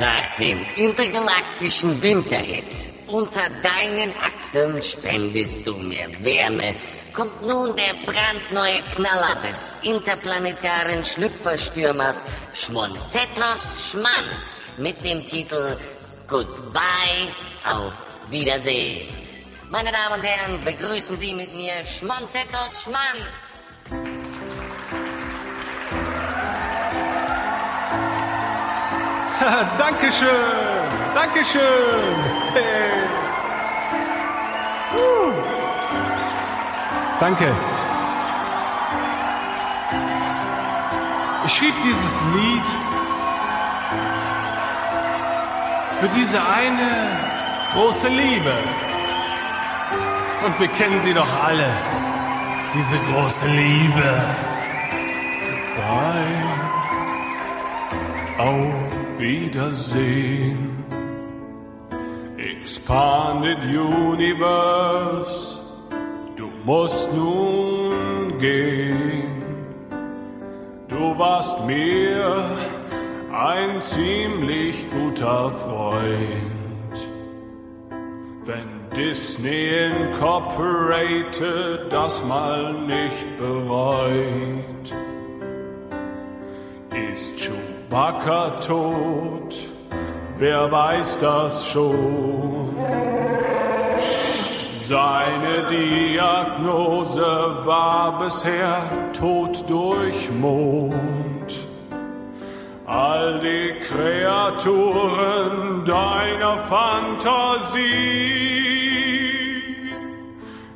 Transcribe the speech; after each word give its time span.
Nach 0.00 0.36
dem 0.38 0.64
intergalaktischen 0.76 2.02
Winterhit 2.02 2.64
Unter 3.08 3.48
deinen 3.62 4.12
Achseln 4.20 4.82
spendest 4.82 5.66
du 5.66 5.76
mir 5.76 6.08
Wärme 6.24 6.76
kommt 7.12 7.42
nun 7.42 7.76
der 7.76 7.94
brandneue 8.06 8.80
Knaller 8.94 9.36
des 9.46 9.70
interplanetaren 9.82 11.04
Schlüpferstürmers 11.04 12.24
Schmonzettos 12.54 13.90
Schmand 13.90 14.44
mit 14.78 15.04
dem 15.04 15.26
Titel 15.26 15.76
Goodbye, 16.26 17.28
auf 17.64 17.92
Wiedersehen. 18.30 19.14
Meine 19.68 19.92
Damen 19.92 20.20
und 20.20 20.26
Herren, 20.26 20.64
begrüßen 20.64 21.18
Sie 21.18 21.34
mit 21.34 21.54
mir 21.54 21.74
Schmonzettos 21.84 22.84
Schmand. 22.84 23.51
Dankeschön, 29.78 30.28
Dankeschön. 31.14 32.16
Hey. 32.54 33.08
Uh. 34.94 35.32
Danke. 37.18 37.48
Ich 41.44 41.52
schrieb 41.54 41.74
dieses 41.82 42.20
Lied 42.34 42.68
für 45.98 46.08
diese 46.08 46.38
eine 46.38 46.90
große 47.72 48.08
Liebe. 48.08 48.54
Und 50.44 50.60
wir 50.60 50.68
kennen 50.68 51.00
sie 51.00 51.14
doch 51.14 51.44
alle, 51.44 51.68
diese 52.74 52.98
große 52.98 53.46
Liebe. 53.46 54.24
Goodbye. 55.74 56.52
Auf 58.38 59.11
Wiedersehen. 59.22 60.84
Expanded 62.36 63.64
Universe, 63.64 65.60
du 66.36 66.50
musst 66.64 67.12
nun 67.14 68.36
gehen. 68.38 69.42
Du 70.88 71.18
warst 71.18 71.64
mir 71.66 72.44
ein 73.32 73.80
ziemlich 73.80 74.84
guter 74.90 75.50
Freund. 75.50 77.08
Wenn 78.44 78.90
Disney 78.96 79.86
Incorporated 79.86 81.92
das 81.92 82.24
mal 82.24 82.72
nicht 82.72 83.38
bereut, 83.38 84.92
Chewbacca 87.92 88.58
tot, 88.60 89.54
wer 90.38 90.72
weiß 90.72 91.18
das 91.18 91.68
schon? 91.68 92.74
Seine 93.98 95.66
Diagnose 95.70 97.20
war 97.66 98.18
bisher 98.18 98.82
Tod 99.12 99.68
durch 99.68 100.30
Mond. 100.40 101.66
All 102.86 103.38
die 103.40 103.74
Kreaturen 103.80 105.84
deiner 105.84 106.56
Fantasie. 106.56 107.82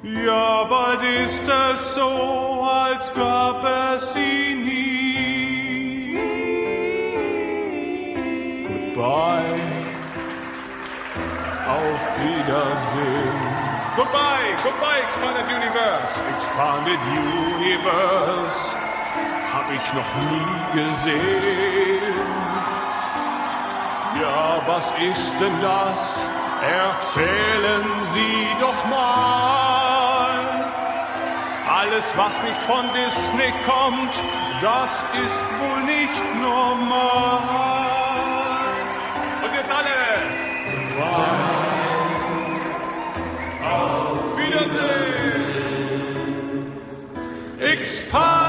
Ja, 0.03 0.64
bald 0.64 1.00
ist 1.25 1.44
es 1.72 1.94
so, 1.94 2.62
als 2.62 3.14
gab 3.14 3.64
es 3.94 4.12
sie 4.12 4.66
Goodbye. 8.97 9.60
Auf 11.69 12.03
Wiedersehen. 12.16 13.41
Goodbye, 13.94 14.56
goodbye, 14.65 15.00
Expanded 15.04 15.44
Universe. 15.54 16.22
Expanded 16.34 17.00
Universe 17.59 18.76
hab 19.53 19.71
ich 19.71 19.93
noch 19.93 20.12
nie 20.31 20.81
gesehen. 20.81 22.25
Ja, 24.19 24.62
was 24.66 24.94
ist 24.94 25.34
denn 25.41 25.60
das? 25.60 26.25
Erzählen 26.62 27.84
Sie 28.04 28.47
doch 28.60 28.81
mal. 28.87 30.38
Alles, 31.69 32.16
was 32.16 32.42
nicht 32.44 32.62
von 32.62 32.87
Disney 32.94 33.53
kommt, 33.66 34.22
das 34.62 35.04
ist 35.22 35.44
wohl 35.60 35.82
nicht 35.84 36.25
normal. 36.41 37.66
Expanded 47.86 48.06
Universe. 48.06 48.46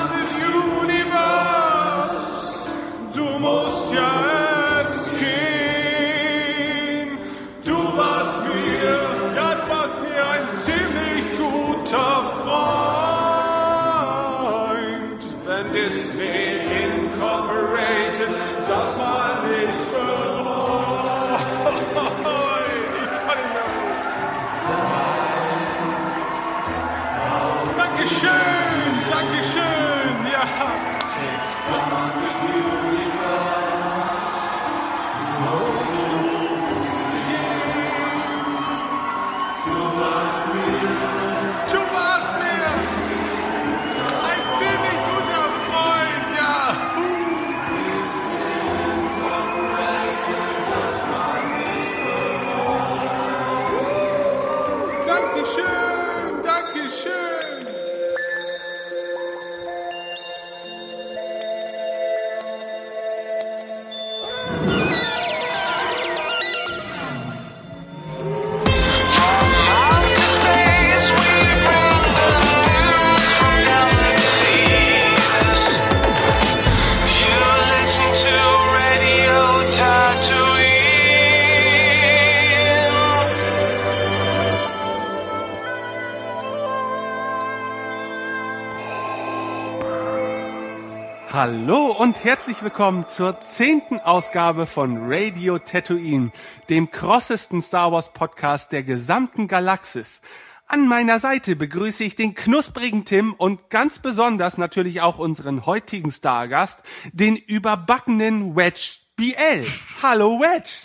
Hallo 91.49 91.93
und 91.93 92.25
herzlich 92.25 92.61
willkommen 92.61 93.07
zur 93.07 93.39
zehnten 93.39 94.01
Ausgabe 94.01 94.65
von 94.65 95.09
Radio 95.09 95.57
Tatooine, 95.59 96.33
dem 96.67 96.91
krossesten 96.91 97.61
Star 97.61 97.93
Wars 97.93 98.11
Podcast 98.11 98.73
der 98.73 98.83
gesamten 98.83 99.47
Galaxis. 99.47 100.21
An 100.67 100.89
meiner 100.89 101.19
Seite 101.19 101.55
begrüße 101.55 102.03
ich 102.03 102.17
den 102.17 102.35
knusprigen 102.35 103.05
Tim 103.05 103.31
und 103.31 103.69
ganz 103.69 103.99
besonders 103.99 104.57
natürlich 104.57 104.99
auch 104.99 105.19
unseren 105.19 105.65
heutigen 105.65 106.11
Stargast, 106.11 106.83
den 107.13 107.37
überbackenen 107.37 108.57
Wedge 108.57 108.97
BL. 109.15 109.65
Hallo 110.03 110.41
Wedge. 110.41 110.79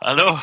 Hallo. 0.00 0.36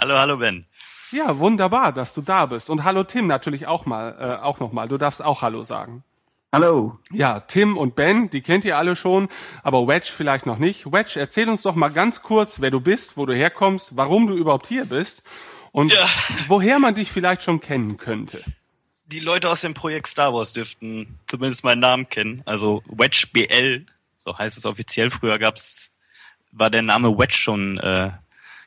Hallo, 0.00 0.18
hallo 0.18 0.36
Ben. 0.36 0.68
Ja, 1.10 1.36
wunderbar, 1.40 1.92
dass 1.92 2.14
du 2.14 2.22
da 2.22 2.46
bist. 2.46 2.70
Und 2.70 2.84
hallo 2.84 3.02
Tim 3.02 3.26
natürlich 3.26 3.66
auch 3.66 3.86
mal, 3.86 4.16
äh, 4.20 4.40
auch 4.40 4.60
noch 4.60 4.70
mal. 4.70 4.86
Du 4.86 4.98
darfst 4.98 5.20
auch 5.20 5.42
Hallo 5.42 5.64
sagen. 5.64 6.04
Hallo. 6.54 6.98
Ja, 7.10 7.40
Tim 7.40 7.78
und 7.78 7.94
Ben, 7.96 8.28
die 8.28 8.42
kennt 8.42 8.66
ihr 8.66 8.76
alle 8.76 8.94
schon, 8.94 9.30
aber 9.62 9.88
Wedge 9.88 10.12
vielleicht 10.14 10.44
noch 10.44 10.58
nicht. 10.58 10.84
Wedge, 10.92 11.18
erzähl 11.18 11.48
uns 11.48 11.62
doch 11.62 11.74
mal 11.74 11.88
ganz 11.88 12.20
kurz, 12.20 12.60
wer 12.60 12.70
du 12.70 12.78
bist, 12.78 13.16
wo 13.16 13.24
du 13.24 13.34
herkommst, 13.34 13.96
warum 13.96 14.26
du 14.26 14.34
überhaupt 14.36 14.66
hier 14.66 14.84
bist 14.84 15.22
und 15.70 15.94
Ja. 15.94 16.06
woher 16.48 16.78
man 16.78 16.94
dich 16.94 17.10
vielleicht 17.10 17.42
schon 17.42 17.60
kennen 17.60 17.96
könnte. 17.96 18.42
Die 19.06 19.20
Leute 19.20 19.48
aus 19.48 19.62
dem 19.62 19.72
Projekt 19.72 20.08
Star 20.08 20.34
Wars 20.34 20.52
dürften 20.52 21.18
zumindest 21.26 21.64
meinen 21.64 21.80
Namen 21.80 22.08
kennen. 22.10 22.42
Also 22.44 22.82
Wedge 22.86 23.28
BL, 23.32 23.86
so 24.18 24.36
heißt 24.36 24.58
es 24.58 24.66
offiziell. 24.66 25.10
Früher 25.10 25.38
gab's 25.38 25.88
war 26.50 26.68
der 26.68 26.82
Name 26.82 27.16
Wedge 27.16 27.34
schon 27.34 27.78
äh, 27.78 28.10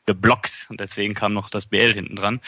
geblockt 0.06 0.68
und 0.70 0.80
deswegen 0.80 1.14
kam 1.14 1.34
noch 1.34 1.50
das 1.50 1.66
BL 1.66 1.94
hinten 1.94 2.16
dran. 2.16 2.42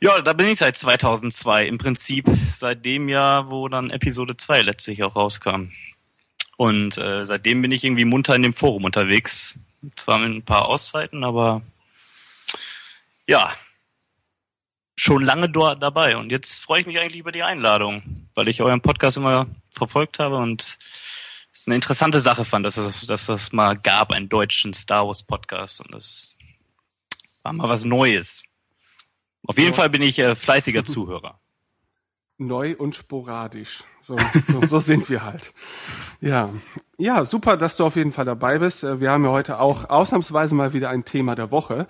Ja, 0.00 0.20
da 0.20 0.32
bin 0.32 0.46
ich 0.46 0.58
seit 0.58 0.76
2002, 0.76 1.66
im 1.66 1.78
Prinzip 1.78 2.26
seit 2.52 2.84
dem 2.84 3.08
Jahr, 3.08 3.50
wo 3.50 3.68
dann 3.68 3.90
Episode 3.90 4.36
2 4.36 4.62
letztlich 4.62 5.02
auch 5.02 5.16
rauskam. 5.16 5.72
Und 6.56 6.98
äh, 6.98 7.24
seitdem 7.24 7.62
bin 7.62 7.72
ich 7.72 7.84
irgendwie 7.84 8.04
munter 8.04 8.34
in 8.34 8.42
dem 8.42 8.54
Forum 8.54 8.84
unterwegs. 8.84 9.58
Zwar 9.96 10.18
mit 10.18 10.30
ein 10.30 10.44
paar 10.44 10.66
Auszeiten, 10.66 11.24
aber 11.24 11.62
ja, 13.26 13.54
schon 14.94 15.22
lange 15.22 15.48
dort 15.48 15.82
dabei. 15.82 16.16
Und 16.16 16.30
jetzt 16.30 16.62
freue 16.62 16.80
ich 16.80 16.86
mich 16.86 17.00
eigentlich 17.00 17.20
über 17.20 17.32
die 17.32 17.42
Einladung, 17.42 18.02
weil 18.34 18.48
ich 18.48 18.60
euren 18.60 18.82
Podcast 18.82 19.16
immer 19.16 19.46
verfolgt 19.72 20.18
habe 20.18 20.36
und 20.36 20.76
es 21.54 21.66
eine 21.66 21.76
interessante 21.76 22.20
Sache 22.20 22.44
fand, 22.44 22.66
dass 22.66 22.76
es, 22.76 23.06
dass 23.06 23.26
das 23.26 23.52
mal 23.52 23.78
gab, 23.78 24.12
einen 24.12 24.28
deutschen 24.28 24.74
Star 24.74 25.06
Wars 25.06 25.22
Podcast. 25.22 25.80
Und 25.80 25.94
das 25.94 26.36
war 27.42 27.52
mal 27.52 27.68
was 27.68 27.84
Neues. 27.84 28.42
Auf 29.46 29.58
jeden 29.58 29.74
Fall 29.74 29.90
bin 29.90 30.02
ich 30.02 30.18
äh, 30.18 30.34
fleißiger 30.36 30.84
Zuhörer. 30.84 31.40
Neu 32.38 32.74
und 32.78 32.94
sporadisch. 32.94 33.84
So, 34.00 34.16
so, 34.46 34.62
so 34.66 34.78
sind 34.78 35.10
wir 35.10 35.24
halt. 35.24 35.52
Ja. 36.20 36.48
Ja, 36.96 37.24
super, 37.26 37.58
dass 37.58 37.76
du 37.76 37.84
auf 37.84 37.96
jeden 37.96 38.12
Fall 38.12 38.24
dabei 38.24 38.58
bist. 38.58 38.82
Äh, 38.82 39.00
Wir 39.00 39.10
haben 39.10 39.24
ja 39.24 39.30
heute 39.30 39.60
auch 39.60 39.88
ausnahmsweise 39.90 40.54
mal 40.54 40.72
wieder 40.72 40.88
ein 40.88 41.04
Thema 41.04 41.34
der 41.34 41.50
Woche. 41.50 41.86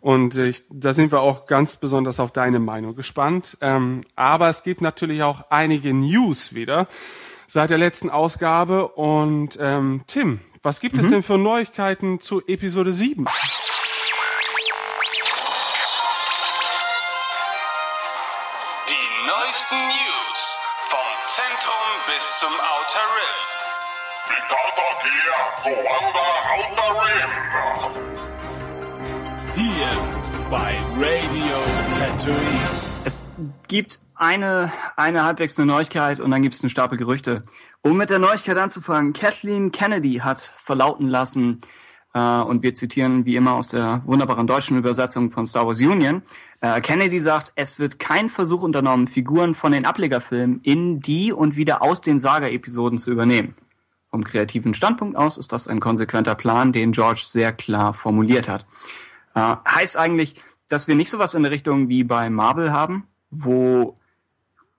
Und 0.00 0.36
äh, 0.36 0.48
ich, 0.48 0.64
da 0.70 0.92
sind 0.92 1.12
wir 1.12 1.20
auch 1.20 1.46
ganz 1.46 1.76
besonders 1.78 2.20
auf 2.20 2.30
deine 2.30 2.58
Meinung 2.58 2.94
gespannt. 2.94 3.56
Ähm, 3.62 4.02
aber 4.16 4.48
es 4.48 4.62
gibt 4.62 4.82
natürlich 4.82 5.22
auch 5.22 5.50
einige 5.50 5.94
News 5.94 6.54
wieder 6.54 6.88
seit 7.46 7.70
der 7.70 7.78
letzten 7.78 8.10
Ausgabe. 8.10 8.88
Und 8.88 9.58
ähm, 9.60 10.02
Tim, 10.06 10.40
was 10.62 10.80
gibt 10.80 10.98
es 10.98 11.08
denn 11.08 11.22
für 11.22 11.38
Neuigkeiten 11.38 12.20
zu 12.20 12.42
Episode 12.46 12.92
7? 12.92 13.26
Hier 29.54 29.90
bei 30.50 30.76
Radio 30.98 31.58
Tatooine. 31.96 32.36
Es 33.04 33.22
gibt 33.68 34.00
eine, 34.14 34.72
eine 34.96 35.24
halbwegs 35.24 35.58
eine 35.58 35.66
Neuigkeit 35.66 36.20
und 36.20 36.30
dann 36.30 36.42
gibt 36.42 36.54
es 36.54 36.62
einen 36.62 36.70
Stapel 36.70 36.98
Gerüchte. 36.98 37.42
Um 37.82 37.96
mit 37.96 38.10
der 38.10 38.18
Neuigkeit 38.18 38.56
anzufangen, 38.56 39.12
Kathleen 39.12 39.70
Kennedy 39.72 40.14
hat 40.14 40.54
verlauten 40.58 41.08
lassen, 41.08 41.60
äh, 42.16 42.18
und 42.18 42.62
wir 42.62 42.74
zitieren 42.74 43.26
wie 43.26 43.36
immer 43.36 43.54
aus 43.54 43.68
der 43.68 44.02
wunderbaren 44.06 44.46
deutschen 44.46 44.78
Übersetzung 44.78 45.30
von 45.30 45.46
Star 45.46 45.66
Wars 45.66 45.80
Union, 45.80 46.22
äh, 46.62 46.80
Kennedy 46.80 47.20
sagt, 47.20 47.52
es 47.56 47.78
wird 47.78 47.98
kein 47.98 48.30
Versuch 48.30 48.62
unternommen, 48.62 49.06
Figuren 49.06 49.54
von 49.54 49.72
den 49.72 49.84
Ablegerfilmen 49.84 50.60
in 50.62 51.00
die 51.00 51.32
und 51.32 51.56
wieder 51.56 51.82
aus 51.82 52.00
den 52.00 52.18
Saga-Episoden 52.18 52.98
zu 52.98 53.10
übernehmen. 53.10 53.54
Vom 54.16 54.24
kreativen 54.24 54.72
Standpunkt 54.72 55.14
aus 55.14 55.36
ist 55.36 55.52
das 55.52 55.68
ein 55.68 55.78
konsequenter 55.78 56.34
Plan, 56.34 56.72
den 56.72 56.92
George 56.92 57.20
sehr 57.26 57.52
klar 57.52 57.92
formuliert 57.92 58.48
hat. 58.48 58.64
Äh, 59.34 59.56
heißt 59.68 59.98
eigentlich, 59.98 60.40
dass 60.70 60.88
wir 60.88 60.94
nicht 60.94 61.10
sowas 61.10 61.34
in 61.34 61.42
der 61.42 61.52
Richtung 61.52 61.90
wie 61.90 62.02
bei 62.02 62.30
Marvel 62.30 62.72
haben, 62.72 63.06
wo, 63.30 63.98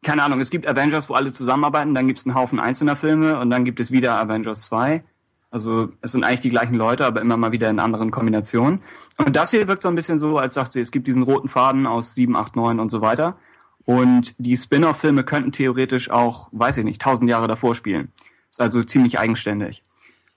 keine 0.02 0.24
Ahnung, 0.24 0.40
es 0.42 0.50
gibt 0.50 0.68
Avengers, 0.68 1.08
wo 1.08 1.14
alle 1.14 1.32
zusammenarbeiten, 1.32 1.94
dann 1.94 2.08
gibt 2.08 2.18
es 2.18 2.26
einen 2.26 2.34
Haufen 2.34 2.60
einzelner 2.60 2.96
Filme 2.96 3.40
und 3.40 3.52
dann 3.52 3.64
gibt 3.64 3.80
es 3.80 3.92
wieder 3.92 4.18
Avengers 4.18 4.66
2. 4.66 5.04
Also 5.52 5.90
es 6.02 6.14
sind 6.14 6.24
eigentlich 6.24 6.40
die 6.40 6.50
gleichen 6.50 6.74
Leute, 6.74 7.06
aber 7.06 7.22
immer 7.22 7.38
mal 7.38 7.52
wieder 7.52 7.70
in 7.70 7.78
anderen 7.78 8.10
Kombinationen. 8.10 8.82
Und 9.18 9.36
das 9.36 9.52
hier 9.52 9.68
wirkt 9.68 9.84
so 9.84 9.90
ein 9.90 9.96
bisschen 9.96 10.18
so, 10.18 10.40
als 10.40 10.56
sagt 10.56 10.72
sie, 10.72 10.82
es 10.82 10.90
gibt 10.90 11.06
diesen 11.06 11.22
roten 11.22 11.48
Faden 11.48 11.86
aus 11.86 12.16
7, 12.16 12.36
8, 12.36 12.56
9 12.56 12.80
und 12.80 12.90
so 12.90 13.02
weiter. 13.02 13.38
Und 13.86 14.34
die 14.40 14.58
Spin-off-Filme 14.58 15.24
könnten 15.24 15.52
theoretisch 15.52 16.10
auch, 16.10 16.50
weiß 16.54 16.78
ich 16.78 16.86
nicht, 16.86 17.04
tausend 17.04 17.30
Jahre 17.30 17.48
davor 17.48 17.76
spielen. 17.76 18.12
Ist 18.50 18.62
also 18.62 18.84
ziemlich 18.84 19.20
eigenständig. 19.20 19.84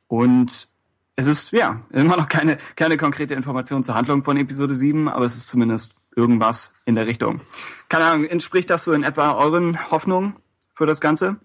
Und 0.06 0.68
es 1.16 1.26
ist, 1.26 1.52
ja, 1.52 1.82
immer 1.90 2.16
noch 2.16 2.28
keine, 2.28 2.58
keine 2.76 2.96
konkrete 2.96 3.34
Information 3.34 3.84
zur 3.84 3.94
Handlung 3.94 4.24
von 4.24 4.36
Episode 4.36 4.74
7, 4.74 5.08
aber 5.08 5.24
es 5.24 5.36
ist 5.36 5.48
zumindest 5.48 5.94
irgendwas 6.16 6.74
in 6.84 6.94
der 6.96 7.06
Richtung. 7.06 7.40
Keine 7.88 8.04
Ahnung, 8.04 8.24
entspricht 8.26 8.70
das 8.70 8.84
so 8.84 8.92
in 8.92 9.04
etwa 9.04 9.32
euren 9.32 9.90
Hoffnungen 9.90 10.36
für 10.74 10.86
das 10.86 11.00
Ganze? 11.00 11.36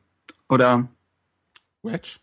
Oder? 0.50 0.88
Wedge? 1.84 2.18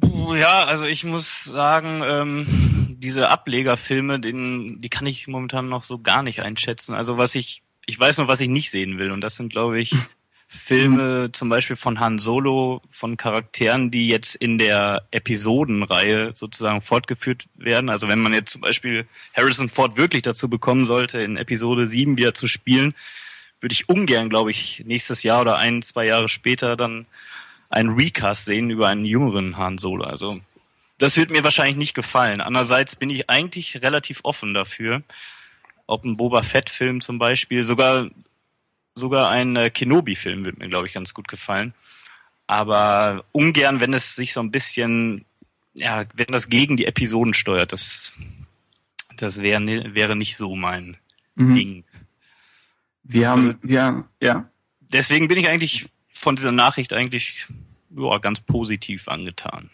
Puh, 0.00 0.34
Ja, 0.34 0.64
also 0.64 0.84
ich 0.84 1.04
muss 1.04 1.44
sagen, 1.44 2.02
ähm, 2.04 2.96
diese 2.98 3.30
Ablegerfilme, 3.30 4.20
den, 4.20 4.80
die 4.80 4.88
kann 4.88 5.06
ich 5.06 5.28
momentan 5.28 5.68
noch 5.68 5.82
so 5.82 5.98
gar 5.98 6.22
nicht 6.22 6.40
einschätzen. 6.40 6.94
Also 6.94 7.18
was 7.18 7.34
ich, 7.34 7.62
ich 7.86 7.98
weiß 7.98 8.18
nur, 8.18 8.28
was 8.28 8.40
ich 8.40 8.48
nicht 8.48 8.70
sehen 8.70 8.98
will. 8.98 9.10
Und 9.10 9.20
das 9.20 9.36
sind, 9.36 9.52
glaube 9.52 9.80
ich, 9.80 9.94
Filme 10.54 11.30
zum 11.32 11.48
Beispiel 11.48 11.76
von 11.76 11.98
Han 11.98 12.18
Solo, 12.18 12.82
von 12.90 13.16
Charakteren, 13.16 13.90
die 13.90 14.08
jetzt 14.08 14.34
in 14.34 14.58
der 14.58 15.02
Episodenreihe 15.10 16.34
sozusagen 16.34 16.82
fortgeführt 16.82 17.46
werden. 17.54 17.88
Also 17.88 18.06
wenn 18.06 18.18
man 18.18 18.34
jetzt 18.34 18.52
zum 18.52 18.60
Beispiel 18.60 19.06
Harrison 19.34 19.70
Ford 19.70 19.96
wirklich 19.96 20.22
dazu 20.22 20.50
bekommen 20.50 20.84
sollte, 20.84 21.22
in 21.22 21.38
Episode 21.38 21.86
7 21.86 22.18
wieder 22.18 22.34
zu 22.34 22.48
spielen, 22.48 22.94
würde 23.60 23.72
ich 23.72 23.88
ungern, 23.88 24.28
glaube 24.28 24.50
ich, 24.50 24.82
nächstes 24.84 25.22
Jahr 25.22 25.40
oder 25.40 25.56
ein, 25.56 25.80
zwei 25.80 26.06
Jahre 26.06 26.28
später 26.28 26.76
dann 26.76 27.06
einen 27.70 27.94
Recast 27.94 28.44
sehen 28.44 28.68
über 28.68 28.88
einen 28.88 29.06
jüngeren 29.06 29.56
Han 29.56 29.78
Solo. 29.78 30.04
Also 30.04 30.38
das 30.98 31.16
wird 31.16 31.30
mir 31.30 31.44
wahrscheinlich 31.44 31.76
nicht 31.76 31.94
gefallen. 31.94 32.42
Andererseits 32.42 32.94
bin 32.94 33.08
ich 33.08 33.30
eigentlich 33.30 33.80
relativ 33.80 34.20
offen 34.22 34.52
dafür, 34.52 35.02
ob 35.86 36.04
ein 36.04 36.18
Boba 36.18 36.42
Fett-Film 36.42 37.00
zum 37.00 37.18
Beispiel, 37.18 37.64
sogar 37.64 38.10
sogar 38.94 39.30
ein 39.30 39.56
äh, 39.56 39.70
Kenobi-Film 39.70 40.44
wird 40.44 40.58
mir, 40.58 40.68
glaube 40.68 40.86
ich, 40.86 40.92
ganz 40.92 41.14
gut 41.14 41.28
gefallen. 41.28 41.74
Aber 42.46 43.24
ungern, 43.32 43.80
wenn 43.80 43.94
es 43.94 44.14
sich 44.14 44.32
so 44.32 44.40
ein 44.40 44.50
bisschen, 44.50 45.24
ja, 45.74 46.04
wenn 46.14 46.26
das 46.26 46.48
gegen 46.48 46.76
die 46.76 46.86
Episoden 46.86 47.34
steuert, 47.34 47.72
das, 47.72 48.14
das 49.16 49.40
wäre 49.40 49.94
wäre 49.94 50.16
nicht 50.16 50.36
so 50.36 50.54
mein 50.54 50.96
Mhm. 51.34 51.54
Ding. 51.54 51.84
Wir 53.04 53.28
haben, 53.28 53.58
wir, 53.62 54.04
ja. 54.20 54.48
Deswegen 54.80 55.28
bin 55.28 55.38
ich 55.38 55.48
eigentlich 55.48 55.88
von 56.14 56.36
dieser 56.36 56.52
Nachricht 56.52 56.92
eigentlich 56.92 57.46
ja, 57.90 58.18
ganz 58.18 58.40
positiv 58.40 59.08
angetan. 59.08 59.70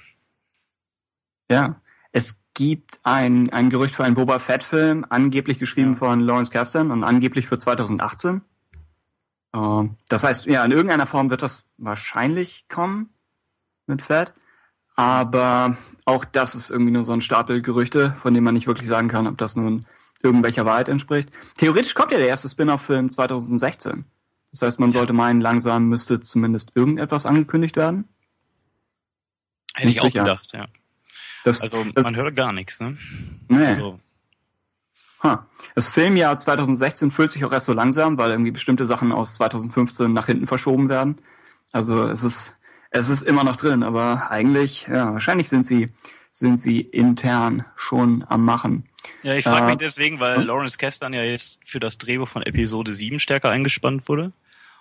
Ja, 1.51 1.81
es 2.13 2.45
gibt 2.55 3.01
ein, 3.03 3.51
ein 3.51 3.71
Gerücht 3.71 3.95
für 3.95 4.05
einen 4.05 4.15
Boba 4.15 4.39
Fett-Film, 4.39 5.05
angeblich 5.09 5.59
geschrieben 5.59 5.95
von 5.95 6.21
Lawrence 6.21 6.51
Kasdan 6.51 6.91
und 6.91 7.05
angeblich 7.05 7.47
für 7.47 7.59
2018. 7.59 8.43
Äh, 9.53 9.89
das 10.09 10.25
heißt, 10.25 10.47
ja, 10.47 10.65
in 10.65 10.73
irgendeiner 10.73 11.07
Form 11.07 11.31
wird 11.31 11.43
das 11.43 11.65
wahrscheinlich 11.77 12.67
kommen 12.69 13.11
mit 13.87 14.03
Fett. 14.03 14.33
Aber 14.97 15.77
auch 16.07 16.25
das 16.25 16.55
ist 16.57 16.71
irgendwie 16.71 16.91
nur 16.91 17.05
so 17.05 17.13
ein 17.13 17.21
Stapel 17.21 17.63
Gerüchte, 17.63 18.17
von 18.21 18.35
dem 18.35 18.43
man 18.43 18.55
nicht 18.55 18.67
wirklich 18.67 18.89
sagen 18.89 19.09
kann, 19.09 19.29
ob 19.29 19.39
das 19.39 19.55
nun 19.55 19.87
irgendwelcher 20.23 20.67
Wahrheit 20.67 20.89
entspricht. 20.89 21.31
Theoretisch 21.57 21.95
kommt 21.95 22.11
ja 22.11 22.19
der 22.19 22.27
erste 22.27 22.49
Spin-off-Film 22.49 23.09
2016. 23.09 24.05
Das 24.51 24.63
heißt, 24.63 24.81
man 24.81 24.91
sollte 24.93 25.13
meinen, 25.13 25.41
langsam 25.41 25.89
müsste 25.89 26.19
zumindest 26.21 26.73
irgendetwas 26.75 27.27
angekündigt 27.27 27.77
werden. 27.77 28.09
Hätte 29.75 29.89
Nicht 29.89 29.97
ich 29.99 30.01
auch 30.01 30.05
sicher. 30.07 30.25
gedacht, 30.25 30.51
ja. 30.53 30.67
Das, 31.45 31.61
Also 31.61 31.85
das, 31.95 32.05
man 32.05 32.17
hört 32.17 32.35
gar 32.35 32.53
nichts, 32.53 32.81
ne? 32.81 32.99
nee. 33.49 33.67
Also, 33.67 34.01
Das 35.75 35.89
Filmjahr 35.89 36.39
2016 36.39 37.11
füllt 37.11 37.31
sich 37.31 37.45
auch 37.45 37.53
erst 37.53 37.67
so 37.67 37.73
langsam, 37.73 38.19
weil 38.19 38.31
irgendwie 38.31 38.51
bestimmte 38.51 38.87
Sachen 38.87 39.13
aus 39.13 39.35
2015 39.35 40.13
nach 40.13 40.27
hinten 40.27 40.47
verschoben 40.47 40.89
werden. 40.89 41.19
Also 41.73 42.05
es 42.05 42.23
ist, 42.25 42.57
es 42.91 43.09
ist 43.09 43.23
immer 43.23 43.45
noch 43.45 43.57
drin, 43.57 43.83
aber 43.83 44.31
eigentlich, 44.31 44.87
ja, 44.89 45.13
wahrscheinlich 45.13 45.49
sind 45.49 45.67
sie, 45.67 45.89
sind 46.31 46.61
sie 46.63 46.81
intern 46.81 47.65
schon 47.77 48.25
am 48.29 48.45
Machen. 48.45 48.85
ja, 49.23 49.35
ich 49.35 49.45
frage 49.45 49.67
Äh, 49.67 49.69
mich 49.71 49.79
deswegen, 49.79 50.21
weil 50.21 50.37
hm? 50.39 50.47
Lawrence 50.47 50.79
Kasdan 50.79 51.13
ja 51.13 51.23
jetzt 51.23 51.59
für 51.65 51.81
das 51.81 51.99
Drehbuch 51.99 52.29
von 52.29 52.43
Episode 52.43 52.95
7 52.95 53.19
stärker 53.19 53.51
eingespannt 53.51 54.09
wurde. 54.09 54.33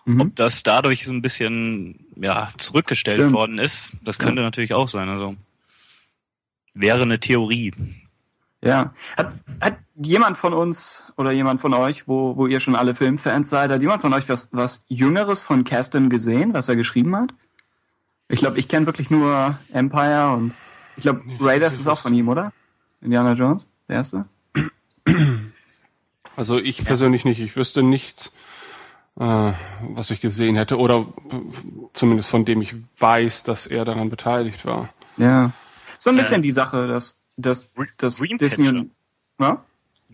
Mhm. 0.06 0.22
Ob 0.22 0.36
das 0.36 0.64
dadurch 0.64 1.04
so 1.06 1.12
ein 1.12 1.22
bisschen 1.22 2.06
ja, 2.16 2.48
zurückgestellt 2.58 3.18
Stimmt. 3.18 3.34
worden 3.34 3.60
ist, 3.60 3.92
das 4.04 4.20
könnte 4.20 4.42
natürlich 4.42 4.74
auch 4.74 4.88
sein. 4.88 5.10
Also 5.10 5.36
wäre 6.74 7.02
eine 7.02 7.20
Theorie. 7.20 7.74
Ja. 8.62 8.94
Hat, 9.18 9.34
hat 9.62 9.78
jemand 9.98 10.38
von 10.38 10.54
uns 10.54 11.04
oder 11.18 11.32
jemand 11.32 11.60
von 11.60 11.74
euch, 11.74 12.08
wo, 12.08 12.38
wo 12.38 12.48
ihr 12.48 12.60
schon 12.60 12.76
alle 12.76 12.96
Filmfans 12.96 13.50
seid, 13.50 13.72
hat 13.72 13.82
jemand 13.82 14.02
von 14.02 14.14
euch 14.14 14.30
was, 14.30 14.50
was 14.52 14.86
Jüngeres 14.88 15.44
von 15.44 15.64
Caston 15.64 16.10
gesehen, 16.10 16.54
was 16.54 16.70
er 16.70 16.76
geschrieben 16.76 17.16
hat? 17.16 17.34
Ich 18.30 18.40
glaube, 18.40 18.60
ich 18.60 18.68
kenne 18.68 18.86
wirklich 18.86 19.10
nur 19.10 19.58
Empire 19.72 20.34
und 20.34 20.54
ich 20.98 21.04
glaube, 21.04 21.22
Raiders 21.40 21.80
ist 21.80 21.88
auch 21.88 22.00
von 22.00 22.14
ihm, 22.14 22.28
oder? 22.28 22.52
Indiana 23.02 23.34
Jones, 23.34 23.68
der 23.88 23.98
erste? 23.98 24.26
Also 26.36 26.60
ich 26.60 26.84
persönlich 26.84 27.26
nicht. 27.26 27.40
Ich 27.40 27.56
wüsste 27.56 27.82
nicht, 27.82 28.32
äh, 29.20 29.54
was 29.82 30.12
ich 30.12 30.22
gesehen 30.22 30.56
hätte 30.56 30.78
oder 30.78 31.08
äh, 31.32 31.36
zumindest 31.94 32.30
von 32.30 32.46
dem 32.46 32.62
ich 32.62 32.76
weiß, 33.00 33.44
dass 33.44 33.66
er 33.66 33.86
daran 33.86 34.10
beteiligt 34.10 34.66
war. 34.66 34.90
Ja. 35.18 35.52
So 35.98 36.12
ein 36.12 36.16
bisschen 36.16 36.44
die 36.44 36.52
Sache, 36.52 36.88
dass, 36.88 37.24
dass, 37.38 37.74
dass 37.98 38.22
Disney 38.40 38.68
und, 38.68 38.92
ja? 39.40 39.64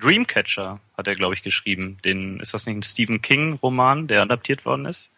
Dreamcatcher 0.04 0.80
hat 0.98 1.08
er, 1.08 1.16
glaube 1.16 1.34
ich, 1.34 1.44
geschrieben. 1.44 1.98
Den, 2.04 2.40
ist 2.40 2.54
das 2.54 2.66
nicht 2.66 2.76
ein 2.78 2.84
Stephen 2.84 3.22
King-Roman, 3.22 4.08
der 4.08 4.22
adaptiert 4.22 4.66
worden 4.66 4.86
ist? 4.86 5.10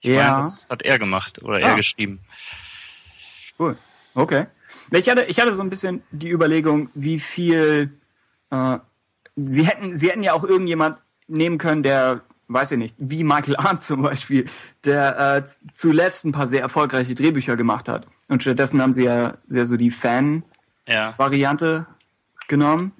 Ich 0.00 0.10
Ja. 0.10 0.24
meine, 0.30 0.36
das 0.36 0.66
hat 0.68 0.82
er 0.82 0.98
gemacht 0.98 1.42
oder 1.42 1.56
Ah. 1.56 1.70
er 1.70 1.74
geschrieben. 1.76 2.20
Cool. 3.58 3.76
Okay. 4.14 4.46
Ich 4.90 5.08
hatte, 5.08 5.22
ich 5.24 5.40
hatte 5.40 5.54
so 5.54 5.62
ein 5.62 5.70
bisschen 5.70 6.02
die 6.10 6.30
Überlegung, 6.30 6.90
wie 6.94 7.18
viel 7.20 7.98
äh, 8.50 8.78
sie 9.36 9.66
hätten, 9.66 9.94
sie 9.96 10.10
hätten 10.10 10.22
ja 10.22 10.32
auch 10.34 10.44
irgendjemand 10.44 10.98
nehmen 11.26 11.58
können, 11.58 11.82
der, 11.82 12.22
weiß 12.48 12.72
ich 12.72 12.78
nicht, 12.78 12.94
wie 12.98 13.24
Michael 13.24 13.56
Arndt 13.56 13.82
zum 13.82 14.02
Beispiel, 14.02 14.44
der 14.84 15.18
äh, 15.18 15.42
zuletzt 15.72 16.24
ein 16.24 16.32
paar 16.32 16.46
sehr 16.48 16.60
erfolgreiche 16.60 17.14
Drehbücher 17.14 17.56
gemacht 17.56 17.88
hat. 17.88 18.06
Und 18.28 18.42
stattdessen 18.42 18.80
haben 18.82 18.92
sie 18.92 19.04
ja 19.04 19.38
sehr 19.46 19.66
so 19.66 19.76
die 19.76 19.90
Fan-Variante 19.90 21.86
Ja. 21.88 21.96
genommen. 22.48 22.92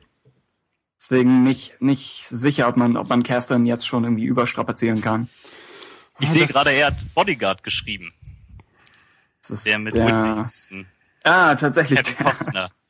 Deswegen 1.11 1.43
nicht, 1.43 1.81
nicht 1.83 2.27
sicher, 2.29 2.67
ob 2.67 2.77
man, 2.79 2.97
ob 2.97 3.09
man 3.11 3.23
Castan 3.23 3.67
jetzt 3.67 3.87
schon 3.87 4.05
irgendwie 4.05 4.25
überstrapazieren 4.25 5.03
kann. 5.03 5.29
Ich 6.19 6.31
Ah, 6.31 6.33
sehe 6.33 6.47
gerade, 6.47 6.71
er 6.71 6.87
hat 6.87 6.97
Bodyguard 7.15 7.63
geschrieben. 7.63 8.13
Das 9.43 9.51
ist 9.51 9.67
Der 9.67 9.79
mit 9.79 9.93
der- 9.93 10.07
Whitney. 10.07 10.87
Ah, 11.25 11.55
tatsächlich. 11.57 12.03
Kevin 12.03 12.25
Costner. 12.27 12.71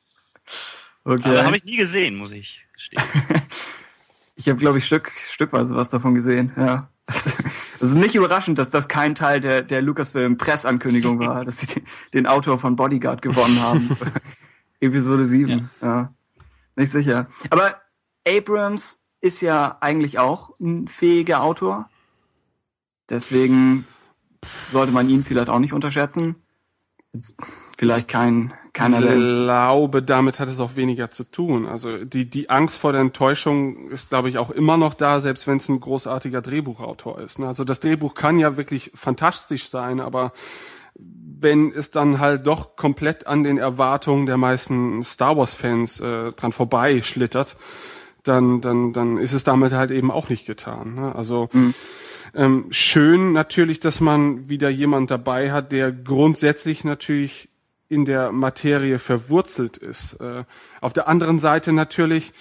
Okay. 1.06 1.28
Aber 1.28 1.44
habe 1.44 1.56
ich 1.58 1.64
nie 1.64 1.76
gesehen, 1.76 2.14
muss 2.16 2.32
ich 2.32 2.64
gestehen. 2.72 3.02
Ich 4.36 4.48
habe, 4.48 4.58
glaube 4.58 4.78
ich, 4.78 4.86
Stück, 4.86 5.12
stückweise 5.30 5.76
was 5.76 5.90
davon 5.90 6.14
gesehen, 6.14 6.52
ja. 6.56 6.88
Es 7.06 7.26
ist 7.80 7.94
nicht 7.94 8.14
überraschend, 8.14 8.58
dass 8.58 8.68
das 8.70 8.88
kein 8.88 9.14
Teil 9.14 9.40
der, 9.40 9.60
der 9.62 9.82
Lucasfilm-Pressankündigung 9.82 11.18
war, 11.20 11.44
dass 11.44 11.58
sie 11.58 11.66
den, 11.66 11.84
den 12.14 12.26
Autor 12.26 12.58
von 12.58 12.74
Bodyguard 12.76 13.20
gewonnen 13.22 13.60
haben. 13.60 13.96
Episode 14.80 15.26
7, 15.26 15.68
ja. 15.82 16.12
Nicht 16.76 16.90
sicher. 16.90 17.28
Aber 17.50 17.80
Abrams 18.26 19.02
ist 19.20 19.40
ja 19.40 19.78
eigentlich 19.80 20.18
auch 20.18 20.58
ein 20.60 20.88
fähiger 20.88 21.42
Autor. 21.42 21.88
Deswegen 23.08 23.86
sollte 24.70 24.92
man 24.92 25.08
ihn 25.08 25.24
vielleicht 25.24 25.48
auch 25.48 25.58
nicht 25.58 25.72
unterschätzen. 25.72 26.36
Jetzt 27.12 27.36
vielleicht 27.78 28.08
kein, 28.08 28.52
keiner 28.72 29.00
Ich 29.00 29.06
glaube, 29.06 30.02
damit 30.02 30.40
hat 30.40 30.48
es 30.48 30.60
auch 30.60 30.76
weniger 30.76 31.10
zu 31.10 31.24
tun. 31.24 31.66
Also 31.66 32.04
die, 32.04 32.28
die 32.28 32.50
Angst 32.50 32.78
vor 32.78 32.92
der 32.92 33.00
Enttäuschung 33.00 33.88
ist, 33.90 34.10
glaube 34.10 34.28
ich, 34.28 34.38
auch 34.38 34.50
immer 34.50 34.76
noch 34.76 34.94
da, 34.94 35.20
selbst 35.20 35.46
wenn 35.46 35.58
es 35.58 35.68
ein 35.68 35.80
großartiger 35.80 36.42
Drehbuchautor 36.42 37.20
ist. 37.20 37.38
ne? 37.38 37.46
Also 37.46 37.64
das 37.64 37.80
Drehbuch 37.80 38.14
kann 38.14 38.38
ja 38.38 38.56
wirklich 38.56 38.90
fantastisch 38.94 39.68
sein, 39.68 40.00
aber 40.00 40.32
wenn 40.96 41.72
es 41.72 41.90
dann 41.90 42.20
halt 42.20 42.46
doch 42.46 42.76
komplett 42.76 43.26
an 43.26 43.42
den 43.42 43.58
Erwartungen 43.58 44.26
der 44.26 44.36
meisten 44.36 45.02
Star 45.02 45.36
Wars-Fans 45.36 46.00
äh, 46.00 46.32
dran 46.32 46.52
vorbei 46.52 47.02
schlittert, 47.02 47.56
dann, 48.24 48.60
dann, 48.60 48.92
dann 48.92 49.18
ist 49.18 49.32
es 49.32 49.44
damit 49.44 49.72
halt 49.72 49.90
eben 49.90 50.10
auch 50.10 50.28
nicht 50.28 50.46
getan. 50.46 50.94
Ne? 50.96 51.14
Also 51.14 51.48
ähm, 52.34 52.66
schön 52.70 53.32
natürlich, 53.32 53.80
dass 53.80 54.00
man 54.00 54.48
wieder 54.48 54.68
jemand 54.68 55.10
dabei 55.10 55.52
hat, 55.52 55.72
der 55.72 55.92
grundsätzlich 55.92 56.84
natürlich 56.84 57.48
in 57.88 58.04
der 58.04 58.32
Materie 58.32 58.98
verwurzelt 58.98 59.76
ist. 59.76 60.14
Äh, 60.14 60.44
auf 60.80 60.92
der 60.92 61.06
anderen 61.06 61.38
Seite 61.38 61.72
natürlich 61.72 62.32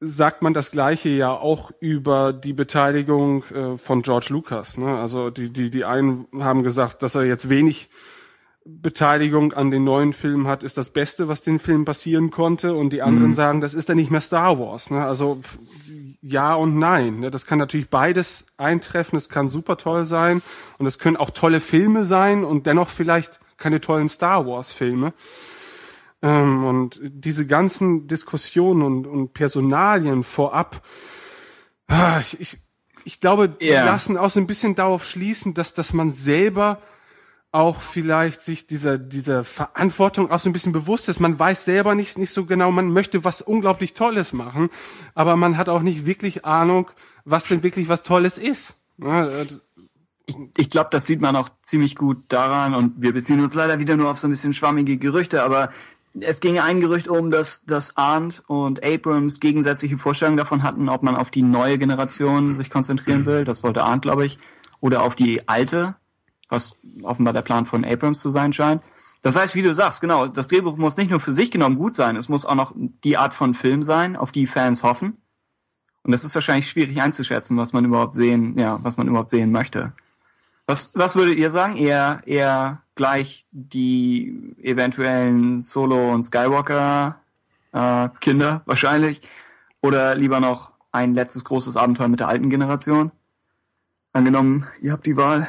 sagt 0.00 0.42
man 0.42 0.52
das 0.52 0.70
Gleiche 0.70 1.08
ja 1.08 1.30
auch 1.30 1.70
über 1.80 2.32
die 2.32 2.52
Beteiligung 2.52 3.44
äh, 3.44 3.78
von 3.78 4.02
George 4.02 4.26
Lucas. 4.30 4.76
Ne? 4.76 4.98
Also 4.98 5.30
die, 5.30 5.50
die, 5.50 5.70
die 5.70 5.84
einen 5.84 6.26
haben 6.38 6.62
gesagt, 6.62 7.02
dass 7.02 7.14
er 7.14 7.24
jetzt 7.24 7.48
wenig 7.48 7.88
Beteiligung 8.66 9.52
an 9.52 9.70
den 9.70 9.84
neuen 9.84 10.12
Filmen 10.12 10.46
hat, 10.46 10.62
ist 10.62 10.76
das 10.76 10.90
Beste, 10.90 11.28
was 11.28 11.40
den 11.42 11.58
Film 11.58 11.84
passieren 11.84 12.30
konnte. 12.30 12.74
Und 12.74 12.92
die 12.92 13.02
anderen 13.02 13.32
sagen, 13.34 13.60
das 13.60 13.74
ist 13.74 13.88
dann 13.88 13.96
nicht 13.96 14.10
mehr 14.10 14.20
Star 14.20 14.58
Wars. 14.58 14.90
Ne? 14.90 15.04
Also 15.04 15.40
ja 16.20 16.54
und 16.54 16.78
nein. 16.78 17.20
Ne? 17.20 17.30
Das 17.30 17.46
kann 17.46 17.58
natürlich 17.58 17.88
beides 17.88 18.44
eintreffen. 18.56 19.16
Es 19.16 19.28
kann 19.28 19.48
super 19.48 19.76
toll 19.76 20.04
sein 20.04 20.42
und 20.78 20.86
es 20.86 20.98
können 20.98 21.16
auch 21.16 21.30
tolle 21.30 21.60
Filme 21.60 22.04
sein 22.04 22.44
und 22.44 22.66
dennoch 22.66 22.88
vielleicht 22.90 23.40
keine 23.56 23.80
tollen 23.80 24.08
Star 24.08 24.46
Wars 24.46 24.72
Filme. 24.72 25.12
Ähm, 26.22 26.64
und 26.64 27.00
diese 27.02 27.46
ganzen 27.46 28.06
Diskussionen 28.08 28.82
und, 28.82 29.06
und 29.06 29.32
Personalien 29.32 30.24
vorab, 30.24 30.82
ah, 31.86 32.18
ich, 32.20 32.40
ich, 32.40 32.58
ich 33.04 33.20
glaube, 33.20 33.48
die 33.48 33.66
Ja. 33.66 33.84
lassen 33.84 34.16
auch 34.16 34.30
so 34.30 34.40
ein 34.40 34.46
bisschen 34.46 34.74
darauf 34.74 35.04
schließen, 35.04 35.54
dass, 35.54 35.72
dass 35.74 35.92
man 35.92 36.10
selber 36.10 36.80
auch 37.56 37.80
vielleicht 37.80 38.42
sich 38.42 38.66
dieser, 38.66 38.98
dieser 38.98 39.42
Verantwortung 39.42 40.30
auch 40.30 40.40
so 40.40 40.50
ein 40.50 40.52
bisschen 40.52 40.72
bewusst 40.72 41.08
ist. 41.08 41.20
Man 41.20 41.38
weiß 41.38 41.64
selber 41.64 41.94
nicht, 41.94 42.18
nicht 42.18 42.30
so 42.30 42.44
genau, 42.44 42.70
man 42.70 42.92
möchte 42.92 43.24
was 43.24 43.40
unglaublich 43.40 43.94
Tolles 43.94 44.34
machen, 44.34 44.68
aber 45.14 45.36
man 45.36 45.56
hat 45.56 45.70
auch 45.70 45.80
nicht 45.80 46.04
wirklich 46.04 46.44
Ahnung, 46.44 46.90
was 47.24 47.46
denn 47.46 47.62
wirklich 47.62 47.88
was 47.88 48.02
Tolles 48.02 48.36
ist. 48.36 48.74
Ich, 50.26 50.36
ich 50.58 50.68
glaube, 50.68 50.90
das 50.92 51.06
sieht 51.06 51.22
man 51.22 51.34
auch 51.34 51.48
ziemlich 51.62 51.96
gut 51.96 52.24
daran 52.28 52.74
und 52.74 53.00
wir 53.00 53.14
beziehen 53.14 53.40
uns 53.40 53.54
leider 53.54 53.80
wieder 53.80 53.96
nur 53.96 54.10
auf 54.10 54.18
so 54.18 54.28
ein 54.28 54.32
bisschen 54.32 54.52
schwammige 54.52 54.98
Gerüchte, 54.98 55.42
aber 55.42 55.70
es 56.20 56.40
ging 56.40 56.58
ein 56.58 56.80
Gerücht 56.80 57.08
um, 57.08 57.30
dass, 57.30 57.64
dass 57.64 57.96
Arndt 57.96 58.42
und 58.48 58.84
Abrams 58.84 59.40
gegensätzliche 59.40 59.96
Vorstellungen 59.96 60.36
davon 60.36 60.62
hatten, 60.62 60.90
ob 60.90 61.02
man 61.02 61.16
auf 61.16 61.30
die 61.30 61.42
neue 61.42 61.78
Generation 61.78 62.52
sich 62.52 62.68
konzentrieren 62.68 63.24
will. 63.24 63.44
Das 63.44 63.62
wollte 63.62 63.82
Arndt, 63.82 64.02
glaube 64.02 64.26
ich. 64.26 64.36
Oder 64.80 65.02
auf 65.02 65.14
die 65.14 65.48
alte, 65.48 65.96
was 66.48 66.78
offenbar 67.02 67.32
der 67.32 67.42
Plan 67.42 67.66
von 67.66 67.84
Abrams 67.84 68.20
zu 68.20 68.30
sein 68.30 68.52
scheint. 68.52 68.80
Das 69.22 69.36
heißt, 69.36 69.54
wie 69.54 69.62
du 69.62 69.74
sagst, 69.74 70.00
genau, 70.00 70.26
das 70.28 70.48
Drehbuch 70.48 70.76
muss 70.76 70.96
nicht 70.96 71.10
nur 71.10 71.20
für 71.20 71.32
sich 71.32 71.50
genommen 71.50 71.76
gut 71.76 71.94
sein, 71.96 72.16
es 72.16 72.28
muss 72.28 72.46
auch 72.46 72.54
noch 72.54 72.72
die 72.76 73.16
Art 73.16 73.34
von 73.34 73.54
Film 73.54 73.82
sein, 73.82 74.16
auf 74.16 74.30
die 74.30 74.46
Fans 74.46 74.82
hoffen. 74.82 75.16
Und 76.02 76.12
das 76.12 76.24
ist 76.24 76.34
wahrscheinlich 76.36 76.68
schwierig 76.68 77.02
einzuschätzen, 77.02 77.56
was 77.56 77.72
man 77.72 77.84
überhaupt 77.84 78.14
sehen, 78.14 78.56
ja, 78.58 78.78
was 78.82 78.96
man 78.96 79.08
überhaupt 79.08 79.30
sehen 79.30 79.50
möchte. 79.50 79.92
Was, 80.66 80.92
was 80.94 81.16
würdet 81.16 81.38
ihr 81.38 81.50
sagen? 81.50 81.76
Eher, 81.76 82.22
eher 82.26 82.82
gleich 82.94 83.46
die 83.50 84.54
eventuellen 84.62 85.58
Solo- 85.58 86.12
und 86.12 86.22
Skywalker-Kinder 86.22 88.62
wahrscheinlich? 88.66 89.22
Oder 89.80 90.14
lieber 90.14 90.38
noch 90.40 90.72
ein 90.92 91.14
letztes 91.14 91.44
großes 91.44 91.76
Abenteuer 91.76 92.08
mit 92.08 92.20
der 92.20 92.28
alten 92.28 92.50
Generation? 92.50 93.10
Angenommen, 94.12 94.66
ihr 94.80 94.92
habt 94.92 95.06
die 95.06 95.16
Wahl. 95.16 95.48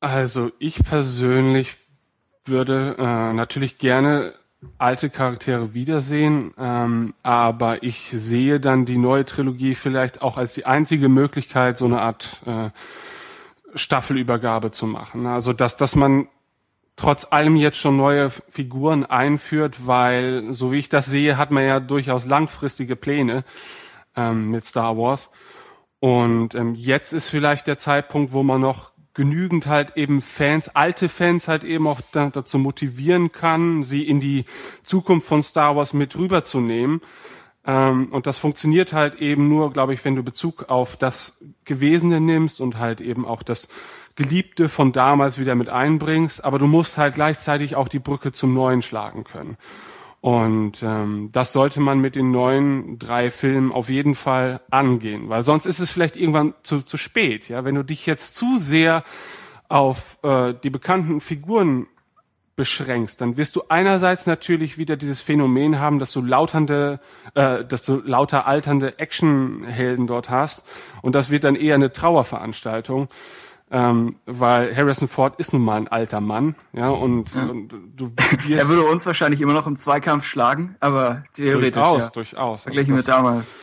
Also 0.00 0.50
ich 0.58 0.82
persönlich 0.82 1.76
würde 2.46 2.96
äh, 2.98 3.32
natürlich 3.32 3.78
gerne 3.78 4.34
alte 4.78 5.10
Charaktere 5.10 5.74
wiedersehen, 5.74 6.52
ähm, 6.58 7.14
aber 7.22 7.82
ich 7.82 8.10
sehe 8.10 8.60
dann 8.60 8.84
die 8.84 8.98
neue 8.98 9.24
Trilogie 9.24 9.74
vielleicht 9.74 10.22
auch 10.22 10.36
als 10.36 10.54
die 10.54 10.66
einzige 10.66 11.08
Möglichkeit, 11.08 11.78
so 11.78 11.86
eine 11.86 12.00
Art 12.00 12.42
äh, 12.46 12.70
Staffelübergabe 13.74 14.70
zu 14.70 14.86
machen. 14.86 15.26
Also 15.26 15.52
dass, 15.52 15.76
dass 15.76 15.94
man 15.96 16.28
trotz 16.96 17.28
allem 17.30 17.56
jetzt 17.56 17.78
schon 17.78 17.96
neue 17.96 18.30
Figuren 18.30 19.06
einführt, 19.06 19.86
weil 19.86 20.52
so 20.52 20.72
wie 20.72 20.78
ich 20.78 20.88
das 20.88 21.06
sehe, 21.06 21.38
hat 21.38 21.50
man 21.50 21.64
ja 21.64 21.80
durchaus 21.80 22.26
langfristige 22.26 22.96
Pläne 22.96 23.44
ähm, 24.16 24.50
mit 24.50 24.64
Star 24.64 24.96
Wars. 24.96 25.30
Und 26.00 26.54
ähm, 26.54 26.74
jetzt 26.74 27.12
ist 27.12 27.28
vielleicht 27.28 27.66
der 27.66 27.78
Zeitpunkt, 27.78 28.32
wo 28.32 28.42
man 28.42 28.60
noch 28.60 28.89
genügend 29.14 29.66
halt 29.66 29.96
eben 29.96 30.22
Fans, 30.22 30.68
alte 30.68 31.08
Fans 31.08 31.48
halt 31.48 31.64
eben 31.64 31.86
auch 31.86 32.00
da, 32.12 32.30
dazu 32.30 32.58
motivieren 32.58 33.32
kann, 33.32 33.82
sie 33.82 34.02
in 34.02 34.20
die 34.20 34.44
Zukunft 34.84 35.26
von 35.26 35.42
Star 35.42 35.76
Wars 35.76 35.92
mit 35.92 36.16
rüberzunehmen. 36.16 37.00
Ähm, 37.66 38.08
und 38.12 38.26
das 38.26 38.38
funktioniert 38.38 38.92
halt 38.92 39.16
eben 39.16 39.48
nur, 39.48 39.72
glaube 39.72 39.94
ich, 39.94 40.04
wenn 40.04 40.16
du 40.16 40.22
Bezug 40.22 40.68
auf 40.68 40.96
das 40.96 41.38
Gewesene 41.64 42.20
nimmst 42.20 42.60
und 42.60 42.78
halt 42.78 43.00
eben 43.00 43.26
auch 43.26 43.42
das 43.42 43.68
Geliebte 44.16 44.68
von 44.68 44.92
damals 44.92 45.38
wieder 45.38 45.54
mit 45.54 45.68
einbringst. 45.68 46.44
Aber 46.44 46.58
du 46.58 46.66
musst 46.66 46.96
halt 46.96 47.14
gleichzeitig 47.14 47.76
auch 47.76 47.88
die 47.88 47.98
Brücke 47.98 48.32
zum 48.32 48.54
Neuen 48.54 48.82
schlagen 48.82 49.24
können. 49.24 49.56
Und 50.20 50.82
ähm, 50.82 51.30
das 51.32 51.52
sollte 51.52 51.80
man 51.80 51.98
mit 51.98 52.14
den 52.14 52.30
neuen 52.30 52.98
drei 52.98 53.30
Filmen 53.30 53.72
auf 53.72 53.88
jeden 53.88 54.14
Fall 54.14 54.60
angehen, 54.70 55.30
weil 55.30 55.40
sonst 55.40 55.64
ist 55.64 55.78
es 55.78 55.90
vielleicht 55.90 56.16
irgendwann 56.16 56.52
zu, 56.62 56.82
zu 56.82 56.98
spät. 56.98 57.48
Ja, 57.48 57.64
wenn 57.64 57.74
du 57.74 57.82
dich 57.82 58.04
jetzt 58.04 58.36
zu 58.36 58.58
sehr 58.58 59.02
auf 59.68 60.18
äh, 60.22 60.52
die 60.62 60.68
bekannten 60.68 61.22
Figuren 61.22 61.86
beschränkst, 62.54 63.22
dann 63.22 63.38
wirst 63.38 63.56
du 63.56 63.62
einerseits 63.70 64.26
natürlich 64.26 64.76
wieder 64.76 64.96
dieses 64.98 65.22
Phänomen 65.22 65.78
haben, 65.78 65.98
dass 65.98 66.12
du 66.12 66.20
lauternde, 66.20 67.00
äh, 67.34 67.64
dass 67.64 67.82
du 67.84 68.02
lauter 68.04 68.46
alternde 68.46 68.98
Actionhelden 68.98 70.06
dort 70.06 70.28
hast, 70.28 70.66
und 71.00 71.14
das 71.14 71.30
wird 71.30 71.44
dann 71.44 71.54
eher 71.54 71.76
eine 71.76 71.92
Trauerveranstaltung. 71.92 73.08
Ähm, 73.72 74.16
weil 74.26 74.74
Harrison 74.74 75.06
Ford 75.06 75.38
ist 75.38 75.52
nun 75.52 75.62
mal 75.62 75.76
ein 75.76 75.86
alter 75.86 76.20
Mann, 76.20 76.56
ja, 76.72 76.88
und, 76.90 77.36
und 77.36 77.68
du 77.94 78.12
Er 78.50 78.68
würde 78.68 78.82
uns 78.82 79.06
wahrscheinlich 79.06 79.40
immer 79.40 79.52
noch 79.52 79.68
im 79.68 79.76
Zweikampf 79.76 80.24
schlagen, 80.26 80.74
aber 80.80 81.22
theoretisch. 81.34 81.74
durchaus, 81.74 82.00
ja. 82.04 82.10
durchaus. 82.10 82.62
Verglichen 82.64 82.96
Das- 82.96 83.06
mit 83.06 83.08
damals. 83.08 83.54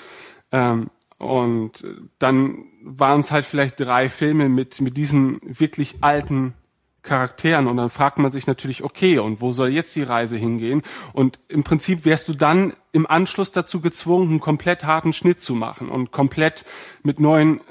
ähm, 0.54 0.90
und 1.18 1.84
dann 2.20 2.64
waren 2.84 3.20
es 3.20 3.32
halt 3.32 3.44
vielleicht 3.44 3.80
drei 3.80 4.08
Filme 4.08 4.48
mit, 4.50 4.80
mit 4.82 4.96
diesen 4.96 5.42
wirklich 5.44 5.96
alten 6.02 6.54
Charakteren 7.02 7.68
und 7.68 7.78
dann 7.78 7.90
fragt 7.90 8.18
man 8.18 8.32
sich 8.32 8.48
natürlich, 8.48 8.84
okay, 8.84 9.18
und 9.20 9.42
wo 9.42 9.52
soll 9.52 9.70
jetzt 9.70 9.96
die 9.96 10.04
Reise 10.04 10.38
hingehen? 10.38 10.84
Und 11.14 11.40
im 11.48 11.64
Prinzip 11.64 12.06
wärst 12.06 12.28
du 12.30 12.34
dann 12.34 12.74
im 12.92 13.08
Anschluss 13.08 13.52
dazu 13.52 13.82
gezwungen, 13.82 14.30
einen 14.30 14.40
komplett 14.40 14.84
harten 14.86 15.12
Schnitt 15.14 15.42
zu 15.42 15.54
machen 15.56 15.90
und 15.90 16.12
komplett 16.12 16.66
mit 17.04 17.20
neuen 17.20 17.60
äh, 17.60 17.62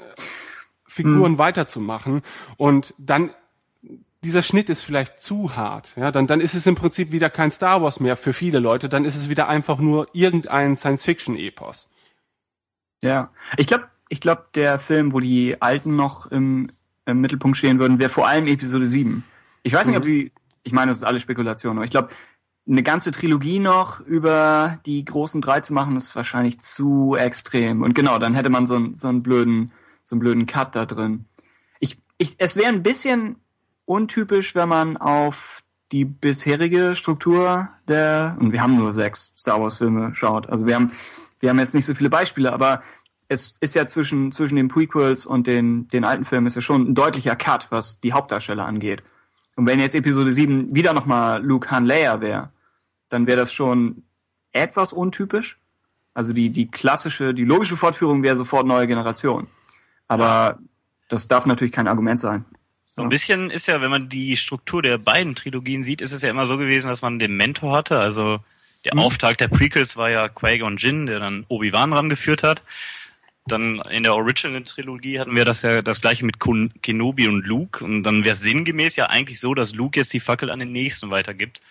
Figuren 0.97 1.33
hm. 1.33 1.37
weiterzumachen 1.37 2.21
und 2.57 2.93
dann 2.97 3.31
dieser 4.23 4.43
Schnitt 4.43 4.69
ist 4.69 4.81
vielleicht 4.81 5.21
zu 5.21 5.55
hart, 5.55 5.93
ja, 5.95 6.11
dann, 6.11 6.27
dann 6.27 6.41
ist 6.41 6.55
es 6.55 6.65
im 6.65 6.75
Prinzip 6.75 7.11
wieder 7.11 7.29
kein 7.29 7.51
Star 7.51 7.81
Wars 7.81 7.99
mehr 7.99 8.17
für 8.17 8.33
viele 8.33 8.59
Leute, 8.59 8.89
dann 8.89 9.05
ist 9.05 9.15
es 9.15 9.29
wieder 9.29 9.47
einfach 9.47 9.79
nur 9.79 10.07
irgendein 10.13 10.75
Science-Fiction-Epos. 10.75 11.89
Ja, 13.01 13.29
ich 13.57 13.67
glaube, 13.67 13.85
ich 14.09 14.19
glaube, 14.19 14.45
der 14.55 14.79
Film, 14.79 15.13
wo 15.13 15.19
die 15.19 15.61
Alten 15.61 15.95
noch 15.95 16.25
im, 16.31 16.71
im 17.05 17.21
Mittelpunkt 17.21 17.57
stehen 17.57 17.79
würden, 17.79 17.99
wäre 17.99 18.09
vor 18.09 18.27
allem 18.27 18.47
Episode 18.47 18.87
7. 18.87 19.23
Ich 19.63 19.73
weiß 19.73 19.85
nicht, 19.87 19.93
mhm. 19.93 19.97
ob 19.97 20.05
sie, 20.05 20.31
ich 20.63 20.73
meine, 20.73 20.89
das 20.89 20.97
ist 20.97 21.03
alles 21.03 21.21
Spekulation, 21.21 21.77
aber 21.77 21.85
ich 21.85 21.91
glaube, 21.91 22.09
eine 22.69 22.83
ganze 22.83 23.11
Trilogie 23.11 23.59
noch 23.59 24.01
über 24.01 24.79
die 24.85 25.05
großen 25.05 25.41
drei 25.41 25.61
zu 25.61 25.73
machen, 25.73 25.95
ist 25.95 26.15
wahrscheinlich 26.15 26.59
zu 26.59 27.15
extrem. 27.15 27.81
Und 27.81 27.95
genau, 27.95 28.19
dann 28.19 28.33
hätte 28.33 28.49
man 28.49 28.65
so, 28.65 28.75
einen 28.75 28.93
so 28.93 29.07
einen 29.07 29.23
blöden, 29.23 29.71
so 30.07 30.15
einen 30.15 30.21
blöden 30.21 30.45
Cut 30.45 30.73
da 30.73 30.85
drin. 30.85 31.25
Ich, 31.81 32.01
ich, 32.17 32.35
es 32.37 32.55
wäre 32.55 32.69
ein 32.69 32.81
bisschen 32.81 33.35
untypisch, 33.83 34.55
wenn 34.55 34.69
man 34.69 34.95
auf 34.95 35.63
die 35.91 36.05
bisherige 36.05 36.95
Struktur 36.95 37.67
der, 37.89 38.37
und 38.39 38.53
wir 38.53 38.61
haben 38.61 38.77
nur 38.77 38.93
sechs 38.93 39.33
Star 39.37 39.61
Wars 39.61 39.79
Filme 39.79 40.15
schaut. 40.15 40.47
Also 40.49 40.65
wir 40.65 40.75
haben, 40.75 40.93
wir 41.41 41.49
haben 41.49 41.59
jetzt 41.59 41.75
nicht 41.75 41.85
so 41.85 41.93
viele 41.93 42.09
Beispiele, 42.09 42.53
aber 42.53 42.83
es 43.27 43.57
ist 43.59 43.75
ja 43.75 43.85
zwischen, 43.85 44.31
zwischen 44.31 44.55
den 44.55 44.69
Prequels 44.69 45.25
und 45.25 45.45
den, 45.45 45.89
den 45.89 46.05
alten 46.05 46.23
Filmen 46.23 46.47
ist 46.47 46.55
ja 46.55 46.61
schon 46.61 46.89
ein 46.89 46.95
deutlicher 46.95 47.35
Cut, 47.35 47.67
was 47.69 47.99
die 47.99 48.13
Hauptdarsteller 48.13 48.65
angeht. 48.65 49.03
Und 49.57 49.67
wenn 49.67 49.81
jetzt 49.81 49.95
Episode 49.95 50.31
7 50.31 50.73
wieder 50.73 50.93
nochmal 50.93 51.43
Luke 51.43 51.69
Han 51.69 51.85
Leia 51.85 52.21
wäre, 52.21 52.51
dann 53.09 53.27
wäre 53.27 53.39
das 53.39 53.51
schon 53.51 54.03
etwas 54.53 54.93
untypisch. 54.93 55.59
Also 56.13 56.31
die, 56.31 56.49
die 56.49 56.71
klassische, 56.71 57.33
die 57.33 57.43
logische 57.43 57.75
Fortführung 57.75 58.23
wäre 58.23 58.37
sofort 58.37 58.65
neue 58.65 58.87
Generation. 58.87 59.47
Aber 60.07 60.59
das 61.09 61.27
darf 61.27 61.45
natürlich 61.45 61.73
kein 61.73 61.87
Argument 61.87 62.19
sein. 62.19 62.45
So 62.83 63.03
ein 63.03 63.09
bisschen 63.09 63.51
ist 63.51 63.67
ja, 63.67 63.79
wenn 63.81 63.91
man 63.91 64.09
die 64.09 64.35
Struktur 64.37 64.81
der 64.81 64.97
beiden 64.97 65.35
Trilogien 65.35 65.83
sieht, 65.83 66.01
ist 66.01 66.13
es 66.13 66.23
ja 66.23 66.31
immer 66.31 66.47
so 66.47 66.57
gewesen, 66.57 66.87
dass 66.87 67.03
man 67.03 67.19
den 67.19 67.35
Mentor 67.35 67.75
hatte. 67.75 67.99
Also 67.99 68.39
der 68.85 68.95
mhm. 68.95 69.01
Auftakt 69.01 69.39
der 69.39 69.49
Prequels 69.49 69.97
war 69.97 70.09
ja 70.09 70.27
Qui-Gon 70.29 70.77
Jinn, 70.77 71.05
der 71.05 71.19
dann 71.19 71.45
Obi-Wan 71.47 71.93
rangeführt 71.93 72.41
hat. 72.41 72.63
Dann 73.45 73.81
in 73.91 74.03
der 74.03 74.15
Original-Trilogie 74.15 75.19
hatten 75.19 75.35
wir 75.35 75.45
das 75.45 75.61
ja 75.61 75.81
das 75.81 76.01
gleiche 76.01 76.25
mit 76.25 76.37
Kenobi 76.39 77.27
und 77.27 77.45
Luke. 77.45 77.83
Und 77.83 78.03
dann 78.03 78.25
wäre 78.25 78.35
sinngemäß 78.35 78.95
ja 78.95 79.05
eigentlich 79.05 79.39
so, 79.39 79.53
dass 79.53 79.75
Luke 79.75 79.99
jetzt 79.99 80.11
die 80.13 80.19
Fackel 80.19 80.49
an 80.49 80.59
den 80.59 80.71
nächsten 80.71 81.11
weitergibt. 81.11 81.61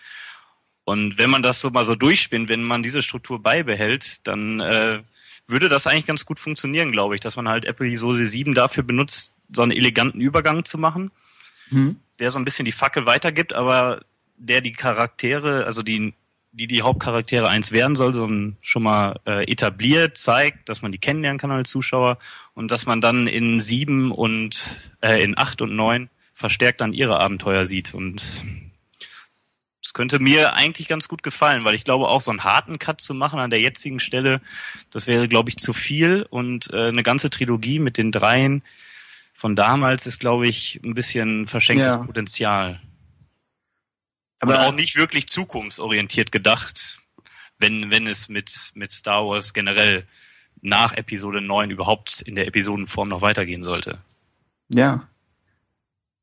Und 0.85 1.17
wenn 1.17 1.29
man 1.29 1.43
das 1.43 1.59
so 1.59 1.69
mal 1.69 1.83
so 1.83 1.95
durchspinnt, 1.95 2.47
wenn 2.47 2.63
man 2.63 2.81
diese 2.81 3.01
Struktur 3.01 3.43
beibehält, 3.43 4.25
dann 4.25 4.61
äh, 4.61 5.01
würde 5.47 5.69
das 5.69 5.87
eigentlich 5.87 6.05
ganz 6.05 6.25
gut 6.25 6.39
funktionieren, 6.39 6.91
glaube 6.91 7.15
ich, 7.15 7.21
dass 7.21 7.35
man 7.35 7.47
halt 7.47 7.65
Episode 7.65 8.25
7 8.25 8.53
dafür 8.53 8.83
benutzt, 8.83 9.35
so 9.51 9.61
einen 9.61 9.71
eleganten 9.71 10.19
Übergang 10.19 10.65
zu 10.65 10.77
machen, 10.77 11.11
mhm. 11.69 11.97
der 12.19 12.31
so 12.31 12.39
ein 12.39 12.45
bisschen 12.45 12.65
die 12.65 12.71
Fackel 12.71 13.05
weitergibt, 13.05 13.53
aber 13.53 14.01
der 14.37 14.61
die 14.61 14.73
Charaktere, 14.73 15.65
also 15.65 15.83
die 15.83 16.13
die 16.57 16.67
die 16.67 16.81
Hauptcharaktere 16.81 17.47
eins 17.47 17.71
werden 17.71 17.95
soll, 17.95 18.15
sondern 18.15 18.57
schon 18.61 18.81
mal 18.83 19.19
äh, 19.27 19.43
etabliert, 19.51 20.17
zeigt, 20.17 20.69
dass 20.69 20.81
man 20.81 20.91
die 20.91 20.97
kennenlernen 20.97 21.39
kann 21.39 21.51
als 21.51 21.69
Zuschauer 21.69 22.17
und 22.55 22.71
dass 22.71 22.87
man 22.87 22.99
dann 22.99 23.27
in 23.27 23.59
sieben 23.59 24.11
und 24.11 24.91
äh, 25.01 25.21
in 25.21 25.37
acht 25.37 25.61
und 25.61 25.75
neun 25.75 26.09
verstärkt 26.33 26.81
dann 26.81 26.93
ihre 26.93 27.19
Abenteuer 27.19 27.65
sieht 27.65 27.93
und 27.93 28.43
könnte 29.97 30.19
mir 30.19 30.53
eigentlich 30.53 30.87
ganz 30.87 31.07
gut 31.07 31.23
gefallen, 31.23 31.63
weil 31.63 31.73
ich 31.73 31.83
glaube, 31.83 32.07
auch 32.07 32.21
so 32.21 32.29
einen 32.29 32.43
harten 32.43 32.77
Cut 32.77 33.01
zu 33.01 33.15
machen 33.15 33.39
an 33.39 33.49
der 33.49 33.59
jetzigen 33.59 33.99
Stelle, 33.99 34.41
das 34.91 35.07
wäre, 35.07 35.27
glaube 35.27 35.49
ich, 35.49 35.57
zu 35.57 35.73
viel. 35.73 36.21
Und 36.29 36.71
äh, 36.71 36.89
eine 36.89 37.01
ganze 37.01 37.31
Trilogie 37.31 37.79
mit 37.79 37.97
den 37.97 38.11
dreien 38.11 38.61
von 39.33 39.55
damals 39.55 40.05
ist, 40.05 40.19
glaube 40.19 40.47
ich, 40.47 40.79
ein 40.83 40.93
bisschen 40.93 41.47
verschenktes 41.47 41.95
ja. 41.95 41.97
Potenzial. 41.97 42.79
Aber 44.39 44.59
und 44.59 44.65
auch 44.65 44.71
nicht 44.75 44.97
wirklich 44.97 45.25
zukunftsorientiert 45.29 46.31
gedacht, 46.31 46.99
wenn, 47.57 47.89
wenn 47.89 48.05
es 48.05 48.29
mit, 48.29 48.51
mit 48.75 48.91
Star 48.91 49.27
Wars 49.27 49.51
generell 49.51 50.05
nach 50.61 50.93
Episode 50.93 51.41
9 51.41 51.71
überhaupt 51.71 52.21
in 52.21 52.35
der 52.35 52.45
Episodenform 52.45 53.09
noch 53.09 53.21
weitergehen 53.21 53.63
sollte. 53.63 53.97
Ja. 54.69 55.09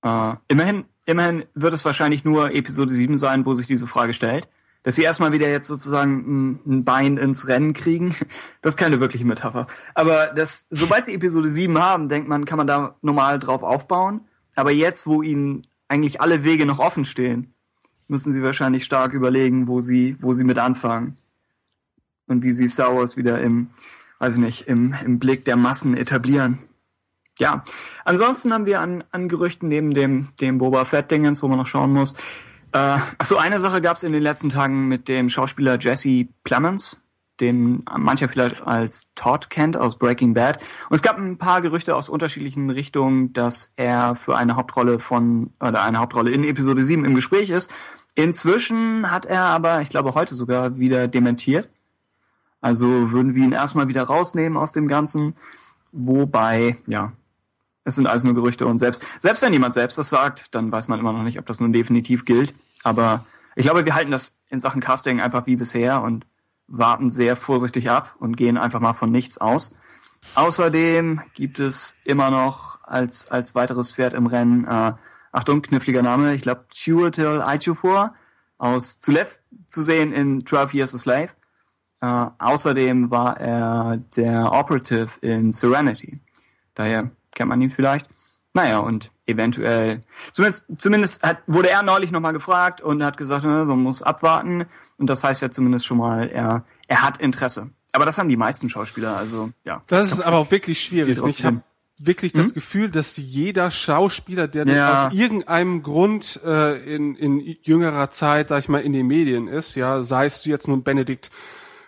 Äh, 0.04 0.36
immerhin, 0.46 0.84
immerhin 1.06 1.44
wird 1.54 1.74
es 1.74 1.84
wahrscheinlich 1.84 2.24
nur 2.24 2.54
Episode 2.54 2.92
7 2.92 3.18
sein, 3.18 3.46
wo 3.46 3.54
sich 3.54 3.66
diese 3.66 3.86
Frage 3.86 4.12
stellt. 4.12 4.48
Dass 4.82 4.96
sie 4.96 5.02
erstmal 5.02 5.32
wieder 5.32 5.48
jetzt 5.48 5.66
sozusagen 5.66 6.12
ein, 6.26 6.60
ein 6.66 6.84
Bein 6.84 7.16
ins 7.16 7.48
Rennen 7.48 7.72
kriegen, 7.72 8.14
das 8.62 8.74
ist 8.74 8.76
keine 8.76 9.00
wirkliche 9.00 9.24
Metapher. 9.24 9.66
Aber 9.94 10.28
das, 10.28 10.66
sobald 10.70 11.06
sie 11.06 11.14
Episode 11.14 11.48
7 11.48 11.78
haben, 11.78 12.08
denkt 12.08 12.28
man, 12.28 12.44
kann 12.44 12.58
man 12.58 12.66
da 12.66 12.96
normal 13.00 13.38
drauf 13.38 13.62
aufbauen. 13.62 14.20
Aber 14.56 14.70
jetzt, 14.70 15.06
wo 15.06 15.22
ihnen 15.22 15.62
eigentlich 15.88 16.20
alle 16.20 16.44
Wege 16.44 16.66
noch 16.66 16.80
offen 16.80 17.04
stehen, 17.04 17.54
müssen 18.08 18.32
sie 18.32 18.42
wahrscheinlich 18.42 18.84
stark 18.84 19.12
überlegen, 19.14 19.68
wo 19.68 19.80
sie, 19.80 20.16
wo 20.20 20.32
sie 20.32 20.44
mit 20.44 20.58
anfangen. 20.58 21.16
Und 22.26 22.42
wie 22.42 22.52
sie 22.52 22.68
Star 22.68 22.94
Wars 22.94 23.16
wieder 23.16 23.40
im, 23.40 23.68
weiß 24.18 24.34
ich 24.34 24.38
nicht, 24.38 24.68
im, 24.68 24.94
im 25.04 25.18
Blick 25.18 25.44
der 25.44 25.56
Massen 25.56 25.96
etablieren. 25.96 26.58
Ja, 27.38 27.64
ansonsten 28.04 28.52
haben 28.52 28.66
wir 28.66 28.80
an, 28.80 29.02
an 29.10 29.28
Gerüchten 29.28 29.68
neben 29.68 29.92
dem, 29.92 30.28
dem 30.40 30.58
Boba 30.58 30.84
Fett-Dingens, 30.84 31.42
wo 31.42 31.48
man 31.48 31.58
noch 31.58 31.66
schauen 31.66 31.92
muss. 31.92 32.14
Äh, 32.72 32.98
achso, 33.18 33.36
eine 33.36 33.60
Sache 33.60 33.80
gab 33.80 33.96
es 33.96 34.04
in 34.04 34.12
den 34.12 34.22
letzten 34.22 34.50
Tagen 34.50 34.86
mit 34.88 35.08
dem 35.08 35.28
Schauspieler 35.28 35.78
Jesse 35.80 36.28
Plemons, 36.44 37.00
den 37.40 37.84
mancher 37.96 38.28
vielleicht 38.28 38.62
als 38.62 39.12
Todd 39.16 39.50
kennt 39.50 39.76
aus 39.76 39.98
Breaking 39.98 40.34
Bad. 40.34 40.58
Und 40.88 40.94
es 40.94 41.02
gab 41.02 41.18
ein 41.18 41.36
paar 41.36 41.60
Gerüchte 41.60 41.96
aus 41.96 42.08
unterschiedlichen 42.08 42.70
Richtungen, 42.70 43.32
dass 43.32 43.72
er 43.76 44.14
für 44.14 44.36
eine 44.36 44.54
Hauptrolle 44.54 45.00
von, 45.00 45.50
oder 45.60 45.82
eine 45.82 45.98
Hauptrolle 45.98 46.30
in 46.30 46.44
Episode 46.44 46.84
7 46.84 47.04
im 47.04 47.16
Gespräch 47.16 47.50
ist. 47.50 47.72
Inzwischen 48.14 49.10
hat 49.10 49.26
er 49.26 49.42
aber, 49.42 49.80
ich 49.80 49.90
glaube 49.90 50.14
heute 50.14 50.36
sogar, 50.36 50.78
wieder 50.78 51.08
dementiert. 51.08 51.68
Also 52.60 53.10
würden 53.10 53.34
wir 53.34 53.44
ihn 53.44 53.52
erstmal 53.52 53.88
wieder 53.88 54.04
rausnehmen 54.04 54.56
aus 54.56 54.70
dem 54.70 54.86
Ganzen. 54.86 55.34
Wobei, 55.92 56.76
ja, 56.86 57.12
es 57.84 57.94
sind 57.94 58.06
alles 58.06 58.24
nur 58.24 58.34
Gerüchte 58.34 58.66
und 58.66 58.78
selbst, 58.78 59.06
selbst 59.20 59.42
wenn 59.42 59.52
jemand 59.52 59.74
selbst 59.74 59.98
das 59.98 60.08
sagt, 60.08 60.54
dann 60.54 60.72
weiß 60.72 60.88
man 60.88 60.98
immer 60.98 61.12
noch 61.12 61.22
nicht, 61.22 61.38
ob 61.38 61.46
das 61.46 61.60
nun 61.60 61.72
definitiv 61.72 62.24
gilt. 62.24 62.54
Aber 62.82 63.26
ich 63.56 63.64
glaube, 63.64 63.84
wir 63.84 63.94
halten 63.94 64.10
das 64.10 64.38
in 64.48 64.58
Sachen 64.58 64.80
Casting 64.80 65.20
einfach 65.20 65.46
wie 65.46 65.56
bisher 65.56 66.02
und 66.02 66.26
warten 66.66 67.10
sehr 67.10 67.36
vorsichtig 67.36 67.90
ab 67.90 68.14
und 68.18 68.36
gehen 68.36 68.56
einfach 68.56 68.80
mal 68.80 68.94
von 68.94 69.10
nichts 69.10 69.38
aus. 69.38 69.76
Außerdem 70.34 71.20
gibt 71.34 71.58
es 71.58 71.98
immer 72.04 72.30
noch 72.30 72.78
als, 72.82 73.30
als 73.30 73.54
weiteres 73.54 73.92
Pferd 73.92 74.14
im 74.14 74.26
Rennen 74.26 74.64
äh, 74.64 74.92
Achtung, 75.32 75.62
kniffliger 75.62 76.02
Name, 76.02 76.34
ich 76.34 76.42
glaube 76.42 76.64
Chiwetel 76.72 77.42
Ejiofor, 77.42 78.14
aus 78.56 78.98
zuletzt 78.98 79.44
zu 79.66 79.82
sehen 79.82 80.12
in 80.12 80.44
12 80.46 80.74
Years 80.74 80.94
a 80.94 80.98
Slave. 80.98 81.28
Äh, 82.00 82.26
außerdem 82.38 83.10
war 83.10 83.38
er 83.38 83.98
der 84.16 84.52
Operative 84.52 85.10
in 85.20 85.50
Serenity. 85.50 86.20
Daher 86.74 87.10
kennt 87.34 87.48
man 87.48 87.60
ihn 87.60 87.70
vielleicht. 87.70 88.06
Naja, 88.54 88.78
und 88.78 89.10
eventuell, 89.26 90.00
zumindest, 90.32 90.64
zumindest 90.78 91.22
hat, 91.24 91.38
wurde 91.48 91.70
er 91.70 91.82
neulich 91.82 92.12
nochmal 92.12 92.32
gefragt 92.32 92.80
und 92.80 93.02
hat 93.02 93.16
gesagt, 93.16 93.44
ne, 93.44 93.64
man 93.64 93.80
muss 93.80 94.00
abwarten. 94.02 94.66
Und 94.96 95.10
das 95.10 95.24
heißt 95.24 95.42
ja 95.42 95.50
zumindest 95.50 95.86
schon 95.86 95.98
mal, 95.98 96.28
er, 96.28 96.64
er 96.86 97.02
hat 97.02 97.20
Interesse. 97.20 97.70
Aber 97.92 98.04
das 98.04 98.18
haben 98.18 98.28
die 98.28 98.36
meisten 98.36 98.68
Schauspieler, 98.68 99.16
also 99.16 99.50
ja. 99.64 99.82
Das 99.88 100.12
ist 100.12 100.20
aber 100.20 100.36
auch 100.36 100.50
wirklich 100.50 100.82
schwierig. 100.82 101.18
Ich 101.26 101.44
habe 101.44 101.62
wirklich 101.98 102.32
das 102.32 102.48
hm? 102.48 102.54
Gefühl, 102.54 102.90
dass 102.90 103.16
jeder 103.16 103.70
Schauspieler, 103.70 104.48
der 104.48 104.66
ja. 104.66 105.06
aus 105.06 105.14
irgendeinem 105.14 105.82
Grund 105.82 106.40
äh, 106.44 106.76
in, 106.94 107.14
in 107.16 107.40
jüngerer 107.62 108.10
Zeit, 108.10 108.48
sag 108.48 108.60
ich 108.60 108.68
mal, 108.68 108.80
in 108.80 108.92
den 108.92 109.06
Medien 109.06 109.48
ist, 109.48 109.74
ja, 109.74 110.02
sei 110.02 110.26
es 110.26 110.44
jetzt 110.44 110.68
nun 110.68 110.82
Benedikt 110.82 111.30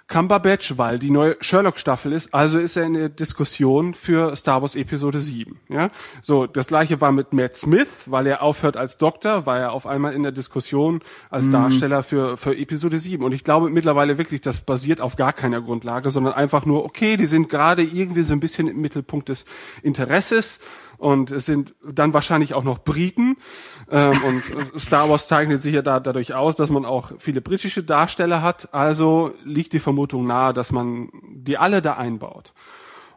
Cumberbatch, 0.08 0.78
weil 0.78 1.00
die 1.00 1.10
neue 1.10 1.36
Sherlock-Staffel 1.40 2.12
ist, 2.12 2.32
also 2.32 2.58
ist 2.58 2.76
er 2.76 2.84
in 2.84 2.94
der 2.94 3.08
Diskussion 3.08 3.92
für 3.92 4.36
Star 4.36 4.62
Wars 4.62 4.76
Episode 4.76 5.18
7. 5.18 5.58
Ja? 5.68 5.90
So, 6.22 6.46
das 6.46 6.68
gleiche 6.68 7.00
war 7.00 7.10
mit 7.10 7.32
Matt 7.32 7.56
Smith, 7.56 7.88
weil 8.06 8.28
er 8.28 8.42
aufhört 8.42 8.76
als 8.76 8.98
Doktor, 8.98 9.46
war 9.46 9.58
er 9.58 9.72
auf 9.72 9.86
einmal 9.86 10.14
in 10.14 10.22
der 10.22 10.30
Diskussion 10.30 11.00
als 11.28 11.46
mhm. 11.46 11.52
Darsteller 11.52 12.02
für, 12.04 12.36
für 12.36 12.56
Episode 12.56 12.98
7. 12.98 13.24
Und 13.24 13.32
ich 13.32 13.42
glaube 13.42 13.68
mittlerweile 13.68 14.16
wirklich, 14.16 14.40
das 14.40 14.60
basiert 14.60 15.00
auf 15.00 15.16
gar 15.16 15.32
keiner 15.32 15.60
Grundlage, 15.60 16.12
sondern 16.12 16.34
einfach 16.34 16.66
nur, 16.66 16.84
okay, 16.84 17.16
die 17.16 17.26
sind 17.26 17.48
gerade 17.48 17.82
irgendwie 17.82 18.22
so 18.22 18.32
ein 18.32 18.40
bisschen 18.40 18.68
im 18.68 18.80
Mittelpunkt 18.80 19.28
des 19.28 19.44
Interesses 19.82 20.60
und 20.98 21.30
es 21.30 21.46
sind 21.46 21.74
dann 21.84 22.14
wahrscheinlich 22.14 22.54
auch 22.54 22.64
noch 22.64 22.78
Briten. 22.78 23.36
Ähm, 23.90 24.12
und 24.24 24.80
Star 24.80 25.08
Wars 25.08 25.28
zeichnet 25.28 25.62
sich 25.62 25.74
ja 25.74 25.82
da, 25.82 26.00
dadurch 26.00 26.34
aus, 26.34 26.56
dass 26.56 26.70
man 26.70 26.84
auch 26.84 27.12
viele 27.18 27.40
britische 27.40 27.82
Darsteller 27.82 28.42
hat. 28.42 28.72
Also 28.74 29.32
liegt 29.44 29.72
die 29.72 29.78
Vermutung 29.78 30.26
nahe, 30.26 30.52
dass 30.52 30.72
man 30.72 31.10
die 31.34 31.58
alle 31.58 31.82
da 31.82 31.94
einbaut. 31.94 32.52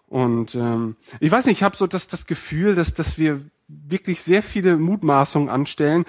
Und 0.08 0.56
ähm, 0.56 0.96
ich 1.20 1.32
weiß 1.32 1.46
nicht, 1.46 1.60
ich 1.60 1.64
habe 1.64 1.78
so 1.78 1.88
das, 1.88 2.08
das 2.08 2.26
Gefühl, 2.26 2.76
dass, 2.76 2.94
dass 2.94 3.18
wir 3.18 3.42
wirklich 3.68 4.24
sehr 4.24 4.42
viele 4.42 4.78
Mutmaßungen 4.78 5.50
anstellen 5.50 6.06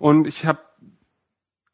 und 0.00 0.26
ich 0.26 0.46
habe 0.46 0.58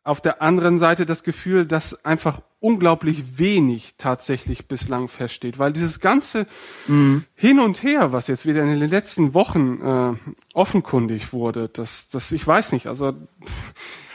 auf 0.03 0.21
der 0.21 0.41
anderen 0.41 0.79
Seite 0.79 1.05
das 1.05 1.23
Gefühl, 1.23 1.67
dass 1.67 2.05
einfach 2.05 2.41
unglaublich 2.59 3.39
wenig 3.39 3.95
tatsächlich 3.97 4.69
bislang 4.69 5.09
feststeht, 5.09 5.59
weil 5.59 5.73
dieses 5.73 6.01
ganze 6.01 6.47
mhm. 6.87 7.25
Hin 7.35 7.59
und 7.59 7.83
Her, 7.83 8.13
was 8.13 8.27
jetzt 8.27 8.47
wieder 8.47 8.63
in 8.63 8.79
den 8.79 8.89
letzten 8.89 9.33
Wochen 9.33 9.81
äh, 9.81 10.33
offenkundig 10.53 11.33
wurde, 11.33 11.69
das, 11.69 12.09
das, 12.09 12.33
ich 12.33 12.47
weiß 12.47 12.73
nicht, 12.73 12.87
also 12.87 13.15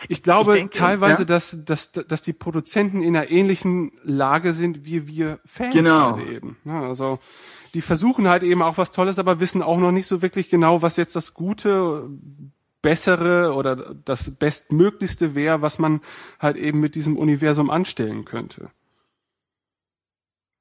ich 0.07 0.21
glaube 0.21 0.51
ich 0.51 0.57
denke, 0.57 0.77
teilweise, 0.77 1.23
ja. 1.23 1.25
dass, 1.25 1.57
dass, 1.65 1.91
dass 1.91 2.21
die 2.21 2.33
Produzenten 2.33 3.01
in 3.01 3.15
einer 3.15 3.31
ähnlichen 3.31 3.91
Lage 4.03 4.53
sind 4.53 4.85
wie 4.85 5.07
wir 5.07 5.39
Fans 5.45 5.73
genau. 5.73 6.19
eben. 6.19 6.57
Ja, 6.65 6.81
also 6.81 7.19
die 7.73 7.81
versuchen 7.81 8.27
halt 8.27 8.43
eben 8.43 8.61
auch 8.61 8.77
was 8.77 8.91
Tolles, 8.91 9.19
aber 9.19 9.39
wissen 9.39 9.63
auch 9.63 9.79
noch 9.79 9.91
nicht 9.91 10.07
so 10.07 10.21
wirklich 10.21 10.49
genau, 10.49 10.81
was 10.81 10.97
jetzt 10.97 11.15
das 11.15 11.33
Gute, 11.33 12.09
Bessere 12.85 13.55
oder 13.55 13.95
das 14.05 14.29
Bestmöglichste 14.29 15.33
wäre, 15.33 15.63
was 15.63 15.79
man 15.79 16.01
halt 16.39 16.55
eben 16.55 16.79
mit 16.79 16.93
diesem 16.93 17.17
Universum 17.17 17.71
anstellen 17.71 18.25
könnte. 18.25 18.69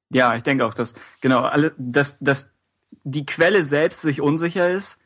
Ja, 0.09 0.35
ich 0.35 0.41
denke 0.41 0.65
auch, 0.65 0.73
dass 0.73 0.95
genau 1.21 1.41
alle, 1.41 1.75
dass, 1.77 2.17
dass 2.17 2.51
die 3.03 3.27
Quelle 3.27 3.61
selbst 3.61 4.01
sich 4.01 4.21
unsicher 4.21 4.67
ist, 4.71 4.97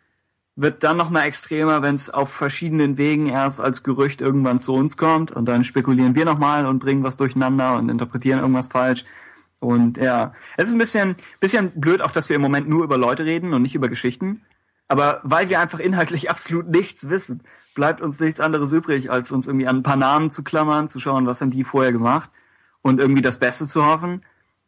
wird 0.55 0.85
dann 0.85 0.95
noch 0.95 1.09
mal 1.09 1.23
extremer, 1.23 1.81
wenn 1.81 1.93
es 1.93 2.09
auf 2.09 2.31
verschiedenen 2.31 2.97
Wegen 2.97 3.27
erst 3.27 3.59
als 3.59 3.83
Gerücht 3.83 4.21
irgendwann 4.21 4.57
zu 4.57 4.73
uns 4.73 4.95
kommt 4.95 5.33
und 5.33 5.45
dann 5.45 5.65
spekulieren 5.65 6.15
wir 6.15 6.23
noch 6.23 6.39
mal 6.39 6.65
und 6.65 6.79
bringen 6.79 7.03
was 7.03 7.17
durcheinander 7.17 7.75
und 7.75 7.89
interpretieren 7.89 8.39
irgendwas 8.39 8.67
falsch. 8.67 9.03
Und 9.59 9.97
ja, 9.97 10.33
es 10.55 10.69
ist 10.69 10.73
ein 10.73 10.79
bisschen, 10.79 11.17
bisschen 11.41 11.71
blöd 11.75 12.01
auch, 12.01 12.11
dass 12.11 12.29
wir 12.29 12.37
im 12.37 12.41
Moment 12.41 12.69
nur 12.69 12.85
über 12.85 12.97
Leute 12.97 13.25
reden 13.25 13.53
und 13.53 13.61
nicht 13.61 13.75
über 13.75 13.89
Geschichten. 13.89 14.41
Aber 14.89 15.21
weil 15.23 15.47
wir 15.47 15.61
einfach 15.61 15.79
inhaltlich 15.79 16.29
absolut 16.29 16.67
nichts 16.67 17.09
wissen, 17.09 17.41
bleibt 17.75 18.01
uns 18.01 18.19
nichts 18.19 18.41
anderes 18.41 18.73
übrig, 18.73 19.09
als 19.09 19.31
uns 19.31 19.47
irgendwie 19.47 19.67
an 19.67 19.77
ein 19.77 19.83
paar 19.83 19.95
Namen 19.95 20.31
zu 20.31 20.43
klammern, 20.43 20.89
zu 20.89 20.99
schauen, 20.99 21.25
was 21.25 21.39
haben 21.39 21.51
die 21.51 21.63
vorher 21.63 21.93
gemacht 21.93 22.29
und 22.81 22.99
irgendwie 22.99 23.21
das 23.21 23.39
Beste 23.39 23.65
zu 23.65 23.85
hoffen. 23.85 24.25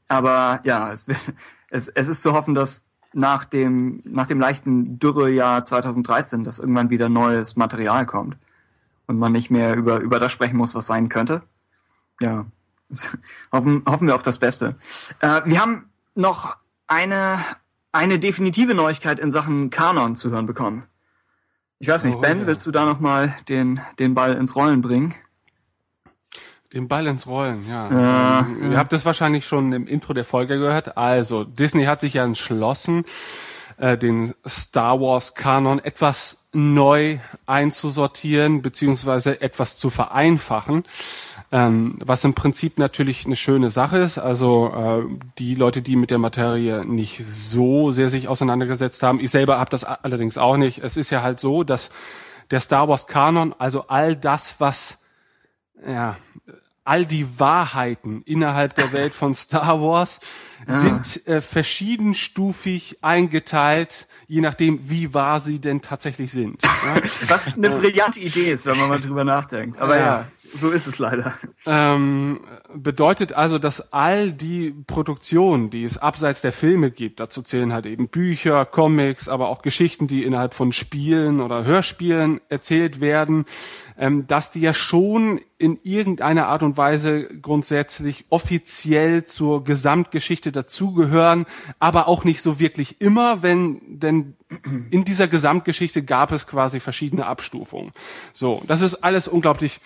Aber 0.08 0.62
ja, 0.64 0.92
es, 0.92 1.08
es, 1.70 1.90
es 1.90 2.08
ist 2.08 2.22
zu 2.22 2.32
hoffen, 2.32 2.56
dass 2.56 2.88
nach 3.14 3.44
dem, 3.44 4.02
nach 4.06 4.28
dem 4.28 4.40
leichten 4.40 5.00
Dürrejahr 5.00 5.64
2013, 5.64 6.46
dass 6.46 6.60
irgendwann 6.60 6.90
wieder 6.90 7.10
neues 7.10 7.58
Material 7.58 8.06
kommt 8.06 8.38
und 9.08 9.20
man 9.20 9.34
nicht 9.34 9.52
mehr 9.52 9.76
über, 9.76 10.00
über 10.00 10.20
das 10.20 10.32
sprechen 10.32 10.56
muss, 10.58 10.76
was 10.76 10.86
sein 10.86 11.10
könnte. 11.10 11.42
Ja, 12.22 12.46
hoffen, 13.52 13.84
hoffen 13.86 14.08
wir 14.08 14.16
auf 14.16 14.22
das 14.22 14.38
Beste. 14.38 14.76
Äh, 15.20 15.42
wir 15.46 15.60
haben 15.60 15.90
noch 16.16 16.58
eine, 16.88 17.40
eine 17.92 18.20
definitive 18.20 18.74
Neuigkeit 18.74 19.20
in 19.20 19.32
Sachen 19.32 19.70
Kanon 19.70 20.16
zu 20.16 20.32
hören 20.32 20.46
bekommen. 20.46 20.84
Ich 21.80 21.88
weiß 21.88 22.06
nicht, 22.06 22.18
oh, 22.18 22.22
Ben, 22.22 22.42
ja. 22.42 22.48
willst 22.48 22.66
du 22.66 22.72
da 22.72 22.86
nochmal 22.86 23.36
den, 23.50 23.82
den 24.00 24.14
Ball 24.14 24.34
ins 24.34 24.56
Rollen 24.56 24.82
bringen? 24.82 25.16
Den 26.74 26.88
Ball 26.88 27.08
ins 27.08 27.28
Rollen, 27.28 27.68
ja. 27.68 27.90
ja. 27.92 28.48
Ihr 28.70 28.78
habt 28.78 28.94
es 28.94 29.04
wahrscheinlich 29.04 29.46
schon 29.46 29.74
im 29.74 29.88
Intro 29.88 30.14
der 30.14 30.24
Folge 30.24 30.58
gehört. 30.58 30.96
Also, 30.96 31.44
Disney 31.44 31.84
hat 31.86 32.00
sich 32.00 32.14
ja 32.14 32.24
entschlossen, 32.24 33.04
äh, 33.78 33.98
den 33.98 34.34
Star 34.48 35.02
Wars 35.02 35.34
Kanon 35.34 35.80
etwas 35.80 36.38
neu 36.54 37.18
einzusortieren, 37.46 38.62
beziehungsweise 38.62 39.42
etwas 39.42 39.76
zu 39.76 39.90
vereinfachen. 39.90 40.84
Ähm, 41.54 42.00
was 42.06 42.24
im 42.24 42.34
Prinzip 42.34 42.80
natürlich 42.80 43.26
eine 43.26 43.36
schöne 43.36 43.70
Sache 43.70 43.98
ist. 43.98 44.18
Also 44.18 44.72
äh, 44.74 45.18
die 45.38 45.56
Leute, 45.56 45.82
die 45.82 45.98
mit 45.98 46.10
der 46.10 46.18
Materie 46.18 46.86
nicht 46.86 47.26
so 47.26 47.92
sehr 47.92 48.10
sich 48.10 48.30
auseinandergesetzt 48.30 49.04
haben. 49.04 49.20
Ich 49.20 49.32
selber 49.32 49.60
habe 49.60 49.70
das 49.70 49.84
allerdings 49.84 50.38
auch 50.38 50.56
nicht. 50.56 50.78
Es 50.78 50.96
ist 50.96 51.10
ja 51.10 51.22
halt 51.22 51.42
so, 51.42 51.64
dass 51.64 51.90
der 52.52 52.62
Star 52.62 52.88
Wars 52.88 53.06
Kanon, 53.06 53.54
also 53.58 53.88
all 53.88 54.16
das, 54.16 54.56
was 54.60 54.98
ja, 55.86 56.18
all 56.84 57.06
die 57.06 57.40
Wahrheiten 57.40 58.24
innerhalb 58.24 58.76
der 58.76 58.92
Welt 58.92 59.14
von 59.14 59.34
Star 59.34 59.82
Wars 59.82 60.20
sind 60.68 61.26
äh, 61.28 61.42
verschiedenstufig 61.42 63.04
eingeteilt, 63.04 64.08
je 64.32 64.40
nachdem, 64.40 64.80
wie 64.90 65.14
wahr 65.14 65.42
sie 65.42 65.60
denn 65.60 65.82
tatsächlich 65.82 66.32
sind. 66.32 66.64
Ja? 66.64 67.02
Was 67.28 67.48
eine 67.48 67.70
brillante 67.70 68.22
Idee 68.22 68.50
ist, 68.54 68.66
wenn 68.66 68.78
man 68.78 68.88
mal 68.88 69.02
drüber 69.02 69.26
nachdenkt. 69.26 69.78
Aber 69.78 69.98
ja, 69.98 70.06
ja 70.06 70.26
so 70.56 70.70
ist 70.70 70.88
es 70.88 71.00
leider. 71.00 71.34
Ähm, 71.66 72.40
bedeutet 72.74 73.34
also, 73.34 73.60
dass 73.60 73.92
all 73.92 74.32
die 74.32 74.72
Produktionen, 74.88 75.70
die 75.70 75.84
es 75.84 75.98
abseits 75.98 76.40
der 76.40 76.54
Filme 76.54 76.92
gibt, 76.92 77.20
dazu 77.20 77.42
zählen 77.42 77.74
halt 77.74 77.86
eben 77.86 78.08
Bücher, 78.08 78.64
Comics, 78.64 79.28
aber 79.28 79.50
auch 79.50 79.62
Geschichten, 79.64 80.08
die 80.08 80.24
innerhalb 80.24 80.54
von 80.54 80.72
Spielen 80.72 81.42
oder 81.42 81.66
Hörspielen 81.66 82.40
erzählt 82.48 83.02
werden, 83.02 83.44
dass 83.98 84.52
die 84.52 84.62
ja 84.62 84.74
schon 84.74 85.42
in 85.58 85.80
irgendeiner 85.84 86.48
Art 86.48 86.64
und 86.64 86.78
Weise 86.78 87.28
grundsätzlich 87.42 88.26
offiziell 88.30 89.24
zur 89.24 89.64
Gesamtgeschichte 89.64 90.52
dazugehören, 90.52 91.46
aber 91.80 92.08
auch 92.08 92.24
nicht 92.24 92.42
so 92.42 92.60
wirklich 92.60 93.00
immer, 93.00 93.44
wenn 93.44 93.82
denn 94.00 94.36
in 94.90 95.06
dieser 95.06 95.28
Gesamtgeschichte 95.28 96.04
gab 96.04 96.32
es 96.32 96.48
quasi 96.48 96.80
verschiedene 96.80 97.26
Abstufungen. 97.26 97.92
So, 98.34 98.62
das 98.68 98.82
ist 98.82 98.96
alles 98.96 99.28
unglaublich 99.28 99.80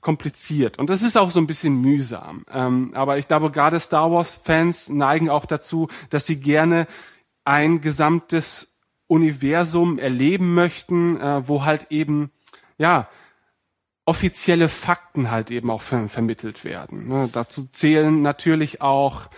kompliziert 0.00 0.78
und 0.78 0.90
das 0.90 1.02
ist 1.02 1.16
auch 1.16 1.30
so 1.30 1.40
ein 1.40 1.46
bisschen 1.46 1.80
mühsam. 1.80 2.44
Ähm, 2.52 2.90
aber 2.94 3.18
ich 3.18 3.28
glaube, 3.28 3.50
gerade 3.50 3.78
Star 3.80 4.10
Wars-Fans 4.10 4.88
neigen 4.88 5.30
auch 5.30 5.46
dazu, 5.46 5.88
dass 6.10 6.26
sie 6.26 6.40
gerne 6.40 6.86
ein 7.44 7.80
gesamtes 7.80 8.72
Universum 9.06 9.98
erleben 9.98 10.54
möchten, 10.54 11.20
äh, 11.20 11.46
wo 11.46 11.64
halt 11.64 11.86
eben 11.90 12.30
ja 12.78 13.08
offizielle 14.12 14.68
Fakten 14.68 15.30
halt 15.30 15.50
eben 15.50 15.70
auch 15.70 15.80
ver 15.80 16.06
vermittelt 16.10 16.66
werden. 16.66 17.08
Ne? 17.08 17.30
Dazu 17.32 17.66
zählen 17.72 18.20
natürlich 18.20 18.82
auch 18.82 19.30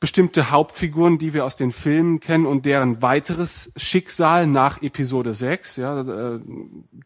bestimmte 0.00 0.50
Hauptfiguren, 0.50 1.18
die 1.18 1.32
wir 1.32 1.44
aus 1.44 1.54
den 1.54 1.70
Filmen 1.70 2.18
kennen 2.18 2.44
und 2.44 2.66
deren 2.66 3.02
weiteres 3.02 3.70
Schicksal 3.76 4.48
nach 4.48 4.82
Episode 4.82 5.32
6. 5.32 5.76
Ja, 5.76 6.00
äh, 6.00 6.40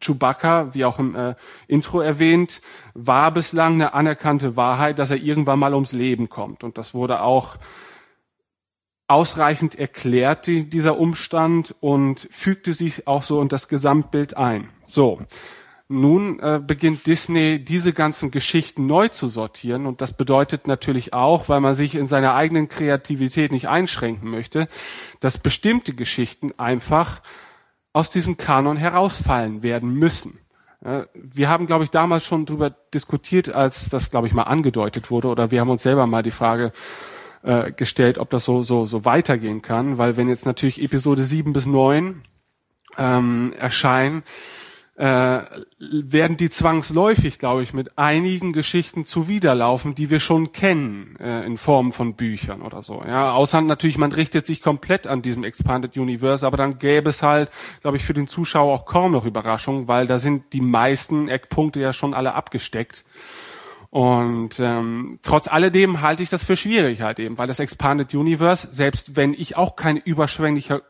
Chewbacca, 0.01 0.73
wie 0.73 0.87
auch 0.87 0.99
im 0.99 1.14
äh, 1.14 1.35
Intro 1.67 2.01
erwähnt, 2.01 2.62
war 2.95 3.31
bislang 3.33 3.75
eine 3.75 3.93
anerkannte 3.93 4.57
Wahrheit, 4.57 4.99
dass 4.99 5.11
er 5.11 5.19
irgendwann 5.19 5.59
mal 5.59 5.75
ums 5.75 5.93
Leben 5.93 6.31
kommt. 6.31 6.64
Und 6.64 6.79
das 6.79 6.95
wurde 6.95 7.21
auch 7.21 7.59
ausreichend 9.09 9.75
erklärt, 9.75 10.47
die, 10.47 10.71
dieser 10.71 10.99
Umstand, 10.99 11.75
und 11.81 12.27
fügte 12.31 12.73
sich 12.73 13.07
auch 13.07 13.25
so 13.25 13.43
in 13.43 13.49
das 13.49 13.69
Gesamtbild 13.69 14.38
ein. 14.38 14.71
So. 14.87 15.19
Nun 15.88 16.40
äh, 16.40 16.61
beginnt 16.66 17.07
Disney 17.07 17.62
diese 17.62 17.92
ganzen 17.92 18.31
Geschichten 18.31 18.87
neu 18.87 19.09
zu 19.09 19.29
sortieren 19.29 19.85
und 19.85 20.01
das 20.01 20.16
bedeutet 20.16 20.66
natürlich 20.66 21.12
auch, 21.12 21.51
weil 21.51 21.61
man 21.61 21.75
sich 21.75 21.94
in 21.94 22.09
seiner 22.09 22.35
eigenen 22.35 22.68
Kreativität 22.68 23.53
nicht 23.53 23.68
einschränken 23.68 24.31
möchte, 24.31 24.66
dass 25.20 25.37
bestimmte 25.37 25.92
Geschichten 25.92 26.53
einfach 26.57 27.20
aus 27.92 28.09
diesem 28.09 28.38
Kanon 28.38 28.79
herausfallen 28.79 29.62
werden 29.62 29.92
müssen. 29.92 30.38
Äh, 30.83 31.05
wir 31.14 31.51
haben, 31.51 31.66
glaube 31.66 31.85
ich, 31.85 31.90
damals 31.90 32.25
schon 32.25 32.47
darüber 32.47 32.70
diskutiert, 32.70 33.51
als 33.51 33.90
das, 33.90 34.11
glaube 34.11 34.27
ich, 34.27 34.33
mal 34.33 34.44
angedeutet 34.44 35.11
wurde, 35.11 35.29
oder 35.29 35.51
wir 35.51 35.61
haben 35.61 35.70
uns 35.70 35.83
selber 35.83 36.07
mal 36.07 36.23
die 36.23 36.31
Frage 36.31 36.73
äh, 37.42 37.73
gestellt, 37.73 38.18
ob 38.18 38.31
das 38.31 38.44
so, 38.44 38.62
so, 38.62 38.85
so 38.85 39.05
weitergehen 39.05 39.61
kann, 39.61 39.99
weil 39.99 40.16
wenn 40.16 40.29
jetzt 40.31 40.47
natürlich 40.47 40.83
Episode 40.83 41.25
7 41.25 41.53
bis 41.53 41.66
9 41.66 42.23
ähm, 42.97 43.53
erscheinen, 43.59 44.23
äh, 44.96 45.40
werden 45.78 46.37
die 46.37 46.50
zwangsläufig, 46.50 47.40
glaube 47.40 47.62
ich, 47.62 47.72
mit 47.72 47.98
einigen 47.98 48.52
Geschichten 48.52 49.04
zuwiderlaufen, 49.04 49.96
die 49.96 50.09
wir 50.09 50.20
schon 50.20 50.52
kennen 50.52 51.16
äh, 51.18 51.44
in 51.44 51.59
Form 51.59 51.90
von 51.90 52.14
Büchern 52.14 52.62
oder 52.62 52.80
so. 52.83 53.02
Ja, 53.04 53.33
außer 53.33 53.61
natürlich, 53.61 53.98
man 53.98 54.12
richtet 54.12 54.46
sich 54.46 54.62
komplett 54.62 55.09
an 55.09 55.20
diesem 55.20 55.42
Expanded 55.42 55.96
Universe, 55.96 56.46
aber 56.46 56.57
dann 56.57 56.78
gäbe 56.78 57.11
es 57.11 57.22
halt, 57.22 57.50
glaube 57.80 57.96
ich, 57.96 58.04
für 58.04 58.14
den 58.14 58.28
Zuschauer 58.28 58.72
auch 58.72 58.87
kaum 58.87 59.12
noch 59.12 59.24
Überraschungen, 59.24 59.88
weil 59.88 60.07
da 60.07 60.20
sind 60.20 60.52
die 60.52 60.61
meisten 60.61 61.28
Eckpunkte 61.28 61.80
ja 61.80 61.92
schon 61.92 62.14
alle 62.14 62.35
abgesteckt. 62.35 63.04
Und 63.90 64.59
ähm, 64.59 65.20
trotz 65.22 65.46
alledem 65.46 66.02
halte 66.02 66.22
ich 66.22 66.28
das 66.28 66.42
für 66.42 66.57
schwierig 66.57 67.00
halt 67.00 67.20
eben, 67.20 67.38
weil 67.38 67.46
das 67.46 67.61
Expanded 67.61 68.12
Universe, 68.14 68.68
selbst 68.70 69.14
wenn 69.16 69.35
ich 69.35 69.57
auch 69.57 69.76
kein 69.76 69.96
überschwänglicher 69.96 70.83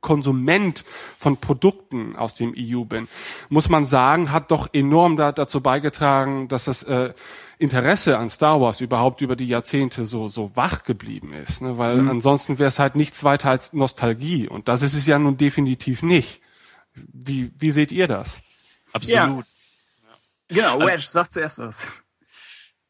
Konsument 0.00 0.84
von 1.18 1.36
Produkten 1.36 2.16
aus 2.16 2.34
dem 2.34 2.54
EU 2.56 2.84
bin, 2.84 3.08
muss 3.48 3.68
man 3.68 3.84
sagen, 3.84 4.32
hat 4.32 4.50
doch 4.50 4.68
enorm 4.72 5.16
da, 5.16 5.32
dazu 5.32 5.60
beigetragen, 5.60 6.48
dass 6.48 6.64
das 6.64 6.82
äh, 6.84 7.12
Interesse 7.58 8.16
an 8.16 8.30
Star 8.30 8.60
Wars 8.60 8.80
überhaupt 8.80 9.20
über 9.20 9.36
die 9.36 9.46
Jahrzehnte 9.46 10.06
so, 10.06 10.28
so 10.28 10.50
wach 10.54 10.84
geblieben 10.84 11.34
ist. 11.34 11.60
Ne? 11.60 11.76
Weil 11.76 11.98
mhm. 11.98 12.08
ansonsten 12.08 12.58
wäre 12.58 12.68
es 12.68 12.78
halt 12.78 12.96
nichts 12.96 13.22
weiter 13.22 13.50
als 13.50 13.74
Nostalgie. 13.74 14.48
Und 14.48 14.68
das 14.68 14.82
ist 14.82 14.94
es 14.94 15.06
ja 15.06 15.18
nun 15.18 15.36
definitiv 15.36 16.02
nicht. 16.02 16.40
Wie, 16.94 17.52
wie 17.58 17.70
seht 17.70 17.92
ihr 17.92 18.08
das? 18.08 18.38
Absolut. 18.92 19.44
Ja. 19.44 19.44
Genau, 20.48 20.80
Wedge, 20.80 20.92
also, 20.92 21.08
sag 21.10 21.30
zuerst 21.30 21.58
was. 21.58 22.02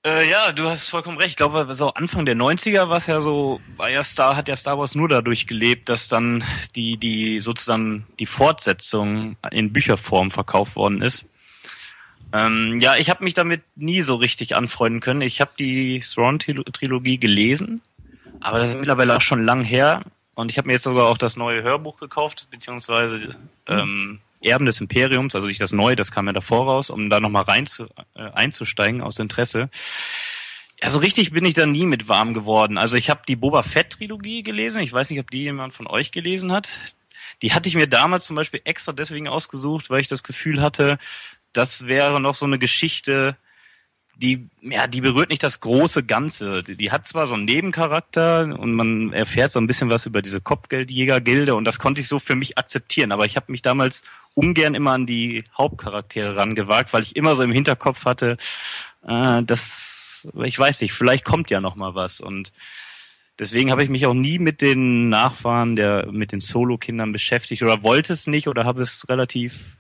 Äh, 0.03 0.31
ja, 0.31 0.53
du 0.53 0.65
hast 0.65 0.89
vollkommen 0.89 1.19
recht. 1.19 1.31
Ich 1.31 1.37
glaube, 1.37 1.73
so 1.75 1.93
Anfang 1.93 2.25
der 2.25 2.37
90er 2.37 2.89
war 2.89 2.97
es 2.97 3.07
ja 3.07 3.21
so, 3.21 3.61
war 3.77 3.91
ja 3.91 4.03
Star, 4.03 4.35
hat 4.35 4.49
ja 4.49 4.57
Star 4.57 4.79
Wars 4.79 4.95
nur 4.95 5.09
dadurch 5.09 5.47
gelebt, 5.47 5.91
dass 5.91 6.09
dann 6.09 6.43
die, 6.75 6.97
die 6.97 7.41
sozusagen 7.41 8.07
die 8.19 8.27
Fortsetzung 8.27 9.37
in 9.51 9.73
Bücherform 9.73 10.31
verkauft 10.31 10.75
worden 10.75 11.03
ist. 11.03 11.27
Ähm, 12.33 12.79
ja, 12.81 12.97
ich 12.97 13.11
habe 13.11 13.25
mich 13.25 13.35
damit 13.35 13.63
nie 13.77 14.01
so 14.01 14.15
richtig 14.15 14.57
anfreunden 14.57 15.01
können. 15.01 15.21
Ich 15.21 15.41
habe 15.41 15.51
die 15.59 16.01
Thrawn-Trilogie 16.01 17.19
gelesen, 17.19 17.83
aber 18.41 18.61
das 18.61 18.71
ist 18.71 18.79
mittlerweile 18.79 19.17
auch 19.17 19.21
schon 19.21 19.45
lang 19.45 19.65
her. 19.65 20.03
Und 20.35 20.51
ich 20.51 20.57
habe 20.57 20.69
mir 20.69 20.75
jetzt 20.75 20.85
sogar 20.85 21.09
auch 21.09 21.19
das 21.19 21.37
neue 21.37 21.63
Hörbuch 21.63 21.99
gekauft, 21.99 22.49
beziehungsweise 22.51 23.37
ähm, 23.67 24.21
Erben 24.43 24.67
des 24.67 24.81
Imperiums, 24.81 25.35
also 25.35 25.49
nicht 25.49 25.61
das 25.61 25.73
Neue, 25.73 25.97
das 25.97 26.13
kam 26.13 26.27
ja 26.27 26.33
davor 26.33 26.65
raus, 26.65 26.91
um 26.91 27.11
da 27.11 27.21
nochmal 27.21 27.43
rein 27.43 27.67
zu, 27.67 27.85
äh, 28.15 28.31
einzusteigen 28.33 29.03
aus 29.03 29.19
Interesse. 29.19 29.69
Ja, 30.83 30.89
so 30.89 30.99
richtig 30.99 31.33
bin 31.33 31.45
ich 31.45 31.55
da 31.55 31.67
nie 31.67 31.85
mit 31.85 32.09
warm 32.09 32.33
geworden. 32.33 32.79
Also 32.79 32.97
ich 32.97 33.11
habe 33.11 33.21
die 33.29 33.37
Boba 33.37 33.63
Fett-Trilogie 33.63 34.43
gelesen. 34.43 34.81
Ich 34.81 34.93
weiß 34.93 35.11
nicht, 35.11 35.21
ob 35.21 35.31
die 35.31 35.43
jemand 35.43 35.75
von 35.75 35.87
euch 35.87 36.11
gelesen 36.11 36.53
hat. 36.53 36.71
Die 37.43 37.53
hatte 37.53 37.69
ich 37.69 37.75
mir 37.75 37.87
damals 37.87 38.27
zum 38.27 38.37
Beispiel 38.37 38.63
extra 38.65 38.93
deswegen 38.93 39.29
ausgesucht, 39.29 39.91
weil 39.91 40.01
ich 40.01 40.09
das 40.09 40.23
Gefühl 40.23 40.63
hatte, 40.63 40.99
das 41.53 41.87
wäre 41.87 42.21
noch 42.21 42.35
so 42.35 42.47
eine 42.47 42.59
Geschichte, 42.59 43.37
die, 44.21 44.49
ja, 44.61 44.87
die 44.87 45.01
berührt 45.01 45.31
nicht 45.31 45.43
das 45.43 45.61
große 45.61 46.05
Ganze. 46.05 46.63
Die, 46.63 46.77
die, 46.77 46.91
hat 46.91 47.09
zwar 47.09 47.27
so 47.27 47.35
einen 47.35 47.47
Nebencharakter 47.47 48.43
und 48.59 48.75
man 48.75 49.13
erfährt 49.13 49.51
so 49.53 49.61
ein 49.61 49.67
bisschen 49.67 49.89
was 49.91 50.07
über 50.07 50.21
diese 50.21 50.41
Kopfgeldjäger-Gilde 50.41 51.55
und 51.55 51.65
das 51.65 51.79
konnte 51.79 52.01
ich 52.03 52.09
so 52.09 52.19
für 52.19 52.35
mich 52.35 52.59
akzeptieren. 52.59 53.13
Aber 53.13 53.25
ich 53.25 53.37
habe 53.37 53.51
mich 53.51 53.63
damals 53.63 54.03
ungern 54.35 54.75
immer 54.75 54.93
an 54.93 55.07
die 55.07 55.45
Hauptcharaktere 55.57 56.37
rangewagt, 56.37 56.93
weil 56.93 57.03
ich 57.03 57.17
immer 57.17 57.35
so 57.37 57.43
im 57.43 57.53
Hinterkopf 57.53 58.05
hatte, 58.05 58.37
äh, 59.07 59.43
das, 59.43 60.27
ich 60.45 60.59
weiß 60.59 60.81
nicht, 60.81 60.93
vielleicht 60.93 61.25
kommt 61.25 61.51
ja 61.51 61.61
noch 61.61 61.77
mal 61.77 61.95
was 61.95 62.21
und 62.21 62.53
deswegen 63.39 63.71
habe 63.71 63.83
ich 63.83 63.89
mich 63.89 64.07
auch 64.07 64.15
nie 64.15 64.39
mit 64.39 64.61
den 64.61 65.09
Nachfahren 65.09 65.77
der, 65.77 66.11
mit 66.11 66.33
den 66.33 66.41
Solo-Kindern 66.41 67.13
beschäftigt 67.13 67.63
oder 67.63 67.83
wollte 67.83 68.13
es 68.13 68.27
nicht 68.27 68.49
oder 68.49 68.65
habe 68.65 68.83
es 68.83 69.09
relativ 69.09 69.79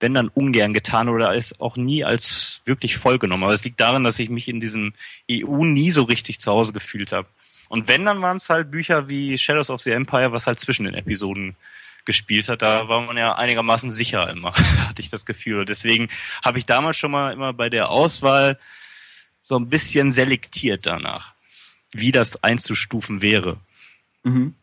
wenn 0.00 0.12
dann 0.12 0.28
ungern 0.28 0.74
getan 0.74 1.08
oder 1.08 1.34
es 1.34 1.60
auch 1.60 1.76
nie 1.76 2.04
als 2.04 2.60
wirklich 2.64 2.98
vollgenommen. 2.98 3.44
Aber 3.44 3.54
es 3.54 3.64
liegt 3.64 3.80
daran, 3.80 4.04
dass 4.04 4.18
ich 4.18 4.28
mich 4.28 4.48
in 4.48 4.60
diesem 4.60 4.92
EU 5.30 5.64
nie 5.64 5.90
so 5.90 6.02
richtig 6.02 6.40
zu 6.40 6.50
Hause 6.50 6.72
gefühlt 6.72 7.12
habe. 7.12 7.28
Und 7.68 7.88
wenn, 7.88 8.04
dann 8.04 8.20
waren 8.20 8.36
es 8.36 8.50
halt 8.50 8.70
Bücher 8.70 9.08
wie 9.08 9.38
Shadows 9.38 9.70
of 9.70 9.80
the 9.80 9.92
Empire, 9.92 10.32
was 10.32 10.46
halt 10.46 10.60
zwischen 10.60 10.84
den 10.84 10.94
Episoden 10.94 11.56
gespielt 12.04 12.48
hat. 12.48 12.62
Da 12.62 12.88
war 12.88 13.00
man 13.02 13.16
ja 13.16 13.34
einigermaßen 13.34 13.90
sicher 13.90 14.28
immer, 14.30 14.52
hatte 14.88 15.00
ich 15.00 15.10
das 15.10 15.26
Gefühl. 15.26 15.64
Deswegen 15.64 16.08
habe 16.44 16.58
ich 16.58 16.66
damals 16.66 16.96
schon 16.96 17.10
mal 17.10 17.32
immer 17.32 17.52
bei 17.52 17.70
der 17.70 17.90
Auswahl 17.90 18.58
so 19.40 19.56
ein 19.56 19.68
bisschen 19.68 20.10
selektiert 20.10 20.86
danach, 20.86 21.34
wie 21.92 22.12
das 22.12 22.42
einzustufen 22.42 23.20
wäre. 23.20 23.58
Mhm. 24.22 24.54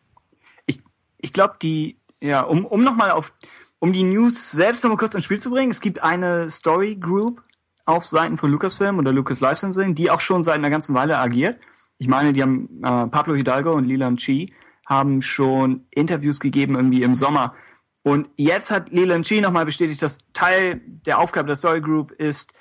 Ich, 0.66 0.80
ich 1.18 1.32
glaube, 1.32 1.56
die, 1.62 1.96
ja, 2.20 2.42
um, 2.42 2.64
um 2.64 2.82
nochmal 2.82 3.12
auf 3.12 3.32
um 3.78 3.92
die 3.92 4.04
News 4.04 4.52
selbst 4.52 4.84
nochmal 4.84 4.96
kurz 4.96 5.14
ins 5.14 5.24
Spiel 5.24 5.40
zu 5.40 5.50
bringen, 5.50 5.72
es 5.72 5.80
gibt 5.80 6.04
eine 6.04 6.48
Story 6.50 6.94
Group 6.94 7.42
auf 7.84 8.06
Seiten 8.06 8.38
von 8.38 8.52
Lucasfilm 8.52 8.98
oder 8.98 9.12
Lucas 9.12 9.40
Licensing, 9.40 9.96
die 9.96 10.08
auch 10.08 10.20
schon 10.20 10.44
seit 10.44 10.54
einer 10.54 10.70
ganzen 10.70 10.94
Weile 10.94 11.18
agiert. 11.18 11.58
Ich 11.98 12.06
meine, 12.06 12.32
die 12.32 12.42
haben 12.42 12.68
äh, 12.78 13.08
Pablo 13.08 13.34
Hidalgo 13.34 13.72
und 13.72 13.86
Leland 13.86 14.20
Chi 14.20 14.52
haben 14.86 15.22
schon 15.22 15.86
Interviews 15.90 16.40
gegeben 16.40 16.74
irgendwie 16.74 17.02
im 17.02 17.14
Sommer. 17.14 17.54
Und 18.02 18.28
jetzt 18.36 18.70
hat 18.70 18.90
Leland 18.90 19.26
Chi 19.26 19.40
nochmal 19.40 19.64
bestätigt, 19.64 20.02
dass 20.02 20.32
Teil 20.32 20.80
der 20.84 21.18
Aufgabe 21.18 21.46
der 21.46 21.56
Story 21.56 21.80
Group 21.80 22.10
ist, 22.12 22.52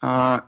äh, 0.00 0.38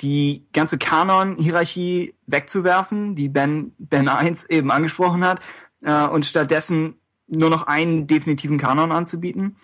die 0.00 0.46
ganze 0.52 0.78
Kanon-Hierarchie 0.78 2.14
wegzuwerfen, 2.26 3.14
die 3.14 3.28
Ben, 3.28 3.74
Ben 3.78 4.08
1 4.08 4.46
eben 4.46 4.70
angesprochen 4.70 5.24
hat, 5.24 5.44
äh, 5.84 6.06
und 6.06 6.26
stattdessen 6.26 6.96
nur 7.26 7.50
noch 7.50 7.66
einen 7.66 8.06
definitiven 8.06 8.58
Kanon 8.58 8.92
anzubieten. 8.92 9.56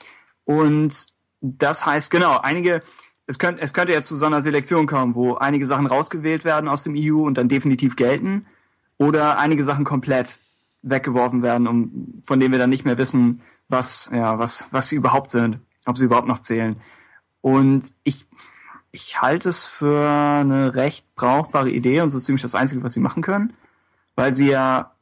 Und 0.44 1.07
das 1.40 1.87
heißt, 1.87 2.11
genau, 2.11 2.38
einige, 2.38 2.83
es 3.26 3.38
könnte, 3.38 3.62
es 3.62 3.74
könnte 3.74 3.92
jetzt 3.92 4.09
zu 4.09 4.16
so 4.16 4.26
einer 4.26 4.42
Selektion 4.42 4.87
kommen, 4.87 5.14
wo 5.14 5.35
einige 5.35 5.66
Sachen 5.66 5.87
rausgewählt 5.87 6.44
werden 6.44 6.68
aus 6.68 6.83
dem 6.83 6.94
EU 6.96 7.24
und 7.24 7.38
dann 7.38 7.48
definitiv 7.48 7.96
gelten, 7.96 8.46
oder 8.96 9.38
einige 9.38 9.64
Sachen 9.64 9.85
komplett 9.85 10.38
weggeworfen 10.85 11.42
werden, 11.42 11.66
um, 11.66 12.23
von 12.27 12.38
denen 12.38 12.53
wir 12.53 12.59
dann 12.59 12.70
nicht 12.70 12.85
mehr 12.85 12.99
wissen, 12.99 13.42
was, 13.68 14.09
ja, 14.12 14.38
was, 14.38 14.66
was 14.70 14.88
sie 14.88 14.97
überhaupt 14.97 15.31
sind, 15.31 15.59
ob 15.87 15.99
sie 15.99 16.05
überhaupt 16.05 16.29
noch 16.29 16.38
zählen. 16.38 16.77
Und 17.40 17.92
ich, 18.05 18.27
ich 18.92 19.20
halte 19.20 19.49
es 19.49 19.66
für 19.66 20.09
eine 20.09 20.75
recht 20.75 21.07
brauchbare 21.16 21.70
Idee 21.70 22.01
und 22.01 22.11
so 22.11 22.18
ziemlich 22.18 22.42
das 22.42 22.55
Einzige, 22.55 22.83
was 22.83 22.92
sie 22.92 23.01
machen 23.01 23.23
können, 23.23 23.55
weil 24.14 24.33
sie 24.33 24.51
ja 24.51 24.92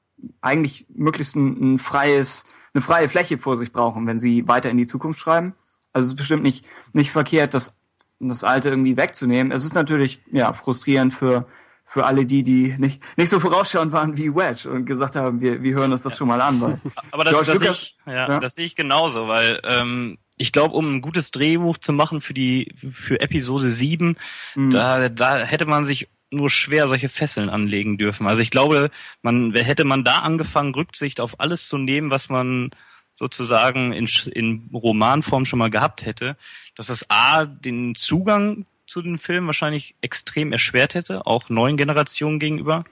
eigentlich 0.41 0.87
möglichst 0.95 1.37
ein, 1.37 1.75
ein 1.75 1.79
freies, 1.79 2.45
eine 2.73 2.83
freie 2.83 3.09
Fläche 3.09 3.39
vor 3.39 3.57
sich 3.57 3.73
brauchen, 3.73 4.07
wenn 4.07 4.19
sie 4.19 4.47
weiter 4.49 4.71
in 4.71 4.77
die 4.77 4.87
Zukunft 4.87 5.21
schreiben. 5.21 5.55
Also 5.93 6.07
es 6.07 6.13
ist 6.13 6.17
bestimmt 6.17 6.43
nicht, 6.43 6.65
nicht 6.93 7.11
verkehrt, 7.11 7.55
das, 7.55 7.79
das 8.21 8.45
Alte 8.45 8.71
irgendwie 8.71 8.97
wegzunehmen. 8.97 9.53
Es 9.53 9.65
ist 9.65 9.75
natürlich, 9.75 10.23
ja, 10.31 10.53
frustrierend 10.53 11.13
für, 11.13 11.47
für 11.93 12.07
alle 12.07 12.25
die, 12.25 12.43
die 12.43 12.75
nicht, 12.79 13.03
nicht 13.19 13.29
so 13.29 13.39
vorausschauend 13.39 13.93
waren 13.93 14.17
wie 14.17 14.35
Wedge 14.35 14.71
und 14.71 14.87
gesagt 14.87 15.15
haben, 15.15 15.43
wir, 15.43 15.63
wir 15.63 15.75
hören 15.75 15.93
uns 15.93 16.01
das 16.01 16.15
ja. 16.15 16.19
schon 16.19 16.29
mal 16.29 16.41
an. 16.41 16.59
Weil 16.63 16.81
Aber 17.11 17.23
das, 17.23 17.35
das, 17.45 17.61
Lucas, 17.61 17.83
ich, 17.83 17.97
ja, 18.07 18.29
ja, 18.29 18.41
das 18.41 18.55
sehe 18.55 18.65
ich 18.65 18.75
genauso, 18.75 19.29
weil 19.29 19.61
ähm, 19.63 20.17
ich 20.39 20.53
glaube, 20.53 20.75
um 20.75 20.91
ein 20.91 21.03
gutes 21.03 21.33
Drehbuch 21.33 21.77
zu 21.77 21.93
machen 21.93 22.23
für 22.23 22.33
die 22.33 22.75
für 22.79 23.21
Episode 23.21 23.69
7, 23.69 24.17
mhm. 24.55 24.71
da, 24.71 25.11
da 25.11 25.41
hätte 25.41 25.67
man 25.67 25.85
sich 25.85 26.09
nur 26.31 26.49
schwer 26.49 26.89
solche 26.89 27.11
Fesseln 27.11 27.51
anlegen 27.51 27.99
dürfen. 27.99 28.27
Also 28.27 28.41
ich 28.41 28.51
glaube, 28.51 28.91
man 29.21 29.53
hätte 29.53 29.85
man 29.85 30.03
da 30.03 30.21
angefangen, 30.21 30.75
Rücksicht 30.75 31.21
auf 31.21 31.41
alles 31.41 31.69
zu 31.69 31.77
nehmen, 31.77 32.11
was 32.11 32.31
man 32.31 32.71
sozusagen 33.17 33.93
in, 33.93 34.09
in 34.33 34.71
Romanform 34.73 35.45
schon 35.45 35.59
mal 35.59 35.69
gehabt 35.69 36.07
hätte, 36.07 36.39
dass 36.75 36.87
das 36.87 37.11
A, 37.11 37.45
den 37.45 37.95
Zugang 37.95 38.65
zu 38.93 39.01
den 39.01 39.19
Filmen 39.19 39.47
wahrscheinlich 39.47 39.95
extrem 40.03 40.53
erschwert 40.53 40.95
hätte, 40.95 41.27
auch 41.27 41.49
neuen 41.49 41.79
Generationen 41.79 42.39
gegenüber. 42.39 42.85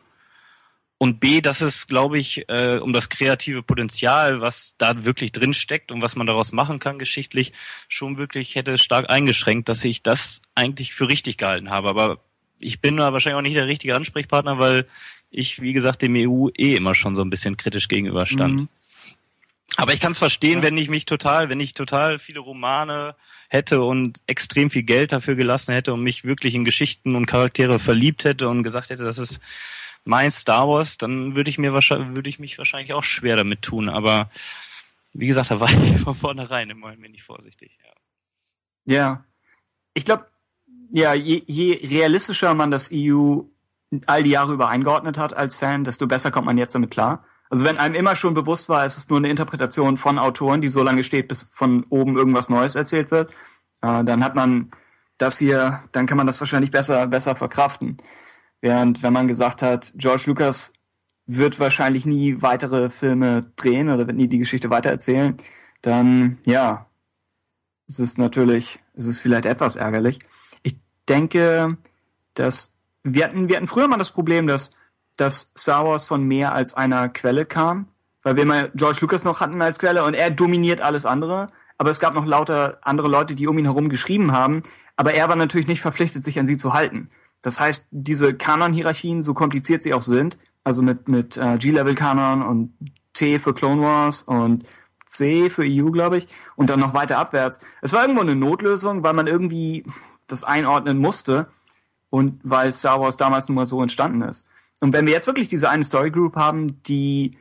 Und 0.97 1.21
B, 1.21 1.43
dass 1.43 1.61
es, 1.61 1.89
glaube 1.89 2.19
ich, 2.19 2.49
äh, 2.49 2.79
um 2.79 2.93
das 2.95 3.11
kreative 3.11 3.63
Potenzial, 3.63 4.41
was 4.41 4.77
da 4.79 5.05
wirklich 5.05 5.33
drin 5.33 5.53
steckt 5.53 5.93
und 5.93 6.01
was 6.01 6.17
man 6.17 6.27
daraus 6.27 6.53
machen 6.53 6.79
kann 6.79 6.99
geschichtlich, 6.99 7.53
schon 7.89 8.17
wirklich 8.17 8.55
hätte 8.55 8.79
stark 8.79 9.11
eingeschränkt, 9.11 9.69
dass 9.69 9.85
ich 9.85 10.03
das 10.03 10.41
eigentlich 10.55 10.95
für 10.95 11.09
richtig 11.09 11.37
gehalten 11.37 11.71
habe. 11.71 11.91
Aber 11.91 12.21
ich 12.61 12.81
bin 12.81 12.97
da 12.97 13.13
wahrscheinlich 13.13 13.39
auch 13.39 13.43
nicht 13.43 13.57
der 13.57 13.67
richtige 13.67 13.95
Ansprechpartner, 13.95 14.59
weil 14.59 14.87
ich, 15.31 15.61
wie 15.61 15.75
gesagt, 15.75 16.03
dem 16.03 16.15
EU 16.17 16.49
eh 16.57 16.77
immer 16.77 16.95
schon 16.95 17.15
so 17.15 17.23
ein 17.23 17.31
bisschen 17.31 17.57
kritisch 17.59 17.89
gegenüberstand. 17.89 18.55
Mhm. 18.55 18.69
Aber 19.77 19.93
ich 19.93 20.01
kann 20.01 20.13
es 20.13 20.19
verstehen, 20.19 20.59
ja. 20.59 20.63
wenn 20.63 20.79
ich 20.79 20.89
mich 20.89 21.05
total, 21.05 21.51
wenn 21.51 21.61
ich 21.61 21.75
total 21.75 22.19
viele 22.19 22.41
Romane 22.41 23.15
hätte 23.51 23.83
und 23.83 24.23
extrem 24.27 24.71
viel 24.71 24.85
Geld 24.85 25.13
dafür 25.13 25.35
gelassen 25.35 25.73
hätte 25.73 25.93
und 25.93 26.03
mich 26.03 26.25
wirklich 26.25 26.55
in 26.55 26.65
Geschichten 26.65 27.17
und 27.17 27.27
Charaktere 27.27 27.81
verliebt 27.81 28.25
hätte 28.25 28.49
und 28.49 28.63
gesagt 28.63 28.91
hätte, 28.91 29.05
das 29.05 29.19
ist 29.19 29.41
mein 30.05 30.31
Star 30.31 30.69
Wars, 30.69 30.99
dann 30.99 31.35
würde 31.35 31.51
ich 31.51 31.59
mir 31.59 31.73
wahrscheinlich, 31.73 32.15
würde 32.15 32.31
ich 32.31 32.39
mich 32.39 32.57
wahrscheinlich 32.59 32.95
auch 32.95 33.03
schwer 33.03 33.37
damit 33.37 33.63
tun. 33.63 33.89
Aber 33.89 34.31
wie 35.13 35.27
gesagt, 35.27 35.51
da 35.51 35.59
war 35.59 35.69
ich 35.85 36.01
von 36.01 36.15
vornherein 36.15 36.71
immer 36.71 36.89
ein 36.89 37.03
wenig 37.03 37.25
vorsichtig. 37.25 37.79
Ja. 38.87 38.95
ja. 38.95 39.25
Ich 39.95 40.05
glaube, 40.05 40.27
ja, 40.93 41.13
je, 41.13 41.43
je 41.47 41.75
realistischer 41.89 42.55
man 42.55 42.71
das 42.71 42.91
EU 42.93 43.41
all 44.07 44.23
die 44.23 44.31
Jahre 44.31 44.55
über 44.55 44.69
eingeordnet 44.69 45.19
hat 45.19 45.35
als 45.35 45.57
Fan, 45.57 45.83
desto 45.83 46.07
besser 46.07 46.31
kommt 46.31 46.47
man 46.47 46.57
jetzt 46.57 46.77
damit 46.77 46.93
klar. 46.93 47.25
Also 47.51 47.65
wenn 47.65 47.77
einem 47.77 47.95
immer 47.95 48.17
schon 48.17 48.35
bewusst 48.35 48.69
war, 48.69 48.87
es 48.87 48.97
ist 48.97 49.11
nur 49.11 49.19
eine 49.19 49.29
Interpretation 49.29 49.97
von 49.97 50.19
Autoren, 50.19 50.61
die 50.61 50.69
so 50.69 50.83
lange 50.83 51.03
steht, 51.05 51.29
bis 51.29 51.49
von 51.53 51.85
oben 51.91 52.17
irgendwas 52.17 52.49
Neues 52.49 52.77
erzählt 52.77 53.11
wird, 53.11 53.31
äh, 53.83 54.05
dann 54.05 54.25
hat 54.25 54.35
man 54.35 54.71
das 55.19 55.39
hier, 55.39 55.83
dann 55.93 56.07
kann 56.07 56.17
man 56.17 56.27
das 56.27 56.41
wahrscheinlich 56.41 56.71
besser, 56.71 57.07
besser 57.07 57.37
verkraften. 57.37 57.99
Während 58.63 59.03
wenn 59.03 59.13
man 59.13 59.29
gesagt 59.29 59.63
hat, 59.63 59.93
George 59.97 60.25
Lucas 60.27 60.73
wird 61.27 61.61
wahrscheinlich 61.61 62.07
nie 62.07 62.41
weitere 62.41 62.89
Filme 62.89 63.53
drehen 63.57 63.91
oder 63.91 64.07
wird 64.07 64.17
nie 64.17 64.29
die 64.29 64.39
Geschichte 64.39 64.71
weitererzählen, 64.71 65.37
dann 65.83 66.39
ja, 66.45 66.87
es 67.87 68.01
ist 68.01 68.19
natürlich, 68.19 68.79
es 68.95 69.07
ist 69.07 69.21
vielleicht 69.21 69.45
etwas 69.45 69.77
ärgerlich 69.77 70.21
denke, 71.11 71.77
dass 72.35 72.79
wir 73.03 73.25
hatten, 73.25 73.49
wir 73.49 73.57
hatten 73.57 73.67
früher 73.67 73.89
mal 73.89 73.99
das 73.99 74.13
Problem, 74.13 74.47
dass, 74.47 74.77
dass 75.17 75.53
Star 75.57 75.85
Wars 75.87 76.07
von 76.07 76.25
mehr 76.25 76.55
als 76.55 76.75
einer 76.75 77.09
Quelle 77.09 77.45
kam, 77.47 77.89
weil 78.23 78.37
wir 78.37 78.47
mal 78.47 78.71
George 78.75 78.99
Lucas 79.01 79.25
noch 79.25 79.41
hatten 79.41 79.61
als 79.63 79.79
Quelle 79.79 80.05
und 80.05 80.15
er 80.15 80.31
dominiert 80.31 80.81
alles 80.81 81.07
andere. 81.07 81.49
Aber 81.79 81.91
es 81.91 82.01
gab 82.01 82.15
noch 82.15 82.27
lauter 82.27 82.79
andere 82.83 83.09
Leute, 83.09 83.35
die 83.35 83.47
um 83.47 83.59
ihn 83.59 83.65
herum 83.65 83.89
geschrieben 83.89 84.33
haben. 84.33 84.63
Aber 84.97 85.15
er 85.15 85.29
war 85.29 85.37
natürlich 85.37 85.67
nicht 85.67 85.81
verpflichtet, 85.81 86.25
sich 86.25 86.39
an 86.39 86.47
sie 86.47 86.59
zu 86.59 86.75
halten. 86.75 87.11
Das 87.41 87.59
heißt, 87.59 87.89
diese 87.91 88.35
Kanon-Hierarchien, 88.35 89.23
so 89.23 89.33
kompliziert 89.33 89.83
sie 89.83 89.95
auch 89.95 90.03
sind, 90.03 90.37
also 90.63 90.83
mit, 90.83 91.09
mit 91.09 91.39
äh, 91.39 91.57
G-Level-Kanon 91.57 92.43
und 92.43 92.75
T 93.15 93.39
für 93.39 93.55
Clone 93.55 93.81
Wars 93.81 94.23
und 94.23 94.67
C 95.07 95.49
für 95.49 95.65
EU, 95.65 95.91
glaube 95.91 96.19
ich, 96.19 96.29
und 96.55 96.69
dann 96.69 96.81
noch 96.81 96.93
weiter 96.93 97.17
abwärts. 97.17 97.61
Es 97.81 97.95
war 97.95 98.03
irgendwo 98.03 98.21
eine 98.21 98.37
Notlösung, 98.37 99.03
weil 99.03 99.15
man 99.15 99.27
irgendwie 99.27 99.85
das 100.27 100.45
einordnen 100.45 100.99
musste. 100.99 101.49
und 102.11 102.41
weil 102.43 102.73
Star 102.73 103.01
Wars 103.01 103.17
damals 103.17 103.49
nun 103.49 103.57
mal 103.57 103.67
so 103.67 103.81
entstanden 103.81 104.23
ist. 104.23 104.49
Und 104.81 104.93
wenn 104.93 105.07
wir 105.07 105.13
jetzt 105.13 105.27
wirklich 105.27 105.49
diese 105.49 105.69
eine 105.69 105.85
Story 105.85 106.11
Group 106.11 106.37
haben, 106.37 106.83
die 106.83 107.37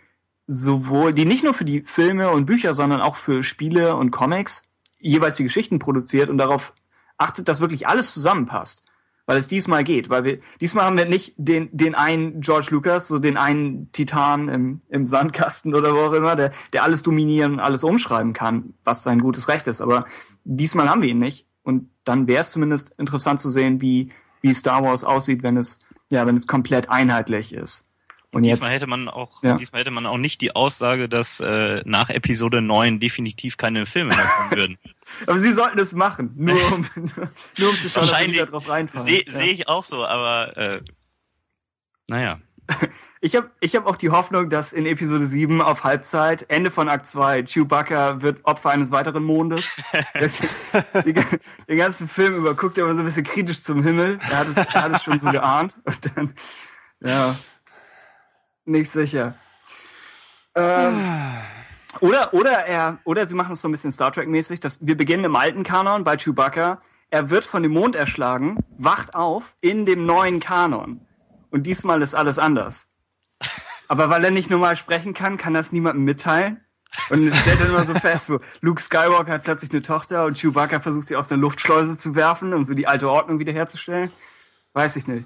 sowohl, 0.45 1.13
die 1.13 1.25
nicht 1.25 1.43
nur 1.43 1.53
für 1.53 1.65
die 1.65 1.81
Filme 1.81 2.29
und 2.31 2.45
Bücher, 2.45 2.73
sondern 2.73 3.01
auch 3.01 3.15
für 3.15 3.43
Spiele 3.43 3.95
und 3.95 4.11
Comics 4.11 4.63
jeweils 4.99 5.37
die 5.37 5.43
Geschichten 5.43 5.79
produziert 5.79 6.29
und 6.29 6.37
darauf 6.37 6.73
achtet, 7.17 7.47
dass 7.47 7.61
wirklich 7.61 7.87
alles 7.87 8.13
zusammenpasst. 8.13 8.83
Weil 9.25 9.37
es 9.37 9.47
diesmal 9.47 9.83
geht, 9.83 10.09
weil 10.09 10.23
wir, 10.23 10.39
diesmal 10.59 10.85
haben 10.85 10.97
wir 10.97 11.05
nicht 11.05 11.35
den, 11.37 11.69
den 11.71 11.93
einen 11.93 12.41
George 12.41 12.69
Lucas, 12.71 13.07
so 13.07 13.19
den 13.19 13.37
einen 13.37 13.91
Titan 13.91 14.49
im, 14.49 14.81
im 14.89 15.05
Sandkasten 15.05 15.75
oder 15.75 15.93
wo 15.93 15.99
auch 15.99 16.13
immer, 16.13 16.35
der, 16.35 16.51
der 16.73 16.81
alles 16.81 17.03
dominieren 17.03 17.53
und 17.53 17.59
alles 17.59 17.83
umschreiben 17.83 18.33
kann, 18.33 18.73
was 18.83 19.03
sein 19.03 19.19
gutes 19.21 19.47
Recht 19.47 19.67
ist. 19.67 19.81
Aber 19.81 20.05
diesmal 20.45 20.89
haben 20.89 21.03
wir 21.03 21.09
ihn 21.09 21.19
nicht. 21.19 21.45
Und 21.61 21.91
dann 22.05 22.27
wäre 22.27 22.41
es 22.41 22.49
zumindest 22.49 22.97
interessant 22.97 23.39
zu 23.39 23.51
sehen, 23.51 23.81
wie, 23.81 24.11
wie 24.41 24.51
Star 24.51 24.83
Wars 24.83 25.03
aussieht, 25.03 25.43
wenn 25.43 25.57
es, 25.57 25.81
ja, 26.11 26.25
wenn 26.25 26.35
es 26.35 26.47
komplett 26.47 26.89
einheitlich 26.89 27.53
ist. 27.53 27.89
Und 28.31 28.43
diesmal 28.43 28.69
jetzt, 28.69 28.75
hätte 28.75 28.87
man 28.87 29.09
auch, 29.09 29.41
ja. 29.41 29.57
diesmal 29.57 29.81
hätte 29.81 29.91
man 29.91 30.05
auch 30.05 30.17
nicht 30.17 30.41
die 30.41 30.55
Aussage, 30.55 31.09
dass 31.09 31.39
äh, 31.39 31.81
nach 31.85 32.09
Episode 32.09 32.61
9 32.61 32.99
definitiv 32.99 33.57
keine 33.57 33.87
Filme 33.87 34.15
mehr 34.15 34.25
kommen 34.25 34.51
würden. 34.51 34.77
aber 35.25 35.37
sie 35.39 35.51
sollten 35.51 35.79
es 35.79 35.93
machen, 35.93 36.33
nur 36.35 36.55
um, 36.71 36.87
nur 37.57 37.69
um 37.69 37.75
zu 37.77 37.89
schauen, 37.89 38.07
dass 38.07 38.19
sie 38.19 38.31
wieder 38.31 38.45
drauf 38.45 38.69
reinfallen. 38.69 39.03
Sehe 39.03 39.23
ja. 39.25 39.31
seh 39.31 39.49
ich 39.49 39.67
auch 39.67 39.83
so, 39.83 40.05
aber 40.05 40.57
äh, 40.57 40.81
naja. 42.07 42.39
Ich 43.21 43.35
habe 43.35 43.51
ich 43.59 43.75
hab 43.75 43.85
auch 43.85 43.97
die 43.97 44.11
Hoffnung, 44.11 44.49
dass 44.49 44.71
in 44.71 44.85
Episode 44.85 45.25
7 45.25 45.61
auf 45.61 45.83
Halbzeit, 45.83 46.49
Ende 46.49 46.71
von 46.71 46.87
Akt 46.87 47.05
2, 47.05 47.43
Chewbacca 47.43 48.21
wird 48.21 48.45
Opfer 48.45 48.69
eines 48.69 48.91
weiteren 48.91 49.25
Mondes. 49.25 49.75
den 51.03 51.77
ganzen 51.77 52.07
Film 52.07 52.35
über 52.35 52.55
guckt 52.55 52.77
er 52.77 52.85
immer 52.85 52.93
so 52.93 52.99
ein 52.99 53.05
bisschen 53.05 53.25
kritisch 53.25 53.61
zum 53.61 53.83
Himmel. 53.83 54.19
Er 54.31 54.37
hat 54.37 54.47
es, 54.47 54.55
er 54.55 54.83
hat 54.83 54.95
es 54.95 55.03
schon 55.03 55.19
so 55.19 55.29
geahnt. 55.31 55.75
Und 55.83 56.15
dann, 56.15 56.33
ja, 57.01 57.35
nicht 58.63 58.89
sicher. 58.89 59.35
Ähm, 60.55 61.05
oder, 61.99 62.33
oder 62.33 62.51
er, 62.51 62.99
oder 63.03 63.25
sie 63.25 63.35
machen 63.35 63.51
es 63.51 63.61
so 63.61 63.67
ein 63.67 63.71
bisschen 63.71 63.91
Star 63.91 64.13
Trek-mäßig, 64.13 64.61
dass 64.61 64.85
wir 64.85 64.95
beginnen 64.95 65.25
im 65.25 65.35
alten 65.35 65.63
Kanon 65.63 66.05
bei 66.05 66.15
Chewbacca. 66.15 66.81
Er 67.09 67.29
wird 67.29 67.43
von 67.43 67.63
dem 67.63 67.73
Mond 67.73 67.97
erschlagen, 67.97 68.63
wacht 68.77 69.13
auf 69.13 69.55
in 69.59 69.85
dem 69.85 70.05
neuen 70.05 70.39
Kanon. 70.39 71.01
Und 71.49 71.63
diesmal 71.63 72.01
ist 72.01 72.15
alles 72.15 72.39
anders. 72.39 72.87
Aber 73.87 74.09
weil 74.09 74.23
er 74.23 74.31
nicht 74.31 74.49
normal 74.49 74.75
sprechen 74.75 75.13
kann, 75.13 75.37
kann 75.37 75.53
das 75.53 75.71
niemandem 75.71 76.05
mitteilen. 76.05 76.61
Und 77.09 77.33
stellt 77.33 77.59
dann 77.59 77.69
immer 77.69 77.85
so 77.85 77.93
fest, 77.93 78.29
wo 78.29 78.39
Luke 78.61 78.81
Skywalker 78.81 79.33
hat 79.33 79.43
plötzlich 79.43 79.71
eine 79.71 79.81
Tochter 79.81 80.25
und 80.25 80.37
Chewbacca 80.39 80.79
versucht 80.79 81.07
sie 81.07 81.15
aus 81.15 81.27
der 81.27 81.37
Luftschleuse 81.37 81.97
zu 81.97 82.15
werfen, 82.15 82.53
um 82.53 82.63
so 82.63 82.73
die 82.73 82.87
alte 82.87 83.09
Ordnung 83.09 83.39
wiederherzustellen. 83.39 84.11
Weiß 84.73 84.95
ich 84.95 85.07
nicht. 85.07 85.25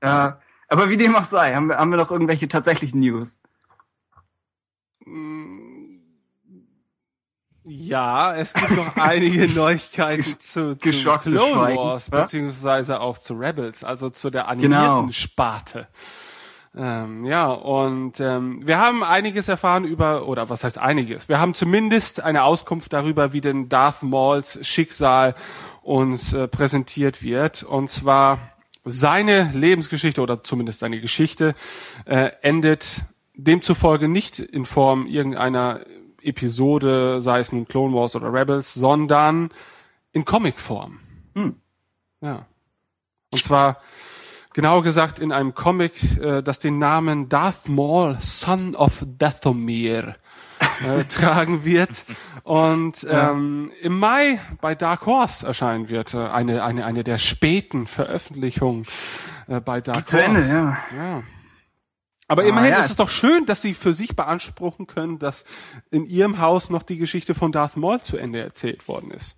Äh, 0.00 0.32
aber 0.68 0.88
wie 0.88 0.96
dem 0.96 1.14
auch 1.14 1.24
sei, 1.24 1.54
haben 1.54 1.68
wir, 1.68 1.76
haben 1.76 1.90
wir 1.90 1.98
noch 1.98 2.10
irgendwelche 2.10 2.48
tatsächlichen 2.48 3.00
News? 3.00 3.38
Ja, 7.66 8.34
es 8.36 8.52
gibt 8.52 8.72
noch 8.72 8.96
einige 8.96 9.48
Neuigkeiten 9.48 10.22
zu, 10.22 10.76
zu 10.76 10.90
Clone 11.18 11.76
Wars, 11.76 12.10
ja? 12.12 12.22
beziehungsweise 12.22 13.00
auch 13.00 13.18
zu 13.18 13.34
Rebels, 13.34 13.82
also 13.82 14.10
zu 14.10 14.30
der 14.30 14.48
animierten 14.48 14.76
genau. 14.76 15.12
Sparte. 15.12 15.88
Ähm, 16.76 17.24
ja, 17.24 17.50
und 17.50 18.20
ähm, 18.20 18.60
wir 18.66 18.78
haben 18.78 19.02
einiges 19.04 19.48
erfahren 19.48 19.84
über, 19.84 20.26
oder 20.26 20.48
was 20.50 20.64
heißt 20.64 20.76
einiges? 20.76 21.28
Wir 21.28 21.38
haben 21.38 21.54
zumindest 21.54 22.22
eine 22.22 22.42
Auskunft 22.42 22.92
darüber, 22.92 23.32
wie 23.32 23.40
denn 23.40 23.68
Darth 23.68 24.02
Mauls 24.02 24.58
Schicksal 24.66 25.34
uns 25.82 26.32
äh, 26.32 26.48
präsentiert 26.48 27.22
wird. 27.22 27.62
Und 27.62 27.88
zwar 27.88 28.38
seine 28.84 29.52
Lebensgeschichte 29.54 30.20
oder 30.20 30.42
zumindest 30.42 30.80
seine 30.80 31.00
Geschichte 31.00 31.54
äh, 32.06 32.30
endet 32.42 33.02
demzufolge 33.34 34.08
nicht 34.08 34.38
in 34.38 34.64
Form 34.66 35.06
irgendeiner 35.06 35.80
Episode, 36.24 37.20
sei 37.20 37.40
es 37.40 37.52
nun 37.52 37.66
Clone 37.66 37.94
Wars 37.94 38.16
oder 38.16 38.32
Rebels, 38.32 38.74
sondern 38.74 39.50
in 40.12 40.24
Comicform. 40.24 41.00
Hm. 41.34 41.56
Ja. 42.20 42.46
Und 43.30 43.42
zwar 43.42 43.78
genau 44.54 44.80
gesagt 44.80 45.18
in 45.18 45.32
einem 45.32 45.54
Comic, 45.54 46.18
äh, 46.18 46.42
das 46.42 46.58
den 46.58 46.78
Namen 46.78 47.28
Darth 47.28 47.68
Maul, 47.68 48.16
Son 48.20 48.74
of 48.74 49.04
Dathomir 49.06 50.16
äh, 50.86 51.04
tragen 51.08 51.64
wird 51.64 51.90
und 52.44 53.06
ähm, 53.08 53.70
im 53.82 53.98
Mai 53.98 54.40
bei 54.60 54.74
Dark 54.74 55.06
Horse 55.06 55.46
erscheinen 55.46 55.88
wird. 55.88 56.14
Äh, 56.14 56.18
eine, 56.18 56.64
eine, 56.64 56.86
eine 56.86 57.04
der 57.04 57.18
späten 57.18 57.86
Veröffentlichungen 57.86 58.86
äh, 59.48 59.60
bei 59.60 59.80
Dark 59.80 59.96
Horse. 59.96 60.06
Zu 60.06 60.22
Ende, 60.22 60.46
ja. 60.46 60.78
ja. 60.96 61.22
Aber 62.28 62.42
ah, 62.42 62.46
immerhin 62.46 62.70
ja, 62.70 62.80
ist 62.80 62.90
es 62.90 62.96
doch 62.96 63.10
schön, 63.10 63.46
dass 63.46 63.62
sie 63.62 63.74
für 63.74 63.92
sich 63.92 64.16
beanspruchen 64.16 64.86
können, 64.86 65.18
dass 65.18 65.44
in 65.90 66.06
ihrem 66.06 66.38
Haus 66.38 66.70
noch 66.70 66.82
die 66.82 66.96
Geschichte 66.96 67.34
von 67.34 67.52
Darth 67.52 67.76
Maul 67.76 68.00
zu 68.00 68.16
Ende 68.16 68.40
erzählt 68.40 68.88
worden 68.88 69.10
ist. 69.10 69.36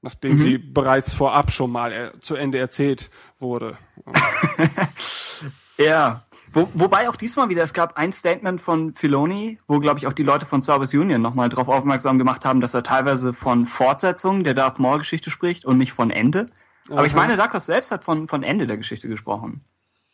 Nachdem 0.00 0.34
mhm. 0.34 0.38
sie 0.38 0.58
bereits 0.58 1.14
vorab 1.14 1.52
schon 1.52 1.70
mal 1.70 1.92
er 1.92 2.20
zu 2.20 2.34
Ende 2.34 2.58
erzählt 2.58 3.10
wurde. 3.38 3.76
ja. 5.78 6.24
Wo, 6.54 6.68
wobei 6.74 7.08
auch 7.08 7.16
diesmal 7.16 7.48
wieder, 7.48 7.62
es 7.62 7.72
gab 7.72 7.96
ein 7.96 8.12
Statement 8.12 8.60
von 8.60 8.94
Filoni, 8.94 9.58
wo, 9.68 9.78
glaube 9.78 9.98
ich, 9.98 10.06
auch 10.06 10.12
die 10.12 10.22
Leute 10.22 10.44
von 10.44 10.60
Star 10.60 10.80
Wars 10.80 10.92
Union 10.92 11.22
nochmal 11.22 11.48
darauf 11.48 11.68
aufmerksam 11.68 12.18
gemacht 12.18 12.44
haben, 12.44 12.60
dass 12.60 12.74
er 12.74 12.82
teilweise 12.82 13.32
von 13.32 13.64
Fortsetzung 13.64 14.44
der 14.44 14.52
Darth 14.54 14.78
Maul-Geschichte 14.78 15.30
spricht 15.30 15.64
und 15.64 15.78
nicht 15.78 15.92
von 15.92 16.10
Ende. 16.10 16.46
Aber 16.88 16.98
Aha. 16.98 17.06
ich 17.06 17.14
meine, 17.14 17.36
Darkos 17.36 17.66
selbst 17.66 17.90
hat 17.90 18.04
von, 18.04 18.28
von 18.28 18.42
Ende 18.42 18.66
der 18.66 18.76
Geschichte 18.76 19.08
gesprochen. 19.08 19.64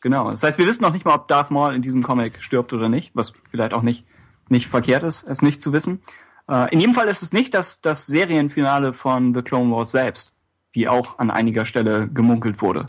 Genau. 0.01 0.31
Das 0.31 0.43
heißt, 0.43 0.59
wir 0.59 0.67
wissen 0.67 0.83
noch 0.83 0.93
nicht 0.93 1.05
mal, 1.05 1.15
ob 1.15 1.29
Darth 1.29 1.51
Maul 1.51 1.75
in 1.75 1.83
diesem 1.83 2.03
Comic 2.03 2.43
stirbt 2.43 2.73
oder 2.73 2.89
nicht, 2.89 3.15
was 3.15 3.33
vielleicht 3.51 3.75
auch 3.75 3.83
nicht, 3.83 4.07
nicht 4.49 4.69
verkehrt 4.69 5.03
ist, 5.03 5.25
es 5.29 5.43
nicht 5.43 5.61
zu 5.61 5.73
wissen. 5.73 6.01
Äh, 6.49 6.73
in 6.73 6.81
jedem 6.81 6.95
Fall 6.95 7.09
ist 7.09 7.23
es 7.23 7.33
nicht 7.33 7.55
das, 7.55 7.81
das 7.81 8.07
Serienfinale 8.07 8.93
von 8.93 9.35
The 9.35 9.43
Clone 9.43 9.75
Wars 9.75 9.91
selbst, 9.91 10.35
wie 10.73 10.89
auch 10.89 11.19
an 11.19 11.31
einiger 11.31 11.65
Stelle 11.65 12.09
gemunkelt 12.09 12.63
wurde. 12.63 12.87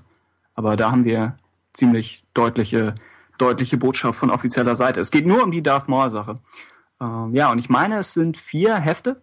Aber 0.53 0.77
da 0.77 0.91
haben 0.91 1.05
wir 1.05 1.37
ziemlich 1.73 2.25
deutliche 2.33 2.95
deutliche 3.39 3.77
Botschaft 3.77 4.19
von 4.19 4.29
offizieller 4.29 4.75
Seite. 4.75 5.01
Es 5.01 5.11
geht 5.11 5.25
nur 5.25 5.43
um 5.43 5.51
die 5.51 5.63
Darth 5.63 5.87
Maul-Sache. 5.87 6.39
Ähm, 7.01 7.33
ja, 7.33 7.51
und 7.51 7.57
ich 7.57 7.69
meine, 7.69 7.99
es 7.99 8.13
sind 8.13 8.37
vier 8.37 8.75
Hefte. 8.75 9.21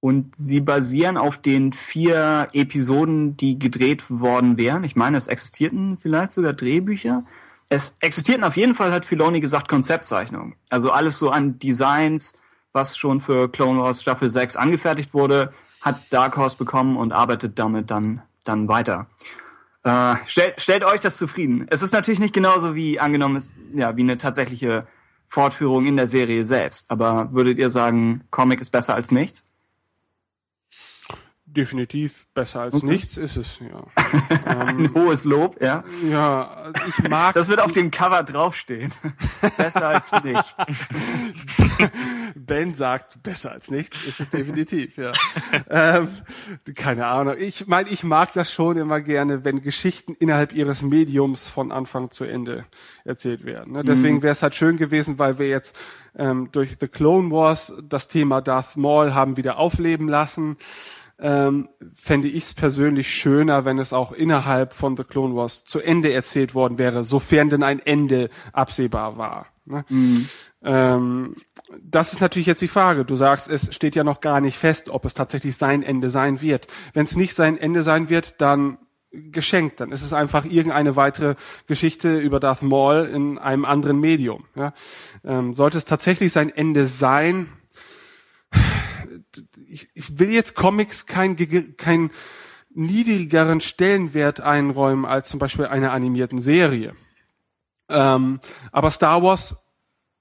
Und 0.00 0.34
sie 0.34 0.60
basieren 0.60 1.18
auf 1.18 1.36
den 1.36 1.72
vier 1.72 2.48
Episoden, 2.52 3.36
die 3.36 3.58
gedreht 3.58 4.04
worden 4.08 4.56
wären. 4.56 4.82
Ich 4.82 4.96
meine, 4.96 5.18
es 5.18 5.26
existierten 5.26 5.98
vielleicht 6.00 6.32
sogar 6.32 6.54
Drehbücher. 6.54 7.24
Es 7.68 7.94
existierten 8.00 8.44
auf 8.44 8.56
jeden 8.56 8.74
Fall, 8.74 8.92
hat 8.92 9.04
Filoni 9.04 9.40
gesagt, 9.40 9.68
Konzeptzeichnungen. 9.68 10.54
Also 10.70 10.90
alles 10.90 11.18
so 11.18 11.30
an 11.30 11.58
Designs, 11.58 12.32
was 12.72 12.96
schon 12.96 13.20
für 13.20 13.50
Clone 13.50 13.80
Wars 13.80 14.00
Staffel 14.00 14.30
6 14.30 14.56
angefertigt 14.56 15.12
wurde, 15.12 15.52
hat 15.82 16.00
Dark 16.10 16.36
Horse 16.36 16.56
bekommen 16.56 16.96
und 16.96 17.12
arbeitet 17.12 17.58
damit 17.58 17.90
dann, 17.90 18.22
dann 18.44 18.68
weiter. 18.68 19.06
Äh, 19.82 20.16
stellt, 20.26 20.60
stellt 20.60 20.84
euch 20.84 21.00
das 21.00 21.18
zufrieden. 21.18 21.66
Es 21.70 21.82
ist 21.82 21.92
natürlich 21.92 22.20
nicht 22.20 22.34
genauso 22.34 22.74
wie 22.74 23.00
angenommen 23.00 23.36
ist, 23.36 23.52
ja, 23.74 23.96
wie 23.96 24.02
eine 24.02 24.18
tatsächliche 24.18 24.86
Fortführung 25.26 25.86
in 25.86 25.96
der 25.96 26.06
Serie 26.06 26.44
selbst. 26.44 26.90
Aber 26.90 27.32
würdet 27.32 27.58
ihr 27.58 27.70
sagen, 27.70 28.24
Comic 28.30 28.60
ist 28.60 28.70
besser 28.70 28.94
als 28.94 29.10
nichts? 29.10 29.49
Definitiv 31.52 32.26
besser 32.34 32.60
als 32.60 32.74
okay. 32.74 32.86
nichts 32.86 33.16
ist 33.16 33.36
es, 33.36 33.58
ja. 33.60 33.84
Ein 34.44 34.84
ähm, 34.84 34.94
hohes 34.94 35.24
Lob, 35.24 35.60
ja. 35.60 35.84
Ja, 36.08 36.48
also 36.48 36.82
ich 36.86 37.08
mag. 37.08 37.34
Das 37.34 37.48
wird 37.48 37.60
auf 37.60 37.72
dem 37.72 37.90
Cover 37.90 38.22
draufstehen. 38.22 38.92
besser 39.56 39.88
als 39.88 40.10
nichts. 40.24 40.54
ben 42.34 42.74
sagt, 42.74 43.22
besser 43.22 43.52
als 43.52 43.70
nichts 43.70 44.04
ist 44.06 44.20
es 44.20 44.30
definitiv, 44.30 44.96
ja. 44.96 45.12
ähm, 45.68 46.08
keine 46.74 47.06
Ahnung. 47.06 47.34
Ich 47.38 47.66
meine, 47.66 47.88
ich 47.90 48.04
mag 48.04 48.32
das 48.32 48.52
schon 48.52 48.76
immer 48.76 49.00
gerne, 49.00 49.44
wenn 49.44 49.62
Geschichten 49.62 50.14
innerhalb 50.14 50.52
ihres 50.52 50.82
Mediums 50.82 51.48
von 51.48 51.72
Anfang 51.72 52.10
zu 52.10 52.24
Ende 52.24 52.64
erzählt 53.04 53.44
werden. 53.44 53.72
Ne? 53.72 53.82
Deswegen 53.82 54.16
mhm. 54.16 54.22
wäre 54.22 54.32
es 54.32 54.42
halt 54.42 54.54
schön 54.54 54.76
gewesen, 54.76 55.18
weil 55.18 55.38
wir 55.38 55.48
jetzt 55.48 55.76
ähm, 56.16 56.48
durch 56.52 56.76
The 56.80 56.88
Clone 56.88 57.30
Wars 57.30 57.72
das 57.82 58.08
Thema 58.08 58.40
Darth 58.40 58.76
Maul 58.76 59.14
haben 59.14 59.36
wieder 59.36 59.58
aufleben 59.58 60.08
lassen 60.08 60.56
ähm, 61.20 61.68
fände 61.94 62.28
ich 62.28 62.44
es 62.44 62.54
persönlich 62.54 63.08
schöner, 63.08 63.64
wenn 63.64 63.78
es 63.78 63.92
auch 63.92 64.12
innerhalb 64.12 64.72
von 64.72 64.96
The 64.96 65.04
Clone 65.04 65.36
Wars 65.36 65.64
zu 65.64 65.80
Ende 65.80 66.12
erzählt 66.12 66.54
worden 66.54 66.78
wäre, 66.78 67.04
sofern 67.04 67.50
denn 67.50 67.62
ein 67.62 67.80
Ende 67.80 68.30
absehbar 68.52 69.18
war. 69.18 69.46
Ne? 69.66 69.84
Mhm. 69.88 70.28
Ähm, 70.62 71.36
das 71.82 72.12
ist 72.12 72.20
natürlich 72.20 72.46
jetzt 72.46 72.62
die 72.62 72.68
Frage. 72.68 73.04
Du 73.04 73.16
sagst, 73.16 73.48
es 73.48 73.74
steht 73.74 73.94
ja 73.94 74.04
noch 74.04 74.20
gar 74.20 74.40
nicht 74.40 74.56
fest, 74.56 74.88
ob 74.88 75.04
es 75.04 75.14
tatsächlich 75.14 75.56
sein 75.56 75.82
Ende 75.82 76.10
sein 76.10 76.40
wird. 76.40 76.66
Wenn 76.94 77.04
es 77.04 77.16
nicht 77.16 77.34
sein 77.34 77.58
Ende 77.58 77.82
sein 77.82 78.08
wird, 78.08 78.40
dann 78.40 78.78
geschenkt. 79.12 79.80
Dann 79.80 79.92
ist 79.92 80.02
es 80.02 80.12
einfach 80.12 80.44
irgendeine 80.44 80.96
weitere 80.96 81.34
Geschichte 81.66 82.18
über 82.18 82.40
Darth 82.40 82.62
Maul 82.62 83.10
in 83.12 83.38
einem 83.38 83.64
anderen 83.64 84.00
Medium. 84.00 84.44
Ja? 84.54 84.72
Ähm, 85.24 85.54
sollte 85.54 85.78
es 85.78 85.84
tatsächlich 85.84 86.32
sein 86.32 86.50
Ende 86.50 86.86
sein, 86.86 87.48
ich, 89.70 89.88
ich 89.94 90.18
will 90.18 90.30
jetzt 90.30 90.54
Comics 90.54 91.06
kein, 91.06 91.36
kein 91.76 92.10
niedrigeren 92.70 93.60
Stellenwert 93.60 94.40
einräumen 94.40 95.04
als 95.04 95.28
zum 95.28 95.38
Beispiel 95.38 95.66
einer 95.66 95.92
animierten 95.92 96.40
Serie. 96.42 96.94
Ähm, 97.88 98.40
aber 98.72 98.90
Star 98.90 99.22
Wars 99.22 99.56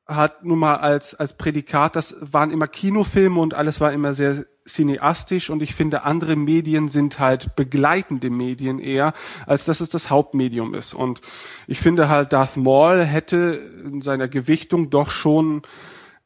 hat 0.07 0.43
nun 0.43 0.57
mal 0.57 0.77
als, 0.77 1.13
als 1.13 1.33
Prädikat, 1.33 1.95
das 1.95 2.15
waren 2.19 2.49
immer 2.49 2.67
Kinofilme 2.67 3.39
und 3.39 3.53
alles 3.53 3.79
war 3.79 3.93
immer 3.93 4.15
sehr 4.15 4.45
cineastisch 4.67 5.49
und 5.49 5.61
ich 5.61 5.75
finde, 5.75 6.03
andere 6.03 6.35
Medien 6.35 6.87
sind 6.87 7.19
halt 7.19 7.55
begleitende 7.55 8.29
Medien 8.29 8.79
eher, 8.79 9.13
als 9.45 9.65
dass 9.65 9.81
es 9.81 9.89
das 9.89 10.09
Hauptmedium 10.09 10.73
ist. 10.73 10.93
Und 10.93 11.21
ich 11.67 11.79
finde 11.79 12.09
halt, 12.09 12.33
Darth 12.33 12.57
Maul 12.57 13.03
hätte 13.03 13.59
in 13.83 14.01
seiner 14.01 14.27
Gewichtung 14.27 14.89
doch 14.89 15.11
schon 15.11 15.63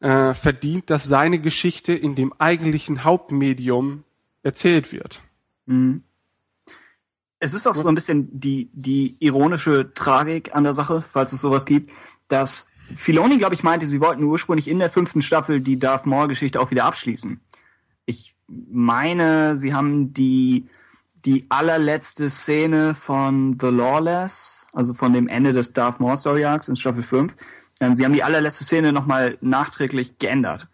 äh, 0.04 0.34
verdient, 0.34 0.90
dass 0.90 1.06
seine 1.06 1.40
Geschichte 1.40 1.94
in 1.94 2.14
dem 2.14 2.34
eigentlichen 2.38 3.06
Hauptmedium 3.06 4.04
erzählt 4.42 4.92
wird. 4.92 5.22
Mhm. 5.66 6.04
Es 7.40 7.54
ist 7.54 7.68
auch 7.68 7.76
so 7.76 7.88
ein 7.88 7.96
bisschen 7.96 8.28
die, 8.38 8.70
die 8.74 9.16
ironische 9.20 9.94
Tragik 9.94 10.56
an 10.56 10.66
der 10.66 10.74
Sache, 10.74 11.06
falls 11.14 11.32
es 11.32 11.40
sowas 11.40 11.66
gibt, 11.66 11.94
dass 12.28 12.70
Filoni, 12.94 13.38
glaube 13.38 13.56
ich, 13.56 13.64
meinte, 13.64 13.88
sie 13.88 14.02
wollten 14.02 14.24
ursprünglich 14.24 14.68
in 14.68 14.80
der 14.80 14.90
fünften 14.90 15.22
Staffel 15.22 15.62
die 15.62 15.80
Darth 15.80 16.06
Maul-Geschichte 16.06 16.60
auch 16.60 16.72
wieder 16.72 16.84
abschließen. 16.84 17.40
Ich 18.06 18.36
meine, 18.48 19.56
sie 19.56 19.74
haben 19.74 20.14
die, 20.14 20.68
die 21.24 21.46
allerletzte 21.48 22.30
Szene 22.30 22.94
von 22.94 23.58
The 23.60 23.68
Lawless, 23.68 24.68
also 24.74 24.94
von 24.94 25.14
dem 25.14 25.30
Ende 25.30 25.54
des 25.54 25.72
Darth 25.72 26.02
Maul 26.02 26.18
Story 26.18 26.44
Arcs 26.44 26.68
in 26.68 26.76
Staffel 26.76 27.04
5, 27.04 27.36
ähm, 27.80 27.96
sie 27.96 28.06
haben 28.06 28.14
die 28.14 28.24
allerletzte 28.24 28.64
Szene 28.64 28.94
nochmal 28.94 29.38
nachträglich 29.42 30.18
geändert. 30.18 30.68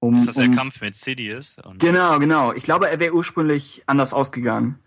Um, 0.00 0.16
ist 0.16 0.26
das 0.26 0.34
der 0.34 0.46
um, 0.46 0.56
Kampf 0.56 0.80
mit 0.80 0.96
Sidious? 0.96 1.56
genau, 1.78 2.18
genau. 2.18 2.52
Ich 2.52 2.64
glaube, 2.64 2.90
er 2.90 2.98
wäre 2.98 3.14
ursprünglich 3.14 3.84
anders 3.86 4.12
ausgegangen 4.12 4.78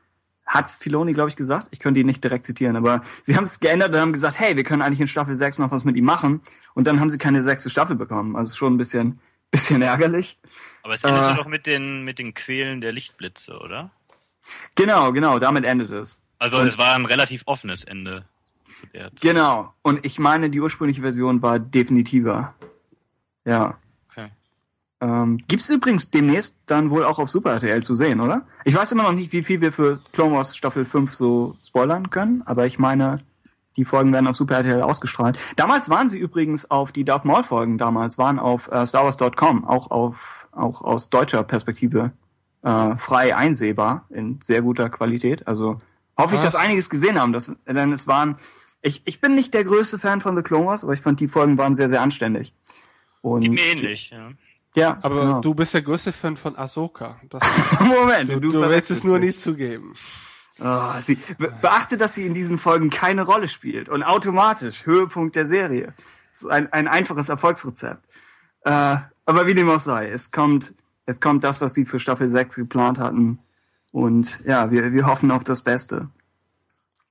hat 0.46 0.70
Filoni, 0.70 1.14
glaube 1.14 1.30
ich, 1.30 1.36
gesagt. 1.36 1.68
Ich 1.72 1.80
könnte 1.80 2.00
ihn 2.00 2.06
nicht 2.06 2.24
direkt 2.24 2.46
zitieren, 2.46 2.76
aber 2.76 3.02
sie 3.24 3.36
haben 3.36 3.44
es 3.44 3.60
geändert 3.60 3.94
und 3.94 4.00
haben 4.00 4.14
gesagt, 4.14 4.40
hey, 4.40 4.56
wir 4.56 4.64
können 4.64 4.82
eigentlich 4.82 5.02
in 5.02 5.08
Staffel 5.08 5.36
6 5.36 5.60
noch 5.60 5.72
was 5.72 5.84
mit 5.84 5.98
ihm 5.98 6.06
machen. 6.06 6.42
Und 6.74 6.86
dann 6.86 7.00
haben 7.00 7.10
sie 7.10 7.18
keine 7.18 7.42
sechste 7.42 7.70
Staffel 7.70 7.96
bekommen. 7.96 8.36
Also 8.36 8.56
schon 8.56 8.76
ein 8.76 8.78
bisschen, 8.78 9.20
bisschen 9.52 9.82
ärgerlich. 9.82 10.38
Aber 10.84 10.94
es 10.94 11.04
endete 11.04 11.32
äh, 11.32 11.36
doch 11.36 11.48
mit 11.48 11.66
den, 11.66 12.04
mit 12.04 12.20
den 12.20 12.34
Quälen 12.34 12.80
der 12.80 12.92
Lichtblitze, 12.92 13.60
oder? 13.60 13.92
Genau, 14.76 15.12
genau, 15.12 15.40
damit 15.40 15.66
endet 15.66 15.90
es. 15.90 16.24
Also 16.38 16.60
und 16.60 16.68
es 16.68 16.78
war 16.78 16.96
ein 16.96 17.06
relativ 17.06 17.44
offenes 17.46 17.84
Ende. 17.84 18.26
Genau. 19.22 19.74
Und 19.82 20.06
ich 20.06 20.20
meine, 20.20 20.50
die 20.50 20.62
ursprüngliche 20.62 21.02
Version 21.02 21.42
war 21.42 21.60
definitiver. 21.60 22.56
Ja. 23.46 23.78
Ähm, 25.02 25.40
Gibt 25.48 25.70
übrigens 25.70 26.10
demnächst 26.10 26.58
dann 26.68 26.90
wohl 26.90 27.04
auch 27.04 27.20
auf 27.20 27.30
Super 27.30 27.52
RTL 27.54 27.84
zu 27.84 27.96
sehen, 27.96 28.22
oder? 28.22 28.48
Ich 28.64 28.76
weiß 28.76 28.92
immer 28.94 29.04
noch 29.04 29.12
nicht, 29.12 29.34
wie 29.34 29.44
viel 29.44 29.60
wir 29.62 29.74
für 29.74 30.00
Clone 30.14 30.36
Wars 30.36 30.56
Staffel 30.56 30.86
5 30.86 31.14
so 31.14 31.58
spoilern 31.64 32.10
können, 32.10 32.44
aber 32.46 32.66
ich 32.66 32.80
meine, 32.80 33.20
die 33.76 33.84
Folgen 33.84 34.14
werden 34.14 34.28
auf 34.28 34.38
Super 34.38 34.56
RTL 34.58 34.82
ausgestrahlt. 34.82 35.38
Damals 35.58 35.90
waren 35.90 36.08
sie 36.08 36.18
übrigens 36.18 36.72
auf 36.72 36.94
die 36.94 37.04
Darth 37.04 37.26
Maul 37.26 37.44
Folgen 37.44 37.78
damals, 37.78 38.18
waren 38.18 38.40
auf 38.40 38.72
äh, 38.72 38.88
StarWars.com, 38.88 39.66
auch 39.66 39.92
auf, 39.92 40.48
auch 40.54 40.82
aus 40.82 41.10
deutscher 41.10 41.44
Perspektive 41.44 42.12
äh, 42.64 42.96
frei 42.98 43.36
einsehbar, 43.36 44.06
in 44.10 44.40
sehr 44.42 44.62
guter 44.62 44.90
Qualität. 44.90 45.46
Also 45.46 45.82
hoffe 46.18 46.36
ich, 46.36 46.42
dass 46.42 46.56
einiges 46.56 46.90
gesehen 46.90 47.20
haben, 47.20 47.34
dass, 47.34 47.54
denn 47.68 47.92
es 47.92 48.08
waren, 48.08 48.38
ich, 48.86 49.02
ich 49.06 49.20
bin 49.20 49.34
nicht 49.36 49.54
der 49.54 49.64
größte 49.64 49.98
Fan 49.98 50.22
von 50.22 50.38
The 50.38 50.44
Clone 50.44 50.68
Wars, 50.68 50.84
aber 50.84 50.94
ich 50.94 51.02
fand 51.02 51.20
die 51.20 51.28
Folgen 51.28 51.58
waren 51.58 51.76
sehr, 51.76 51.90
sehr 51.90 52.02
anständig. 52.02 52.54
Und 53.22 53.42
Geht 53.42 53.52
mir 53.52 53.62
ähnlich, 53.62 54.12
ja. 54.12 54.32
Ja, 54.76 55.00
aber 55.02 55.22
genau. 55.22 55.42
du 55.42 55.56
bist 55.56 55.74
der 55.74 55.82
größte 55.82 56.12
Fan 56.12 56.38
von 56.38 56.56
Ahsoka. 56.58 57.20
Das, 57.30 57.42
Moment, 57.80 58.30
du, 58.30 58.40
du, 58.40 58.52
du 58.52 58.62
willst 58.62 58.92
es 58.92 59.04
nur 59.04 59.20
nicht 59.20 59.40
zugeben. 59.40 59.94
Oh, 60.60 60.92
sie, 61.04 61.18
beachte, 61.62 61.98
dass 61.98 62.14
sie 62.14 62.26
in 62.26 62.34
diesen 62.34 62.60
Folgen 62.60 62.90
keine 62.90 63.24
Rolle 63.24 63.48
spielt 63.48 63.90
und 63.90 64.04
automatisch 64.04 64.86
Höhepunkt 64.86 65.36
der 65.36 65.48
Serie. 65.48 65.94
Das 66.32 66.44
ist 66.44 66.50
ein, 66.50 66.72
ein 66.72 66.88
einfaches 66.88 67.30
Erfolgsrezept. 67.30 68.04
Äh, 68.66 68.98
aber 69.26 69.48
wie 69.48 69.54
dem 69.54 69.70
auch 69.70 69.80
sei, 69.80 70.10
es 70.10 70.32
kommt, 70.32 70.74
es 71.06 71.20
kommt 71.20 71.44
das, 71.44 71.62
was 71.62 71.74
sie 71.74 71.86
für 71.86 72.00
Staffel 72.00 72.28
6 72.28 72.56
geplant 72.56 73.00
hatten. 73.00 73.40
Und 73.92 74.42
ja, 74.46 74.72
wir, 74.72 74.92
wir 74.94 75.08
hoffen 75.08 75.32
auf 75.32 75.44
das 75.44 75.62
Beste. 75.62 76.10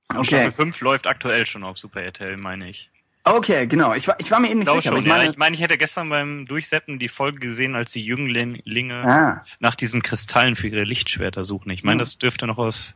Okay. 0.09 0.25
Staffel 0.25 0.53
5 0.53 0.81
läuft 0.81 1.07
aktuell 1.07 1.47
schon 1.47 1.65
auf 1.65 1.79
Super 1.79 2.03
RTL, 2.03 2.37
meine 2.37 2.69
ich. 2.69 2.91
Okay, 3.25 3.67
genau. 3.67 3.95
Ich 3.95 4.07
war, 4.07 4.17
ich 4.19 4.31
war 4.31 4.39
mir 4.39 4.51
eben 4.51 4.61
nicht 4.61 4.71
sicher. 4.71 4.91
Schon, 4.91 4.99
ich, 4.99 5.07
meine, 5.07 5.25
ja. 5.25 5.31
ich 5.31 5.39
meine, 5.39 5.55
ich 5.55 5.63
hätte 5.63 5.79
gestern 5.79 6.11
beim 6.11 6.45
Durchseppen 6.45 6.99
die 6.99 7.09
Folge 7.09 7.39
gesehen, 7.39 7.75
als 7.75 7.91
die 7.93 8.05
Jünglinge 8.05 9.03
ah. 9.03 9.45
nach 9.61 9.75
diesen 9.75 10.03
Kristallen 10.03 10.57
für 10.57 10.69
ihre 10.69 10.85
Lichtschwerter 10.85 11.43
suchen. 11.43 11.71
Ich 11.71 11.85
meine, 11.85 12.01
das 12.01 12.19
dürfte 12.19 12.47
noch 12.47 12.59
aus 12.59 12.95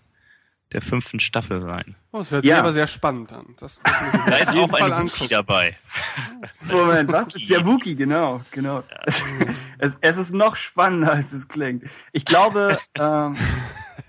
der 0.72 0.82
fünften 0.82 1.18
Staffel 1.18 1.62
sein. 1.62 1.96
Oh, 2.12 2.18
das 2.18 2.30
hört 2.30 2.42
sich 2.42 2.50
ja. 2.50 2.58
aber 2.58 2.74
sehr 2.74 2.86
spannend 2.86 3.32
an. 3.32 3.54
Das, 3.58 3.80
das 3.82 3.94
da 4.26 4.36
ist 4.36 4.54
auch 4.54 4.72
ein 4.74 5.02
Wookie 5.02 5.28
dabei. 5.28 5.78
Moment, 6.70 7.10
was? 7.10 7.28
Der 7.28 7.64
Wookie, 7.64 7.94
genau, 7.94 8.42
genau. 8.50 8.84
Ja. 8.90 9.14
Es, 9.80 9.96
es, 10.00 10.16
ist 10.16 10.34
noch 10.34 10.56
spannender, 10.56 11.12
als 11.12 11.32
es 11.32 11.46
klingt. 11.46 11.84
Ich 12.10 12.24
glaube, 12.24 12.80
ähm, 12.98 13.36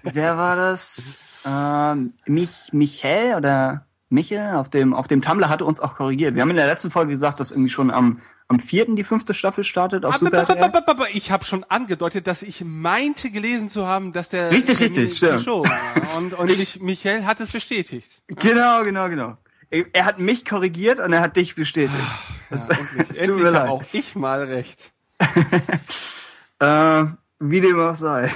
wer 0.04 0.38
war 0.38 0.56
das? 0.56 1.34
Ähm, 1.45 2.14
Mich, 2.26 2.70
Michael 2.72 3.36
oder 3.36 3.86
Michel 4.10 4.56
auf 4.56 4.70
dem, 4.70 4.93
auf 4.93 5.08
dem 5.08 5.22
Tumblr 5.22 5.50
hatte 5.50 5.66
uns 5.66 5.80
auch 5.80 5.93
korrigiert. 5.93 6.34
Wir 6.34 6.41
haben 6.41 6.50
in 6.50 6.56
der 6.56 6.66
letzten 6.66 6.89
Folge 6.89 7.12
gesagt, 7.12 7.39
dass 7.39 7.52
irgendwie 7.52 7.70
schon 7.70 7.91
am, 7.91 8.20
am 8.47 8.60
vierten 8.60 8.95
die 8.95 9.04
fünfte 9.04 9.36
Staffel 9.36 9.64
startet 9.64 10.04
auf 10.04 10.18
Super 10.18 10.39
RTL. 10.39 10.72
Ich 11.14 11.30
habe 11.30 11.45
schon 11.45 11.64
angedeutet, 11.64 12.26
dass 12.26 12.41
ich 12.41 12.64
meinte 12.66 13.30
gelesen 13.30 13.70
zu 13.70 13.86
haben, 13.86 14.12
dass 14.12 14.30
der 14.30 14.50
richtig, 14.50 14.80
richtig, 14.80 15.16
stimmt. 15.16 15.43
Show 15.43 15.64
war. 15.64 16.18
Und, 16.18 16.34
und 16.34 16.50
ich, 16.50 16.82
Michael 16.82 17.26
hat 17.26 17.39
es 17.39 17.52
bestätigt. 17.52 18.24
Genau, 18.28 18.84
genau, 18.84 19.10
genau. 19.10 19.38
Er 19.70 20.06
hat 20.06 20.18
mich 20.18 20.45
korrigiert 20.45 21.00
und 21.00 21.14
er 21.14 21.22
hat 21.22 21.36
dich 21.36 21.54
bestätigt. 21.54 22.04
Das, 22.50 22.68
ja, 22.68 22.78
endlich, 22.80 23.08
das 23.08 23.18
endlich 23.18 23.54
habe 23.54 23.70
auch 23.70 23.84
ich 23.93 24.16
mal 24.16 24.43
recht. 24.43 24.91
äh, 26.60 27.04
wie 27.39 27.62
dem 27.62 27.80
auch 27.80 27.93
sei. 27.93 28.32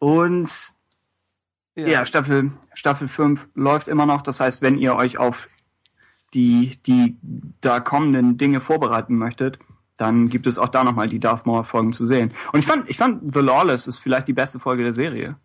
Und 0.00 0.50
ja. 1.76 1.86
ja, 1.86 2.06
Staffel, 2.06 2.52
Staffel 2.74 3.06
5 3.06 3.48
läuft 3.54 3.88
immer 3.88 4.06
noch. 4.06 4.22
Das 4.22 4.40
heißt, 4.40 4.62
wenn 4.62 4.78
ihr 4.78 4.96
euch 4.96 5.18
auf 5.18 5.48
die, 6.34 6.78
die 6.86 7.16
da 7.60 7.80
kommenden 7.80 8.38
Dinge 8.38 8.60
vorbereiten 8.60 9.16
möchtet, 9.16 9.58
dann 9.96 10.28
gibt 10.28 10.46
es 10.46 10.58
auch 10.58 10.68
da 10.68 10.84
nochmal 10.84 11.08
die 11.08 11.20
Darth 11.20 11.46
Maul 11.46 11.64
Folgen 11.64 11.92
zu 11.92 12.06
sehen. 12.06 12.32
Und 12.52 12.58
ich 12.58 12.66
fand, 12.66 12.88
ich 12.90 12.96
fand 12.96 13.32
The 13.32 13.40
Lawless 13.40 13.86
ist 13.86 13.98
vielleicht 13.98 14.28
die 14.28 14.32
beste 14.32 14.58
Folge 14.58 14.82
der 14.82 14.92
Serie. 14.92 15.36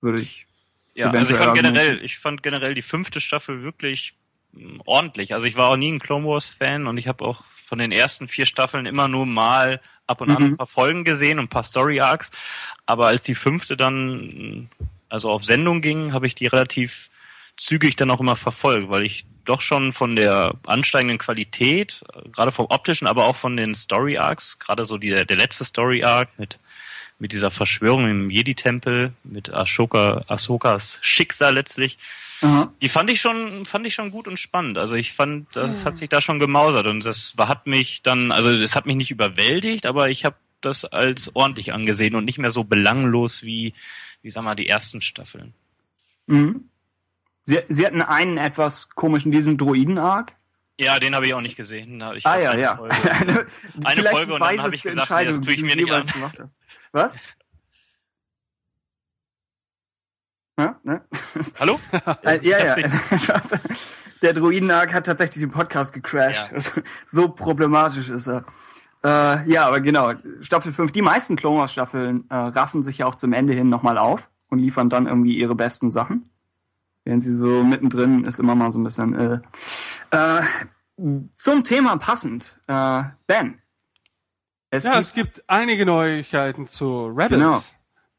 Würde 0.00 0.20
ich. 0.20 0.46
Ja, 0.94 1.10
also 1.10 1.32
ich 1.32 1.38
fand 1.38 1.54
generell, 1.54 2.02
ich 2.02 2.18
fand 2.18 2.42
generell 2.42 2.74
die 2.74 2.82
fünfte 2.82 3.20
Staffel 3.20 3.62
wirklich 3.62 4.14
hm, 4.54 4.82
ordentlich. 4.84 5.34
Also 5.34 5.46
ich 5.46 5.56
war 5.56 5.70
auch 5.70 5.76
nie 5.76 5.92
ein 5.92 6.00
Clone 6.00 6.26
Wars 6.26 6.50
Fan 6.50 6.86
und 6.86 6.96
ich 6.98 7.08
habe 7.08 7.24
auch 7.24 7.44
von 7.66 7.78
den 7.78 7.92
ersten 7.92 8.28
vier 8.28 8.46
Staffeln 8.46 8.86
immer 8.86 9.08
nur 9.08 9.26
mal 9.26 9.80
ab 10.06 10.20
und 10.20 10.30
an 10.30 10.42
mhm. 10.42 10.48
ein 10.50 10.56
paar 10.56 10.66
Folgen 10.66 11.04
gesehen 11.04 11.38
und 11.38 11.46
ein 11.46 11.48
paar 11.48 11.62
Story 11.62 12.00
Arcs. 12.00 12.30
Aber 12.86 13.06
als 13.06 13.22
die 13.22 13.34
fünfte 13.34 13.76
dann 13.76 14.68
also 15.10 15.30
auf 15.30 15.44
Sendung 15.44 15.82
ging, 15.82 16.12
habe 16.12 16.26
ich 16.26 16.34
die 16.34 16.46
relativ 16.46 17.10
zügig 17.56 17.96
dann 17.96 18.10
auch 18.10 18.20
immer 18.20 18.36
verfolgt, 18.36 18.88
weil 18.88 19.04
ich 19.04 19.26
doch 19.44 19.60
schon 19.60 19.92
von 19.92 20.16
der 20.16 20.52
ansteigenden 20.66 21.18
Qualität, 21.18 22.04
gerade 22.32 22.52
vom 22.52 22.66
optischen, 22.66 23.06
aber 23.06 23.26
auch 23.26 23.36
von 23.36 23.56
den 23.56 23.74
Story 23.74 24.16
Arcs, 24.16 24.58
gerade 24.58 24.84
so 24.84 24.96
die, 24.96 25.10
der 25.10 25.36
letzte 25.36 25.64
Story 25.64 26.04
Arc 26.04 26.38
mit 26.38 26.58
mit 27.20 27.32
dieser 27.32 27.50
Verschwörung 27.50 28.08
im 28.08 28.30
Jedi-Tempel, 28.30 29.12
mit 29.24 29.52
Ashoka, 29.52 30.24
Ahsokas 30.26 30.98
Schicksal 31.02 31.54
letztlich, 31.54 31.98
Aha. 32.40 32.72
die 32.80 32.88
fand 32.88 33.10
ich 33.10 33.20
schon, 33.20 33.66
fand 33.66 33.86
ich 33.86 33.94
schon 33.94 34.10
gut 34.10 34.26
und 34.26 34.38
spannend. 34.38 34.78
Also 34.78 34.94
ich 34.94 35.12
fand, 35.12 35.54
das 35.54 35.80
ja. 35.80 35.86
hat 35.86 35.98
sich 35.98 36.08
da 36.08 36.20
schon 36.22 36.38
gemausert 36.38 36.86
und 36.86 37.04
das 37.04 37.34
hat 37.38 37.66
mich 37.66 38.02
dann, 38.02 38.32
also 38.32 38.48
es 38.48 38.74
hat 38.74 38.86
mich 38.86 38.96
nicht 38.96 39.10
überwältigt, 39.10 39.84
aber 39.84 40.08
ich 40.08 40.24
habe 40.24 40.36
das 40.62 40.86
als 40.86 41.34
ordentlich 41.36 41.72
angesehen 41.72 42.14
und 42.14 42.24
nicht 42.24 42.38
mehr 42.38 42.50
so 42.50 42.64
belanglos 42.64 43.42
wie 43.42 43.74
wie 44.22 44.30
sag 44.30 44.42
mal, 44.42 44.54
die 44.54 44.68
ersten 44.68 45.00
Staffeln. 45.00 45.54
Mhm. 46.26 46.68
Sie, 47.42 47.58
Sie 47.68 47.86
hatten 47.86 48.02
einen 48.02 48.38
etwas 48.38 48.90
komischen, 48.90 49.32
diesen 49.32 49.58
Droiden-Arc. 49.58 50.36
Ja, 50.78 50.98
den 50.98 51.14
habe 51.14 51.26
ich 51.26 51.34
auch 51.34 51.42
nicht 51.42 51.56
gesehen. 51.56 52.02
Ich 52.16 52.26
ah 52.26 52.38
ja, 52.38 52.56
ja. 52.56 52.76
Folge, 52.76 52.94
eine, 53.10 53.46
eine 53.84 54.02
Folge 54.04 54.34
und 54.34 54.40
dann 54.40 54.62
habe 54.62 54.74
ich 54.74 54.82
gesagt, 54.82 55.10
nee, 55.10 55.24
das 55.24 55.40
tue 55.40 55.52
ich 55.52 55.62
mir 55.62 55.76
nicht 55.76 55.90
an. 55.90 56.06
Was? 56.92 57.12
Ja, 60.58 60.78
ne? 60.82 61.04
Hallo? 61.60 61.80
Äh, 62.22 62.46
ja, 62.46 62.76
ja. 62.76 62.76
Der 64.22 64.34
Druiden-Arc 64.34 64.92
hat 64.92 65.06
tatsächlich 65.06 65.40
den 65.40 65.50
Podcast 65.50 65.94
gecrashed. 65.94 66.52
Ja. 66.52 66.82
So 67.06 67.28
problematisch 67.30 68.10
ist 68.10 68.26
er. 68.26 68.44
Äh, 69.02 69.50
ja, 69.50 69.66
aber 69.66 69.80
genau, 69.80 70.12
Staffel 70.40 70.72
5, 70.72 70.92
die 70.92 71.02
meisten 71.02 71.36
Clone 71.36 71.60
Wars 71.60 71.72
Staffeln 71.72 72.24
äh, 72.28 72.34
raffen 72.34 72.82
sich 72.82 72.98
ja 72.98 73.06
auch 73.06 73.14
zum 73.14 73.32
Ende 73.32 73.54
hin 73.54 73.68
nochmal 73.68 73.96
auf 73.96 74.30
und 74.48 74.58
liefern 74.58 74.90
dann 74.90 75.06
irgendwie 75.06 75.38
ihre 75.38 75.54
besten 75.54 75.90
Sachen. 75.90 76.30
Während 77.04 77.22
sie 77.22 77.32
so 77.32 77.64
mittendrin 77.64 78.24
ist 78.24 78.38
immer 78.38 78.54
mal 78.54 78.70
so 78.72 78.78
ein 78.78 78.84
bisschen 78.84 79.14
äh, 79.14 79.40
äh, 80.10 80.42
zum 81.32 81.64
Thema 81.64 81.96
passend. 81.96 82.60
Äh, 82.66 83.04
ben. 83.26 83.62
Es 84.68 84.84
ja, 84.84 84.92
gibt, 84.92 85.02
es 85.02 85.12
gibt 85.14 85.44
einige 85.46 85.86
Neuigkeiten 85.86 86.66
zu 86.66 87.06
Rebels. 87.06 87.30
Genau. 87.30 87.62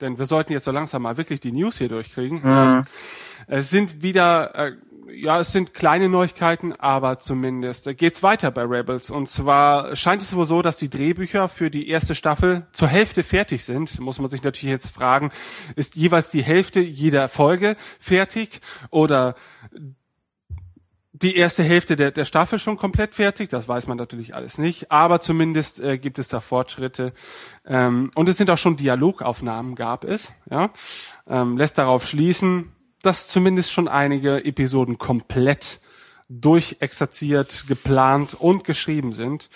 denn 0.02 0.18
wir 0.18 0.26
sollten 0.26 0.52
jetzt 0.52 0.66
so 0.66 0.72
langsam 0.72 1.04
mal 1.04 1.16
wirklich 1.16 1.40
die 1.40 1.52
News 1.52 1.78
hier 1.78 1.90
durchkriegen. 1.90 2.42
Ja. 2.44 2.84
Es 3.48 3.70
sind 3.70 4.02
wieder, 4.02 4.56
äh, 4.56 4.78
ja, 5.14 5.40
es 5.40 5.52
sind 5.52 5.74
kleine 5.74 6.10
Neuigkeiten, 6.10 6.74
aber 6.74 7.20
zumindest 7.20 7.90
geht's 7.98 8.24
weiter 8.24 8.52
bei 8.52 8.64
Rebels. 8.64 9.10
Und 9.10 9.30
zwar 9.30 9.96
scheint 9.96 10.22
es 10.22 10.36
wohl 10.36 10.46
so, 10.46 10.62
dass 10.62 10.78
die 10.78 10.90
Drehbücher 10.90 11.50
für 11.50 11.70
die 11.70 11.88
erste 11.90 12.16
Staffel 12.16 12.68
zur 12.72 12.88
Hälfte 12.88 13.24
fertig 13.24 13.64
sind. 13.64 14.00
Muss 14.00 14.20
man 14.20 14.30
sich 14.30 14.44
natürlich 14.44 14.72
jetzt 14.72 14.90
fragen, 14.90 15.32
ist 15.76 15.96
jeweils 15.96 16.30
die 16.30 16.44
Hälfte 16.44 16.80
jeder 16.80 17.30
Folge 17.30 17.76
fertig 18.00 18.62
oder 18.90 19.36
die 21.14 21.36
erste 21.36 21.64
Hälfte 21.64 21.96
der, 21.96 22.12
der 22.12 22.26
Staffel 22.26 22.58
schon 22.58 22.78
komplett 22.78 23.14
fertig. 23.14 23.50
Das 23.50 23.68
weiß 23.68 23.88
man 23.88 23.98
natürlich 23.98 24.34
alles 24.34 24.58
nicht, 24.58 24.92
aber 24.92 25.22
zumindest 25.22 25.80
äh, 25.80 25.98
gibt 25.98 26.20
es 26.20 26.30
da 26.30 26.40
Fortschritte. 26.40 27.14
Ähm, 27.66 28.12
und 28.16 28.28
es 28.28 28.38
sind 28.38 28.50
auch 28.50 28.58
schon 28.58 28.78
Dialogaufnahmen, 28.78 29.76
gab 29.76 30.04
es. 30.04 30.34
Ja, 30.50 30.72
ähm, 31.28 31.58
lässt 31.58 31.78
darauf 31.78 32.08
schließen, 32.08 32.72
dass 33.04 33.28
zumindest 33.28 33.72
schon 33.72 33.88
einige 33.88 34.44
Episoden 34.46 34.98
komplett 34.98 35.80
durchexerziert, 36.56 37.66
geplant 37.68 38.34
und 38.34 38.64
geschrieben 38.64 39.14
sind. 39.14 39.50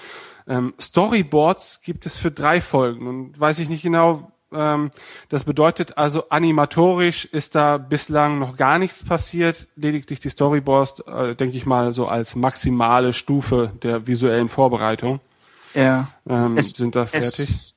Ähm, 0.48 0.74
Storyboards 0.80 1.82
gibt 1.84 2.06
es 2.06 2.18
für 2.18 2.32
drei 2.32 2.62
Folgen 2.62 3.08
und 3.08 3.40
weiß 3.40 3.60
ich 3.60 3.70
nicht 3.70 3.82
genau, 3.82 4.32
ähm, 4.52 4.92
das 5.30 5.44
bedeutet 5.44 5.98
also, 5.98 6.30
animatorisch 6.30 7.26
ist 7.26 7.56
da 7.56 7.78
bislang 7.78 8.40
noch 8.40 8.56
gar 8.58 8.78
nichts 8.78 9.04
passiert. 9.04 9.68
Lediglich 9.76 10.20
die 10.20 10.30
Storyboards, 10.30 11.00
äh, 11.08 11.36
denke 11.36 11.58
ich 11.58 11.66
mal, 11.66 11.92
so 11.94 12.08
als 12.08 12.36
maximale 12.36 13.12
Stufe 13.14 13.72
der 13.82 14.06
visuellen 14.08 14.50
Vorbereitung 14.50 15.20
Ja. 15.74 16.10
ähm, 16.30 16.58
Es- 16.58 16.70
sind 16.72 16.96
da 16.96 17.06
fertig. 17.08 17.40
Es, 17.40 17.74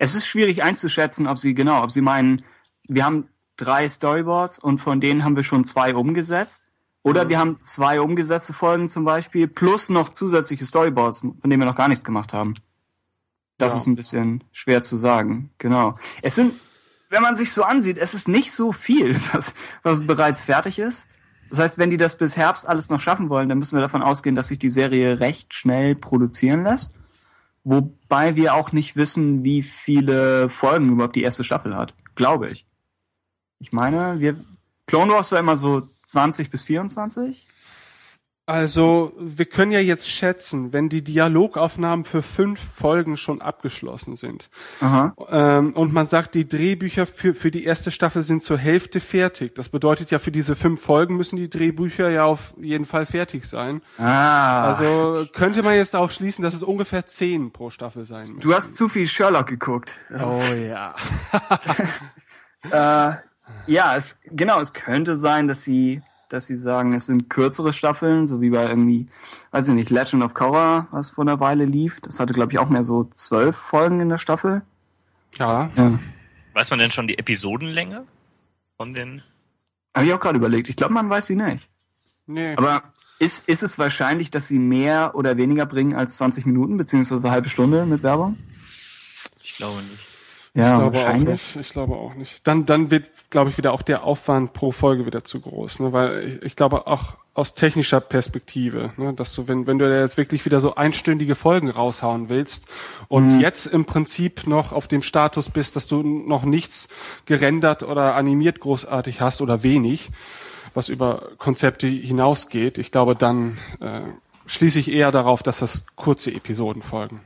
es 0.00 0.14
ist 0.14 0.26
schwierig 0.26 0.62
einzuschätzen, 0.62 1.26
ob 1.28 1.38
sie 1.38 1.54
genau, 1.54 1.82
ob 1.84 1.92
sie 1.92 2.00
meinen, 2.02 2.42
wir 2.88 3.04
haben 3.04 3.28
drei 3.58 3.86
Storyboards 3.88 4.58
und 4.58 4.78
von 4.78 5.00
denen 5.00 5.22
haben 5.24 5.36
wir 5.36 5.42
schon 5.42 5.64
zwei 5.64 5.94
umgesetzt. 5.94 6.64
Oder 7.02 7.28
wir 7.28 7.38
haben 7.38 7.60
zwei 7.60 8.00
umgesetzte 8.00 8.52
Folgen 8.52 8.88
zum 8.88 9.04
Beispiel, 9.04 9.46
plus 9.46 9.88
noch 9.88 10.08
zusätzliche 10.08 10.64
Storyboards, 10.66 11.20
von 11.20 11.36
denen 11.44 11.60
wir 11.60 11.66
noch 11.66 11.76
gar 11.76 11.88
nichts 11.88 12.04
gemacht 12.04 12.32
haben. 12.32 12.54
Das 13.58 13.72
Ja. 13.74 13.78
ist 13.80 13.86
ein 13.86 13.96
bisschen 13.96 14.44
schwer 14.52 14.82
zu 14.82 14.96
sagen. 14.96 15.50
Genau. 15.58 15.96
Es 16.22 16.34
sind, 16.34 16.54
wenn 17.10 17.22
man 17.22 17.36
sich 17.36 17.52
so 17.52 17.62
ansieht, 17.62 17.98
es 17.98 18.14
ist 18.14 18.28
nicht 18.28 18.52
so 18.52 18.72
viel, 18.72 19.14
was, 19.32 19.54
was 19.82 20.06
bereits 20.06 20.40
fertig 20.40 20.78
ist. 20.78 21.06
Das 21.50 21.58
heißt, 21.60 21.78
wenn 21.78 21.88
die 21.90 21.96
das 21.96 22.16
bis 22.18 22.36
Herbst 22.36 22.68
alles 22.68 22.90
noch 22.90 23.00
schaffen 23.00 23.30
wollen, 23.30 23.48
dann 23.48 23.58
müssen 23.58 23.76
wir 23.76 23.80
davon 23.80 24.02
ausgehen, 24.02 24.36
dass 24.36 24.48
sich 24.48 24.58
die 24.58 24.70
Serie 24.70 25.18
recht 25.18 25.54
schnell 25.54 25.94
produzieren 25.94 26.62
lässt. 26.64 26.94
Wobei 27.64 28.36
wir 28.36 28.54
auch 28.54 28.72
nicht 28.72 28.96
wissen, 28.96 29.44
wie 29.44 29.62
viele 29.62 30.50
Folgen 30.50 30.90
überhaupt 30.90 31.16
die 31.16 31.22
erste 31.22 31.44
Staffel 31.44 31.74
hat. 31.74 31.94
Glaube 32.16 32.50
ich. 32.50 32.66
Ich 33.58 33.72
meine, 33.72 34.20
wir, 34.20 34.36
Clone 34.86 35.12
Wars 35.12 35.32
war 35.32 35.38
immer 35.38 35.56
so 35.56 35.88
20 36.02 36.50
bis 36.50 36.64
24. 36.64 37.46
Also, 38.48 39.12
wir 39.18 39.44
können 39.44 39.72
ja 39.72 39.80
jetzt 39.80 40.08
schätzen, 40.08 40.72
wenn 40.72 40.88
die 40.88 41.04
Dialogaufnahmen 41.04 42.06
für 42.06 42.22
fünf 42.22 42.58
Folgen 42.58 43.18
schon 43.18 43.42
abgeschlossen 43.42 44.16
sind 44.16 44.48
ähm, 44.80 45.74
und 45.74 45.92
man 45.92 46.06
sagt, 46.06 46.34
die 46.34 46.48
Drehbücher 46.48 47.04
für, 47.04 47.34
für 47.34 47.50
die 47.50 47.64
erste 47.64 47.90
Staffel 47.90 48.22
sind 48.22 48.42
zur 48.42 48.56
Hälfte 48.56 49.00
fertig. 49.00 49.54
Das 49.54 49.68
bedeutet 49.68 50.10
ja, 50.10 50.18
für 50.18 50.32
diese 50.32 50.56
fünf 50.56 50.80
Folgen 50.80 51.18
müssen 51.18 51.36
die 51.36 51.50
Drehbücher 51.50 52.08
ja 52.08 52.24
auf 52.24 52.54
jeden 52.58 52.86
Fall 52.86 53.04
fertig 53.04 53.44
sein. 53.44 53.82
Ah. 53.98 54.62
Also 54.62 55.26
könnte 55.34 55.62
man 55.62 55.74
jetzt 55.74 55.92
darauf 55.92 56.10
schließen, 56.10 56.42
dass 56.42 56.54
es 56.54 56.62
ungefähr 56.62 57.06
zehn 57.06 57.52
pro 57.52 57.68
Staffel 57.68 58.06
sein 58.06 58.28
müssen. 58.28 58.40
du 58.40 58.54
hast 58.54 58.76
zu 58.76 58.88
viel 58.88 59.06
Sherlock 59.06 59.48
geguckt. 59.48 59.98
Oh 60.10 60.54
ja. 60.54 60.94
Äh, 62.72 63.12
ja, 63.66 63.96
es, 63.96 64.18
genau, 64.24 64.60
es 64.60 64.72
könnte 64.72 65.16
sein, 65.16 65.48
dass 65.48 65.62
sie, 65.62 66.02
dass 66.28 66.46
sie 66.46 66.56
sagen, 66.56 66.94
es 66.94 67.06
sind 67.06 67.30
kürzere 67.30 67.72
Staffeln, 67.72 68.26
so 68.26 68.40
wie 68.40 68.50
bei 68.50 68.66
irgendwie, 68.66 69.08
weiß 69.50 69.68
ich 69.68 69.74
nicht, 69.74 69.90
Legend 69.90 70.22
of 70.22 70.34
Korra, 70.34 70.88
was 70.90 71.10
vor 71.10 71.24
einer 71.24 71.40
Weile 71.40 71.64
lief. 71.64 72.00
Das 72.00 72.20
hatte, 72.20 72.32
glaube 72.32 72.52
ich, 72.52 72.58
auch 72.58 72.68
mehr 72.68 72.84
so 72.84 73.04
zwölf 73.04 73.56
Folgen 73.56 74.00
in 74.00 74.08
der 74.08 74.18
Staffel. 74.18 74.62
Ja. 75.38 75.70
Ja. 75.76 75.98
Weiß 76.54 76.70
man 76.70 76.78
denn 76.78 76.90
schon 76.90 77.06
die 77.06 77.18
Episodenlänge 77.18 78.04
von 78.76 78.94
den? 78.94 79.22
Habe 79.94 80.06
ich 80.06 80.12
auch 80.12 80.20
gerade 80.20 80.38
überlegt. 80.38 80.68
Ich 80.68 80.76
glaube, 80.76 80.94
man 80.94 81.08
weiß 81.08 81.26
sie 81.26 81.36
nicht. 81.36 81.68
Nee. 82.26 82.54
Aber 82.56 82.82
ist, 83.18 83.48
ist 83.48 83.62
es 83.62 83.78
wahrscheinlich, 83.78 84.30
dass 84.30 84.48
sie 84.48 84.58
mehr 84.58 85.12
oder 85.14 85.36
weniger 85.36 85.66
bringen 85.66 85.94
als 85.94 86.16
20 86.16 86.46
Minuten, 86.46 86.76
beziehungsweise 86.76 87.26
eine 87.26 87.34
halbe 87.34 87.48
Stunde 87.48 87.84
mit 87.84 88.02
Werbung? 88.02 88.38
Ich 89.42 89.56
glaube 89.56 89.82
nicht. 89.82 90.07
Ja, 90.58 90.72
ich 90.72 90.92
glaube 90.92 90.98
auch 90.98 91.16
nicht. 91.16 91.56
Ich 91.56 91.70
glaube 91.70 91.94
auch 91.94 92.14
nicht. 92.14 92.46
Dann, 92.46 92.66
dann 92.66 92.90
wird, 92.90 93.10
glaube 93.30 93.50
ich, 93.50 93.58
wieder 93.58 93.72
auch 93.72 93.82
der 93.82 94.02
Aufwand 94.04 94.52
pro 94.52 94.72
Folge 94.72 95.06
wieder 95.06 95.24
zu 95.24 95.40
groß, 95.40 95.80
ne? 95.80 95.92
Weil 95.92 96.28
ich, 96.28 96.42
ich 96.42 96.56
glaube 96.56 96.86
auch 96.86 97.16
aus 97.38 97.54
technischer 97.54 98.00
Perspektive, 98.00 98.92
ne? 98.96 99.14
dass 99.14 99.32
du, 99.32 99.46
wenn, 99.46 99.68
wenn 99.68 99.78
du 99.78 99.88
da 99.88 100.00
jetzt 100.00 100.16
wirklich 100.16 100.44
wieder 100.44 100.60
so 100.60 100.74
einstündige 100.74 101.36
Folgen 101.36 101.70
raushauen 101.70 102.28
willst 102.28 102.66
und 103.06 103.38
jetzt 103.38 103.66
im 103.66 103.84
Prinzip 103.84 104.48
noch 104.48 104.72
auf 104.72 104.88
dem 104.88 105.02
Status 105.02 105.48
bist, 105.48 105.76
dass 105.76 105.86
du 105.86 106.02
noch 106.02 106.42
nichts 106.42 106.88
gerendert 107.26 107.84
oder 107.84 108.16
animiert 108.16 108.58
großartig 108.58 109.20
hast 109.20 109.40
oder 109.40 109.62
wenig, 109.62 110.10
was 110.74 110.88
über 110.88 111.28
Konzepte 111.38 111.86
hinausgeht, 111.86 112.76
ich 112.76 112.90
glaube, 112.90 113.14
dann 113.14 113.58
äh, 113.78 114.00
schließe 114.46 114.80
ich 114.80 114.90
eher 114.90 115.12
darauf, 115.12 115.44
dass 115.44 115.60
das 115.60 115.86
kurze 115.94 116.32
Episodenfolgen 116.32 117.20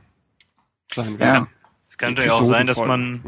sein 0.93 1.17
werden. 1.17 1.47
Ja. 1.49 1.52
Es 1.93 1.97
könnte 1.99 2.25
ja 2.25 2.33
auch 2.33 2.43
sein, 2.43 2.65
dass 2.65 2.79
man 2.79 3.21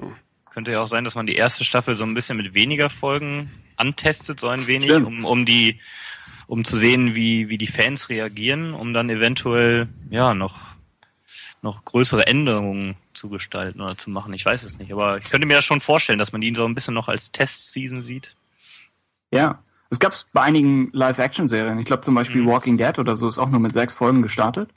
könnte 0.49 0.71
ja 0.71 0.81
auch 0.81 0.87
sein, 0.87 1.03
dass 1.03 1.13
man 1.13 1.27
die 1.27 1.35
erste 1.35 1.63
Staffel 1.63 1.95
so 1.95 2.03
ein 2.03 2.15
bisschen 2.15 2.35
mit 2.35 2.55
weniger 2.55 2.89
Folgen 2.89 3.51
antestet, 3.75 4.39
so 4.39 4.47
ein 4.47 4.65
wenig, 4.65 4.85
Stimmt. 4.85 5.05
um, 5.05 5.23
um 5.23 5.45
die, 5.45 5.79
um 6.47 6.65
zu 6.65 6.75
sehen, 6.75 7.13
wie, 7.13 7.47
wie 7.49 7.59
die 7.59 7.67
Fans 7.67 8.09
reagieren, 8.09 8.73
um 8.73 8.91
dann 8.91 9.11
eventuell 9.11 9.87
ja 10.09 10.33
noch 10.33 10.57
noch 11.61 11.85
größere 11.85 12.25
Änderungen 12.25 12.95
zu 13.13 13.29
gestalten 13.29 13.81
oder 13.81 13.99
zu 13.99 14.09
machen. 14.09 14.33
Ich 14.33 14.43
weiß 14.45 14.63
es 14.63 14.79
nicht, 14.79 14.91
aber 14.91 15.17
ich 15.19 15.29
könnte 15.29 15.45
mir 15.45 15.57
das 15.57 15.65
schon 15.65 15.79
vorstellen, 15.81 16.17
dass 16.17 16.31
man 16.31 16.41
die 16.41 16.51
so 16.55 16.65
ein 16.65 16.73
bisschen 16.73 16.95
noch 16.95 17.07
als 17.07 17.31
Testseason 17.31 18.01
sieht. 18.01 18.35
Ja. 19.31 19.59
Es 19.91 19.99
gab 19.99 20.11
es 20.13 20.27
bei 20.33 20.41
einigen 20.41 20.89
Live-Action-Serien. 20.91 21.77
Ich 21.77 21.85
glaube 21.85 22.01
zum 22.01 22.15
Beispiel 22.15 22.41
Mhm. 22.41 22.47
Walking 22.47 22.77
Dead 22.79 22.97
oder 22.97 23.15
so 23.15 23.27
ist 23.27 23.37
auch 23.37 23.49
nur 23.49 23.59
mit 23.59 23.71
sechs 23.71 23.93
Folgen 23.93 24.23
gestartet. 24.23 24.71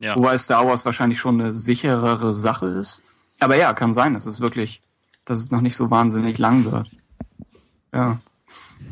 Ja. 0.00 0.16
Wobei 0.16 0.36
Star 0.38 0.66
Wars 0.66 0.84
wahrscheinlich 0.84 1.20
schon 1.20 1.40
eine 1.40 1.52
sicherere 1.52 2.34
Sache 2.34 2.66
ist. 2.66 3.02
Aber 3.38 3.56
ja, 3.56 3.72
kann 3.74 3.92
sein, 3.92 4.14
dass 4.14 4.26
es 4.26 4.40
wirklich, 4.40 4.80
dass 5.24 5.38
es 5.38 5.50
noch 5.50 5.60
nicht 5.60 5.76
so 5.76 5.90
wahnsinnig 5.90 6.38
lang 6.38 6.64
wird. 6.64 6.90
Ja. 7.92 8.18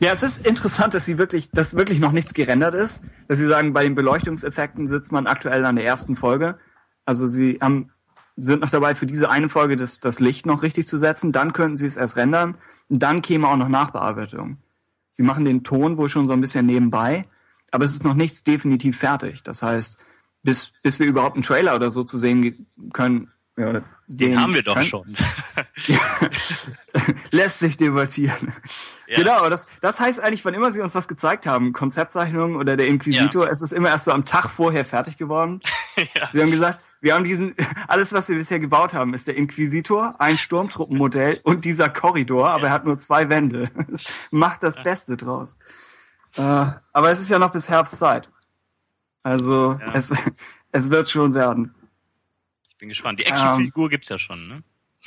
Ja, 0.00 0.12
es 0.12 0.22
ist 0.22 0.46
interessant, 0.46 0.94
dass 0.94 1.06
sie 1.06 1.18
wirklich, 1.18 1.50
dass 1.50 1.74
wirklich 1.74 1.98
noch 1.98 2.12
nichts 2.12 2.34
gerendert 2.34 2.74
ist. 2.74 3.04
Dass 3.26 3.38
sie 3.38 3.48
sagen, 3.48 3.72
bei 3.72 3.82
den 3.82 3.94
Beleuchtungseffekten 3.94 4.86
sitzt 4.86 5.11
man 5.11 5.26
aktuell 5.26 5.64
an 5.64 5.76
der 5.76 5.86
ersten 5.86 6.14
Folge. 6.14 6.59
Also 7.04 7.26
sie 7.26 7.59
haben, 7.61 7.90
sind 8.36 8.61
noch 8.61 8.70
dabei, 8.70 8.94
für 8.94 9.06
diese 9.06 9.30
eine 9.30 9.48
Folge 9.48 9.76
das, 9.76 10.00
das 10.00 10.20
Licht 10.20 10.44
noch 10.44 10.62
richtig 10.62 10.86
zu 10.86 10.98
setzen. 10.98 11.32
Dann 11.32 11.54
könnten 11.54 11.78
sie 11.78 11.86
es 11.86 11.96
erst 11.96 12.16
rendern. 12.16 12.56
Und 12.88 13.02
dann 13.02 13.22
käme 13.22 13.48
auch 13.48 13.56
noch 13.56 13.68
Nachbearbeitung. 13.68 14.59
Sie 15.12 15.22
machen 15.22 15.46
den 15.46 15.64
Ton 15.64 15.96
wohl 15.96 16.11
schon 16.11 16.26
so 16.26 16.34
ein 16.34 16.40
bisschen 16.40 16.66
nebenbei. 16.66 17.24
Aber 17.70 17.84
es 17.84 17.92
ist 17.92 18.04
noch 18.04 18.14
nichts 18.14 18.44
definitiv 18.44 18.98
fertig. 18.98 19.42
Das 19.42 19.62
heißt, 19.62 19.98
bis, 20.43 20.72
bis 20.82 20.99
wir 20.99 21.07
überhaupt 21.07 21.34
einen 21.34 21.43
Trailer 21.43 21.74
oder 21.74 21.91
so 21.91 22.05
zu 22.05 22.18
sehen 22.18 22.66
können, 22.93 23.30
ja, 23.59 23.82
Den 24.07 24.41
haben 24.41 24.55
wir 24.55 24.62
doch 24.62 24.74
können, 24.74 24.86
schon. 24.86 25.16
lässt 27.32 27.59
sich 27.59 27.76
debattieren. 27.76 28.53
Ja. 29.09 29.16
Genau, 29.16 29.32
aber 29.32 29.51
das, 29.51 29.66
das 29.80 29.99
heißt 29.99 30.20
eigentlich, 30.20 30.45
wann 30.45 30.55
immer 30.55 30.70
sie 30.70 30.80
uns 30.80 30.95
was 30.95 31.09
gezeigt 31.09 31.45
haben, 31.45 31.72
Konzeptzeichnungen 31.72 32.55
oder 32.57 32.76
der 32.76 32.86
Inquisitor, 32.86 33.49
es 33.49 33.61
ist 33.61 33.72
immer 33.72 33.89
erst 33.89 34.05
so 34.05 34.12
am 34.12 34.24
Tag 34.24 34.49
vorher 34.49 34.84
fertig 34.84 35.16
geworden. 35.16 35.61
Ja. 36.14 36.28
Sie 36.30 36.41
haben 36.41 36.53
gesagt, 36.53 36.78
wir 37.01 37.12
haben 37.14 37.24
diesen, 37.24 37.57
alles 37.89 38.12
was 38.12 38.28
wir 38.28 38.36
bisher 38.36 38.61
gebaut 38.61 38.95
haben, 38.95 39.14
ist 39.14 39.26
der 39.26 39.34
Inquisitor, 39.34 40.14
ein 40.20 40.39
Sturmtruppenmodell 40.39 41.41
und 41.43 41.64
dieser 41.64 41.89
Korridor, 41.89 42.51
aber 42.51 42.68
er 42.68 42.72
hat 42.72 42.84
nur 42.84 42.99
zwei 42.99 43.28
Wände. 43.28 43.68
Macht 44.30 44.62
das 44.62 44.80
Beste 44.80 45.16
draus. 45.16 45.59
Äh, 46.36 46.43
aber 46.43 47.11
es 47.11 47.18
ist 47.18 47.30
ja 47.30 47.41
noch 47.41 47.51
bis 47.51 47.68
Herbstzeit. 47.68 48.28
Also, 49.28 49.78
Ja. 49.80 49.92
es, 49.94 50.12
es 50.72 50.90
wird 50.90 51.08
schon 51.10 51.34
werden. 51.34 51.74
Ich 52.68 52.76
bin 52.78 52.88
gespannt. 52.88 53.18
Die 53.20 53.26
Actionfigur 53.26 53.88
gibt's 53.90 54.08
ja 54.08 54.18
schon, 54.18 54.48
ne? 54.48 54.62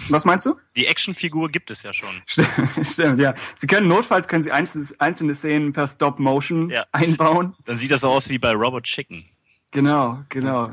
Was 0.09 0.25
meinst 0.25 0.45
du? 0.45 0.55
Die 0.75 0.87
Actionfigur 0.87 1.49
gibt 1.49 1.69
es 1.69 1.83
ja 1.83 1.93
schon. 1.93 2.21
Stimmt, 2.25 2.47
stimmt, 2.83 3.19
ja. 3.19 3.33
Sie 3.57 3.67
können 3.67 3.87
notfalls 3.87 4.27
können 4.27 4.43
Sie 4.43 4.51
einzelne, 4.51 4.85
einzelne 4.99 5.35
Szenen 5.35 5.73
per 5.73 5.87
Stop 5.87 6.17
Motion 6.19 6.69
Ja. 6.69 6.85
einbauen. 6.91 7.55
Dann 7.65 7.77
sieht 7.77 7.91
das 7.91 8.01
so 8.01 8.09
aus 8.09 8.29
wie 8.29 8.39
bei 8.39 8.51
Robot 8.53 8.83
Chicken. 8.83 9.25
Genau, 9.71 10.23
genau. 10.29 10.71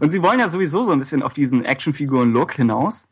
Und 0.00 0.10
Sie 0.10 0.20
wollen 0.22 0.38
ja 0.38 0.48
sowieso 0.48 0.82
so 0.82 0.92
ein 0.92 0.98
bisschen 0.98 1.22
auf 1.22 1.32
diesen 1.34 1.64
Actionfiguren-Look 1.64 2.52
hinaus. 2.54 3.08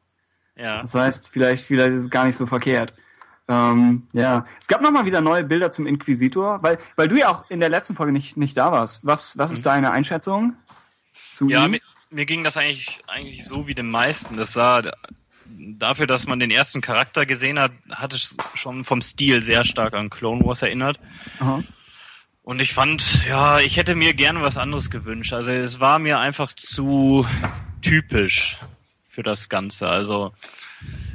Ja. 0.56 0.80
Das 0.82 0.94
heißt, 0.94 1.30
vielleicht, 1.30 1.64
vielleicht 1.64 1.92
ist 1.94 2.02
es 2.02 2.10
gar 2.10 2.24
nicht 2.26 2.36
so 2.36 2.46
verkehrt. 2.46 2.92
Ähm, 3.52 4.06
ja, 4.14 4.46
es 4.60 4.66
gab 4.68 4.80
noch 4.80 4.90
mal 4.90 5.04
wieder 5.04 5.20
neue 5.20 5.44
Bilder 5.44 5.70
zum 5.70 5.86
Inquisitor, 5.86 6.62
weil, 6.62 6.78
weil 6.96 7.08
du 7.08 7.18
ja 7.18 7.28
auch 7.28 7.50
in 7.50 7.60
der 7.60 7.68
letzten 7.68 7.94
Folge 7.94 8.12
nicht, 8.12 8.36
nicht 8.36 8.56
da 8.56 8.72
warst. 8.72 9.04
Was, 9.04 9.36
was 9.36 9.52
ist 9.52 9.66
deine 9.66 9.90
Einschätzung 9.90 10.54
zu 11.30 11.48
Ja, 11.50 11.64
ihm? 11.66 11.72
mir, 11.72 11.80
mir 12.10 12.24
ging 12.26 12.44
das 12.44 12.56
eigentlich, 12.56 13.00
eigentlich 13.08 13.44
so 13.44 13.66
wie 13.66 13.74
den 13.74 13.90
meisten. 13.90 14.36
Das 14.36 14.52
sah, 14.54 14.82
dafür, 15.44 16.06
dass 16.06 16.26
man 16.26 16.38
den 16.38 16.50
ersten 16.50 16.80
Charakter 16.80 17.26
gesehen 17.26 17.58
hat, 17.58 17.72
hat 17.90 18.14
es 18.14 18.36
schon 18.54 18.84
vom 18.84 19.02
Stil 19.02 19.42
sehr 19.42 19.64
stark 19.64 19.94
an 19.94 20.08
Clone 20.08 20.44
Wars 20.44 20.62
erinnert. 20.62 20.98
Aha. 21.40 21.62
Und 22.44 22.60
ich 22.62 22.72
fand, 22.74 23.24
ja, 23.28 23.60
ich 23.60 23.76
hätte 23.76 23.94
mir 23.94 24.14
gerne 24.14 24.42
was 24.42 24.56
anderes 24.56 24.90
gewünscht. 24.90 25.32
Also 25.32 25.52
es 25.52 25.78
war 25.78 25.98
mir 25.98 26.18
einfach 26.18 26.52
zu 26.54 27.26
typisch 27.82 28.58
für 29.08 29.22
das 29.22 29.48
Ganze. 29.48 29.88
Also 29.88 30.32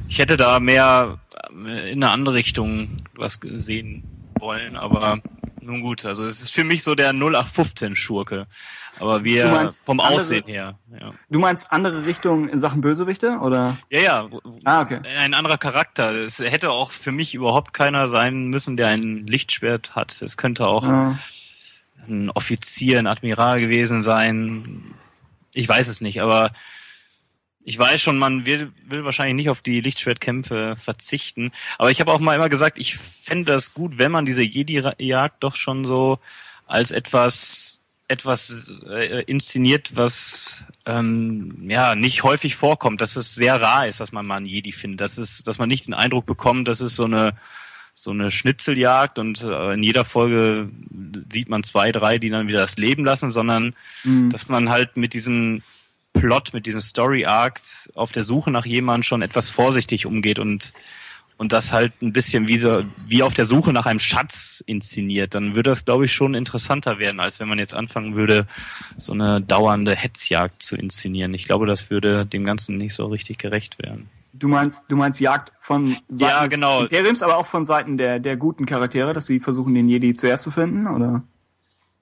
ich 0.08 0.20
hätte 0.20 0.38
da 0.38 0.60
mehr 0.60 1.20
in 1.52 2.04
eine 2.04 2.10
andere 2.10 2.36
Richtung 2.36 2.98
was 3.16 3.40
sehen 3.42 4.04
wollen, 4.40 4.76
aber 4.76 5.20
nun 5.64 5.82
gut. 5.82 6.06
Also 6.06 6.24
es 6.24 6.42
ist 6.42 6.50
für 6.52 6.64
mich 6.64 6.84
so 6.84 6.96
der 6.96 7.10
0815 7.14 7.96
Schurke. 7.96 8.48
Aber 9.00 9.24
wir 9.24 9.48
meinst 9.50 9.86
vom 9.86 10.00
andere- 10.00 10.22
Aussehen 10.22 10.46
her. 10.48 10.78
Ja. 11.00 11.12
Du 11.30 11.40
meinst 11.40 11.72
andere 11.72 12.06
Richtung 12.06 12.50
in 12.50 12.60
Sachen 12.60 12.82
Bösewichte 12.82 13.38
oder? 13.42 13.78
ja, 13.90 14.00
ja. 14.02 14.30
Ah, 14.64 14.82
okay. 14.82 15.00
Ein 15.18 15.34
anderer 15.34 15.58
Charakter. 15.58 16.12
Es 16.14 16.40
hätte 16.40 16.72
auch 16.72 16.92
für 16.92 17.12
mich 17.12 17.34
überhaupt 17.36 17.74
keiner 17.74 18.08
sein 18.08 18.48
müssen, 18.48 18.78
der 18.78 18.88
ein 18.88 19.28
Lichtschwert 19.28 19.96
hat. 19.96 20.22
Es 20.22 20.38
könnte 20.38 20.66
auch 20.68 20.84
Ja. 20.84 21.20
ein 22.08 22.30
Offizier, 22.32 23.00
ein 23.00 23.08
Admiral 23.08 23.60
gewesen 23.60 24.02
sein. 24.02 24.84
Ich 25.54 25.68
weiß 25.68 25.88
es 25.88 26.02
nicht, 26.02 26.22
aber 26.22 26.52
ich 27.68 27.78
weiß 27.78 28.01
schon, 28.01 28.18
man 28.18 28.45
will, 28.45 28.72
will 28.88 29.03
wahrscheinlich 29.03 29.36
nicht 29.36 29.49
auf 29.49 29.59
die 29.59 29.82
Lichtschwertkämpfe 29.82 30.78
verzichten. 30.78 31.51
Aber 31.78 31.91
ich 31.91 31.99
habe 31.99 32.13
auch 32.13 32.20
mal 32.20 32.34
immer 32.34 32.47
gesagt, 32.47 32.78
ich 32.78 32.95
fände 32.95 33.51
das 33.51 33.74
gut, 33.74 33.97
wenn 33.97 34.09
man 34.09 34.26
diese 34.26 34.41
Jedi-Jagd 34.41 35.43
doch 35.43 35.57
schon 35.57 35.84
so 35.84 36.18
als 36.65 36.91
etwas 36.91 37.84
etwas 38.07 38.72
äh, 38.89 39.22
inszeniert, 39.24 39.97
was 39.97 40.63
ähm, 40.86 41.70
ja 41.70 41.95
nicht 41.95 42.24
häufig 42.24 42.55
vorkommt, 42.55 43.01
dass 43.01 43.18
es 43.18 43.36
sehr 43.36 43.59
rar 43.59 43.86
ist, 43.86 43.99
dass 43.99 44.13
man 44.13 44.26
mal 44.26 44.38
einen 44.38 44.45
Jedi 44.45 44.72
findet, 44.72 45.01
dass 45.01 45.18
es, 45.18 45.43
dass 45.43 45.57
man 45.57 45.68
nicht 45.68 45.88
den 45.88 45.93
Eindruck 45.93 46.26
bekommt, 46.26 46.70
dass 46.70 46.80
es 46.80 46.95
so 46.95 47.03
eine 47.03 47.34
so 47.93 48.11
eine 48.11 48.32
Schnitzeljagd 48.32 49.20
und 49.20 49.43
äh, 49.43 49.74
in 49.74 49.84
jeder 49.84 50.05
Folge 50.05 50.70
sieht 51.30 51.49
man 51.49 51.65
zwei, 51.65 51.91
drei, 51.91 52.18
die 52.18 52.30
dann 52.30 52.47
wieder 52.47 52.59
das 52.59 52.78
Leben 52.78 53.03
lassen, 53.03 53.30
sondern 53.30 53.76
Mhm. 54.05 54.30
dass 54.30 54.47
man 54.47 54.70
halt 54.70 54.95
mit 54.95 55.13
diesem 55.13 55.63
Plot, 56.20 56.53
mit 56.53 56.65
diesem 56.65 56.82
Story 56.82 57.26
Arc 57.26 57.61
auf 57.95 58.11
der 58.11 58.24
Suche 58.24 58.51
nach 58.51 58.65
jemandem 58.65 59.03
schon 59.03 59.22
etwas 59.22 59.49
vorsichtig 59.49 60.05
umgeht 60.05 60.39
und 60.39 60.74
und 61.38 61.53
das 61.53 61.72
halt 61.72 62.01
ein 62.01 62.13
bisschen 62.13 62.47
wie 62.47 62.57
so, 62.57 62.84
wie 63.07 63.22
auf 63.22 63.34
der 63.34 63.45
Suche 63.45 63.72
nach 63.72 63.86
einem 63.86 63.99
Schatz 63.99 64.63
inszeniert, 64.65 65.36
dann 65.36 65.55
würde 65.55 65.70
das, 65.70 65.86
glaube 65.86 66.05
ich, 66.05 66.13
schon 66.13 66.34
interessanter 66.34 66.97
werden, 66.97 67.20
als 67.20 67.39
wenn 67.39 67.47
man 67.47 67.59
jetzt 67.59 67.76
anfangen 67.76 68.15
würde, 68.15 68.47
so 68.97 69.13
eine 69.13 69.39
dauernde 69.39 69.95
Hetzjagd 69.95 70.63
zu 70.63 70.76
inszenieren. 70.76 71.34
Ich 71.36 71.45
glaube, 71.45 71.68
das 71.68 71.89
würde 71.91 72.26
dem 72.26 72.43
Ganzen 72.43 72.78
nicht 72.78 72.95
so 72.95 73.05
richtig 73.05 73.38
gerecht 73.38 73.78
werden. 73.80 74.09
Du 74.34 74.47
meinst, 74.47 74.91
du 74.91 74.95
meinst 74.95 75.20
Jagd 75.20 75.51
von 75.61 75.97
Seiten 76.07 76.32
Ja, 76.32 76.43
des 76.43 76.53
genau. 76.53 76.82
Imperiums, 76.82 77.24
aber 77.24 77.38
auch 77.38 77.47
von 77.47 77.65
Seiten 77.65 77.97
der, 77.97 78.20
der 78.20 78.36
guten 78.36 78.65
Charaktere, 78.65 79.13
dass 79.13 79.28
sie 79.28 79.39
versuchen, 79.39 79.74
den 79.74 79.89
Jedi 79.89 80.13
zuerst 80.13 80.43
zu 80.43 80.51
finden, 80.51 80.88
oder? 80.88 81.24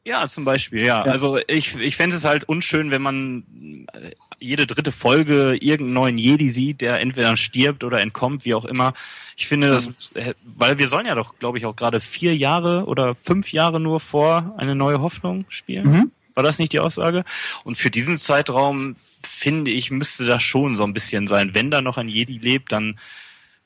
Ja, 0.05 0.27
zum 0.27 0.45
Beispiel, 0.45 0.85
ja. 0.85 1.03
Ja. 1.05 1.11
Also 1.11 1.39
ich, 1.47 1.75
ich 1.75 1.95
fände 1.95 2.15
es 2.15 2.23
halt 2.23 2.47
unschön, 2.47 2.91
wenn 2.91 3.01
man 3.01 3.87
äh, 3.93 4.11
jede 4.39 4.67
dritte 4.67 4.91
Folge 4.91 5.55
irgendeinen 5.55 5.93
neuen 5.93 6.17
Jedi 6.19 6.51
sieht, 6.51 6.81
der 6.81 6.99
entweder 6.99 7.35
stirbt 7.37 7.83
oder 7.83 7.99
entkommt, 8.01 8.45
wie 8.45 8.53
auch 8.53 8.65
immer. 8.65 8.93
Ich 9.35 9.47
finde 9.47 9.69
das, 9.69 9.89
äh, 10.13 10.35
weil 10.43 10.77
wir 10.77 10.87
sollen 10.87 11.07
ja 11.07 11.15
doch, 11.15 11.39
glaube 11.39 11.57
ich, 11.57 11.65
auch 11.65 11.75
gerade 11.75 11.99
vier 11.99 12.35
Jahre 12.35 12.85
oder 12.85 13.15
fünf 13.15 13.51
Jahre 13.51 13.79
nur 13.79 13.99
vor 13.99 14.53
eine 14.57 14.75
neue 14.75 15.01
Hoffnung 15.01 15.45
spielen. 15.49 15.91
Mhm. 15.91 16.11
War 16.35 16.43
das 16.43 16.59
nicht 16.59 16.73
die 16.73 16.79
Aussage? 16.79 17.23
Und 17.63 17.75
für 17.75 17.89
diesen 17.89 18.19
Zeitraum 18.19 18.97
finde 19.23 19.71
ich, 19.71 19.89
müsste 19.89 20.25
das 20.25 20.43
schon 20.43 20.75
so 20.75 20.83
ein 20.83 20.93
bisschen 20.93 21.25
sein. 21.25 21.53
Wenn 21.53 21.71
da 21.71 21.81
noch 21.81 21.97
ein 21.97 22.09
Jedi 22.09 22.37
lebt, 22.37 22.71
dann 22.71 22.99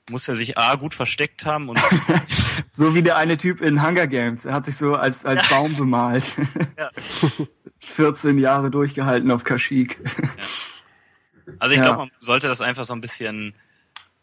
muss 0.10 0.28
er 0.28 0.36
sich 0.36 0.58
A 0.58 0.76
gut 0.76 0.94
versteckt 0.94 1.46
haben 1.46 1.70
und 1.70 1.80
So 2.70 2.94
wie 2.96 3.02
der 3.02 3.18
eine 3.18 3.38
Typ 3.38 3.62
in 3.62 3.82
Hunger 3.86 4.08
Games. 4.08 4.46
Er 4.46 4.54
hat 4.54 4.66
sich 4.66 4.78
so 4.78 4.96
als, 4.96 5.26
als 5.26 5.48
Baum 5.50 5.76
bemalt. 5.76 6.34
Ja. 6.78 6.90
14 7.80 8.38
Jahre 8.38 8.70
durchgehalten 8.70 9.32
auf 9.32 9.44
Kashyyyk. 9.44 9.98
Also 11.60 11.74
ich 11.74 11.80
Ja. 11.80 11.86
glaube, 11.86 11.98
man 12.00 12.12
sollte 12.20 12.48
das 12.48 12.62
einfach 12.62 12.84
so 12.84 12.94
ein 12.94 13.02
bisschen, 13.02 13.54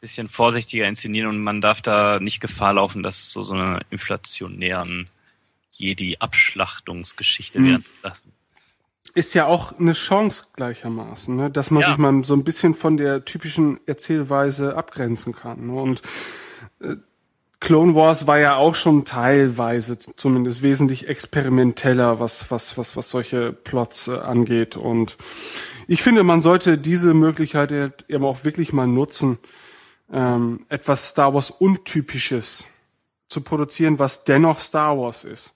bisschen 0.01 0.28
vorsichtiger 0.28 0.87
inszenieren 0.87 1.28
und 1.30 1.43
man 1.43 1.61
darf 1.61 1.82
da 1.82 2.20
nicht 2.20 2.41
Gefahr 2.41 2.74
laufen, 2.74 3.03
dass 3.03 3.30
so, 3.32 3.43
so 3.43 3.55
eine 3.55 3.80
inflationären 3.91 5.09
Jedi-Abschlachtungsgeschichte 5.72 7.61
Mhm. 7.61 7.66
werden 7.68 7.84
zu 7.87 7.95
lassen. 8.03 8.32
Ist 9.16 9.32
ja 9.32 9.46
auch 9.46 9.78
eine 9.78 9.94
Chance 9.94 10.44
gleichermaßen, 10.56 11.34
ne? 11.34 11.50
dass 11.50 11.70
man 11.70 11.80
Ja. 11.80 11.88
sich 11.88 11.98
mal 11.98 12.22
so 12.22 12.34
ein 12.34 12.44
bisschen 12.44 12.74
von 12.74 12.98
der 12.98 13.24
typischen 13.24 13.80
Erzählweise 13.86 14.76
abgrenzen 14.76 15.34
kann. 15.34 15.68
Ne? 15.68 15.72
Und 15.72 16.02
äh, 16.80 16.96
Clone 17.58 17.94
Wars 17.94 18.26
war 18.26 18.38
ja 18.38 18.56
auch 18.56 18.74
schon 18.74 19.06
teilweise 19.06 19.98
zumindest 19.98 20.60
wesentlich 20.60 21.08
experimenteller, 21.08 22.20
was 22.20 22.50
was 22.50 22.76
was 22.76 22.94
was 22.94 23.08
solche 23.08 23.54
Plots 23.54 24.08
äh, 24.08 24.18
angeht. 24.18 24.76
Und 24.76 25.16
ich 25.88 26.02
finde, 26.02 26.22
man 26.22 26.42
sollte 26.42 26.76
diese 26.76 27.14
Möglichkeit 27.14 27.72
halt 27.72 28.04
eben 28.08 28.24
auch 28.26 28.44
wirklich 28.44 28.74
mal 28.74 28.86
nutzen, 28.86 29.38
ähm, 30.12 30.66
etwas 30.68 31.08
Star 31.08 31.32
Wars 31.32 31.50
untypisches 31.50 32.64
zu 33.28 33.40
produzieren, 33.40 33.98
was 33.98 34.24
dennoch 34.24 34.60
Star 34.60 34.98
Wars 34.98 35.24
ist. 35.24 35.54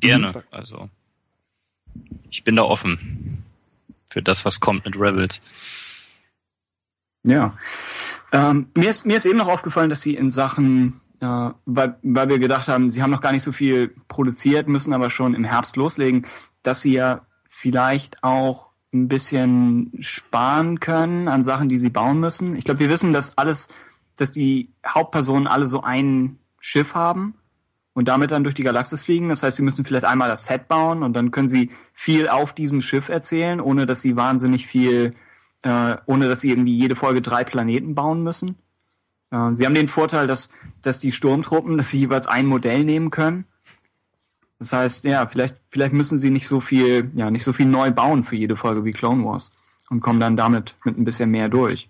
Gerne. 0.00 0.28
Mhm. 0.32 0.42
Also 0.50 0.88
ich 2.30 2.44
bin 2.44 2.56
da 2.56 2.62
offen 2.62 3.44
für 4.10 4.22
das, 4.22 4.44
was 4.44 4.60
kommt 4.60 4.84
mit 4.84 4.96
Rebels. 4.96 5.42
Ja. 7.24 7.56
Ähm, 8.32 8.68
mir, 8.76 8.90
ist, 8.90 9.04
mir 9.04 9.16
ist 9.16 9.26
eben 9.26 9.38
noch 9.38 9.48
aufgefallen, 9.48 9.90
dass 9.90 10.00
sie 10.00 10.14
in 10.14 10.28
Sachen, 10.28 11.00
äh, 11.20 11.50
weil, 11.64 11.98
weil 12.02 12.28
wir 12.28 12.38
gedacht 12.38 12.68
haben, 12.68 12.90
sie 12.90 13.02
haben 13.02 13.10
noch 13.10 13.20
gar 13.20 13.32
nicht 13.32 13.42
so 13.42 13.52
viel 13.52 13.94
produziert, 14.08 14.68
müssen 14.68 14.92
aber 14.92 15.10
schon 15.10 15.34
im 15.34 15.44
Herbst 15.44 15.76
loslegen, 15.76 16.26
dass 16.62 16.82
sie 16.82 16.92
ja 16.92 17.26
vielleicht 17.48 18.22
auch 18.22 18.68
ein 18.92 19.08
bisschen 19.08 19.92
sparen 20.00 20.80
können 20.80 21.28
an 21.28 21.42
Sachen, 21.42 21.68
die 21.68 21.78
sie 21.78 21.90
bauen 21.90 22.20
müssen. 22.20 22.56
Ich 22.56 22.64
glaube, 22.64 22.80
wir 22.80 22.88
wissen, 22.88 23.12
dass 23.12 23.36
alles, 23.36 23.68
dass 24.16 24.30
die 24.32 24.72
Hauptpersonen 24.86 25.46
alle 25.46 25.66
so 25.66 25.82
ein 25.82 26.38
Schiff 26.60 26.94
haben 26.94 27.34
und 27.96 28.08
damit 28.08 28.30
dann 28.30 28.44
durch 28.44 28.54
die 28.54 28.62
Galaxis 28.62 29.02
fliegen. 29.02 29.30
Das 29.30 29.42
heißt, 29.42 29.56
sie 29.56 29.62
müssen 29.62 29.86
vielleicht 29.86 30.04
einmal 30.04 30.28
das 30.28 30.44
Set 30.44 30.68
bauen 30.68 31.02
und 31.02 31.14
dann 31.14 31.30
können 31.30 31.48
sie 31.48 31.70
viel 31.94 32.28
auf 32.28 32.52
diesem 32.52 32.82
Schiff 32.82 33.08
erzählen, 33.08 33.58
ohne 33.58 33.86
dass 33.86 34.02
sie 34.02 34.16
wahnsinnig 34.16 34.66
viel 34.66 35.14
äh, 35.62 35.96
ohne 36.04 36.28
dass 36.28 36.40
sie 36.40 36.50
irgendwie 36.50 36.76
jede 36.76 36.94
Folge 36.94 37.22
drei 37.22 37.42
Planeten 37.42 37.94
bauen 37.94 38.22
müssen. 38.22 38.56
Äh, 39.30 39.54
sie 39.54 39.64
haben 39.64 39.74
den 39.74 39.88
Vorteil, 39.88 40.26
dass, 40.26 40.50
dass 40.82 40.98
die 40.98 41.12
Sturmtruppen, 41.12 41.78
dass 41.78 41.88
sie 41.88 42.00
jeweils 42.00 42.26
ein 42.26 42.46
Modell 42.46 42.84
nehmen 42.84 43.10
können. 43.10 43.46
Das 44.58 44.72
heißt, 44.72 45.04
ja, 45.04 45.26
vielleicht, 45.26 45.56
vielleicht 45.68 45.92
müssen 45.92 46.18
sie 46.18 46.30
nicht 46.30 46.48
so 46.48 46.60
viel, 46.60 47.10
ja, 47.14 47.30
nicht 47.30 47.44
so 47.44 47.52
viel 47.52 47.66
neu 47.66 47.90
bauen 47.90 48.24
für 48.24 48.36
jede 48.36 48.56
Folge 48.56 48.84
wie 48.84 48.90
Clone 48.90 49.24
Wars 49.24 49.50
und 49.90 50.00
kommen 50.00 50.20
dann 50.20 50.36
damit 50.36 50.76
mit 50.84 50.98
ein 50.98 51.04
bisschen 51.04 51.30
mehr 51.30 51.48
durch. 51.48 51.88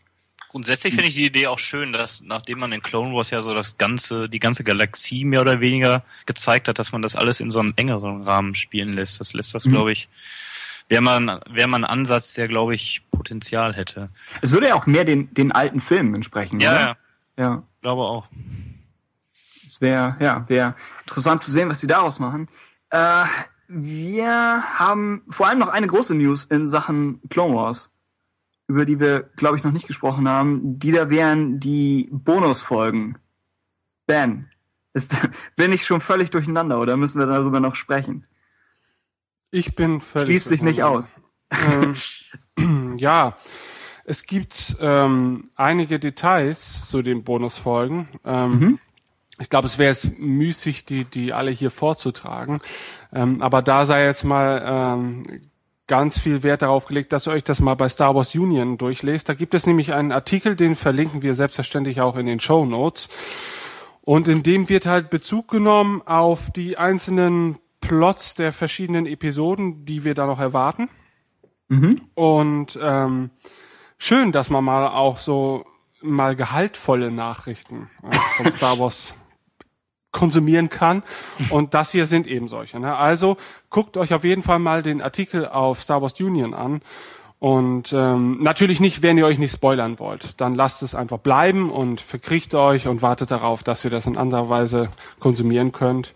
Grundsätzlich 0.56 0.94
finde 0.94 1.08
ich 1.08 1.14
die 1.14 1.26
Idee 1.26 1.48
auch 1.48 1.58
schön, 1.58 1.92
dass 1.92 2.22
nachdem 2.22 2.60
man 2.60 2.72
in 2.72 2.80
Clone 2.82 3.14
Wars 3.14 3.28
ja 3.28 3.42
so 3.42 3.52
das 3.52 3.76
ganze, 3.76 4.26
die 4.26 4.38
ganze 4.38 4.64
Galaxie 4.64 5.26
mehr 5.26 5.42
oder 5.42 5.60
weniger 5.60 6.02
gezeigt 6.24 6.66
hat, 6.66 6.78
dass 6.78 6.92
man 6.92 7.02
das 7.02 7.14
alles 7.14 7.40
in 7.40 7.50
so 7.50 7.60
einem 7.60 7.74
engeren 7.76 8.22
Rahmen 8.22 8.54
spielen 8.54 8.94
lässt. 8.94 9.20
Das 9.20 9.34
lässt 9.34 9.54
das, 9.54 9.66
Mhm. 9.66 9.72
glaube 9.72 9.92
ich, 9.92 10.08
wäre 10.88 11.02
man, 11.02 11.40
wäre 11.50 11.68
man 11.68 11.84
ein 11.84 11.90
Ansatz, 11.90 12.32
der, 12.32 12.48
glaube 12.48 12.74
ich, 12.74 13.02
Potenzial 13.10 13.74
hätte. 13.74 14.08
Es 14.40 14.52
würde 14.52 14.68
ja 14.68 14.76
auch 14.76 14.86
mehr 14.86 15.04
den, 15.04 15.34
den 15.34 15.52
alten 15.52 15.78
Filmen 15.78 16.14
entsprechen, 16.14 16.58
Ja, 16.58 16.70
oder? 16.70 16.80
ja, 16.80 16.96
Ja. 17.36 17.62
glaube 17.82 18.02
auch. 18.04 18.26
Es 19.66 19.82
wäre 19.82 20.16
ja, 20.20 20.42
wäre 20.48 20.74
interessant 21.02 21.42
zu 21.42 21.50
sehen, 21.50 21.68
was 21.68 21.80
sie 21.80 21.86
daraus 21.86 22.18
machen. 22.18 22.48
Äh, 22.88 23.24
wir 23.68 24.62
haben 24.78 25.20
vor 25.28 25.48
allem 25.48 25.58
noch 25.58 25.68
eine 25.68 25.86
große 25.86 26.14
News 26.14 26.44
in 26.44 26.66
Sachen 26.66 27.20
Clone 27.28 27.54
Wars, 27.54 27.92
über 28.68 28.84
die 28.84 28.98
wir, 29.00 29.30
glaube 29.36 29.56
ich, 29.56 29.64
noch 29.64 29.72
nicht 29.72 29.86
gesprochen 29.86 30.28
haben. 30.28 30.78
Die 30.78 30.92
da 30.92 31.10
wären 31.10 31.60
die 31.60 32.08
Bonusfolgen. 32.12 33.18
Ben, 34.06 34.48
ist, 34.92 35.16
bin 35.56 35.72
ich 35.72 35.84
schon 35.86 36.00
völlig 36.00 36.30
durcheinander 36.30 36.80
oder 36.80 36.96
müssen 36.96 37.18
wir 37.18 37.26
darüber 37.26 37.60
noch 37.60 37.74
sprechen? 37.74 38.26
Ich 39.50 39.74
bin 39.76 40.00
völlig 40.00 40.26
Schließt 40.26 40.48
sich 40.48 40.62
nicht 40.62 40.82
aus. 40.82 41.14
ähm, 42.58 42.96
ja, 42.98 43.36
es 44.04 44.24
gibt 44.24 44.76
ähm, 44.80 45.50
einige 45.54 45.98
Details 45.98 46.88
zu 46.88 47.02
den 47.02 47.24
Bonusfolgen. 47.24 48.08
Ähm, 48.24 48.78
Ich 49.38 49.50
glaube, 49.50 49.66
es 49.66 49.76
wäre 49.78 49.92
es 49.92 50.08
müßig, 50.18 50.86
die, 50.86 51.04
die 51.04 51.34
alle 51.34 51.50
hier 51.50 51.70
vorzutragen. 51.70 52.58
Ähm, 53.12 53.42
aber 53.42 53.60
da 53.60 53.84
sei 53.84 54.06
jetzt 54.06 54.24
mal 54.24 54.62
ähm, 54.64 55.42
ganz 55.86 56.18
viel 56.18 56.42
Wert 56.42 56.62
darauf 56.62 56.86
gelegt, 56.86 57.12
dass 57.12 57.26
ihr 57.26 57.32
euch 57.32 57.44
das 57.44 57.60
mal 57.60 57.74
bei 57.74 57.88
Star 57.88 58.14
Wars 58.14 58.34
Union 58.34 58.78
durchlest. 58.78 59.28
Da 59.28 59.34
gibt 59.34 59.54
es 59.54 59.66
nämlich 59.66 59.92
einen 59.92 60.12
Artikel, 60.12 60.56
den 60.56 60.74
verlinken 60.74 61.22
wir 61.22 61.34
selbstverständlich 61.34 62.00
auch 62.00 62.16
in 62.16 62.26
den 62.26 62.40
Show 62.40 62.64
Notes. 62.64 63.08
Und 64.02 64.28
in 64.28 64.42
dem 64.42 64.68
wird 64.68 64.86
halt 64.86 65.10
Bezug 65.10 65.48
genommen 65.48 66.02
auf 66.02 66.50
die 66.50 66.76
einzelnen 66.76 67.58
Plots 67.80 68.34
der 68.34 68.52
verschiedenen 68.52 69.06
Episoden, 69.06 69.84
die 69.84 70.04
wir 70.04 70.14
da 70.14 70.26
noch 70.26 70.40
erwarten. 70.40 70.88
Und 72.14 72.78
ähm, 72.80 73.30
schön, 73.98 74.32
dass 74.32 74.50
man 74.50 74.64
mal 74.64 74.88
auch 74.88 75.18
so 75.18 75.64
mal 76.02 76.36
gehaltvolle 76.36 77.10
Nachrichten 77.10 77.90
äh, 78.02 78.16
von 78.36 78.52
Star 78.52 78.78
Wars 78.78 79.14
konsumieren 80.16 80.70
kann. 80.70 81.02
Und 81.50 81.74
das 81.74 81.92
hier 81.92 82.06
sind 82.06 82.26
eben 82.26 82.48
solche. 82.48 82.80
Ne? 82.80 82.96
Also 82.96 83.36
guckt 83.68 83.98
euch 83.98 84.14
auf 84.14 84.24
jeden 84.24 84.42
Fall 84.42 84.58
mal 84.58 84.82
den 84.82 85.02
Artikel 85.02 85.46
auf 85.46 85.82
Star 85.82 86.00
Wars 86.00 86.18
Union 86.18 86.54
an. 86.54 86.80
Und 87.38 87.92
ähm, 87.92 88.42
natürlich 88.42 88.80
nicht, 88.80 89.02
wenn 89.02 89.18
ihr 89.18 89.26
euch 89.26 89.38
nicht 89.38 89.52
spoilern 89.52 89.98
wollt. 89.98 90.40
Dann 90.40 90.54
lasst 90.54 90.82
es 90.82 90.94
einfach 90.94 91.18
bleiben 91.18 91.68
und 91.68 92.00
verkriecht 92.00 92.54
euch 92.54 92.88
und 92.88 93.02
wartet 93.02 93.30
darauf, 93.30 93.62
dass 93.62 93.84
ihr 93.84 93.90
das 93.90 94.06
in 94.06 94.16
anderer 94.16 94.48
Weise 94.48 94.88
konsumieren 95.20 95.70
könnt. 95.72 96.14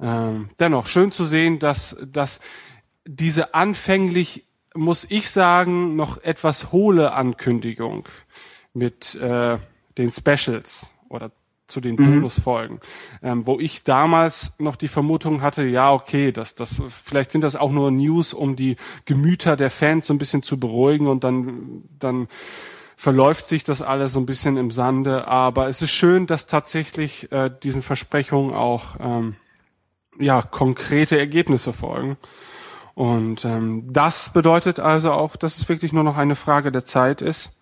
Ähm, 0.00 0.50
dennoch 0.58 0.88
schön 0.88 1.12
zu 1.12 1.24
sehen, 1.24 1.60
dass, 1.60 1.96
dass 2.04 2.40
diese 3.04 3.54
anfänglich, 3.54 4.44
muss 4.74 5.06
ich 5.08 5.30
sagen, 5.30 5.94
noch 5.94 6.20
etwas 6.24 6.72
hohle 6.72 7.12
Ankündigung 7.12 8.08
mit 8.74 9.14
äh, 9.14 9.58
den 9.96 10.10
Specials 10.10 10.90
oder 11.08 11.30
zu 11.68 11.80
den 11.80 11.96
Mhm. 11.96 12.20
Bonusfolgen, 12.20 12.80
ähm, 13.22 13.46
wo 13.46 13.58
ich 13.58 13.84
damals 13.84 14.52
noch 14.58 14.76
die 14.76 14.88
Vermutung 14.88 15.42
hatte, 15.42 15.64
ja 15.64 15.92
okay, 15.92 16.32
das, 16.32 16.54
das, 16.54 16.82
vielleicht 16.88 17.32
sind 17.32 17.42
das 17.42 17.56
auch 17.56 17.72
nur 17.72 17.90
News, 17.90 18.32
um 18.32 18.56
die 18.56 18.76
Gemüter 19.04 19.56
der 19.56 19.70
Fans 19.70 20.06
so 20.06 20.14
ein 20.14 20.18
bisschen 20.18 20.42
zu 20.42 20.60
beruhigen 20.60 21.08
und 21.08 21.24
dann, 21.24 21.82
dann 21.98 22.28
verläuft 22.96 23.46
sich 23.46 23.62
das 23.62 23.82
alles 23.82 24.12
so 24.12 24.20
ein 24.20 24.26
bisschen 24.26 24.56
im 24.56 24.70
Sande. 24.70 25.28
Aber 25.28 25.68
es 25.68 25.82
ist 25.82 25.90
schön, 25.90 26.26
dass 26.26 26.46
tatsächlich 26.46 27.30
äh, 27.30 27.50
diesen 27.62 27.82
Versprechungen 27.82 28.54
auch 28.54 28.96
ähm, 29.00 29.36
ja 30.18 30.42
konkrete 30.42 31.18
Ergebnisse 31.18 31.72
folgen. 31.72 32.16
Und 32.94 33.44
ähm, 33.44 33.84
das 33.92 34.32
bedeutet 34.32 34.80
also 34.80 35.12
auch, 35.12 35.36
dass 35.36 35.58
es 35.58 35.68
wirklich 35.68 35.92
nur 35.92 36.04
noch 36.04 36.16
eine 36.16 36.34
Frage 36.34 36.72
der 36.72 36.84
Zeit 36.84 37.20
ist, 37.20 37.52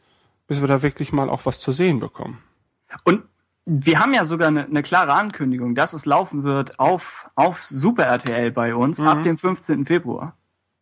bis 0.46 0.60
wir 0.60 0.68
da 0.68 0.82
wirklich 0.82 1.12
mal 1.12 1.28
auch 1.28 1.44
was 1.44 1.58
zu 1.58 1.72
sehen 1.72 1.98
bekommen. 1.98 2.38
Und 3.02 3.24
wir 3.66 3.98
haben 3.98 4.12
ja 4.14 4.24
sogar 4.24 4.48
eine, 4.48 4.64
eine 4.66 4.82
klare 4.82 5.12
Ankündigung, 5.14 5.74
dass 5.74 5.92
es 5.94 6.04
laufen 6.06 6.44
wird 6.44 6.78
auf, 6.78 7.30
auf 7.34 7.64
Super 7.64 8.04
RTL 8.04 8.50
bei 8.50 8.74
uns 8.74 9.00
ab 9.00 9.22
dem 9.22 9.38
15. 9.38 9.86
Februar. 9.86 10.34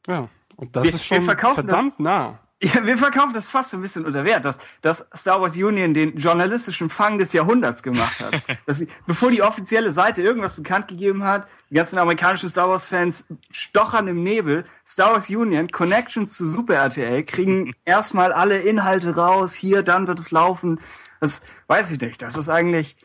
Ja, 0.06 0.28
und 0.56 0.74
das 0.74 0.84
Wir- 0.84 0.94
ist 0.94 1.04
schon 1.04 1.22
verkaufen 1.22 1.66
das- 1.66 1.76
verdammt 1.76 2.00
nah. 2.00 2.38
Ja, 2.64 2.86
wir 2.86 2.96
verkaufen 2.96 3.32
das 3.34 3.50
fast 3.50 3.70
so 3.70 3.76
ein 3.76 3.80
bisschen 3.80 4.06
unter 4.06 4.24
Wert, 4.24 4.44
dass, 4.44 4.60
dass 4.82 5.08
Star 5.12 5.40
Wars 5.40 5.56
Union 5.56 5.94
den 5.94 6.16
journalistischen 6.16 6.90
Fang 6.90 7.18
des 7.18 7.32
Jahrhunderts 7.32 7.82
gemacht 7.82 8.20
hat. 8.20 8.40
dass 8.66 8.78
sie, 8.78 8.86
bevor 9.04 9.32
die 9.32 9.42
offizielle 9.42 9.90
Seite 9.90 10.22
irgendwas 10.22 10.54
bekannt 10.54 10.86
gegeben 10.86 11.24
hat, 11.24 11.48
die 11.70 11.74
ganzen 11.74 11.98
amerikanischen 11.98 12.48
Star 12.48 12.68
Wars 12.68 12.86
Fans 12.86 13.26
stochern 13.50 14.06
im 14.06 14.22
Nebel. 14.22 14.62
Star 14.86 15.10
Wars 15.10 15.28
Union, 15.28 15.66
Connections 15.72 16.34
zu 16.36 16.48
Super 16.48 16.74
RTL, 16.76 17.24
kriegen 17.24 17.72
erstmal 17.84 18.32
alle 18.32 18.58
Inhalte 18.60 19.16
raus, 19.16 19.54
hier, 19.54 19.82
dann 19.82 20.06
wird 20.06 20.20
es 20.20 20.30
laufen. 20.30 20.78
Das 21.22 21.42
weiß 21.68 21.90
ich 21.92 22.00
nicht. 22.00 22.20
Das 22.20 22.36
ist 22.36 22.48
eigentlich, 22.48 22.96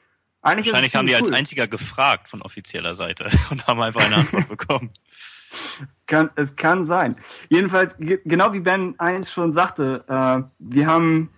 eigentlich 0.42 0.66
Wahrscheinlich 0.68 0.88
ist 0.88 0.94
es 0.94 0.98
haben 1.00 1.08
die 1.08 1.16
als 1.16 1.28
cool. 1.28 1.36
einziger 1.36 1.68
gefragt 1.68 2.28
von 2.30 2.42
offizieller 2.42 2.96
Seite 2.96 3.30
und 3.52 3.66
haben 3.68 3.80
einfach 3.80 4.04
eine 4.04 4.16
Antwort 4.18 4.50
bekommen. 4.58 4.90
Kann, 6.08 6.30
es 6.36 6.56
kann 6.58 6.84
sein. 6.84 7.16
Jedenfalls, 7.50 7.98
ge- 7.98 8.20
genau 8.26 8.52
wie 8.54 8.60
Ben 8.60 9.00
eins 9.00 9.32
schon 9.32 9.52
sagte, 9.54 10.04
äh, 10.10 10.44
wir 10.60 10.88
haben 10.88 11.30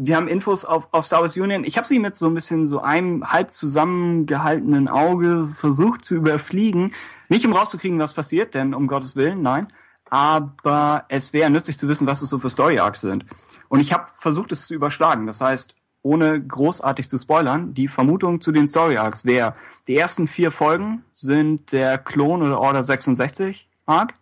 wir 0.00 0.14
haben 0.16 0.28
Infos 0.28 0.64
auf, 0.64 0.86
auf 0.92 1.06
Star 1.06 1.22
Wars 1.22 1.36
Union. 1.36 1.64
Ich 1.64 1.76
habe 1.76 1.86
sie 1.86 1.98
mit 1.98 2.14
so 2.16 2.28
ein 2.28 2.34
bisschen 2.34 2.66
so 2.66 2.80
einem 2.80 3.32
halb 3.32 3.50
zusammengehaltenen 3.50 4.88
Auge 4.88 5.48
versucht 5.56 6.04
zu 6.04 6.14
überfliegen. 6.14 6.94
Nicht 7.28 7.44
um 7.46 7.52
rauszukriegen, 7.52 7.98
was 7.98 8.12
passiert, 8.12 8.54
denn 8.54 8.74
um 8.74 8.86
Gottes 8.86 9.16
Willen, 9.16 9.42
nein. 9.42 9.72
Aber 10.08 11.04
es 11.08 11.32
wäre 11.32 11.50
nützlich 11.50 11.78
zu 11.78 11.88
wissen, 11.88 12.06
was 12.06 12.22
es 12.22 12.30
so 12.30 12.38
für 12.38 12.48
Story 12.50 12.78
Arcs 12.78 13.00
sind. 13.00 13.24
Und 13.68 13.80
ich 13.80 13.92
habe 13.92 14.06
versucht, 14.16 14.52
es 14.52 14.66
zu 14.68 14.74
überschlagen. 14.74 15.26
Das 15.26 15.40
heißt, 15.40 15.74
ohne 16.08 16.40
großartig 16.40 17.06
zu 17.06 17.18
spoilern, 17.18 17.74
die 17.74 17.86
Vermutung 17.86 18.40
zu 18.40 18.50
den 18.50 18.66
Story 18.66 18.96
Arcs 18.96 19.26
wäre, 19.26 19.54
die 19.88 19.96
ersten 19.96 20.26
vier 20.26 20.50
Folgen 20.50 21.04
sind 21.12 21.70
der 21.72 21.98
Klon 21.98 22.40
oder 22.40 22.58
Order 22.58 22.82
66 22.82 23.68
Arc. 23.84 24.14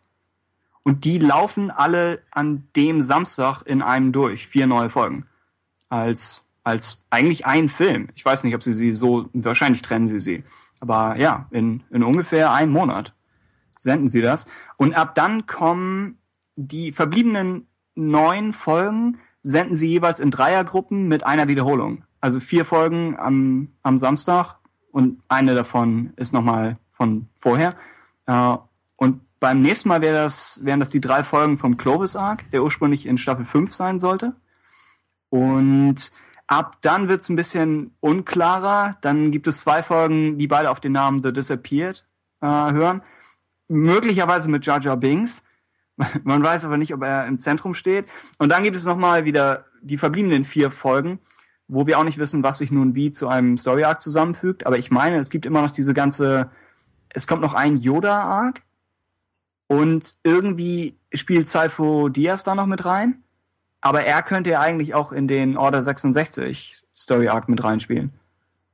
Und 0.82 1.04
die 1.04 1.18
laufen 1.18 1.70
alle 1.70 2.22
an 2.32 2.66
dem 2.74 3.02
Samstag 3.02 3.62
in 3.62 3.82
einem 3.82 4.10
durch. 4.10 4.48
Vier 4.48 4.66
neue 4.66 4.90
Folgen. 4.90 5.26
Als, 5.88 6.44
als 6.64 7.04
eigentlich 7.10 7.46
ein 7.46 7.68
Film. 7.68 8.08
Ich 8.16 8.24
weiß 8.24 8.42
nicht, 8.42 8.56
ob 8.56 8.64
sie 8.64 8.72
sie 8.72 8.92
so, 8.92 9.28
wahrscheinlich 9.32 9.82
trennen 9.82 10.08
sie 10.08 10.20
sie. 10.20 10.42
Aber 10.80 11.16
ja, 11.18 11.46
in, 11.52 11.84
in 11.90 12.02
ungefähr 12.02 12.52
einem 12.52 12.72
Monat 12.72 13.14
senden 13.76 14.08
sie 14.08 14.22
das. 14.22 14.46
Und 14.76 14.94
ab 14.94 15.14
dann 15.14 15.46
kommen 15.46 16.18
die 16.56 16.90
verbliebenen 16.90 17.68
neun 17.94 18.52
Folgen, 18.52 19.18
senden 19.46 19.76
sie 19.76 19.88
jeweils 19.88 20.18
in 20.18 20.32
Dreiergruppen 20.32 21.06
mit 21.06 21.24
einer 21.24 21.46
Wiederholung. 21.46 22.02
Also 22.20 22.40
vier 22.40 22.64
Folgen 22.64 23.16
am, 23.16 23.68
am 23.84 23.96
Samstag 23.96 24.56
und 24.90 25.22
eine 25.28 25.54
davon 25.54 26.12
ist 26.16 26.34
nochmal 26.34 26.78
von 26.90 27.28
vorher. 27.38 27.76
Äh, 28.26 28.56
und 28.96 29.20
beim 29.38 29.62
nächsten 29.62 29.88
Mal 29.88 30.00
wäre 30.00 30.16
das, 30.16 30.60
wären 30.64 30.80
das 30.80 30.88
die 30.88 31.00
drei 31.00 31.22
Folgen 31.22 31.58
vom 31.58 31.76
Clovis 31.76 32.16
Arc, 32.16 32.50
der 32.50 32.64
ursprünglich 32.64 33.06
in 33.06 33.18
Staffel 33.18 33.44
5 33.44 33.72
sein 33.72 34.00
sollte. 34.00 34.34
Und 35.28 36.10
ab 36.48 36.78
dann 36.80 37.08
wird's 37.08 37.28
ein 37.28 37.36
bisschen 37.36 37.92
unklarer. 38.00 38.96
Dann 39.00 39.30
gibt 39.30 39.46
es 39.46 39.60
zwei 39.60 39.84
Folgen, 39.84 40.38
die 40.38 40.48
beide 40.48 40.70
auf 40.70 40.80
den 40.80 40.92
Namen 40.92 41.22
The 41.22 41.32
Disappeared 41.32 42.04
äh, 42.40 42.46
hören. 42.46 43.02
Möglicherweise 43.68 44.48
mit 44.48 44.66
Jar 44.66 44.80
Jar 44.80 44.96
Binks. 44.96 45.44
Man 46.24 46.42
weiß 46.42 46.64
aber 46.64 46.76
nicht, 46.76 46.92
ob 46.92 47.02
er 47.02 47.26
im 47.26 47.38
Zentrum 47.38 47.74
steht. 47.74 48.06
Und 48.38 48.50
dann 48.50 48.62
gibt 48.62 48.76
es 48.76 48.84
nochmal 48.84 49.24
wieder 49.24 49.66
die 49.80 49.98
verbliebenen 49.98 50.44
vier 50.44 50.70
Folgen, 50.70 51.20
wo 51.68 51.86
wir 51.86 51.98
auch 51.98 52.04
nicht 52.04 52.18
wissen, 52.18 52.42
was 52.42 52.58
sich 52.58 52.70
nun 52.70 52.94
wie 52.94 53.12
zu 53.12 53.28
einem 53.28 53.58
Story 53.58 53.84
Arc 53.84 54.00
zusammenfügt. 54.00 54.66
Aber 54.66 54.78
ich 54.78 54.90
meine, 54.90 55.16
es 55.16 55.30
gibt 55.30 55.46
immer 55.46 55.62
noch 55.62 55.70
diese 55.70 55.94
ganze, 55.94 56.50
es 57.08 57.26
kommt 57.26 57.42
noch 57.42 57.54
ein 57.54 57.76
Yoda 57.76 58.20
Arc 58.22 58.62
und 59.68 60.14
irgendwie 60.22 60.98
spielt 61.12 61.48
Cypho 61.48 62.08
Diaz 62.08 62.44
da 62.44 62.54
noch 62.54 62.66
mit 62.66 62.84
rein. 62.84 63.22
Aber 63.80 64.02
er 64.04 64.22
könnte 64.22 64.50
ja 64.50 64.60
eigentlich 64.60 64.94
auch 64.94 65.12
in 65.12 65.28
den 65.28 65.56
Order 65.56 65.82
66 65.82 66.84
Story 66.94 67.28
Arc 67.28 67.48
mit 67.48 67.62
reinspielen. 67.62 68.12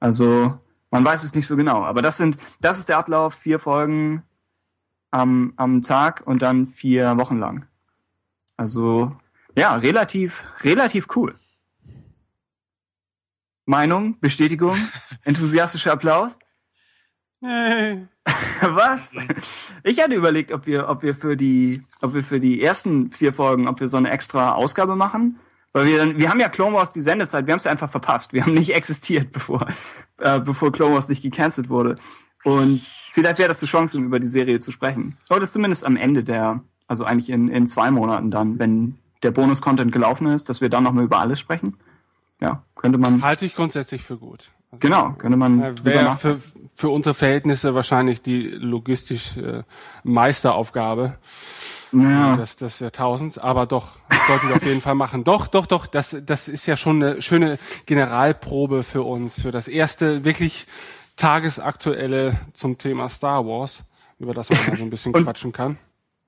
Also, 0.01 0.59
man 0.91 1.05
weiß 1.05 1.25
es 1.25 1.35
nicht 1.35 1.47
so 1.47 1.57
genau. 1.57 1.85
Aber 1.85 2.03
das 2.03 2.17
sind, 2.17 2.37
das 2.61 2.79
ist 2.79 2.89
der 2.89 2.99
Ablauf, 2.99 3.35
vier 3.35 3.59
Folgen 3.59 4.23
am, 5.13 5.53
am 5.57 5.83
Tag 5.83 6.23
und 6.27 6.43
dann 6.43 6.67
vier 6.67 7.17
Wochen 7.17 7.39
lang. 7.39 7.67
Also, 8.57 9.17
ja, 9.57 9.77
relativ, 9.77 10.43
relativ 10.65 11.07
cool. 11.15 11.37
Meinung, 13.65 14.19
Bestätigung, 14.21 14.77
enthusiastischer 15.25 15.93
Applaus. 15.93 16.39
Was? 18.63 19.17
Ich 19.83 20.01
hatte 20.01 20.15
überlegt, 20.15 20.53
ob 20.53 20.67
wir, 20.67 20.89
ob 20.89 21.03
wir 21.03 21.15
für 21.15 21.37
die, 21.37 21.83
ob 22.01 22.15
wir 22.15 22.25
für 22.25 22.41
die 22.41 22.63
ersten 22.63 23.11
vier 23.11 23.33
Folgen, 23.33 23.69
ob 23.69 23.81
wir 23.81 23.89
so 23.89 23.97
eine 23.97 24.11
extra 24.11 24.53
Ausgabe 24.53 24.97
machen. 24.97 25.39
Weil 25.73 25.87
wir 25.87 25.99
dann, 25.99 26.19
wir 26.19 26.29
haben 26.29 26.41
ja 26.41 26.49
Clone 26.49 26.77
Wars 26.77 26.93
die 26.93 27.01
Sendezeit, 27.01 27.47
wir 27.47 27.53
haben 27.53 27.59
es 27.59 27.65
ja 27.65 27.71
einfach 27.71 27.91
verpasst. 27.91 28.33
Wir 28.33 28.43
haben 28.45 28.55
nicht 28.55 28.71
existiert, 28.75 29.33
bevor, 29.33 29.67
äh, 30.19 30.41
bevor 30.41 30.71
Clone 30.71 30.95
Wars 30.95 31.09
nicht 31.09 31.23
gecancelt 31.23 31.69
wurde. 31.69 31.97
Und 32.45 32.83
vielleicht 33.13 33.39
wäre 33.39 33.49
das 33.49 33.61
die 33.61 33.67
Chance, 33.67 33.97
um 33.99 34.05
über 34.05 34.19
die 34.21 34.27
Serie 34.27 34.59
zu 34.61 34.73
sprechen. 34.73 35.17
Oder 35.31 35.41
das 35.41 35.53
zumindest 35.53 35.85
am 35.87 35.97
Ende 35.97 36.25
der, 36.25 36.61
also 36.89 37.05
eigentlich 37.05 37.31
in, 37.31 37.49
in 37.49 37.67
zwei 37.67 37.91
Monaten 37.91 38.31
dann, 38.31 38.59
wenn 38.59 38.99
der 39.23 39.31
Bonus-Content 39.31 39.93
gelaufen 39.93 40.27
ist, 40.27 40.49
dass 40.49 40.61
wir 40.61 40.69
dann 40.69 40.83
nochmal 40.83 41.05
über 41.05 41.21
alles 41.21 41.39
sprechen. 41.39 41.77
Ja, 42.41 42.65
könnte 42.75 42.99
man, 42.99 43.23
Halte 43.23 43.47
ich 43.47 43.55
grundsätzlich 43.55 44.03
für 44.03 44.17
gut. 44.17 44.51
Also, 44.73 44.81
genau, 44.81 45.13
könnte 45.13 45.37
man 45.37 45.63
äh, 45.63 45.75
Wäre 45.85 46.17
für, 46.17 46.41
für 46.75 46.89
unsere 46.89 47.15
Verhältnisse 47.15 47.77
wahrscheinlich 47.77 48.21
die 48.23 48.43
logistisch 48.49 49.37
äh, 49.37 49.63
Meisteraufgabe 50.03 51.19
Ja. 51.93 52.37
des, 52.37 52.57
des 52.57 52.81
Jahrtausends, 52.81 53.39
aber 53.39 53.67
doch, 53.67 53.89
das 54.09 54.27
sollten 54.27 54.49
wir 54.49 54.57
auf 54.57 54.65
jeden 54.65 54.81
Fall 54.81 54.97
machen. 54.97 55.23
Doch, 55.23 55.47
doch, 55.47 55.67
doch, 55.67 55.87
das, 55.87 56.17
das 56.27 56.49
ist 56.49 56.67
ja 56.67 56.77
schon 56.77 57.01
eine 57.03 57.23
schöne 57.23 57.59
Generalprobe 57.87 58.83
für 58.83 59.03
uns, 59.03 59.41
für 59.41 59.53
das 59.53 59.69
erste 59.69 60.25
wirklich 60.25 60.67
tagesaktuelle 61.17 62.39
zum 62.53 62.79
Thema 62.79 63.09
Star 63.09 63.47
Wars, 63.47 63.85
über 64.19 64.35
das 64.35 64.51
man 64.51 64.59
mal 64.67 64.77
so 64.77 64.85
ein 64.85 64.91
bisschen 64.91 65.13
quatschen 65.25 65.53
kann. 65.53 65.79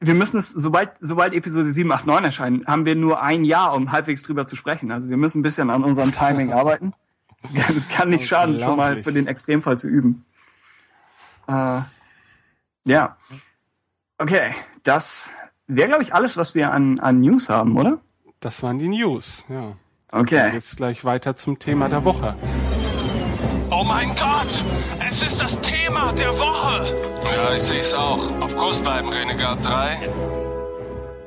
wir 0.01 0.14
müssen 0.14 0.39
es, 0.39 0.51
sobald, 0.51 0.91
sobald 1.01 1.32
Episode 1.35 1.70
7, 1.70 1.91
8, 1.91 2.07
9 2.07 2.24
erscheinen, 2.24 2.66
haben 2.66 2.85
wir 2.85 2.95
nur 2.95 3.22
ein 3.22 3.45
Jahr, 3.45 3.74
um 3.74 3.93
halbwegs 3.93 4.22
drüber 4.22 4.47
zu 4.47 4.57
sprechen. 4.57 4.91
Also 4.93 5.09
wir 5.09 5.16
müssen 5.16 5.41
ein 5.41 5.43
bisschen 5.43 5.70
an 5.70 5.85
unserem 5.85 6.12
Timing 6.12 6.53
arbeiten. 6.55 6.93
Es 7.43 7.53
kann, 7.53 7.76
es 7.76 7.89
kann 7.89 8.09
nicht 8.09 8.26
schaden, 8.26 8.59
schon 8.59 8.76
mal 8.76 9.03
für 9.03 9.12
den 9.12 9.26
Extremfall 9.26 9.78
zu 9.78 9.87
üben. 9.87 10.24
Äh, 11.47 11.82
ja. 12.85 13.16
Okay, 14.18 14.55
das 14.82 15.30
wäre, 15.66 15.89
glaube 15.89 16.03
ich, 16.03 16.14
alles, 16.14 16.37
was 16.37 16.55
wir 16.55 16.72
an, 16.72 16.99
an 17.01 17.20
News 17.20 17.49
haben, 17.49 17.76
oder? 17.76 18.01
Das 18.41 18.62
waren 18.62 18.78
die 18.78 18.89
News, 18.89 19.45
ja. 19.49 19.76
Okay. 20.12 20.53
Jetzt 20.53 20.76
gleich 20.76 21.05
weiter 21.05 21.35
zum 21.37 21.59
Thema 21.59 21.89
der 21.89 22.05
Woche. 22.05 22.37
Oh 23.77 23.83
mein 23.83 24.11
Gott! 24.11 24.62
Es 25.11 25.20
ist 25.20 25.41
das 25.41 25.61
Thema 25.61 26.12
der 26.12 26.39
Woche! 26.39 27.20
Ja, 27.25 27.57
ich 27.57 27.62
sehe 27.64 27.81
es 27.81 27.93
auch. 27.93 28.31
Auf 28.41 28.55
Kurs 28.57 28.79
bleiben, 28.79 29.09
Renegade 29.09 29.62
3. 29.62 30.12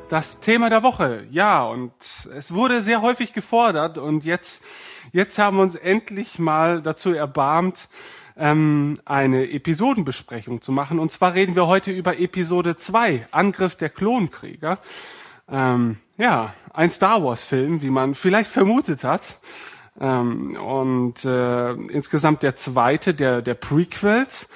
das 0.07 0.39
Thema 0.39 0.69
der 0.69 0.81
Woche. 0.81 1.27
Ja, 1.29 1.65
und 1.65 1.91
es 2.33 2.53
wurde 2.53 2.81
sehr 2.81 3.01
häufig 3.01 3.33
gefordert 3.33 3.97
und 3.97 4.23
jetzt, 4.23 4.63
jetzt 5.11 5.37
haben 5.37 5.57
wir 5.57 5.63
uns 5.63 5.75
endlich 5.75 6.39
mal 6.39 6.81
dazu 6.81 7.11
erbarmt, 7.11 7.89
ähm, 8.37 8.97
eine 9.03 9.51
Episodenbesprechung 9.51 10.61
zu 10.61 10.71
machen. 10.71 10.99
Und 10.99 11.11
zwar 11.11 11.33
reden 11.33 11.53
wir 11.53 11.67
heute 11.67 11.91
über 11.91 12.17
Episode 12.17 12.77
2, 12.77 13.27
Angriff 13.31 13.75
der 13.75 13.89
Klonkrieger. 13.89 14.79
Ähm, 15.51 15.97
ja, 16.17 16.53
ein 16.73 16.89
Star 16.89 17.21
Wars-Film, 17.21 17.81
wie 17.81 17.89
man 17.89 18.15
vielleicht 18.15 18.49
vermutet 18.49 19.03
hat. 19.03 19.37
Ähm, 19.99 20.55
und 20.57 21.25
äh, 21.25 21.71
insgesamt 21.73 22.43
der 22.43 22.55
zweite 22.55 23.13
der, 23.13 23.41
der 23.41 23.55
Prequels. 23.55 24.47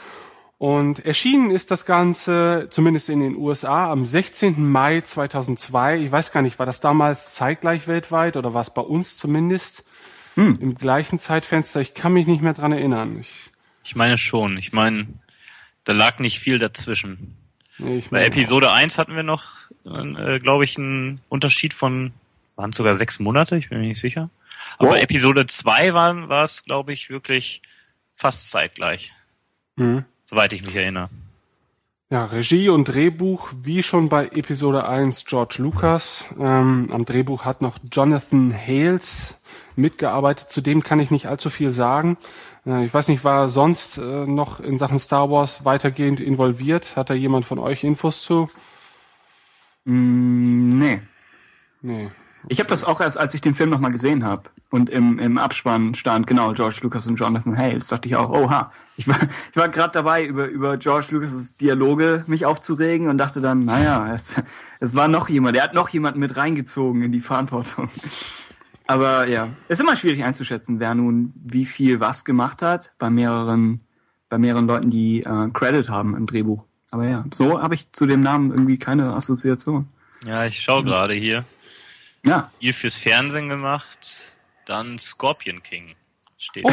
Und 0.58 1.04
erschienen 1.06 1.50
ist 1.50 1.72
das 1.72 1.88
Ganze, 1.88 2.68
zumindest 2.70 3.10
in 3.10 3.20
den 3.20 3.36
USA, 3.36 3.92
am 3.92 4.06
16. 4.06 4.64
Mai 4.64 5.02
2002. 5.02 5.98
Ich 6.02 6.12
weiß 6.12 6.32
gar 6.32 6.44
nicht, 6.44 6.60
war 6.60 6.68
das 6.68 6.82
damals 6.82 7.34
zeitgleich 7.34 7.88
weltweit 7.88 8.38
oder 8.38 8.54
war 8.54 8.62
es 8.62 8.72
bei 8.72 8.84
uns 8.84 9.18
zumindest 9.18 9.84
hm. 10.36 10.60
im 10.62 10.76
gleichen 10.76 11.18
Zeitfenster? 11.18 11.82
Ich 11.82 11.96
kann 11.96 12.14
mich 12.14 12.28
nicht 12.28 12.44
mehr 12.44 12.54
dran 12.54 12.72
erinnern. 12.74 13.18
Ich, 13.20 13.50
ich 13.84 13.96
meine 13.96 14.20
schon. 14.20 14.58
Ich 14.58 14.72
meine, 14.72 15.08
da 15.84 15.94
lag 15.94 16.20
nicht 16.20 16.40
viel 16.40 16.60
dazwischen. 16.60 17.36
Nee, 17.80 18.04
bei 18.12 18.26
Episode 18.26 18.70
auch. 18.70 18.76
1 18.76 19.00
hatten 19.00 19.16
wir 19.16 19.24
noch, 19.24 19.46
äh, 19.86 20.38
glaube 20.38 20.64
ich, 20.64 20.78
einen 20.78 21.22
Unterschied 21.30 21.74
von, 21.74 22.14
waren 22.56 22.70
es 22.70 22.78
sogar 22.78 22.96
sechs 22.96 23.20
Monate, 23.20 23.58
ich 23.58 23.70
bin 23.70 23.82
mir 23.82 23.88
nicht 23.88 24.00
sicher. 24.00 24.30
Aber 24.78 24.92
wow. 24.92 25.02
Episode 25.02 25.46
2 25.46 25.94
war, 25.94 26.30
war 26.30 26.44
es, 26.44 26.66
glaube 26.66 26.94
ich, 26.94 27.10
wirklich 27.10 27.62
fast 28.16 28.50
zeitgleich. 28.50 29.12
Mhm 29.76 30.06
soweit 30.32 30.54
ich 30.54 30.66
mich 30.66 30.76
erinnere. 30.76 31.10
Ja, 32.10 32.26
Regie 32.26 32.70
und 32.70 32.86
Drehbuch, 32.86 33.52
wie 33.62 33.84
schon 33.84 34.10
bei 34.10 34.28
Episode 34.28 34.88
1 34.88 35.26
George 35.26 35.56
Lucas. 35.60 36.26
Ähm, 36.40 36.90
am 36.92 37.06
Drehbuch 37.06 37.46
hat 37.46 37.62
noch 37.62 37.78
Jonathan 37.90 38.54
Hales 38.54 39.36
mitgearbeitet. 39.76 40.50
Zudem 40.50 40.84
kann 40.84 41.00
ich 41.00 41.12
nicht 41.12 41.28
allzu 41.28 41.50
viel 41.50 41.72
sagen. 41.72 42.18
Äh, 42.66 42.86
ich 42.86 42.94
weiß 42.94 43.10
nicht, 43.10 43.24
war 43.24 43.44
er 43.44 43.50
sonst 43.50 43.98
äh, 43.98 44.02
noch 44.26 44.60
in 44.60 44.78
Sachen 44.78 45.00
Star 45.00 45.30
Wars 45.30 45.64
weitergehend 45.64 46.20
involviert? 46.20 46.96
Hat 46.96 47.10
da 47.10 47.14
jemand 47.14 47.46
von 47.46 47.60
euch 47.60 47.84
Infos 47.84 48.24
zu? 48.24 48.50
Mm, 49.86 50.70
nee. 50.70 51.02
Nee. 51.82 52.10
Ich 52.48 52.60
habe 52.60 52.70
das 52.70 52.84
auch 52.84 53.02
erst, 53.02 53.20
als 53.20 53.34
ich 53.34 53.42
den 53.42 53.54
Film 53.54 53.70
nochmal 53.70 53.92
gesehen 53.92 54.24
habe 54.24 54.50
und 54.70 54.90
im, 54.90 55.20
im 55.20 55.38
Abspann 55.38 55.94
stand, 55.96 56.28
genau, 56.28 56.54
George 56.54 56.80
Lucas 56.82 57.08
und 57.08 57.16
Jonathan 57.16 57.58
Hales, 57.58 57.88
dachte 57.88 58.08
ich 58.08 58.16
auch, 58.16 58.30
oha. 58.30 58.72
Ich 58.98 59.08
war, 59.08 59.18
ich 59.52 59.58
war 59.58 59.70
gerade 59.70 59.92
dabei, 59.94 60.26
über, 60.26 60.48
über 60.48 60.78
George 60.78 61.08
Lucas' 61.12 61.58
Dialoge 61.58 62.24
mich 62.28 62.46
aufzuregen 62.46 63.10
und 63.10 63.18
dachte 63.18 63.42
dann, 63.42 63.60
naja, 63.60 64.14
es, 64.14 64.36
es 64.80 64.96
war 64.96 65.08
noch 65.08 65.30
jemand, 65.30 65.58
er 65.58 65.64
hat 65.64 65.74
noch 65.74 65.90
jemanden 65.90 66.20
mit 66.20 66.36
reingezogen 66.38 67.04
in 67.04 67.12
die 67.12 67.22
Verantwortung. 67.22 67.90
Aber 68.88 69.28
ja, 69.28 69.50
es 69.68 69.80
ist 69.80 69.86
immer 69.86 69.96
schwierig 69.96 70.24
einzuschätzen, 70.24 70.80
wer 70.80 70.96
nun 70.96 71.34
wie 71.36 71.66
viel 71.66 72.00
was 72.00 72.26
gemacht 72.26 72.62
hat 72.62 72.94
bei 73.00 73.10
mehreren, 73.10 73.82
bei 74.30 74.38
mehreren 74.38 74.68
Leuten, 74.68 74.90
die 74.90 75.22
äh, 75.22 75.50
Credit 75.54 75.90
haben 75.90 76.16
im 76.16 76.26
Drehbuch. 76.26 76.66
Aber 76.92 77.08
ja, 77.08 77.26
so 77.34 77.62
habe 77.62 77.74
ich 77.74 77.92
zu 77.94 78.06
dem 78.06 78.20
Namen 78.20 78.52
irgendwie 78.52 78.78
keine 78.78 79.14
Assoziation. 79.14 79.88
Ja, 80.26 80.46
ich 80.46 80.60
schaue 80.60 80.84
gerade 80.84 81.14
hier. 81.14 81.46
Ja. 82.26 82.52
Viel 82.60 82.74
fürs 82.74 82.96
Fernsehen 82.96 83.50
gemacht. 83.50 84.32
Dann 84.66 85.00
Scorpion 85.00 85.64
King 85.64 85.96
steht 86.38 86.66
oh. 86.66 86.72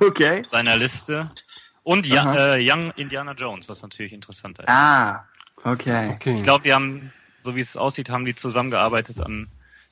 okay. 0.06 0.40
auf 0.40 0.50
seiner 0.50 0.76
Liste. 0.76 1.30
Und 1.82 2.06
ja, 2.06 2.54
äh, 2.54 2.70
Young 2.70 2.92
Indiana 2.92 3.32
Jones, 3.32 3.68
was 3.68 3.82
natürlich 3.82 4.12
interessant 4.12 4.58
ist. 4.58 4.68
Ah, 4.68 5.26
okay. 5.64 6.10
okay. 6.14 6.36
Ich 6.38 6.42
glaube, 6.42 6.64
die 6.64 6.72
haben, 6.72 7.12
so 7.42 7.56
wie 7.56 7.60
es 7.60 7.76
aussieht, 7.76 8.08
haben 8.08 8.24
die 8.24 8.34
zusammengearbeitet 8.34 9.20
an 9.20 9.48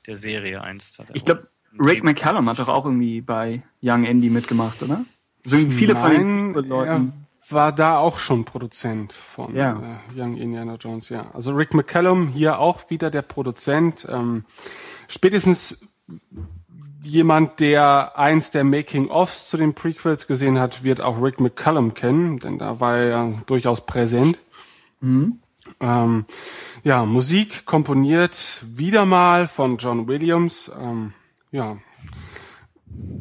der 0.07 0.17
Serie 0.17 0.61
einst. 0.61 1.01
Ich 1.13 1.23
glaube, 1.23 1.47
Rick 1.79 2.03
McCallum 2.03 2.49
hat 2.49 2.59
doch 2.59 2.67
auch 2.67 2.85
irgendwie 2.85 3.21
bei 3.21 3.61
Young 3.81 4.05
Indy 4.05 4.29
mitgemacht, 4.29 4.81
oder? 4.81 5.05
Also 5.45 5.57
viele 5.69 5.93
Nein, 5.93 6.03
von 6.03 6.53
den 6.53 6.69
Leuten 6.69 7.22
war 7.49 7.71
da 7.71 7.97
auch 7.97 8.19
schon 8.19 8.45
Produzent 8.45 9.13
von 9.13 9.55
ja. 9.55 9.99
äh, 10.15 10.19
Young 10.19 10.35
Indiana 10.35 10.75
Jones, 10.75 11.09
ja. 11.09 11.31
Also 11.33 11.53
Rick 11.53 11.73
McCallum 11.73 12.27
hier 12.27 12.59
auch 12.59 12.89
wieder 12.89 13.11
der 13.11 13.21
Produzent. 13.21 14.07
Ähm, 14.09 14.45
spätestens 15.07 15.81
jemand, 17.03 17.59
der 17.59 18.17
eins 18.17 18.51
der 18.51 18.63
Making-ofs 18.63 19.49
zu 19.49 19.57
den 19.57 19.73
Prequels 19.73 20.27
gesehen 20.27 20.59
hat, 20.59 20.83
wird 20.83 21.01
auch 21.01 21.21
Rick 21.21 21.39
McCallum 21.39 21.93
kennen, 21.93 22.39
denn 22.39 22.57
da 22.59 22.79
war 22.79 22.97
er 22.97 23.07
ja 23.07 23.33
durchaus 23.45 23.85
präsent. 23.85 24.39
Mhm. 25.01 25.39
Ähm, 25.79 26.25
ja, 26.83 27.05
Musik 27.05 27.65
komponiert 27.65 28.63
wieder 28.65 29.05
mal 29.05 29.47
von 29.47 29.77
John 29.77 30.07
Williams. 30.07 30.71
Ähm, 30.79 31.13
ja, 31.51 31.77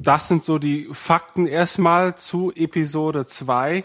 das 0.02 0.28
sind 0.28 0.42
so 0.42 0.58
die 0.58 0.88
Fakten 0.92 1.46
erstmal 1.46 2.16
zu 2.16 2.52
Episode 2.54 3.26
2. 3.26 3.84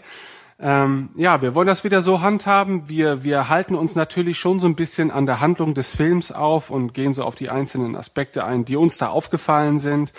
Ähm, 0.60 1.10
ja, 1.14 1.40
wir 1.40 1.54
wollen 1.54 1.68
das 1.68 1.84
wieder 1.84 2.02
so 2.02 2.20
handhaben. 2.20 2.88
Wir, 2.88 3.22
wir 3.22 3.48
halten 3.48 3.76
uns 3.76 3.94
natürlich 3.94 4.40
schon 4.40 4.58
so 4.58 4.66
ein 4.66 4.74
bisschen 4.74 5.12
an 5.12 5.24
der 5.24 5.38
Handlung 5.38 5.74
des 5.74 5.90
Films 5.90 6.32
auf 6.32 6.70
und 6.70 6.94
gehen 6.94 7.14
so 7.14 7.22
auf 7.22 7.36
die 7.36 7.48
einzelnen 7.48 7.94
Aspekte 7.94 8.44
ein, 8.44 8.64
die 8.64 8.76
uns 8.76 8.98
da 8.98 9.08
aufgefallen 9.08 9.78
sind. 9.78 10.12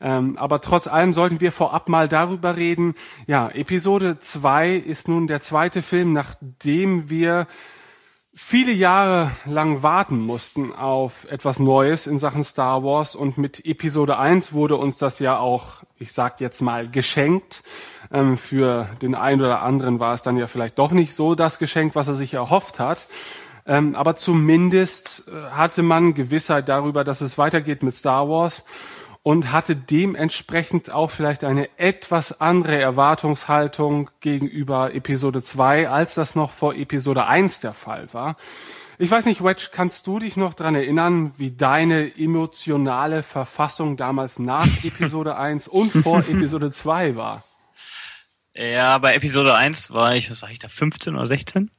Ähm, 0.00 0.36
aber 0.36 0.60
trotz 0.60 0.88
allem 0.88 1.14
sollten 1.14 1.40
wir 1.40 1.52
vorab 1.52 1.88
mal 1.88 2.06
darüber 2.06 2.56
reden. 2.56 2.94
Ja, 3.26 3.48
Episode 3.48 4.18
2 4.18 4.74
ist 4.74 5.08
nun 5.08 5.26
der 5.26 5.40
zweite 5.40 5.80
Film, 5.80 6.12
nachdem 6.12 7.08
wir 7.08 7.46
viele 8.40 8.70
Jahre 8.70 9.32
lang 9.46 9.82
warten 9.82 10.20
mussten 10.20 10.72
auf 10.72 11.26
etwas 11.28 11.58
Neues 11.58 12.06
in 12.06 12.18
Sachen 12.18 12.44
Star 12.44 12.84
Wars 12.84 13.16
und 13.16 13.36
mit 13.36 13.66
Episode 13.66 14.16
1 14.16 14.52
wurde 14.52 14.76
uns 14.76 14.96
das 14.96 15.18
ja 15.18 15.40
auch, 15.40 15.82
ich 15.98 16.12
sag 16.12 16.40
jetzt 16.40 16.60
mal, 16.60 16.88
geschenkt. 16.88 17.64
Ähm, 18.12 18.38
für 18.38 18.90
den 19.02 19.16
einen 19.16 19.40
oder 19.40 19.62
anderen 19.62 19.98
war 19.98 20.14
es 20.14 20.22
dann 20.22 20.36
ja 20.36 20.46
vielleicht 20.46 20.78
doch 20.78 20.92
nicht 20.92 21.14
so 21.14 21.34
das 21.34 21.58
Geschenk, 21.58 21.96
was 21.96 22.06
er 22.06 22.14
sich 22.14 22.32
erhofft 22.32 22.78
hat. 22.78 23.08
Ähm, 23.66 23.96
aber 23.96 24.14
zumindest 24.14 25.24
äh, 25.28 25.50
hatte 25.50 25.82
man 25.82 26.14
Gewissheit 26.14 26.68
darüber, 26.68 27.02
dass 27.02 27.20
es 27.20 27.38
weitergeht 27.38 27.82
mit 27.82 27.94
Star 27.94 28.28
Wars 28.28 28.64
und 29.28 29.52
hatte 29.52 29.76
dementsprechend 29.76 30.90
auch 30.90 31.10
vielleicht 31.10 31.44
eine 31.44 31.68
etwas 31.76 32.40
andere 32.40 32.80
Erwartungshaltung 32.80 34.08
gegenüber 34.20 34.94
Episode 34.94 35.42
2, 35.42 35.90
als 35.90 36.14
das 36.14 36.34
noch 36.34 36.50
vor 36.50 36.74
Episode 36.74 37.26
1 37.26 37.60
der 37.60 37.74
Fall 37.74 38.10
war. 38.14 38.38
Ich 38.98 39.10
weiß 39.10 39.26
nicht, 39.26 39.44
Wedge, 39.44 39.68
kannst 39.70 40.06
du 40.06 40.18
dich 40.18 40.38
noch 40.38 40.54
dran 40.54 40.74
erinnern, 40.74 41.34
wie 41.36 41.50
deine 41.50 42.16
emotionale 42.16 43.22
Verfassung 43.22 43.98
damals 43.98 44.38
nach 44.38 44.66
Episode 44.82 45.36
1 45.36 45.68
und 45.68 45.90
vor 45.90 46.20
Episode 46.20 46.70
2 46.70 47.16
war? 47.16 47.44
Ja, 48.54 48.96
bei 48.96 49.12
Episode 49.14 49.54
1 49.54 49.90
war 49.90 50.16
ich, 50.16 50.30
was 50.30 50.40
war 50.40 50.50
ich 50.50 50.58
da, 50.58 50.68
15 50.68 51.14
oder 51.14 51.26
16? 51.26 51.70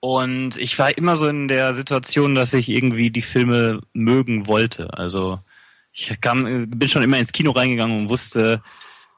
Und 0.00 0.56
ich 0.56 0.76
war 0.76 0.98
immer 0.98 1.14
so 1.14 1.28
in 1.28 1.46
der 1.46 1.74
Situation, 1.74 2.34
dass 2.34 2.52
ich 2.52 2.68
irgendwie 2.68 3.12
die 3.12 3.22
Filme 3.22 3.78
mögen 3.92 4.48
wollte. 4.48 4.92
Also 4.94 5.38
ich 5.98 6.20
kam, 6.20 6.70
bin 6.70 6.88
schon 6.88 7.02
immer 7.02 7.18
ins 7.18 7.32
Kino 7.32 7.50
reingegangen 7.50 7.98
und 7.98 8.08
wusste, 8.08 8.62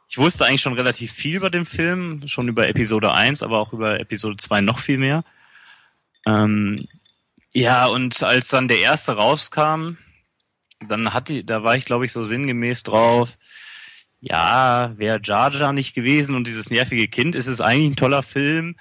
ich 0.09 0.18
wusste 0.18 0.47
eigentlich 0.47 0.62
schon 0.62 0.74
relativ 0.74 1.12
viel 1.12 1.37
über 1.37 1.51
den 1.51 1.66
Film, 1.66 2.26
schon 2.26 2.49
über 2.49 2.68
Episode 2.68 3.14
1, 3.14 3.43
aber 3.43 3.59
auch 3.59 3.72
über 3.72 4.01
Episode 4.01 4.37
2 4.37 4.61
noch 4.62 4.78
viel 4.78 4.99
mehr. 4.99 5.22
Ähm, 6.26 6.87
ja, 7.53 7.87
und 7.87 8.22
als 8.22 8.49
dann 8.49 8.68
der 8.68 8.81
erste 8.81 9.12
rauskam, 9.12 9.99
dann 10.89 11.12
hatte, 11.12 11.45
da 11.45 11.62
war 11.62 11.76
ich, 11.76 11.85
glaube 11.85 12.07
ich, 12.07 12.12
so 12.12 12.24
sinngemäß 12.24 12.83
drauf, 12.83 13.37
ja, 14.20 14.93
wäre 14.97 15.20
Jar 15.22 15.53
Jar 15.53 15.72
nicht 15.72 15.95
gewesen 15.95 16.35
und 16.35 16.47
dieses 16.47 16.70
nervige 16.70 17.09
Kind, 17.09 17.35
ist 17.35 17.47
es 17.47 17.61
eigentlich 17.61 17.93
ein 17.93 17.97
toller 17.97 18.22
Film 18.22 18.76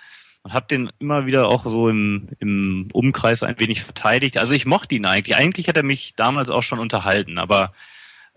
und 0.49 0.53
habe 0.53 0.67
den 0.67 0.91
immer 0.99 1.25
wieder 1.25 1.47
auch 1.47 1.65
so 1.65 1.89
im, 1.89 2.29
im 2.39 2.89
Umkreis 2.91 3.43
ein 3.43 3.59
wenig 3.59 3.83
verteidigt. 3.83 4.37
Also 4.37 4.53
ich 4.53 4.65
mochte 4.65 4.95
ihn 4.95 5.05
eigentlich. 5.05 5.35
Eigentlich 5.35 5.67
hat 5.67 5.77
er 5.77 5.83
mich 5.83 6.15
damals 6.15 6.49
auch 6.49 6.63
schon 6.63 6.79
unterhalten, 6.79 7.37
aber 7.37 7.73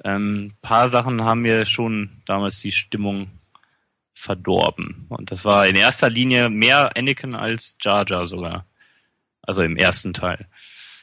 ähm, 0.05 0.53
paar 0.61 0.89
Sachen 0.89 1.23
haben 1.25 1.41
mir 1.41 1.65
schon 1.65 2.11
damals 2.27 2.61
die 2.61 2.73
Stimmung 2.73 3.31
verdorben. 4.13 5.07
Und 5.09 5.31
das 5.31 5.45
war 5.45 5.67
in 5.67 5.77
erster 5.77 6.11
Linie 6.11 6.51
mehr 6.51 6.97
Anakin 6.97 7.35
als 7.35 7.77
Jar 7.81 8.05
Jar 8.07 8.27
sogar. 8.27 8.67
Also 9.41 9.63
im 9.63 9.77
ersten 9.77 10.13
Teil. 10.13 10.47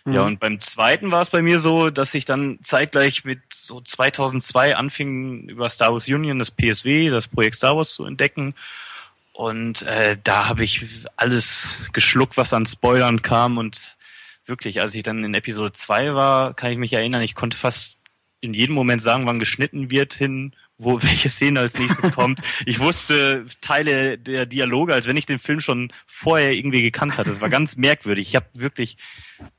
Mhm. 0.06 0.14
Ja, 0.14 0.22
und 0.22 0.40
beim 0.40 0.60
zweiten 0.60 1.12
war 1.12 1.24
es 1.24 1.32
bei 1.32 1.42
mir 1.42 1.60
so, 1.60 1.90
dass 1.90 2.14
ich 2.14 2.26
dann 2.26 2.60
zeitgleich 2.62 3.26
mit 3.26 3.40
so 3.52 3.82
2002 3.82 4.76
anfing, 4.76 5.50
über 5.50 5.70
Star 5.70 5.92
Wars 5.92 6.08
Union, 6.08 6.38
das 6.38 6.52
PSW, 6.52 7.10
das 7.10 7.28
Projekt 7.28 7.56
Star 7.56 7.76
Wars 7.76 7.96
zu 7.96 8.06
entdecken 8.06 8.54
und 9.40 9.84
äh, 9.84 10.18
da 10.22 10.50
habe 10.50 10.66
ich 10.66 10.86
alles 11.16 11.80
geschluckt, 11.94 12.36
was 12.36 12.52
an 12.52 12.66
Spoilern 12.66 13.22
kam. 13.22 13.58
Und 13.58 13.96
wirklich, 14.46 14.82
als 14.82 14.94
ich 14.96 15.04
dann 15.04 15.24
in 15.24 15.34
Episode 15.34 15.72
2 15.72 16.14
war, 16.14 16.54
kann 16.54 16.74
ich 16.74 16.78
mich 16.78 16.92
erinnern, 16.92 17.22
ich 17.22 17.36
konnte 17.36 17.56
fast 17.56 18.02
in 18.42 18.54
jedem 18.54 18.76
Moment 18.76 19.02
sagen, 19.02 19.26
wann 19.26 19.40
geschnitten 19.40 19.92
wird 19.92 20.14
hin, 20.14 20.52
wo 20.78 21.02
welche 21.04 21.30
Szene 21.30 21.62
als 21.62 21.80
nächstes 21.80 22.12
kommt. 22.16 22.42
Ich 22.66 22.80
wusste 22.80 23.46
Teile 23.62 24.18
der 24.18 24.46
Dialoge, 24.46 24.94
als 24.94 25.08
wenn 25.08 25.16
ich 25.16 25.26
den 25.26 25.40
Film 25.40 25.62
schon 25.62 25.94
vorher 26.06 26.52
irgendwie 26.52 26.82
gekannt 26.82 27.18
hatte. 27.18 27.32
Es 27.32 27.40
war 27.40 27.50
ganz 27.50 27.78
merkwürdig. 27.78 28.28
Ich 28.28 28.36
habe 28.36 28.48
wirklich 28.52 28.98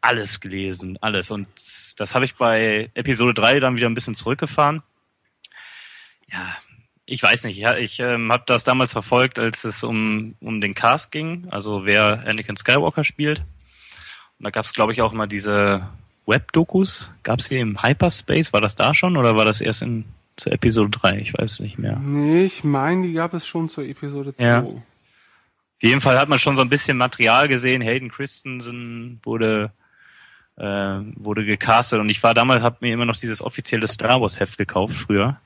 alles 0.03 0.41
gelesen, 0.41 0.99
alles. 1.01 1.31
Und 1.31 1.49
das 1.97 2.15
habe 2.15 2.27
ich 2.27 2.35
bei 2.35 2.91
Episode 2.93 3.33
3 3.33 3.61
dann 3.61 3.77
wieder 3.77 3.89
ein 3.89 3.95
bisschen 3.95 4.15
zurückgefahren. 4.15 4.83
Ja, 6.31 6.55
ich 7.11 7.25
weiß 7.25 7.45
nicht. 7.45 7.59
Ja, 7.59 7.77
ich 7.77 7.99
ähm, 7.99 8.31
habe 8.33 8.45
das 8.47 8.63
damals 8.63 8.93
verfolgt, 8.93 9.41
als 9.41 9.65
es 9.65 9.83
um, 9.83 10.37
um 10.41 10.61
den 10.61 10.75
Cast 10.75 11.11
ging, 11.11 11.49
also 11.51 11.85
wer 11.85 12.25
Anakin 12.25 12.57
Skywalker 12.57 13.03
spielt. 13.03 13.41
Und 14.39 14.45
da 14.45 14.51
gab 14.51 14.65
es, 14.65 14.73
glaube 14.73 14.93
ich, 14.93 15.03
auch 15.03 15.13
mal 15.13 15.27
diese 15.27 15.89
Web-Dokus. 16.27 17.13
Gab 17.25 17.41
es 17.41 17.49
die 17.49 17.59
im 17.59 17.83
Hyperspace? 17.83 18.53
War 18.53 18.61
das 18.61 18.77
da 18.77 18.95
schon 18.95 19.17
oder 19.17 19.35
war 19.35 19.45
das 19.45 19.61
erst 19.61 19.83
in 19.83 20.05
zur 20.37 20.53
Episode 20.53 20.91
3? 20.91 21.19
Ich 21.19 21.37
weiß 21.37 21.59
nicht 21.61 21.79
mehr. 21.79 21.97
Nee, 21.97 22.45
ich 22.45 22.63
meine, 22.63 23.09
die 23.09 23.13
gab 23.13 23.35
es 23.35 23.45
schon 23.45 23.69
zur 23.69 23.85
Episode 23.85 24.35
2. 24.37 24.45
Ja. 24.45 24.61
Auf 24.61 24.75
jeden 25.81 26.01
Fall 26.01 26.17
hat 26.17 26.29
man 26.29 26.39
schon 26.39 26.55
so 26.55 26.63
ein 26.63 26.69
bisschen 26.69 26.97
Material 26.97 27.49
gesehen. 27.49 27.83
Hayden 27.83 28.11
Christensen 28.11 29.19
wurde 29.25 29.73
äh, 30.57 30.63
wurde 31.17 31.45
gecastet 31.45 31.99
und 31.99 32.09
ich 32.09 32.23
war 32.23 32.35
damals, 32.35 32.63
habe 32.63 32.77
mir 32.81 32.95
immer 32.95 33.07
noch 33.07 33.17
dieses 33.17 33.43
offizielle 33.43 33.89
Star 33.89 34.21
Wars 34.21 34.39
Heft 34.39 34.59
gekauft 34.59 34.95
früher. 34.95 35.41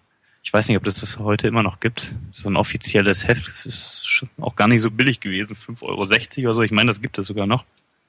Ich 0.45 0.53
weiß 0.53 0.69
nicht, 0.69 0.77
ob 0.77 0.85
das 0.85 1.01
das 1.01 1.19
heute 1.19 1.49
immer 1.49 1.63
noch 1.63 1.81
gibt. 1.81 2.15
So 2.31 2.51
ein 2.51 2.57
offizielles 2.57 3.27
Heft 3.27 3.49
das 3.49 3.65
ist 3.65 4.27
auch 4.39 4.55
gar 4.55 4.69
nicht 4.69 4.83
so 4.83 4.91
billig 4.91 5.21
gewesen, 5.21 5.57
5,60 5.57 5.83
Euro 5.83 6.03
oder 6.45 6.55
so. 6.55 6.63
Ich 6.63 6.71
meine, 6.71 6.89
das 6.89 7.01
gibt 7.01 7.19
es 7.19 7.27
sogar 7.27 7.47
noch. 7.47 7.65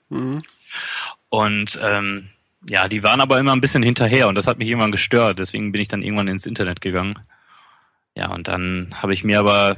Mhm. 0.10 0.44
Und 1.30 1.80
ähm, 1.82 2.30
ja, 2.70 2.90
die 2.90 3.04
waren 3.04 3.22
aber 3.22 3.40
immer 3.40 3.54
ein 3.54 3.62
bisschen 3.62 3.84
hinterher 3.84 4.28
und 4.28 4.36
das 4.36 4.48
hat 4.48 4.58
mich 4.58 4.68
irgendwann 4.68 4.92
gestört. 4.92 5.40
Deswegen 5.40 5.72
bin 5.72 5.82
ich 5.82 5.88
dann 5.88 6.02
irgendwann 6.02 6.28
ins 6.28 6.46
Internet 6.46 6.82
gegangen. 6.82 7.18
Ja, 8.16 8.32
und 8.32 8.50
dann 8.50 8.94
habe 9.02 9.14
ich 9.14 9.24
mir 9.24 9.40
aber, 9.40 9.78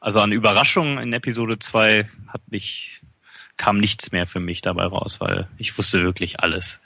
also 0.00 0.20
an 0.20 0.32
Überraschungen 0.32 0.98
in 0.98 1.12
Episode 1.12 1.58
2 1.58 2.08
hat 2.28 2.40
mich, 2.50 3.02
kam 3.58 3.78
nichts 3.78 4.12
mehr 4.12 4.26
für 4.26 4.40
mich 4.40 4.62
dabei 4.62 4.84
raus, 4.84 5.20
weil 5.20 5.46
ich 5.58 5.76
wusste 5.76 6.02
wirklich 6.02 6.40
alles. 6.40 6.80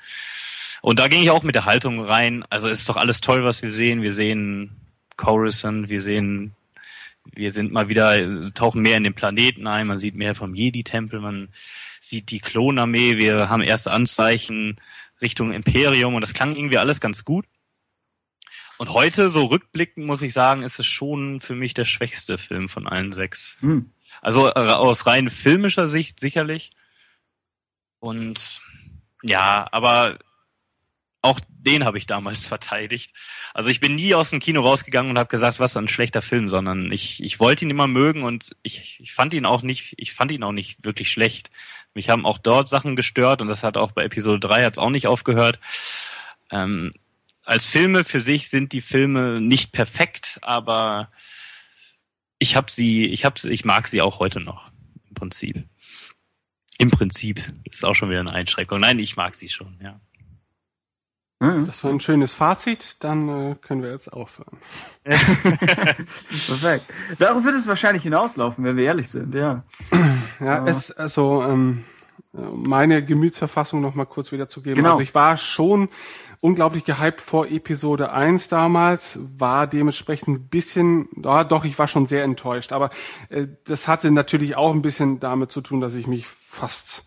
Und 0.83 0.99
da 0.99 1.07
ging 1.07 1.23
ich 1.23 1.31
auch 1.31 1.45
mit 1.45 1.55
der 1.55 1.65
Haltung 1.65 2.01
rein. 2.01 2.45
Also 2.51 2.69
es 2.69 2.81
ist 2.81 2.89
doch 2.89 2.97
alles 2.97 3.21
toll, 3.21 3.45
was 3.45 3.63
wir 3.63 3.73
sehen. 3.73 4.03
Wir 4.03 4.13
sehen 4.13 4.71
Coruscant, 5.17 5.89
wir 5.89 6.01
sehen, 6.01 6.55
wir 7.25 7.53
sind 7.53 7.73
mal 7.73 7.89
wieder, 7.89 8.53
tauchen 8.55 8.83
mehr 8.83 8.97
in 8.97 9.05
den 9.05 9.15
Planeten 9.15 9.67
ein, 9.67 9.87
man 9.87 9.99
sieht 9.99 10.15
mehr 10.15 10.35
vom 10.35 10.55
Jedi-Tempel, 10.55 11.21
man 11.21 11.49
sieht 12.01 12.31
die 12.31 12.41
Klonarmee, 12.41 13.17
wir 13.17 13.49
haben 13.49 13.63
erste 13.63 13.91
Anzeichen 13.91 14.77
Richtung 15.21 15.53
Imperium 15.53 16.15
und 16.15 16.21
das 16.21 16.35
klang 16.35 16.55
irgendwie 16.55 16.79
alles 16.79 17.01
ganz 17.01 17.25
gut. 17.25 17.47
Und 18.79 18.91
heute, 18.91 19.31
so 19.31 19.47
rückblickend, 19.47 20.07
muss 20.07 20.21
ich 20.21 20.35
sagen, 20.35 20.63
ist 20.63 20.79
es 20.79 20.87
schon 20.87 21.41
für 21.41 21.55
mich 21.55 21.73
der 21.73 21.87
schwächste 21.87 22.37
Film 22.37 22.69
von 22.69 22.87
allen 22.87 23.13
sechs. 23.13 23.57
Hm. 23.61 23.91
Also 24.21 24.49
äh, 24.49 24.53
aus 24.53 25.07
rein 25.07 25.31
filmischer 25.31 25.89
Sicht 25.89 26.21
sicherlich. 26.21 26.73
Und 28.01 28.61
ja, 29.23 29.67
aber 29.73 30.19
auch 31.27 31.41
den 31.49 31.85
habe 31.85 31.99
ich 31.99 32.07
damals 32.07 32.47
verteidigt. 32.49 33.13
Also 33.53 33.69
ich 33.69 33.81
bin 33.81 33.95
nie 33.95 34.15
aus 34.15 34.31
dem 34.31 34.41
Kino 34.41 34.63
rausgegangen 34.63 35.11
und 35.11 35.19
habe 35.19 35.29
gesagt, 35.29 35.59
was 35.59 35.77
ein 35.77 35.89
schlechter 35.89 36.23
Film, 36.23 36.49
sondern 36.49 36.91
ich, 36.93 37.23
ich 37.23 37.41
wollte 37.41 37.65
ihn 37.65 37.71
immer 37.71 37.89
mögen 37.89 38.23
und 38.23 38.57
ich, 38.63 38.99
ich 39.01 39.13
fand 39.13 39.35
ihn 39.35 39.45
auch 39.45 39.63
nicht, 39.63 39.95
ich 39.99 40.13
fand 40.13 40.33
ihn 40.33 40.43
auch 40.43 40.53
nicht 40.53 40.85
wirklich 40.85 41.11
schlecht. 41.11 41.51
Mich 41.95 42.09
haben 42.09 42.27
auch 42.27 42.39
dort 42.39 42.69
Sachen 42.69 42.97
gestört 42.97 43.43
und 43.43 43.49
das 43.49 43.63
hat 43.63 43.77
auch 43.77 43.93
bei 43.93 44.03
Episode 44.05 44.41
3 44.41 44.65
hat's 44.65 44.79
auch 44.79 44.91
nicht 44.91 45.07
aufgehört. 45.07 45.59
Ähm, 46.51 46.93
als 47.43 47.65
Filme 47.65 48.05
für 48.05 48.21
sich 48.21 48.49
sind 48.49 48.73
die 48.73 48.81
Filme 48.81 49.41
nicht 49.41 49.73
perfekt, 49.73 50.39
aber 50.43 51.11
ich 52.39 52.57
habe 52.57 52.71
sie, 52.71 53.07
ich 53.07 53.25
habe, 53.25 53.51
ich 53.51 53.65
mag 53.65 53.87
sie 53.87 54.03
auch 54.03 54.19
heute 54.19 54.41
noch 54.41 54.71
im 55.09 55.15
Prinzip. 55.15 55.65
Im 56.79 56.91
Prinzip 56.91 57.43
ist 57.65 57.85
auch 57.85 57.95
schon 57.95 58.11
wieder 58.11 58.21
eine 58.21 58.33
Einschränkung. 58.33 58.81
Nein, 58.81 58.99
ich 58.99 59.17
mag 59.17 59.35
sie 59.35 59.49
schon, 59.49 59.79
ja. 59.83 60.01
Das 61.39 61.85
war 61.85 61.91
ein 61.91 62.01
schönes 62.01 62.33
Fazit, 62.33 62.97
dann 63.01 63.29
äh, 63.29 63.57
können 63.57 63.83
wir 63.83 63.91
jetzt 63.91 64.11
aufhören. 64.11 64.57
Perfekt. 65.05 66.87
Darauf 67.19 67.45
wird 67.45 67.55
es 67.55 67.69
wahrscheinlich 67.69 68.05
hinauslaufen, 68.05 68.65
wenn 68.65 68.77
wir 68.77 68.85
ehrlich 68.85 69.09
sind, 69.11 69.35
ja. 69.35 69.65
Ja, 70.41 70.67
es, 70.67 70.91
also 70.91 71.43
ähm, 71.43 71.85
meine 72.33 73.05
Gemütsverfassung 73.05 73.81
noch 73.81 73.95
mal 73.95 74.05
kurz 74.05 74.33
wiederzugeben. 74.33 74.77
Genau. 74.77 74.93
Also 74.93 75.03
ich 75.03 75.15
war 75.15 75.37
schon 75.37 75.89
unglaublich 76.41 76.85
gehypt 76.85 77.21
vor 77.21 77.47
Episode 77.47 78.13
1 78.13 78.49
damals, 78.49 79.19
war 79.39 79.67
dementsprechend 79.67 80.39
ein 80.39 80.49
bisschen, 80.49 81.09
ja, 81.23 81.45
doch, 81.45 81.65
ich 81.65 81.79
war 81.79 81.89
schon 81.89 82.07
sehr 82.07 82.25
enttäuscht. 82.25 82.73
Aber 82.73 82.91
äh, 83.29 83.47
das 83.65 83.89
hatte 83.89 84.11
natürlich 84.11 84.57
auch 84.57 84.73
ein 84.73 84.83
bisschen 84.83 85.21
damit 85.21 85.51
zu 85.51 85.61
tun, 85.61 85.81
dass 85.81 85.95
ich 85.95 86.07
mich 86.07 86.27
fast 86.27 87.05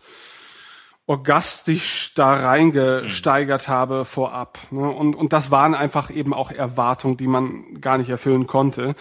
orgastisch 1.10 2.14
da 2.14 2.34
reingesteigert 2.34 3.66
mhm. 3.66 3.72
habe 3.72 4.04
vorab. 4.04 4.60
Ne? 4.70 4.88
Und, 4.88 5.16
und 5.16 5.32
das 5.32 5.50
waren 5.50 5.74
einfach 5.74 6.08
eben 6.08 6.32
auch 6.32 6.52
Erwartungen, 6.52 7.16
die 7.16 7.26
man 7.26 7.80
gar 7.80 7.98
nicht 7.98 8.10
erfüllen 8.10 8.46
konnte. 8.46 8.94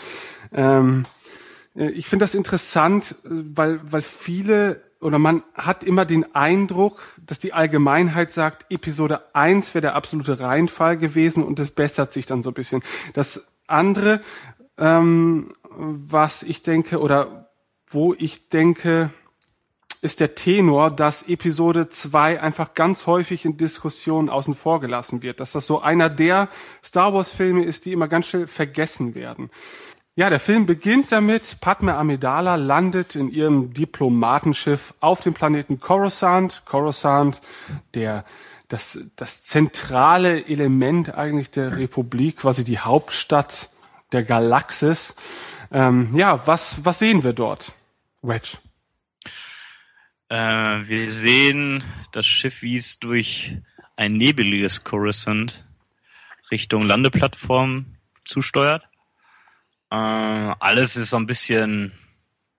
Ähm, 0.51 1.05
äh, 1.76 1.91
ich 1.91 2.07
finde 2.07 2.24
das 2.24 2.34
interessant, 2.34 3.14
äh, 3.26 3.30
weil, 3.30 3.80
weil 3.84 4.01
viele 4.01 4.82
oder 4.99 5.20
man 5.20 5.43
hat 5.53 5.84
immer 5.84 6.03
den 6.03 6.34
Eindruck, 6.34 6.99
dass 7.26 7.38
die 7.38 7.53
Allgemeinheit 7.53 8.32
sagt, 8.32 8.66
Episode 8.72 9.22
1 9.34 9.76
wäre 9.76 9.84
der 9.84 9.95
absolute 9.95 10.39
Reinfall 10.39 10.97
gewesen 10.97 11.43
und 11.43 11.60
es 11.60 11.70
bessert 11.70 12.12
sich 12.12 12.26
dann 12.26 12.41
so 12.41 12.49
ein 12.49 12.55
bisschen. 12.55 12.82
Das 13.14 13.51
andere, 13.68 14.20
ähm, 14.80 15.53
was 15.70 16.41
ich 16.41 16.64
denke 16.64 16.99
oder 16.99 17.51
wo 17.88 18.16
ich 18.18 18.49
denke, 18.49 19.12
ist 20.02 20.20
der 20.20 20.36
Tenor, 20.36 20.91
dass 20.91 21.24
Episode 21.24 21.89
2 21.89 22.41
einfach 22.41 22.74
ganz 22.74 23.06
häufig 23.06 23.45
in 23.45 23.58
Diskussionen 23.58 24.30
außen 24.30 24.56
vor 24.56 24.80
gelassen 24.80 25.22
wird. 25.22 25.39
Dass 25.39 25.52
das 25.52 25.66
so 25.66 25.82
einer 25.82 26.10
der 26.10 26.47
Star 26.84 27.14
Wars 27.14 27.32
Filme 27.32 27.64
ist, 27.64 27.86
die 27.86 27.91
immer 27.91 28.08
ganz 28.08 28.28
schnell 28.28 28.47
vergessen 28.47 29.14
werden. 29.16 29.50
Ja, 30.16 30.30
der 30.30 30.39
Film 30.39 30.66
beginnt 30.66 31.12
damit, 31.12 31.62
Padme 31.62 31.95
Amidala 31.95 32.56
landet 32.56 33.16
in 33.16 33.32
ihrem 33.32 33.74
Diplomatenschiff 33.74 34.93
auf 35.00 35.22
dem 35.22 35.34
Planeten 35.34 35.80
Coruscant. 35.80 36.64
Coruscant, 36.66 37.41
der, 37.93 38.26
das, 38.68 39.00
das 39.16 39.43
zentrale 39.43 40.45
Element 40.45 41.14
eigentlich 41.16 41.52
der 41.52 41.78
Republik, 41.78 42.38
quasi 42.38 42.64
die 42.64 42.80
Hauptstadt 42.80 43.70
der 44.12 44.24
Galaxis. 44.24 45.16
Ähm, 45.72 46.10
ja, 46.16 46.45
was, 46.45 46.84
was 46.84 47.00
sehen 47.00 47.24
wir 47.24 47.34
dort? 47.34 47.74
Wedge. 48.22 48.58
Äh, 50.30 50.36
wir 50.88 51.09
sehen 51.09 51.84
das 52.11 52.27
Schiff, 52.27 52.61
wie 52.61 52.75
es 52.75 52.99
durch 52.99 53.57
ein 53.95 54.13
nebeliges 54.13 54.84
Coruscant 54.84 55.65
Richtung 56.51 56.84
Landeplattform 56.84 57.97
zusteuert. 58.23 58.84
Äh, 59.89 59.95
alles 59.95 60.95
ist 60.95 61.09
so 61.09 61.17
ein 61.17 61.25
bisschen 61.25 61.93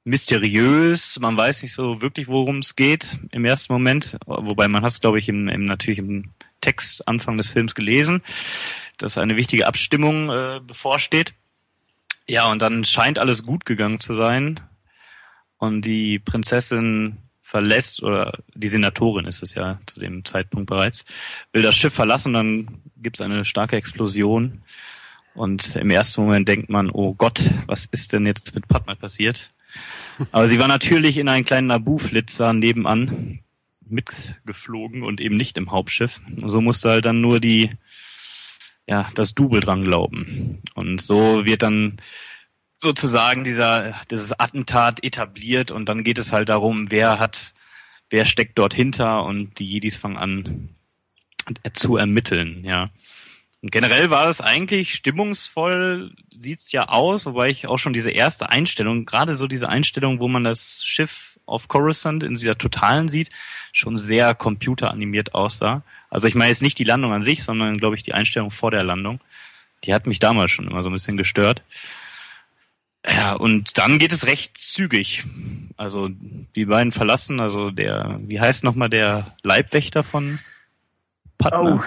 mysteriös. 0.02 1.18
Man 1.20 1.36
weiß 1.36 1.62
nicht 1.62 1.72
so 1.72 2.02
wirklich, 2.02 2.26
worum 2.26 2.58
es 2.58 2.74
geht 2.74 3.18
im 3.30 3.44
ersten 3.44 3.72
Moment. 3.72 4.16
Wobei 4.26 4.66
man 4.66 4.82
hat 4.82 4.90
es, 4.90 5.00
glaube 5.00 5.20
ich, 5.20 5.28
im, 5.28 5.48
im, 5.48 5.64
natürlich 5.64 5.98
im 5.98 6.32
Text 6.60 7.06
Anfang 7.06 7.36
des 7.36 7.50
Films 7.50 7.74
gelesen, 7.74 8.22
dass 8.96 9.16
eine 9.16 9.36
wichtige 9.36 9.66
Abstimmung 9.66 10.30
äh, 10.30 10.60
bevorsteht. 10.60 11.34
Ja, 12.28 12.50
und 12.50 12.60
dann 12.62 12.84
scheint 12.84 13.18
alles 13.18 13.44
gut 13.44 13.64
gegangen 13.64 14.00
zu 14.00 14.14
sein. 14.14 14.60
Und 15.58 15.82
die 15.82 16.18
Prinzessin 16.18 17.18
verlässt, 17.50 18.02
oder 18.02 18.38
die 18.54 18.68
Senatorin 18.68 19.26
ist 19.26 19.42
es 19.42 19.54
ja 19.54 19.80
zu 19.86 19.98
dem 19.98 20.24
Zeitpunkt 20.24 20.70
bereits, 20.70 21.04
will 21.52 21.62
das 21.62 21.74
Schiff 21.74 21.92
verlassen, 21.92 22.32
dann 22.32 22.80
gibt 22.96 23.16
es 23.16 23.20
eine 23.20 23.44
starke 23.44 23.76
Explosion. 23.76 24.62
Und 25.34 25.74
im 25.76 25.90
ersten 25.90 26.22
Moment 26.22 26.48
denkt 26.48 26.70
man, 26.70 26.90
oh 26.90 27.14
Gott, 27.14 27.40
was 27.66 27.86
ist 27.86 28.12
denn 28.12 28.24
jetzt 28.24 28.54
mit 28.54 28.68
Padma 28.68 28.94
passiert? 28.94 29.50
Aber 30.32 30.46
sie 30.46 30.60
war 30.60 30.68
natürlich 30.68 31.18
in 31.18 31.28
einen 31.28 31.44
kleinen 31.44 31.66
Nabu-Flitzer 31.66 32.52
nebenan 32.52 33.40
mitgeflogen 33.84 35.02
und 35.02 35.20
eben 35.20 35.36
nicht 35.36 35.56
im 35.56 35.72
Hauptschiff. 35.72 36.20
So 36.46 36.60
musste 36.60 36.90
halt 36.90 37.04
dann 37.04 37.20
nur 37.20 37.40
die, 37.40 37.72
ja, 38.86 39.10
das 39.16 39.34
Double 39.34 39.60
dran 39.60 39.82
glauben. 39.82 40.62
Und 40.74 41.00
so 41.00 41.44
wird 41.44 41.62
dann 41.62 41.96
sozusagen 42.80 43.44
dieser, 43.44 43.94
dieses 44.10 44.38
Attentat 44.38 45.04
etabliert 45.04 45.70
und 45.70 45.88
dann 45.88 46.02
geht 46.02 46.18
es 46.18 46.32
halt 46.32 46.48
darum, 46.48 46.90
wer 46.90 47.18
hat, 47.18 47.54
wer 48.08 48.24
steckt 48.24 48.58
dort 48.58 48.74
hinter 48.74 49.24
und 49.24 49.58
die 49.58 49.66
Jedis 49.66 49.96
fangen 49.96 50.16
an 50.16 50.68
zu 51.74 51.96
ermitteln, 51.96 52.64
ja. 52.64 52.90
Und 53.62 53.72
generell 53.72 54.08
war 54.08 54.28
es 54.28 54.40
eigentlich 54.40 54.94
stimmungsvoll, 54.94 56.14
sieht's 56.30 56.72
ja 56.72 56.88
aus, 56.88 57.26
wobei 57.26 57.48
ich 57.48 57.66
auch 57.66 57.78
schon 57.78 57.92
diese 57.92 58.10
erste 58.10 58.48
Einstellung, 58.48 59.04
gerade 59.04 59.34
so 59.34 59.46
diese 59.46 59.68
Einstellung, 59.68 60.18
wo 60.18 60.28
man 60.28 60.44
das 60.44 60.82
Schiff 60.82 61.38
auf 61.44 61.68
Coruscant 61.68 62.22
in 62.22 62.34
dieser 62.34 62.56
Totalen 62.56 63.08
sieht, 63.08 63.28
schon 63.72 63.98
sehr 63.98 64.34
computeranimiert 64.34 65.34
aussah. 65.34 65.82
Also 66.08 66.26
ich 66.26 66.34
meine 66.34 66.48
jetzt 66.48 66.62
nicht 66.62 66.78
die 66.78 66.84
Landung 66.84 67.12
an 67.12 67.22
sich, 67.22 67.44
sondern 67.44 67.76
glaube 67.78 67.96
ich 67.96 68.02
die 68.02 68.14
Einstellung 68.14 68.50
vor 68.50 68.70
der 68.70 68.82
Landung 68.82 69.20
Die 69.84 69.92
hat 69.92 70.06
mich 70.06 70.20
damals 70.20 70.50
schon 70.50 70.68
immer 70.68 70.82
so 70.82 70.88
ein 70.88 70.92
bisschen 70.92 71.16
gestört. 71.18 71.62
Ja, 73.06 73.32
und 73.34 73.78
dann 73.78 73.98
geht 73.98 74.12
es 74.12 74.26
recht 74.26 74.58
zügig. 74.58 75.24
Also 75.76 76.08
die 76.54 76.66
beiden 76.66 76.92
verlassen, 76.92 77.40
also 77.40 77.70
der, 77.70 78.18
wie 78.22 78.40
heißt 78.40 78.62
nochmal 78.64 78.90
der 78.90 79.34
Leibwächter 79.42 80.02
von 80.02 80.38
Padma? 81.38 81.76
Oh, 81.76 81.80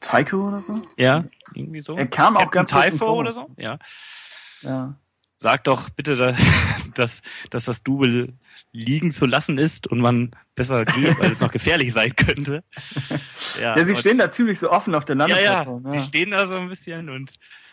Taiko 0.00 0.48
oder 0.48 0.60
so? 0.60 0.82
Ja, 0.96 1.24
irgendwie 1.54 1.80
so. 1.80 1.96
Er 1.96 2.06
kam 2.06 2.36
auch 2.36 2.50
Captain 2.50 2.66
ganz 2.78 2.90
Typho 2.90 3.12
oder 3.14 3.30
so. 3.30 3.48
Ja. 3.56 3.78
Ja. 4.62 4.94
Sag 5.38 5.64
doch 5.64 5.88
bitte, 5.90 6.16
da- 6.16 6.36
dass, 6.94 7.22
dass 7.50 7.64
das 7.64 7.82
Double 7.82 8.32
liegen 8.72 9.10
zu 9.12 9.24
lassen 9.24 9.56
ist 9.56 9.86
und 9.86 10.00
man 10.00 10.32
besser 10.54 10.84
geht, 10.84 11.18
weil 11.20 11.30
es 11.30 11.40
noch 11.40 11.52
gefährlich 11.52 11.92
sein 11.92 12.14
könnte. 12.14 12.62
Ja, 13.60 13.82
sie 13.84 13.92
und- 13.92 13.98
stehen 13.98 14.18
da 14.18 14.30
ziemlich 14.30 14.58
so 14.58 14.70
offen 14.70 14.94
auf 14.94 15.04
der 15.04 15.16
Ja, 15.16 15.26
ja, 15.26 15.34
Landeplattform. 15.62 15.90
sie 15.92 16.02
stehen 16.06 16.30
da 16.32 16.46
so 16.46 16.56
ein 16.56 16.68
bisschen 16.68 17.08
und 17.08 17.32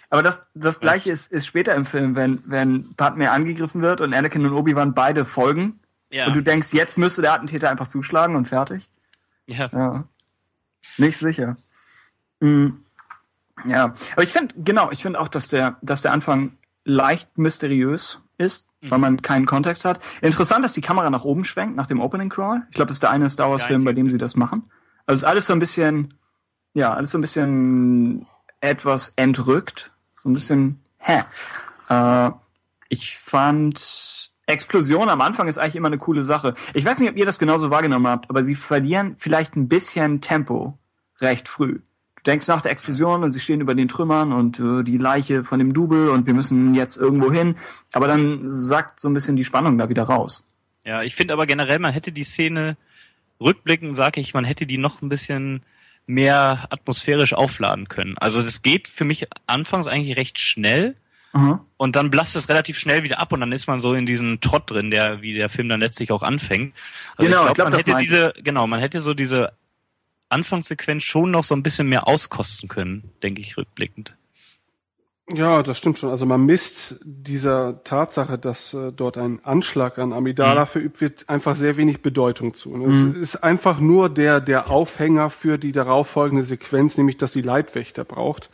Aber 0.09 0.21
das, 0.23 0.47
das 0.53 0.79
gleiche 0.79 1.11
ist, 1.11 1.31
ist 1.31 1.45
später 1.45 1.75
im 1.75 1.85
Film, 1.85 2.15
wenn, 2.15 2.41
wenn 2.45 2.93
Padme 2.95 3.31
angegriffen 3.31 3.81
wird 3.81 4.01
und 4.01 4.13
Anakin 4.13 4.45
und 4.45 4.53
Obi-Wan 4.53 4.93
beide 4.93 5.25
folgen 5.25 5.79
ja, 6.11 6.27
und 6.27 6.35
du 6.35 6.41
denkst, 6.41 6.73
jetzt 6.73 6.97
müsste 6.97 7.21
der 7.21 7.33
Attentäter 7.33 7.69
einfach 7.69 7.87
zuschlagen 7.87 8.35
und 8.35 8.47
fertig. 8.47 8.87
ja, 9.47 9.69
Ja. 9.73 10.03
Nicht 10.97 11.17
sicher. 11.17 11.57
Mhm. 12.39 12.81
Ja, 13.65 13.93
aber 14.13 14.23
ich 14.23 14.31
finde, 14.31 14.53
genau, 14.57 14.91
ich 14.91 15.01
finde 15.01 15.19
auch, 15.19 15.27
dass 15.27 15.47
der, 15.47 15.77
dass 15.81 16.01
der 16.03 16.11
Anfang 16.13 16.57
leicht 16.83 17.37
mysteriös 17.37 18.19
ist, 18.37 18.67
Mhm. 18.81 18.91
weil 18.91 18.99
man 18.99 19.21
keinen 19.23 19.45
Kontext 19.47 19.83
hat. 19.85 19.99
Interessant, 20.21 20.63
dass 20.63 20.73
die 20.73 20.81
Kamera 20.81 21.09
nach 21.09 21.23
oben 21.23 21.43
schwenkt, 21.45 21.75
nach 21.75 21.87
dem 21.87 21.99
Opening 22.01 22.29
Crawl. 22.29 22.61
Ich 22.69 22.75
glaube, 22.75 22.89
das 22.89 22.97
ist 22.97 23.03
der 23.03 23.09
eine 23.09 23.29
Star 23.29 23.49
Wars 23.49 23.63
Film, 23.63 23.83
bei 23.83 23.93
dem 23.93 24.09
sie 24.09 24.17
das 24.19 24.35
machen. 24.35 24.69
Also 25.07 25.25
ist 25.25 25.29
alles 25.29 25.47
so 25.47 25.53
ein 25.53 25.59
bisschen, 25.59 26.13
ja, 26.73 26.93
alles 26.93 27.09
so 27.11 27.17
ein 27.17 27.21
bisschen 27.21 28.27
etwas 28.61 29.13
entrückt. 29.15 29.91
So 30.25 30.31
ein 30.31 30.33
bisschen, 30.33 30.79
hä. 30.97 31.21
Äh, 31.87 32.31
ich 32.89 33.19
fand 33.19 34.31
Explosion 34.47 35.07
am 35.09 35.21
Anfang 35.21 35.47
ist 35.47 35.59
eigentlich 35.59 35.75
immer 35.75 35.87
eine 35.87 35.99
coole 35.99 36.23
Sache. 36.23 36.55
Ich 36.73 36.83
weiß 36.83 36.99
nicht, 36.99 37.11
ob 37.11 37.15
ihr 37.15 37.27
das 37.27 37.37
genauso 37.37 37.69
wahrgenommen 37.69 38.07
habt, 38.07 38.27
aber 38.31 38.43
sie 38.43 38.55
verlieren 38.55 39.15
vielleicht 39.19 39.55
ein 39.55 39.67
bisschen 39.67 40.21
Tempo 40.21 40.79
recht 41.19 41.47
früh. 41.47 41.73
Du 42.15 42.23
denkst 42.25 42.47
nach 42.47 42.63
der 42.63 42.71
Explosion 42.71 43.23
und 43.23 43.29
sie 43.29 43.39
stehen 43.39 43.61
über 43.61 43.75
den 43.75 43.87
Trümmern 43.87 44.33
und 44.33 44.59
äh, 44.59 44.83
die 44.83 44.97
Leiche 44.97 45.43
von 45.43 45.59
dem 45.59 45.75
Double 45.75 46.09
und 46.09 46.25
wir 46.25 46.33
müssen 46.33 46.73
jetzt 46.73 46.97
irgendwo 46.97 47.31
hin. 47.31 47.55
Aber 47.93 48.07
dann 48.07 48.49
sackt 48.49 48.99
so 48.99 49.07
ein 49.07 49.13
bisschen 49.13 49.35
die 49.35 49.45
Spannung 49.45 49.77
da 49.77 49.89
wieder 49.89 50.03
raus. 50.03 50.47
ja. 50.85 51.03
Ich 51.03 51.13
finde 51.13 51.33
aber 51.33 51.45
generell, 51.45 51.77
man 51.77 51.93
hätte 51.93 52.11
die 52.11 52.23
Szene 52.23 52.77
rückblickend, 53.39 53.95
sage 53.95 54.21
ich, 54.21 54.33
man 54.33 54.43
hätte 54.43 54.65
die 54.65 54.79
noch 54.79 55.03
ein 55.03 55.09
bisschen 55.09 55.61
mehr 56.07 56.67
atmosphärisch 56.69 57.33
aufladen 57.33 57.87
können. 57.87 58.17
Also 58.17 58.41
das 58.41 58.61
geht 58.61 58.87
für 58.87 59.05
mich 59.05 59.27
anfangs 59.47 59.87
eigentlich 59.87 60.17
recht 60.17 60.39
schnell. 60.39 60.95
Aha. 61.33 61.65
Und 61.77 61.95
dann 61.97 62.11
blasst 62.11 62.35
es 62.35 62.47
relativ 62.47 62.77
schnell 62.77 63.03
wieder 63.03 63.19
ab 63.19 63.33
und 63.33 63.41
dann 63.41 63.51
ist 63.51 63.67
man 63.67 63.81
so 63.81 63.93
in 63.93 64.05
diesem 64.05 64.39
Trott 64.39 64.71
drin, 64.71 64.89
der, 64.89 65.21
wie 65.21 65.33
der 65.33 65.49
Film 65.49 65.67
dann 65.67 65.81
letztlich 65.81 66.11
auch 66.11 66.21
anfängt. 66.21 66.73
Also 67.17 67.29
Genau, 67.29 67.43
ich 67.43 67.49
ich 67.49 67.55
glaub, 67.55 67.55
glaube, 67.55 67.71
man 67.71 67.79
das 67.79 67.87
hätte 67.87 67.99
diese, 67.99 68.33
genau, 68.41 68.67
man 68.67 68.79
hätte 68.79 68.99
so 69.01 69.13
diese 69.13 69.51
Anfangssequenz 70.29 71.03
schon 71.03 71.31
noch 71.31 71.43
so 71.43 71.55
ein 71.55 71.63
bisschen 71.63 71.87
mehr 71.87 72.07
auskosten 72.07 72.69
können, 72.69 73.11
denke 73.21 73.41
ich, 73.41 73.57
rückblickend. 73.57 74.15
Ja, 75.33 75.63
das 75.63 75.77
stimmt 75.77 75.97
schon. 75.97 76.11
Also 76.11 76.27
man 76.27 76.45
misst 76.45 76.99
dieser 77.03 77.83
Tatsache, 77.83 78.37
dass 78.37 78.75
äh, 78.75 78.91
dort 78.91 79.17
ein 79.17 79.43
Anschlag 79.43 79.97
an 79.97 80.13
Amidala 80.13 80.67
verübt 80.67 81.01
wird, 81.01 81.29
einfach 81.29 81.55
sehr 81.55 81.77
wenig 81.77 82.03
Bedeutung 82.03 82.53
zu. 82.53 82.71
Und 82.71 82.85
es 82.85 83.17
ist 83.17 83.35
einfach 83.37 83.79
nur 83.79 84.09
der, 84.09 84.39
der 84.39 84.69
Aufhänger 84.69 85.31
für 85.31 85.57
die 85.57 85.71
darauffolgende 85.71 86.43
Sequenz, 86.43 86.97
nämlich 86.97 87.17
dass 87.17 87.33
sie 87.33 87.41
Leibwächter 87.41 88.03
braucht. 88.03 88.51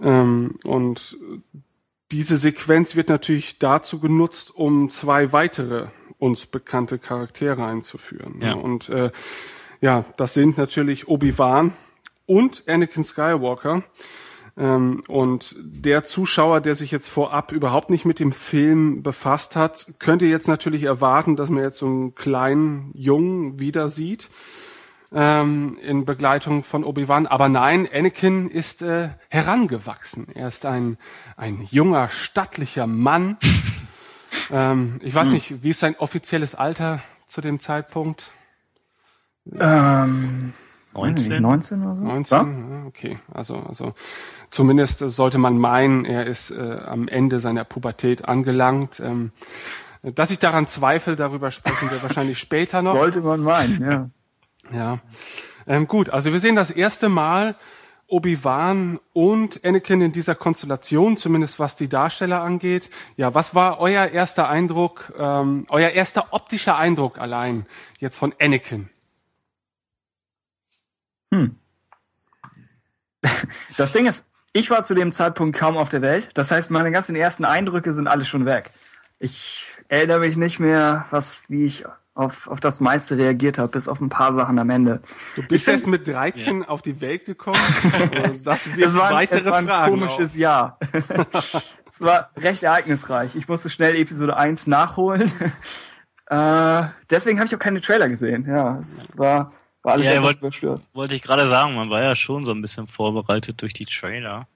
Ähm, 0.00 0.56
und 0.64 1.16
diese 2.10 2.38
Sequenz 2.38 2.96
wird 2.96 3.08
natürlich 3.08 3.60
dazu 3.60 4.00
genutzt, 4.00 4.54
um 4.54 4.90
zwei 4.90 5.32
weitere 5.32 5.86
uns 6.18 6.46
bekannte 6.46 6.98
Charaktere 6.98 7.64
einzuführen. 7.64 8.40
Ja. 8.40 8.54
Und 8.54 8.88
äh, 8.88 9.12
ja, 9.80 10.04
das 10.16 10.34
sind 10.34 10.58
natürlich 10.58 11.06
Obi-Wan 11.06 11.72
und 12.26 12.64
Anakin 12.66 13.04
Skywalker. 13.04 13.84
Ähm, 14.58 15.02
und 15.06 15.54
der 15.58 16.04
Zuschauer, 16.04 16.60
der 16.60 16.74
sich 16.74 16.90
jetzt 16.90 17.08
vorab 17.08 17.52
überhaupt 17.52 17.90
nicht 17.90 18.04
mit 18.04 18.18
dem 18.18 18.32
Film 18.32 19.02
befasst 19.02 19.54
hat, 19.54 19.86
könnte 20.00 20.26
jetzt 20.26 20.48
natürlich 20.48 20.82
erwarten, 20.82 21.36
dass 21.36 21.48
man 21.48 21.62
jetzt 21.62 21.78
so 21.78 21.86
einen 21.86 22.14
kleinen 22.16 22.90
Jungen 22.94 23.60
wieder 23.60 23.88
sieht 23.88 24.28
ähm, 25.12 25.78
in 25.80 26.04
Begleitung 26.04 26.64
von 26.64 26.84
Obi-Wan. 26.84 27.26
Aber 27.26 27.48
nein, 27.48 27.88
Anakin 27.92 28.50
ist 28.50 28.82
äh, 28.82 29.10
herangewachsen. 29.28 30.26
Er 30.34 30.48
ist 30.48 30.66
ein, 30.66 30.98
ein 31.36 31.66
junger, 31.70 32.08
stattlicher 32.08 32.86
Mann. 32.86 33.36
ähm, 34.50 34.98
ich 35.02 35.14
weiß 35.14 35.30
nicht, 35.30 35.62
wie 35.62 35.70
ist 35.70 35.80
sein 35.80 35.96
offizielles 35.98 36.54
Alter 36.54 37.00
zu 37.26 37.40
dem 37.40 37.60
Zeitpunkt? 37.60 38.32
Ähm, 39.58 40.52
19? 40.94 41.40
19 41.42 41.82
oder 41.82 41.96
so? 41.96 42.02
19? 42.02 42.38
Ja? 42.38 42.76
Ja, 42.76 42.86
okay. 42.86 43.18
Also, 43.32 43.56
also 43.56 43.94
zumindest 44.50 44.98
sollte 44.98 45.38
man 45.38 45.58
meinen, 45.58 46.04
er 46.04 46.26
ist 46.26 46.50
äh, 46.50 46.78
am 46.84 47.08
Ende 47.08 47.40
seiner 47.40 47.64
Pubertät 47.64 48.24
angelangt. 48.26 49.00
Ähm, 49.00 49.32
dass 50.02 50.30
ich 50.30 50.38
daran 50.38 50.66
zweifle, 50.66 51.16
darüber 51.16 51.50
sprechen 51.50 51.90
wir 51.90 52.02
wahrscheinlich 52.02 52.38
später 52.38 52.82
noch. 52.82 52.94
Sollte 52.98 53.20
man 53.20 53.40
meinen, 53.40 53.82
ja. 53.82 54.10
Ja. 54.72 54.98
Ähm, 55.66 55.88
gut, 55.88 56.10
also 56.10 56.32
wir 56.32 56.40
sehen 56.40 56.56
das 56.56 56.70
erste 56.70 57.08
Mal 57.08 57.56
Obi-Wan 58.06 58.98
und 59.12 59.64
Anakin 59.64 60.00
in 60.00 60.12
dieser 60.12 60.34
Konstellation, 60.34 61.16
zumindest 61.18 61.58
was 61.58 61.76
die 61.76 61.88
Darsteller 61.88 62.40
angeht. 62.40 62.88
Ja, 63.16 63.34
was 63.34 63.54
war 63.54 63.80
euer 63.80 64.06
erster 64.08 64.48
Eindruck, 64.48 65.12
ähm, 65.18 65.66
euer 65.68 65.90
erster 65.90 66.32
optischer 66.32 66.76
Eindruck 66.76 67.18
allein 67.18 67.66
jetzt 67.98 68.16
von 68.16 68.34
Anakin? 68.40 68.88
Das 73.76 73.92
Ding 73.92 74.06
ist, 74.06 74.27
ich 74.52 74.70
war 74.70 74.82
zu 74.84 74.94
dem 74.94 75.12
Zeitpunkt 75.12 75.56
kaum 75.56 75.76
auf 75.76 75.88
der 75.88 76.02
Welt. 76.02 76.30
Das 76.34 76.50
heißt, 76.50 76.70
meine 76.70 76.90
ganzen 76.90 77.14
ersten 77.16 77.44
Eindrücke 77.44 77.92
sind 77.92 78.08
alle 78.08 78.24
schon 78.24 78.44
weg. 78.44 78.70
Ich 79.18 79.66
erinnere 79.88 80.20
mich 80.20 80.36
nicht 80.36 80.58
mehr, 80.60 81.06
was, 81.10 81.44
wie 81.48 81.66
ich 81.66 81.84
auf, 82.14 82.48
auf 82.48 82.58
das 82.58 82.80
meiste 82.80 83.16
reagiert 83.16 83.58
habe, 83.58 83.68
bis 83.68 83.86
auf 83.88 84.00
ein 84.00 84.08
paar 84.08 84.32
Sachen 84.32 84.58
am 84.58 84.70
Ende. 84.70 85.00
Du 85.36 85.42
bist 85.42 85.68
Ich 85.68 85.72
erst 85.72 85.86
mit 85.86 86.08
13 86.08 86.64
auf 86.64 86.82
die 86.82 87.00
Welt 87.00 87.24
gekommen. 87.26 87.58
das 88.44 88.44
wird 88.74 88.78
Es 88.80 88.96
war, 88.96 89.08
ein- 89.08 89.14
weitere 89.14 89.38
es 89.40 89.46
war 89.46 89.56
ein 89.58 89.66
Fragen. 89.66 89.92
komisches 89.92 90.34
Jahr. 90.34 90.78
es 91.86 92.00
war 92.00 92.30
recht 92.36 92.62
ereignisreich. 92.64 93.36
Ich 93.36 93.46
musste 93.48 93.70
schnell 93.70 93.94
Episode 93.96 94.36
1 94.36 94.66
nachholen. 94.66 95.30
äh, 96.26 96.82
deswegen 97.10 97.38
habe 97.38 97.46
ich 97.46 97.54
auch 97.54 97.60
keine 97.60 97.80
Trailer 97.80 98.08
gesehen. 98.08 98.46
Ja, 98.48 98.78
es 98.80 99.16
war, 99.16 99.52
war 99.88 99.94
alles 99.94 100.06
Ja, 100.06 100.22
wollt- 100.22 100.38
überstürzt. 100.38 100.94
Wollte 100.94 101.14
ich 101.14 101.22
gerade 101.22 101.48
sagen, 101.48 101.74
man 101.74 101.90
war 101.90 102.02
ja 102.02 102.14
schon 102.14 102.44
so 102.44 102.52
ein 102.52 102.62
bisschen 102.62 102.86
vorbereitet 102.86 103.60
durch 103.62 103.72
die 103.72 103.86
Trailer. 103.86 104.46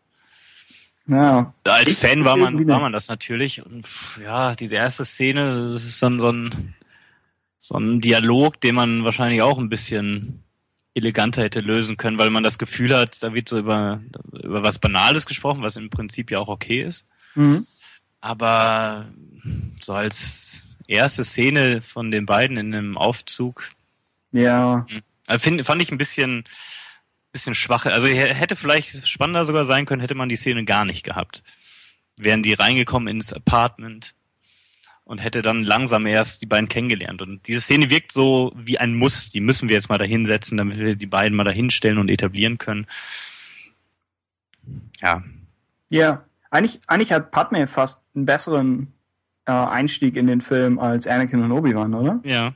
Ja. 1.06 1.52
Als 1.64 1.90
Ich- 1.90 1.98
Fan 1.98 2.24
war 2.24 2.36
man, 2.36 2.66
war 2.68 2.80
man 2.80 2.92
das 2.92 3.08
natürlich. 3.08 3.64
Und 3.64 3.86
pff, 3.86 4.20
ja, 4.22 4.54
diese 4.54 4.76
erste 4.76 5.04
Szene, 5.04 5.70
das 5.72 5.84
ist 5.84 6.00
dann 6.02 6.20
so 6.20 6.30
ein, 6.30 6.74
so 7.58 7.76
ein 7.76 8.00
Dialog, 8.00 8.60
den 8.60 8.74
man 8.76 9.04
wahrscheinlich 9.04 9.42
auch 9.42 9.58
ein 9.58 9.68
bisschen 9.68 10.42
eleganter 10.94 11.42
hätte 11.42 11.60
lösen 11.60 11.96
können, 11.96 12.18
weil 12.18 12.30
man 12.30 12.42
das 12.42 12.58
Gefühl 12.58 12.94
hat, 12.96 13.22
da 13.22 13.32
wird 13.34 13.48
so 13.48 13.58
über, 13.58 14.00
über 14.42 14.62
was 14.62 14.78
Banales 14.78 15.26
gesprochen, 15.26 15.62
was 15.62 15.76
im 15.76 15.88
Prinzip 15.90 16.30
ja 16.30 16.38
auch 16.38 16.48
okay 16.48 16.82
ist. 16.82 17.04
Mhm. 17.34 17.64
Aber 18.20 19.06
so 19.82 19.94
als 19.94 20.76
erste 20.86 21.24
Szene 21.24 21.80
von 21.82 22.10
den 22.10 22.26
beiden 22.26 22.56
in 22.58 22.74
einem 22.74 22.96
Aufzug, 22.98 23.70
Ja. 24.32 24.86
äh, 24.90 25.00
find, 25.38 25.64
fand 25.66 25.82
ich 25.82 25.90
ein 25.90 25.98
bisschen, 25.98 26.44
bisschen 27.32 27.54
schwach. 27.54 27.86
Also 27.86 28.06
hätte 28.06 28.56
vielleicht 28.56 29.06
spannender 29.06 29.44
sogar 29.44 29.64
sein 29.64 29.86
können, 29.86 30.00
hätte 30.00 30.14
man 30.14 30.28
die 30.28 30.36
Szene 30.36 30.64
gar 30.64 30.84
nicht 30.84 31.04
gehabt. 31.04 31.42
Wären 32.18 32.42
die 32.42 32.52
reingekommen 32.52 33.08
ins 33.08 33.32
Apartment 33.32 34.14
und 35.04 35.18
hätte 35.18 35.42
dann 35.42 35.62
langsam 35.62 36.06
erst 36.06 36.42
die 36.42 36.46
beiden 36.46 36.68
kennengelernt. 36.68 37.22
Und 37.22 37.46
diese 37.48 37.60
Szene 37.60 37.90
wirkt 37.90 38.12
so 38.12 38.52
wie 38.56 38.78
ein 38.78 38.94
Muss. 38.94 39.30
Die 39.30 39.40
müssen 39.40 39.68
wir 39.68 39.76
jetzt 39.76 39.88
mal 39.88 39.98
dahin 39.98 40.26
setzen, 40.26 40.56
damit 40.56 40.78
wir 40.78 40.94
die 40.94 41.06
beiden 41.06 41.36
mal 41.36 41.44
dahin 41.44 41.70
stellen 41.70 41.98
und 41.98 42.10
etablieren 42.10 42.58
können. 42.58 42.86
Ja, 45.00 45.22
Ja. 45.90 46.24
Eigentlich, 46.50 46.80
eigentlich 46.86 47.12
hat 47.12 47.30
Padme 47.30 47.66
fast 47.66 48.04
einen 48.14 48.26
besseren 48.26 48.92
äh, 49.46 49.52
Einstieg 49.52 50.16
in 50.16 50.26
den 50.26 50.42
Film 50.42 50.78
als 50.78 51.06
Anakin 51.06 51.42
und 51.42 51.50
Obi-Wan, 51.50 51.94
oder? 51.94 52.20
ja. 52.24 52.52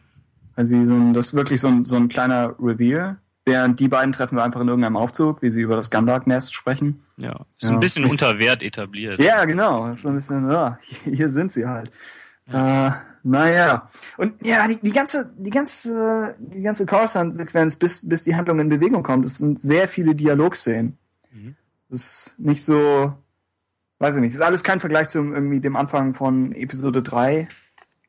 Also 0.56 0.84
so 0.84 0.94
ein, 0.94 1.12
das 1.14 1.28
ist 1.28 1.34
wirklich 1.34 1.60
so 1.60 1.68
ein, 1.68 1.84
so 1.84 1.96
ein 1.96 2.08
kleiner 2.08 2.54
Reveal. 2.58 3.18
Während 3.44 3.78
die 3.78 3.86
beiden 3.86 4.12
treffen 4.12 4.36
wir 4.36 4.42
einfach 4.42 4.60
in 4.60 4.66
irgendeinem 4.68 4.96
Aufzug, 4.96 5.40
wie 5.40 5.50
sie 5.50 5.60
über 5.60 5.76
das 5.76 5.90
Gundark-Nest 5.90 6.52
sprechen. 6.52 7.04
Ja, 7.16 7.44
ist 7.60 7.62
Ja, 7.62 7.70
ein 7.70 7.78
bisschen 7.80 8.04
ist- 8.06 8.10
unter 8.22 8.38
Wert 8.40 8.62
etabliert. 8.62 9.22
Ja, 9.22 9.44
genau. 9.44 9.86
Das 9.86 9.98
ist 9.98 10.02
so 10.02 10.08
ein 10.08 10.16
bisschen, 10.16 10.50
ja, 10.50 10.78
hier 11.04 11.30
sind 11.30 11.52
sie 11.52 11.64
halt. 11.66 11.92
Äh, 12.50 12.90
naja. 13.22 13.88
Und 14.16 14.44
ja, 14.44 14.66
die, 14.66 14.76
die 14.80 14.92
ganze, 14.92 15.32
die 15.36 15.50
ganze, 15.50 16.34
die 16.40 16.62
ganze 16.62 16.86
Coruscant-Sequenz, 16.86 17.76
bis, 17.76 18.08
bis 18.08 18.22
die 18.24 18.34
Handlung 18.34 18.58
in 18.60 18.68
Bewegung 18.68 19.02
kommt, 19.02 19.24
das 19.24 19.38
sind 19.38 19.60
sehr 19.60 19.86
viele 19.88 20.14
Dialogszenen. 20.16 20.98
Mhm. 21.32 21.54
ist 21.88 22.34
nicht 22.38 22.64
so, 22.64 23.12
weiß 24.00 24.16
ich 24.16 24.20
nicht, 24.22 24.34
ist 24.34 24.40
alles 24.42 24.64
kein 24.64 24.80
Vergleich 24.80 25.08
zum 25.08 25.32
irgendwie 25.34 25.60
dem 25.60 25.76
Anfang 25.76 26.14
von 26.14 26.52
Episode 26.52 27.02
3, 27.02 27.48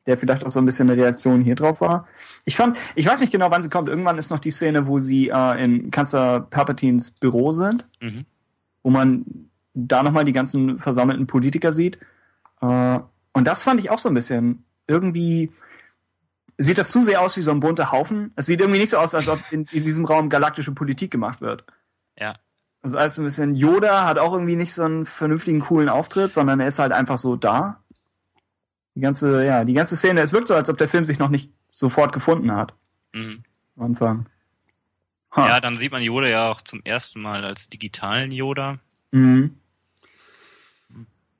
der 0.08 0.18
vielleicht 0.18 0.44
auch 0.44 0.50
so 0.50 0.58
ein 0.58 0.64
bisschen 0.66 0.90
eine 0.90 1.00
Reaktion 1.00 1.42
hier 1.42 1.54
drauf 1.54 1.80
war. 1.80 2.08
Ich 2.44 2.56
fand, 2.56 2.76
ich 2.96 3.06
weiß 3.06 3.20
nicht 3.20 3.30
genau, 3.30 3.50
wann 3.52 3.62
sie 3.62 3.68
kommt. 3.68 3.88
Irgendwann 3.88 4.18
ist 4.18 4.30
noch 4.30 4.40
die 4.40 4.50
Szene, 4.50 4.86
wo 4.88 4.98
sie 4.98 5.28
äh, 5.28 5.62
in 5.64 5.90
Kanzler 5.92 6.40
Palpatines 6.40 7.12
Büro 7.12 7.52
sind, 7.52 7.86
Mhm. 8.00 8.24
wo 8.82 8.90
man 8.90 9.24
da 9.74 10.02
nochmal 10.02 10.24
die 10.24 10.32
ganzen 10.32 10.80
versammelten 10.80 11.26
Politiker 11.28 11.72
sieht. 11.72 11.98
Äh, 12.60 12.98
und 13.32 13.46
das 13.46 13.62
fand 13.62 13.78
ich 13.78 13.90
auch 13.90 13.98
so 14.00 14.08
ein 14.08 14.14
bisschen 14.14 14.64
irgendwie 14.88 15.52
sieht 16.60 16.78
das 16.78 16.88
zu 16.88 17.02
sehr 17.02 17.20
aus 17.20 17.36
wie 17.36 17.42
so 17.42 17.52
ein 17.52 17.60
bunter 17.60 17.92
Haufen. 17.92 18.32
Es 18.34 18.46
sieht 18.46 18.58
irgendwie 18.60 18.80
nicht 18.80 18.90
so 18.90 18.96
aus, 18.96 19.14
als 19.14 19.28
ob 19.28 19.38
in, 19.52 19.66
in 19.70 19.84
diesem 19.84 20.04
Raum 20.04 20.28
galaktische 20.28 20.72
Politik 20.72 21.12
gemacht 21.12 21.40
wird. 21.40 21.62
Ja. 22.18 22.34
Das 22.82 22.92
ist 22.92 22.96
alles 22.96 23.14
so 23.14 23.22
ein 23.22 23.26
bisschen, 23.26 23.54
Yoda 23.54 24.06
hat 24.06 24.18
auch 24.18 24.32
irgendwie 24.32 24.56
nicht 24.56 24.74
so 24.74 24.82
einen 24.82 25.06
vernünftigen, 25.06 25.60
coolen 25.60 25.88
Auftritt, 25.88 26.34
sondern 26.34 26.58
er 26.58 26.66
ist 26.66 26.80
halt 26.80 26.90
einfach 26.92 27.18
so 27.18 27.36
da. 27.36 27.80
Die 28.98 29.02
ganze, 29.02 29.46
ja, 29.46 29.64
die 29.64 29.74
ganze 29.74 29.94
Szene, 29.94 30.22
es 30.22 30.32
wirkt 30.32 30.48
so, 30.48 30.56
als 30.56 30.68
ob 30.68 30.76
der 30.76 30.88
Film 30.88 31.04
sich 31.04 31.20
noch 31.20 31.28
nicht 31.28 31.52
sofort 31.70 32.12
gefunden 32.12 32.50
hat. 32.50 32.74
Mhm. 33.12 33.44
Am 33.76 33.84
Anfang. 33.84 34.26
Ha. 35.36 35.46
Ja, 35.46 35.60
dann 35.60 35.76
sieht 35.76 35.92
man 35.92 36.02
Yoda 36.02 36.26
ja 36.26 36.50
auch 36.50 36.62
zum 36.62 36.82
ersten 36.82 37.22
Mal 37.22 37.44
als 37.44 37.70
digitalen 37.70 38.32
Yoda. 38.32 38.80
Mhm. 39.12 39.54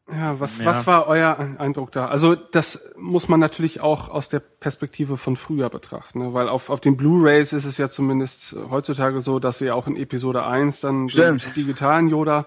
Ja, 0.09 0.39
was, 0.39 0.59
Ja. 0.59 0.67
was 0.67 0.87
war 0.87 1.09
euer 1.09 1.37
Eindruck 1.59 1.91
da? 1.91 2.07
Also 2.07 2.37
das 2.37 2.93
muss 2.97 3.29
man 3.29 3.41
natürlich 3.41 3.81
auch 3.81 4.09
aus 4.09 4.29
der 4.29 4.39
Perspektive 4.39 5.17
von 5.17 5.35
früher 5.35 5.69
betrachten, 5.69 6.21
ne? 6.21 6.35
weil 6.35 6.49
auf, 6.49 6.71
auf 6.71 6.79
den 6.79 6.97
Blu-Rays 6.97 7.53
ist 7.53 7.65
es 7.65 7.77
ja 7.77 7.89
zumindest 7.89 8.55
heutzutage 8.71 9.21
so, 9.21 9.41
dass 9.41 9.59
sie 9.59 9.73
auch 9.73 9.89
in 9.89 9.97
Episode 9.97 10.47
1 10.47 10.79
dann 10.79 11.09
den 11.09 11.43
digitalen 11.57 12.07
Yoda 12.09 12.47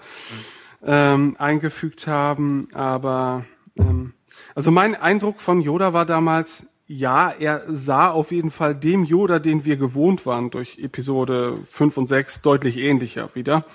ähm, 0.85 1.35
eingefügt 1.37 2.07
haben, 2.07 2.69
aber 2.73 3.43
ähm, 3.77 4.13
also 4.55 4.71
mein 4.71 4.95
Eindruck 4.95 5.41
von 5.41 5.61
Yoda 5.61 5.93
war 5.93 6.05
damals, 6.05 6.65
ja, 6.87 7.29
er 7.29 7.63
sah 7.67 8.11
auf 8.11 8.31
jeden 8.31 8.51
Fall 8.51 8.75
dem 8.75 9.03
Yoda, 9.05 9.39
den 9.39 9.63
wir 9.63 9.77
gewohnt 9.77 10.25
waren 10.25 10.49
durch 10.49 10.79
Episode 10.79 11.57
5 11.65 11.97
und 11.97 12.07
6 12.07 12.41
deutlich 12.41 12.77
ähnlicher 12.77 13.33
wieder. 13.33 13.65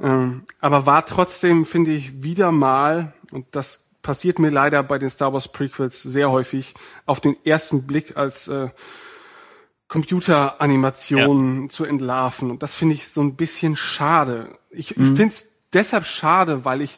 Ähm, 0.00 0.44
aber 0.60 0.86
war 0.86 1.04
trotzdem, 1.04 1.64
finde 1.64 1.92
ich, 1.92 2.22
wieder 2.22 2.52
mal, 2.52 3.12
und 3.32 3.46
das 3.50 3.90
passiert 4.02 4.38
mir 4.38 4.50
leider 4.50 4.82
bei 4.82 4.98
den 4.98 5.10
Star 5.10 5.32
Wars 5.32 5.48
Prequels 5.48 6.02
sehr 6.02 6.30
häufig, 6.30 6.74
auf 7.04 7.20
den 7.20 7.36
ersten 7.44 7.86
Blick 7.86 8.16
als 8.16 8.48
äh, 8.48 8.68
Computeranimation 9.88 11.68
zu 11.68 11.84
entlarven. 11.84 12.50
Und 12.50 12.62
das 12.62 12.76
finde 12.76 12.94
ich 12.94 13.08
so 13.08 13.20
ein 13.22 13.34
bisschen 13.34 13.74
schade. 13.76 14.56
Ich, 14.70 14.92
ich 14.92 14.96
finde 14.96 15.26
es 15.26 15.48
deshalb 15.72 16.06
schade, 16.06 16.64
weil 16.64 16.80
ich 16.80 16.96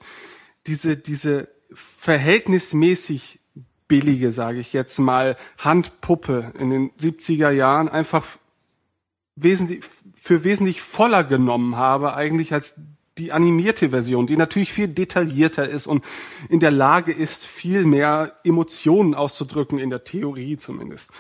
diese, 0.67 0.97
diese 0.97 1.49
verhältnismäßig 1.75 3.41
billige, 3.89 4.31
sage 4.31 4.61
ich 4.61 4.73
jetzt 4.73 4.99
mal, 4.99 5.37
Handpuppe 5.59 6.53
in 6.59 6.71
den 6.71 6.91
70er 6.93 7.51
Jahren 7.51 7.89
einfach 7.89 8.25
wesentlich, 9.37 9.85
für 10.15 10.45
wesentlich 10.45 10.81
voller 10.81 11.25
genommen 11.25 11.77
habe, 11.77 12.15
eigentlich 12.15 12.53
als 12.53 12.75
die 13.19 13.33
animierte 13.33 13.91
Version, 13.91 14.27
die 14.27 14.37
natürlich 14.37 14.73
viel 14.73 14.89
detaillierter 14.89 15.69
ist 15.69 15.87
und 15.87 16.05
in 16.49 16.61
der 16.61 16.71
Lage 16.71 17.13
ist, 17.13 17.45
viel 17.45 17.85
mehr 17.85 18.37
Emotionen 18.45 19.15
auszudrücken, 19.15 19.79
in 19.79 19.91
der 19.91 20.05
Theorie 20.05 20.57
zumindest. 20.57 21.11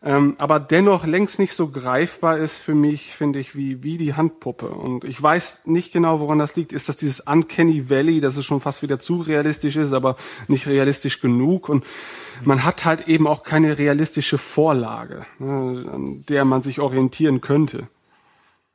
Ähm, 0.00 0.36
aber 0.38 0.60
dennoch 0.60 1.04
längst 1.04 1.40
nicht 1.40 1.54
so 1.54 1.68
greifbar 1.68 2.38
ist 2.38 2.58
für 2.58 2.74
mich, 2.74 3.14
finde 3.14 3.40
ich, 3.40 3.56
wie, 3.56 3.82
wie 3.82 3.96
die 3.98 4.14
Handpuppe. 4.14 4.68
Und 4.68 5.02
ich 5.02 5.20
weiß 5.20 5.62
nicht 5.66 5.92
genau, 5.92 6.20
woran 6.20 6.38
das 6.38 6.54
liegt. 6.54 6.72
Ist 6.72 6.88
das 6.88 6.96
dieses 6.96 7.18
Uncanny 7.20 7.90
Valley, 7.90 8.20
dass 8.20 8.36
es 8.36 8.44
schon 8.44 8.60
fast 8.60 8.82
wieder 8.82 9.00
zu 9.00 9.20
realistisch 9.20 9.74
ist, 9.74 9.92
aber 9.92 10.16
nicht 10.46 10.68
realistisch 10.68 11.20
genug? 11.20 11.68
Und 11.68 11.84
man 12.44 12.62
hat 12.62 12.84
halt 12.84 13.08
eben 13.08 13.26
auch 13.26 13.42
keine 13.42 13.76
realistische 13.78 14.38
Vorlage, 14.38 15.26
ne, 15.40 15.90
an 15.92 16.24
der 16.28 16.44
man 16.44 16.62
sich 16.62 16.78
orientieren 16.78 17.40
könnte. 17.40 17.88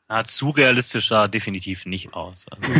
Ja, 0.10 0.26
zu 0.26 0.50
realistisch 0.50 1.08
sah 1.08 1.30
definitiv 1.30 1.86
nicht 1.86 2.14
aus. 2.14 2.46
Also, 2.52 2.72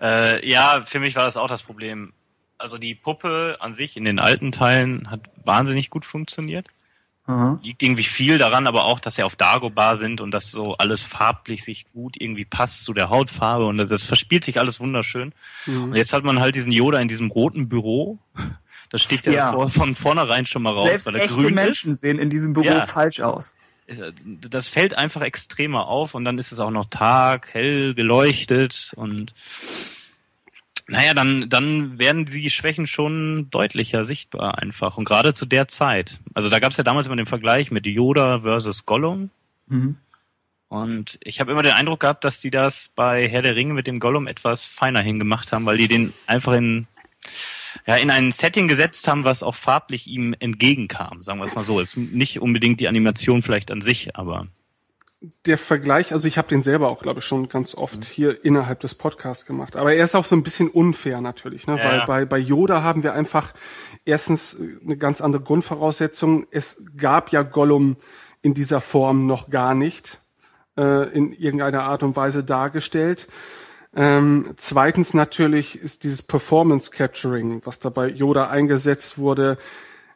äh, 0.00 0.48
ja, 0.48 0.84
für 0.86 1.00
mich 1.00 1.16
war 1.16 1.24
das 1.24 1.36
auch 1.36 1.48
das 1.48 1.64
Problem. 1.64 2.12
Also 2.56 2.78
die 2.78 2.94
Puppe 2.94 3.56
an 3.58 3.74
sich 3.74 3.96
in 3.96 4.04
den 4.04 4.20
alten 4.20 4.52
Teilen 4.52 5.10
hat 5.10 5.20
wahnsinnig 5.44 5.90
gut 5.90 6.04
funktioniert. 6.04 6.68
Aha. 7.26 7.58
Liegt 7.62 7.82
irgendwie 7.82 8.02
viel 8.04 8.36
daran, 8.36 8.66
aber 8.66 8.84
auch, 8.84 9.00
dass 9.00 9.14
sie 9.14 9.22
auf 9.22 9.34
Dagobah 9.34 9.96
sind 9.96 10.20
und 10.20 10.30
dass 10.30 10.50
so 10.50 10.76
alles 10.76 11.04
farblich 11.04 11.64
sich 11.64 11.86
gut 11.92 12.16
irgendwie 12.20 12.44
passt 12.44 12.84
zu 12.84 12.92
der 12.92 13.08
Hautfarbe 13.08 13.64
und 13.66 13.78
das 13.78 14.02
verspielt 14.02 14.44
sich 14.44 14.58
alles 14.60 14.78
wunderschön. 14.78 15.32
Und 15.66 15.94
jetzt 15.96 16.12
hat 16.12 16.22
man 16.24 16.40
halt 16.40 16.54
diesen 16.54 16.70
Yoda 16.72 17.00
in 17.00 17.08
diesem 17.08 17.30
roten 17.30 17.68
Büro. 17.68 18.18
Da 18.90 18.98
sticht 18.98 19.26
er 19.26 19.32
Ja. 19.32 19.50
vor, 19.52 19.70
von 19.70 19.96
vornherein 19.96 20.46
schon 20.46 20.62
mal 20.62 20.72
raus, 20.72 20.86
Selbst 20.88 21.06
weil 21.06 21.16
er 21.16 21.22
echte 21.24 21.34
grün 21.40 21.54
Menschen 21.54 21.94
sehen 21.96 22.20
in 22.20 22.30
diesem 22.30 22.52
Büro 22.52 22.66
Ja. 22.66 22.86
falsch 22.86 23.18
aus. 23.20 23.54
ist. 23.88 24.00
Das 24.24 24.68
fällt 24.68 24.94
einfach 24.96 25.22
extremer 25.22 25.88
auf 25.88 26.14
und 26.14 26.24
dann 26.24 26.38
ist 26.38 26.52
es 26.52 26.60
auch 26.60 26.70
noch 26.70 26.84
Tag, 26.90 27.48
hell 27.52 27.94
geleuchtet 27.94 28.92
und 28.94 29.34
naja, 30.86 31.14
dann, 31.14 31.48
dann 31.48 31.98
werden 31.98 32.26
die 32.26 32.50
Schwächen 32.50 32.86
schon 32.86 33.48
deutlicher 33.50 34.04
sichtbar 34.04 34.58
einfach. 34.58 34.98
Und 34.98 35.04
gerade 35.04 35.32
zu 35.32 35.46
der 35.46 35.68
Zeit. 35.68 36.18
Also 36.34 36.50
da 36.50 36.58
gab 36.58 36.72
es 36.72 36.76
ja 36.76 36.84
damals 36.84 37.06
immer 37.06 37.16
den 37.16 37.26
Vergleich 37.26 37.70
mit 37.70 37.86
Yoda 37.86 38.40
versus 38.40 38.84
Gollum. 38.84 39.30
Mhm. 39.66 39.96
Und 40.68 41.18
ich 41.22 41.40
habe 41.40 41.52
immer 41.52 41.62
den 41.62 41.72
Eindruck 41.72 42.00
gehabt, 42.00 42.24
dass 42.24 42.40
die 42.40 42.50
das 42.50 42.88
bei 42.88 43.26
Herr 43.28 43.42
der 43.42 43.54
Ringe 43.54 43.74
mit 43.74 43.86
dem 43.86 44.00
Gollum 44.00 44.26
etwas 44.26 44.64
feiner 44.64 45.02
hingemacht 45.02 45.52
haben, 45.52 45.64
weil 45.66 45.78
die 45.78 45.88
den 45.88 46.12
einfach 46.26 46.52
in, 46.52 46.86
ja, 47.86 47.96
in 47.96 48.10
ein 48.10 48.32
Setting 48.32 48.68
gesetzt 48.68 49.06
haben, 49.08 49.24
was 49.24 49.42
auch 49.42 49.54
farblich 49.54 50.06
ihm 50.06 50.34
entgegenkam, 50.38 51.22
sagen 51.22 51.38
wir 51.38 51.46
es 51.46 51.54
mal 51.54 51.64
so. 51.64 51.80
Ist 51.80 51.96
nicht 51.96 52.40
unbedingt 52.40 52.80
die 52.80 52.88
Animation 52.88 53.42
vielleicht 53.42 53.70
an 53.70 53.80
sich, 53.80 54.16
aber 54.16 54.48
der 55.46 55.58
Vergleich, 55.58 56.12
also 56.12 56.28
ich 56.28 56.38
habe 56.38 56.48
den 56.48 56.62
selber 56.62 56.88
auch, 56.88 57.02
glaube 57.02 57.20
ich, 57.20 57.24
schon 57.24 57.48
ganz 57.48 57.74
oft 57.74 58.04
hier 58.04 58.44
innerhalb 58.44 58.80
des 58.80 58.94
Podcasts 58.94 59.46
gemacht. 59.46 59.76
Aber 59.76 59.94
er 59.94 60.04
ist 60.04 60.14
auch 60.14 60.24
so 60.24 60.36
ein 60.36 60.42
bisschen 60.42 60.68
unfair 60.68 61.20
natürlich, 61.20 61.66
ne? 61.66 61.78
Ja. 61.78 61.84
weil 61.84 62.06
bei, 62.06 62.24
bei 62.24 62.38
Yoda 62.38 62.82
haben 62.82 63.02
wir 63.02 63.12
einfach 63.14 63.52
erstens 64.04 64.54
äh, 64.54 64.78
eine 64.84 64.96
ganz 64.96 65.20
andere 65.20 65.42
Grundvoraussetzung. 65.42 66.46
Es 66.50 66.82
gab 66.96 67.30
ja 67.30 67.42
Gollum 67.42 67.96
in 68.42 68.54
dieser 68.54 68.80
Form 68.80 69.26
noch 69.26 69.50
gar 69.50 69.74
nicht 69.74 70.18
äh, 70.76 71.08
in 71.14 71.32
irgendeiner 71.32 71.84
Art 71.84 72.02
und 72.02 72.16
Weise 72.16 72.44
dargestellt. 72.44 73.28
Ähm, 73.96 74.50
zweitens 74.56 75.14
natürlich 75.14 75.78
ist 75.78 76.04
dieses 76.04 76.22
Performance 76.22 76.90
Capturing, 76.90 77.62
was 77.64 77.78
da 77.78 77.90
bei 77.90 78.08
Yoda 78.08 78.48
eingesetzt 78.48 79.18
wurde, 79.18 79.56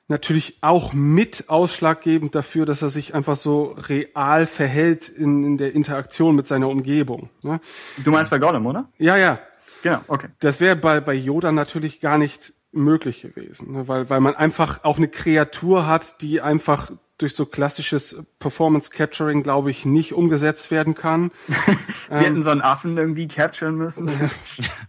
natürlich 0.09 0.59
auch 0.63 0.93
mit 0.93 1.45
ausschlaggebend 1.49 2.35
dafür, 2.35 2.67
dass 2.67 2.83
er 2.83 2.91
sich 2.91 3.15
einfach 3.15 3.37
so 3.37 3.77
real 3.77 4.47
verhält 4.47 5.09
in, 5.09 5.45
in 5.45 5.59
der 5.59 5.75
Interaktion 5.75 6.35
mit 6.35 6.47
seiner 6.47 6.69
Umgebung. 6.69 7.31
Ne? 7.43 7.61
Du 8.05 8.11
meinst 8.11 8.31
bei 8.31 8.39
Gollum, 8.39 8.67
oder? 8.67 8.89
Ja, 8.99 9.17
ja. 9.17 9.39
Genau, 9.83 10.01
okay. 10.09 10.29
Das 10.41 10.61
wäre 10.61 10.77
bei, 10.77 11.01
bei 11.01 11.15
Yoda 11.15 11.53
natürlich 11.53 12.01
gar 12.01 12.19
nicht 12.19 12.53
möglich 12.73 13.23
gewesen, 13.23 13.73
ne? 13.73 13.89
weil, 13.89 14.11
weil 14.11 14.21
man 14.21 14.35
einfach 14.35 14.83
auch 14.85 14.97
eine 14.97 15.09
Kreatur 15.09 15.87
hat, 15.87 16.21
die 16.21 16.41
einfach 16.41 16.91
durch 17.19 17.35
so 17.35 17.47
klassisches 17.47 18.23
Performance 18.39 18.91
Capturing, 18.91 19.43
glaube 19.43 19.71
ich, 19.71 19.85
nicht 19.85 20.13
umgesetzt 20.15 20.71
werden 20.71 20.95
kann. 20.95 21.33
Sie 22.11 22.25
hätten 22.25 22.43
so 22.43 22.51
einen 22.51 22.61
Affen 22.61 22.97
irgendwie 22.97 23.29
capturen 23.29 23.77
müssen. 23.77 24.11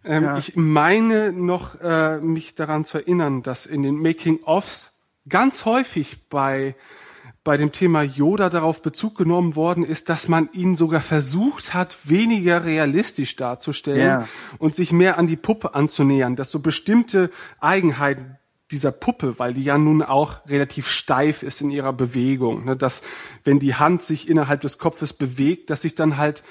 Ähm, 0.05 0.23
Ja. 0.23 0.37
Ich 0.37 0.55
meine 0.55 1.33
noch, 1.33 1.81
äh, 1.81 2.19
mich 2.19 2.55
daran 2.55 2.85
zu 2.85 2.99
erinnern, 2.99 3.43
dass 3.43 3.65
in 3.65 3.83
den 3.83 4.01
Making-ofs 4.01 4.88
ganz 5.29 5.65
häufig 5.65 6.29
bei, 6.29 6.75
bei 7.43 7.57
dem 7.57 7.71
Thema 7.71 8.01
Yoda 8.03 8.49
darauf 8.49 8.81
Bezug 8.81 9.17
genommen 9.17 9.55
worden 9.55 9.83
ist, 9.83 10.09
dass 10.09 10.27
man 10.27 10.49
ihn 10.51 10.75
sogar 10.75 11.01
versucht 11.01 11.73
hat, 11.73 11.97
weniger 12.03 12.65
realistisch 12.65 13.35
darzustellen 13.35 14.05
Ja. 14.05 14.27
und 14.57 14.75
sich 14.75 14.91
mehr 14.91 15.17
an 15.17 15.27
die 15.27 15.37
Puppe 15.37 15.75
anzunähern, 15.75 16.35
dass 16.35 16.51
so 16.51 16.59
bestimmte 16.59 17.29
Eigenheiten 17.59 18.37
dieser 18.71 18.91
Puppe, 18.91 19.39
weil 19.39 19.53
die 19.55 19.63
ja 19.63 19.79
nun 19.79 20.03
auch 20.03 20.45
relativ 20.47 20.87
steif 20.87 21.41
ist 21.41 21.59
in 21.61 21.71
ihrer 21.71 21.91
Bewegung, 21.93 22.65
ne, 22.65 22.75
dass 22.75 23.01
wenn 23.43 23.57
die 23.59 23.73
Hand 23.75 24.03
sich 24.03 24.29
innerhalb 24.29 24.61
des 24.61 24.77
Kopfes 24.77 25.13
bewegt, 25.13 25.71
dass 25.71 25.81
sich 25.81 25.95
dann 25.95 26.17
halt 26.17 26.43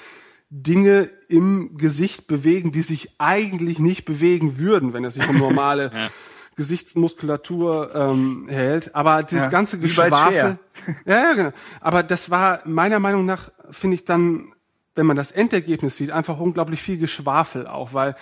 Dinge 0.49 1.09
im 1.29 1.77
Gesicht 1.77 2.27
bewegen, 2.27 2.71
die 2.71 2.81
sich 2.81 3.11
eigentlich 3.19 3.79
nicht 3.79 4.03
bewegen 4.03 4.57
würden, 4.57 4.91
wenn 4.93 5.05
es 5.05 5.13
sich 5.13 5.29
um 5.29 5.37
normale 5.37 5.91
Gesichtsmuskulatur 6.55 7.95
ähm, 7.95 8.47
hält. 8.49 8.95
Aber 8.95 9.23
dieses 9.23 9.45
Ja, 9.45 9.51
ganze 9.51 9.79
Geschwafel. 9.79 10.59
Ja, 11.05 11.15
ja, 11.15 11.33
genau. 11.33 11.51
Aber 11.81 12.03
das 12.03 12.29
war 12.29 12.61
meiner 12.65 12.99
Meinung 12.99 13.25
nach, 13.25 13.51
finde 13.69 13.95
ich 13.95 14.05
dann, 14.05 14.53
wenn 14.95 15.05
man 15.05 15.17
das 15.17 15.31
Endergebnis 15.31 15.97
sieht, 15.97 16.11
einfach 16.11 16.39
unglaublich 16.39 16.81
viel 16.81 16.97
Geschwafel 16.97 17.67
auch, 17.67 17.93
weil 17.93 18.15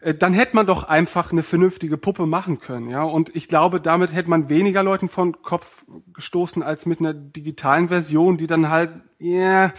äh, 0.00 0.14
dann 0.14 0.34
hätte 0.34 0.56
man 0.56 0.66
doch 0.66 0.84
einfach 0.84 1.32
eine 1.32 1.42
vernünftige 1.42 1.96
Puppe 1.96 2.26
machen 2.26 2.60
können, 2.60 2.90
ja. 2.90 3.02
Und 3.02 3.34
ich 3.34 3.48
glaube, 3.48 3.80
damit 3.80 4.12
hätte 4.12 4.30
man 4.30 4.48
weniger 4.48 4.82
Leuten 4.82 5.08
von 5.08 5.40
Kopf 5.42 5.84
gestoßen 6.12 6.62
als 6.62 6.86
mit 6.86 7.00
einer 7.00 7.14
digitalen 7.14 7.88
Version, 7.88 8.36
die 8.36 8.46
dann 8.46 8.68
halt, 8.68 8.90
ja, 9.18 9.72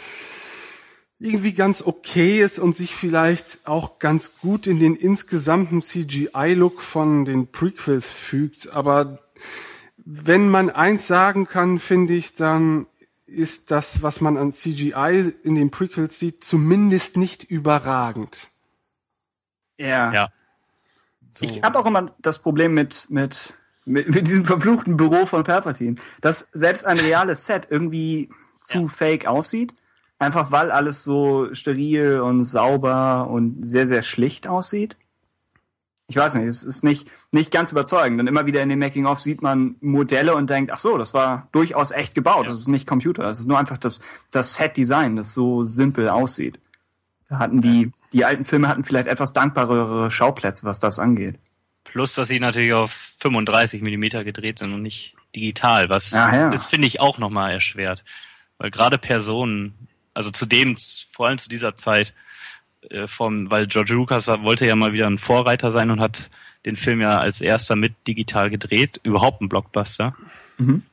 irgendwie 1.23 1.53
ganz 1.53 1.81
okay 1.81 2.41
ist 2.41 2.59
und 2.59 2.75
sich 2.75 2.95
vielleicht 2.95 3.59
auch 3.65 3.97
ganz 3.99 4.37
gut 4.41 4.67
in 4.67 4.79
den 4.79 4.95
insgesamten 4.95 5.81
CGI-Look 5.81 6.81
von 6.81 7.23
den 7.23 7.47
Prequels 7.47 8.11
fügt. 8.11 8.71
Aber 8.73 9.19
wenn 9.97 10.49
man 10.49 10.69
eins 10.69 11.07
sagen 11.07 11.47
kann, 11.47 11.79
finde 11.79 12.13
ich, 12.13 12.33
dann 12.33 12.87
ist 13.25 13.71
das, 13.71 14.03
was 14.03 14.19
man 14.19 14.35
an 14.37 14.51
CGI 14.51 15.33
in 15.43 15.55
den 15.55 15.71
Prequels 15.71 16.19
sieht, 16.19 16.43
zumindest 16.43 17.15
nicht 17.15 17.45
überragend. 17.45 18.49
Ja. 19.77 20.11
Ja. 20.13 20.27
Ich 21.39 21.63
habe 21.63 21.79
auch 21.79 21.85
immer 21.85 22.13
das 22.19 22.39
Problem 22.39 22.73
mit, 22.73 23.07
mit, 23.09 23.53
mit, 23.85 24.09
mit 24.09 24.27
diesem 24.27 24.43
verfluchten 24.43 24.97
Büro 24.97 25.25
von 25.25 25.45
Palpatine, 25.45 25.95
dass 26.19 26.49
selbst 26.51 26.85
ein 26.85 26.99
reales 26.99 27.45
Set 27.45 27.67
irgendwie 27.69 28.29
zu 28.61 28.79
Ja. 28.83 28.87
fake 28.89 29.25
aussieht. 29.25 29.73
Einfach 30.19 30.52
weil 30.52 30.72
alles 30.72 31.03
so 31.03 31.53
steril 31.53 32.19
und 32.22 32.45
sauber 32.45 33.27
und 33.30 33.64
sehr, 33.65 33.88
sehr 33.88 34.03
schlicht 34.03 34.48
aussieht. 34.48 34.95
Ich 36.07 36.15
weiß 36.18 36.35
nicht, 36.35 36.45
es 36.45 36.64
ist 36.64 36.84
nicht, 36.84 37.11
nicht 37.31 37.52
ganz 37.52 37.72
überzeugend. 37.72 38.19
Und 38.19 38.27
immer 38.27 38.45
wieder 38.45 38.61
in 38.61 38.69
den 38.69 38.80
Making-of 38.80 39.19
sieht 39.19 39.41
man 39.41 39.76
Modelle 39.81 40.35
und 40.35 40.49
denkt, 40.49 40.72
ach 40.72 40.80
so, 40.80 40.98
das 40.98 41.14
war 41.14 41.48
durchaus 41.52 41.91
echt 41.91 42.14
gebaut. 42.14 42.44
Ja. 42.44 42.52
Das 42.52 42.60
ist 42.60 42.68
nicht 42.68 42.85
Computer. 42.88 43.23
Das 43.23 43.40
ist 43.40 43.48
nur 43.48 43.57
einfach 43.57 43.77
das, 43.77 44.02
das 44.31 44.53
Set-Design, 44.56 45.15
das 45.15 45.34
so 45.34 45.65
simpel 45.65 46.10
aussieht. 46.10 46.60
Da 47.30 47.40
hatten 47.40 47.61
die, 47.61 47.91
die 48.11 48.26
alten 48.26 48.45
Filme 48.45 48.68
hatten 48.68 48.84
vielleicht 48.84 49.07
etwas 49.07 49.34
dankbarere 49.34 50.11
Schauplätze, 50.11 50.65
was 50.65 50.80
das 50.80 50.99
angeht. 50.99 51.40
Plus, 51.84 52.14
dass 52.15 52.27
sie 52.27 52.40
natürlich 52.40 52.73
auf 52.73 52.91
35 53.19 53.81
Millimeter 53.81 54.23
gedreht 54.23 54.60
sind 54.60 54.73
und 54.73 54.81
nicht 54.81 55.15
digital, 55.35 55.90
was 55.90 56.14
Ah, 56.14 56.35
ja. 56.35 56.49
das 56.49 56.65
finde 56.65 56.88
ich 56.88 56.99
auch 56.99 57.18
nochmal 57.18 57.52
erschwert. 57.52 58.03
Weil 58.57 58.72
gerade 58.72 58.98
Personen, 58.98 59.88
also 60.14 60.31
zu 60.31 60.45
dem, 60.45 60.77
vor 61.11 61.27
allem 61.27 61.38
zu 61.38 61.49
dieser 61.49 61.77
Zeit, 61.77 62.14
äh, 62.90 63.07
vom, 63.07 63.49
weil 63.49 63.68
George 63.68 63.94
Lucas 63.94 64.27
war, 64.27 64.44
wollte 64.44 64.65
ja 64.65 64.76
mal 64.76 64.94
wieder 64.94 65.07
ein 65.07 65.18
Vorreiter 65.18 65.72
sein 65.72 65.91
und 65.91 65.99
hat 65.99 66.30
den 66.65 66.76
Film 66.76 67.02
ja 67.02 67.19
als 67.19 67.41
erster 67.41 67.76
mit 67.76 67.94
digital 68.07 68.49
gedreht, 68.49 68.99
überhaupt 69.03 69.41
ein 69.41 69.49
Blockbuster. 69.49 70.15
Mhm. 70.57 70.84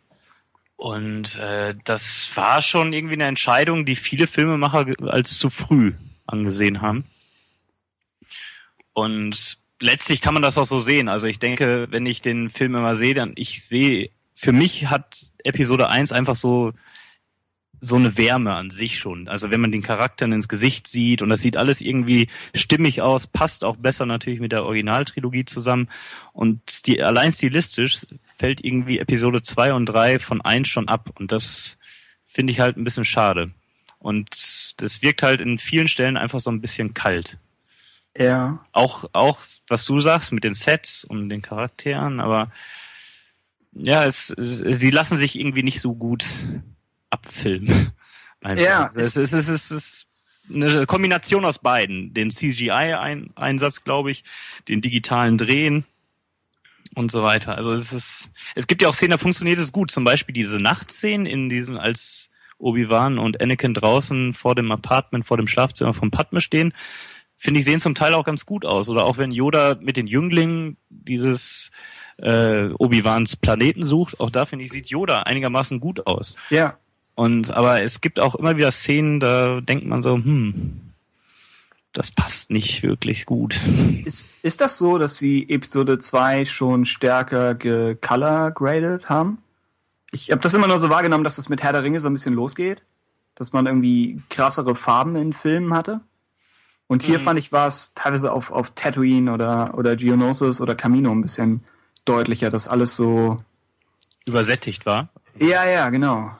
Und 0.76 1.36
äh, 1.36 1.74
das 1.84 2.30
war 2.34 2.62
schon 2.62 2.92
irgendwie 2.92 3.14
eine 3.14 3.26
Entscheidung, 3.26 3.84
die 3.84 3.96
viele 3.96 4.26
Filmemacher 4.26 4.86
als 5.06 5.38
zu 5.38 5.50
früh 5.50 5.92
angesehen 6.26 6.80
haben. 6.80 7.04
Und 8.94 9.58
letztlich 9.80 10.20
kann 10.20 10.34
man 10.34 10.42
das 10.42 10.58
auch 10.58 10.64
so 10.64 10.80
sehen. 10.80 11.08
Also 11.08 11.26
ich 11.26 11.38
denke, 11.38 11.88
wenn 11.90 12.06
ich 12.06 12.22
den 12.22 12.50
Film 12.50 12.74
immer 12.74 12.96
sehe, 12.96 13.14
dann 13.14 13.32
ich 13.36 13.62
sehe, 13.62 14.10
für 14.34 14.52
mich 14.52 14.88
hat 14.88 15.26
Episode 15.44 15.90
1 15.90 16.12
einfach 16.12 16.36
so 16.36 16.72
so 17.80 17.96
eine 17.96 18.16
Wärme 18.18 18.54
an 18.54 18.70
sich 18.70 18.98
schon. 18.98 19.28
Also 19.28 19.50
wenn 19.50 19.60
man 19.60 19.72
den 19.72 19.82
Charakteren 19.82 20.32
ins 20.32 20.48
Gesicht 20.48 20.86
sieht 20.86 21.22
und 21.22 21.30
das 21.30 21.40
sieht 21.40 21.56
alles 21.56 21.80
irgendwie 21.80 22.28
stimmig 22.54 23.00
aus, 23.00 23.26
passt 23.26 23.64
auch 23.64 23.76
besser 23.76 24.06
natürlich 24.06 24.40
mit 24.40 24.52
der 24.52 24.64
Originaltrilogie 24.64 25.44
zusammen. 25.46 25.88
Und 26.32 26.60
sti 26.70 27.02
allein 27.02 27.32
stilistisch 27.32 28.06
fällt 28.36 28.62
irgendwie 28.64 28.98
Episode 28.98 29.42
2 29.42 29.74
und 29.74 29.86
3 29.86 30.18
von 30.18 30.40
1 30.40 30.68
schon 30.68 30.88
ab. 30.88 31.10
Und 31.18 31.32
das 31.32 31.78
finde 32.26 32.52
ich 32.52 32.60
halt 32.60 32.76
ein 32.76 32.84
bisschen 32.84 33.04
schade. 33.04 33.50
Und 33.98 34.74
das 34.78 35.02
wirkt 35.02 35.22
halt 35.22 35.40
in 35.40 35.58
vielen 35.58 35.88
Stellen 35.88 36.16
einfach 36.16 36.40
so 36.40 36.50
ein 36.50 36.60
bisschen 36.60 36.94
kalt. 36.94 37.38
Ja. 38.16 38.64
Auch, 38.72 39.04
auch, 39.12 39.40
was 39.68 39.84
du 39.84 40.00
sagst 40.00 40.32
mit 40.32 40.44
den 40.44 40.54
Sets 40.54 41.04
und 41.04 41.28
den 41.28 41.42
Charakteren, 41.42 42.20
aber 42.20 42.50
ja, 43.72 44.04
es, 44.04 44.30
es, 44.30 44.58
sie 44.58 44.90
lassen 44.90 45.16
sich 45.16 45.38
irgendwie 45.38 45.62
nicht 45.62 45.80
so 45.80 45.94
gut 45.94 46.24
abfilmen. 47.10 47.92
Ja, 48.56 48.90
es, 48.94 49.16
es, 49.16 49.34
es, 49.34 49.48
es 49.50 49.70
ist 49.70 50.06
eine 50.50 50.86
Kombination 50.86 51.44
aus 51.44 51.58
beiden. 51.58 52.14
Den 52.14 52.30
CGI-Einsatz, 52.30 53.84
glaube 53.84 54.10
ich, 54.10 54.24
den 54.66 54.80
digitalen 54.80 55.36
Drehen 55.36 55.84
und 56.94 57.12
so 57.12 57.22
weiter. 57.22 57.56
Also 57.56 57.72
es 57.72 57.92
ist, 57.92 58.32
es 58.54 58.66
gibt 58.66 58.82
ja 58.82 58.88
auch 58.88 58.94
Szenen, 58.94 59.12
da 59.12 59.18
funktioniert 59.18 59.58
es 59.58 59.72
gut. 59.72 59.90
Zum 59.90 60.04
Beispiel 60.04 60.32
diese 60.32 60.58
Nachtszenen 60.58 61.26
in 61.26 61.48
diesem, 61.48 61.76
als 61.76 62.30
Obi-Wan 62.58 63.18
und 63.18 63.40
Anakin 63.40 63.74
draußen 63.74 64.34
vor 64.34 64.54
dem 64.54 64.70
Apartment, 64.72 65.26
vor 65.26 65.36
dem 65.36 65.48
Schlafzimmer 65.48 65.94
von 65.94 66.10
Padme 66.10 66.40
stehen, 66.40 66.74
finde 67.36 67.60
ich, 67.60 67.66
sehen 67.66 67.80
zum 67.80 67.94
Teil 67.94 68.14
auch 68.14 68.24
ganz 68.24 68.44
gut 68.44 68.64
aus. 68.64 68.88
Oder 68.88 69.04
auch 69.04 69.18
wenn 69.18 69.30
Yoda 69.30 69.76
mit 69.80 69.96
den 69.96 70.06
Jünglingen 70.06 70.76
dieses 70.88 71.70
äh, 72.18 72.68
Obi-Wans 72.78 73.36
Planeten 73.36 73.82
sucht, 73.82 74.20
auch 74.20 74.30
da 74.30 74.46
finde 74.46 74.64
ich, 74.64 74.72
sieht 74.72 74.88
Yoda 74.88 75.22
einigermaßen 75.22 75.80
gut 75.80 76.06
aus. 76.06 76.36
Ja. 76.50 76.78
Und 77.20 77.50
aber 77.50 77.82
es 77.82 78.00
gibt 78.00 78.18
auch 78.18 78.34
immer 78.34 78.56
wieder 78.56 78.72
Szenen, 78.72 79.20
da 79.20 79.60
denkt 79.60 79.84
man 79.84 80.02
so, 80.02 80.14
hm, 80.14 80.80
das 81.92 82.10
passt 82.10 82.50
nicht 82.50 82.82
wirklich 82.82 83.26
gut. 83.26 83.60
Ist, 84.06 84.32
ist 84.40 84.62
das 84.62 84.78
so, 84.78 84.96
dass 84.96 85.18
sie 85.18 85.46
Episode 85.50 85.98
2 85.98 86.46
schon 86.46 86.86
stärker 86.86 87.54
gecolor-graded 87.54 89.10
haben? 89.10 89.36
Ich 90.12 90.30
habe 90.30 90.40
das 90.40 90.54
immer 90.54 90.66
nur 90.66 90.78
so 90.78 90.88
wahrgenommen, 90.88 91.22
dass 91.22 91.36
das 91.36 91.50
mit 91.50 91.62
Herr 91.62 91.74
der 91.74 91.82
Ringe 91.82 92.00
so 92.00 92.08
ein 92.08 92.14
bisschen 92.14 92.32
losgeht. 92.32 92.80
Dass 93.34 93.52
man 93.52 93.66
irgendwie 93.66 94.22
krassere 94.30 94.74
Farben 94.74 95.14
in 95.14 95.34
Filmen 95.34 95.74
hatte. 95.74 96.00
Und 96.86 97.02
hier 97.02 97.20
fand 97.20 97.38
ich, 97.38 97.52
war 97.52 97.68
es 97.68 97.92
teilweise 97.94 98.32
auf, 98.32 98.50
auf 98.50 98.72
Tatooine 98.74 99.34
oder, 99.34 99.74
oder 99.76 99.94
Geonosis 99.94 100.62
oder 100.62 100.74
Camino 100.74 101.10
ein 101.10 101.20
bisschen 101.20 101.60
deutlicher, 102.06 102.48
dass 102.48 102.66
alles 102.66 102.96
so. 102.96 103.44
Übersättigt 104.24 104.86
war. 104.86 105.10
Ja, 105.38 105.66
ja, 105.66 105.90
genau. 105.90 106.30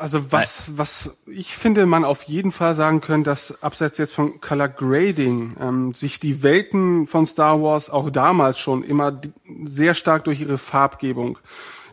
Also 0.00 0.32
was, 0.32 0.64
was 0.78 1.10
ich 1.26 1.54
finde, 1.54 1.84
man 1.84 2.06
auf 2.06 2.22
jeden 2.22 2.52
Fall 2.52 2.74
sagen 2.74 3.02
können, 3.02 3.22
dass 3.22 3.62
abseits 3.62 3.98
jetzt 3.98 4.14
von 4.14 4.40
Color 4.40 4.68
Grading 4.68 5.56
ähm, 5.60 5.92
sich 5.92 6.18
die 6.18 6.42
Welten 6.42 7.06
von 7.06 7.26
Star 7.26 7.62
Wars 7.62 7.90
auch 7.90 8.08
damals 8.08 8.58
schon 8.58 8.82
immer 8.82 9.20
sehr 9.64 9.92
stark 9.92 10.24
durch 10.24 10.40
ihre 10.40 10.56
Farbgebung 10.56 11.38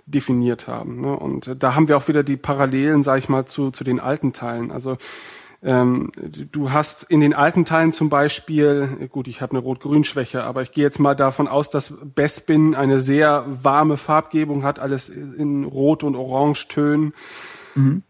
definiert 0.05 0.67
haben. 0.67 1.01
Ne? 1.01 1.17
Und 1.17 1.61
da 1.61 1.75
haben 1.75 1.89
wir 1.89 1.97
auch 1.97 2.07
wieder 2.07 2.23
die 2.23 2.37
Parallelen, 2.37 3.03
sage 3.03 3.19
ich 3.19 3.27
mal, 3.27 3.45
zu, 3.45 3.71
zu 3.71 3.83
den 3.83 3.99
alten 3.99 4.31
Teilen. 4.31 4.71
Also 4.71 4.97
ähm, 5.61 6.13
du 6.15 6.71
hast 6.71 7.03
in 7.03 7.19
den 7.19 7.33
alten 7.33 7.65
Teilen 7.65 7.91
zum 7.91 8.09
Beispiel, 8.09 9.09
gut, 9.11 9.27
ich 9.27 9.41
habe 9.41 9.51
eine 9.51 9.59
Rot-Grün-Schwäche, 9.59 10.45
aber 10.45 10.61
ich 10.61 10.71
gehe 10.71 10.85
jetzt 10.85 10.99
mal 10.99 11.15
davon 11.15 11.49
aus, 11.49 11.71
dass 11.71 11.93
Bespin 12.15 12.73
eine 12.73 13.01
sehr 13.01 13.43
warme 13.47 13.97
Farbgebung 13.97 14.63
hat, 14.63 14.79
alles 14.79 15.09
in 15.09 15.65
Rot- 15.65 16.05
und 16.05 16.15
Orangetönen 16.15 17.13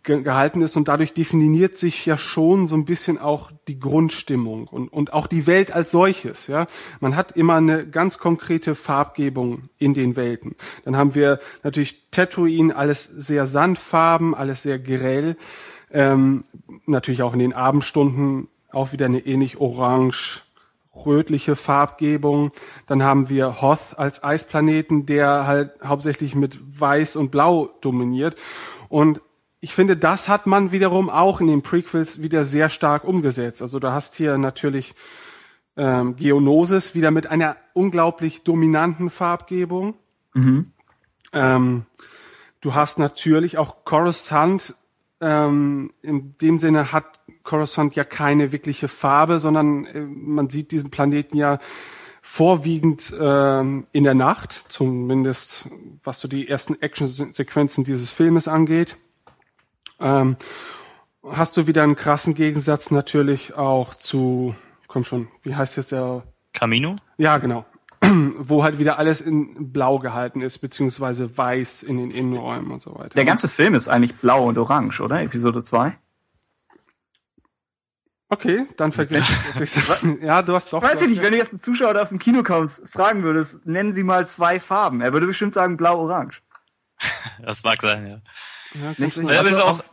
ge 0.04 0.22
gehalten 0.22 0.62
ist 0.62 0.78
und 0.78 0.88
dadurch 0.88 1.14
definiert 1.14 1.78
sich 1.78 2.06
ja 2.06 2.18
schon 2.18 2.68
so 2.68 2.76
ein 2.76 2.86
bisschen 2.86 3.18
auch 3.18 3.52
die 3.68 3.80
Grundstimmung 3.80 4.68
und, 4.68 4.88
und 4.88 5.14
auch 5.14 5.28
die 5.28 5.48
Welt 5.48 5.72
als 5.72 5.92
solches, 5.92 6.48
ja. 6.48 6.68
Man 7.00 7.16
hat 7.16 7.34
immer 7.34 7.56
eine 7.56 7.88
ganz 7.88 8.18
konkrete 8.18 8.76
Farbgebung 8.76 9.64
in 9.78 9.94
den 9.94 10.16
Welten. 10.16 10.56
Dann 10.86 10.96
haben 10.96 11.16
wir 11.16 11.40
natürlich 11.64 12.10
Tatooine, 12.12 12.76
alles 12.76 13.04
sehr 13.04 13.46
sandfarben, 13.48 14.34
alles 14.34 14.64
sehr 14.64 14.80
grell. 14.80 15.36
Ähm, 15.92 16.44
natürlich 16.86 17.22
auch 17.22 17.34
in 17.34 17.40
den 17.40 17.54
Abendstunden 17.54 18.48
auch 18.72 18.92
wieder 18.92 19.06
eine 19.06 19.20
ähnlich 19.20 19.58
orange 19.60 20.44
rötliche 21.06 21.56
Farbgebung. 21.56 22.52
Dann 22.88 23.04
haben 23.04 23.30
wir 23.30 23.62
Hoth 23.62 23.98
als 23.98 24.24
Eisplaneten, 24.24 25.06
der 25.06 25.48
halt 25.48 25.72
hauptsächlich 25.84 26.36
mit 26.36 26.60
Weiß 26.80 27.16
und 27.16 27.32
Blau 27.32 27.70
dominiert. 27.82 28.36
Und 28.90 29.22
ich 29.60 29.74
finde, 29.74 29.98
das 29.98 30.30
hat 30.30 30.46
man 30.46 30.72
wiederum 30.72 31.10
auch 31.10 31.42
in 31.42 31.48
den 31.48 31.64
Prequels 31.64 32.22
wieder 32.22 32.46
sehr 32.46 32.70
stark 32.70 33.04
umgesetzt. 33.04 33.62
Also 33.62 33.80
du 33.80 33.92
hast 33.92 34.16
hier 34.16 34.38
natürlich 34.38 34.94
ähm, 35.76 36.16
Geonosis 36.16 36.94
wieder 36.94 37.12
mit 37.12 37.28
einer 37.28 37.58
unglaublich 37.74 38.44
dominanten 38.44 39.10
Farbgebung. 39.10 39.96
Ähm, 41.34 41.86
du 42.62 42.76
hast 42.76 43.00
natürlich 43.00 43.58
auch 43.58 43.84
Coruscant. 43.84 44.76
Ähm, 45.22 45.92
in 46.04 46.38
dem 46.38 46.60
Sinne 46.60 46.92
hat 46.92 47.20
Coruscant 47.44 47.96
ja 47.96 48.04
keine 48.04 48.52
wirkliche 48.52 48.88
Farbe, 48.88 49.40
sondern 49.40 49.86
äh, 49.86 50.02
man 50.02 50.50
sieht 50.50 50.72
diesen 50.72 50.92
Planeten 50.92 51.36
ja 51.36 51.58
vorwiegend 52.22 53.14
ähm, 53.20 53.88
in 53.94 54.04
der 54.04 54.14
Nacht, 54.14 54.66
zumindest 54.68 55.70
was 56.04 56.20
so 56.20 56.28
die 56.28 56.48
ersten 56.48 56.80
Action-Sequenzen 56.80 57.86
dieses 57.86 58.12
Filmes 58.12 58.48
angeht. 58.48 58.98
Ähm, 60.00 60.38
hast 61.24 61.58
du 61.58 61.68
wieder 61.68 61.84
einen 61.84 61.96
krassen 61.96 62.34
Gegensatz 62.34 62.92
natürlich 62.92 63.56
auch 63.56 63.96
zu, 63.96 64.56
komm 64.88 65.04
schon, 65.04 65.28
wie 65.44 65.56
heißt 65.56 65.78
jetzt 65.78 65.92
der? 65.92 66.24
Camino? 66.54 66.98
Ja, 67.18 67.38
genau. 67.38 67.66
Wo 68.38 68.64
halt 68.64 68.80
wieder 68.80 69.00
alles 69.00 69.22
in 69.22 69.72
blau 69.72 70.00
gehalten 70.00 70.42
ist, 70.42 70.60
beziehungsweise 70.60 71.38
weiß 71.38 71.84
in 71.84 71.98
den 71.98 72.12
Innenräumen 72.12 72.72
und 72.72 72.82
so 72.82 72.96
weiter. 72.96 73.10
Der 73.10 73.26
ganze 73.26 73.50
Film 73.50 73.74
ist 73.74 73.88
eigentlich 73.88 74.16
blau 74.16 74.46
und 74.48 74.58
orange, 74.58 75.02
oder? 75.02 75.22
Episode 75.22 75.64
2? 75.64 75.98
Okay, 78.30 78.66
dann 78.76 78.92
vergiss 78.92 79.24
es. 79.24 79.56
was 79.56 79.62
ich 79.62 79.72
sag. 79.72 80.04
Ja, 80.22 80.42
du 80.42 80.54
hast 80.54 80.74
doch. 80.74 80.84
Weiß 80.84 81.02
ich 81.02 81.10
nicht, 81.10 81.22
wenn 81.22 81.32
du 81.32 81.38
jetzt 81.38 81.54
einen 81.54 81.62
Zuschauer 81.62 81.94
der 81.94 82.04
aus 82.04 82.10
dem 82.10 82.20
Kino 82.20 82.44
kommst, 82.44 82.88
fragen 82.90 83.24
würdest, 83.24 83.66
nennen 83.66 83.94
Sie 83.94 84.04
mal 84.04 84.28
zwei 84.28 84.60
Farben. 84.60 85.02
Er 85.02 85.14
würde 85.14 85.28
bestimmt 85.28 85.54
sagen 85.54 85.78
blau-orange. 85.78 86.42
Das 87.42 87.64
mag 87.64 87.82
sein, 87.82 88.06
ja. 88.08 88.22
Ja, 88.74 88.90
Aber 88.92 89.00
ist 89.00 89.18
also 89.18 89.64
auch- 89.64 89.84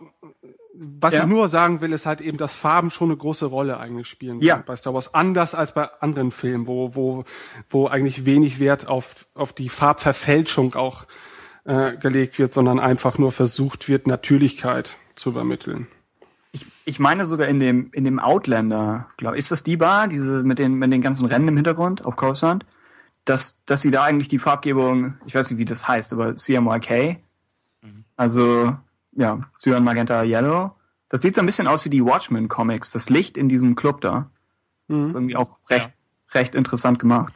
was 0.77 1.15
Ja. 1.15 1.21
ich 1.21 1.27
nur 1.27 1.49
sagen 1.49 1.81
will, 1.81 1.93
ist 1.93 2.05
halt 2.05 2.21
eben, 2.21 2.37
dass 2.37 2.57
Farben 2.57 2.91
schon 2.91 3.09
eine 3.11 3.17
große 3.17 3.47
Rolle 3.47 3.79
eigentlich 3.79 4.09
spielen 4.09 4.41
Ja. 4.41 4.57
bei 4.57 4.75
Star 4.75 4.93
Wars. 4.93 5.15
Anders 5.15 5.55
als 5.55 5.73
bei 5.73 5.89
anderen 6.01 6.33
Filmen, 6.33 6.67
wo, 6.67 6.95
wo, 6.97 7.25
wo 7.71 7.87
eigentlich 7.87 8.25
wenig 8.27 8.59
Wert 8.59 8.89
auf, 8.89 9.27
auf 9.35 9.53
die 9.53 9.69
Farbverfälschung 9.69 10.75
auch 10.75 11.07
äh, 11.65 11.97
gelegt 11.97 12.39
wird, 12.39 12.53
sondern 12.53 12.79
einfach 12.81 13.19
nur 13.19 13.31
versucht 13.33 13.89
wird, 13.89 14.07
Natürlichkeit 14.09 14.99
zu 15.15 15.31
übermitteln. 15.31 15.87
Ich, 16.53 16.67
ich 16.85 16.99
meine 16.99 17.25
sogar 17.27 17.49
in 17.49 17.59
dem, 17.61 17.91
in 17.93 18.05
dem 18.05 18.19
Outlander, 18.19 19.09
glaube 19.17 19.39
ist 19.39 19.51
das 19.51 19.63
die 19.63 19.77
Bar, 19.77 20.07
diese 20.09 20.43
mit 20.43 20.59
den, 20.59 20.75
mit 20.75 20.93
den 20.93 21.01
ganzen 21.03 21.27
Rennen 21.27 21.49
im 21.49 21.57
Hintergrund 21.57 22.05
auf 22.05 22.17
Coruscant? 22.17 22.67
Dass, 23.25 23.65
dass 23.65 23.81
sie 23.81 23.91
da 23.91 24.03
eigentlich 24.05 24.29
die 24.29 24.39
Farbgebung, 24.39 25.15
ich 25.25 25.35
weiß 25.35 25.51
nicht, 25.51 25.59
wie 25.59 25.65
das 25.65 25.89
heißt, 25.89 26.13
aber 26.13 26.37
CMYK, 26.37 27.21
also, 28.17 28.77
ja, 29.13 29.41
Cyan, 29.59 29.85
Magenta, 29.85 30.23
Yellow. 30.23 30.73
Das 31.09 31.23
sieht 31.23 31.35
so 31.35 31.43
ein 31.43 31.47
bisschen 31.47 31.69
aus 31.69 31.85
wie 31.85 31.91
die 31.91 32.05
Watchmen 32.05 32.49
Comics, 32.49 32.91
das 32.91 33.09
Licht 33.09 33.37
in 33.37 33.49
diesem 33.49 33.75
Club 33.75 34.01
da. 34.01 34.31
Ist 34.89 35.15
irgendwie 35.15 35.37
auch 35.37 35.59
recht, 35.71 35.91
recht 36.33 36.55
interessant 36.55 36.99
gemacht. 36.99 37.33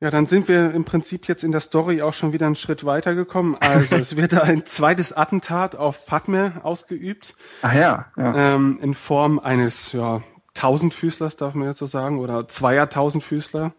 Ja, 0.00 0.10
dann 0.10 0.26
sind 0.26 0.48
wir 0.48 0.72
im 0.72 0.84
Prinzip 0.84 1.28
jetzt 1.28 1.44
in 1.44 1.52
der 1.52 1.60
Story 1.60 2.02
auch 2.02 2.12
schon 2.12 2.32
wieder 2.32 2.46
einen 2.46 2.56
Schritt 2.56 2.84
weitergekommen. 2.84 3.56
Also 3.60 3.96
es 3.96 4.16
wird 4.16 4.34
ein 4.34 4.66
zweites 4.66 5.12
Attentat 5.12 5.76
auf 5.76 6.04
Padme 6.06 6.60
ausgeübt. 6.62 7.34
Ach 7.62 7.74
ja, 7.74 8.06
ja. 8.16 8.54
ähm, 8.54 8.78
in 8.82 8.94
Form 8.94 9.38
eines 9.38 9.92
ja, 9.92 10.22
Tausendfüßlers, 10.54 11.36
darf 11.36 11.54
man 11.54 11.68
jetzt 11.68 11.78
so 11.78 11.86
sagen, 11.86 12.18
oder 12.18 12.48
zweier 12.48 12.88
Tausendfüßler. 12.88 13.72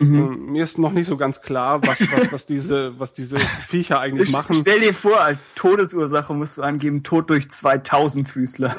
Ähm, 0.00 0.46
mir 0.52 0.62
ist 0.62 0.78
noch 0.78 0.92
nicht 0.92 1.06
so 1.06 1.16
ganz 1.16 1.42
klar, 1.42 1.82
was, 1.86 2.00
was, 2.00 2.32
was 2.32 2.46
diese, 2.46 2.98
was 2.98 3.12
diese 3.12 3.38
Viecher 3.68 4.00
eigentlich 4.00 4.32
machen. 4.32 4.56
Stell 4.60 4.80
dir 4.80 4.94
vor, 4.94 5.20
als 5.20 5.38
Todesursache 5.54 6.32
musst 6.32 6.56
du 6.56 6.62
angeben, 6.62 7.02
Tod 7.02 7.28
durch 7.28 7.50
2000 7.50 8.28
Füßler. 8.28 8.76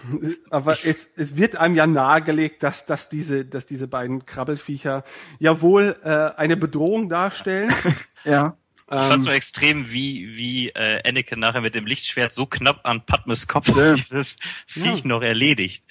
Aber 0.50 0.76
es, 0.84 1.08
es 1.16 1.36
wird 1.36 1.56
einem 1.56 1.76
ja 1.76 1.86
nahegelegt, 1.86 2.62
dass, 2.62 2.84
dass 2.84 3.08
diese, 3.08 3.44
dass 3.44 3.66
diese 3.66 3.86
beiden 3.86 4.26
Krabbelfiecher 4.26 5.04
ja 5.38 5.60
wohl 5.60 5.96
äh, 6.02 6.36
eine 6.36 6.56
Bedrohung 6.56 7.08
darstellen. 7.08 7.72
ja. 8.24 8.56
Ich 8.88 9.02
fand 9.02 9.22
so 9.22 9.30
extrem, 9.30 9.90
wie, 9.90 10.36
wie 10.36 10.68
äh, 10.68 11.00
Anakin 11.08 11.40
nachher 11.40 11.60
mit 11.60 11.74
dem 11.74 11.86
Lichtschwert 11.86 12.32
so 12.32 12.46
knapp 12.46 12.80
an 12.84 13.04
Padmes 13.04 13.48
Kopf 13.48 13.68
Ja. 13.76 13.94
dieses 13.94 14.38
Viech 14.68 15.04
noch 15.04 15.22
erledigt. 15.22 15.84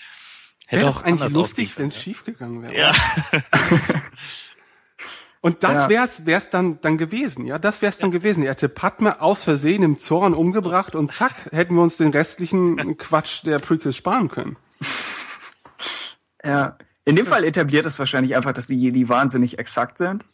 Wäre 0.70 0.82
Hätte 0.82 0.92
doch 0.92 1.04
eigentlich 1.04 1.22
anders 1.22 1.34
lustig, 1.34 1.78
wenn 1.78 1.88
es 1.88 1.94
können, 1.94 2.04
schief 2.04 2.24
gegangen 2.24 2.62
wäre. 2.64 2.76
Ja. 2.76 2.92
Und 5.46 5.64
das 5.64 5.74
Ja. 5.74 5.90
wär's, 5.90 6.26
wär's 6.26 6.50
dann, 6.50 6.82
dann 6.82 6.98
gewesen, 6.98 7.46
ja, 7.46 7.60
das 7.60 7.84
wär's 7.84 8.00
dann 8.00 8.10
gewesen. 8.10 8.42
Er 8.44 8.54
hätte 8.54 8.68
Padme 8.68 9.22
aus 9.22 9.44
Versehen 9.44 9.84
im 9.84 10.00
Zorn 10.00 10.34
umgebracht 10.34 10.96
und 10.96 11.12
zack, 11.12 11.34
hätten 11.52 11.76
wir 11.76 11.84
uns 11.84 11.98
den 11.98 12.10
restlichen 12.10 12.98
Quatsch 12.98 13.44
der 13.46 13.60
Prequels 13.60 13.96
sparen 13.96 14.28
können. 14.28 14.58
Ja. 16.44 16.78
In 17.06 17.16
dem 17.16 17.28
Fall 17.28 17.44
etabliert 17.44 17.86
es 17.86 18.00
wahrscheinlich 18.00 18.36
einfach, 18.36 18.54
dass 18.54 18.66
die 18.66 18.74
Jedi 18.76 19.08
wahnsinnig 19.08 19.60
exakt 19.60 20.00
sind. 20.00 20.26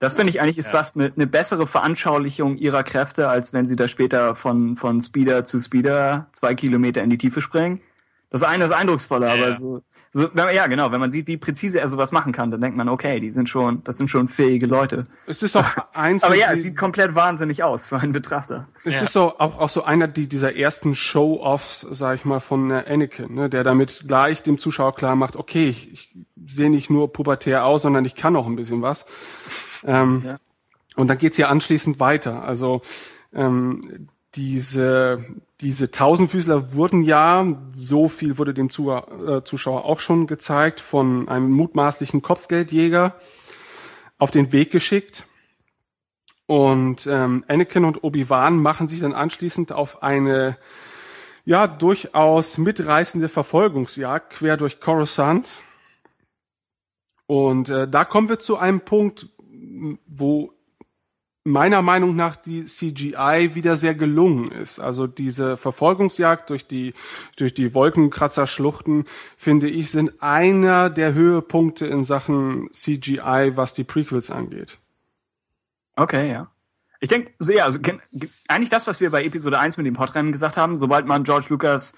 Das 0.00 0.14
finde 0.14 0.32
ich 0.32 0.40
eigentlich 0.40 0.58
ist 0.58 0.70
fast 0.70 0.96
eine, 0.96 1.12
eine 1.14 1.28
bessere 1.28 1.68
Veranschaulichung 1.68 2.56
ihrer 2.56 2.82
Kräfte, 2.82 3.28
als 3.28 3.52
wenn 3.52 3.68
sie 3.68 3.76
da 3.76 3.86
später 3.86 4.34
von, 4.34 4.74
von 4.74 5.00
Speeder 5.00 5.44
zu 5.44 5.60
Speeder 5.60 6.26
zwei 6.32 6.56
Kilometer 6.56 7.04
in 7.04 7.10
die 7.10 7.18
Tiefe 7.18 7.40
springen. 7.40 7.80
Das 8.30 8.42
eine 8.42 8.64
ist 8.64 8.72
eindrucksvoller, 8.72 9.28
Ja, 9.28 9.34
aber 9.34 9.48
ja. 9.50 9.54
so, 9.54 9.82
so, 10.12 10.28
wenn 10.34 10.46
man- 10.46 10.54
ja 10.54 10.66
genau, 10.66 10.90
wenn 10.90 10.98
man 11.00 11.12
sieht, 11.12 11.26
wie 11.28 11.36
präzise 11.36 11.78
er 11.80 11.88
sowas 11.88 12.10
machen 12.10 12.32
kann, 12.32 12.50
dann 12.50 12.60
denkt 12.60 12.76
man, 12.76 12.88
okay, 12.88 13.20
die 13.20 13.30
sind 13.30 13.48
schon, 13.48 13.84
das 13.84 13.96
sind 13.96 14.08
schon 14.08 14.28
fähige 14.28 14.66
Leute. 14.66 15.04
Es 15.26 15.42
ist 15.42 15.56
auch 15.56 15.64
eins, 15.94 16.24
Aber 16.24 16.34
ja, 16.34 16.50
es 16.52 16.62
sieht 16.62 16.76
komplett 16.76 17.14
wahnsinnig 17.14 17.62
aus 17.62 17.86
für 17.86 17.98
einen 17.98 18.12
Betrachter. 18.12 18.68
Es 18.84 18.96
Ja. 18.96 19.02
ist 19.02 19.12
so 19.12 19.38
auch, 19.38 19.58
auch 19.60 19.68
so 19.68 19.84
einer 19.84 20.08
die, 20.08 20.26
dieser 20.28 20.56
ersten 20.56 20.94
Show-offs, 20.96 21.86
sag 21.90 22.16
ich 22.16 22.24
mal, 22.24 22.40
von 22.40 22.70
äh, 22.70 22.84
Anakin, 22.88 23.34
ne, 23.34 23.48
der 23.48 23.62
damit 23.62 24.04
gleich 24.08 24.42
dem 24.42 24.58
Zuschauer 24.58 24.94
klar 24.96 25.14
macht, 25.14 25.36
okay, 25.36 25.68
ich, 25.68 25.92
ich 25.92 26.16
sehe 26.46 26.70
nicht 26.70 26.90
nur 26.90 27.12
pubertär 27.12 27.64
aus, 27.64 27.82
sondern 27.82 28.04
ich 28.04 28.16
kann 28.16 28.34
auch 28.34 28.46
ein 28.46 28.56
bisschen 28.56 28.82
was. 28.82 29.06
Ähm, 29.84 30.22
Ja. 30.24 30.38
Und 30.96 31.06
dann 31.08 31.18
geht's 31.18 31.36
ja 31.36 31.48
anschließend 31.48 32.00
weiter. 32.00 32.42
Also 32.42 32.82
ähm, 33.32 34.08
diese, 34.34 35.24
diese 35.60 35.90
Tausendfüßler 35.90 36.72
wurden 36.72 37.02
ja, 37.02 37.46
so 37.72 38.08
viel 38.08 38.38
wurde 38.38 38.54
dem 38.54 38.68
äh, 38.68 39.42
Zuschauer 39.44 39.84
auch 39.84 40.00
schon 40.00 40.26
gezeigt, 40.26 40.80
von 40.80 41.28
einem 41.28 41.50
mutmaßlichen 41.50 42.22
Kopfgeldjäger 42.22 43.14
auf 44.18 44.30
den 44.30 44.52
Weg 44.52 44.70
geschickt. 44.70 45.26
Und 46.46 47.06
ähm, 47.06 47.44
Anakin 47.46 47.84
und 47.84 48.02
Obi-Wan 48.02 48.56
machen 48.56 48.88
sich 48.88 49.00
dann 49.00 49.12
anschließend 49.12 49.72
auf 49.72 50.02
eine 50.02 50.56
ja 51.44 51.66
durchaus 51.66 52.58
mitreißende 52.58 53.28
Verfolgungsjagd 53.28 54.30
quer 54.30 54.56
durch 54.56 54.80
Coruscant. 54.80 55.62
Und 57.26 57.68
äh, 57.68 57.86
da 57.86 58.04
kommen 58.04 58.28
wir 58.28 58.40
zu 58.40 58.56
einem 58.56 58.80
Punkt, 58.80 59.28
wo 60.06 60.52
meiner 61.50 61.82
Meinung 61.82 62.16
nach 62.16 62.36
die 62.36 62.64
CGI 62.64 63.50
wieder 63.54 63.76
sehr 63.76 63.94
gelungen 63.94 64.50
ist. 64.50 64.78
Also 64.78 65.06
diese 65.06 65.56
Verfolgungsjagd 65.56 66.50
durch 66.50 66.66
die 66.66 66.94
durch 67.36 67.52
die 67.54 67.74
Wolkenkratzer-Schluchten 67.74 69.04
finde 69.36 69.68
ich 69.68 69.90
sind 69.90 70.22
einer 70.22 70.90
der 70.90 71.14
Höhepunkte 71.14 71.86
in 71.86 72.04
Sachen 72.04 72.68
CGI, 72.72 73.52
was 73.56 73.74
die 73.74 73.84
Prequels 73.84 74.30
angeht. 74.30 74.78
Okay, 75.96 76.30
ja. 76.32 76.50
Ich 77.00 77.08
denke, 77.08 77.32
ja, 77.48 77.64
also 77.64 77.80
gen- 77.80 78.00
ge- 78.12 78.30
eigentlich 78.48 78.68
das, 78.70 78.86
was 78.86 79.00
wir 79.00 79.10
bei 79.10 79.24
Episode 79.24 79.58
1 79.58 79.76
mit 79.76 79.86
dem 79.86 79.94
Podrennen 79.94 80.32
gesagt 80.32 80.56
haben, 80.56 80.76
sobald 80.76 81.06
man 81.06 81.24
George 81.24 81.46
Lucas 81.48 81.96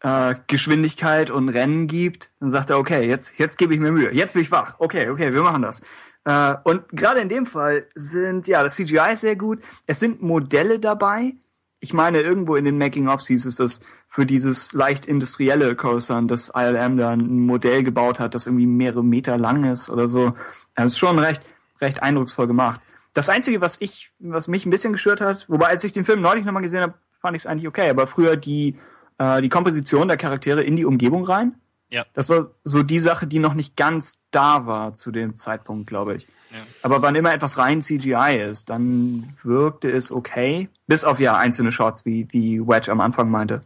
äh, 0.00 0.34
Geschwindigkeit 0.46 1.30
und 1.30 1.48
Rennen 1.48 1.86
gibt, 1.88 2.30
dann 2.40 2.50
sagt 2.50 2.70
er, 2.70 2.78
okay, 2.78 3.08
jetzt, 3.08 3.38
jetzt 3.38 3.58
gebe 3.58 3.74
ich 3.74 3.80
mir 3.80 3.90
Mühe, 3.90 4.12
jetzt 4.14 4.34
bin 4.34 4.42
ich 4.42 4.50
wach, 4.50 4.76
okay, 4.78 5.08
okay, 5.08 5.32
wir 5.32 5.42
machen 5.42 5.62
das. 5.62 5.82
Äh, 6.24 6.54
und 6.64 6.88
gerade 6.90 7.20
in 7.20 7.28
dem 7.28 7.46
Fall 7.46 7.86
sind, 7.94 8.46
ja, 8.46 8.62
das 8.62 8.76
CGI 8.76 9.12
ist 9.12 9.20
sehr 9.20 9.36
gut, 9.36 9.60
es 9.86 10.00
sind 10.00 10.22
Modelle 10.22 10.78
dabei. 10.78 11.34
Ich 11.80 11.92
meine, 11.92 12.20
irgendwo 12.20 12.56
in 12.56 12.64
den 12.64 12.78
Making-ofs 12.78 13.26
hieß 13.26 13.44
es, 13.46 13.56
dass 13.56 13.80
für 14.08 14.24
dieses 14.24 14.72
leicht 14.72 15.06
industrielle 15.06 15.74
Coruscant 15.76 16.30
das 16.30 16.52
ILM 16.54 16.96
da 16.96 17.10
ein 17.10 17.40
Modell 17.40 17.82
gebaut 17.82 18.20
hat, 18.20 18.34
das 18.34 18.46
irgendwie 18.46 18.66
mehrere 18.66 19.04
Meter 19.04 19.36
lang 19.36 19.64
ist 19.64 19.90
oder 19.90 20.08
so. 20.08 20.34
Das 20.74 20.92
ist 20.92 20.98
schon 20.98 21.18
recht, 21.18 21.42
recht 21.80 22.02
eindrucksvoll 22.02 22.46
gemacht. 22.46 22.80
Das 23.12 23.28
Einzige, 23.28 23.60
was 23.60 23.80
ich, 23.80 24.12
was 24.18 24.48
mich 24.48 24.66
ein 24.66 24.70
bisschen 24.70 24.92
gestört 24.92 25.20
hat, 25.20 25.48
wobei 25.48 25.66
als 25.66 25.84
ich 25.84 25.92
den 25.92 26.04
Film 26.04 26.20
neulich 26.20 26.44
nochmal 26.44 26.62
gesehen 26.62 26.82
habe, 26.82 26.94
fand 27.10 27.36
ich 27.36 27.42
es 27.42 27.46
eigentlich 27.46 27.68
okay, 27.68 27.90
aber 27.90 28.06
früher 28.06 28.36
die, 28.36 28.76
äh, 29.18 29.42
die 29.42 29.48
Komposition 29.48 30.08
der 30.08 30.16
Charaktere 30.16 30.62
in 30.62 30.76
die 30.76 30.84
Umgebung 30.84 31.24
rein, 31.24 31.54
Ja. 31.90 32.04
das 32.14 32.28
war 32.28 32.50
so 32.64 32.82
die 32.82 32.98
Sache, 32.98 33.26
die 33.26 33.38
noch 33.38 33.54
nicht 33.54 33.76
ganz 33.76 34.22
da 34.30 34.66
war 34.66 34.94
zu 34.94 35.12
dem 35.12 35.36
Zeitpunkt, 35.36 35.86
glaube 35.86 36.16
ich. 36.16 36.26
Ja. 36.50 36.58
Aber 36.82 37.02
wann 37.02 37.14
immer 37.14 37.32
etwas 37.32 37.58
rein 37.58 37.82
CGI 37.82 38.42
ist, 38.50 38.70
dann 38.70 39.34
wirkte 39.42 39.90
es 39.90 40.10
okay. 40.10 40.68
Bis 40.86 41.04
auf 41.04 41.20
ja 41.20 41.36
einzelne 41.36 41.72
Shots, 41.72 42.04
wie, 42.04 42.26
wie 42.30 42.60
Wedge 42.60 42.90
am 42.90 43.00
Anfang 43.00 43.30
meinte. 43.30 43.62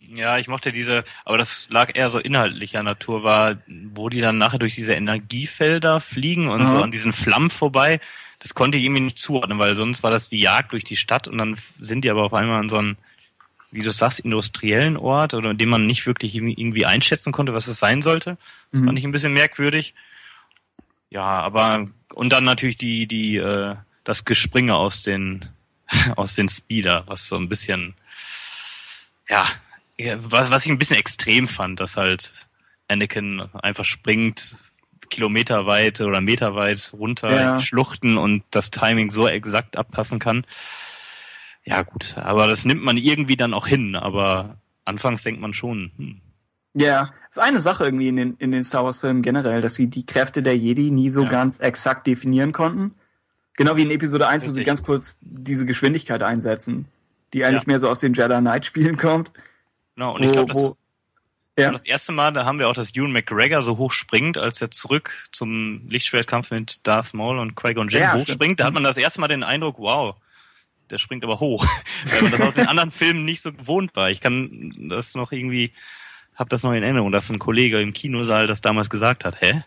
Ja, 0.00 0.38
ich 0.38 0.48
mochte 0.48 0.72
diese, 0.72 1.04
aber 1.24 1.36
das 1.36 1.68
lag 1.70 1.90
eher 1.94 2.08
so 2.08 2.18
inhaltlicher 2.18 2.82
Natur, 2.82 3.24
war, 3.24 3.58
wo 3.92 4.08
die 4.08 4.20
dann 4.20 4.38
nachher 4.38 4.58
durch 4.58 4.74
diese 4.74 4.94
Energiefelder 4.94 6.00
fliegen 6.00 6.48
und 6.48 6.62
Aha. 6.62 6.70
so 6.70 6.82
an 6.82 6.90
diesen 6.90 7.12
Flammen 7.12 7.50
vorbei. 7.50 8.00
Das 8.38 8.54
konnte 8.54 8.78
ich 8.78 8.84
irgendwie 8.84 9.02
nicht 9.02 9.18
zuordnen, 9.18 9.58
weil 9.58 9.76
sonst 9.76 10.02
war 10.02 10.10
das 10.10 10.28
die 10.28 10.40
Jagd 10.40 10.72
durch 10.72 10.84
die 10.84 10.96
Stadt 10.96 11.28
und 11.28 11.38
dann 11.38 11.58
sind 11.78 12.04
die 12.04 12.10
aber 12.10 12.22
auf 12.22 12.32
einmal 12.32 12.60
an 12.60 12.68
so 12.68 12.78
einem, 12.78 12.96
wie 13.70 13.82
du 13.82 13.90
sagst, 13.92 14.20
industriellen 14.20 14.96
Ort 14.96 15.34
oder 15.34 15.52
den 15.54 15.68
man 15.68 15.84
nicht 15.86 16.06
wirklich 16.06 16.34
irgendwie- 16.34 16.86
einschätzen 16.86 17.32
konnte, 17.32 17.52
was 17.54 17.66
es 17.66 17.78
sein 17.78 18.00
sollte. 18.02 18.38
Das 18.72 18.80
Mhm. 18.80 18.86
fand 18.86 18.98
ich 18.98 19.04
ein 19.04 19.12
bisschen 19.12 19.32
merkwürdig. 19.34 19.94
Ja, 21.10 21.24
aber 21.24 21.88
und 22.14 22.30
dann 22.32 22.44
natürlich 22.44 22.76
die 22.78 23.06
die 23.06 23.36
äh, 23.36 23.74
das 24.04 24.24
Gespringe 24.24 24.74
aus 24.76 25.02
den 25.02 25.44
aus 26.16 26.34
den 26.34 26.48
Speeder, 26.48 27.04
was 27.06 27.28
so 27.28 27.36
ein 27.36 27.48
bisschen 27.48 27.94
ja, 29.28 29.46
was, 30.18 30.50
was 30.50 30.64
ich 30.64 30.70
ein 30.72 30.78
bisschen 30.78 30.96
extrem 30.96 31.48
fand, 31.48 31.80
dass 31.80 31.96
halt 31.96 32.46
Anakin 32.88 33.40
einfach 33.62 33.84
springt 33.84 34.54
kilometerweit 35.10 36.00
oder 36.00 36.20
meterweit 36.20 36.90
runter 36.92 37.30
Ja. 37.34 37.54
in 37.54 37.60
Schluchten 37.60 38.16
und 38.18 38.44
das 38.50 38.70
Timing 38.70 39.10
so 39.10 39.26
exakt 39.26 39.76
abpassen 39.76 40.18
kann. 40.18 40.44
Ja 41.68 41.82
gut, 41.82 42.16
aber 42.16 42.46
das 42.46 42.64
nimmt 42.64 42.82
man 42.82 42.96
irgendwie 42.96 43.36
dann 43.36 43.54
auch 43.54 43.66
hin, 43.66 43.94
aber 43.94 44.56
anfangs 44.84 45.22
denkt 45.22 45.40
man 45.40 45.52
schon, 45.54 45.90
hm, 45.96 46.20
Ja, 46.74 47.10
ist 47.28 47.38
eine 47.38 47.58
Sache 47.60 47.84
irgendwie 47.84 48.08
in 48.08 48.16
den, 48.16 48.36
in 48.38 48.52
den 48.52 48.62
Star 48.62 48.84
Wars 48.84 49.00
Filmen 49.00 49.22
generell, 49.22 49.60
dass 49.60 49.74
sie 49.74 49.88
die 49.88 50.06
Kräfte 50.06 50.42
der 50.42 50.56
Jedi 50.56 50.90
nie 50.90 51.08
so 51.10 51.24
Ja. 51.24 51.28
ganz 51.28 51.58
exakt 51.58 52.06
definieren 52.06 52.52
konnten. 52.52 52.94
Genau 53.56 53.76
wie 53.76 53.82
in 53.82 53.90
Episode 53.90 54.28
1, 54.28 54.44
wo 54.44 54.50
sie 54.50 54.60
Richtig. 54.60 54.66
ganz 54.66 54.82
kurz 54.84 55.18
diese 55.20 55.66
Geschwindigkeit 55.66 56.22
einsetzen, 56.22 56.86
die 57.32 57.44
eigentlich 57.44 57.62
Ja. 57.64 57.68
mehr 57.68 57.80
so 57.80 57.88
aus 57.88 58.00
den 58.00 58.14
Jedi 58.14 58.38
Knight 58.38 58.66
Spielen 58.66 58.96
kommt. 58.96 59.32
genau, 59.96 60.14
und 60.14 60.22
ich 60.22 60.30
glaube, 60.30 60.52
das, 60.52 60.76
ja. 61.58 61.72
das 61.72 61.84
erste 61.84 62.12
Mal, 62.12 62.32
da 62.32 62.44
haben 62.44 62.60
wir 62.60 62.68
auch, 62.68 62.74
dass 62.74 62.94
Ewan 62.94 63.10
McGregor 63.12 63.62
so 63.62 63.76
hoch 63.78 63.90
springt, 63.90 64.38
als 64.38 64.60
er 64.60 64.70
zurück 64.70 65.10
zum 65.32 65.82
Lichtschwertkampf 65.88 66.52
mit 66.52 66.86
Darth 66.86 67.12
Maul 67.14 67.38
und 67.40 67.56
Qui-Gon 67.56 67.88
Jinn 67.88 68.12
hochspringt, 68.12 68.60
da 68.60 68.66
hat 68.66 68.74
man 68.74 68.84
das 68.84 68.96
erste 68.96 69.20
Mal 69.20 69.26
den 69.28 69.42
Eindruck, 69.42 69.78
wow, 69.78 70.14
der 70.90 70.98
springt 70.98 71.24
aber 71.24 71.40
hoch, 71.40 71.66
weil 72.12 72.22
man 72.22 72.30
das 72.32 72.40
aus 72.40 72.54
den 72.54 72.66
anderen 72.68 72.90
Filmen 72.90 73.24
nicht 73.24 73.40
so 73.42 73.52
gewohnt 73.52 73.94
war. 73.96 74.10
Ich 74.10 74.20
kann 74.20 74.72
das 74.88 75.14
noch 75.14 75.32
irgendwie, 75.32 75.72
habe 76.34 76.50
das 76.50 76.62
noch 76.62 76.72
in 76.72 76.82
Erinnerung, 76.82 77.12
dass 77.12 77.30
ein 77.30 77.38
Kollege 77.38 77.80
im 77.80 77.92
Kinosaal 77.92 78.46
das 78.46 78.60
damals 78.60 78.90
gesagt 78.90 79.24
hat. 79.24 79.40
Hä? 79.40 79.62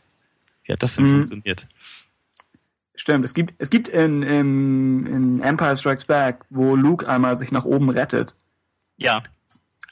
Wie 0.63 0.73
hat 0.73 0.83
das 0.83 0.95
denn 0.95 1.05
Mhm. 1.05 1.09
funktioniert? 1.11 1.67
Stimmt, 2.95 3.25
es 3.25 3.33
gibt, 3.33 3.55
es 3.59 3.69
gibt 3.69 3.87
in, 3.87 4.21
in, 4.21 5.05
in 5.07 5.41
Empire 5.41 5.75
Strikes 5.75 6.05
Back, 6.05 6.41
wo 6.49 6.75
Luke 6.75 7.07
einmal 7.07 7.35
sich 7.35 7.51
nach 7.51 7.65
oben 7.65 7.89
rettet. 7.89 8.35
Ja, 8.97 9.23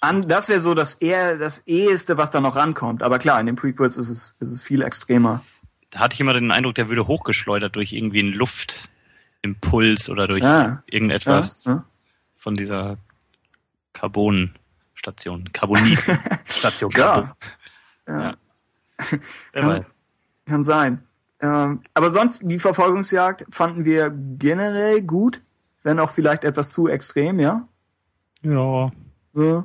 An, 0.01 0.27
das 0.27 0.47
wäre 0.47 0.59
so 0.59 0.75
das 0.75 0.93
eher 0.95 1.37
das 1.37 1.65
eheste, 1.67 2.17
was 2.17 2.31
da 2.31 2.39
noch 2.39 2.55
rankommt. 2.55 3.01
Aber 3.01 3.17
klar, 3.19 3.39
in 3.39 3.47
den 3.47 3.55
Prequels 3.55 3.97
ist 3.97 4.09
es, 4.09 4.37
ist 4.39 4.51
es 4.51 4.61
viel 4.61 4.81
extremer. 4.81 5.43
da 5.89 5.99
hatte 5.99 6.13
ich 6.13 6.19
immer 6.21 6.33
den 6.33 6.51
Eindruck, 6.51 6.75
der 6.75 6.87
würde 6.89 7.07
hochgeschleudert 7.07 7.75
durch 7.75 7.91
irgendwie 7.93 8.19
einen 8.19 8.33
Luftimpuls 9.43 10.09
oder 10.09 10.27
durch 10.27 10.43
Ah. 10.43 10.83
irgendetwas 10.87 11.63
Ja, 11.65 11.71
ja. 11.73 11.85
von 12.37 12.55
dieser 12.55 12.97
Carbon-Station, 13.93 15.51
Carbonit-Station. 15.53 16.91
Ja. 16.97 17.35
Ja. 18.07 18.35
Kann-. 19.53 19.85
Kann 20.45 20.63
sein. 20.63 21.03
Ähm, 21.41 21.83
aber 21.93 22.09
sonst, 22.09 22.41
die 22.43 22.59
Verfolgungsjagd 22.59 23.45
fanden 23.51 23.85
wir 23.85 24.09
generell 24.09 25.01
gut, 25.03 25.41
wenn 25.83 25.99
auch 25.99 26.09
vielleicht 26.09 26.43
etwas 26.43 26.71
zu 26.71 26.87
extrem, 26.87 27.39
ja? 27.39 27.67
Ja. 28.41 28.91
So. 29.33 29.63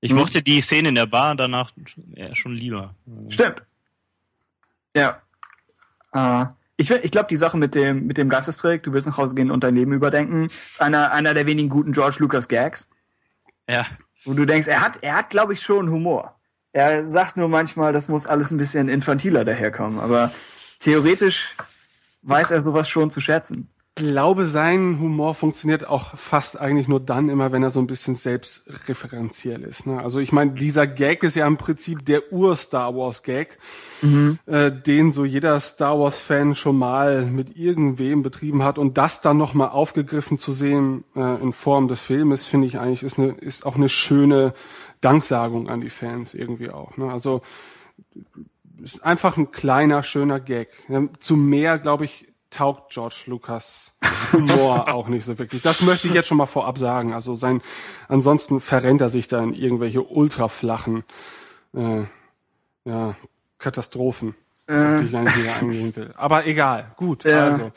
Ich 0.00 0.10
Hm. 0.10 0.18
mochte 0.18 0.42
die 0.42 0.60
Szene 0.60 0.90
in 0.90 0.94
der 0.94 1.06
Bar 1.06 1.36
danach 1.36 1.72
schon 2.34 2.52
lieber. 2.54 2.94
Stimmt. 3.28 3.62
Ja. 4.94 5.22
Äh, 6.12 6.46
ich 6.76 6.90
ich 6.90 7.10
glaube, 7.10 7.28
die 7.28 7.36
Sache 7.36 7.56
mit 7.56 7.74
dem, 7.74 8.06
mit 8.06 8.18
dem 8.18 8.28
Geistestrick, 8.28 8.82
du 8.82 8.92
willst 8.92 9.08
nach 9.08 9.16
Hause 9.16 9.34
gehen 9.34 9.50
und 9.50 9.64
dein 9.64 9.74
Leben 9.74 9.92
überdenken, 9.92 10.46
ist 10.46 10.80
einer, 10.80 11.12
einer 11.12 11.34
der 11.34 11.46
wenigen 11.46 11.68
guten 11.68 11.92
George 11.92 12.16
Lucas 12.18 12.48
Gags, 12.48 12.90
Ja, 13.68 13.86
wo 14.24 14.34
du 14.34 14.44
denkst, 14.44 14.68
er 14.68 14.80
hat, 14.80 14.98
er 15.02 15.16
hat, 15.16 15.30
glaube 15.30 15.54
ich, 15.54 15.62
schon 15.62 15.90
Humor. 15.90 16.38
Er 16.72 17.06
sagt 17.06 17.36
nur 17.36 17.48
manchmal, 17.48 17.92
das 17.92 18.08
muss 18.08 18.26
alles 18.26 18.50
ein 18.50 18.58
bisschen 18.58 18.88
infantiler 18.88 19.44
daherkommen, 19.44 19.98
aber 19.98 20.32
theoretisch 20.80 21.56
weiß 22.22 22.50
er 22.50 22.60
sowas 22.60 22.88
schon 22.88 23.10
zu 23.10 23.20
schätzen. 23.20 23.70
Glaube, 23.96 24.44
sein 24.44 25.00
Humor 25.00 25.34
funktioniert 25.34 25.88
auch 25.88 26.18
fast 26.18 26.60
eigentlich 26.60 26.86
nur 26.86 27.00
dann 27.00 27.30
immer, 27.30 27.50
wenn 27.50 27.62
er 27.62 27.70
so 27.70 27.80
ein 27.80 27.86
bisschen 27.86 28.14
selbstreferenziell 28.14 29.62
ist. 29.62 29.86
Ne? 29.86 30.02
Also 30.02 30.20
ich 30.20 30.32
meine, 30.32 30.52
dieser 30.52 30.86
Gag 30.86 31.22
ist 31.22 31.34
ja 31.34 31.46
im 31.46 31.56
Prinzip 31.56 32.04
der 32.04 32.30
Ur-Star 32.30 32.94
Wars-Gag, 32.94 33.58
äh, 34.44 34.70
den 34.70 35.12
so 35.12 35.24
jeder 35.24 35.58
Star 35.60 35.98
Wars-Fan 35.98 36.54
schon 36.54 36.76
mal 36.76 37.24
mit 37.24 37.56
irgendwem 37.56 38.22
betrieben 38.22 38.62
hat. 38.62 38.78
Und 38.78 38.98
das 38.98 39.22
dann 39.22 39.38
nochmal 39.38 39.70
aufgegriffen 39.70 40.38
zu 40.38 40.52
sehen 40.52 41.04
äh, 41.16 41.42
in 41.42 41.54
Form 41.54 41.88
des 41.88 42.02
Filmes, 42.02 42.46
finde 42.46 42.66
ich 42.66 42.78
eigentlich, 42.78 43.02
ist, 43.02 43.18
eine, 43.18 43.32
ist 43.32 43.64
auch 43.64 43.76
eine 43.76 43.88
schöne 43.88 44.52
Danksagung 45.00 45.70
an 45.70 45.80
die 45.80 45.90
Fans 45.90 46.34
irgendwie 46.34 46.68
auch. 46.68 46.98
Ne? 46.98 47.10
Also 47.10 47.40
ist 48.82 49.02
einfach 49.02 49.38
ein 49.38 49.52
kleiner, 49.52 50.02
schöner 50.02 50.38
Gag. 50.38 50.68
Ja, 50.90 51.02
Zu 51.18 51.36
mehr, 51.36 51.78
glaube 51.78 52.04
ich, 52.04 52.26
taugt 52.50 52.92
George 52.92 53.24
Lucas 53.26 53.92
Humor 54.32 54.88
auch 54.94 55.08
nicht 55.08 55.24
so 55.24 55.38
wirklich. 55.38 55.62
Das 55.62 55.82
möchte 55.82 56.08
ich 56.08 56.14
jetzt 56.14 56.28
schon 56.28 56.38
mal 56.38 56.46
vorab 56.46 56.78
sagen. 56.78 57.12
Also 57.12 57.34
sein, 57.34 57.62
ansonsten 58.08 58.60
verrennt 58.60 59.00
er 59.00 59.10
sich 59.10 59.28
da 59.28 59.42
in 59.42 59.54
irgendwelche 59.54 60.02
ultraflachen, 60.02 61.04
äh, 61.74 62.04
ja, 62.84 63.16
Katastrophen, 63.58 64.34
auf 64.68 65.00
die 65.00 65.06
ich 65.06 65.12
gar 65.12 65.22
nicht 65.22 65.36
wieder 65.36 65.56
eingehen 65.56 65.96
will. 65.96 66.14
Aber 66.16 66.46
egal, 66.46 66.92
gut. 66.96 67.24
Ja. 67.24 67.46
Also, 67.46 67.72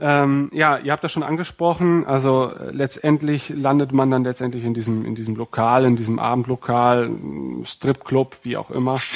ähm, 0.00 0.50
ja, 0.52 0.78
ihr 0.78 0.92
habt 0.92 1.02
das 1.04 1.12
schon 1.12 1.22
angesprochen. 1.22 2.06
Also 2.06 2.50
äh, 2.52 2.70
letztendlich 2.70 3.48
landet 3.50 3.92
man 3.92 4.10
dann 4.10 4.24
letztendlich 4.24 4.64
in 4.64 4.74
diesem 4.74 5.04
in 5.04 5.14
diesem 5.14 5.36
Lokal, 5.36 5.84
in 5.84 5.96
diesem 5.96 6.18
Abendlokal, 6.18 7.04
m, 7.04 7.62
Stripclub, 7.64 8.36
wie 8.42 8.56
auch 8.56 8.70
immer. 8.70 8.98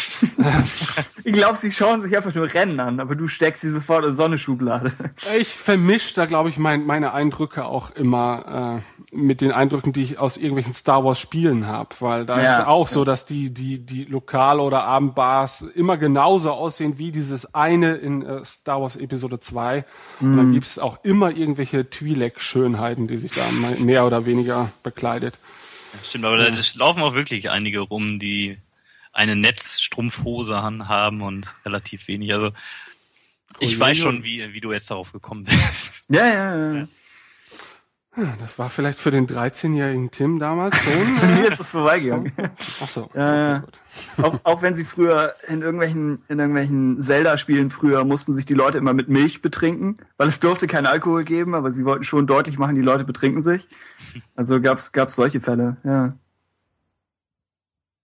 Ich 1.24 1.32
glaube, 1.34 1.56
sie 1.58 1.70
schauen 1.70 2.00
sich 2.00 2.16
einfach 2.16 2.34
nur 2.34 2.52
Rennen 2.52 2.80
an, 2.80 2.98
aber 3.00 3.14
du 3.14 3.28
steckst 3.28 3.62
sie 3.62 3.68
sofort 3.70 4.04
in 4.06 4.12
so 4.12 4.24
eine 4.24 4.38
Schublade. 4.38 4.92
Ich 5.38 5.48
vermische 5.54 6.14
da, 6.14 6.24
glaube 6.26 6.48
ich, 6.48 6.58
mein, 6.58 6.86
meine 6.86 7.12
Eindrücke 7.12 7.66
auch 7.66 7.90
immer 7.90 8.80
äh, 9.12 9.14
mit 9.16 9.40
den 9.42 9.52
Eindrücken, 9.52 9.92
die 9.92 10.02
ich 10.02 10.18
aus 10.18 10.36
irgendwelchen 10.36 10.72
Star 10.72 11.04
Wars 11.04 11.18
Spielen 11.20 11.66
habe, 11.66 11.90
weil 12.00 12.24
da 12.26 12.40
Ja, 12.40 12.54
ist 12.54 12.60
es 12.62 12.66
auch 12.66 12.88
so, 12.88 13.04
dass 13.04 13.26
die 13.26 13.52
die 13.52 13.84
die 13.84 14.04
Lokale 14.04 14.62
oder 14.62 14.84
Abendbars 14.84 15.62
immer 15.74 15.98
genauso 15.98 16.52
aussehen 16.52 16.96
wie 16.98 17.12
dieses 17.12 17.54
eine 17.54 17.96
in 17.96 18.22
äh, 18.22 18.44
Star 18.44 18.80
Wars 18.80 18.96
Episode 18.96 19.38
2 19.40 19.84
und 20.20 20.30
Mhm. 20.32 20.36
dann 20.36 20.52
gibt's 20.52 20.69
auch 20.78 21.04
immer 21.04 21.36
irgendwelche 21.36 21.80
Twi'lek-Schönheiten, 21.80 23.08
die 23.08 23.18
sich 23.18 23.32
da 23.32 23.50
me- 23.50 23.76
mehr 23.80 24.06
oder 24.06 24.26
weniger 24.26 24.72
bekleidet. 24.82 25.38
stimmt, 26.06 26.24
aber 26.24 26.38
da 26.38 26.50
laufen 26.76 27.02
auch 27.02 27.14
wirklich 27.14 27.50
einige 27.50 27.80
rum, 27.80 28.18
die 28.18 28.58
eine 29.12 29.36
Netzstrumpfhose 29.36 30.62
haben 30.62 31.22
und 31.22 31.54
relativ 31.64 32.06
wenig. 32.08 32.32
Also 32.32 32.52
ich 33.58 33.74
Ui, 33.74 33.80
weiß 33.80 33.98
schon, 33.98 34.22
wie, 34.22 34.54
wie 34.54 34.60
du 34.60 34.72
jetzt 34.72 34.90
darauf 34.90 35.12
gekommen 35.12 35.44
bist. 35.44 35.58
Ja, 36.08 36.26
ja, 36.26 36.74
ja. 36.74 36.88
Das 38.38 38.58
war 38.58 38.70
vielleicht 38.70 38.98
für 38.98 39.10
den 39.10 39.26
13-jährigen 39.26 40.10
Tim 40.10 40.38
damals 40.38 40.76
schon. 40.76 41.14
Mir 41.34 41.46
ist 41.46 41.60
es 41.60 41.70
vorbeigegangen. 41.70 42.32
ach 42.82 42.88
so. 42.88 43.10
Ja, 43.14 43.64
auch, 44.16 44.40
auch 44.44 44.62
wenn 44.62 44.76
sie 44.76 44.84
früher 44.84 45.34
in 45.48 45.62
irgendwelchen, 45.62 46.22
in 46.28 46.38
irgendwelchen 46.38 46.98
Zelda-Spielen 46.98 47.70
früher 47.70 48.04
mussten 48.04 48.32
sich 48.32 48.46
die 48.46 48.54
Leute 48.54 48.78
immer 48.78 48.92
mit 48.92 49.08
Milch 49.08 49.42
betrinken, 49.42 49.96
weil 50.16 50.28
es 50.28 50.40
durfte 50.40 50.66
keinen 50.66 50.86
Alkohol 50.86 51.24
geben, 51.24 51.54
aber 51.54 51.70
sie 51.70 51.84
wollten 51.84 52.04
schon 52.04 52.26
deutlich 52.26 52.58
machen, 52.58 52.74
die 52.74 52.80
Leute 52.80 53.04
betrinken 53.04 53.42
sich. 53.42 53.68
Also 54.36 54.60
gab's, 54.60 54.92
gab's 54.92 55.16
solche 55.16 55.40
Fälle, 55.40 55.76
ja. 55.84 56.14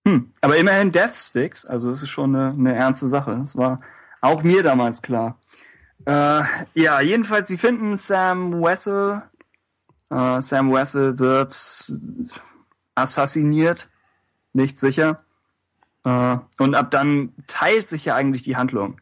Hm. 0.06 0.30
Aber 0.40 0.56
immerhin 0.56 0.92
Death 0.92 1.16
Sticks, 1.16 1.66
also 1.66 1.90
das 1.90 2.02
ist 2.02 2.10
schon 2.10 2.34
eine, 2.34 2.50
eine 2.50 2.74
ernste 2.76 3.08
Sache. 3.08 3.36
Das 3.40 3.56
war 3.56 3.80
auch 4.20 4.44
mir 4.44 4.62
damals 4.62 5.02
klar. 5.02 5.40
Äh, 6.06 6.42
ja, 6.74 7.00
jedenfalls, 7.00 7.48
sie 7.48 7.58
finden 7.58 7.96
Sam 7.96 8.62
Wessel. 8.62 9.22
Äh, 10.10 10.40
Sam 10.40 10.72
Wessel 10.72 11.18
wird 11.18 11.54
assassiniert, 12.94 13.88
nicht 14.52 14.78
sicher. 14.78 15.18
Äh, 16.04 16.38
und 16.58 16.74
ab 16.74 16.90
dann 16.90 17.32
teilt 17.46 17.88
sich 17.88 18.04
ja 18.04 18.14
eigentlich 18.14 18.42
die 18.42 18.56
Handlung. 18.56 19.00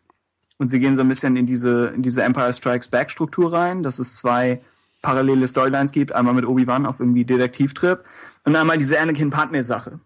Und 0.58 0.68
sie 0.68 0.80
gehen 0.80 0.94
so 0.94 1.02
ein 1.02 1.08
bisschen 1.08 1.36
in 1.36 1.46
diese, 1.46 1.88
in 1.88 2.02
diese 2.02 2.22
Empire 2.22 2.52
Strikes 2.52 2.88
Back 2.88 3.10
Struktur 3.10 3.52
rein, 3.52 3.82
dass 3.82 3.98
es 3.98 4.16
zwei 4.16 4.62
parallele 5.02 5.46
Storylines 5.48 5.92
gibt. 5.92 6.12
Einmal 6.12 6.34
mit 6.34 6.46
Obi-Wan 6.46 6.86
auf 6.86 7.00
irgendwie 7.00 7.24
Detektivtrip 7.24 8.04
und 8.44 8.56
einmal 8.56 8.78
diese 8.78 8.98
Anakin 8.98 9.30
Padme 9.30 9.62
Sache. 9.64 10.00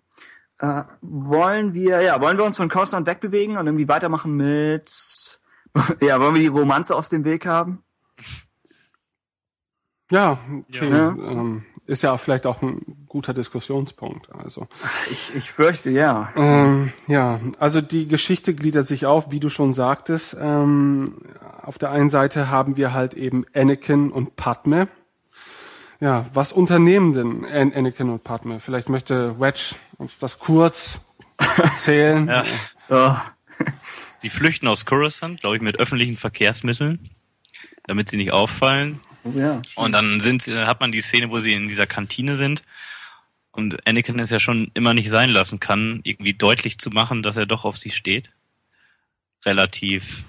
Äh, 0.59 0.83
wollen 1.01 1.75
wir, 1.75 2.01
ja, 2.01 2.21
wollen 2.21 2.37
wir 2.37 2.45
uns 2.45 2.57
von 2.57 2.69
Coruscant 2.69 3.07
wegbewegen 3.07 3.57
und 3.57 3.67
irgendwie 3.67 3.89
weitermachen 3.89 4.35
mit, 4.35 5.41
ja, 6.01 6.21
wollen 6.21 6.35
wir 6.35 6.43
die 6.43 6.49
Romanze 6.49 6.97
aus 6.97 7.09
dem 7.09 7.25
Weg 7.25 7.47
haben? 7.47 7.85
Ja, 10.11 10.39
okay. 10.69 10.91
Ja. 10.91 11.09
Ähm, 11.09 11.65
ist 11.87 12.03
ja 12.03 12.17
vielleicht 12.19 12.47
auch 12.47 12.63
ein 12.63 13.07
guter 13.09 13.35
Diskussionspunkt. 13.35 14.31
Also 14.33 14.69
Ich, 15.11 15.35
ich 15.35 15.51
fürchte, 15.51 15.91
ja. 15.91 16.33
Ähm, 16.37 16.93
ja, 17.07 17.41
also 17.59 17.81
die 17.81 18.09
Geschichte 18.09 18.55
gliedert 18.55 18.87
sich 18.87 19.07
auf, 19.07 19.31
wie 19.31 19.41
du 19.41 19.49
schon 19.49 19.75
sagtest. 19.75 20.37
Ähm, 20.41 21.23
auf 21.63 21.79
der 21.79 21.91
einen 21.91 22.11
Seite 22.11 22.51
haben 22.51 22.77
wir 22.77 22.93
halt 22.93 23.15
eben 23.15 23.45
Anakin 23.55 24.11
und 24.11 24.37
Padme. 24.37 24.89
Ja, 26.01 26.27
was 26.33 26.53
unternehmen 26.53 27.13
denn 27.13 27.45
An 27.45 27.73
Anakin 27.75 28.11
und 28.11 28.23
Padme? 28.23 28.61
Vielleicht 28.61 28.89
möchte 28.89 29.39
Wedge 29.41 29.75
uns 29.97 30.19
das 30.19 30.39
kurz 30.39 31.01
erzählen. 31.57 32.29
Ja. 32.29 32.45
Oh, 32.91 33.17
Sie 34.19 34.31
flüchten 34.31 34.67
aus 34.67 34.87
Coruscant, 34.87 35.41
glaube 35.41 35.57
ich, 35.57 35.63
mit 35.63 35.79
öffentlichen 35.79 36.17
Verkehrsmitteln, 36.17 36.99
damit 37.85 38.09
sie 38.09 38.17
nicht 38.17 38.33
auffallen. 38.33 39.01
Oh 39.25 39.33
ja. 39.37 39.63
Und 39.75 39.93
dann 39.93 40.21
sind, 40.21 40.43
sie- 40.43 40.67
hat 40.67 40.81
man 40.81 40.93
die 40.93 41.01
Szene, 41.01 41.31
wo 41.31 41.41
sie 41.41 41.53
in 41.53 41.69
dieser 41.69 41.87
Kantine 41.87 42.37
sind. 42.37 42.63
Und 43.51 43.87
Anakin 43.89 44.19
es 44.21 44.31
ja 44.31 44.39
schon 44.39 44.71
immer 44.75 44.95
nicht 44.95 45.11
sein 45.11 45.31
lassen 45.31 45.59
kann, 45.59 46.01
irgendwie 46.05 46.35
deutlich 46.35 46.79
zu 46.79 46.91
machen, 46.91 47.23
dass 47.23 47.37
er 47.37 47.47
doch 47.47 47.65
auf 47.65 47.77
sie 47.77 47.91
steht. 47.91 48.31
Relativ 49.45 50.25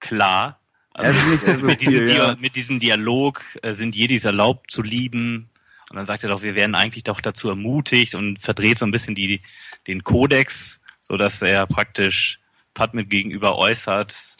klar. 0.00 0.60
Es 0.94 1.16
ist 1.16 1.26
nicht 1.26 1.42
sehr 1.42 1.58
mit, 1.62 1.80
diesem 1.80 2.06
ja. 2.06 2.36
Mit 2.40 2.56
diesem 2.56 2.78
Dialog 2.80 3.42
äh, 3.62 3.74
sind 3.74 3.94
Jedis 3.94 4.24
erlaubt 4.24 4.70
zu 4.70 4.82
lieben. 4.82 5.48
Und 5.88 5.96
dann 5.96 6.06
sagt 6.06 6.22
er 6.22 6.30
doch, 6.30 6.42
wir 6.42 6.54
werden 6.54 6.74
eigentlich 6.76 7.04
doch 7.04 7.20
dazu 7.20 7.48
ermutigt 7.48 8.14
und 8.14 8.38
verdreht 8.38 8.78
so 8.78 8.86
ein 8.86 8.92
bisschen 8.92 9.14
die, 9.16 9.40
den 9.88 10.04
Kodex, 10.04 10.80
so 11.00 11.16
dass 11.16 11.42
er 11.42 11.66
praktisch 11.66 12.38
Padme 12.74 13.04
gegenüber 13.04 13.56
äußert, 13.58 14.36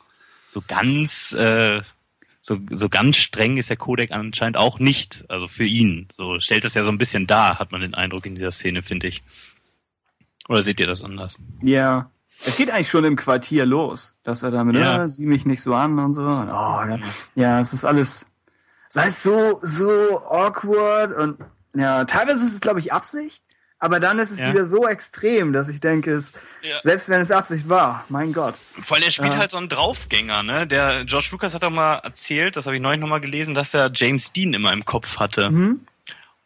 so 0.47 0.62
ganz, 0.66 1.32
äh, 1.32 1.81
so, 2.42 2.58
so 2.70 2.88
ganz 2.88 3.16
streng 3.16 3.56
ist 3.58 3.68
der 3.70 3.76
Kodex 3.76 4.12
anscheinend 4.12 4.56
auch 4.56 4.78
nicht, 4.78 5.24
also 5.28 5.46
für 5.46 5.64
ihn. 5.64 6.08
So 6.12 6.40
stellt 6.40 6.64
es 6.64 6.74
ja 6.74 6.84
so 6.84 6.90
ein 6.90 6.98
bisschen 6.98 7.26
dar, 7.26 7.58
hat 7.58 7.72
man 7.72 7.80
den 7.82 7.94
Eindruck 7.94 8.26
in 8.26 8.34
dieser 8.34 8.52
Szene, 8.52 8.82
finde 8.82 9.08
ich. 9.08 9.22
Oder 10.48 10.62
seht 10.62 10.80
ihr 10.80 10.86
das 10.86 11.02
anders? 11.02 11.36
Ja. 11.62 12.10
Es 12.44 12.56
geht 12.56 12.70
eigentlich 12.70 12.88
schon 12.88 13.04
im 13.04 13.16
Quartier 13.16 13.66
los, 13.66 14.12
dass 14.24 14.42
er 14.42 14.50
damit, 14.50 14.76
Ja. 14.76 15.04
äh, 15.04 15.08
sieh 15.08 15.26
mich 15.26 15.44
nicht 15.44 15.60
so 15.60 15.74
an 15.74 15.98
und 15.98 16.14
so. 16.14 16.22
Und, 16.22 16.48
oh, 16.48 16.52
ja. 16.52 16.98
ja, 17.36 17.60
es 17.60 17.74
ist 17.74 17.84
alles, 17.84 18.26
sei 18.88 19.08
es 19.08 19.22
so, 19.22 19.58
so 19.60 19.90
awkward 20.26 21.12
und 21.12 21.38
ja, 21.74 22.04
teilweise 22.06 22.44
ist 22.44 22.54
es, 22.54 22.60
glaube 22.62 22.80
ich, 22.80 22.92
Absicht, 22.94 23.44
aber 23.81 23.98
dann 23.98 24.19
ist 24.20 24.31
es 24.31 24.39
Ja. 24.39 24.51
wieder 24.52 24.65
so 24.66 24.86
extrem, 24.86 25.52
dass 25.52 25.69
ich 25.69 25.81
denke, 25.81 26.12
es, 26.12 26.32
Ja. 26.62 26.81
selbst 26.82 27.09
wenn 27.09 27.20
es 27.20 27.31
Absicht 27.31 27.69
war, 27.69 28.05
mein 28.09 28.32
Gott. 28.32 28.55
Vor 28.82 28.97
allem, 28.97 29.05
er 29.05 29.11
spielt 29.11 29.32
Ja. 29.32 29.39
halt 29.40 29.51
so 29.51 29.57
einen 29.57 29.69
Draufgänger, 29.69 30.43
ne? 30.44 30.66
Der 30.66 31.05
George 31.07 31.28
Lucas 31.32 31.55
hat 31.55 31.62
doch 31.65 31.70
mal 31.70 31.97
erzählt, 31.97 32.57
das 32.57 32.66
habe 32.66 32.77
ich 32.77 32.82
neulich 32.82 33.01
nochmal 33.01 33.20
gelesen, 33.20 33.55
dass 33.55 33.74
er 33.74 33.90
James 33.93 34.32
Dean 34.32 34.52
immer 34.55 34.73
im 34.73 34.85
Kopf 34.85 35.19
hatte. 35.19 35.51
Mhm. 35.51 35.81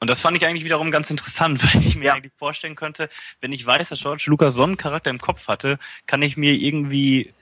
Und 0.00 0.10
das 0.10 0.20
fand 0.20 0.36
ich 0.36 0.46
eigentlich 0.46 0.64
wiederum 0.64 0.90
ganz 0.90 1.10
interessant, 1.10 1.60
weil 1.74 1.82
ich 1.86 1.96
mir 1.96 2.06
Ja. 2.06 2.14
eigentlich 2.14 2.32
vorstellen 2.38 2.74
könnte, 2.76 3.08
wenn 3.40 3.52
ich 3.52 3.64
weiß, 3.66 3.88
dass 3.88 4.00
George 4.00 4.24
Lucas 4.26 4.54
so 4.54 4.62
einen 4.62 4.76
Charakter 4.76 5.10
im 5.10 5.18
Kopf 5.18 5.48
hatte, 5.48 5.78
kann 6.06 6.22
ich 6.22 6.36
mir 6.36 6.52
irgendwie 6.52 7.32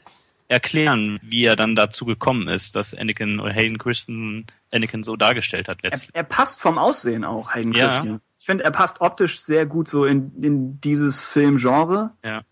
erklären, 0.49 1.19
wie 1.23 1.45
er 1.45 1.57
dann 1.57 1.75
dazu 1.75 2.05
gekommen 2.05 2.47
ist, 2.49 2.77
dass 2.77 2.95
Anakin 2.95 3.41
oder 3.41 3.53
Hayden 3.53 3.79
Christensen 3.79 4.47
Anakin 4.71 5.03
so 5.03 5.17
dargestellt 5.17 5.67
hat 5.69 5.79
Er, 5.83 5.91
letztlich. 5.91 6.15
er 6.15 6.25
passt 6.25 6.61
vom 6.61 6.79
Aussehen 6.79 7.25
auch, 7.25 7.55
Hayden 7.55 7.73
Ja. 7.73 7.89
Christian. 7.89 8.21
Ich 8.43 8.47
finde, 8.47 8.65
er 8.65 8.73
passt 8.73 9.01
optisch 9.01 9.41
sehr 9.41 9.67
gut 9.67 9.87
so 9.87 10.05
in, 10.05 10.33
in 10.43 10.81
dieses 10.81 11.23
Filmgenre. 11.23 12.11
Ja. 12.25 12.43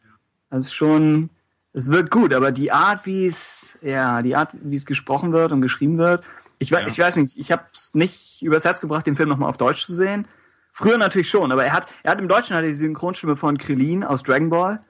Ist 0.56 0.72
schon, 0.72 1.30
es 1.72 1.90
wird 1.90 2.12
gut, 2.12 2.32
aber 2.32 2.52
die 2.52 2.70
Art, 2.70 3.06
wie 3.06 3.26
es, 3.26 3.76
ja, 3.82 4.22
die 4.22 4.36
Art, 4.36 4.54
wie 4.62 4.76
es 4.76 4.86
gesprochen 4.86 5.32
wird 5.32 5.50
und 5.50 5.62
geschrieben 5.62 5.98
wird, 5.98 6.22
ich, 6.60 6.70
Ja. 6.70 6.86
ich 6.86 6.96
weiß 6.96 7.16
nicht, 7.16 7.36
ich 7.36 7.50
habe 7.50 7.64
es 7.74 7.96
nicht 7.96 8.40
übers 8.40 8.64
Herz 8.64 8.80
gebracht, 8.80 9.04
den 9.04 9.16
Film 9.16 9.28
nochmal 9.30 9.50
auf 9.50 9.56
Deutsch 9.56 9.84
zu 9.84 9.92
sehen. 9.92 10.28
Früher 10.70 10.96
natürlich 10.96 11.28
schon, 11.28 11.50
aber 11.50 11.64
er 11.64 11.72
hat, 11.72 11.92
er 12.04 12.12
hat 12.12 12.20
im 12.20 12.28
Deutschen 12.28 12.54
hat 12.54 12.62
er 12.62 12.68
die 12.68 12.74
Synchronstimme 12.74 13.34
von 13.34 13.58
Krillin 13.58 14.04
aus 14.04 14.22
Dragon 14.22 14.48
Ball. 14.48 14.80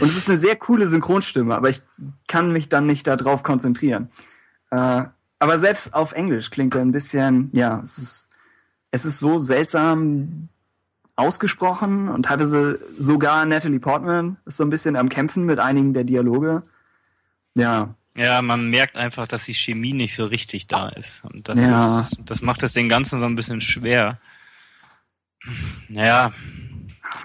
Und 0.00 0.08
es 0.08 0.16
ist 0.16 0.28
eine 0.28 0.38
sehr 0.38 0.56
coole 0.56 0.88
Synchronstimme, 0.88 1.54
aber 1.54 1.68
ich 1.68 1.82
kann 2.26 2.50
mich 2.50 2.68
dann 2.68 2.86
nicht 2.86 3.06
darauf 3.06 3.44
konzentrieren. 3.44 4.10
Äh, 4.72 5.04
aber 5.38 5.58
selbst 5.60 5.94
auf 5.94 6.14
Englisch 6.14 6.50
klingt 6.50 6.74
er 6.74 6.80
ein 6.80 6.90
bisschen, 6.90 7.50
ja, 7.52 7.80
es 7.80 7.98
ist, 7.98 8.28
es 8.90 9.04
ist 9.04 9.18
so 9.18 9.38
seltsam 9.38 10.48
ausgesprochen 11.16 12.08
und 12.08 12.24
teilweise 12.24 12.80
sogar 12.96 13.44
Natalie 13.44 13.80
Portman 13.80 14.36
ist 14.46 14.56
so 14.56 14.64
ein 14.64 14.70
bisschen 14.70 14.96
am 14.96 15.08
Kämpfen 15.08 15.44
mit 15.44 15.58
einigen 15.58 15.92
der 15.94 16.04
Dialoge. 16.04 16.62
Ja, 17.54 17.94
Ja, 18.14 18.40
man 18.42 18.68
merkt 18.70 18.96
einfach, 18.96 19.26
dass 19.28 19.44
die 19.44 19.54
Chemie 19.54 19.92
nicht 19.92 20.14
so 20.16 20.26
richtig 20.26 20.66
da 20.66 20.88
ist. 20.88 21.22
Und 21.24 21.48
das, 21.48 21.60
Ja. 21.60 22.00
ist, 22.00 22.16
das 22.26 22.40
macht 22.42 22.62
es 22.64 22.72
den 22.72 22.88
Ganzen 22.88 23.20
so 23.20 23.26
ein 23.26 23.36
bisschen 23.36 23.60
schwer. 23.60 24.18
Naja, 25.88 26.32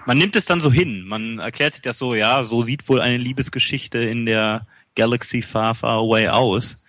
man 0.06 0.18
nimmt 0.18 0.36
es 0.36 0.44
dann 0.46 0.60
so 0.60 0.70
hin. 0.72 1.04
Man 1.06 1.38
erklärt 1.38 1.72
sich 1.72 1.82
das 1.82 1.98
so, 1.98 2.14
ja, 2.14 2.42
so 2.44 2.62
sieht 2.62 2.88
wohl 2.88 3.00
eine 3.00 3.16
Liebesgeschichte 3.16 3.98
in 3.98 4.24
der 4.26 4.66
Galaxy 4.96 5.42
Far, 5.42 5.74
Far 5.74 5.98
Away 5.98 6.28
aus. 6.28 6.84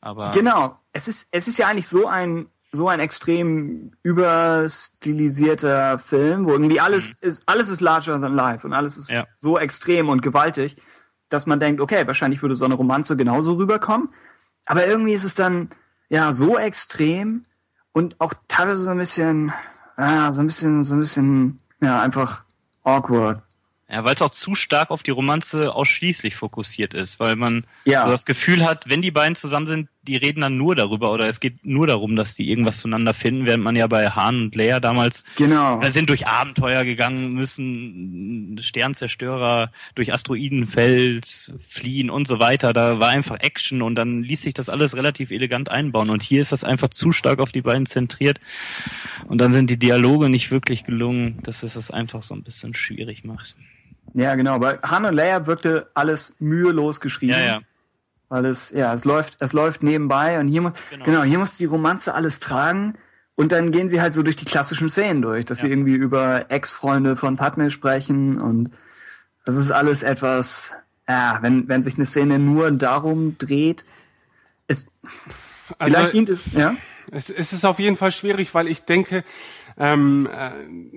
Aber 0.00 0.30
genau. 0.30 0.78
Es 0.92 1.08
ist, 1.08 1.28
es 1.32 1.48
ist 1.48 1.58
ja 1.58 1.68
eigentlich 1.68 1.88
so 1.88 2.06
ein, 2.06 2.46
so 2.74 2.88
ein 2.88 3.00
extrem 3.00 3.92
überstilisierter 4.02 5.98
Film, 5.98 6.46
wo 6.46 6.52
irgendwie 6.52 6.80
alles 6.80 7.10
ist, 7.20 7.42
alles 7.46 7.68
ist 7.68 7.80
larger 7.80 8.20
than 8.20 8.34
life 8.34 8.66
und 8.66 8.72
alles 8.72 8.96
ist 8.96 9.10
Ja. 9.10 9.26
so 9.36 9.58
extrem 9.58 10.08
und 10.08 10.22
gewaltig, 10.22 10.76
dass 11.28 11.46
man 11.46 11.60
denkt, 11.60 11.80
okay, 11.80 12.06
wahrscheinlich 12.06 12.42
würde 12.42 12.56
so 12.56 12.64
eine 12.64 12.74
Romanze 12.74 13.16
genauso 13.16 13.54
rüberkommen. 13.54 14.08
Aber 14.66 14.86
irgendwie 14.86 15.12
ist 15.12 15.24
es 15.24 15.34
dann, 15.34 15.70
ja, 16.08 16.32
so 16.32 16.58
extrem 16.58 17.42
und 17.92 18.20
auch 18.20 18.34
teilweise 18.48 18.82
so 18.84 18.90
ein 18.90 18.98
bisschen, 18.98 19.52
ah, 19.96 20.32
so 20.32 20.40
ein 20.40 20.46
bisschen, 20.46 20.82
so 20.82 20.94
ein 20.94 21.00
bisschen, 21.00 21.58
ja, 21.80 22.00
einfach 22.00 22.44
awkward. 22.84 23.42
Ja, 23.88 24.04
weil 24.04 24.14
es 24.14 24.22
auch 24.22 24.30
zu 24.30 24.54
stark 24.54 24.90
auf 24.90 25.02
die 25.02 25.10
Romanze 25.10 25.74
ausschließlich 25.74 26.34
fokussiert 26.36 26.94
ist, 26.94 27.20
weil 27.20 27.36
man 27.36 27.64
Ja. 27.84 28.04
so 28.04 28.10
das 28.10 28.24
Gefühl 28.24 28.64
hat, 28.64 28.88
wenn 28.88 29.02
die 29.02 29.10
beiden 29.10 29.34
zusammen 29.34 29.66
sind, 29.66 29.88
die 30.02 30.16
reden 30.16 30.40
dann 30.40 30.56
nur 30.56 30.74
darüber 30.74 31.12
oder 31.12 31.28
es 31.28 31.38
geht 31.38 31.64
nur 31.64 31.86
darum, 31.86 32.16
dass 32.16 32.34
die 32.34 32.50
irgendwas 32.50 32.80
zueinander 32.80 33.14
finden, 33.14 33.46
während 33.46 33.62
man 33.62 33.76
ja 33.76 33.86
bei 33.86 34.10
Han 34.10 34.42
und 34.42 34.54
Leia 34.56 34.80
damals 34.80 35.24
Genau. 35.36 35.80
wir 35.80 35.90
sind 35.90 36.08
durch 36.08 36.26
Abenteuer 36.26 36.84
gegangen, 36.84 37.34
müssen 37.34 38.58
Sternzerstörer 38.60 39.70
durch 39.94 40.12
Asteroidenfeld 40.12 41.52
fliehen 41.68 42.10
und 42.10 42.26
so 42.26 42.40
weiter. 42.40 42.72
Da 42.72 42.98
war 42.98 43.10
einfach 43.10 43.38
Action 43.40 43.82
und 43.82 43.94
dann 43.94 44.22
ließ 44.22 44.42
sich 44.42 44.54
das 44.54 44.68
alles 44.68 44.96
relativ 44.96 45.30
elegant 45.30 45.70
einbauen. 45.70 46.10
Und 46.10 46.22
hier 46.22 46.40
ist 46.40 46.52
das 46.52 46.64
einfach 46.64 46.88
zu 46.88 47.12
stark 47.12 47.38
auf 47.38 47.52
die 47.52 47.62
beiden 47.62 47.86
zentriert. 47.86 48.40
Und 49.28 49.38
dann 49.38 49.52
sind 49.52 49.70
die 49.70 49.78
Dialoge 49.78 50.28
nicht 50.28 50.50
wirklich 50.50 50.84
gelungen, 50.84 51.38
dass 51.42 51.62
es 51.62 51.74
das 51.74 51.90
einfach 51.90 52.22
so 52.22 52.34
ein 52.34 52.42
bisschen 52.42 52.74
schwierig 52.74 53.24
macht. 53.24 53.54
Ja, 54.14 54.34
genau. 54.34 54.58
Bei 54.58 54.78
Han 54.82 55.04
und 55.04 55.14
Leia 55.14 55.46
wirkte 55.46 55.86
alles 55.94 56.36
mühelos 56.38 57.00
geschrieben. 57.00 57.32
Ja, 57.32 57.44
ja. 57.44 57.60
Weil 58.32 58.46
es, 58.46 58.70
ja, 58.70 58.94
es 58.94 59.04
läuft, 59.04 59.36
es 59.40 59.52
läuft 59.52 59.82
nebenbei 59.82 60.40
und 60.40 60.48
hier 60.48 60.62
muss, 60.62 60.72
Genau. 60.88 61.04
genau. 61.04 61.22
hier 61.22 61.38
muss 61.38 61.58
die 61.58 61.66
Romanze 61.66 62.14
alles 62.14 62.40
tragen 62.40 62.94
und 63.34 63.52
dann 63.52 63.72
gehen 63.72 63.90
sie 63.90 64.00
halt 64.00 64.14
so 64.14 64.22
durch 64.22 64.36
die 64.36 64.46
klassischen 64.46 64.88
Szenen 64.88 65.20
durch, 65.20 65.44
dass 65.44 65.58
sie 65.58 65.66
Ja. 65.66 65.72
irgendwie 65.72 65.96
über 65.96 66.46
Ex-Freunde 66.50 67.16
von 67.16 67.36
Padme 67.36 67.70
sprechen 67.70 68.40
und 68.40 68.70
das 69.44 69.56
ist 69.56 69.70
alles 69.70 70.02
etwas, 70.02 70.72
ja, 71.06 71.40
wenn, 71.42 71.68
wenn 71.68 71.82
sich 71.82 71.96
eine 71.96 72.06
Szene 72.06 72.38
nur 72.38 72.70
darum 72.70 73.36
dreht, 73.36 73.84
es, 74.66 74.86
Also, 75.78 75.92
vielleicht 75.94 76.14
dient 76.14 76.30
es, 76.30 76.52
ja? 76.52 76.74
Es, 77.10 77.28
es 77.28 77.52
ist 77.52 77.66
auf 77.66 77.78
jeden 77.80 77.98
Fall 77.98 78.12
schwierig, 78.12 78.54
weil 78.54 78.66
ich 78.66 78.86
denke, 78.86 79.24
ähm, 79.78 80.28
äh, 80.32 80.50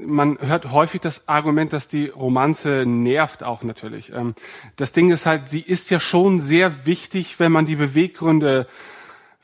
man 0.06 0.38
hört 0.40 0.72
häufig 0.72 1.02
das 1.02 1.28
Argument, 1.28 1.74
dass 1.74 1.88
die 1.88 2.08
Romanze 2.08 2.86
nervt 2.86 3.44
auch 3.44 3.64
natürlich. 3.64 4.12
Ähm, 4.14 4.36
das 4.76 4.92
Ding 4.92 5.12
ist 5.12 5.26
halt, 5.26 5.50
sie 5.50 5.62
ist 5.62 5.90
ja 5.90 6.00
schon 6.00 6.40
sehr 6.40 6.86
wichtig, 6.86 7.40
wenn 7.40 7.52
man 7.52 7.66
die 7.66 7.76
Beweggründe 7.76 8.68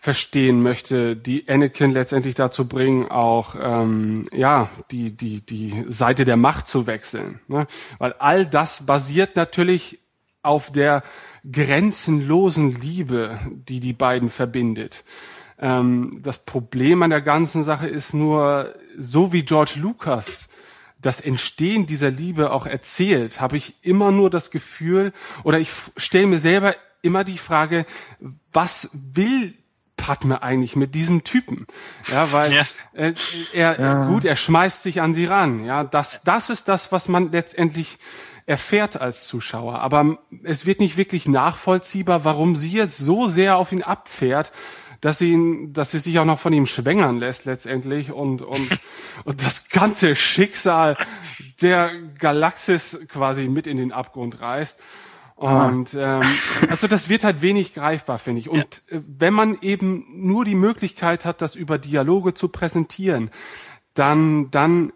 verstehen 0.02 0.64
möchte, 0.64 1.16
die 1.16 1.48
Anakin 1.48 1.92
letztendlich 1.92 2.34
dazu 2.34 2.68
bringen, 2.68 3.06
auch 3.10 3.56
ähm, 3.62 4.28
ja 4.34 4.70
die 4.90 5.16
die 5.16 5.46
die 5.46 5.86
Seite 5.88 6.26
der 6.26 6.38
Macht 6.38 6.68
zu 6.68 6.88
wechseln, 6.88 7.40
ne? 7.48 7.68
weil 8.00 8.14
all 8.18 8.48
das 8.48 8.88
basiert 8.88 9.36
natürlich 9.36 10.00
auf 10.42 10.72
der 10.72 11.04
grenzenlosen 11.50 12.82
Liebe, 12.82 13.40
die 13.52 13.80
die 13.80 13.94
beiden 13.94 14.30
verbindet. 14.30 15.04
Ähm, 15.60 16.20
das 16.24 16.40
Problem 16.40 17.04
an 17.04 17.12
der 17.12 17.22
ganzen 17.22 17.62
Sache 17.62 17.88
ist 17.88 18.16
nur, 18.16 18.74
so 18.98 19.34
wie 19.34 19.44
George 19.44 19.74
Lucas 19.78 20.50
das 21.00 21.20
Entstehen 21.20 21.86
dieser 21.88 22.12
Liebe 22.12 22.52
auch 22.52 22.66
erzählt, 22.68 23.42
habe 23.42 23.58
ich 23.58 23.74
immer 23.82 24.12
nur 24.12 24.30
das 24.30 24.52
Gefühl, 24.52 25.14
oder 25.44 25.60
ich 25.60 25.72
stelle 25.98 26.28
mir 26.28 26.40
selber 26.40 26.76
immer 27.02 27.24
die 27.24 27.40
Frage, 27.40 27.86
was 28.54 28.90
will 28.94 29.56
Padme 29.98 30.42
eigentlich 30.44 30.76
mit 30.76 30.94
diesem 30.96 31.24
Typen? 31.24 31.66
Ja, 32.12 32.32
weil 32.32 32.52
Ja. 32.54 32.64
äh, 32.94 33.14
er 33.54 34.08
gut, 34.08 34.26
er 34.26 34.36
schmeißt 34.36 34.84
sich 34.84 35.02
an 35.02 35.14
sie 35.14 35.26
ran. 35.26 35.66
Ja, 35.66 35.84
das 35.84 36.22
das 36.24 36.50
ist 36.50 36.68
das, 36.68 36.92
was 36.92 37.08
man 37.08 37.32
letztendlich 37.32 37.98
erfährt 38.48 39.00
als 39.00 39.28
Zuschauer. 39.28 39.80
Aber 39.80 40.18
es 40.44 40.66
wird 40.66 40.80
nicht 40.80 40.98
wirklich 40.98 41.28
nachvollziehbar, 41.28 42.26
warum 42.26 42.56
sie 42.56 42.72
jetzt 42.72 42.98
so 42.98 43.28
sehr 43.30 43.58
auf 43.58 43.72
ihn 43.72 43.84
abfährt, 43.84 44.52
dass 45.02 45.18
sie 45.18 45.32
ihn, 45.32 45.74
dass 45.74 45.92
sie 45.92 46.00
sich 46.00 46.18
auch 46.20 46.26
noch 46.26 46.40
von 46.40 46.54
ihm 46.54 46.68
schwängern 46.68 47.18
lässt 47.18 47.46
letztendlich 47.46 48.12
und 48.12 48.42
und 48.42 48.80
und 49.26 49.44
das 49.44 49.70
ganze 49.70 50.16
Schicksal 50.16 50.96
der 51.62 51.92
Galaxis 52.20 53.00
quasi 53.08 53.48
mit 53.48 53.68
in 53.68 53.78
den 53.78 53.92
Abgrund 53.92 54.40
reißt. 54.40 54.80
Und 55.36 55.96
ähm, 55.96 56.22
also 56.70 56.88
das 56.88 57.10
wird 57.10 57.24
halt 57.24 57.42
wenig 57.42 57.74
greifbar, 57.74 58.20
finde 58.20 58.42
ich. 58.42 58.50
Und 58.50 58.84
äh, 58.90 59.02
wenn 59.08 59.34
man 59.34 59.58
eben 59.62 60.06
nur 60.14 60.46
die 60.46 60.54
Möglichkeit 60.54 61.26
hat, 61.26 61.42
das 61.42 61.56
über 61.56 61.80
Dialoge 61.80 62.36
zu 62.36 62.48
präsentieren, 62.48 63.32
dann 63.96 64.52
dann 64.52 64.94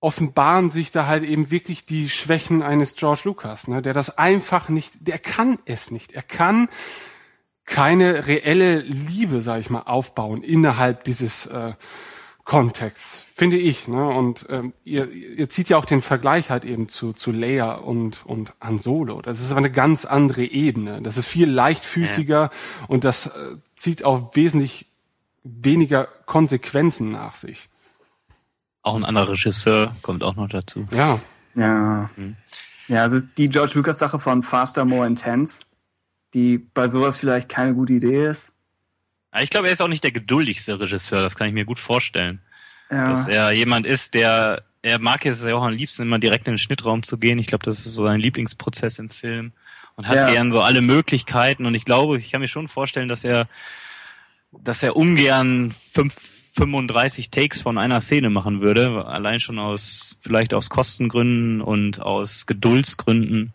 offenbaren 0.00 0.68
sich 0.68 0.90
da 0.90 1.06
halt 1.06 1.22
eben 1.22 1.50
wirklich 1.50 1.86
die 1.86 2.10
Schwächen 2.10 2.60
eines 2.60 2.96
George 2.96 3.22
Lucas, 3.24 3.68
ne, 3.68 3.80
der 3.80 3.94
das 3.94 4.18
einfach 4.18 4.68
nicht, 4.68 5.06
der 5.06 5.18
kann 5.18 5.58
es 5.64 5.92
nicht. 5.92 6.12
Er 6.12 6.22
kann 6.22 6.68
keine 7.64 8.26
reelle 8.26 8.80
Liebe, 8.80 9.42
sag 9.42 9.60
ich 9.60 9.70
mal, 9.70 9.82
aufbauen 9.82 10.42
innerhalb 10.42 11.04
dieses 11.04 11.46
äh, 11.46 11.72
Kontexts, 12.44 13.26
finde 13.34 13.56
ich. 13.56 13.86
Ne? 13.86 14.08
Und 14.08 14.46
ähm, 14.48 14.72
ihr, 14.84 15.10
ihr 15.10 15.48
zieht 15.48 15.68
ja 15.68 15.76
auch 15.76 15.84
den 15.84 16.02
Vergleich 16.02 16.50
halt 16.50 16.64
eben 16.64 16.88
zu, 16.88 17.12
zu 17.12 17.30
Leia 17.30 17.74
und, 17.74 18.26
und 18.26 18.54
Han 18.60 18.78
Solo. 18.78 19.22
Das 19.22 19.40
ist 19.40 19.50
aber 19.52 19.58
eine 19.58 19.70
ganz 19.70 20.04
andere 20.04 20.42
Ebene. 20.44 21.00
Das 21.02 21.16
ist 21.16 21.28
viel 21.28 21.48
leichtfüßiger 21.48 22.50
und 22.88 23.04
das 23.04 23.26
äh, 23.26 23.30
zieht 23.76 24.04
auch 24.04 24.34
wesentlich 24.34 24.86
weniger 25.44 26.08
Konsequenzen 26.26 27.12
nach 27.12 27.36
sich. 27.36 27.68
Auch 28.82 28.96
ein 28.96 29.04
anderer 29.04 29.30
Regisseur 29.30 29.94
kommt 30.02 30.24
auch 30.24 30.34
noch 30.34 30.48
dazu. 30.48 30.86
Ja. 30.92 31.20
Ja. 31.54 32.10
Ja, 32.88 33.02
also 33.02 33.24
die 33.36 33.48
George 33.48 33.72
Lucas 33.74 33.98
Sache 33.98 34.18
von 34.18 34.42
Faster, 34.42 34.84
More 34.84 35.06
Intense, 35.06 35.60
die 36.34 36.58
bei 36.58 36.88
sowas 36.88 37.18
vielleicht 37.18 37.48
keine 37.48 37.74
gute 37.74 37.94
Idee 37.94 38.26
ist. 38.26 38.54
Ich 39.40 39.50
glaube, 39.50 39.68
er 39.68 39.72
ist 39.72 39.80
auch 39.80 39.88
nicht 39.88 40.04
der 40.04 40.12
geduldigste 40.12 40.78
Regisseur, 40.78 41.22
das 41.22 41.36
kann 41.36 41.48
ich 41.48 41.54
mir 41.54 41.64
gut 41.64 41.78
vorstellen. 41.78 42.40
Ja. 42.90 43.10
Dass 43.10 43.26
er 43.26 43.52
jemand 43.52 43.86
ist, 43.86 44.14
der, 44.14 44.64
er 44.82 44.98
mag 44.98 45.24
es 45.24 45.42
ja 45.42 45.54
auch 45.54 45.62
am 45.62 45.72
liebsten 45.72 46.02
immer 46.02 46.18
direkt 46.18 46.46
in 46.46 46.54
den 46.54 46.58
Schnittraum 46.58 47.02
zu 47.02 47.16
gehen. 47.16 47.38
Ich 47.38 47.46
glaube, 47.46 47.64
das 47.64 47.86
ist 47.86 47.94
so 47.94 48.04
sein 48.04 48.20
Lieblingsprozess 48.20 48.98
im 48.98 49.08
Film. 49.08 49.52
Und 49.96 50.08
hat 50.08 50.16
Ja. 50.16 50.30
gern 50.30 50.52
so 50.52 50.60
alle 50.60 50.82
Möglichkeiten. 50.82 51.64
Und 51.66 51.74
ich 51.74 51.84
glaube, 51.84 52.18
ich 52.18 52.32
kann 52.32 52.40
mir 52.40 52.48
schon 52.48 52.68
vorstellen, 52.68 53.08
dass 53.08 53.24
er 53.24 53.48
dass 54.52 54.82
er 54.82 54.96
ungern 54.96 55.74
fünf, 55.92 56.14
35 56.54 57.30
Takes 57.30 57.62
von 57.62 57.78
einer 57.78 58.00
Szene 58.02 58.28
machen 58.28 58.60
würde, 58.60 59.06
allein 59.06 59.40
schon 59.40 59.58
aus, 59.58 60.16
vielleicht 60.20 60.52
aus 60.52 60.68
Kostengründen 60.68 61.62
und 61.62 62.00
aus 62.00 62.44
Geduldsgründen. 62.46 63.54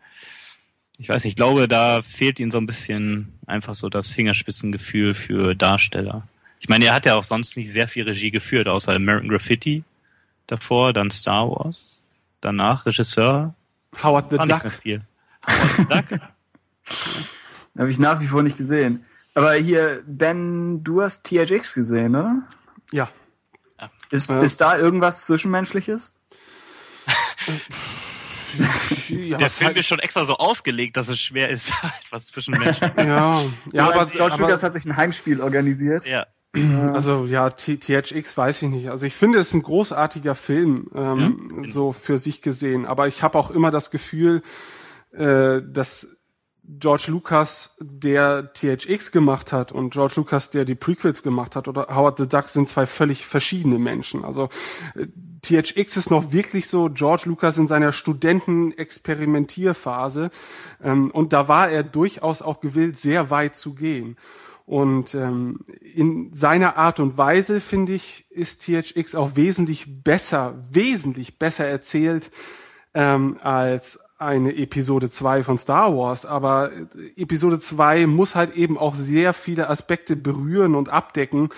Ich 0.99 1.09
weiß 1.09 1.23
nicht, 1.23 1.33
ich 1.33 1.35
glaube, 1.35 1.67
da 1.67 2.01
fehlt 2.01 2.39
ihm 2.39 2.49
so 2.49 2.57
ein 2.57 2.65
bisschen 2.65 3.33
einfach 3.45 3.75
so 3.75 3.87
das 3.89 4.09
Fingerspitzengefühl 4.09 5.13
für 5.13 5.53
Darsteller. 5.55 6.27
Ich 6.59 6.69
meine, 6.69 6.85
er 6.85 6.93
hat 6.95 7.05
ja 7.05 7.15
auch 7.15 7.23
sonst 7.23 7.55
nicht 7.55 7.71
sehr 7.71 7.87
viel 7.87 8.03
Regie 8.03 8.31
geführt, 8.31 8.67
außer 8.67 8.93
American 8.93 9.29
Graffiti 9.29 9.83
davor, 10.47 10.93
dann 10.93 11.11
Star 11.11 11.47
Wars, 11.49 12.01
danach 12.41 12.85
Regisseur. 12.87 13.53
Howard 14.01 14.31
the 14.31 14.37
Duck. 14.37 14.49
Howard 14.49 14.73
the 14.83 14.99
Duck. 15.87 16.21
Habe 17.77 17.89
ich 17.91 17.99
nach 17.99 18.19
wie 18.21 18.27
vor 18.27 18.41
nicht 18.41 18.57
gesehen. 18.57 19.05
Aber 19.35 19.53
hier, 19.53 20.01
Ben, 20.07 20.83
du 20.83 21.03
hast 21.03 21.25
THX 21.27 21.75
gesehen, 21.75 22.15
oder? 22.15 22.41
Ja. 22.91 23.11
Ist, 24.09 24.31
Ja. 24.31 24.41
ist 24.41 24.61
da 24.61 24.77
irgendwas 24.79 25.25
Zwischenmenschliches? 25.25 26.11
ja, 29.09 29.37
Der 29.37 29.49
Film 29.49 29.75
ist 29.75 29.87
schon 29.87 29.99
extra 29.99 30.25
so 30.25 30.37
ausgelegt, 30.37 30.97
dass 30.97 31.07
es 31.09 31.19
schwer 31.19 31.49
ist, 31.49 31.71
etwas 32.05 32.27
zwischen 32.27 32.51
Menschen. 32.57 32.91
ja, 32.97 33.03
ja, 33.03 33.43
Du 33.71 33.81
aber, 33.81 34.05
George 34.07 34.33
aber 34.33 34.43
Lucas 34.43 34.63
hat 34.63 34.73
sich 34.73 34.85
ein 34.85 34.97
Heimspiel 34.97 35.41
organisiert. 35.41 36.05
Ja. 36.05 36.25
also 36.93 37.25
ja, 37.25 37.49
THX 37.49 38.37
weiß 38.37 38.63
ich 38.63 38.69
nicht. 38.69 38.89
Also 38.89 39.05
ich 39.05 39.15
finde 39.15 39.39
es 39.39 39.53
ein 39.53 39.63
großartiger 39.63 40.35
Film, 40.35 40.89
ähm, 40.95 41.63
so 41.65 41.91
für 41.91 42.17
sich 42.17 42.41
gesehen. 42.41 42.85
Aber 42.85 43.07
ich 43.07 43.21
habe 43.23 43.37
auch 43.37 43.51
immer 43.51 43.71
das 43.71 43.91
Gefühl, 43.91 44.41
äh, 45.11 45.61
dass 45.61 46.07
George 46.69 47.05
Lucas, 47.07 47.77
der 47.79 48.51
THX 48.53 49.11
gemacht 49.11 49.53
hat 49.53 49.71
und 49.71 49.91
George 49.91 50.15
Lucas, 50.17 50.49
der 50.49 50.65
die 50.65 50.75
Prequels 50.75 51.23
gemacht 51.23 51.55
hat 51.55 51.69
oder 51.69 51.87
Howard 51.95 52.17
the 52.17 52.27
Duck 52.27 52.49
sind 52.49 52.67
zwei 52.67 52.85
völlig 52.85 53.25
verschiedene 53.25 53.79
Menschen. 53.79 54.25
Also 54.25 54.49
äh, 54.95 55.07
THX 55.47 55.97
ist 55.97 56.11
noch 56.11 56.31
wirklich 56.31 56.67
so 56.67 56.89
George 56.89 57.23
Lucas 57.25 57.57
in 57.57 57.67
seiner 57.67 57.91
Studentenexperimentierphase 57.91 60.29
ähm, 60.83 61.09
und 61.11 61.33
da 61.33 61.47
war 61.47 61.69
er 61.69 61.83
durchaus 61.83 62.41
auch 62.41 62.59
gewillt, 62.59 62.97
sehr 62.99 63.29
weit 63.29 63.55
zu 63.55 63.73
gehen. 63.73 64.17
Und 64.65 65.15
ähm, 65.15 65.61
in 65.95 66.33
seiner 66.33 66.75
Art 66.75 66.99
und 66.99 67.17
Weise, 67.17 67.61
finde 67.61 67.93
ich, 67.93 68.25
ist 68.29 68.65
THX 68.65 69.15
auch 69.15 69.37
wesentlich 69.37 70.03
besser, 70.03 70.55
wesentlich 70.69 71.39
besser 71.39 71.65
erzählt 71.65 72.29
ähm, 72.93 73.37
als 73.41 74.01
eine 74.19 74.55
Episode 74.55 75.11
2 75.11 75.43
von 75.43 75.57
Star 75.59 75.95
Wars. 75.95 76.25
Aber 76.25 76.71
Episode 77.15 77.59
2 77.59 78.07
muss 78.07 78.33
halt 78.33 78.55
eben 78.55 78.77
auch 78.77 78.95
sehr 78.95 79.33
viele 79.33 79.69
Aspekte 79.69 80.15
berühren 80.15 80.73
und 80.73 80.89
abdecken. 80.89 81.49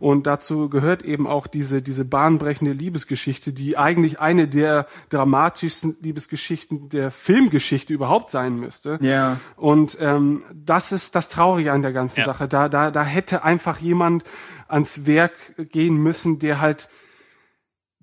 Und 0.00 0.26
dazu 0.26 0.68
gehört 0.68 1.02
eben 1.04 1.28
auch 1.28 1.46
diese, 1.46 1.80
diese 1.80 2.04
bahnbrechende 2.04 2.72
Liebesgeschichte, 2.72 3.52
die 3.52 3.76
eigentlich 3.78 4.18
eine 4.18 4.48
der 4.48 4.86
dramatischsten 5.10 5.96
Liebesgeschichten 6.00 6.88
der 6.88 7.12
Filmgeschichte 7.12 7.94
überhaupt 7.94 8.30
sein 8.30 8.56
müsste. 8.56 8.98
Ja. 9.00 9.38
Und 9.56 9.96
ähm, 10.00 10.42
das 10.52 10.90
ist 10.90 11.14
das 11.14 11.28
Traurige 11.28 11.72
an 11.72 11.82
der 11.82 11.92
ganzen 11.92 12.20
Ja. 12.20 12.26
Sache. 12.26 12.48
Da, 12.48 12.68
da, 12.68 12.90
da 12.90 13.04
hätte 13.04 13.44
einfach 13.44 13.78
jemand 13.78 14.24
ans 14.66 15.06
Werk 15.06 15.32
gehen 15.70 15.96
müssen, 15.96 16.40
der 16.40 16.60
halt, 16.60 16.88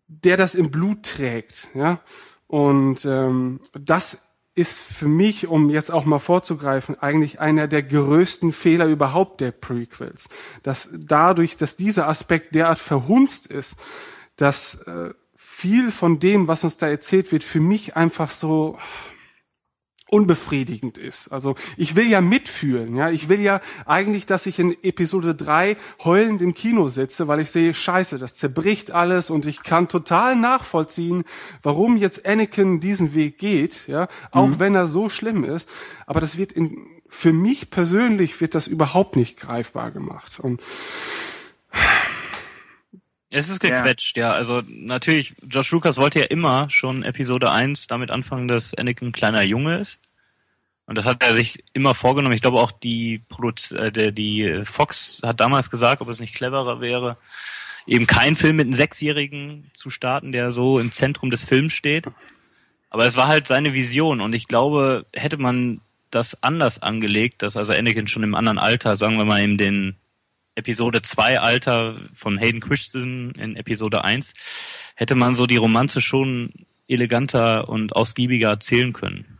der 0.07 0.37
das 0.37 0.55
im 0.55 0.71
Blut 0.71 1.03
trägt, 1.03 1.67
ja. 1.73 1.99
Und 2.47 3.05
ähm, 3.05 3.59
das 3.73 4.21
ist 4.55 4.79
für 4.79 5.07
mich, 5.07 5.47
um 5.47 5.69
jetzt 5.69 5.91
auch 5.91 6.05
mal 6.05 6.19
vorzugreifen, 6.19 6.97
eigentlich 6.97 7.41
einer 7.41 7.67
der 7.67 7.83
größten 7.83 8.53
Fehler 8.53 8.87
überhaupt 8.87 9.41
der 9.41 9.51
Prequels. 9.51 10.29
Dass 10.63 10.89
dadurch, 10.93 11.57
dass 11.57 11.75
dieser 11.75 12.07
Aspekt 12.07 12.55
derart 12.55 12.79
verhunzt 12.79 13.47
ist, 13.47 13.75
dass 14.37 14.75
äh, 14.87 15.13
viel 15.35 15.91
von 15.91 16.19
dem, 16.19 16.47
was 16.47 16.63
uns 16.63 16.77
da 16.77 16.87
erzählt 16.87 17.31
wird, 17.31 17.43
für 17.43 17.59
mich 17.59 17.97
einfach 17.97 18.29
so 18.29 18.77
unbefriedigend 20.11 20.97
ist. 20.97 21.29
Also 21.29 21.55
ich 21.77 21.95
will 21.95 22.07
ja 22.07 22.21
mitfühlen, 22.21 22.95
ja. 22.95 23.09
Ich 23.09 23.27
will 23.27 23.41
ja 23.41 23.59
eigentlich, 23.85 24.25
dass 24.25 24.45
ich 24.45 24.59
in 24.59 24.75
Episode 24.83 25.33
3 25.33 25.77
heulend 26.03 26.41
im 26.41 26.53
Kino 26.53 26.89
sitze, 26.89 27.27
weil 27.27 27.39
ich 27.39 27.49
sehe, 27.49 27.73
scheiße, 27.73 28.19
das 28.19 28.35
zerbricht 28.35 28.91
alles 28.91 29.29
und 29.29 29.45
ich 29.45 29.63
kann 29.63 29.87
total 29.87 30.35
nachvollziehen, 30.35 31.23
warum 31.63 31.97
jetzt 31.97 32.27
Anakin 32.27 32.79
diesen 32.79 33.15
Weg 33.15 33.39
geht, 33.39 33.87
ja, 33.87 34.07
auch 34.31 34.59
wenn 34.59 34.75
er 34.75 34.87
so 34.87 35.09
schlimm 35.09 35.43
ist. 35.43 35.67
Aber 36.05 36.19
das 36.19 36.37
wird 36.37 36.51
in, 36.51 36.77
für 37.09 37.33
mich 37.33 37.71
persönlich 37.71 38.39
wird 38.41 38.53
das 38.53 38.67
überhaupt 38.67 39.15
nicht 39.15 39.37
greifbar 39.37 39.91
gemacht. 39.91 40.39
Und 40.39 40.61
Es 43.37 43.49
ist 43.49 43.59
gequetscht, 43.59 44.15
ja. 44.15 44.31
Also 44.31 44.63
natürlich, 44.69 45.35
Josh 45.45 45.69
Lucas 45.71 45.97
wollte 45.97 46.19
ja 46.19 46.25
immer 46.25 46.69
schon 46.69 47.03
Episode 47.03 47.51
1 47.51 47.87
damit 47.87 48.09
anfangen, 48.09 48.47
dass 48.47 48.73
Anakin 48.73 49.09
ein 49.09 49.11
kleiner 49.11 49.41
Junge 49.41 49.77
ist. 49.77 49.99
Und 50.85 50.97
das 50.97 51.03
hat 51.05 51.21
er 51.21 51.33
sich 51.33 51.61
immer 51.73 51.95
vorgenommen. 51.95 52.33
Ich 52.33 52.41
glaube 52.41 52.61
auch 52.61 52.71
die 52.71 53.19
Produz 53.27 53.71
äh, 53.71 53.91
der, 53.91 54.13
die 54.13 54.61
Fox 54.63 55.21
hat 55.21 55.41
damals 55.41 55.69
gesagt, 55.69 56.01
ob 56.01 56.07
es 56.07 56.21
nicht 56.21 56.33
cleverer 56.33 56.79
wäre, 56.79 57.17
eben 57.85 58.07
keinen 58.07 58.37
Film 58.37 58.55
mit 58.55 58.67
einem 58.67 58.73
Sechsjährigen 58.73 59.69
zu 59.73 59.89
starten, 59.89 60.31
der 60.31 60.53
so 60.53 60.79
im 60.79 60.93
Zentrum 60.93 61.29
des 61.29 61.43
Films 61.43 61.73
steht. 61.73 62.05
Aber 62.89 63.05
es 63.05 63.17
war 63.17 63.27
halt 63.27 63.47
seine 63.47 63.73
Vision 63.73 64.21
und 64.21 64.31
ich 64.31 64.47
glaube, 64.47 65.07
hätte 65.11 65.35
man 65.35 65.81
das 66.09 66.41
anders 66.41 66.81
angelegt, 66.81 67.41
dass 67.41 67.57
also 67.57 67.73
Anakin 67.73 68.07
schon 68.07 68.23
im 68.23 68.33
anderen 68.33 68.59
Alter, 68.59 68.95
sagen 68.95 69.17
wir 69.17 69.25
mal 69.25 69.43
in 69.43 69.57
den 69.57 69.97
Episode 70.55 71.01
2 71.01 71.39
Alter 71.39 71.95
von 72.13 72.37
Hayden 72.37 72.61
Christensen 72.61 73.31
in 73.31 73.55
Episode 73.55 74.03
1, 74.03 74.33
hätte 74.95 75.15
man 75.15 75.35
so 75.35 75.45
die 75.47 75.57
Romanze 75.57 76.01
schon 76.01 76.51
eleganter 76.87 77.67
und 77.69 77.95
ausgiebiger 77.95 78.49
erzählen 78.49 78.93
können. 78.93 79.39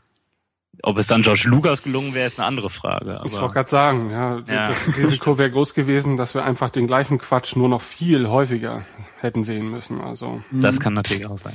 Ob 0.84 0.98
es 0.98 1.08
dann 1.08 1.22
George 1.22 1.44
Lucas 1.48 1.84
gelungen 1.84 2.14
wäre, 2.14 2.28
ist 2.28 2.38
eine 2.40 2.48
andere 2.48 2.70
Frage. 2.70 3.16
ich 3.24 3.32
wollte 3.32 3.38
Aber 3.46 3.54
gerade 3.54 3.70
sagen, 3.70 4.10
ja, 4.12 4.40
Ja. 4.48 4.66
das 4.66 4.98
Risiko 4.98 5.38
wäre 5.38 5.50
groß 5.50 5.74
gewesen, 5.74 6.18
dass 6.18 6.34
wir 6.36 6.44
einfach 6.44 6.70
den 6.70 6.86
gleichen 6.86 7.18
Quatsch 7.18 7.56
nur 7.56 7.70
noch 7.70 7.82
viel 7.82 8.28
häufiger 8.28 8.86
hätten 9.22 9.44
sehen 9.44 9.72
müssen. 9.72 10.02
Also 10.02 10.44
das 10.52 10.80
kann 10.82 10.94
natürlich 10.94 11.26
auch 11.28 11.38
sein. 11.38 11.54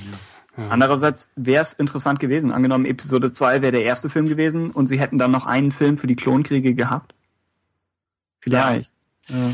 Ja. 0.57 0.69
Andererseits 0.69 1.31
wäre 1.37 1.63
es 1.63 1.75
interessant 1.75 2.19
gewesen. 2.19 2.51
Angenommen, 2.51 2.87
Episode 2.87 3.31
2 3.31 3.61
wäre 3.63 3.73
der 3.73 3.85
erste 3.85 4.09
Film 4.11 4.27
gewesen 4.27 4.71
und 4.71 4.87
sie 4.89 4.99
hätten 4.99 5.19
dann 5.19 5.31
noch 5.31 5.47
einen 5.47 5.71
Film 5.71 5.99
für 5.99 6.07
die 6.07 6.17
Klonkriege 6.17 6.75
gehabt. 6.75 7.15
Vielleicht. 8.41 8.95
Ja. 9.31 9.53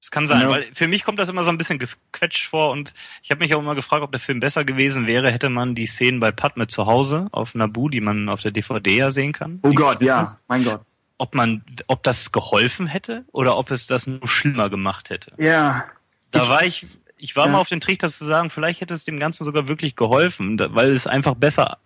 Das 0.00 0.10
kann 0.12 0.26
sein, 0.28 0.42
Ja. 0.42 0.50
weil 0.50 0.70
für 0.74 0.86
mich 0.86 1.02
kommt 1.04 1.18
das 1.18 1.28
immer 1.28 1.42
so 1.42 1.50
ein 1.50 1.58
bisschen 1.58 1.78
gequetscht 1.80 2.46
vor 2.46 2.70
und 2.70 2.94
ich 3.22 3.30
habe 3.32 3.40
mich 3.40 3.52
auch 3.54 3.58
immer 3.58 3.74
gefragt, 3.74 4.02
ob 4.02 4.12
der 4.12 4.20
Film 4.20 4.38
besser 4.38 4.64
gewesen 4.64 5.06
wäre, 5.08 5.30
hätte 5.32 5.48
man 5.48 5.74
die 5.74 5.86
Szenen 5.86 6.20
bei 6.20 6.30
Padme 6.30 6.68
zu 6.68 6.86
Hause 6.86 7.26
auf 7.32 7.54
Naboo, 7.54 7.88
die 7.88 8.00
man 8.00 8.28
auf 8.28 8.40
der 8.42 8.52
DVD 8.52 8.96
ja 8.96 9.10
sehen 9.10 9.32
kann. 9.32 9.58
Oh 9.64 9.72
Gott, 9.72 10.00
ja. 10.00 10.36
Mein 10.46 10.62
Gott. 10.64 10.82
Ob 11.18 11.34
man, 11.34 11.64
ob 11.88 12.04
das 12.04 12.30
geholfen 12.30 12.86
hätte 12.86 13.24
oder 13.32 13.58
ob 13.58 13.72
es 13.72 13.88
das 13.88 14.06
nur 14.06 14.28
schlimmer 14.28 14.70
gemacht 14.70 15.10
hätte. 15.10 15.32
Ja. 15.36 15.84
Da 16.30 16.48
war 16.48 16.62
ich, 16.64 16.86
ich 17.16 17.34
war 17.34 17.46
Ja. 17.46 17.52
mal 17.52 17.58
auf 17.58 17.68
den 17.68 17.80
Trichter 17.80 18.08
zu 18.08 18.24
sagen, 18.24 18.50
vielleicht 18.50 18.80
hätte 18.80 18.94
es 18.94 19.04
dem 19.04 19.18
Ganzen 19.18 19.42
sogar 19.44 19.66
wirklich 19.66 19.96
geholfen, 19.96 20.58
weil 20.60 20.92
es 20.92 21.08
einfach 21.08 21.34
besser, 21.34 21.78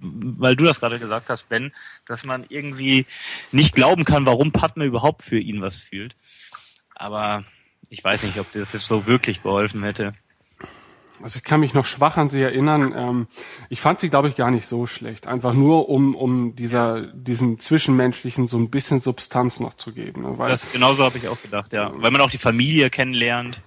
weil 0.00 0.56
du 0.56 0.64
das 0.64 0.80
gerade 0.80 0.98
gesagt 0.98 1.28
hast, 1.28 1.48
Ben, 1.48 1.72
dass 2.06 2.24
man 2.24 2.44
irgendwie 2.48 3.06
nicht 3.52 3.74
glauben 3.74 4.04
kann, 4.04 4.26
warum 4.26 4.52
Padme 4.52 4.84
überhaupt 4.84 5.24
für 5.24 5.38
ihn 5.38 5.60
was 5.60 5.82
fühlt. 5.82 6.16
Aber 6.94 7.44
ich 7.88 8.02
weiß 8.02 8.22
nicht, 8.24 8.38
ob 8.38 8.50
das 8.52 8.72
jetzt 8.72 8.86
so 8.86 9.06
wirklich 9.06 9.42
geholfen 9.42 9.82
hätte. 9.82 10.14
Also 11.22 11.36
ich 11.38 11.44
kann 11.44 11.60
mich 11.60 11.74
noch 11.74 11.84
schwach 11.84 12.16
an 12.16 12.28
sie 12.28 12.40
erinnern. 12.40 12.94
Ähm, 12.96 13.26
ich 13.68 13.80
fand 13.80 14.00
sie, 14.00 14.08
glaube 14.08 14.28
ich, 14.28 14.36
gar 14.36 14.50
nicht 14.50 14.66
so 14.66 14.86
schlecht. 14.86 15.26
Einfach 15.26 15.52
nur, 15.52 15.88
um, 15.88 16.14
um 16.14 16.56
dieser, 16.56 17.02
diesem 17.12 17.58
Zwischenmenschlichen 17.58 18.46
so 18.46 18.58
ein 18.58 18.70
bisschen 18.70 19.00
Substanz 19.00 19.60
noch 19.60 19.74
zu 19.74 19.92
geben. 19.92 20.22
Ne? 20.22 20.38
Weil, 20.38 20.50
Das 20.50 20.72
genauso 20.72 21.04
habe 21.04 21.18
ich 21.18 21.28
auch 21.28 21.40
gedacht, 21.42 21.72
ja. 21.72 21.92
Weil 21.94 22.10
man 22.10 22.22
auch 22.22 22.30
die 22.30 22.38
Familie 22.38 22.88
kennenlernt. 22.88 23.60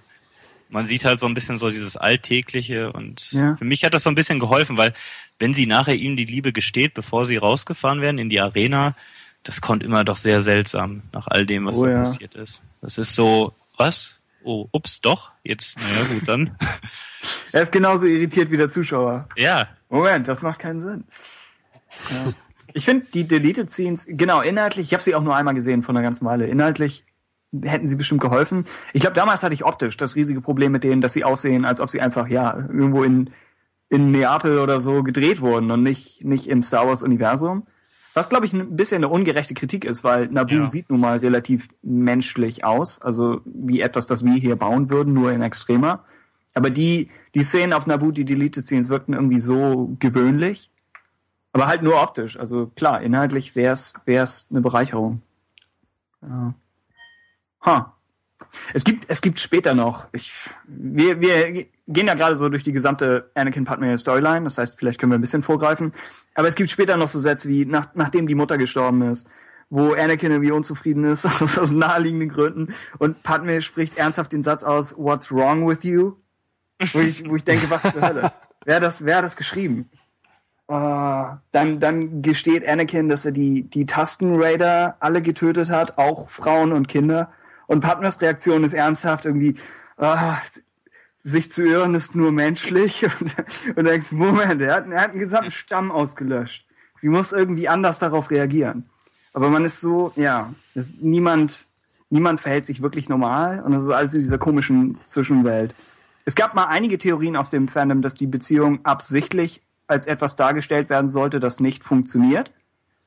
Man 0.74 0.86
sieht 0.86 1.04
halt 1.04 1.20
so 1.20 1.26
ein 1.26 1.34
bisschen 1.34 1.58
so 1.58 1.70
dieses 1.70 1.96
Alltägliche 1.96 2.92
und 2.92 3.32
Ja. 3.32 3.56
für 3.56 3.64
mich 3.64 3.84
hat 3.84 3.94
das 3.94 4.02
so 4.02 4.10
ein 4.10 4.14
bisschen 4.14 4.40
geholfen, 4.40 4.76
weil 4.76 4.92
wenn 5.38 5.54
sie 5.54 5.66
nachher 5.66 5.94
ihm 5.94 6.16
die 6.16 6.24
Liebe 6.24 6.52
gesteht, 6.52 6.94
bevor 6.94 7.24
sie 7.24 7.36
rausgefahren 7.36 8.00
werden 8.00 8.18
in 8.18 8.28
die 8.28 8.40
Arena, 8.40 8.94
das 9.44 9.60
kommt 9.60 9.82
immer 9.82 10.04
doch 10.04 10.16
sehr 10.16 10.42
seltsam 10.42 11.02
nach 11.12 11.26
all 11.28 11.46
dem, 11.46 11.64
was 11.66 11.76
Oh 11.78 11.84
da 11.84 11.90
ja. 11.92 11.98
passiert 12.00 12.34
ist. 12.34 12.62
Das 12.80 12.98
ist 12.98 13.14
so, 13.14 13.52
was? 13.76 14.18
Oh, 14.42 14.68
ups, 14.72 15.00
doch. 15.00 15.30
Jetzt, 15.42 15.78
naja, 15.78 16.04
gut, 16.12 16.28
dann. 16.28 16.56
Er 17.52 17.62
ist 17.62 17.72
genauso 17.72 18.06
irritiert 18.06 18.50
wie 18.50 18.56
der 18.58 18.68
Zuschauer. 18.68 19.26
ja, 19.36 19.66
Moment, 19.88 20.28
das 20.28 20.42
macht 20.42 20.58
keinen 20.58 20.80
Sinn. 20.80 21.04
Ja. 22.10 22.32
Ich 22.74 22.84
finde 22.84 23.06
die 23.14 23.24
Deleted 23.26 23.70
Scenes, 23.70 24.06
genau, 24.10 24.40
inhaltlich, 24.42 24.86
ich 24.86 24.92
habe 24.92 25.02
sie 25.02 25.14
auch 25.14 25.22
nur 25.22 25.34
einmal 25.36 25.54
gesehen 25.54 25.82
von 25.82 25.96
einer 25.96 26.02
ganzen 26.02 26.24
Weile. 26.26 26.46
Inhaltlich 26.48 27.04
hätten 27.62 27.86
sie 27.86 27.96
bestimmt 27.96 28.20
geholfen. 28.20 28.64
Ich 28.92 29.00
glaube, 29.00 29.14
damals 29.14 29.42
hatte 29.42 29.54
ich 29.54 29.64
optisch 29.64 29.96
das 29.96 30.16
riesige 30.16 30.40
Problem 30.40 30.72
mit 30.72 30.84
denen, 30.84 31.00
dass 31.00 31.12
sie 31.12 31.24
aussehen, 31.24 31.64
als 31.64 31.80
ob 31.80 31.90
sie 31.90 32.00
einfach, 32.00 32.28
ja, 32.28 32.56
irgendwo 32.56 33.02
in, 33.04 33.30
in 33.88 34.10
Neapel 34.10 34.58
oder 34.58 34.80
so 34.80 35.02
gedreht 35.02 35.40
wurden 35.40 35.70
und 35.70 35.82
nicht, 35.82 36.24
nicht 36.24 36.48
im 36.48 36.62
Star 36.62 36.86
Wars 36.86 37.02
Universum. 37.02 37.64
Was, 38.14 38.28
glaube 38.28 38.46
ich, 38.46 38.52
ein 38.52 38.76
bisschen 38.76 38.98
eine 38.98 39.08
ungerechte 39.08 39.54
Kritik 39.54 39.84
ist, 39.84 40.04
weil 40.04 40.28
Nabu 40.28 40.54
Ja. 40.54 40.66
sieht 40.66 40.88
nun 40.88 41.00
mal 41.00 41.18
relativ 41.18 41.68
menschlich 41.82 42.64
aus, 42.64 43.02
also 43.02 43.40
wie 43.44 43.80
etwas, 43.80 44.06
das 44.06 44.24
wir 44.24 44.34
hier 44.34 44.56
bauen 44.56 44.88
würden, 44.90 45.12
nur 45.14 45.32
in 45.32 45.42
extremer. 45.42 46.04
Aber 46.54 46.70
die, 46.70 47.08
die 47.34 47.42
Szenen 47.42 47.72
auf 47.72 47.86
Nabu, 47.86 48.12
die 48.12 48.24
Deleted 48.24 48.64
Scenes, 48.64 48.88
wirkten 48.88 49.14
irgendwie 49.14 49.40
so 49.40 49.96
gewöhnlich. 49.98 50.70
Aber 51.52 51.66
halt 51.66 51.82
nur 51.82 52.00
optisch. 52.00 52.38
Also 52.38 52.66
klar, 52.76 53.00
inhaltlich 53.02 53.56
wäre 53.56 53.74
es 54.06 54.46
eine 54.50 54.60
Bereicherung. 54.60 55.22
Ja. 56.22 56.54
Ha. 57.64 57.94
Es 58.72 58.84
gibt, 58.84 59.10
es 59.10 59.20
gibt 59.20 59.40
später 59.40 59.74
noch, 59.74 60.06
ich, 60.12 60.32
wir, 60.66 61.20
wir 61.20 61.66
gehen 61.88 62.06
ja 62.06 62.14
gerade 62.14 62.36
so 62.36 62.48
durch 62.48 62.62
die 62.62 62.72
gesamte 62.72 63.30
Anakin 63.34 63.64
Padme 63.64 63.96
Storyline, 63.98 64.44
das 64.44 64.58
heißt, 64.58 64.78
vielleicht 64.78 65.00
können 65.00 65.12
wir 65.12 65.18
ein 65.18 65.22
bisschen 65.22 65.42
vorgreifen, 65.42 65.92
aber 66.34 66.46
es 66.46 66.54
gibt 66.54 66.70
später 66.70 66.96
noch 66.96 67.08
so 67.08 67.18
Sätze 67.18 67.48
wie, 67.48 67.64
nach, 67.64 67.88
nachdem 67.94 68.26
die 68.26 68.34
Mutter 68.34 68.56
gestorben 68.56 69.02
ist, 69.10 69.28
wo 69.70 69.92
Anakin 69.94 70.30
irgendwie 70.30 70.52
unzufrieden 70.52 71.04
ist, 71.04 71.24
aus, 71.42 71.58
aus 71.58 71.72
naheliegenden 71.72 72.28
Gründen, 72.28 72.74
und 72.98 73.22
Padme 73.22 73.60
spricht 73.60 73.98
ernsthaft 73.98 74.32
den 74.32 74.44
Satz 74.44 74.62
aus, 74.62 74.96
what's 74.96 75.32
wrong 75.32 75.68
with 75.68 75.82
you? 75.82 76.14
Wo 76.92 77.00
ich, 77.00 77.28
wo 77.28 77.36
ich 77.36 77.44
denke, 77.44 77.70
was 77.70 77.82
zur 77.82 78.02
Hölle? 78.02 78.32
Wer 78.64 78.80
das, 78.80 79.04
wer 79.04 79.18
hat 79.18 79.24
das 79.24 79.36
geschrieben? 79.36 79.90
Ah, 80.66 81.38
dann, 81.50 81.78
dann 81.78 82.22
gesteht 82.22 82.66
Anakin, 82.66 83.08
dass 83.08 83.26
er 83.26 83.32
die, 83.32 83.64
die 83.64 83.84
Tastenraider 83.84 84.96
alle 85.00 85.20
getötet 85.20 85.68
hat, 85.68 85.98
auch 85.98 86.30
Frauen 86.30 86.72
und 86.72 86.88
Kinder. 86.88 87.30
Und 87.66 87.80
Padmes 87.80 88.20
Reaktion 88.20 88.64
ist 88.64 88.74
ernsthaft 88.74 89.24
irgendwie, 89.24 89.54
ah, 89.96 90.38
sich 91.20 91.50
zu 91.50 91.64
irren 91.64 91.94
ist 91.94 92.14
nur 92.14 92.32
menschlich. 92.32 93.04
Und, 93.20 93.34
und 93.76 93.84
denkst, 93.86 94.12
Moment, 94.12 94.60
er 94.60 94.76
hat, 94.76 94.88
er 94.88 95.00
hat 95.00 95.10
einen 95.10 95.18
gesamten 95.18 95.50
Stamm 95.50 95.90
ausgelöscht. 95.90 96.66
Sie 96.98 97.08
muss 97.08 97.32
irgendwie 97.32 97.68
anders 97.68 97.98
darauf 97.98 98.30
reagieren. 98.30 98.88
Aber 99.32 99.48
man 99.48 99.64
ist 99.64 99.80
so, 99.80 100.12
ja, 100.16 100.52
es, 100.74 100.96
niemand, 101.00 101.66
niemand 102.10 102.40
verhält 102.40 102.66
sich 102.66 102.82
wirklich 102.82 103.08
normal. 103.08 103.60
Und 103.60 103.72
das 103.72 103.82
ist 103.82 103.90
alles 103.90 104.14
in 104.14 104.20
dieser 104.20 104.38
komischen 104.38 104.98
Zwischenwelt. 105.04 105.74
Es 106.24 106.34
gab 106.34 106.54
mal 106.54 106.66
einige 106.66 106.98
Theorien 106.98 107.36
aus 107.36 107.50
dem 107.50 107.68
Fandom, 107.68 108.00
dass 108.00 108.14
die 108.14 108.26
Beziehung 108.26 108.84
absichtlich 108.84 109.62
als 109.86 110.06
etwas 110.06 110.36
dargestellt 110.36 110.88
werden 110.88 111.08
sollte, 111.08 111.40
das 111.40 111.60
nicht 111.60 111.84
funktioniert. 111.84 112.52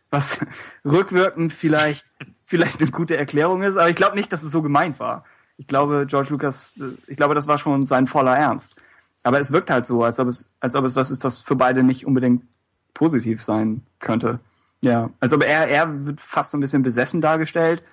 Was 0.10 0.40
rückwirkend 0.86 1.54
vielleicht, 1.54 2.08
vielleicht 2.44 2.82
eine 2.82 2.92
gute 2.92 3.18
Erklärung 3.18 3.62
ist, 3.62 3.78
aber 3.78 3.90
ich 3.90 3.96
glaube 3.96 4.16
nicht, 4.16 4.32
dass 4.32 4.44
es 4.44 4.52
so 4.52 4.62
gemeint 4.62 5.00
war. 5.00 5.24
Ich 5.58 5.68
glaube, 5.68 6.06
George 6.08 6.30
Lucas, 6.30 6.76
äh, 6.80 6.96
ich 7.08 7.18
glaube, 7.18 7.36
das 7.36 7.48
war 7.48 7.58
schon 7.58 7.86
sein 7.86 8.08
voller 8.08 8.36
Ernst. 8.36 8.76
Aber 9.24 9.40
es 9.40 9.52
wirkt 9.52 9.70
halt 9.70 9.86
so, 9.86 10.04
als 10.04 10.20
ob 10.20 10.28
es, 10.28 10.46
als 10.60 10.76
ob 10.76 10.86
es 10.86 10.96
was 10.96 11.12
ist, 11.12 11.26
das 11.26 11.42
für 11.42 11.56
beide 11.56 11.84
nicht 11.84 12.06
unbedingt 12.06 12.44
positiv 12.94 13.44
sein 13.44 13.82
könnte. 14.00 14.40
Ja, 14.82 15.10
als 15.20 15.34
ob 15.34 15.44
er, 15.44 15.68
er 15.68 16.06
wird 16.06 16.22
fast 16.22 16.52
so 16.52 16.58
ein 16.58 16.62
bisschen 16.62 16.84
besessen 16.84 17.20
dargestellt. 17.20 17.84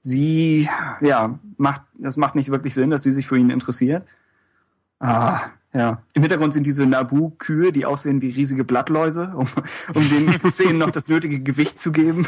Sie, 0.00 0.68
ja, 1.00 1.38
macht, 1.56 1.82
das 1.94 2.16
macht 2.16 2.34
nicht 2.34 2.50
wirklich 2.50 2.74
Sinn, 2.74 2.90
dass 2.90 3.02
sie 3.02 3.12
sich 3.12 3.26
für 3.26 3.36
ihn 3.36 3.50
interessiert. 3.50 4.06
Ah, 4.98 5.50
ja. 5.76 6.02
Im 6.14 6.22
Hintergrund 6.22 6.54
sind 6.54 6.64
diese 6.66 6.86
Nabu-Kühe, 6.86 7.70
die 7.70 7.84
aussehen 7.84 8.22
wie 8.22 8.30
riesige 8.30 8.64
Blattläuse, 8.64 9.32
um, 9.36 9.46
um 9.94 10.08
den 10.08 10.40
Szenen 10.50 10.78
noch 10.78 10.90
das 10.90 11.08
nötige 11.08 11.40
Gewicht 11.40 11.78
zu 11.78 11.92
geben. 11.92 12.26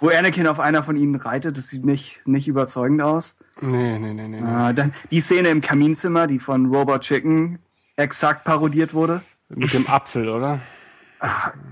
Wo 0.00 0.08
Anakin 0.08 0.46
auf 0.46 0.60
einer 0.60 0.82
von 0.82 0.96
ihnen 0.96 1.14
reitet, 1.14 1.56
das 1.56 1.68
sieht 1.68 1.86
nicht, 1.86 2.22
nicht 2.26 2.48
überzeugend 2.48 3.00
aus. 3.02 3.38
Nee, 3.60 3.98
nee, 3.98 4.12
nee, 4.12 4.28
nee. 4.28 4.42
Ah, 4.42 4.72
dann 4.72 4.92
die 5.10 5.20
Szene 5.20 5.48
im 5.48 5.60
Kaminzimmer, 5.60 6.26
die 6.26 6.38
von 6.38 6.66
Robot 6.66 7.02
Chicken 7.02 7.60
exakt 7.96 8.44
parodiert 8.44 8.92
wurde. 8.92 9.22
Mit 9.48 9.72
dem 9.72 9.86
Apfel, 9.86 10.28
oder? 10.28 10.60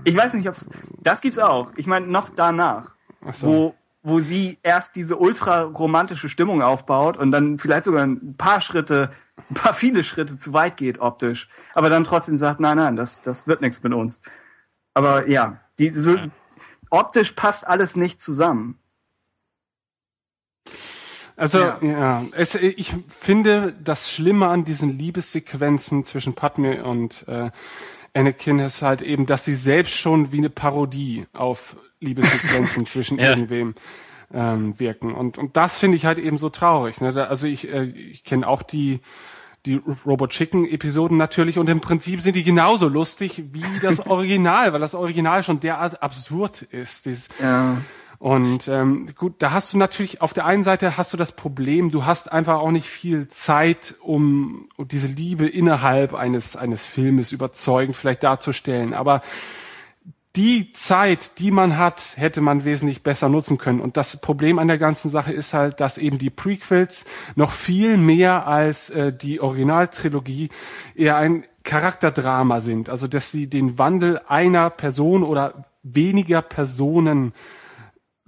Ich 0.05 0.15
weiß 0.15 0.33
nicht, 0.35 0.47
ob's 0.47 0.67
das 1.03 1.21
gibt's 1.21 1.37
auch. 1.37 1.71
Ich 1.75 1.85
meine 1.87 2.07
noch 2.07 2.29
danach, 2.29 2.95
Ach 3.23 3.33
so. 3.35 3.47
wo 3.47 3.75
wo 4.05 4.19
sie 4.19 4.59
erst 4.61 4.95
diese 4.95 5.17
ultra 5.17 5.63
romantische 5.63 6.29
Stimmung 6.29 6.61
aufbaut 6.61 7.17
und 7.17 7.31
dann 7.31 7.57
vielleicht 7.57 7.85
sogar 7.85 8.05
ein 8.05 8.35
paar 8.37 8.61
Schritte, 8.61 9.09
ein 9.49 9.55
paar 9.55 9.73
viele 9.73 10.03
Schritte 10.03 10.37
zu 10.37 10.53
weit 10.53 10.77
geht 10.77 10.99
optisch, 10.99 11.49
aber 11.73 11.89
dann 11.89 12.03
trotzdem 12.03 12.37
sagt, 12.37 12.59
nein, 12.59 12.77
nein, 12.77 12.95
das 12.95 13.21
das 13.21 13.47
wird 13.47 13.61
nichts 13.61 13.81
mit 13.81 13.93
uns. 13.93 14.21
Aber 14.93 15.27
ja, 15.27 15.59
die 15.79 15.89
so, 15.89 16.15
optisch 16.91 17.31
passt 17.31 17.67
alles 17.67 17.95
nicht 17.95 18.21
zusammen. 18.21 18.79
Also, 21.35 21.59
Ja. 21.59 21.79
ja, 21.81 22.25
es, 22.31 22.55
ich 22.55 22.93
finde, 23.09 23.73
das 23.83 24.09
Schlimme 24.09 24.47
an 24.47 24.63
diesen 24.65 24.97
Liebessequenzen 24.97 26.05
zwischen 26.05 26.33
Padme 26.33 26.85
und 26.85 27.27
äh, 27.27 27.49
Anakin 28.13 28.59
ist 28.59 28.81
halt 28.81 29.01
eben, 29.01 29.25
dass 29.25 29.43
sie 29.43 29.55
selbst 29.55 29.95
schon 29.95 30.31
wie 30.31 30.37
eine 30.37 30.49
Parodie 30.49 31.27
auf 31.33 31.75
Liebessequenzen 32.05 32.85
zwischen 32.87 33.19
Ja. 33.19 33.29
irgendwem 33.29 33.75
ähm, 34.33 34.79
wirken. 34.79 35.13
Und, 35.13 35.37
und 35.37 35.55
das 35.57 35.79
finde 35.79 35.97
ich 35.97 36.05
halt 36.05 36.17
eben 36.19 36.37
so 36.37 36.49
traurig. 36.49 36.99
Ne? 37.01 37.13
Da, 37.13 37.25
also 37.25 37.47
ich, 37.47 37.71
äh, 37.71 37.83
ich 37.83 38.23
kenne 38.23 38.47
auch 38.47 38.63
die, 38.63 38.99
die 39.65 39.81
Robot 40.05 40.31
Chicken 40.31 40.65
Episoden 40.65 41.17
natürlich 41.17 41.57
und 41.59 41.69
im 41.69 41.79
Prinzip 41.81 42.21
sind 42.21 42.35
die 42.35 42.43
genauso 42.43 42.87
lustig 42.87 43.43
wie 43.51 43.63
das 43.81 43.99
Original, 44.07 44.73
weil 44.73 44.79
das 44.79 44.95
Original 44.95 45.43
schon 45.43 45.59
derart 45.59 46.01
absurd 46.03 46.61
ist. 46.63 47.05
Dieses, 47.05 47.29
Ja. 47.41 47.77
und 48.19 48.67
ähm, 48.67 49.07
gut, 49.15 49.35
da 49.39 49.51
hast 49.51 49.73
du 49.73 49.77
natürlich 49.77 50.21
auf 50.21 50.33
der 50.33 50.45
einen 50.45 50.63
Seite 50.63 50.97
hast 50.97 51.13
du 51.13 51.17
das 51.17 51.31
Problem, 51.31 51.89
du 51.91 52.05
hast 52.05 52.31
einfach 52.31 52.59
auch 52.59 52.71
nicht 52.71 52.87
viel 52.89 53.27
Zeit, 53.27 53.95
um, 54.01 54.67
um 54.75 54.87
diese 54.87 55.07
Liebe 55.07 55.47
innerhalb 55.47 56.13
eines 56.13 56.55
eines 56.55 56.83
Filmes 56.85 57.31
überzeugend 57.31 57.95
vielleicht 57.95 58.23
darzustellen. 58.23 58.93
Aber 58.93 59.21
die 60.35 60.71
Zeit, 60.73 61.39
die 61.39 61.51
man 61.51 61.77
hat, 61.77 62.13
hätte 62.17 62.41
man 62.41 62.65
wesentlich 62.65 63.03
besser 63.03 63.29
nutzen 63.29 63.57
können. 63.57 63.79
Und 63.79 63.97
das 63.97 64.17
Problem 64.17 64.59
an 64.59 64.67
der 64.67 64.77
ganzen 64.77 65.09
Sache 65.09 65.31
ist 65.31 65.53
halt, 65.53 65.79
dass 65.79 65.97
eben 65.97 66.17
die 66.17 66.29
Prequels 66.29 67.05
noch 67.35 67.51
viel 67.51 67.97
mehr 67.97 68.47
als 68.47 68.89
äh, 68.89 69.13
die 69.13 69.39
Originaltrilogie 69.39 70.49
eher 70.95 71.17
ein 71.17 71.45
Charakterdrama 71.63 72.59
sind. 72.59 72.89
Also 72.89 73.07
dass 73.07 73.31
sie 73.31 73.47
den 73.47 73.77
Wandel 73.77 74.19
einer 74.27 74.69
Person 74.69 75.23
oder 75.23 75.65
weniger 75.83 76.41
Personen 76.41 77.33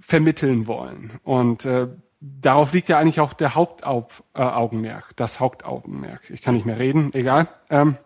vermitteln 0.00 0.66
wollen. 0.66 1.20
Und 1.24 1.64
äh, 1.64 1.88
darauf 2.20 2.72
liegt 2.72 2.88
ja 2.88 2.98
eigentlich 2.98 3.20
auch 3.20 3.34
der 3.34 3.54
Hauptaugenmerk, 3.54 5.06
äh, 5.10 5.14
das 5.16 5.40
Hauptaugenmerk. 5.40 6.30
Ich 6.30 6.42
kann 6.42 6.54
nicht 6.54 6.66
mehr 6.66 6.78
reden, 6.78 7.10
egal. 7.12 7.48
Ähm, 7.68 7.96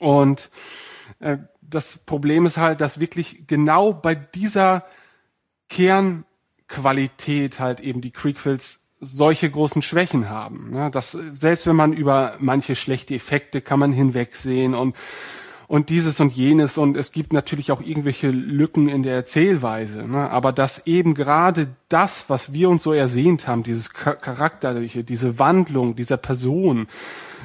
Und 0.00 0.50
äh, 1.20 1.36
das 1.70 1.98
Problem 1.98 2.46
ist 2.46 2.56
halt, 2.56 2.80
dass 2.80 3.00
wirklich 3.00 3.46
genau 3.46 3.92
bei 3.92 4.14
dieser 4.14 4.84
Kernqualität 5.68 7.60
halt 7.60 7.80
eben 7.80 8.00
die 8.00 8.10
Prequels 8.10 8.80
solche 9.00 9.50
großen 9.50 9.80
Schwächen 9.80 10.28
haben. 10.28 10.70
Ne? 10.72 10.90
Das, 10.90 11.12
selbst 11.12 11.66
wenn 11.66 11.76
man 11.76 11.92
über 11.92 12.36
manche 12.38 12.76
schlechte 12.76 13.14
Effekte 13.14 13.60
kann 13.62 13.78
man 13.78 13.92
hinwegsehen 13.92 14.74
und 14.74 14.94
und 15.66 15.88
dieses 15.88 16.18
und 16.18 16.32
jenes 16.32 16.78
und 16.78 16.96
es 16.96 17.12
gibt 17.12 17.32
natürlich 17.32 17.70
auch 17.70 17.80
irgendwelche 17.80 18.28
Lücken 18.30 18.88
in 18.88 19.04
der 19.04 19.14
Erzählweise, 19.14 20.02
ne? 20.02 20.28
aber 20.28 20.52
dass 20.52 20.84
eben 20.88 21.14
gerade 21.14 21.68
das, 21.88 22.28
was 22.28 22.52
wir 22.52 22.68
uns 22.68 22.82
so 22.82 22.92
ersehnt 22.92 23.46
haben, 23.46 23.62
dieses 23.62 23.92
Cha- 23.92 24.16
charakterliche, 24.16 25.04
diese 25.04 25.38
Wandlung 25.38 25.94
dieser 25.94 26.16
Person, 26.16 26.88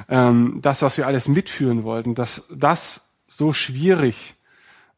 ähm, 0.08 0.58
das, 0.60 0.82
was 0.82 0.98
wir 0.98 1.06
alles 1.06 1.28
mitführen 1.28 1.84
wollten, 1.84 2.16
dass 2.16 2.48
das 2.52 3.05
so 3.26 3.52
schwierig 3.52 4.34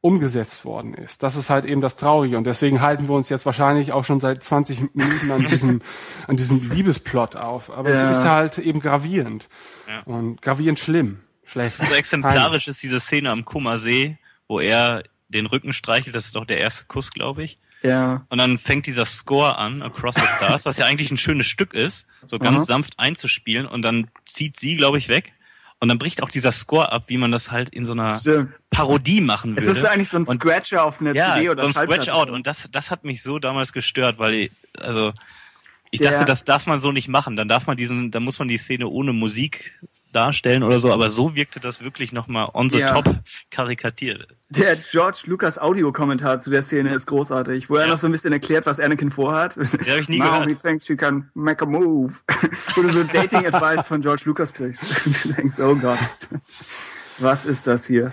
umgesetzt 0.00 0.64
worden 0.64 0.94
ist. 0.94 1.22
Das 1.24 1.34
ist 1.34 1.50
halt 1.50 1.64
eben 1.64 1.80
das 1.80 1.96
Traurige 1.96 2.38
und 2.38 2.44
deswegen 2.44 2.80
halten 2.80 3.08
wir 3.08 3.16
uns 3.16 3.28
jetzt 3.28 3.44
wahrscheinlich 3.46 3.90
auch 3.92 4.04
schon 4.04 4.20
seit 4.20 4.42
20 4.44 4.94
Minuten 4.94 5.30
an 5.32 5.44
diesem, 5.46 5.82
an 6.28 6.36
diesem 6.36 6.70
Liebesplot 6.70 7.34
auf. 7.34 7.70
Aber 7.70 7.90
Ja. 7.92 8.08
es 8.10 8.18
ist 8.18 8.24
halt 8.24 8.58
eben 8.58 8.80
gravierend 8.80 9.48
Ja. 9.88 10.02
und 10.02 10.40
gravierend 10.40 10.78
schlimm. 10.78 11.20
Schlecht. 11.44 11.76
So 11.76 11.94
exemplarisch 11.94 12.68
ist 12.68 12.82
diese 12.82 13.00
Szene 13.00 13.30
am 13.30 13.44
Kummersee, 13.44 14.18
wo 14.46 14.60
er 14.60 15.02
den 15.28 15.46
Rücken 15.46 15.72
streichelt, 15.72 16.14
das 16.14 16.26
ist 16.26 16.36
doch 16.36 16.44
der 16.44 16.58
erste 16.58 16.84
Kuss, 16.84 17.10
glaube 17.10 17.42
ich. 17.42 17.58
Ja. 17.82 18.24
Und 18.28 18.38
dann 18.38 18.58
fängt 18.58 18.86
dieser 18.86 19.04
Score 19.04 19.56
an, 19.56 19.82
Across 19.82 20.16
the 20.16 20.26
Stars, 20.36 20.64
was 20.66 20.76
ja 20.78 20.86
eigentlich 20.86 21.10
ein 21.10 21.16
schönes 21.16 21.46
Stück 21.46 21.74
ist, 21.74 22.06
so 22.26 22.38
ganz 22.38 22.58
Aha. 22.58 22.64
sanft 22.66 22.98
einzuspielen 22.98 23.66
und 23.66 23.82
dann 23.82 24.08
zieht 24.26 24.58
sie, 24.58 24.76
glaube 24.76 24.98
ich, 24.98 25.08
weg. 25.08 25.32
Und 25.80 25.88
dann 25.88 25.98
bricht 25.98 26.22
auch 26.22 26.28
dieser 26.30 26.50
Score 26.50 26.90
ab, 26.90 27.04
wie 27.06 27.18
man 27.18 27.30
das 27.30 27.52
halt 27.52 27.68
in 27.68 27.84
so 27.84 27.92
einer 27.92 28.18
Stimmt. 28.18 28.52
Parodie 28.70 29.20
machen 29.20 29.52
würde. 29.52 29.62
Es 29.70 29.76
ist 29.78 29.84
eigentlich 29.84 30.08
so 30.08 30.16
ein 30.18 30.26
Scratcher 30.26 30.84
auf 30.84 31.00
einer 31.00 31.14
ja, 31.14 31.34
CD 31.36 31.50
oder 31.50 31.62
so 31.62 31.80
ein. 31.80 31.86
Scratch-Out. 31.86 32.30
Und 32.30 32.46
das, 32.48 32.68
das 32.72 32.90
hat 32.90 33.04
mich 33.04 33.22
so 33.22 33.38
damals 33.38 33.72
gestört, 33.72 34.18
weil 34.18 34.34
ich, 34.34 34.50
also, 34.80 35.12
ich 35.92 36.00
Ja. 36.00 36.10
dachte, 36.10 36.24
das 36.24 36.44
darf 36.44 36.66
man 36.66 36.80
so 36.80 36.90
nicht 36.90 37.06
machen. 37.08 37.36
Dann 37.36 37.48
darf 37.48 37.66
man 37.68 37.76
diesen, 37.76 38.10
dann 38.10 38.24
muss 38.24 38.40
man 38.40 38.48
die 38.48 38.58
Szene 38.58 38.88
ohne 38.88 39.12
Musik 39.12 39.78
darstellen 40.12 40.62
oder 40.62 40.78
so, 40.78 40.92
aber 40.92 41.10
so 41.10 41.34
wirkte 41.34 41.60
das 41.60 41.82
wirklich 41.82 42.12
nochmal 42.12 42.48
on 42.54 42.70
the 42.70 42.78
Ja. 42.78 42.94
top 42.94 43.14
karikatiert. 43.50 44.26
Der 44.50 44.76
George 44.76 45.24
Lucas 45.26 45.58
Audiokommentar 45.58 46.40
zu 46.40 46.50
der 46.50 46.62
Szene 46.62 46.94
ist 46.94 47.06
großartig, 47.06 47.68
wo 47.68 47.76
er 47.76 47.84
Ja. 47.86 47.92
noch 47.92 47.98
so 47.98 48.06
ein 48.06 48.12
bisschen 48.12 48.32
erklärt, 48.32 48.64
was 48.66 48.80
Anakin 48.80 49.10
vorhat. 49.10 49.56
hab 49.56 50.00
ich 50.00 50.08
nie 50.08 50.18
Now 50.18 50.30
gehört. 50.40 50.48
he 50.48 50.54
thinks 50.54 50.86
she 50.86 50.96
can 50.96 51.30
make 51.34 51.62
a 51.62 51.66
move. 51.68 52.14
wo 52.74 52.82
du 52.82 52.88
so 52.90 53.04
Dating-Advice 53.04 53.86
von 53.88 54.00
George 54.00 54.22
Lucas 54.24 54.52
kriegst. 54.54 54.82
Und 55.06 55.24
du 55.24 55.32
denkst, 55.34 55.58
oh 55.58 55.74
Gott, 55.74 55.98
was, 56.30 56.54
was 57.18 57.44
ist 57.44 57.66
das 57.66 57.86
hier? 57.86 58.12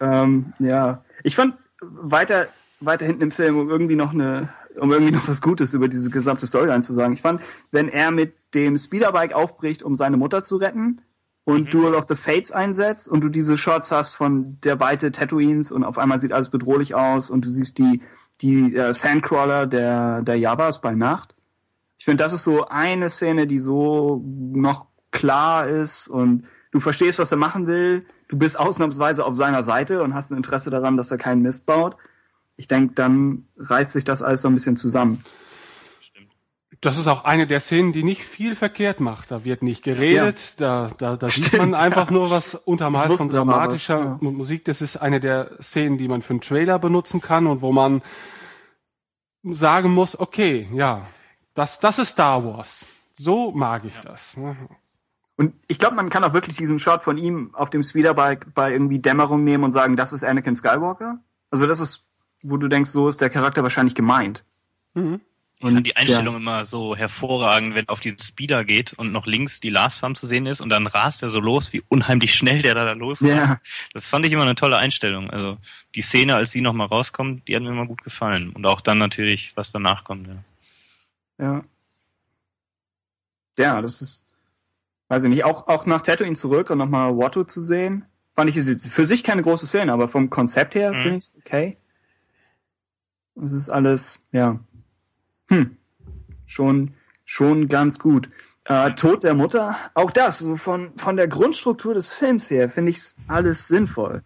Ähm, 0.00 0.52
ja, 0.58 1.04
ich 1.22 1.36
fand 1.36 1.54
weiter, 1.80 2.48
weiter 2.80 3.06
hinten 3.06 3.22
im 3.22 3.30
Film, 3.30 3.56
um 3.58 3.70
irgendwie 3.70 3.94
noch 3.96 4.12
eine, 4.12 4.48
um 4.80 4.90
irgendwie 4.90 5.12
noch 5.12 5.28
was 5.28 5.40
Gutes 5.40 5.74
über 5.74 5.86
diese 5.88 6.10
gesamte 6.10 6.46
Storyline 6.46 6.82
zu 6.82 6.92
sagen. 6.92 7.14
Ich 7.14 7.20
fand, 7.22 7.40
wenn 7.70 7.88
er 7.88 8.10
mit 8.10 8.34
dem 8.54 8.76
Speederbike 8.76 9.32
aufbricht, 9.34 9.82
um 9.84 9.94
seine 9.94 10.16
Mutter 10.16 10.42
zu 10.42 10.56
retten 10.56 11.00
und 11.44 11.64
mhm. 11.64 11.70
Duel 11.70 11.94
of 11.94 12.06
the 12.08 12.16
Fates 12.16 12.52
einsetzt 12.52 13.08
und 13.08 13.20
du 13.22 13.28
diese 13.28 13.56
Shots 13.56 13.90
hast 13.90 14.14
von 14.14 14.58
der 14.62 14.78
Weite 14.80 15.10
Tatooines 15.10 15.72
und 15.72 15.84
auf 15.84 15.98
einmal 15.98 16.20
sieht 16.20 16.32
alles 16.32 16.50
bedrohlich 16.50 16.94
aus 16.94 17.30
und 17.30 17.44
du 17.44 17.50
siehst 17.50 17.78
die, 17.78 18.00
die 18.40 18.76
äh, 18.76 18.94
Sandcrawler 18.94 19.66
der, 19.66 20.22
der 20.22 20.38
Jabas 20.38 20.80
bei 20.80 20.94
Nacht. 20.94 21.34
Ich 21.98 22.04
finde, 22.04 22.22
das 22.22 22.32
ist 22.32 22.44
so 22.44 22.66
eine 22.66 23.08
Szene, 23.08 23.46
die 23.46 23.58
so 23.58 24.22
noch 24.24 24.86
klar 25.10 25.68
ist 25.68 26.08
und 26.08 26.44
du 26.70 26.80
verstehst, 26.80 27.18
was 27.18 27.32
er 27.32 27.38
machen 27.38 27.66
will. 27.66 28.04
Du 28.28 28.38
bist 28.38 28.58
ausnahmsweise 28.58 29.24
auf 29.24 29.36
seiner 29.36 29.62
Seite 29.62 30.02
und 30.02 30.14
hast 30.14 30.30
ein 30.30 30.36
Interesse 30.36 30.70
daran, 30.70 30.96
dass 30.96 31.10
er 31.10 31.18
keinen 31.18 31.42
Mist 31.42 31.66
baut. 31.66 31.96
Ich 32.56 32.66
denke, 32.66 32.94
dann 32.94 33.46
reißt 33.56 33.92
sich 33.92 34.04
das 34.04 34.22
alles 34.22 34.42
so 34.42 34.48
ein 34.48 34.54
bisschen 34.54 34.76
zusammen. 34.76 35.18
Das 36.82 36.98
ist 36.98 37.06
auch 37.06 37.24
eine 37.24 37.46
der 37.46 37.60
Szenen, 37.60 37.92
die 37.92 38.02
nicht 38.02 38.24
viel 38.24 38.56
verkehrt 38.56 38.98
macht. 38.98 39.30
Da 39.30 39.44
wird 39.44 39.62
nicht 39.62 39.84
geredet, 39.84 40.56
ja. 40.58 40.88
da, 40.88 40.94
da, 40.98 41.16
da 41.16 41.30
Stimmt, 41.30 41.44
sieht 41.46 41.58
man 41.60 41.74
einfach 41.74 42.06
ja. 42.06 42.12
nur 42.12 42.28
was 42.28 42.56
untermalt 42.56 43.16
von 43.16 43.28
dramatischer 43.28 44.16
was, 44.16 44.22
ja. 44.22 44.30
Musik. 44.30 44.64
Das 44.64 44.82
ist 44.82 44.96
eine 44.96 45.20
der 45.20 45.62
Szenen, 45.62 45.96
die 45.96 46.08
man 46.08 46.22
für 46.22 46.32
einen 46.32 46.40
Trailer 46.40 46.80
benutzen 46.80 47.20
kann 47.20 47.46
und 47.46 47.62
wo 47.62 47.70
man 47.70 48.02
sagen 49.44 49.94
muss, 49.94 50.18
okay, 50.18 50.68
ja, 50.74 51.06
das, 51.54 51.78
das 51.78 52.00
ist 52.00 52.10
Star 52.10 52.44
Wars. 52.44 52.84
So 53.12 53.52
mag 53.52 53.84
ich 53.84 53.98
das. 54.00 54.36
Ne? 54.36 54.56
Und 55.36 55.54
ich 55.68 55.78
glaube, 55.78 55.94
man 55.94 56.10
kann 56.10 56.24
auch 56.24 56.34
wirklich 56.34 56.56
diesen 56.56 56.80
Shot 56.80 57.04
von 57.04 57.16
ihm 57.16 57.54
auf 57.54 57.70
dem 57.70 57.84
Speederbike 57.84 58.54
bei 58.54 58.72
irgendwie 58.72 58.98
Dämmerung 58.98 59.44
nehmen 59.44 59.62
und 59.62 59.70
sagen, 59.70 59.94
das 59.94 60.12
ist 60.12 60.24
Anakin 60.24 60.56
Skywalker. 60.56 61.20
Also 61.48 61.68
das 61.68 61.78
ist, 61.78 62.08
wo 62.42 62.56
du 62.56 62.66
denkst, 62.66 62.90
so 62.90 63.08
ist 63.08 63.20
der 63.20 63.30
Charakter 63.30 63.62
wahrscheinlich 63.62 63.94
gemeint. 63.94 64.44
Mhm. 64.94 65.20
Ich 65.64 65.70
fand 65.70 65.86
die 65.86 65.96
Einstellung 65.96 66.34
ja. 66.34 66.40
immer 66.40 66.64
so 66.64 66.96
hervorragend, 66.96 67.76
wenn 67.76 67.86
er 67.86 67.92
auf 67.92 68.00
den 68.00 68.18
Speeder 68.18 68.64
geht 68.64 68.94
und 68.94 69.12
noch 69.12 69.26
links 69.26 69.60
die 69.60 69.70
Last 69.70 70.00
Farm 70.00 70.16
zu 70.16 70.26
sehen 70.26 70.46
ist 70.46 70.60
und 70.60 70.70
dann 70.70 70.88
rast 70.88 71.22
er 71.22 71.30
so 71.30 71.38
los, 71.38 71.72
wie 71.72 71.82
unheimlich 71.88 72.34
schnell 72.34 72.62
der 72.62 72.74
da, 72.74 72.84
da 72.84 72.92
los 72.92 73.20
ja. 73.20 73.60
Das 73.92 74.06
fand 74.06 74.26
ich 74.26 74.32
immer 74.32 74.42
eine 74.42 74.56
tolle 74.56 74.78
Einstellung. 74.78 75.30
Also 75.30 75.58
die 75.94 76.02
Szene, 76.02 76.34
als 76.34 76.50
sie 76.50 76.62
nochmal 76.62 76.88
rauskommt, 76.88 77.46
die 77.46 77.54
hat 77.54 77.62
mir 77.62 77.68
immer 77.68 77.86
gut 77.86 78.02
gefallen. 78.02 78.50
Und 78.50 78.66
auch 78.66 78.80
dann 78.80 78.98
natürlich, 78.98 79.52
was 79.54 79.70
danach 79.70 80.02
kommt. 80.02 80.26
Ja. 80.26 80.34
Ja. 81.38 81.64
Ja, 83.56 83.80
das 83.80 84.02
ist, 84.02 84.24
weiß 85.08 85.22
ich 85.24 85.30
nicht, 85.30 85.44
auch, 85.44 85.68
auch 85.68 85.86
nach 85.86 86.00
Tatooine 86.00 86.34
zurück 86.34 86.70
und 86.70 86.78
nochmal 86.78 87.16
Watto 87.16 87.44
zu 87.44 87.60
sehen, 87.60 88.04
fand 88.34 88.50
ich 88.50 88.56
für 88.56 89.04
sich 89.04 89.22
keine 89.22 89.42
große 89.42 89.66
Szene, 89.66 89.92
aber 89.92 90.08
vom 90.08 90.28
Konzept 90.28 90.74
her 90.74 90.92
mhm. 90.92 91.02
finde 91.02 91.18
ich 91.18 91.24
es 91.24 91.34
okay. 91.38 91.76
Es 93.44 93.52
ist 93.52 93.70
alles, 93.70 94.24
ja, 94.32 94.58
hm, 95.52 95.76
schon, 96.46 96.94
schon 97.24 97.68
ganz 97.68 97.98
gut. 97.98 98.30
Äh, 98.64 98.92
Tod 98.92 99.22
der 99.22 99.34
Mutter, 99.34 99.76
auch 99.94 100.10
das, 100.10 100.38
so 100.38 100.56
von, 100.56 100.92
von 100.96 101.16
der 101.16 101.28
Grundstruktur 101.28 101.94
des 101.94 102.08
Films 102.08 102.50
her, 102.50 102.68
finde 102.68 102.92
ich 102.92 103.14
alles 103.28 103.68
sinnvoll. 103.68 104.22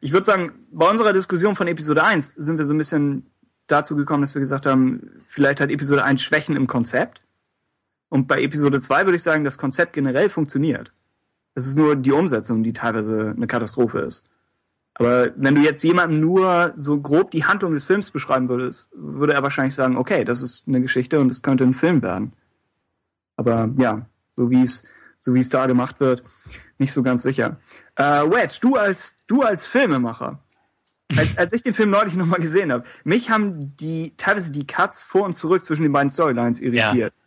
Ich 0.00 0.12
würde 0.12 0.24
sagen, 0.24 0.52
bei 0.70 0.88
unserer 0.88 1.12
Diskussion 1.12 1.54
von 1.56 1.68
Episode 1.68 2.02
1 2.02 2.30
sind 2.30 2.58
wir 2.58 2.64
so 2.64 2.72
ein 2.72 2.78
bisschen 2.78 3.26
dazu 3.68 3.96
gekommen, 3.96 4.22
dass 4.22 4.34
wir 4.34 4.40
gesagt 4.40 4.66
haben, 4.66 5.22
vielleicht 5.26 5.60
hat 5.60 5.70
Episode 5.70 6.04
1 6.04 6.22
Schwächen 6.22 6.56
im 6.56 6.66
Konzept. 6.66 7.20
Und 8.08 8.28
bei 8.28 8.42
Episode 8.42 8.80
2 8.80 9.04
würde 9.04 9.16
ich 9.16 9.22
sagen, 9.22 9.44
das 9.44 9.58
Konzept 9.58 9.92
generell 9.92 10.30
funktioniert. 10.30 10.92
Es 11.54 11.66
ist 11.66 11.76
nur 11.76 11.96
die 11.96 12.12
Umsetzung, 12.12 12.62
die 12.62 12.72
teilweise 12.72 13.34
eine 13.36 13.46
Katastrophe 13.46 14.00
ist. 14.00 14.24
Aber 14.94 15.30
wenn 15.36 15.54
du 15.54 15.62
jetzt 15.62 15.82
jemandem 15.82 16.20
nur 16.20 16.72
so 16.76 17.00
grob 17.00 17.30
die 17.30 17.44
Handlung 17.44 17.72
des 17.72 17.84
Films 17.84 18.10
beschreiben 18.10 18.48
würdest, 18.48 18.90
würde 18.94 19.32
er 19.32 19.42
wahrscheinlich 19.42 19.74
sagen, 19.74 19.96
okay, 19.96 20.24
das 20.24 20.42
ist 20.42 20.68
eine 20.68 20.80
Geschichte 20.80 21.18
und 21.18 21.30
es 21.30 21.42
könnte 21.42 21.64
ein 21.64 21.72
Film 21.72 22.02
werden. 22.02 22.32
Aber 23.36 23.70
ja, 23.78 24.06
so 24.36 24.50
wie 24.50 24.60
es 24.60 24.84
so 25.18 25.34
wie 25.34 25.40
es 25.40 25.50
da 25.50 25.66
gemacht 25.66 26.00
wird, 26.00 26.24
nicht 26.78 26.92
so 26.92 27.02
ganz 27.02 27.22
sicher. 27.22 27.60
Äh, 27.94 28.02
Wedge, 28.02 28.58
du 28.60 28.74
als 28.76 29.16
du 29.28 29.42
als 29.42 29.66
Filmemacher, 29.66 30.40
als, 31.16 31.38
als 31.38 31.52
ich 31.52 31.62
den 31.62 31.74
Film 31.74 31.90
neulich 31.90 32.14
nochmal 32.14 32.40
gesehen 32.40 32.72
habe, 32.72 32.84
mich 33.04 33.30
haben 33.30 33.76
die 33.76 34.14
teilweise 34.16 34.50
die 34.50 34.66
Cuts 34.66 35.04
vor 35.04 35.22
und 35.22 35.34
zurück 35.34 35.64
zwischen 35.64 35.84
den 35.84 35.92
beiden 35.92 36.10
Storylines 36.10 36.60
irritiert. 36.60 37.14
Ja. 37.14 37.22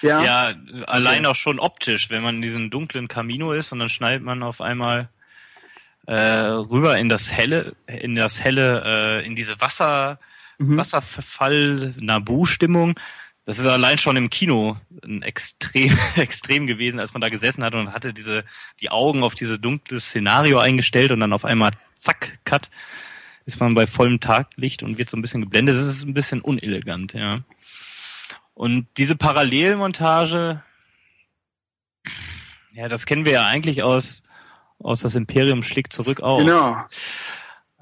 Ja, 0.00 0.22
ja 0.22 0.54
allein 0.86 1.20
okay. 1.20 1.28
auch 1.28 1.34
schon 1.36 1.58
optisch, 1.60 2.08
wenn 2.10 2.22
man 2.22 2.36
in 2.36 2.42
diesem 2.42 2.70
dunklen 2.70 3.08
Camino 3.08 3.52
ist 3.52 3.72
und 3.72 3.80
dann 3.80 3.88
schneidet 3.88 4.22
man 4.22 4.42
auf 4.42 4.60
einmal 4.60 5.10
äh, 6.08 6.14
rüber 6.14 6.96
in 6.96 7.10
das 7.10 7.30
helle, 7.30 7.76
in 7.86 8.14
das 8.14 8.42
helle, 8.42 8.82
äh, 9.20 9.26
in 9.26 9.36
diese 9.36 9.60
Wasser, 9.60 10.18
mhm. 10.56 10.78
Wasserverfall, 10.78 11.94
Nabu-Stimmung. 12.00 12.98
Das 13.44 13.58
ist 13.58 13.66
allein 13.66 13.98
schon 13.98 14.16
im 14.16 14.30
Kino 14.30 14.78
ein 15.04 15.20
extrem, 15.22 15.98
extrem 16.16 16.66
gewesen, 16.66 16.98
als 16.98 17.12
man 17.12 17.20
da 17.20 17.28
gesessen 17.28 17.62
hat 17.62 17.74
und 17.74 17.92
hatte 17.92 18.14
diese, 18.14 18.44
die 18.80 18.90
Augen 18.90 19.22
auf 19.22 19.34
diese 19.34 19.58
dunkle 19.58 20.00
Szenario 20.00 20.58
eingestellt 20.58 21.12
und 21.12 21.20
dann 21.20 21.34
auf 21.34 21.44
einmal 21.44 21.72
zack, 21.94 22.38
Cut, 22.46 22.70
ist 23.44 23.60
man 23.60 23.74
bei 23.74 23.86
vollem 23.86 24.18
Taglicht 24.18 24.82
und 24.82 24.96
wird 24.96 25.10
so 25.10 25.16
ein 25.18 25.22
bisschen 25.22 25.42
geblendet. 25.42 25.74
Das 25.74 25.82
ist 25.82 26.04
ein 26.04 26.14
bisschen 26.14 26.40
unelegant, 26.40 27.12
ja. 27.12 27.42
Und 28.54 28.86
diese 28.96 29.14
Parallelmontage, 29.14 30.62
ja, 32.72 32.88
das 32.88 33.04
kennen 33.04 33.26
wir 33.26 33.32
ja 33.32 33.46
eigentlich 33.46 33.82
aus, 33.82 34.22
aus 34.80 35.00
das 35.00 35.14
Imperium 35.14 35.62
schlägt 35.62 35.92
zurück 35.92 36.20
auch. 36.20 36.38
Genau. 36.38 36.76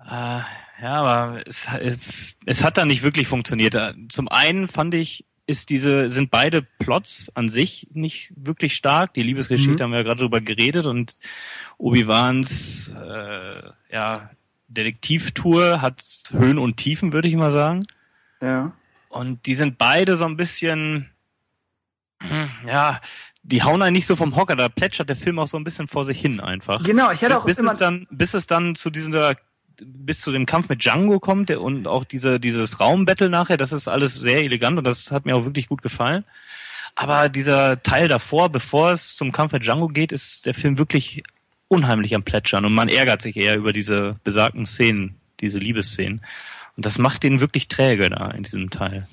Äh, 0.09 0.40
ja, 0.82 1.01
aber 1.01 1.47
es, 1.47 1.66
es, 1.81 2.36
es 2.44 2.64
hat 2.64 2.77
da 2.77 2.85
nicht 2.85 3.02
wirklich 3.02 3.28
funktioniert. 3.28 3.77
Zum 4.09 4.28
einen 4.28 4.68
fand 4.68 4.94
ich, 4.94 5.24
ist 5.47 5.70
diese, 5.70 6.10
sind 6.10 6.31
beide 6.31 6.62
Plots 6.62 7.31
an 7.35 7.48
sich 7.48 7.89
nicht 7.93 8.32
wirklich 8.36 8.74
stark. 8.74 9.14
Die 9.14 9.23
Liebesgeschichte 9.23 9.74
mhm. 9.74 9.82
haben 9.82 9.90
wir 9.93 9.98
ja 9.98 10.05
gerade 10.05 10.20
drüber 10.20 10.40
geredet 10.40 10.86
und 10.86 11.14
Obi-Wans 11.78 12.89
äh, 12.89 13.62
ja, 13.93 14.31
Detektivtour 14.68 15.81
hat 15.81 16.02
Höhen 16.32 16.59
und 16.59 16.77
Tiefen, 16.77 17.12
würde 17.12 17.28
ich 17.28 17.36
mal 17.36 17.52
sagen. 17.52 17.86
Ja. 18.40 18.73
Und 19.09 19.47
die 19.47 19.55
sind 19.55 19.78
beide 19.78 20.16
so 20.16 20.27
ein 20.27 20.36
bisschen, 20.36 21.10
ja, 22.66 23.01
die 23.47 23.62
hauen 23.62 23.81
einen 23.82 23.94
nicht 23.94 24.06
so 24.06 24.16
vom 24.16 24.35
Hocker, 24.35 24.56
da 24.56 24.68
plätschert 24.68 25.09
der 25.09 25.16
Film 25.16 25.39
auch 25.39 25.47
so 25.47 25.56
ein 25.56 25.64
bisschen 25.64 25.86
vor 25.86 26.05
sich 26.05 26.20
hin 26.20 26.40
einfach. 26.40 26.82
Genau, 26.82 27.10
ich 27.12 27.23
hätte 27.23 27.39
auch 27.39 27.44
bis 27.44 27.59
immer 27.59 27.73
es 27.73 27.78
dann, 27.78 28.06
bis 28.10 28.35
es 28.35 28.47
dann 28.47 28.74
zu 28.74 28.90
dieser 28.90 29.36
bis 29.78 30.23
zu 30.23 30.32
dem 30.32 30.47
Kampf 30.47 30.70
mit 30.70 30.82
Django 30.82 31.20
kommt 31.20 31.51
der, 31.51 31.60
und 31.60 31.86
auch 31.86 32.05
diese 32.05 32.40
dieses 32.40 32.81
Raumbattle 32.81 33.28
nachher, 33.28 33.56
das 33.56 33.73
ist 33.73 33.89
alles 33.89 34.14
sehr 34.14 34.43
elegant 34.43 34.78
und 34.78 34.85
das 34.85 35.10
hat 35.10 35.27
mir 35.27 35.36
auch 35.36 35.44
wirklich 35.44 35.68
gut 35.68 35.82
gefallen. 35.82 36.24
Aber 36.94 37.28
dieser 37.28 37.82
Teil 37.82 38.09
davor, 38.09 38.48
bevor 38.48 38.90
es 38.90 39.16
zum 39.16 39.31
Kampf 39.31 39.52
mit 39.52 39.64
Django 39.64 39.89
geht, 39.89 40.12
ist 40.12 40.47
der 40.47 40.55
Film 40.55 40.78
wirklich 40.78 41.23
unheimlich 41.68 42.14
am 42.14 42.23
Plätschern 42.23 42.64
und 42.64 42.73
man 42.73 42.89
ärgert 42.89 43.23
sich 43.23 43.36
eher 43.36 43.56
über 43.56 43.73
diese 43.73 44.16
besagten 44.24 44.66
Szenen, 44.66 45.16
diese 45.40 45.59
Liebesszenen. 45.59 46.23
Und 46.77 46.86
das 46.86 46.98
macht 46.98 47.23
den 47.23 47.40
wirklich 47.40 47.68
träge 47.68 48.10
da 48.10 48.31
in 48.31 48.43
diesem 48.43 48.70
Teil. 48.70 49.06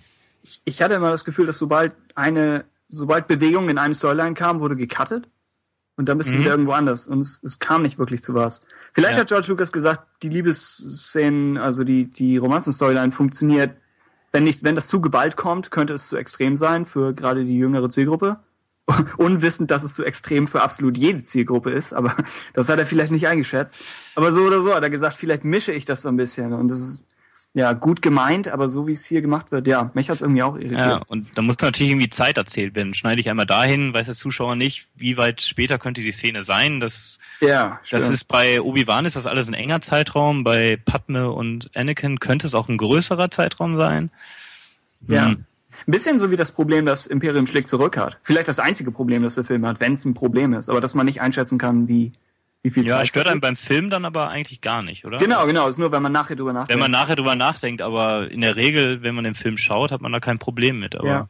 Ich, 0.43 0.61
ich 0.65 0.81
hatte 0.81 0.95
immer 0.95 1.09
das 1.11 1.25
Gefühl, 1.25 1.45
dass 1.45 1.57
sobald 1.57 1.93
eine, 2.15 2.65
sobald 2.93 3.27
Bewegung 3.27 3.69
in 3.69 3.77
einem 3.77 3.93
Storyline 3.93 4.33
kam, 4.33 4.59
wurde 4.59 4.75
gecuttet. 4.75 5.29
Und 5.95 6.09
dann 6.09 6.17
bist 6.17 6.31
mhm. 6.31 6.33
du 6.33 6.39
wieder 6.39 6.51
irgendwo 6.51 6.71
anders. 6.71 7.07
Und 7.07 7.19
es, 7.19 7.41
es 7.43 7.59
kam 7.59 7.83
nicht 7.83 7.99
wirklich 7.99 8.23
zu 8.23 8.33
was. 8.33 8.65
Vielleicht 8.93 9.13
ja. 9.13 9.21
hat 9.21 9.27
George 9.27 9.47
Lucas 9.49 9.71
gesagt, 9.71 10.03
die 10.23 10.29
Liebesszenen, 10.29 11.57
also 11.57 11.83
die, 11.83 12.05
die 12.09 12.37
Romanzen-Storyline 12.37 13.11
funktioniert. 13.11 13.77
Wenn 14.31 14.43
nicht, 14.43 14.63
wenn 14.63 14.75
das 14.75 14.87
zu 14.87 15.01
geballt 15.01 15.35
kommt, 15.35 15.69
könnte 15.69 15.93
es 15.93 16.07
zu 16.07 16.17
extrem 16.17 16.57
sein 16.57 16.85
für 16.85 17.13
gerade 17.13 17.45
die 17.45 17.57
jüngere 17.57 17.89
Zielgruppe. 17.89 18.39
Unwissend, 19.17 19.69
dass 19.69 19.83
es 19.83 19.93
zu 19.93 20.03
extrem 20.03 20.47
für 20.47 20.61
absolut 20.61 20.97
jede 20.97 21.23
Zielgruppe 21.23 21.71
ist, 21.71 21.93
aber 21.93 22.15
das 22.53 22.67
hat 22.69 22.79
er 22.79 22.85
vielleicht 22.85 23.11
nicht 23.11 23.27
eingeschätzt. 23.27 23.75
Aber 24.15 24.33
so 24.33 24.41
oder 24.41 24.61
so 24.61 24.73
hat 24.73 24.83
er 24.83 24.89
gesagt, 24.89 25.15
vielleicht 25.15 25.45
mische 25.45 25.71
ich 25.71 25.85
das 25.85 26.01
so 26.01 26.09
ein 26.09 26.17
bisschen. 26.17 26.53
Und 26.53 26.69
das 26.69 26.79
ist, 26.79 27.03
ja, 27.55 27.73
gut 27.73 28.01
gemeint, 28.01 28.47
aber 28.47 28.67
so 28.67 28.87
wie 28.87 28.93
es 28.93 29.05
hier 29.05 29.21
gemacht 29.21 29.51
wird, 29.51 29.67
ja, 29.67 29.91
mich 29.93 30.09
hat's 30.09 30.21
irgendwie 30.21 30.41
auch 30.41 30.55
irritiert. 30.55 30.79
Ja, 30.79 31.01
und 31.07 31.27
da 31.35 31.43
muss 31.43 31.59
natürlich 31.59 31.91
irgendwie 31.91 32.09
Zeit 32.09 32.37
erzählt 32.37 32.73
werden. 32.73 32.95
Schneide 32.95 33.21
ich 33.21 33.29
einmal 33.29 33.45
dahin, 33.45 33.93
weiß 33.93 34.07
der 34.07 34.15
Zuschauer 34.15 34.55
nicht, 34.55 34.87
wie 34.95 35.17
weit 35.17 35.43
später 35.43 35.77
könnte 35.77 36.01
die 36.01 36.11
Szene 36.11 36.41
sein. 36.41 36.79
Das, 36.79 37.19
ja, 37.41 37.79
das 37.91 38.09
ist 38.09 38.23
bei 38.23 38.59
Obi-Wan 38.59 39.05
ist 39.05 39.15
das 39.15 39.27
alles 39.27 39.47
ein 39.47 39.53
enger 39.53 39.81
Zeitraum, 39.81 40.43
bei 40.43 40.79
Padme 40.83 41.29
und 41.31 41.69
Anakin 41.75 42.19
könnte 42.19 42.47
es 42.47 42.55
auch 42.55 42.69
ein 42.69 42.77
größerer 42.77 43.29
Zeitraum 43.29 43.77
sein. 43.77 44.09
Ja. 45.07 45.27
Hm. 45.27 45.45
Ein 45.85 45.91
bisschen 45.91 46.17
so 46.17 46.31
wie 46.31 46.37
das 46.37 46.51
Problem, 46.51 46.85
das 46.85 47.05
Imperium 47.05 47.45
schlägt 47.45 47.67
zurück 47.67 47.97
hat. 47.97 48.17
Vielleicht 48.23 48.47
das 48.47 48.59
einzige 48.59 48.91
Problem, 48.91 49.21
das 49.21 49.35
der 49.35 49.43
Film 49.43 49.65
hat, 49.65 49.79
wenn 49.79 49.93
es 49.93 50.05
ein 50.05 50.13
Problem 50.13 50.53
ist, 50.53 50.69
aber 50.69 50.81
dass 50.81 50.95
man 50.95 51.05
nicht 51.05 51.21
einschätzen 51.21 51.57
kann, 51.57 51.87
wie, 51.87 52.13
wie 52.63 52.71
viel 52.71 52.87
ja, 52.87 52.93
Zeit 52.93 53.09
stört 53.09 53.27
einem 53.27 53.41
beim 53.41 53.57
Film 53.57 53.89
dann 53.89 54.05
aber 54.05 54.29
eigentlich 54.29 54.61
gar 54.61 54.81
nicht, 54.81 55.05
oder? 55.05 55.17
Genau, 55.17 55.45
genau. 55.45 55.67
Ist 55.67 55.77
nur, 55.77 55.91
wenn 55.91 56.01
man 56.01 56.13
nachher 56.13 56.37
drüber 56.37 56.53
nachdenkt. 56.53 56.71
Wenn 56.71 56.79
man 56.79 56.91
nachher 56.91 57.17
drüber 57.17 57.35
nachdenkt, 57.35 57.81
aber 57.81 58.31
in 58.31 58.39
der 58.39 58.55
Regel, 58.55 59.03
wenn 59.03 59.15
man 59.15 59.25
den 59.25 59.35
Film 59.35 59.57
schaut, 59.57 59.91
hat 59.91 60.01
man 60.01 60.13
da 60.13 60.21
kein 60.21 60.39
Problem 60.39 60.79
mit. 60.79 60.95
Aber 60.95 61.07
ja. 61.07 61.29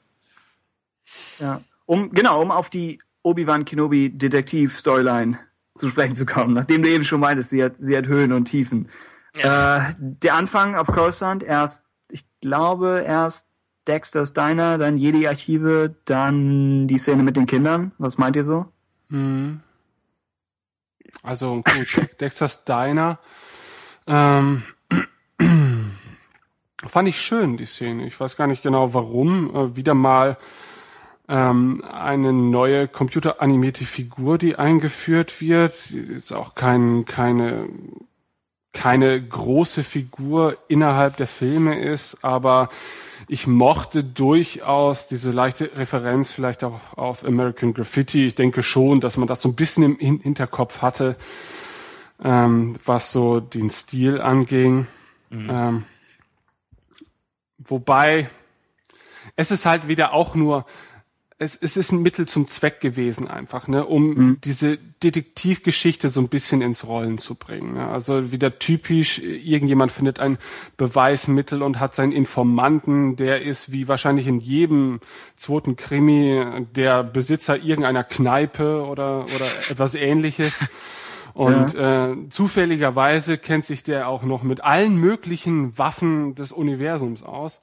ja. 1.39 1.61
Um, 1.85 2.11
genau, 2.11 2.39
um 2.41 2.51
auf 2.51 2.69
die 2.69 2.99
Obi-Wan 3.23 3.65
Kenobi 3.65 4.11
Detektiv 4.11 4.77
Storyline 4.77 5.39
zu 5.75 5.89
sprechen 5.89 6.13
zu 6.13 6.27
kommen, 6.27 6.53
nachdem 6.53 6.83
du 6.83 6.89
eben 6.89 7.03
schon 7.03 7.19
meintest, 7.19 7.49
sie 7.49 7.63
hat, 7.63 7.73
sie 7.79 7.97
hat 7.97 8.05
Höhen 8.05 8.31
und 8.31 8.45
Tiefen. 8.45 8.87
Äh, 9.35 9.79
der 9.97 10.35
Anfang 10.35 10.75
auf 10.75 10.85
Coruscant, 10.85 11.41
erst, 11.41 11.87
ich 12.11 12.25
glaube, 12.41 13.03
erst 13.07 13.49
Dexter's 13.87 14.33
Diner, 14.33 14.77
dann 14.77 14.97
Jedi-Archive, 14.97 15.95
dann 16.05 16.87
die 16.87 16.99
Szene 16.99 17.23
mit 17.23 17.35
den 17.35 17.47
Kindern. 17.47 17.91
Was 17.97 18.19
meint 18.19 18.35
ihr 18.35 18.45
so? 18.45 18.67
Also 21.23 21.63
gut, 21.63 22.09
Dexter's 22.21 22.65
Diner. 22.65 23.17
Ähm, 24.05 24.63
fand 26.85 27.07
ich 27.07 27.19
schön, 27.19 27.57
die 27.57 27.65
Szene. 27.65 28.05
Ich 28.05 28.19
weiß 28.19 28.35
gar 28.35 28.47
nicht 28.47 28.61
genau 28.61 28.93
warum. 28.93 29.55
Äh, 29.55 29.75
wieder 29.77 29.93
mal 29.93 30.37
ähm, 31.29 31.83
eine 31.89 32.33
neue 32.33 32.89
computeranimierte 32.89 33.85
Figur, 33.85 34.37
die 34.37 34.57
eingeführt 34.57 35.39
wird. 35.39 35.91
Ist 35.91 36.33
auch 36.33 36.55
kein, 36.55 37.05
keine, 37.05 37.69
keine 38.73 39.21
große 39.21 39.83
Figur 39.83 40.57
innerhalb 40.67 41.15
der 41.15 41.27
Filme 41.27 41.79
ist, 41.79 42.23
aber 42.25 42.67
ich 43.27 43.47
mochte 43.47 44.03
durchaus 44.03 45.07
diese 45.07 45.31
leichte 45.31 45.71
Referenz 45.75 46.31
vielleicht 46.31 46.63
auch 46.63 46.79
auf 46.97 47.23
American 47.23 47.73
Graffiti. 47.73 48.27
Ich 48.27 48.35
denke 48.35 48.63
schon, 48.63 48.99
dass 48.99 49.17
man 49.17 49.27
das 49.27 49.41
so 49.41 49.49
ein 49.49 49.55
bisschen 49.55 49.83
im 49.83 49.97
Hin- 49.97 50.19
Hinterkopf 50.19 50.81
hatte, 50.81 51.15
ähm, 52.23 52.75
was 52.85 53.11
so 53.11 53.39
den 53.39 53.69
Stil 53.69 54.21
anging. 54.21 54.87
Ähm, 55.31 55.85
wobei 57.57 58.29
es 59.35 59.49
ist 59.51 59.65
halt 59.65 59.87
wieder 59.87 60.13
auch 60.13 60.35
nur, 60.35 60.65
es, 61.43 61.57
es 61.59 61.77
ist 61.77 61.91
ein 61.91 62.01
Mittel 62.01 62.27
zum 62.27 62.47
Zweck 62.47 62.79
gewesen 62.79 63.27
einfach, 63.27 63.67
ne, 63.67 63.85
um 63.85 64.39
diese 64.43 64.77
Detektivgeschichte 65.03 66.09
so 66.09 66.21
ein 66.21 66.29
bisschen 66.29 66.61
ins 66.61 66.87
Rollen 66.87 67.17
zu 67.17 67.35
bringen. 67.35 67.73
Ne? 67.73 67.87
Also 67.87 68.31
wieder 68.31 68.57
typisch, 68.59 69.19
irgendjemand 69.19 69.91
findet 69.91 70.19
ein 70.19 70.37
Beweismittel 70.77 71.61
und 71.61 71.79
hat 71.79 71.93
seinen 71.93 72.11
Informanten, 72.11 73.15
der 73.15 73.43
ist 73.43 73.71
wie 73.71 73.87
wahrscheinlich 73.87 74.27
in 74.27 74.39
jedem 74.39 74.99
zweiten 75.35 75.75
Krimi 75.75 76.65
der 76.75 77.03
Besitzer 77.03 77.57
irgendeiner 77.57 78.03
Kneipe 78.03 78.83
oder, 78.85 79.25
oder 79.35 79.45
etwas 79.69 79.95
ähnliches. 79.95 80.63
Und 81.33 81.73
äh, 81.73 82.15
zufälligerweise 82.29 83.39
kennt 83.39 83.65
sich 83.65 83.83
der 83.83 84.07
auch 84.07 84.21
noch 84.23 84.43
mit 84.43 84.63
allen 84.63 84.95
möglichen 84.97 85.75
Waffen 85.77 86.35
des 86.35 86.51
Universums 86.51 87.23
aus. 87.23 87.61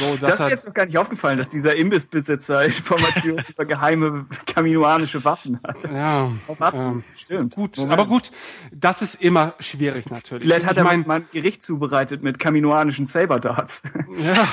So, 0.00 0.16
Das 0.20 0.40
ist 0.40 0.50
jetzt 0.50 0.66
noch 0.66 0.74
gar 0.74 0.86
nicht 0.86 0.98
aufgefallen, 0.98 1.38
dass 1.38 1.48
dieser 1.48 1.76
Imbissbesitzer 1.76 2.64
Informationen 2.64 3.44
über 3.48 3.64
geheime 3.66 4.26
kaminoanische 4.46 5.24
Waffen 5.24 5.60
hat. 5.62 5.84
ja, 5.84 6.32
Auf 6.48 6.58
ähm, 6.72 7.04
Stimmt. 7.16 7.54
gut, 7.54 7.76
Moment. 7.76 7.92
aber 7.92 8.06
gut, 8.08 8.32
das 8.72 9.00
ist 9.00 9.22
immer 9.22 9.54
schwierig 9.60 10.10
natürlich. 10.10 10.42
Vielleicht 10.42 10.66
hat 10.66 10.72
ich 10.72 10.78
er 10.78 10.84
mein, 10.84 11.06
mal 11.06 11.20
ein 11.20 11.28
Gericht 11.32 11.62
zubereitet 11.62 12.24
mit 12.24 12.40
kaminoanischen 12.40 13.06
Saberdarts. 13.06 13.82
Ja, 14.18 14.48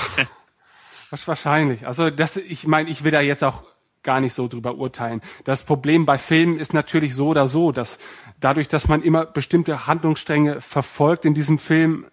wahrscheinlich. 1.25 1.87
Also 1.87 2.11
das, 2.11 2.37
ich 2.37 2.67
meine, 2.67 2.91
ich 2.91 3.03
will 3.03 3.11
da 3.11 3.21
jetzt 3.21 3.43
auch 3.43 3.63
gar 4.03 4.19
nicht 4.19 4.33
so 4.33 4.47
drüber 4.47 4.75
urteilen. 4.75 5.21
Das 5.43 5.63
Problem 5.63 6.05
bei 6.05 6.17
Filmen 6.17 6.57
ist 6.57 6.73
natürlich 6.73 7.15
so 7.15 7.27
oder 7.27 7.47
so, 7.47 7.71
dass 7.71 7.99
dadurch, 8.39 8.67
dass 8.67 8.87
man 8.87 9.01
immer 9.01 9.25
bestimmte 9.25 9.87
Handlungsstränge 9.87 10.61
verfolgt 10.61 11.25
in 11.25 11.33
diesem 11.33 11.59
Film, 11.59 12.05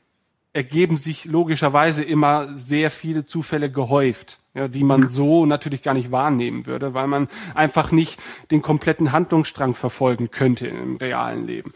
ergeben 0.53 0.97
sich 0.97 1.27
logischerweise 1.27 2.03
immer 2.03 2.49
sehr 2.57 2.91
viele 2.91 3.27
Zufälle 3.27 3.71
gehäuft, 3.71 4.39
ja, 4.55 4.69
die 4.69 4.85
man 4.85 5.07
so 5.07 5.45
natürlich 5.45 5.83
gar 5.83 5.93
nicht 5.93 6.11
wahrnehmen 6.11 6.65
würde, 6.65 6.95
weil 6.95 7.07
man 7.07 7.29
einfach 7.55 7.93
nicht 7.93 8.19
den 8.51 8.63
kompletten 8.63 9.13
Handlungsstrang 9.13 9.75
verfolgen 9.75 10.31
könnte 10.31 10.67
im 10.67 10.97
realen 10.97 11.47
Leben. 11.47 11.75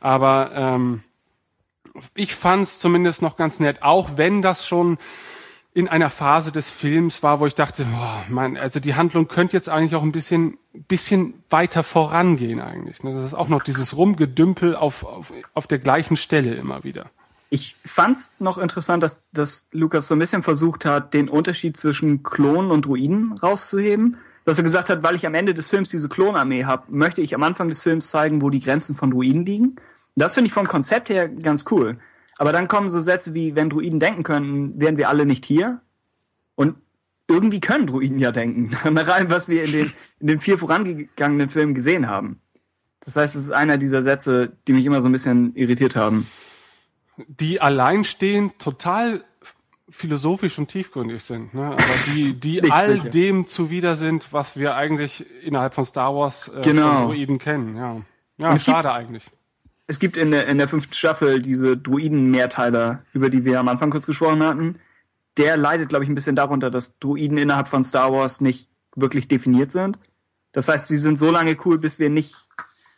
Aber 0.00 0.50
ähm, 0.54 1.02
ich 2.14 2.34
fand's 2.34 2.80
zumindest 2.80 3.22
noch 3.22 3.36
ganz 3.36 3.60
nett, 3.60 3.82
auch 3.82 4.16
wenn 4.16 4.42
das 4.42 4.66
schon 4.66 4.98
in 5.76 5.88
einer 5.88 6.08
Phase 6.08 6.52
des 6.52 6.70
Films 6.70 7.22
war, 7.22 7.38
wo 7.38 7.46
ich 7.46 7.54
dachte, 7.54 7.84
boah, 7.84 8.24
man, 8.30 8.56
also 8.56 8.80
die 8.80 8.94
Handlung 8.94 9.28
könnte 9.28 9.54
jetzt 9.58 9.68
eigentlich 9.68 9.94
auch 9.94 10.02
ein 10.02 10.10
bisschen, 10.10 10.56
bisschen 10.72 11.34
weiter 11.50 11.84
vorangehen 11.84 12.62
eigentlich. 12.62 13.02
Ne? 13.02 13.12
Das 13.12 13.26
ist 13.26 13.34
auch 13.34 13.48
noch 13.48 13.62
dieses 13.62 13.94
Rumgedümpel 13.94 14.74
auf, 14.74 15.04
auf, 15.04 15.34
auf 15.52 15.66
der 15.66 15.78
gleichen 15.78 16.16
Stelle 16.16 16.54
immer 16.54 16.82
wieder. 16.82 17.10
Ich 17.50 17.76
fand's 17.84 18.32
noch 18.38 18.56
interessant, 18.56 19.02
dass, 19.02 19.24
dass 19.34 19.68
Lukas 19.72 20.08
so 20.08 20.14
ein 20.14 20.18
bisschen 20.18 20.42
versucht 20.42 20.86
hat, 20.86 21.12
den 21.12 21.28
Unterschied 21.28 21.76
zwischen 21.76 22.22
Klonen 22.22 22.70
und 22.70 22.86
Druiden 22.86 23.34
rauszuheben. 23.42 24.16
Dass 24.46 24.56
er 24.56 24.64
gesagt 24.64 24.88
hat, 24.88 25.02
weil 25.02 25.14
ich 25.14 25.26
am 25.26 25.34
Ende 25.34 25.52
des 25.52 25.68
Films 25.68 25.90
diese 25.90 26.08
Klonarmee 26.08 26.64
habe, 26.64 26.84
möchte 26.88 27.20
ich 27.20 27.34
am 27.34 27.42
Anfang 27.42 27.68
des 27.68 27.82
Films 27.82 28.08
zeigen, 28.08 28.40
wo 28.40 28.48
die 28.48 28.60
Grenzen 28.60 28.94
von 28.94 29.10
Druiden 29.10 29.44
liegen. 29.44 29.76
Das 30.14 30.32
finde 30.32 30.48
ich 30.48 30.54
vom 30.54 30.68
Konzept 30.68 31.10
her 31.10 31.28
ganz 31.28 31.66
cool. 31.70 31.98
Aber 32.38 32.52
dann 32.52 32.68
kommen 32.68 32.88
so 32.88 33.00
Sätze 33.00 33.34
wie, 33.34 33.54
wenn 33.54 33.70
Druiden 33.70 33.98
denken 34.00 34.22
könnten, 34.22 34.78
wären 34.80 34.96
wir 34.96 35.08
alle 35.08 35.24
nicht 35.26 35.44
hier. 35.44 35.80
Und 36.54 36.76
irgendwie 37.28 37.60
können 37.60 37.86
Druiden 37.86 38.18
ja 38.18 38.30
denken. 38.32 38.70
Nach 38.94 39.08
allem, 39.08 39.30
was 39.30 39.48
wir 39.48 39.64
in 39.64 39.72
den, 39.72 39.92
in 40.20 40.26
den 40.28 40.40
vier 40.40 40.58
vorangegangenen 40.58 41.48
Filmen 41.50 41.74
gesehen 41.74 42.08
haben. 42.08 42.40
Das 43.00 43.16
heißt, 43.16 43.36
es 43.36 43.42
ist 43.42 43.50
einer 43.52 43.78
dieser 43.78 44.02
Sätze, 44.02 44.52
die 44.66 44.72
mich 44.72 44.84
immer 44.84 45.00
so 45.00 45.08
ein 45.08 45.12
bisschen 45.12 45.54
irritiert 45.54 45.96
haben. 45.96 46.26
Die 47.28 47.60
alleinstehend 47.60 48.58
total 48.58 49.24
philosophisch 49.88 50.58
und 50.58 50.68
tiefgründig 50.68 51.22
sind, 51.22 51.54
ne? 51.54 51.66
aber 51.66 51.82
die, 52.14 52.34
die 52.34 52.62
all 52.72 52.98
sicher. 52.98 53.08
dem 53.10 53.46
zuwider 53.46 53.94
sind, 53.96 54.32
was 54.32 54.56
wir 54.58 54.74
eigentlich 54.74 55.24
innerhalb 55.44 55.74
von 55.74 55.84
Star 55.84 56.14
Wars 56.14 56.48
äh, 56.48 56.60
Genau. 56.62 56.92
von 56.96 57.06
Droiden 57.06 57.38
kennen. 57.38 57.76
Ja, 57.76 57.96
ja 58.38 58.52
es 58.52 58.64
gibt- 58.64 58.74
schade 58.76 58.92
eigentlich. 58.92 59.24
Es 59.86 59.98
gibt 59.98 60.16
in 60.16 60.32
der, 60.32 60.46
in 60.48 60.58
der 60.58 60.68
fünften 60.68 60.94
Staffel 60.94 61.40
diese 61.40 61.76
Druiden-Mehrteiler, 61.76 63.02
über 63.12 63.30
die 63.30 63.44
wir 63.44 63.60
am 63.60 63.68
Anfang 63.68 63.90
kurz 63.90 64.06
gesprochen 64.06 64.42
hatten. 64.42 64.80
Der 65.36 65.56
leidet, 65.56 65.88
glaube 65.88 66.04
ich, 66.04 66.10
ein 66.10 66.14
bisschen 66.14 66.36
darunter, 66.36 66.70
dass 66.70 66.98
Druiden 66.98 67.38
innerhalb 67.38 67.68
von 67.68 67.84
Star 67.84 68.12
Wars 68.12 68.40
nicht 68.40 68.68
wirklich 68.96 69.28
definiert 69.28 69.70
sind. 69.70 69.98
Das 70.52 70.68
heißt, 70.68 70.88
sie 70.88 70.96
sind 70.96 71.18
so 71.18 71.30
lange 71.30 71.56
cool, 71.64 71.78
bis 71.78 71.98
wir 71.98 72.10
nicht, 72.10 72.34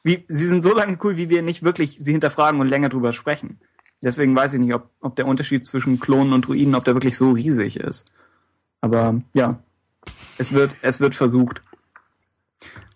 wie, 0.05 0.25
sie 0.29 0.47
sind 0.47 0.63
so 0.63 0.75
lange 0.75 0.97
cool, 1.03 1.17
wie 1.17 1.29
wir 1.29 1.43
nicht 1.43 1.63
wirklich 1.63 1.99
sie 1.99 2.13
hinterfragen 2.13 2.61
und 2.61 2.69
länger 2.69 2.89
drüber 2.89 3.13
sprechen. 3.13 3.59
Deswegen 4.01 4.35
weiß 4.35 4.55
ich 4.55 4.61
nicht, 4.61 4.75
ob, 4.75 4.91
ob 5.01 5.17
der 5.17 5.27
Unterschied 5.27 5.67
zwischen 5.67 5.99
Klonen 5.99 6.33
und 6.33 6.47
Druiden, 6.47 6.77
ob 6.77 6.85
der 6.85 6.95
wirklich 6.95 7.17
so 7.17 7.33
riesig 7.33 7.79
ist. 7.81 8.07
Aber 8.81 9.21
ja, 9.35 9.59
es 10.39 10.53
wird, 10.53 10.77
es 10.83 11.01
wird 11.01 11.17
versucht. 11.17 11.63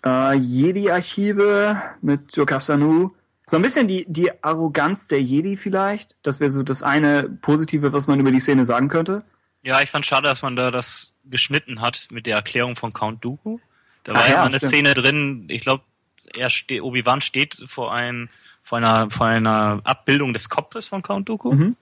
Äh, 0.05 0.36
Jedi-Archive 0.36 1.77
mit 2.01 2.35
Jokastanu. 2.36 3.10
So 3.52 3.56
ein 3.56 3.62
bisschen 3.62 3.86
die, 3.86 4.06
die 4.08 4.30
Arroganz 4.42 5.08
der 5.08 5.20
Jedi 5.20 5.58
vielleicht. 5.58 6.16
Das 6.22 6.40
wäre 6.40 6.48
so 6.48 6.62
das 6.62 6.82
eine 6.82 7.24
Positive, 7.24 7.92
was 7.92 8.06
man 8.06 8.18
über 8.18 8.30
die 8.30 8.40
Szene 8.40 8.64
sagen 8.64 8.88
könnte. 8.88 9.24
Ja, 9.62 9.82
ich 9.82 9.90
fand 9.90 10.06
schade, 10.06 10.26
dass 10.26 10.40
man 10.40 10.56
da 10.56 10.70
das 10.70 11.12
geschnitten 11.26 11.82
hat 11.82 12.08
mit 12.10 12.24
der 12.24 12.36
Erklärung 12.36 12.76
von 12.76 12.94
Count 12.94 13.22
Dooku. 13.22 13.58
Da 14.04 14.12
Ach 14.14 14.20
war 14.20 14.26
ja, 14.26 14.34
ja, 14.36 14.42
eine 14.44 14.56
stimmt. 14.56 14.72
Szene 14.72 14.94
drin, 14.94 15.44
ich 15.48 15.60
glaube, 15.60 15.84
er 16.32 16.48
steht, 16.48 16.80
Obi-Wan 16.80 17.20
steht 17.20 17.62
vor 17.66 17.92
einem, 17.92 18.30
vor 18.64 18.78
einer, 18.78 19.10
vor 19.10 19.26
einer 19.26 19.82
Abbildung 19.84 20.32
des 20.32 20.48
Kopfes 20.48 20.88
von 20.88 21.02
Count 21.02 21.28
Dooku. 21.28 21.52
Mhm. 21.52 21.76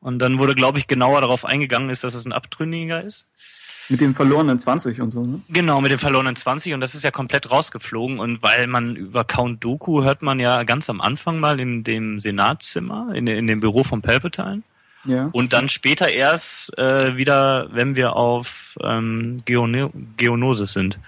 Und 0.00 0.18
dann 0.18 0.38
wurde, 0.38 0.54
glaube 0.54 0.76
ich, 0.76 0.86
genauer 0.86 1.22
darauf 1.22 1.46
eingegangen 1.46 1.88
ist, 1.88 2.04
dass 2.04 2.12
es 2.12 2.26
ein 2.26 2.34
Abtrünniger 2.34 3.02
ist. 3.02 3.24
Mit 3.90 4.00
dem 4.00 4.14
verlorenen 4.14 4.58
20 4.58 5.00
und 5.00 5.10
so, 5.10 5.24
ne? 5.24 5.40
Genau, 5.48 5.80
mit 5.80 5.90
dem 5.92 5.98
verlorenen 5.98 6.36
20 6.36 6.72
und 6.74 6.80
das 6.80 6.94
ist 6.94 7.02
ja 7.04 7.10
komplett 7.10 7.50
rausgeflogen 7.50 8.18
und 8.20 8.42
weil 8.42 8.66
man 8.66 8.94
über 8.96 9.24
Count 9.24 9.62
Dooku 9.64 10.02
hört 10.04 10.22
man 10.22 10.38
ja 10.38 10.62
ganz 10.62 10.88
am 10.88 11.00
Anfang 11.00 11.40
mal 11.40 11.58
in 11.60 11.82
dem 11.84 12.20
Senatszimmer, 12.20 13.12
in, 13.14 13.26
in 13.26 13.46
dem 13.46 13.60
Büro 13.60 13.82
von 13.84 14.00
Palpatine 14.00 14.62
Ja. 15.04 15.28
und 15.32 15.52
dann 15.52 15.68
später 15.68 16.08
erst 16.12 16.76
äh, 16.78 17.16
wieder, 17.16 17.68
wenn 17.72 17.96
wir 17.96 18.14
auf 18.16 18.76
ähm, 18.82 19.38
Geone 19.44 19.90
Geonosis 20.16 20.72
sind. 20.72 20.98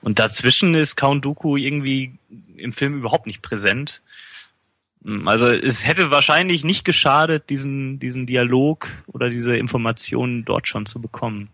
Und 0.00 0.20
dazwischen 0.20 0.74
ist 0.74 0.94
Count 0.96 1.24
Dooku 1.24 1.56
irgendwie 1.56 2.12
im 2.56 2.72
Film 2.72 2.98
überhaupt 2.98 3.26
nicht 3.26 3.42
präsent. 3.42 4.00
Hm, 5.04 5.26
Also 5.26 5.46
es 5.48 5.86
hätte 5.86 6.10
wahrscheinlich 6.12 6.62
nicht 6.62 6.84
geschadet, 6.84 7.50
diesen, 7.50 7.98
diesen 7.98 8.26
Dialog 8.26 8.86
oder 9.08 9.28
diese 9.28 9.56
Informationen 9.56 10.44
dort 10.44 10.68
schon 10.68 10.86
zu 10.86 11.00
bekommen. 11.02 11.48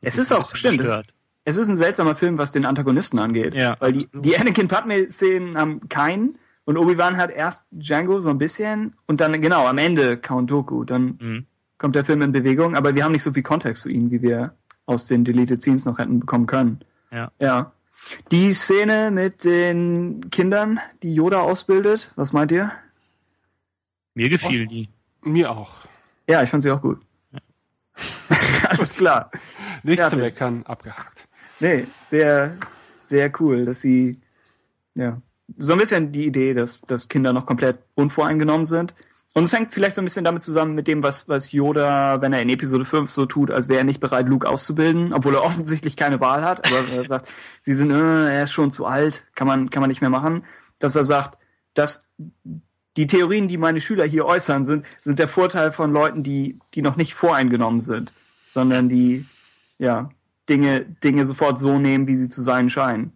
Es 0.00 0.18
ist 0.18 0.32
auch, 0.32 0.54
stimmt, 0.54 0.80
es, 0.80 1.02
es 1.44 1.56
ist 1.56 1.68
ein 1.68 1.76
seltsamer 1.76 2.14
Film, 2.14 2.38
was 2.38 2.52
den 2.52 2.64
Antagonisten 2.64 3.18
angeht. 3.18 3.54
Ja. 3.54 3.76
Weil 3.80 3.92
die, 3.92 4.08
die 4.14 4.36
Anakin 4.38 4.68
Padme-Szenen 4.68 5.56
haben 5.56 5.88
keinen 5.88 6.38
und 6.64 6.76
Obi-Wan 6.76 7.16
hat 7.16 7.30
erst 7.30 7.64
Django 7.70 8.20
so 8.20 8.30
ein 8.30 8.38
bisschen 8.38 8.94
und 9.06 9.20
dann, 9.20 9.40
genau, 9.40 9.66
am 9.66 9.78
Ende 9.78 10.16
Count 10.18 10.50
Dooku. 10.50 10.84
Dann 10.84 11.16
Mhm. 11.20 11.46
kommt 11.78 11.94
der 11.96 12.04
Film 12.04 12.22
in 12.22 12.32
Bewegung, 12.32 12.76
aber 12.76 12.94
wir 12.94 13.04
haben 13.04 13.12
nicht 13.12 13.22
so 13.22 13.32
viel 13.32 13.42
Kontext 13.42 13.82
für 13.84 13.90
ihn, 13.90 14.10
wie 14.10 14.22
wir 14.22 14.54
aus 14.86 15.06
den 15.06 15.24
Deleted 15.24 15.62
Scenes 15.62 15.84
noch 15.84 15.98
hätten 15.98 16.20
bekommen 16.20 16.46
können. 16.46 16.80
Ja. 17.10 17.30
Ja. 17.40 17.72
Die 18.30 18.52
Szene 18.52 19.10
mit 19.10 19.42
den 19.44 20.30
Kindern, 20.30 20.78
die 21.02 21.14
Yoda 21.14 21.40
ausbildet, 21.40 22.12
was 22.14 22.32
meint 22.32 22.52
ihr? 22.52 22.70
Mir 24.14 24.28
gefiel 24.28 24.66
die. 24.66 24.88
Mir 25.22 25.50
auch. 25.50 25.72
Ja, 26.28 26.42
ich 26.42 26.50
fand 26.50 26.62
sie 26.62 26.70
auch 26.70 26.80
gut. 26.82 27.00
Alles 28.68 28.94
klar. 28.94 29.30
Nichts 29.82 30.00
Ja, 30.00 30.08
zu 30.08 30.16
meckern, 30.16 30.62
abgehakt. 30.64 31.28
Nee, 31.60 31.86
sehr, 32.08 32.56
sehr 33.00 33.32
cool, 33.40 33.64
dass 33.64 33.80
sie, 33.80 34.20
ja, 34.94 35.20
so 35.56 35.72
ein 35.72 35.78
bisschen 35.78 36.12
die 36.12 36.26
Idee, 36.26 36.54
dass, 36.54 36.82
dass 36.82 37.08
Kinder 37.08 37.32
noch 37.32 37.46
komplett 37.46 37.78
unvoreingenommen 37.94 38.64
sind. 38.64 38.94
Und 39.34 39.44
es 39.44 39.52
hängt 39.52 39.74
vielleicht 39.74 39.94
so 39.94 40.02
ein 40.02 40.04
bisschen 40.04 40.24
damit 40.24 40.42
zusammen 40.42 40.74
mit 40.74 40.88
dem, 40.88 41.02
was, 41.02 41.28
was 41.28 41.52
Yoda, 41.52 42.20
wenn 42.20 42.32
er 42.32 42.42
in 42.42 42.48
Episode 42.48 42.84
5 42.84 43.10
so 43.10 43.26
tut, 43.26 43.50
als 43.50 43.68
wäre 43.68 43.80
er 43.80 43.84
nicht 43.84 44.00
bereit, 44.00 44.26
Luke 44.26 44.48
auszubilden, 44.48 45.12
obwohl 45.12 45.34
er 45.34 45.42
offensichtlich 45.44 45.96
keine 45.96 46.20
Wahl 46.20 46.42
hat, 46.42 46.66
aber 46.66 46.88
er 46.88 47.06
sagt, 47.06 47.28
sie 47.60 47.74
sind, 47.74 47.90
äh, 47.90 48.34
er 48.34 48.44
ist 48.44 48.52
schon 48.52 48.70
zu 48.70 48.86
alt, 48.86 49.26
kann 49.34 49.46
man, 49.46 49.70
kann 49.70 49.80
man 49.80 49.88
nicht 49.88 50.00
mehr 50.00 50.10
machen, 50.10 50.44
dass 50.78 50.96
er 50.96 51.04
sagt, 51.04 51.38
dass 51.74 52.02
die 52.98 53.06
Theorien, 53.06 53.46
die 53.46 53.58
meine 53.58 53.80
Schüler 53.80 54.04
hier 54.04 54.26
äußern, 54.26 54.66
sind, 54.66 54.84
sind 55.02 55.20
der 55.20 55.28
Vorteil 55.28 55.70
von 55.70 55.92
Leuten, 55.92 56.24
die, 56.24 56.58
die 56.74 56.82
noch 56.82 56.96
nicht 56.96 57.14
voreingenommen 57.14 57.78
sind, 57.78 58.12
sondern 58.48 58.88
die, 58.88 59.24
ja, 59.78 60.10
Dinge, 60.48 60.80
Dinge 60.80 61.24
sofort 61.24 61.60
so 61.60 61.78
nehmen, 61.78 62.08
wie 62.08 62.16
sie 62.16 62.28
zu 62.28 62.42
sein 62.42 62.70
scheinen. 62.70 63.12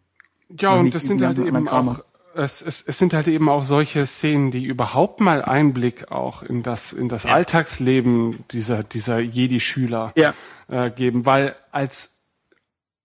Ja, 0.57 0.75
und 0.75 0.95
das 0.95 1.03
sind 1.03 1.21
halt 1.23 1.41
eben 1.41 1.69
auch, 1.69 1.99
es, 2.35 2.63
es, 2.63 2.81
es 2.83 2.97
sind 2.97 3.13
halt 3.13 3.27
eben 3.27 3.49
auch 3.49 3.65
solche 3.65 4.07
Szenen, 4.07 4.53
die 4.53 4.65
überhaupt 4.65 5.21
mal 5.21 5.45
Einblick 5.45 6.13
auch 6.13 6.45
in 6.45 6.63
das, 6.63 6.93
in 6.93 7.09
das 7.09 7.25
ja. 7.25 7.33
Alltagsleben 7.33 8.45
dieser, 8.53 8.85
dieser 8.85 9.19
Jedi-Schüler 9.19 10.13
ja. 10.15 10.33
äh, 10.69 10.93
geben, 10.93 11.27
weil 11.27 11.57
als 11.73 12.22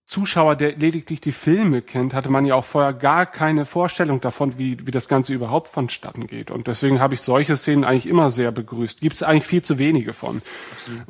Zuschauer, 0.08 0.56
der 0.56 0.74
lediglich 0.74 1.20
die 1.20 1.32
Filme 1.32 1.82
kennt, 1.82 2.14
hatte 2.14 2.30
man 2.30 2.46
ja 2.46 2.54
auch 2.54 2.64
vorher 2.64 2.94
gar 2.94 3.26
keine 3.26 3.66
Vorstellung 3.66 4.22
davon, 4.22 4.56
wie, 4.56 4.86
wie 4.86 4.90
das 4.90 5.06
Ganze 5.06 5.34
überhaupt 5.34 5.68
vonstatten 5.68 6.26
geht. 6.26 6.50
Und 6.50 6.66
deswegen 6.66 6.98
habe 6.98 7.12
ich 7.12 7.20
solche 7.20 7.56
Szenen 7.56 7.84
eigentlich 7.84 8.06
immer 8.06 8.30
sehr 8.30 8.50
begrüßt. 8.50 9.02
Gibt 9.02 9.16
es 9.16 9.22
eigentlich 9.22 9.44
viel 9.44 9.60
zu 9.60 9.78
wenige 9.78 10.14
von. 10.14 10.40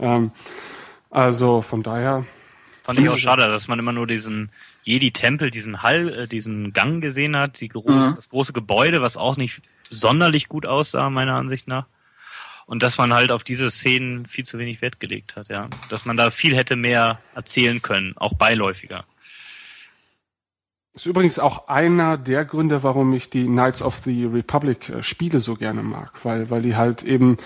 Ähm, 0.00 0.32
also 1.10 1.62
von 1.62 1.84
daher. 1.84 2.26
Fand 2.82 2.98
ich 2.98 3.08
auch 3.08 3.18
schade, 3.18 3.46
dass 3.46 3.68
man 3.68 3.78
immer 3.78 3.92
nur 3.92 4.08
diesen 4.08 4.50
Jedi-Tempel, 4.82 5.52
diesen 5.52 5.84
Hall, 5.84 6.08
äh, 6.08 6.26
diesen 6.26 6.72
Gang 6.72 7.00
gesehen 7.00 7.36
hat, 7.36 7.60
die 7.60 7.68
groß, 7.68 7.84
mhm. 7.94 8.16
das 8.16 8.28
große 8.30 8.52
Gebäude, 8.52 9.00
was 9.00 9.16
auch 9.16 9.36
nicht 9.36 9.62
sonderlich 9.88 10.48
gut 10.48 10.66
aussah, 10.66 11.08
meiner 11.08 11.36
Ansicht 11.36 11.68
nach. 11.68 11.86
Und 12.68 12.82
dass 12.82 12.98
man 12.98 13.14
halt 13.14 13.32
auf 13.32 13.44
diese 13.44 13.70
Szenen 13.70 14.26
viel 14.26 14.44
zu 14.44 14.58
wenig 14.58 14.82
Wert 14.82 15.00
gelegt 15.00 15.36
hat, 15.36 15.48
ja. 15.48 15.66
Dass 15.88 16.04
man 16.04 16.18
da 16.18 16.30
viel 16.30 16.54
hätte 16.54 16.76
mehr 16.76 17.18
erzählen 17.34 17.80
können, 17.80 18.12
auch 18.18 18.34
beiläufiger. 18.34 19.06
Ist 20.92 21.06
übrigens 21.06 21.38
auch 21.38 21.68
einer 21.68 22.18
der 22.18 22.44
Gründe, 22.44 22.82
warum 22.82 23.14
ich 23.14 23.30
die 23.30 23.46
Knights 23.46 23.80
of 23.80 23.96
the 24.04 24.26
Republic 24.26 24.90
äh, 24.90 25.02
Spiele 25.02 25.40
so 25.40 25.54
gerne 25.54 25.82
mag, 25.82 26.22
weil, 26.26 26.50
weil 26.50 26.60
die 26.60 26.76
halt 26.76 27.04
eben 27.04 27.38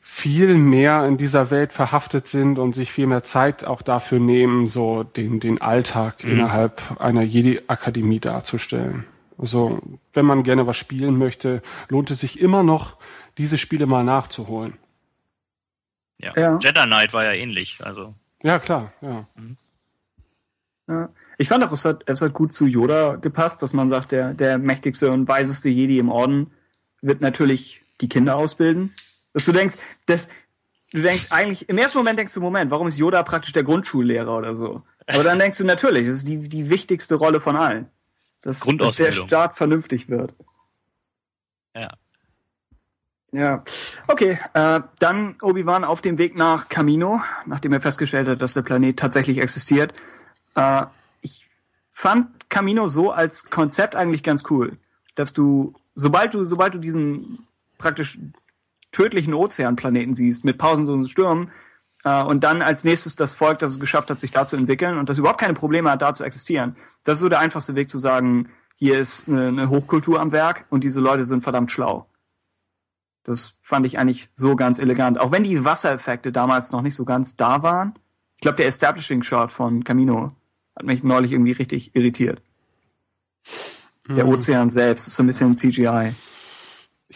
viel 0.00 0.54
mehr 0.54 1.04
in 1.04 1.18
dieser 1.18 1.50
Welt 1.50 1.74
verhaftet 1.74 2.26
sind 2.26 2.58
und 2.58 2.74
sich 2.74 2.90
viel 2.90 3.06
mehr 3.06 3.22
Zeit 3.22 3.66
auch 3.66 3.82
dafür 3.82 4.18
nehmen, 4.18 4.66
so 4.66 5.02
den, 5.02 5.40
den 5.40 5.60
Alltag 5.60 6.24
mhm. 6.24 6.32
innerhalb 6.32 6.80
einer 6.98 7.22
Jedi-Akademie 7.22 8.20
darzustellen. 8.20 9.04
Also, 9.36 9.80
wenn 10.14 10.24
man 10.24 10.42
gerne 10.42 10.66
was 10.66 10.78
spielen 10.78 11.18
möchte, 11.18 11.60
lohnt 11.88 12.10
es 12.10 12.20
sich 12.20 12.40
immer 12.40 12.62
noch, 12.62 12.96
diese 13.38 13.58
Spiele 13.58 13.86
mal 13.86 14.04
nachzuholen. 14.04 14.74
Ja. 16.18 16.32
ja. 16.36 16.58
Jedi 16.62 16.82
Knight 16.82 17.12
war 17.12 17.24
ja 17.24 17.32
ähnlich, 17.32 17.78
also. 17.82 18.14
Ja, 18.42 18.58
klar, 18.58 18.92
ja. 19.00 19.26
Mhm. 19.34 19.56
ja. 20.88 21.08
Ich 21.38 21.48
fand 21.48 21.64
auch, 21.64 21.72
es 21.72 21.84
hat, 21.84 22.04
es 22.06 22.22
hat 22.22 22.32
gut 22.32 22.52
zu 22.52 22.66
Yoda 22.66 23.16
gepasst, 23.16 23.62
dass 23.62 23.72
man 23.72 23.88
sagt, 23.88 24.12
der, 24.12 24.34
der 24.34 24.58
mächtigste 24.58 25.10
und 25.10 25.26
weiseste 25.26 25.68
Jedi 25.68 25.98
im 25.98 26.08
Orden 26.08 26.52
wird 27.02 27.20
natürlich 27.20 27.82
die 28.00 28.08
Kinder 28.08 28.36
ausbilden. 28.36 28.94
Dass 29.32 29.44
du 29.44 29.52
denkst, 29.52 29.76
dass 30.06 30.28
du 30.92 31.02
denkst 31.02 31.26
eigentlich, 31.30 31.68
im 31.68 31.78
ersten 31.78 31.98
Moment 31.98 32.18
denkst 32.18 32.34
du, 32.34 32.40
Moment, 32.40 32.70
warum 32.70 32.86
ist 32.86 32.98
Yoda 32.98 33.22
praktisch 33.24 33.52
der 33.52 33.64
Grundschullehrer 33.64 34.36
oder 34.36 34.54
so? 34.54 34.82
Aber 35.06 35.24
dann 35.24 35.38
denkst 35.38 35.58
du 35.58 35.64
natürlich, 35.64 36.06
das 36.06 36.18
ist 36.18 36.28
die, 36.28 36.48
die 36.48 36.70
wichtigste 36.70 37.16
Rolle 37.16 37.40
von 37.40 37.56
allen. 37.56 37.90
Dass, 38.42 38.60
dass 38.60 38.96
der 38.96 39.12
Staat 39.12 39.56
vernünftig 39.56 40.08
wird. 40.08 40.34
Ja. 41.74 41.96
Ja, 43.34 43.64
okay. 44.06 44.38
Äh, 44.52 44.80
dann 45.00 45.34
Obi-Wan 45.42 45.84
auf 45.84 46.00
dem 46.00 46.18
Weg 46.18 46.36
nach 46.36 46.68
Camino, 46.68 47.20
nachdem 47.46 47.72
er 47.72 47.80
festgestellt 47.80 48.28
hat, 48.28 48.40
dass 48.40 48.54
der 48.54 48.62
Planet 48.62 48.96
tatsächlich 48.96 49.38
existiert. 49.38 49.92
Äh, 50.54 50.84
ich 51.20 51.50
fand 51.90 52.48
Camino 52.48 52.86
so 52.86 53.10
als 53.10 53.50
Konzept 53.50 53.96
eigentlich 53.96 54.22
ganz 54.22 54.44
cool, 54.50 54.78
dass 55.16 55.32
du, 55.32 55.74
sobald 55.96 56.32
du, 56.34 56.44
sobald 56.44 56.74
du 56.74 56.78
diesen 56.78 57.48
praktisch 57.76 58.20
tödlichen 58.92 59.34
Ozeanplaneten 59.34 60.14
siehst, 60.14 60.44
mit 60.44 60.56
Pausen 60.56 60.88
und 60.88 61.10
Stürmen, 61.10 61.50
äh, 62.04 62.22
und 62.22 62.44
dann 62.44 62.62
als 62.62 62.84
nächstes 62.84 63.16
das 63.16 63.32
Volk, 63.32 63.58
das 63.58 63.72
es 63.72 63.80
geschafft 63.80 64.10
hat, 64.10 64.20
sich 64.20 64.30
da 64.30 64.46
zu 64.46 64.54
entwickeln 64.54 64.96
und 64.96 65.08
das 65.08 65.18
überhaupt 65.18 65.40
keine 65.40 65.54
Probleme 65.54 65.90
hat, 65.90 66.02
da 66.02 66.14
zu 66.14 66.22
existieren. 66.22 66.76
Das 67.02 67.14
ist 67.14 67.20
so 67.20 67.28
der 67.28 67.40
einfachste 67.40 67.74
Weg 67.74 67.90
zu 67.90 67.98
sagen, 67.98 68.50
hier 68.76 69.00
ist 69.00 69.28
eine, 69.28 69.48
eine 69.48 69.70
Hochkultur 69.70 70.20
am 70.20 70.30
Werk 70.30 70.66
und 70.70 70.84
diese 70.84 71.00
Leute 71.00 71.24
sind 71.24 71.42
verdammt 71.42 71.72
schlau. 71.72 72.06
Das 73.24 73.54
fand 73.62 73.86
ich 73.86 73.98
eigentlich 73.98 74.28
so 74.34 74.54
ganz 74.54 74.78
elegant. 74.78 75.18
Auch 75.18 75.32
wenn 75.32 75.42
die 75.42 75.64
Wassereffekte 75.64 76.30
damals 76.30 76.72
noch 76.72 76.82
nicht 76.82 76.94
so 76.94 77.04
ganz 77.04 77.36
da 77.36 77.62
waren. 77.62 77.94
Ich 78.36 78.42
glaube, 78.42 78.56
der 78.56 78.66
Establishing 78.66 79.22
Shot 79.22 79.50
von 79.50 79.82
Camino 79.84 80.32
hat 80.76 80.86
mich 80.86 81.02
neulich 81.02 81.32
irgendwie 81.32 81.52
richtig 81.52 81.94
irritiert. 81.96 82.42
Der 84.08 84.24
mhm. 84.24 84.32
Ozean 84.32 84.70
selbst 84.70 85.08
ist 85.08 85.16
so 85.16 85.22
ein 85.22 85.26
bisschen 85.26 85.56
CGI 85.56 86.14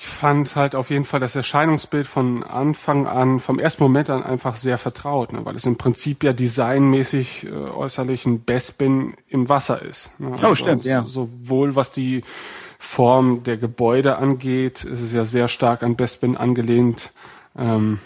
ich 0.01 0.06
fand 0.06 0.55
halt 0.55 0.76
auf 0.76 0.90
jeden 0.90 1.05
Fall 1.05 1.18
das 1.18 1.35
Erscheinungsbild 1.35 2.06
von 2.06 2.44
Anfang 2.44 3.09
an, 3.09 3.40
vom 3.40 3.59
ersten 3.59 3.82
Moment 3.82 4.10
an 4.10 4.22
einfach 4.22 4.56
sehr 4.56 4.78
vertraut, 4.78 5.32
ne, 5.32 5.44
weil 5.44 5.56
es 5.56 5.66
im 5.66 5.76
Prinzip 5.76 6.22
ja 6.22 6.32
designmäßig 6.32 7.47
äh, 7.47 7.51
äußerlich 7.51 8.24
ein 8.24 8.44
Bespin 8.44 9.14
im 9.26 9.48
Wasser 9.48 9.82
ist. 9.82 10.12
Ne? 10.20 10.32
Also 10.32 10.47
oh, 10.47 10.55
stimmt, 10.55 10.85
ja. 10.85 11.05
Sowohl 11.05 11.74
was 11.74 11.90
die 11.90 12.22
Form 12.78 13.42
der 13.42 13.56
Gebäude 13.56 14.16
angeht, 14.18 14.84
ist 14.84 15.00
es 15.00 15.12
ja 15.12 15.24
sehr 15.24 15.48
stark 15.48 15.82
an 15.82 15.96
Bespin 15.96 16.36
angelehnt, 16.36 17.12
ähm, 17.56 17.98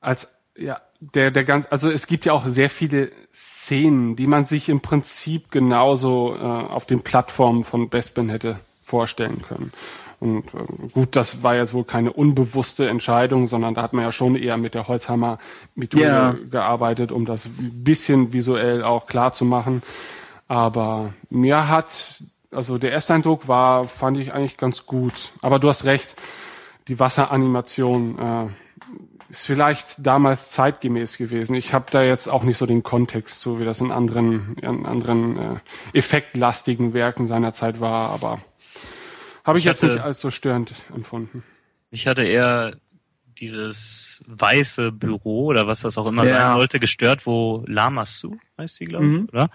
als 0.00 0.36
ja 0.56 0.80
der 1.00 1.30
der 1.30 1.44
ganz 1.44 1.66
also 1.70 1.90
es 1.90 2.06
gibt 2.06 2.24
ja 2.24 2.32
auch 2.32 2.46
sehr 2.46 2.70
viele 2.70 3.10
Szenen, 3.32 4.16
die 4.16 4.26
man 4.26 4.44
sich 4.44 4.68
im 4.68 4.80
Prinzip 4.80 5.50
genauso 5.50 6.34
äh, 6.34 6.38
auf 6.40 6.86
den 6.86 7.02
Plattformen 7.02 7.62
von 7.62 7.88
Bespin 7.90 8.30
hätte 8.30 8.58
vorstellen 8.82 9.42
können. 9.42 9.72
Und 10.20 10.46
äh, 10.54 10.88
gut, 10.92 11.14
das 11.14 11.42
war 11.42 11.54
jetzt 11.54 11.74
wohl 11.74 11.84
keine 11.84 12.12
unbewusste 12.12 12.88
Entscheidung, 12.88 13.46
sondern 13.46 13.74
da 13.74 13.82
hat 13.82 13.92
man 13.92 14.04
ja 14.04 14.12
schon 14.12 14.34
eher 14.34 14.56
mit 14.56 14.74
der 14.74 14.88
Holzhammer-Methode 14.88 16.02
yeah. 16.02 16.36
gearbeitet, 16.50 17.12
um 17.12 17.24
das 17.24 17.46
ein 17.46 17.84
bisschen 17.84 18.32
visuell 18.32 18.82
auch 18.82 19.06
klar 19.06 19.32
zu 19.32 19.44
machen. 19.44 19.82
Aber 20.48 21.12
mir 21.30 21.68
hat, 21.68 22.22
also 22.50 22.78
der 22.78 22.92
erste 22.92 23.14
Eindruck 23.14 23.48
war, 23.48 23.86
fand 23.86 24.16
ich 24.18 24.32
eigentlich 24.32 24.56
ganz 24.56 24.86
gut. 24.86 25.32
Aber 25.42 25.58
du 25.58 25.68
hast 25.68 25.84
recht, 25.84 26.16
die 26.88 26.98
Wasseranimation 26.98 28.18
äh, 28.18 28.46
ist 29.30 29.44
vielleicht 29.44 30.06
damals 30.06 30.50
zeitgemäß 30.50 31.18
gewesen. 31.18 31.54
Ich 31.54 31.74
habe 31.74 31.86
da 31.90 32.02
jetzt 32.02 32.28
auch 32.28 32.44
nicht 32.44 32.56
so 32.56 32.66
den 32.66 32.82
Kontext 32.82 33.40
zu, 33.40 33.60
wie 33.60 33.64
das 33.64 33.80
in 33.80 33.92
anderen, 33.92 34.56
in 34.62 34.86
anderen 34.86 35.38
äh, 35.38 35.56
effektlastigen 35.92 36.94
Werken 36.94 37.26
seiner 37.26 37.52
Zeit 37.52 37.80
war, 37.80 38.10
aber 38.10 38.40
habe 39.44 39.58
ich, 39.58 39.64
ich, 39.64 39.70
jetzt 39.70 39.82
hatte, 39.82 39.94
nicht 39.94 40.04
als 40.04 40.20
so 40.20 40.30
störend 40.30 40.74
empfunden. 40.94 41.42
Ich 41.90 42.06
hatte 42.06 42.24
eher 42.24 42.76
dieses 43.38 44.24
weiße 44.26 44.92
Büro 44.92 45.46
oder 45.46 45.66
was 45.66 45.82
das 45.82 45.96
auch 45.96 46.08
immer 46.08 46.24
ja. 46.24 46.50
sein 46.50 46.52
sollte, 46.52 46.80
gestört, 46.80 47.24
wo 47.26 47.64
Lamasu, 47.66 48.36
heißt 48.58 48.76
sie, 48.76 48.84
glaube 48.86 49.06
ich, 49.06 49.12
mhm. 49.12 49.28
oder? 49.32 49.50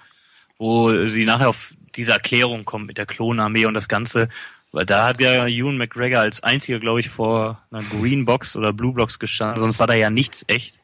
Wo 0.58 1.08
sie 1.08 1.26
nachher 1.26 1.50
auf 1.50 1.74
diese 1.96 2.12
Erklärung 2.12 2.66
kommt 2.66 2.88
mit 2.88 2.98
der 2.98 3.06
Klonarmee 3.06 3.66
und 3.66 3.74
das 3.74 3.88
Ganze. 3.88 4.30
Weil 4.72 4.86
da 4.86 5.08
hat 5.08 5.22
ja 5.22 5.48
Ewan 5.48 5.78
McGregor 5.78 6.22
als 6.22 6.42
einziger, 6.42 6.80
glaube 6.80 7.00
ich, 7.00 7.10
vor 7.10 7.62
einer 7.70 7.84
Green 7.84 8.26
Box 8.26 8.56
oder 8.56 8.74
Blue 8.74 8.94
Box 8.94 9.20
gestanden. 9.20 9.60
Sonst 9.60 9.80
war 9.80 9.88
da 9.88 9.94
ja 9.94 10.10
nichts 10.10 10.44
echt. 10.48 10.80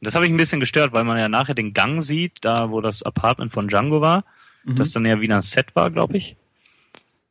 Und 0.00 0.06
das 0.06 0.14
habe 0.14 0.26
ich 0.26 0.32
ein 0.32 0.36
bisschen 0.36 0.60
gestört, 0.60 0.92
weil 0.92 1.04
man 1.04 1.18
ja 1.18 1.28
nachher 1.28 1.54
den 1.54 1.72
Gang 1.72 2.02
sieht, 2.02 2.38
da 2.40 2.70
wo 2.70 2.80
das 2.80 3.02
Apartment 3.02 3.52
von 3.52 3.68
Django 3.68 4.00
war, 4.00 4.24
mhm. 4.64 4.74
das 4.74 4.90
dann 4.90 5.06
ja 5.06 5.20
wie 5.20 5.30
ein 5.30 5.42
Set 5.42 5.74
war, 5.74 5.90
glaube 5.90 6.16
ich. 6.16 6.36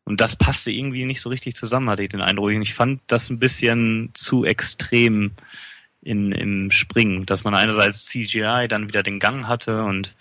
Und 0.06 0.22
das 0.22 0.38
passte 0.38 0.72
irgendwie 0.72 1.04
nicht 1.04 1.20
so 1.20 1.28
richtig 1.28 1.56
zusammen, 1.56 1.90
hatte 1.90 2.04
ich 2.04 2.10
den 2.10 2.22
Eindruck. 2.22 2.48
Und 2.48 2.62
ich 2.62 2.74
fand 2.74 3.02
das 3.08 3.30
ein 3.30 3.40
bisschen 3.40 4.12
zu 4.14 4.45
extrem 4.45 5.32
in, 6.02 6.32
im 6.32 6.72
Springen, 6.72 7.26
dass 7.26 7.44
man 7.44 7.54
einerseits 7.54 8.06
CGI 8.06 8.68
dann 8.70 8.88
wieder 8.88 9.04
den 9.04 9.20
Gang 9.20 9.48
hatte 9.48 9.84
und 9.84 10.16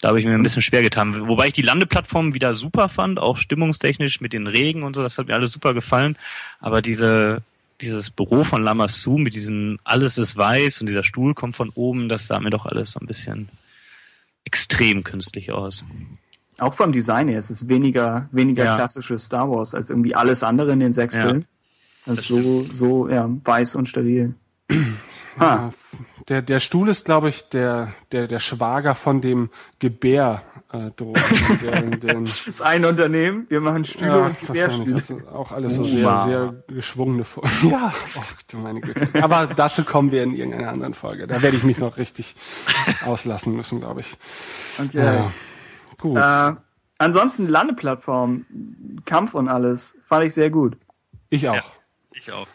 da 0.00 0.08
habe 0.08 0.20
ich 0.20 0.26
mir 0.26 0.34
ein 0.34 0.42
bisschen 0.42 0.62
schwer 0.62 0.82
getan. 0.82 1.28
Wobei 1.28 1.48
ich 1.48 1.52
die 1.52 1.62
Landeplattform 1.62 2.34
wieder 2.34 2.54
super 2.54 2.88
fand, 2.88 3.18
auch 3.18 3.36
stimmungstechnisch 3.36 4.20
mit 4.20 4.32
den 4.32 4.46
Regen 4.46 4.82
und 4.82 4.96
so, 4.96 5.02
das 5.02 5.18
hat 5.18 5.26
mir 5.26 5.34
alles 5.34 5.52
super 5.52 5.74
gefallen. 5.74 6.16
Aber 6.58 6.80
diese, 6.80 7.42
dieses 7.80 8.10
Büro 8.10 8.42
von 8.44 8.62
Lamassu 8.62 9.18
mit 9.18 9.34
diesem 9.34 9.78
alles 9.84 10.16
ist 10.16 10.36
weiß 10.36 10.80
und 10.80 10.86
dieser 10.86 11.04
Stuhl 11.04 11.34
kommt 11.34 11.56
von 11.56 11.70
oben, 11.70 12.08
das 12.08 12.26
sah 12.26 12.40
mir 12.40 12.50
doch 12.50 12.66
alles 12.66 12.92
so 12.92 13.00
ein 13.00 13.06
bisschen 13.06 13.50
extrem 14.44 15.04
künstlich 15.04 15.52
aus. 15.52 15.84
Auch 16.58 16.74
vom 16.74 16.92
Design 16.92 17.28
her, 17.28 17.38
es 17.38 17.50
ist 17.50 17.68
weniger, 17.68 18.28
weniger 18.32 18.64
ja. 18.64 18.76
klassisches 18.76 19.24
Star 19.24 19.50
Wars 19.50 19.74
als 19.74 19.90
irgendwie 19.90 20.14
alles 20.14 20.42
andere 20.42 20.72
in 20.72 20.80
den 20.80 20.92
sechs 20.92 21.14
ja. 21.14 21.26
Filmen. 21.26 21.46
Das 22.06 22.20
ist 22.20 22.28
so, 22.28 22.66
so, 22.72 23.08
ja, 23.08 23.28
weiß 23.44 23.74
und 23.74 23.88
steril. 23.88 24.34
Ja, 25.38 25.72
der, 26.30 26.42
der 26.42 26.60
Stuhl 26.60 26.88
ist, 26.88 27.04
glaube 27.04 27.28
ich, 27.28 27.48
der, 27.48 27.92
der, 28.12 28.28
der 28.28 28.38
Schwager 28.38 28.94
von 28.94 29.20
dem 29.20 29.50
Gebär 29.80 30.42
äh, 30.72 30.90
den, 30.96 32.00
den, 32.00 32.24
Das 32.24 32.46
ist 32.46 32.62
ein 32.62 32.84
Unternehmen, 32.84 33.46
wir 33.48 33.60
machen 33.60 33.84
Stühle 33.84 34.08
ja, 34.10 34.26
und 34.26 34.48
wahrscheinlich. 34.48 34.62
Querstühle. 34.64 34.94
Das 34.94 35.10
ist 35.10 35.26
auch 35.28 35.50
alles 35.50 35.74
so 35.74 35.82
sehr, 35.82 36.06
Wow. 36.06 36.24
sehr 36.24 36.54
geschwungene 36.68 37.24
Folgen. 37.24 37.50
Ja, 37.70 37.92
oh, 38.16 38.22
du 38.48 38.58
meine 38.58 38.80
Güte. 38.80 39.08
Aber 39.20 39.48
dazu 39.48 39.84
kommen 39.84 40.12
wir 40.12 40.22
in 40.22 40.32
irgendeiner 40.34 40.70
anderen 40.70 40.94
Folge. 40.94 41.26
Da 41.26 41.42
werde 41.42 41.56
ich 41.56 41.64
mich 41.64 41.78
noch 41.78 41.96
richtig 41.96 42.36
auslassen 43.04 43.56
müssen, 43.56 43.80
glaube 43.80 44.00
ich. 44.00 44.16
Und, 44.78 44.94
Ja. 44.94 45.12
ja. 45.12 45.32
Gut. 45.98 46.16
Äh, 46.16 46.54
ansonsten 46.98 47.48
Landeplattform, 47.48 48.46
Kampf 49.04 49.34
und 49.34 49.48
alles, 49.48 49.98
fand 50.04 50.24
ich 50.24 50.32
sehr 50.34 50.50
gut. 50.50 50.76
ich 51.28 51.48
auch. 51.48 51.56
Ja. 51.56 51.64
Ich 52.12 52.30
auch. 52.32 52.46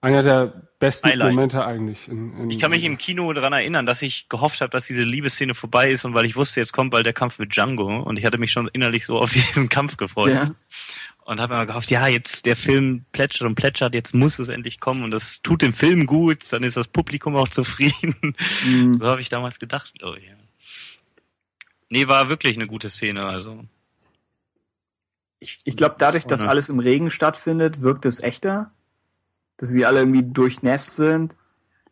Einer 0.00 0.24
der 0.24 0.62
besten 0.82 1.08
Highlight. 1.08 1.32
Momente 1.34 1.64
eigentlich. 1.64 2.08
In, 2.08 2.36
in, 2.38 2.50
Ich 2.50 2.58
kann 2.58 2.70
mich 2.70 2.84
im 2.84 2.98
Kino 2.98 3.32
daran 3.32 3.52
erinnern, 3.52 3.86
dass 3.86 4.02
ich 4.02 4.28
gehofft 4.28 4.60
habe, 4.60 4.70
dass 4.70 4.86
diese 4.86 5.02
Liebesszene 5.02 5.54
vorbei 5.54 5.90
ist 5.90 6.04
und 6.04 6.12
weil 6.14 6.24
ich 6.26 6.36
wusste, 6.36 6.60
jetzt 6.60 6.72
kommt 6.72 6.90
bald 6.90 7.06
der 7.06 7.12
Kampf 7.12 7.38
mit 7.38 7.54
Django 7.54 8.02
und 8.02 8.18
ich 8.18 8.24
hatte 8.26 8.36
mich 8.38 8.52
schon 8.52 8.68
innerlich 8.68 9.06
so 9.06 9.18
auf 9.18 9.30
diesen 9.32 9.68
Kampf 9.68 9.96
gefreut 9.96 10.34
Ja. 10.34 10.54
und 11.24 11.40
habe 11.40 11.54
mir 11.56 11.66
gehofft, 11.66 11.90
ja, 11.90 12.06
jetzt 12.08 12.44
der 12.46 12.56
Film 12.56 13.04
plätschert 13.12 13.46
und 13.46 13.54
plätschert, 13.54 13.94
jetzt 13.94 14.14
muss 14.14 14.38
es 14.38 14.48
endlich 14.48 14.80
kommen 14.80 15.04
und 15.04 15.10
das 15.12 15.40
tut 15.42 15.62
dem 15.62 15.72
Film 15.72 16.06
gut, 16.06 16.52
dann 16.52 16.62
ist 16.64 16.76
das 16.76 16.88
Publikum 16.88 17.36
auch 17.36 17.48
zufrieden. 17.58 18.36
Mhm. 18.66 18.98
So 18.98 19.06
habe 19.06 19.20
ich 19.20 19.28
damals 19.28 19.58
gedacht, 19.58 19.94
glaube 19.98 20.18
ich. 20.18 20.26
ja. 20.26 20.34
Nee, 21.88 22.08
war 22.08 22.28
wirklich 22.28 22.56
eine 22.56 22.66
gute 22.66 22.90
Szene, 22.90 23.24
also. 23.26 23.64
Ich, 25.40 25.60
ich 25.64 25.76
glaube, 25.76 25.96
dadurch, 25.98 26.24
dass 26.24 26.42
alles 26.42 26.68
im 26.68 26.78
Regen 26.78 27.10
stattfindet, 27.10 27.82
wirkt 27.82 28.04
es 28.06 28.20
echter. 28.20 28.70
Dass 29.56 29.68
sie 29.68 29.86
alle 29.86 30.00
irgendwie 30.00 30.22
durchnässt 30.22 30.96
sind. 30.96 31.36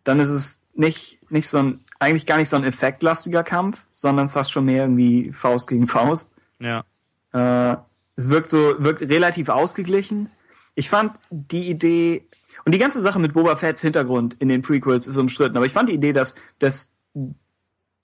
Dann 0.04 0.20
ist 0.20 0.30
es 0.30 0.64
nicht, 0.74 1.30
nicht 1.30 1.48
so 1.48 1.58
ein, 1.58 1.80
eigentlich 1.98 2.26
gar 2.26 2.38
nicht 2.38 2.48
so 2.48 2.56
ein 2.56 2.64
effektlastiger 2.64 3.44
Kampf, 3.44 3.86
sondern 3.94 4.28
fast 4.28 4.52
schon 4.52 4.64
mehr 4.64 4.84
irgendwie 4.84 5.32
Faust 5.32 5.68
gegen 5.68 5.86
Faust. 5.86 6.34
Ja. 6.58 6.84
Äh, 7.32 7.76
es 8.16 8.28
wirkt 8.28 8.50
so, 8.50 8.74
wirkt 8.78 9.02
relativ 9.02 9.48
ausgeglichen. 9.48 10.30
Ich 10.74 10.90
fand 10.90 11.12
die 11.30 11.68
Idee, 11.68 12.26
und 12.64 12.74
die 12.74 12.78
ganze 12.78 13.02
Sache 13.02 13.18
mit 13.18 13.32
Boba 13.32 13.56
Fett's 13.56 13.80
Hintergrund 13.80 14.36
in 14.38 14.48
den 14.48 14.62
Prequels 14.62 15.06
ist 15.06 15.16
umstritten, 15.16 15.56
aber 15.56 15.66
ich 15.66 15.72
fand 15.72 15.88
die 15.88 15.94
Idee, 15.94 16.12
dass, 16.12 16.36
dass 16.58 16.94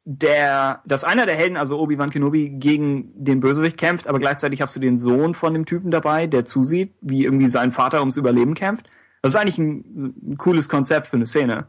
der, 0.05 0.83
dass 0.87 1.05
einer 1.05 1.27
der 1.27 1.35
Helden, 1.35 1.57
also 1.57 1.79
Obi-Wan 1.81 2.11
Kenobi, 2.11 2.51
gegen 2.51 3.13
den 3.17 3.41
Bösewicht 3.41 3.77
kämpft, 3.77 4.07
aber 4.07 4.19
gleichzeitig 4.19 4.63
hast 4.63 4.77
du 4.77 4.81
den 4.81 4.97
Sohn 4.97 5.35
von 5.35 5.53
dem 5.53 5.67
Typen 5.67 5.91
dabei, 5.91 6.27
der 6.27 6.45
zusieht, 6.45 6.95
wie 7.01 7.25
irgendwie 7.25 7.49
sein 7.49 7.73
Vater 7.73 8.01
ums 8.01 8.17
Überleben 8.17 8.55
kämpft. 8.55 8.89
Das 9.27 9.35
ist 9.35 9.41
eigentlich 9.41 9.59
ein, 9.59 10.15
ein 10.31 10.37
cooles 10.37 10.69
Konzept 10.69 11.09
für 11.09 11.17
eine 11.17 11.27
Szene. 11.27 11.67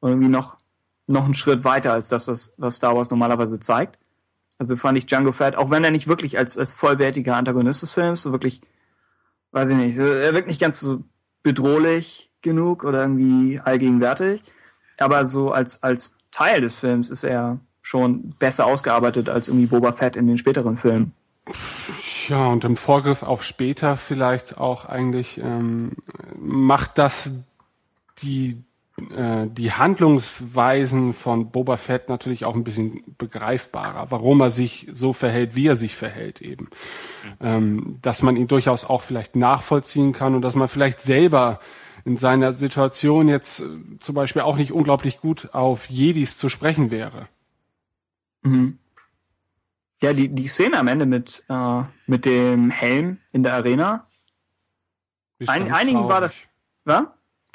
Und 0.00 0.10
irgendwie 0.10 0.28
noch, 0.28 0.58
noch 1.06 1.26
einen 1.26 1.34
Schritt 1.34 1.62
weiter 1.62 1.92
als 1.92 2.08
das, 2.08 2.26
was, 2.26 2.54
was 2.58 2.74
Star 2.74 2.96
Wars 2.96 3.12
normalerweise 3.12 3.60
zeigt. 3.60 4.00
Also 4.58 4.74
fand 4.74 4.98
ich 4.98 5.06
Django 5.06 5.30
Fett, 5.30 5.54
auch 5.54 5.70
wenn 5.70 5.84
er 5.84 5.92
nicht 5.92 6.08
wirklich 6.08 6.38
als, 6.38 6.58
als 6.58 6.72
vollwertiger 6.72 7.36
Antagonist 7.36 7.82
des 7.82 7.92
Films, 7.92 8.22
so 8.22 8.32
wirklich, 8.32 8.62
weiß 9.52 9.68
ich 9.68 9.76
nicht, 9.76 9.96
er 9.96 10.34
wirkt 10.34 10.48
nicht 10.48 10.60
ganz 10.60 10.80
so 10.80 11.04
bedrohlich 11.44 12.32
genug 12.42 12.82
oder 12.82 13.02
irgendwie 13.02 13.60
allgegenwärtig, 13.60 14.42
aber 14.98 15.24
so 15.24 15.52
als, 15.52 15.84
als 15.84 16.18
Teil 16.32 16.62
des 16.62 16.74
Films 16.74 17.10
ist 17.10 17.22
er 17.22 17.60
schon 17.80 18.30
besser 18.40 18.66
ausgearbeitet 18.66 19.28
als 19.28 19.46
irgendwie 19.46 19.66
Boba 19.66 19.92
Fett 19.92 20.16
in 20.16 20.26
den 20.26 20.36
späteren 20.36 20.76
Filmen. 20.76 21.12
Ja, 22.28 22.46
und 22.46 22.64
im 22.64 22.76
Vorgriff 22.76 23.22
auf 23.22 23.42
später 23.42 23.96
vielleicht 23.96 24.58
auch 24.58 24.84
eigentlich 24.84 25.38
ähm, 25.38 25.92
macht 26.36 26.98
das 26.98 27.32
die 28.22 28.62
äh, 29.10 29.46
die 29.48 29.72
Handlungsweisen 29.72 31.14
von 31.14 31.50
Boba 31.50 31.76
Fett 31.76 32.08
natürlich 32.08 32.44
auch 32.44 32.54
ein 32.54 32.64
bisschen 32.64 33.02
begreifbarer, 33.18 34.10
warum 34.10 34.40
er 34.40 34.50
sich 34.50 34.88
so 34.92 35.12
verhält, 35.12 35.54
wie 35.54 35.68
er 35.68 35.76
sich 35.76 35.94
verhält 35.94 36.42
eben. 36.42 36.68
Ähm, 37.40 37.98
dass 38.02 38.22
man 38.22 38.36
ihn 38.36 38.48
durchaus 38.48 38.84
auch 38.84 39.02
vielleicht 39.02 39.36
nachvollziehen 39.36 40.12
kann 40.12 40.34
und 40.34 40.42
dass 40.42 40.56
man 40.56 40.68
vielleicht 40.68 41.00
selber 41.00 41.60
in 42.04 42.16
seiner 42.16 42.52
Situation 42.52 43.28
jetzt 43.28 43.60
äh, 43.60 43.64
zum 44.00 44.14
Beispiel 44.14 44.42
auch 44.42 44.56
nicht 44.56 44.72
unglaublich 44.72 45.18
gut 45.18 45.54
auf 45.54 45.88
Jedis 45.88 46.36
zu 46.36 46.48
sprechen 46.48 46.90
wäre. 46.90 47.28
Mhm. 48.42 48.78
Ja, 50.02 50.12
die, 50.12 50.28
die 50.28 50.46
Szene 50.48 50.78
am 50.78 50.86
Ende 50.88 51.06
mit, 51.06 51.44
äh, 51.48 51.82
mit 52.06 52.24
dem 52.24 52.70
Helm 52.70 53.18
in 53.32 53.42
der 53.42 53.54
Arena. 53.54 54.06
Ein, 55.46 55.72
einigen 55.72 56.00
war 56.08 56.20
traurig. 56.20 56.20
das, 56.22 56.40
was? 56.84 57.04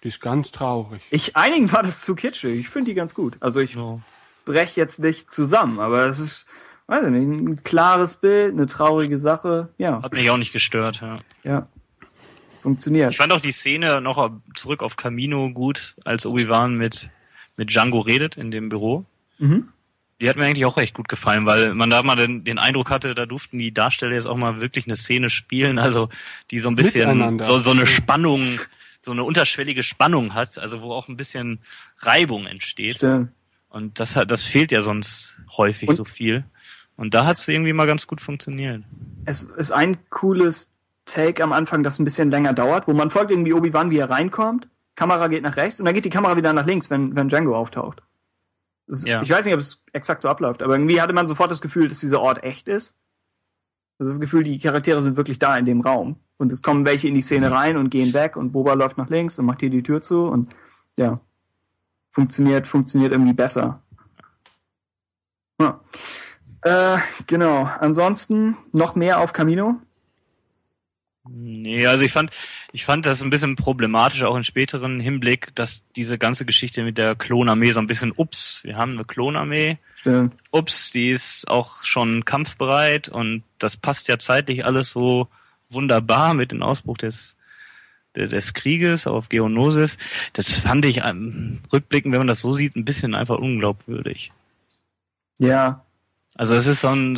Die 0.03 0.07
ist 0.09 0.19
ganz 0.19 0.51
traurig. 0.51 1.01
Ich, 1.09 1.35
einigen 1.37 1.71
war 1.71 1.83
das 1.83 2.01
zu 2.01 2.15
kitschig. 2.15 2.59
Ich 2.59 2.69
finde 2.69 2.91
die 2.91 2.95
ganz 2.95 3.15
gut. 3.15 3.37
Also 3.39 3.59
ich 3.61 3.73
So. 3.73 4.01
brech 4.45 4.75
jetzt 4.75 4.99
nicht 4.99 5.31
zusammen, 5.31 5.79
aber 5.79 6.05
es 6.07 6.19
ist, 6.19 6.45
weiß 6.87 7.05
ich 7.05 7.11
nicht, 7.11 7.25
ein 7.27 7.63
klares 7.63 8.17
Bild, 8.17 8.51
eine 8.53 8.65
traurige 8.65 9.17
Sache. 9.17 9.69
Ja, 9.77 10.01
Hat 10.03 10.11
mich 10.13 10.29
auch 10.29 10.37
nicht 10.37 10.51
gestört, 10.51 10.99
ja. 11.01 11.19
ja. 11.43 11.67
Es 12.49 12.57
funktioniert. 12.57 13.11
Ich 13.11 13.17
fand 13.17 13.31
auch 13.31 13.39
die 13.39 13.53
Szene 13.53 14.01
noch 14.01 14.31
zurück 14.55 14.83
auf 14.83 14.97
Camino 14.97 15.49
gut, 15.51 15.95
als 16.03 16.25
Obi-Wan 16.25 16.75
mit, 16.75 17.09
mit 17.55 17.69
Django 17.69 18.01
redet 18.01 18.35
in 18.35 18.51
dem 18.51 18.67
Büro. 18.67 19.05
Mhm. 19.39 19.69
Die 20.21 20.29
hat 20.29 20.37
mir 20.37 20.45
eigentlich 20.45 20.65
auch 20.65 20.77
recht 20.77 20.93
gut 20.93 21.09
gefallen, 21.09 21.45
weil 21.45 21.73
man 21.73 21.89
da 21.89 22.01
mal 22.03 22.15
den, 22.15 22.43
den 22.43 22.57
Eindruck 22.59 22.89
hatte, 22.89 23.13
da 23.15 23.25
durften 23.25 23.57
die 23.57 23.73
Darsteller 23.73 24.13
jetzt 24.13 24.27
auch 24.27 24.37
mal 24.37 24.61
wirklich 24.61 24.85
eine 24.85 24.95
Szene 24.95 25.29
spielen, 25.29 25.79
also 25.79 26.09
die 26.51 26.59
so 26.59 26.69
ein 26.69 26.75
bisschen 26.75 27.39
so, 27.43 27.59
so 27.59 27.71
eine 27.71 27.87
Spannung, 27.87 28.39
so 28.99 29.11
eine 29.11 29.23
unterschwellige 29.23 29.83
Spannung 29.83 30.33
hat, 30.33 30.57
also 30.57 30.81
wo 30.81 30.93
auch 30.93 31.07
ein 31.09 31.17
bisschen 31.17 31.59
Reibung 31.99 32.45
entsteht. 32.45 32.95
Stimmt. 32.95 33.31
Und 33.69 33.99
das 33.99 34.15
hat, 34.15 34.29
das 34.29 34.43
fehlt 34.43 34.71
ja 34.71 34.81
sonst 34.81 35.35
häufig 35.57 35.89
Und- 35.89 35.95
so 35.95 36.05
viel. 36.05 36.45
Und 36.95 37.15
da 37.15 37.25
hat 37.25 37.37
es 37.37 37.47
irgendwie 37.47 37.73
mal 37.73 37.87
ganz 37.87 38.05
gut 38.05 38.21
funktioniert. 38.21 38.83
Es 39.25 39.41
ist 39.41 39.71
ein 39.71 39.97
cooles 40.11 40.77
Take 41.05 41.43
am 41.43 41.51
Anfang, 41.51 41.81
das 41.81 41.97
ein 41.99 42.05
bisschen 42.05 42.29
länger 42.29 42.53
dauert, 42.53 42.87
wo 42.87 42.93
man 42.93 43.09
folgt 43.09 43.31
irgendwie 43.31 43.53
Obi-Wan, 43.53 43.89
wie 43.89 43.97
er 43.97 44.11
reinkommt. 44.11 44.67
Kamera 44.95 45.27
geht 45.27 45.41
nach 45.41 45.55
rechts 45.57 45.79
und 45.79 45.85
dann 45.85 45.95
geht 45.95 46.05
die 46.05 46.11
Kamera 46.11 46.37
wieder 46.37 46.53
nach 46.53 46.67
links, 46.67 46.91
wenn, 46.91 47.15
wenn 47.15 47.29
Django 47.29 47.57
auftaucht. 47.57 48.03
Ist, 48.93 49.07
Ja. 49.07 49.21
Ich 49.21 49.29
weiß 49.29 49.45
nicht, 49.45 49.53
ob 49.53 49.59
es 49.59 49.81
exakt 49.91 50.21
so 50.21 50.29
abläuft, 50.29 50.63
aber 50.63 50.75
irgendwie 50.75 51.01
hatte 51.01 51.13
man 51.13 51.27
sofort 51.27 51.51
das 51.51 51.61
Gefühl, 51.61 51.87
dass 51.87 51.99
dieser 51.99 52.21
Ort 52.21 52.43
echt 52.43 52.67
ist. 52.67 52.97
Also 53.99 54.11
das 54.11 54.19
Gefühl, 54.19 54.43
die 54.43 54.59
Charaktere 54.59 55.01
sind 55.01 55.17
wirklich 55.17 55.39
da 55.39 55.57
in 55.57 55.65
dem 55.65 55.81
Raum. 55.81 56.17
Und 56.37 56.51
es 56.51 56.61
kommen 56.61 56.85
welche 56.85 57.07
in 57.07 57.13
die 57.13 57.21
Szene 57.21 57.51
rein 57.51 57.77
und 57.77 57.89
gehen 57.89 58.13
weg 58.13 58.35
und 58.35 58.51
Boba 58.51 58.73
läuft 58.73 58.97
nach 58.97 59.09
links 59.09 59.37
und 59.39 59.45
macht 59.45 59.61
hier 59.61 59.69
die 59.69 59.83
Tür 59.83 60.01
zu 60.01 60.27
und 60.27 60.53
ja, 60.97 61.19
funktioniert, 62.09 62.67
funktioniert 62.67 63.11
irgendwie 63.11 63.33
besser. 63.33 63.81
Ja. 65.59 65.79
Äh, 66.63 66.97
genau. 67.27 67.69
Ansonsten 67.79 68.57
noch 68.71 68.95
mehr 68.95 69.19
auf 69.19 69.33
Camino. 69.33 69.79
Nee, 71.25 71.87
also 71.87 72.03
ich 72.03 72.11
fand, 72.11 72.31
ich 72.73 72.83
fand 72.83 73.05
das 73.05 73.21
ein 73.21 73.29
bisschen 73.29 73.55
problematisch, 73.55 74.23
auch 74.23 74.35
in 74.35 74.43
späteren 74.43 74.99
Hinblick, 74.99 75.55
dass 75.55 75.89
diese 75.95 76.17
ganze 76.17 76.45
Geschichte 76.45 76.83
mit 76.83 76.97
der 76.97 77.15
Klonarmee 77.15 77.71
so 77.71 77.79
ein 77.79 77.87
bisschen, 77.87 78.11
ups, 78.13 78.59
wir 78.63 78.75
haben 78.75 78.93
eine 78.93 79.05
Klonarmee, 79.05 79.77
Stimmt. 79.95 80.33
ups, 80.51 80.91
die 80.91 81.11
ist 81.11 81.47
auch 81.47 81.85
schon 81.85 82.25
kampfbereit 82.25 83.07
und 83.07 83.43
das 83.57 83.77
passt 83.77 84.09
ja 84.09 84.19
zeitlich 84.19 84.65
alles 84.65 84.89
so 84.89 85.29
wunderbar 85.69 86.33
mit 86.33 86.51
dem 86.51 86.61
Ausbruch 86.61 86.97
des, 86.97 87.37
des, 88.15 88.53
Krieges 88.53 89.07
auf 89.07 89.29
Geonosis. 89.29 89.97
Das 90.33 90.53
fand 90.53 90.83
ich 90.83 91.05
ähm, 91.05 91.59
rückblickend, 91.71 92.11
wenn 92.11 92.19
man 92.19 92.27
das 92.27 92.41
so 92.41 92.51
sieht, 92.51 92.75
ein 92.75 92.85
bisschen 92.85 93.15
einfach 93.15 93.37
unglaubwürdig. 93.37 94.33
Ja. 95.39 95.85
Also 96.35 96.53
es 96.53 96.67
ist 96.67 96.81
so 96.81 96.89
ein, 96.89 97.17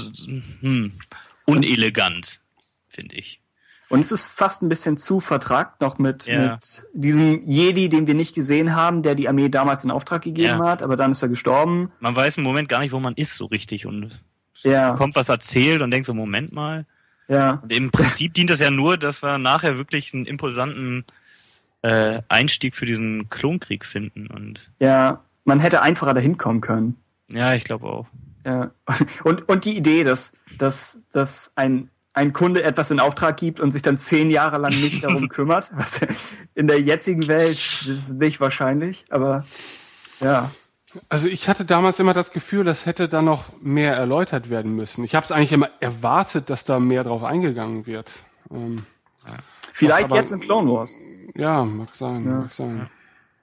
hm, 0.61 0.93
unelegant, 1.45 2.39
finde 2.87 3.15
ich. 3.15 3.39
Und 3.89 3.99
es 3.99 4.11
ist 4.11 4.27
fast 4.27 4.63
ein 4.63 4.69
bisschen 4.69 4.97
zu 4.97 5.19
vertragt 5.19 5.79
noch 5.81 5.97
mit, 5.99 6.25
Ja. 6.25 6.53
mit 6.53 6.83
diesem 6.93 7.41
Jedi, 7.43 7.87
den 7.89 8.07
wir 8.07 8.15
nicht 8.15 8.33
gesehen 8.33 8.75
haben, 8.75 9.03
der 9.03 9.13
die 9.15 9.29
Armee 9.29 9.49
damals 9.49 9.83
in 9.83 9.91
Auftrag 9.91 10.23
gegeben 10.23 10.59
Ja. 10.59 10.65
hat, 10.67 10.81
aber 10.81 10.95
dann 10.95 11.11
ist 11.11 11.21
er 11.21 11.29
gestorben. 11.29 11.91
Man 11.99 12.15
weiß 12.15 12.37
im 12.37 12.43
Moment 12.43 12.67
gar 12.69 12.79
nicht, 12.79 12.91
wo 12.93 12.99
man 12.99 13.13
ist 13.15 13.35
so 13.35 13.45
richtig 13.45 13.85
und 13.85 14.21
Ja, 14.63 14.93
kommt 14.93 15.15
was 15.15 15.29
erzählt 15.29 15.81
und 15.81 15.91
denkt 15.91 16.07
so, 16.07 16.13
Moment 16.15 16.51
mal. 16.51 16.85
ja, 17.27 17.59
Und 17.61 17.71
im 17.71 17.91
Prinzip 17.91 18.33
dient 18.33 18.49
es 18.49 18.59
ja 18.59 18.71
nur, 18.71 18.97
dass 18.97 19.21
wir 19.21 19.37
nachher 19.37 19.77
wirklich 19.77 20.13
einen 20.13 20.25
impulsanten 20.25 21.05
äh, 21.83 22.21
Einstieg 22.29 22.75
für 22.75 22.87
diesen 22.87 23.29
Klonkrieg 23.29 23.85
finden. 23.85 24.25
Und 24.27 24.71
ja. 24.79 25.21
Man 25.43 25.59
hätte 25.59 25.83
einfacher 25.83 26.15
dahin 26.15 26.37
kommen 26.37 26.61
können. 26.61 26.95
ja, 27.29 27.53
ich 27.53 27.63
glaube 27.63 27.85
auch. 27.85 28.07
Ja. 28.43 28.71
Und, 29.23 29.47
und 29.49 29.65
die 29.65 29.77
Idee, 29.77 30.03
dass, 30.03 30.35
dass, 30.57 31.01
dass 31.11 31.51
ein, 31.55 31.89
ein 32.15 32.33
Kunde 32.33 32.63
etwas 32.63 32.89
in 32.91 32.99
Auftrag 32.99 33.37
gibt 33.37 33.59
und 33.59 33.71
sich 33.71 33.81
dann 33.81 33.97
zehn 33.97 34.31
Jahre 34.31 34.57
lang 34.57 34.71
nicht 34.71 35.03
darum 35.03 35.29
kümmert, 35.29 35.69
was 35.75 35.99
in 36.55 36.67
der 36.67 36.79
jetzigen 36.81 37.27
Welt 37.27 37.55
das 37.57 37.87
ist 37.87 38.13
nicht 38.19 38.39
wahrscheinlich, 38.39 39.05
aber 39.11 39.45
ja. 40.21 40.49
Also 41.09 41.27
ich 41.27 41.49
hatte 41.49 41.65
damals 41.65 41.99
immer 41.99 42.13
das 42.13 42.31
Gefühl, 42.31 42.63
das 42.63 42.85
hätte 42.85 43.09
da 43.09 43.21
noch 43.21 43.45
mehr 43.61 43.95
erläutert 43.97 44.49
werden 44.49 44.73
müssen. 44.73 45.03
Ich 45.03 45.13
habe 45.13 45.25
es 45.25 45.31
eigentlich 45.33 45.51
immer 45.51 45.69
erwartet, 45.81 46.49
dass 46.49 46.63
da 46.63 46.79
mehr 46.79 47.03
drauf 47.03 47.23
eingegangen 47.25 47.85
wird. 47.85 48.11
Ähm, 48.49 48.85
Vielleicht 49.73 50.05
aber- 50.05 50.15
jetzt 50.15 50.31
in 50.31 50.39
Clone 50.39 50.71
Wars. 50.71 50.95
ja, 51.35 51.65
mag 51.65 51.93
sein, 51.95 52.23
Ja. 52.25 52.31
mag 52.39 52.53
sein. 52.53 52.89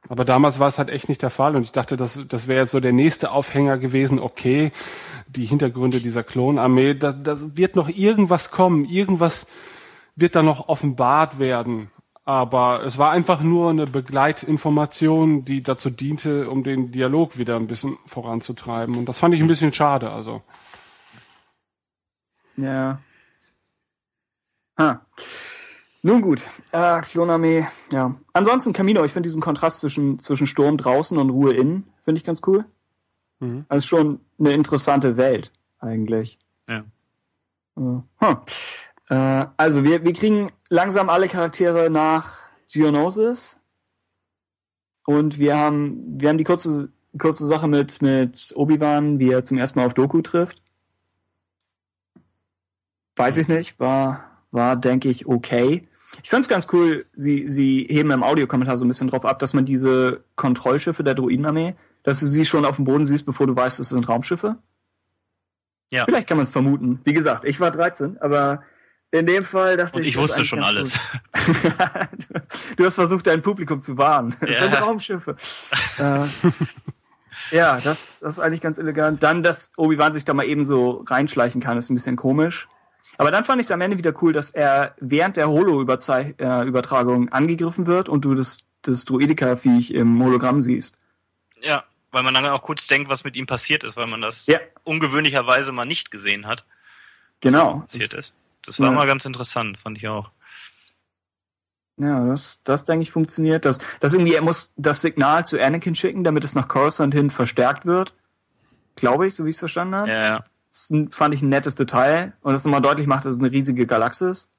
Aber 0.09 0.25
damals 0.25 0.59
war 0.59 0.69
es 0.69 0.79
halt 0.79 0.91
echt 0.91 1.09
nicht 1.09 1.23
der 1.23 1.31
Fall 1.31 1.55
und 1.57 1.63
ich 1.63 1.73
dachte, 1.73 1.97
das, 1.97 2.21
das 2.29 2.49
wäre 2.49 2.61
jetzt 2.61 2.73
so 2.73 2.81
der 2.81 2.93
nächste 2.93 3.31
Aufhänger 3.31 3.79
gewesen. 3.79 4.19
Okay, 4.19 4.73
die 5.29 5.47
Hintergründe 5.47 6.01
dieser 6.01 6.25
Klonarmee, 6.25 6.95
da, 6.95 7.13
da 7.13 7.37
wird 7.57 7.77
noch 7.77 7.89
irgendwas 7.89 8.51
kommen, 8.51 8.85
irgendwas 8.85 9.47
wird 10.17 10.35
da 10.35 10.43
noch 10.43 10.69
offenbart 10.69 11.39
werden. 11.39 11.91
Aber 12.25 12.85
es 12.85 12.99
war 12.99 13.11
einfach 13.11 13.41
nur 13.43 13.71
eine 13.71 13.87
Begleitinformation, 13.87 15.45
die 15.45 15.63
dazu 15.63 15.91
diente, 15.91 16.49
um 16.51 16.63
den 16.63 16.93
Dialog 16.93 17.39
wieder 17.39 17.57
ein 17.57 17.67
bisschen 17.67 17.99
voranzutreiben. 18.07 18.97
Und 18.97 19.07
das 19.09 19.19
fand 19.19 19.35
ich 19.35 19.41
ein 19.41 19.49
bisschen 19.49 19.73
schade. 19.73 20.11
Also 20.11 20.43
Ja. 22.57 23.01
Ha. 24.79 25.05
Nun 26.05 26.21
gut, 26.21 26.43
äh, 26.73 27.01
Klonarmee, 27.01 27.67
ja. 27.93 28.17
Ansonsten 28.33 28.73
Camino, 28.73 29.05
ich 29.05 29.13
finde 29.13 29.29
diesen 29.29 29.41
Kontrast 29.41 29.79
zwischen, 29.79 30.19
zwischen 30.19 30.49
Sturm 30.49 30.77
draußen 30.77 31.17
und 31.17 31.31
Ruhe 31.31 31.55
innen, 31.55 31.87
finde 32.05 32.19
ich 32.19 32.25
ganz 32.25 32.41
cool. 32.47 32.65
Mhm. 33.39 33.65
Also 33.69 33.87
schon 33.87 34.21
eine 34.39 34.53
interessante 34.53 35.17
Welt, 35.17 35.53
eigentlich. 35.79 36.39
Ja. 36.69 36.85
Hm. 37.77 38.03
äh, 39.09 39.47
also 39.57 39.85
wir, 39.85 40.05
wir 40.05 40.13
kriegen 40.13 40.49
langsam 40.69 41.09
alle 41.09 41.29
Charaktere 41.29 41.89
nach 41.89 42.49
Geonosis. 42.71 43.61
Und 45.05 45.39
wir 45.39 45.57
haben, 45.57 46.21
wir 46.21 46.29
haben 46.29 46.39
die 46.39 46.45
kurze, 46.45 46.91
kurze 47.19 47.47
Sache 47.47 47.69
mit, 47.69 48.03
mit 48.03 48.53
Obi-Wan, 48.55 49.19
wie 49.19 49.31
er 49.31 49.45
zum 49.45 49.59
ersten 49.59 49.79
Mal 49.79 49.87
auf 49.87 49.95
Doku 49.95 50.21
trifft. 50.23 50.63
Weiß 53.17 53.37
ich 53.37 53.49
nicht, 53.49 53.79
war, 53.79 54.43
war, 54.51 54.77
denke 54.77 55.09
ich, 55.09 55.27
okay. 55.27 55.89
Ich 56.23 56.29
find's 56.31 56.49
ganz 56.49 56.67
cool, 56.73 57.07
sie, 57.15 57.47
sie 57.49 57.87
heben 57.89 58.11
im 58.11 58.23
Audiokommentar 58.23 58.77
so 58.79 58.85
ein 58.85 58.89
bisschen 58.89 59.09
drauf 59.09 59.25
ab, 59.25 59.39
dass 59.39 59.55
man 59.55 59.65
diese 59.65 60.23
Kontrollschiffe 60.37 61.03
der 61.05 61.15
Druidenarmee, 61.15 61.75
dass 62.03 62.21
du 62.21 62.27
sie 62.27 62.45
schon 62.45 62.65
auf 62.65 62.77
dem 62.77 62.85
Boden 62.85 63.05
siehst, 63.05 63.25
bevor 63.25 63.47
du 63.47 63.57
weißt, 63.57 63.81
es 63.81 63.89
sind 63.91 64.09
Raumschiffe. 64.09 64.57
Ja. 65.91 66.05
Vielleicht 66.05 66.29
kann 66.29 66.37
man 66.37 66.45
es 66.45 66.51
vermuten. 66.51 67.01
Wie 67.05 67.13
gesagt, 67.13 67.45
ich 67.45 67.61
war 67.61 67.71
13, 67.71 68.19
aber 68.21 68.63
in 69.11 69.27
dem 69.27 69.45
Fall 69.45 69.77
dachte 69.77 69.97
Und 69.99 70.03
ich. 70.03 70.11
ich 70.11 70.17
wusste 70.17 70.45
schon 70.45 70.63
alles. 70.63 70.93
du, 70.93 71.71
hast, 71.79 72.59
du 72.77 72.85
hast 72.85 72.95
versucht, 72.95 73.27
dein 73.27 73.43
Publikum 73.43 73.83
zu 73.83 73.97
warnen. 73.99 74.35
Es 74.41 74.61
Ja. 74.61 74.71
sind 74.71 74.81
Raumschiffe. 74.81 75.37
äh, 75.99 76.27
ja, 77.57 77.79
das, 77.81 78.13
das 78.21 78.35
ist 78.35 78.41
eigentlich 78.41 78.61
ganz 78.63 78.79
elegant. 78.79 79.23
Dann, 79.23 79.43
dass 79.43 79.73
Obi-Wan 79.77 80.15
sich 80.15 80.25
da 80.25 80.33
mal 80.35 80.45
eben 80.47 80.65
so 80.65 81.05
reinschleichen 81.07 81.61
kann, 81.61 81.77
ist 81.77 81.91
ein 81.91 81.95
bisschen 81.95 82.17
komisch. 82.17 82.69
Aber 83.19 83.31
dann 83.31 83.45
fand 83.45 83.61
ich 83.61 83.67
es 83.67 83.71
am 83.71 83.81
Ende 83.81 83.99
wieder 83.99 84.15
cool, 84.23 84.33
dass 84.33 84.51
er 84.51 84.95
während 85.01 85.37
der 85.37 85.49
Holo-Übertragung 85.49 87.29
angegriffen 87.31 87.87
wird 87.87 88.09
und 88.09 88.25
du 88.25 88.35
das, 88.35 88.65
das 88.83 89.05
Druidika-Viech 89.05 89.91
im 89.93 90.23
Hologramm 90.23 90.61
siehst. 90.61 90.99
Ja, 91.61 91.85
weil 92.11 92.23
man 92.23 92.35
dann 92.35 92.45
auch 92.47 92.63
kurz 92.63 92.87
denkt, 92.87 93.09
was 93.09 93.25
mit 93.25 93.37
ihm 93.37 93.47
passiert 93.47 93.85
ist, 93.85 93.97
weil 93.97 94.07
man 94.07 94.21
das 94.23 94.47
Ja. 94.47 94.59
ungewöhnlicherweise 94.85 95.73
mal 95.73 95.85
nicht 95.85 96.11
gesehen 96.11 96.47
hat, 96.47 96.65
Genau. 97.41 97.81
passiert 97.81 98.13
ist. 98.15 98.33
Das 98.65 98.75
ist 98.75 98.81
war 98.81 98.89
eine- 98.89 98.97
mal 98.97 99.07
ganz 99.07 99.25
interessant, 99.25 99.79
fand 99.79 99.99
ich 99.99 100.09
auch. 100.09 100.31
Ja, 101.99 102.27
das, 102.27 102.61
das 102.65 102.85
denke 102.85 103.03
ich 103.03 103.13
funktioniert. 103.13 103.65
Das, 103.65 103.79
das 104.01 104.15
irgendwie, 104.15 104.35
er 104.35 104.43
muss 104.43 104.73
das 104.77 105.03
Signal 105.03 105.45
zu 105.45 105.61
Anakin 105.63 105.95
schicken, 105.95 106.25
damit 106.25 106.43
es 106.45 106.55
nach 106.55 106.67
Coruscant 106.69 107.13
hin 107.15 107.31
verstärkt 107.31 107.85
wird. 107.87 108.15
Glaube 108.97 109.27
ich, 109.27 109.35
so 109.35 109.45
wie 109.45 109.51
ich 109.51 109.57
es 109.57 109.61
verstanden 109.61 109.95
habe. 109.95 110.09
Ja, 110.09 110.23
ja. 110.25 110.45
Das 110.73 110.91
fand 111.11 111.35
ich 111.35 111.43
ein 111.43 111.51
nettes 111.51 111.75
Detail 111.75 112.33
und 112.41 112.55
das 112.55 112.65
nochmal 112.65 112.81
deutlich 112.81 113.07
macht, 113.07 113.27
dass 113.27 113.35
es 113.35 113.39
eine 113.41 113.53
riesige 113.53 113.87
Galaxis. 113.87 114.51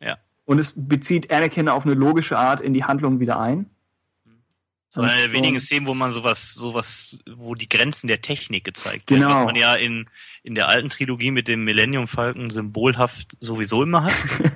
Ja. 0.00 0.18
Und 0.44 0.58
es 0.58 0.74
bezieht 0.76 1.30
Anakin 1.30 1.70
auf 1.70 1.86
eine 1.86 1.94
logische 1.94 2.36
Art 2.38 2.60
in 2.60 2.74
die 2.74 2.84
Handlung 2.84 3.20
wieder 3.20 3.40
ein. 3.40 3.70
Das 4.94 4.98
eine 5.04 5.06
ist 5.06 5.20
der 5.22 5.32
wenigen 5.32 5.58
Szenen, 5.58 5.86
wo 5.86 5.94
man 5.94 6.12
sowas, 6.12 6.52
sowas, 6.52 7.18
wo 7.36 7.54
die 7.54 7.70
Grenzen 7.70 8.08
der 8.08 8.20
Technik 8.20 8.64
gezeigt 8.64 9.06
Genau. 9.06 9.28
werden, 9.28 9.38
was 9.38 9.46
man 9.46 9.56
ja 9.56 9.74
in, 9.74 10.10
in 10.42 10.54
der 10.54 10.68
alten 10.68 10.90
Trilogie 10.90 11.30
mit 11.30 11.48
dem 11.48 11.64
Millennium 11.64 12.06
Falcon 12.06 12.50
symbolhaft 12.50 13.34
sowieso 13.40 13.82
immer 13.82 14.04
hat. 14.04 14.12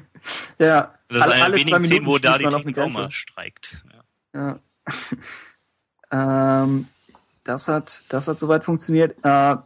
Ja, 0.59 0.95
Das 1.09 1.19
ist 1.19 1.23
alle, 1.23 1.33
eine 1.35 1.37
der 1.37 1.45
alle 1.45 1.57
wenigen 1.57 1.81
Szenen, 1.81 2.07
wo 2.07 2.19
da 2.19 2.37
die 2.37 2.47
eine 2.47 2.57
Technik 2.57 2.79
auch 2.79 2.91
mal 2.93 3.11
streikt. 3.13 3.85
Ja. 4.35 4.59
Ja. 6.11 6.63
ähm, 6.65 6.89
das 7.45 7.69
hat, 7.69 8.03
das 8.09 8.27
hat 8.27 8.41
soweit 8.41 8.65
funktioniert. 8.65 9.17
Äh, 9.23 9.57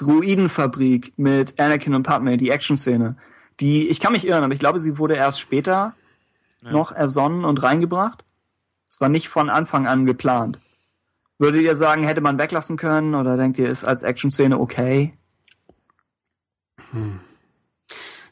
Druidenfabrik 0.00 1.12
mit 1.16 1.60
Anakin 1.60 1.94
und 1.94 2.04
Padme, 2.04 2.36
die 2.36 2.50
Action-Szene. 2.50 3.16
Die, 3.60 3.88
ich 3.88 3.98
kann 4.00 4.12
mich 4.12 4.26
irren, 4.26 4.44
aber 4.44 4.52
ich 4.54 4.60
glaube, 4.60 4.78
sie 4.78 4.98
wurde 4.98 5.14
erst 5.16 5.40
später 5.40 5.94
Ja. 6.62 6.72
noch 6.72 6.92
ersonnen 6.92 7.44
und 7.44 7.62
reingebracht. 7.62 8.24
Es 8.88 9.00
war 9.00 9.08
nicht 9.08 9.28
von 9.28 9.50
Anfang 9.50 9.86
an 9.86 10.06
geplant. 10.06 10.60
Würdet 11.38 11.62
ihr 11.62 11.76
sagen, 11.76 12.02
hätte 12.04 12.20
man 12.20 12.38
weglassen 12.38 12.76
können 12.76 13.14
oder 13.14 13.36
denkt 13.36 13.58
ihr, 13.58 13.68
ist 13.68 13.84
als 13.84 14.02
Action-Szene 14.02 14.58
okay? 14.58 15.14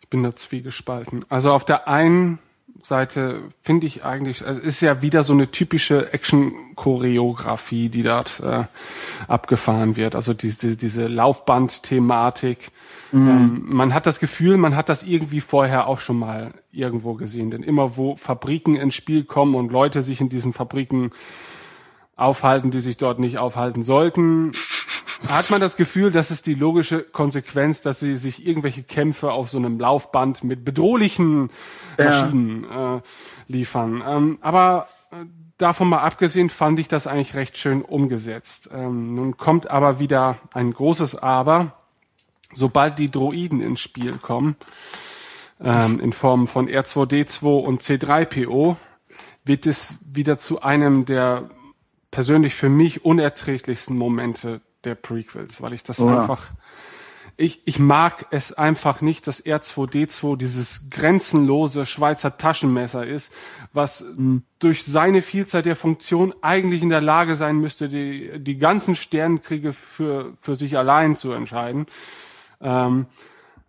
Ich 0.00 0.08
bin 0.08 0.22
da 0.22 0.34
zwiegespalten. 0.34 1.24
Also 1.28 1.52
auf 1.52 1.64
der 1.64 1.88
einen 1.88 2.38
Seite 2.82 3.42
finde 3.60 3.86
ich 3.86 4.04
eigentlich, 4.04 4.42
es 4.42 4.58
ist 4.58 4.80
ja 4.80 5.02
wieder 5.02 5.24
so 5.24 5.32
eine 5.32 5.50
typische 5.50 6.12
Action-Choreografie, 6.12 7.88
die 7.88 8.02
dort 8.02 8.40
äh, 8.40 8.64
abgefahren 9.28 9.96
wird. 9.96 10.14
Also 10.14 10.34
diese, 10.34 10.76
diese 10.76 11.06
Laufband-Thematik. 11.08 12.70
Ähm, 13.12 13.62
man 13.66 13.94
hat 13.94 14.06
das 14.06 14.20
Gefühl, 14.20 14.56
man 14.56 14.76
hat 14.76 14.88
das 14.88 15.02
irgendwie 15.02 15.40
vorher 15.40 15.86
auch 15.86 16.00
schon 16.00 16.18
mal 16.18 16.52
irgendwo 16.70 17.14
gesehen. 17.14 17.50
Denn 17.50 17.62
immer 17.62 17.96
wo 17.96 18.16
Fabriken 18.16 18.76
ins 18.76 18.94
Spiel 18.94 19.24
kommen 19.24 19.54
und 19.54 19.72
Leute 19.72 20.02
sich 20.02 20.20
in 20.20 20.28
diesen 20.28 20.52
Fabriken 20.52 21.10
aufhalten, 22.16 22.70
die 22.70 22.80
sich 22.80 22.96
dort 22.96 23.18
nicht 23.18 23.38
aufhalten 23.38 23.82
sollten, 23.82 24.52
hat 25.26 25.50
man 25.50 25.60
das 25.60 25.76
Gefühl, 25.76 26.10
das 26.10 26.30
ist 26.30 26.46
die 26.46 26.54
logische 26.54 27.02
Konsequenz, 27.02 27.80
dass 27.80 28.00
sie 28.00 28.16
sich 28.16 28.46
irgendwelche 28.46 28.82
Kämpfe 28.82 29.32
auf 29.32 29.48
so 29.48 29.58
einem 29.58 29.80
Laufband 29.80 30.44
mit 30.44 30.64
bedrohlichen 30.64 31.50
Maschinen 31.98 32.64
äh, 32.64 33.00
liefern. 33.48 34.02
Ähm, 34.06 34.38
aber 34.42 34.88
äh, 35.10 35.24
davon 35.58 35.88
mal 35.88 36.00
abgesehen 36.00 36.50
fand 36.50 36.78
ich 36.78 36.88
das 36.88 37.06
eigentlich 37.06 37.34
recht 37.34 37.56
schön 37.56 37.82
umgesetzt. 37.82 38.70
Ähm, 38.72 39.14
nun 39.14 39.36
kommt 39.36 39.70
aber 39.70 39.98
wieder 39.98 40.38
ein 40.52 40.72
großes 40.72 41.16
Aber, 41.16 41.72
sobald 42.52 42.98
die 42.98 43.10
Droiden 43.10 43.60
ins 43.60 43.80
Spiel 43.80 44.18
kommen, 44.18 44.56
ähm, 45.60 45.98
in 46.00 46.12
Form 46.12 46.46
von 46.46 46.68
R2D2 46.68 47.46
und 47.46 47.82
C3PO, 47.82 48.76
wird 49.44 49.66
es 49.66 49.94
wieder 50.12 50.38
zu 50.38 50.60
einem 50.60 51.06
der 51.06 51.48
persönlich 52.10 52.54
für 52.54 52.68
mich 52.68 53.04
unerträglichsten 53.04 53.96
Momente 53.96 54.60
der 54.86 54.94
Prequels, 54.94 55.60
weil 55.60 55.72
ich 55.72 55.82
das 55.82 56.00
Oh 56.00 56.08
einfach, 56.08 56.52
ich, 57.36 57.60
ich 57.66 57.78
mag 57.78 58.26
es 58.30 58.54
einfach 58.54 59.02
nicht, 59.02 59.26
dass 59.26 59.44
R2D2 59.44 60.36
dieses 60.36 60.88
grenzenlose 60.88 61.84
Schweizer 61.84 62.38
Taschenmesser 62.38 63.06
ist, 63.06 63.30
was 63.74 64.06
durch 64.58 64.84
seine 64.84 65.20
Vielzahl 65.20 65.62
der 65.62 65.76
Funktionen 65.76 66.32
eigentlich 66.40 66.82
in 66.82 66.88
der 66.88 67.02
Lage 67.02 67.36
sein 67.36 67.58
müsste, 67.58 67.90
die, 67.90 68.38
die 68.38 68.56
ganzen 68.56 68.94
Sternenkriege 68.94 69.74
für, 69.74 70.32
für 70.40 70.54
sich 70.54 70.78
allein 70.78 71.14
zu 71.14 71.32
entscheiden. 71.32 71.86
Ähm, 72.62 73.06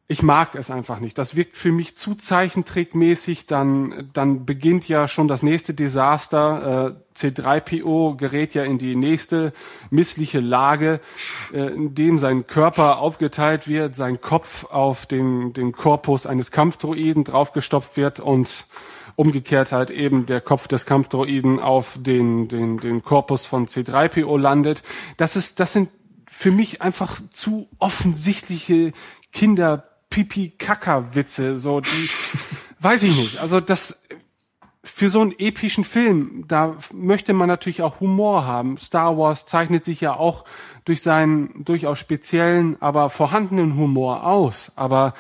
ich 0.10 0.24
mag 0.24 0.56
es 0.56 0.72
einfach 0.72 1.02
nicht. 1.02 1.18
Das 1.18 1.36
wirkt 1.36 1.58
für 1.58 1.74
mich 1.74 1.98
zu 1.98 2.16
zeichentrickmäßig. 2.16 3.46
Dann, 3.46 4.10
dann 4.14 4.46
beginnt 4.46 4.88
ja 4.88 5.10
schon 5.10 5.28
das 5.28 5.44
nächste 5.44 5.74
Desaster. 5.74 6.96
Äh, 7.16 7.18
C3PO 7.18 8.16
gerät 8.16 8.54
ja 8.54 8.64
in 8.64 8.78
die 8.78 8.96
nächste 8.96 9.52
missliche 9.90 10.40
Lage, 10.40 11.02
äh, 11.52 11.74
in 11.74 11.94
dem 11.94 12.20
sein 12.20 12.48
Körper 12.48 13.00
aufgeteilt 13.00 13.68
wird, 13.68 13.98
sein 13.98 14.22
Kopf 14.22 14.64
auf 14.66 15.08
den, 15.08 15.52
den 15.52 15.74
Korpus 15.74 16.26
eines 16.26 16.52
Kampfdroiden 16.52 17.26
draufgestopft 17.26 17.98
wird 17.98 18.22
und 18.22 18.66
umgekehrt 19.18 19.74
halt 19.74 19.90
eben 19.90 20.26
der 20.26 20.40
Kopf 20.40 20.70
des 20.70 20.86
Kampfdroiden 20.86 21.60
auf 21.60 21.98
den, 22.00 22.48
den, 22.48 22.78
den 22.78 23.04
Korpus 23.04 23.46
von 23.46 23.68
C3PO 23.68 24.40
landet. 24.40 24.84
Das 25.18 25.36
ist, 25.36 25.60
das 25.60 25.74
sind 25.74 25.90
für 26.32 26.52
mich 26.52 26.82
einfach 26.82 27.20
zu 27.32 27.68
offensichtliche 27.80 28.94
Kinder 29.34 29.84
pipi 30.10 30.52
kaka 30.52 31.16
witze 31.16 31.60
so 31.60 31.82
die 31.82 32.10
weiß 32.80 33.04
ich 33.04 33.16
nicht. 33.16 33.40
Also 33.40 33.60
das 33.60 34.04
für 34.84 35.10
so 35.10 35.22
einen 35.22 35.38
epischen 35.38 35.84
Film 35.84 36.46
da 36.48 36.78
möchte 36.94 37.34
man 37.34 37.48
natürlich 37.48 37.82
auch 37.82 38.00
Humor 38.00 38.46
haben. 38.46 38.78
Star 38.78 39.18
Wars 39.18 39.46
zeichnet 39.46 39.84
sich 39.84 40.02
ja 40.02 40.16
auch 40.16 40.46
durch 40.86 41.02
seinen 41.02 41.66
durchaus 41.66 42.00
speziellen 42.00 42.82
aber 42.82 43.10
vorhandenen 43.10 43.76
Humor 43.76 44.26
aus. 44.26 44.72
Aber 44.76 45.14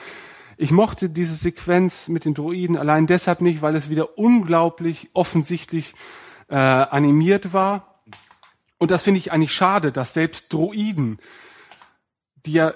ich 0.56 0.72
mochte 0.72 1.10
diese 1.10 1.36
Sequenz 1.36 2.08
mit 2.08 2.26
den 2.26 2.34
Droiden 2.34 2.78
allein 2.78 3.08
deshalb 3.08 3.42
nicht 3.42 3.62
weil 3.62 3.76
es 3.76 3.90
wieder 3.90 4.18
unglaublich 4.18 5.10
offensichtlich 5.14 5.94
äh, 6.50 6.56
animiert 6.56 7.54
war. 7.54 8.02
Und 8.78 8.92
das 8.92 9.04
finde 9.04 9.18
ich 9.20 9.32
eigentlich 9.32 9.54
schade 9.54 9.92
dass 9.92 10.14
selbst 10.14 10.54
Droiden 10.54 11.20
die 12.46 12.54
ja 12.54 12.74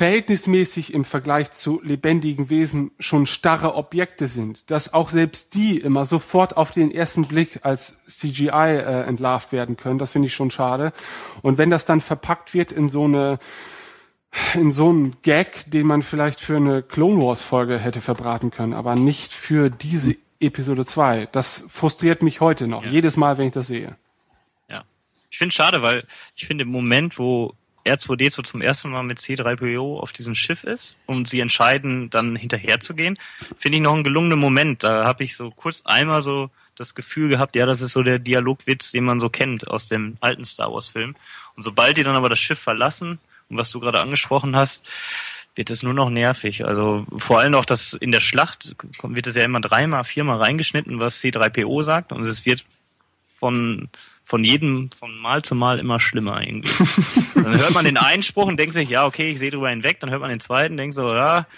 verhältnismäßig 0.00 0.94
im 0.94 1.04
Vergleich 1.04 1.50
zu 1.50 1.78
lebendigen 1.84 2.48
Wesen 2.48 2.90
schon 2.98 3.26
starre 3.26 3.74
Objekte 3.74 4.28
sind, 4.28 4.70
dass 4.70 4.94
auch 4.94 5.10
selbst 5.10 5.54
die 5.54 5.76
immer 5.78 6.06
sofort 6.06 6.56
auf 6.56 6.70
den 6.70 6.90
ersten 6.90 7.26
Blick 7.28 7.60
als 7.66 7.98
CGI 8.06 8.48
äh, 8.48 9.02
entlarvt 9.02 9.52
werden 9.52 9.76
können, 9.76 9.98
das 9.98 10.12
finde 10.12 10.28
ich 10.28 10.34
schon 10.34 10.50
schade. 10.50 10.94
Und 11.42 11.58
wenn 11.58 11.68
das 11.68 11.84
dann 11.84 12.00
verpackt 12.00 12.54
wird 12.54 12.72
in 12.72 12.88
so 12.88 13.04
eine 13.04 13.38
in 14.54 14.72
so 14.72 14.88
einen 14.88 15.16
Gag, 15.20 15.70
den 15.70 15.86
man 15.86 16.00
vielleicht 16.00 16.40
für 16.40 16.56
eine 16.56 16.82
Clone 16.82 17.22
Wars 17.22 17.44
Folge 17.44 17.78
hätte 17.78 18.00
verbraten 18.00 18.50
können, 18.50 18.72
aber 18.72 18.94
nicht 18.94 19.34
für 19.34 19.68
diese 19.68 20.16
Episode 20.40 20.86
2. 20.86 21.28
Das 21.30 21.64
frustriert 21.68 22.22
mich 22.22 22.40
heute 22.40 22.68
noch, 22.68 22.84
Ja. 22.84 22.90
jedes 22.90 23.18
Mal, 23.18 23.36
wenn 23.36 23.48
ich 23.48 23.52
das 23.52 23.66
sehe. 23.66 23.96
Ja. 24.66 24.84
Ich 25.30 25.36
finde 25.36 25.52
schade, 25.54 25.82
weil 25.82 26.06
ich 26.36 26.46
finde 26.46 26.62
im 26.62 26.70
Moment, 26.70 27.18
wo 27.18 27.52
R2D2 27.84 28.44
zum 28.44 28.60
ersten 28.60 28.90
Mal 28.90 29.02
mit 29.02 29.18
C3PO 29.18 29.98
auf 29.98 30.12
diesem 30.12 30.34
Schiff 30.34 30.64
ist 30.64 30.96
und 31.06 31.28
sie 31.28 31.40
entscheiden, 31.40 32.10
dann 32.10 32.36
hinterher 32.36 32.80
zu 32.80 32.94
gehen, 32.94 33.18
finde 33.58 33.78
ich 33.78 33.82
noch 33.82 33.94
einen 33.94 34.04
gelungenen 34.04 34.38
Moment. 34.38 34.84
Da 34.84 35.04
habe 35.04 35.24
ich 35.24 35.36
so 35.36 35.50
kurz 35.50 35.82
einmal 35.84 36.22
so 36.22 36.50
das 36.76 36.94
Gefühl 36.94 37.28
gehabt, 37.28 37.56
ja, 37.56 37.66
das 37.66 37.80
ist 37.80 37.92
so 37.92 38.02
der 38.02 38.18
Dialogwitz, 38.18 38.92
den 38.92 39.04
man 39.04 39.20
so 39.20 39.28
kennt 39.28 39.68
aus 39.68 39.88
dem 39.88 40.16
alten 40.20 40.44
Star 40.44 40.72
Wars 40.72 40.88
Film. 40.88 41.14
Und 41.56 41.62
sobald 41.62 41.96
die 41.96 42.04
dann 42.04 42.16
aber 42.16 42.28
das 42.28 42.38
Schiff 42.38 42.58
verlassen, 42.58 43.18
und 43.48 43.58
was 43.58 43.70
du 43.70 43.80
gerade 43.80 44.00
angesprochen 44.00 44.56
hast, 44.56 44.86
wird 45.56 45.70
es 45.70 45.82
nur 45.82 45.94
noch 45.94 46.08
nervig. 46.08 46.64
Also 46.64 47.04
vor 47.18 47.40
allem 47.40 47.54
auch 47.54 47.64
das 47.64 47.92
in 47.92 48.12
der 48.12 48.20
Schlacht 48.20 48.76
wird 49.02 49.26
es 49.26 49.34
ja 49.34 49.44
immer 49.44 49.60
dreimal, 49.60 50.04
viermal 50.04 50.38
reingeschnitten, 50.38 51.00
was 51.00 51.20
C3PO 51.20 51.82
sagt 51.82 52.12
und 52.12 52.22
es 52.22 52.46
wird 52.46 52.64
von 53.38 53.88
von 54.30 54.44
jedem 54.44 54.90
von 54.96 55.12
Mal 55.18 55.42
zu 55.42 55.56
Mal 55.56 55.80
immer 55.80 55.98
schlimmer 55.98 56.40
irgendwie. 56.40 56.70
dann 57.34 57.58
hört 57.58 57.74
man 57.74 57.84
den 57.84 57.96
einen 57.96 58.22
Spruch 58.22 58.46
und 58.46 58.60
denkt 58.60 58.74
sich, 58.74 58.88
ja 58.88 59.04
okay, 59.04 59.32
ich 59.32 59.40
sehe 59.40 59.50
drüber 59.50 59.70
hinweg. 59.70 59.98
Dann 59.98 60.08
hört 60.10 60.20
man 60.20 60.30
den 60.30 60.38
zweiten, 60.38 60.76
denkt 60.76 60.94
so, 60.94 61.12
ja 61.12 61.48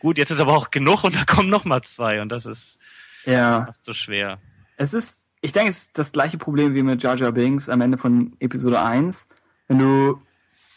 gut, 0.00 0.16
jetzt 0.16 0.30
ist 0.30 0.40
aber 0.40 0.56
auch 0.56 0.70
genug 0.70 1.04
und 1.04 1.14
da 1.14 1.26
kommen 1.26 1.50
noch 1.50 1.66
mal 1.66 1.82
zwei 1.82 2.22
und 2.22 2.30
das 2.30 2.46
ist 2.46 2.78
Ja. 3.26 3.58
das 3.60 3.66
macht 3.68 3.84
so 3.84 3.92
schwer. 3.92 4.38
Es 4.78 4.94
ist, 4.94 5.20
ich 5.42 5.52
denke, 5.52 5.68
es 5.68 5.82
ist 5.82 5.98
das 5.98 6.12
gleiche 6.12 6.38
Problem 6.38 6.74
wie 6.74 6.82
mit 6.82 7.02
Jar 7.02 7.16
Jar 7.16 7.30
Binks 7.30 7.68
am 7.68 7.82
Ende 7.82 7.98
von 7.98 8.32
Episode 8.40 8.80
1. 8.80 9.28
Wenn 9.68 9.78
du, 9.78 10.22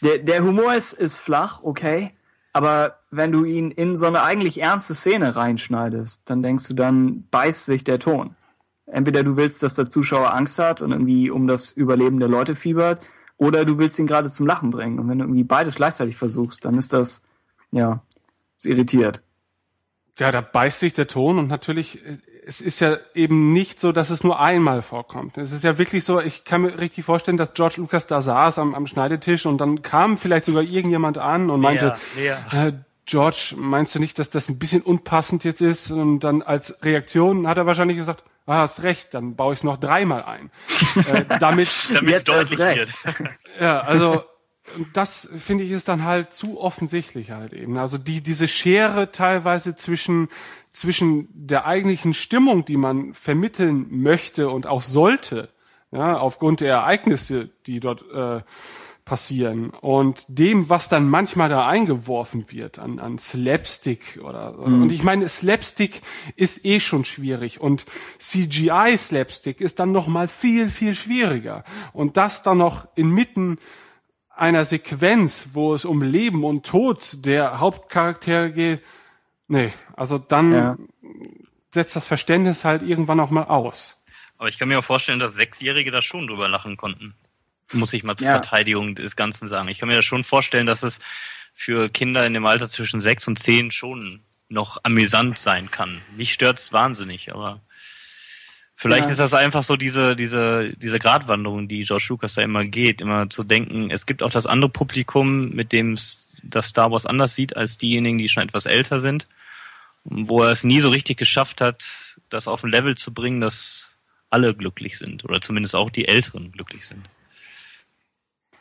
der, 0.02 0.18
der 0.18 0.42
Humor 0.44 0.74
ist, 0.74 0.92
ist 0.92 1.16
flach, 1.16 1.60
okay, 1.62 2.12
aber 2.52 2.98
wenn 3.10 3.32
du 3.32 3.44
ihn 3.46 3.70
in 3.70 3.96
so 3.96 4.04
eine 4.04 4.22
eigentlich 4.22 4.60
ernste 4.60 4.94
Szene 4.94 5.34
reinschneidest, 5.34 6.28
dann 6.28 6.42
denkst 6.42 6.68
du, 6.68 6.74
dann 6.74 7.24
beißt 7.30 7.64
sich 7.64 7.84
der 7.84 7.98
Ton. 7.98 8.36
Entweder 8.90 9.22
du 9.22 9.36
willst, 9.36 9.62
dass 9.62 9.74
der 9.74 9.90
Zuschauer 9.90 10.34
Angst 10.34 10.58
hat 10.58 10.82
und 10.82 10.92
irgendwie 10.92 11.30
um 11.30 11.46
das 11.46 11.72
Überleben 11.72 12.20
der 12.20 12.28
Leute 12.28 12.56
fiebert, 12.56 13.00
oder 13.36 13.64
du 13.64 13.78
willst 13.78 13.98
ihn 13.98 14.06
gerade 14.06 14.30
zum 14.30 14.46
Lachen 14.46 14.70
bringen. 14.70 14.98
Und 14.98 15.08
wenn 15.08 15.18
du 15.18 15.24
irgendwie 15.24 15.44
beides 15.44 15.76
gleichzeitig 15.76 16.16
versuchst, 16.16 16.64
dann 16.64 16.76
ist 16.76 16.92
das, 16.92 17.22
ja, 17.70 18.02
ist 18.56 18.66
irritiert. 18.66 19.22
Ja, 20.18 20.32
da 20.32 20.40
beißt 20.40 20.80
sich 20.80 20.94
der 20.94 21.06
Ton 21.06 21.38
und 21.38 21.46
natürlich, 21.46 22.04
äh, 22.04 22.18
es 22.44 22.60
ist 22.60 22.80
ja 22.80 22.96
eben 23.14 23.52
nicht 23.52 23.78
so, 23.78 23.92
dass 23.92 24.10
es 24.10 24.24
nur 24.24 24.40
einmal 24.40 24.82
vorkommt. 24.82 25.38
Es 25.38 25.52
ist 25.52 25.62
ja 25.62 25.78
wirklich 25.78 26.04
so, 26.04 26.20
ich 26.20 26.44
kann 26.44 26.62
mir 26.62 26.78
richtig 26.78 27.04
vorstellen, 27.04 27.36
dass 27.36 27.54
George 27.54 27.76
Lucas 27.76 28.06
da 28.06 28.20
saß 28.20 28.58
am, 28.58 28.74
am 28.74 28.86
Schneidetisch 28.86 29.46
und 29.46 29.58
dann 29.58 29.82
kam 29.82 30.16
vielleicht 30.16 30.46
sogar 30.46 30.62
irgendjemand 30.62 31.18
an 31.18 31.50
und 31.50 31.60
meinte, 31.60 31.94
Lea. 32.16 32.34
Äh, 32.50 32.72
George, 33.06 33.54
meinst 33.56 33.94
du 33.94 34.00
nicht, 34.00 34.18
dass 34.18 34.28
das 34.28 34.48
ein 34.48 34.58
bisschen 34.58 34.82
unpassend 34.82 35.44
jetzt 35.44 35.62
ist? 35.62 35.90
Und 35.90 36.20
dann 36.20 36.42
als 36.42 36.82
Reaktion 36.82 37.46
hat 37.46 37.56
er 37.56 37.64
wahrscheinlich 37.64 37.96
gesagt, 37.96 38.22
ah, 38.48 38.58
hast 38.62 38.82
recht, 38.82 39.14
dann 39.14 39.36
baue 39.36 39.52
ich 39.52 39.60
es 39.60 39.64
noch 39.64 39.76
dreimal 39.76 40.22
ein. 40.24 40.50
äh, 40.96 41.24
damit, 41.38 41.38
Damit 41.38 41.68
es 41.68 42.02
Jetzt 42.02 42.28
deutlich 42.28 42.58
recht. 42.58 43.04
wird. 43.04 43.30
ja, 43.60 43.80
also 43.80 44.24
das 44.92 45.28
finde 45.38 45.64
ich 45.64 45.70
ist 45.70 45.88
dann 45.88 46.04
halt 46.04 46.32
zu 46.32 46.60
offensichtlich 46.60 47.30
halt 47.30 47.52
eben. 47.52 47.76
Also 47.78 47.98
die 47.98 48.22
diese 48.22 48.48
Schere 48.48 49.12
teilweise 49.12 49.76
zwischen 49.76 50.28
zwischen 50.70 51.28
der 51.32 51.66
eigentlichen 51.66 52.14
Stimmung, 52.14 52.64
die 52.64 52.76
man 52.76 53.14
vermitteln 53.14 53.86
möchte 53.90 54.50
und 54.50 54.66
auch 54.66 54.82
sollte, 54.82 55.48
ja, 55.90 56.18
aufgrund 56.18 56.60
der 56.60 56.70
Ereignisse, 56.74 57.48
die 57.66 57.80
dort 57.80 58.04
äh, 58.12 58.42
passieren 59.08 59.70
und 59.70 60.24
dem, 60.28 60.68
was 60.68 60.88
dann 60.88 61.08
manchmal 61.08 61.48
da 61.48 61.66
eingeworfen 61.66 62.52
wird 62.52 62.78
an, 62.78 62.98
an 63.00 63.18
Slapstick 63.18 64.20
oder, 64.22 64.58
oder 64.58 64.66
und 64.66 64.92
ich 64.92 65.02
meine 65.02 65.28
Slapstick 65.28 66.02
ist 66.36 66.64
eh 66.64 66.78
schon 66.78 67.04
schwierig 67.04 67.60
und 67.60 67.86
CGI 68.18 68.96
Slapstick 68.98 69.60
ist 69.62 69.78
dann 69.80 69.92
noch 69.92 70.06
mal 70.08 70.28
viel 70.28 70.68
viel 70.68 70.94
schwieriger 70.94 71.64
und 71.92 72.16
das 72.18 72.42
dann 72.42 72.58
noch 72.58 72.86
inmitten 72.96 73.58
einer 74.28 74.64
Sequenz, 74.64 75.48
wo 75.52 75.74
es 75.74 75.84
um 75.84 76.02
Leben 76.02 76.44
und 76.44 76.64
Tod 76.66 77.24
der 77.26 77.58
Hauptcharaktere 77.58 78.52
geht, 78.52 78.82
nee, 79.48 79.72
also 79.96 80.18
dann 80.18 80.52
Ja. 80.52 80.76
setzt 81.74 81.96
das 81.96 82.06
Verständnis 82.06 82.64
halt 82.64 82.82
irgendwann 82.82 83.18
auch 83.20 83.30
mal 83.30 83.44
aus. 83.44 83.96
Aber 84.36 84.48
ich 84.48 84.58
kann 84.58 84.68
mir 84.68 84.78
auch 84.78 84.84
vorstellen, 84.84 85.18
dass 85.18 85.34
Sechsjährige 85.34 85.90
da 85.90 86.00
schon 86.00 86.28
drüber 86.28 86.48
lachen 86.48 86.76
konnten. 86.76 87.14
Muss 87.72 87.92
ich 87.92 88.02
mal 88.02 88.16
zur 88.16 88.26
Ja. 88.28 88.32
Verteidigung 88.34 88.94
des 88.94 89.16
Ganzen 89.16 89.46
sagen. 89.48 89.68
Ich 89.68 89.78
kann 89.78 89.88
mir 89.88 89.96
das 89.96 90.04
schon 90.04 90.24
vorstellen, 90.24 90.66
dass 90.66 90.82
es 90.82 91.00
für 91.54 91.88
Kinder 91.88 92.24
in 92.26 92.34
dem 92.34 92.46
Alter 92.46 92.68
zwischen 92.68 93.00
sechs 93.00 93.26
und 93.28 93.38
zehn 93.38 93.70
schon 93.70 94.20
noch 94.48 94.78
amüsant 94.84 95.38
sein 95.38 95.70
kann. 95.70 96.00
Mich 96.16 96.32
stört's 96.32 96.72
wahnsinnig, 96.72 97.32
aber 97.32 97.60
vielleicht 98.76 99.04
Ja. 99.04 99.10
ist 99.10 99.18
das 99.20 99.34
einfach 99.34 99.62
so 99.62 99.76
diese, 99.76 100.16
diese, 100.16 100.72
diese 100.76 100.98
Gratwanderung, 100.98 101.68
die 101.68 101.82
George 101.84 102.06
Lucas 102.08 102.34
da 102.34 102.42
immer 102.42 102.64
geht, 102.64 103.00
immer 103.02 103.28
zu 103.28 103.44
denken, 103.44 103.90
es 103.90 104.06
gibt 104.06 104.22
auch 104.22 104.30
das 104.30 104.46
andere 104.46 104.70
Publikum, 104.70 105.50
mit 105.50 105.72
dem 105.72 105.98
das 106.42 106.68
Star 106.68 106.90
Wars 106.90 107.04
anders 107.04 107.34
sieht 107.34 107.56
als 107.56 107.76
diejenigen, 107.76 108.16
die 108.18 108.28
schon 108.28 108.44
etwas 108.44 108.64
älter 108.64 109.00
sind, 109.00 109.26
wo 110.04 110.42
er 110.42 110.52
es 110.52 110.64
nie 110.64 110.80
so 110.80 110.88
richtig 110.88 111.18
geschafft 111.18 111.60
hat, 111.60 112.16
das 112.30 112.48
auf 112.48 112.62
ein 112.64 112.70
Level 112.70 112.96
zu 112.96 113.12
bringen, 113.12 113.40
dass 113.40 113.96
alle 114.30 114.54
glücklich 114.54 114.96
sind 114.96 115.24
oder 115.24 115.40
zumindest 115.40 115.74
auch 115.74 115.90
die 115.90 116.06
Älteren 116.08 116.52
glücklich 116.52 116.86
sind. 116.86 117.08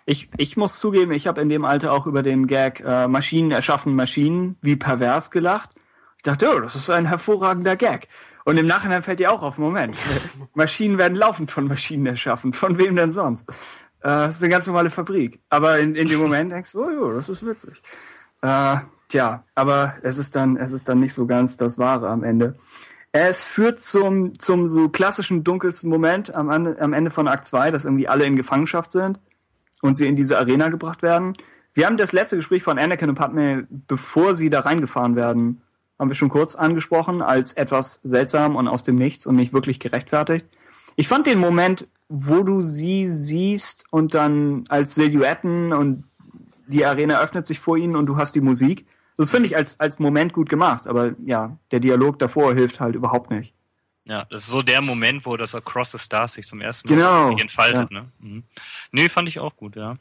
Ich, 0.09 0.29
ich 0.37 0.55
muss 0.55 0.79
zugeben, 0.79 1.11
ich 1.11 1.27
habe 1.27 1.41
in 1.41 1.49
dem 1.49 1.65
Alter 1.65 1.91
auch 1.91 2.07
über 2.07 2.23
den 2.23 2.47
Gag 2.47 2.79
äh, 2.79 3.09
Maschinen 3.09 3.51
erschaffen 3.51 3.93
Maschinen 3.93 4.55
wie 4.61 4.77
pervers 4.77 5.31
gelacht. 5.31 5.71
Ich 6.15 6.23
dachte, 6.23 6.49
oh, 6.49 6.61
das 6.61 6.77
ist 6.77 6.89
ein 6.89 7.07
hervorragender 7.07 7.75
Gag. 7.75 8.07
Und 8.45 8.55
im 8.57 8.67
Nachhinein 8.67 9.03
fällt 9.03 9.19
dir 9.19 9.33
auch 9.33 9.41
auf, 9.43 9.57
Moment, 9.57 9.97
Maschinen 10.53 10.97
werden 10.97 11.15
laufend 11.17 11.51
von 11.51 11.67
Maschinen 11.67 12.05
erschaffen. 12.05 12.53
Von 12.53 12.77
wem 12.77 12.95
denn 12.95 13.11
sonst? 13.11 13.49
Äh, 13.49 13.53
das 14.03 14.35
ist 14.35 14.41
eine 14.41 14.49
ganz 14.49 14.65
normale 14.65 14.89
Fabrik. 14.91 15.41
Aber 15.49 15.77
in, 15.77 15.93
in 15.95 16.07
dem 16.07 16.21
Moment 16.21 16.53
denkst 16.53 16.71
du, 16.71 16.85
oh 16.85 16.89
jo, 16.89 17.11
das 17.11 17.27
ist 17.27 17.45
witzig. 17.45 17.81
Äh, 18.41 18.77
tja, 19.09 19.43
aber 19.55 19.95
es 20.03 20.17
ist 20.17 20.37
dann, 20.37 20.55
es 20.55 20.71
ist 20.71 20.87
dann 20.87 21.01
nicht 21.01 21.13
so 21.13 21.27
ganz 21.27 21.57
das 21.57 21.79
Wahre 21.79 22.07
am 22.07 22.23
Ende. 22.23 22.55
Es 23.11 23.43
führt 23.43 23.81
zum, 23.81 24.39
zum 24.39 24.69
so 24.69 24.87
klassischen 24.87 25.43
dunkelsten 25.43 25.89
Moment 25.89 26.33
am, 26.33 26.49
Ende- 26.49 26.79
am 26.79 26.93
Ende 26.93 27.11
von 27.11 27.27
Akt 27.27 27.45
2, 27.45 27.71
dass 27.71 27.83
irgendwie 27.83 28.07
alle 28.07 28.23
in 28.23 28.37
Gefangenschaft 28.37 28.93
sind 28.93 29.19
und 29.81 29.97
sie 29.97 30.07
in 30.07 30.15
diese 30.15 30.37
Arena 30.37 30.69
gebracht 30.69 31.01
werden. 31.01 31.33
Wir 31.73 31.85
haben 31.85 31.97
das 31.97 32.11
letzte 32.11 32.37
Gespräch 32.37 32.63
von 32.63 32.79
Anakin 32.79 33.09
und 33.09 33.15
Padme, 33.15 33.67
bevor 33.69 34.33
sie 34.33 34.49
da 34.49 34.61
reingefahren 34.61 35.15
werden, 35.15 35.61
haben 35.99 36.09
wir 36.09 36.15
schon 36.15 36.29
kurz 36.29 36.55
angesprochen, 36.55 37.21
als 37.21 37.53
etwas 37.53 37.99
seltsam 38.03 38.55
und 38.55 38.67
aus 38.67 38.83
dem 38.83 38.95
Nichts 38.95 39.25
und 39.25 39.35
nicht 39.35 39.53
wirklich 39.53 39.79
gerechtfertigt. 39.79 40.45
Ich 40.95 41.07
fand 41.07 41.27
den 41.27 41.39
Moment, 41.39 41.87
wo 42.09 42.43
du 42.43 42.61
sie 42.61 43.07
siehst 43.07 43.85
und 43.91 44.13
dann 44.13 44.63
als 44.69 44.95
Silhouetten 44.95 45.73
und 45.73 46.03
die 46.67 46.85
Arena 46.85 47.19
öffnet 47.19 47.45
sich 47.45 47.59
vor 47.59 47.77
ihnen 47.77 47.95
und 47.95 48.05
du 48.05 48.17
hast 48.17 48.35
die 48.35 48.41
Musik. 48.41 48.85
Das 49.17 49.31
finde 49.31 49.47
ich 49.47 49.55
als, 49.55 49.79
als 49.79 49.99
Moment 49.99 50.33
gut 50.33 50.49
gemacht, 50.49 50.87
aber 50.87 51.15
ja, 51.25 51.57
der 51.71 51.79
Dialog 51.79 52.19
davor 52.19 52.53
hilft 52.53 52.79
halt 52.79 52.95
überhaupt 52.95 53.31
nicht. 53.31 53.53
Ja, 54.07 54.25
das 54.29 54.43
ist 54.43 54.49
so 54.49 54.61
der 54.61 54.81
Moment, 54.81 55.25
wo 55.25 55.35
das 55.35 55.53
Across 55.53 55.91
the 55.91 55.99
Stars 55.99 56.33
sich 56.33 56.47
zum 56.47 56.61
ersten 56.61 56.87
Mal 56.89 56.95
Genau, 56.95 57.37
entfaltet. 57.37 57.91
Ne? 57.91 58.09
Mhm. 58.19 58.43
Nee, 58.91 59.09
fand 59.09 59.27
ich 59.27 59.39
auch 59.39 59.55
gut, 59.57 59.75
ja. 59.75 59.97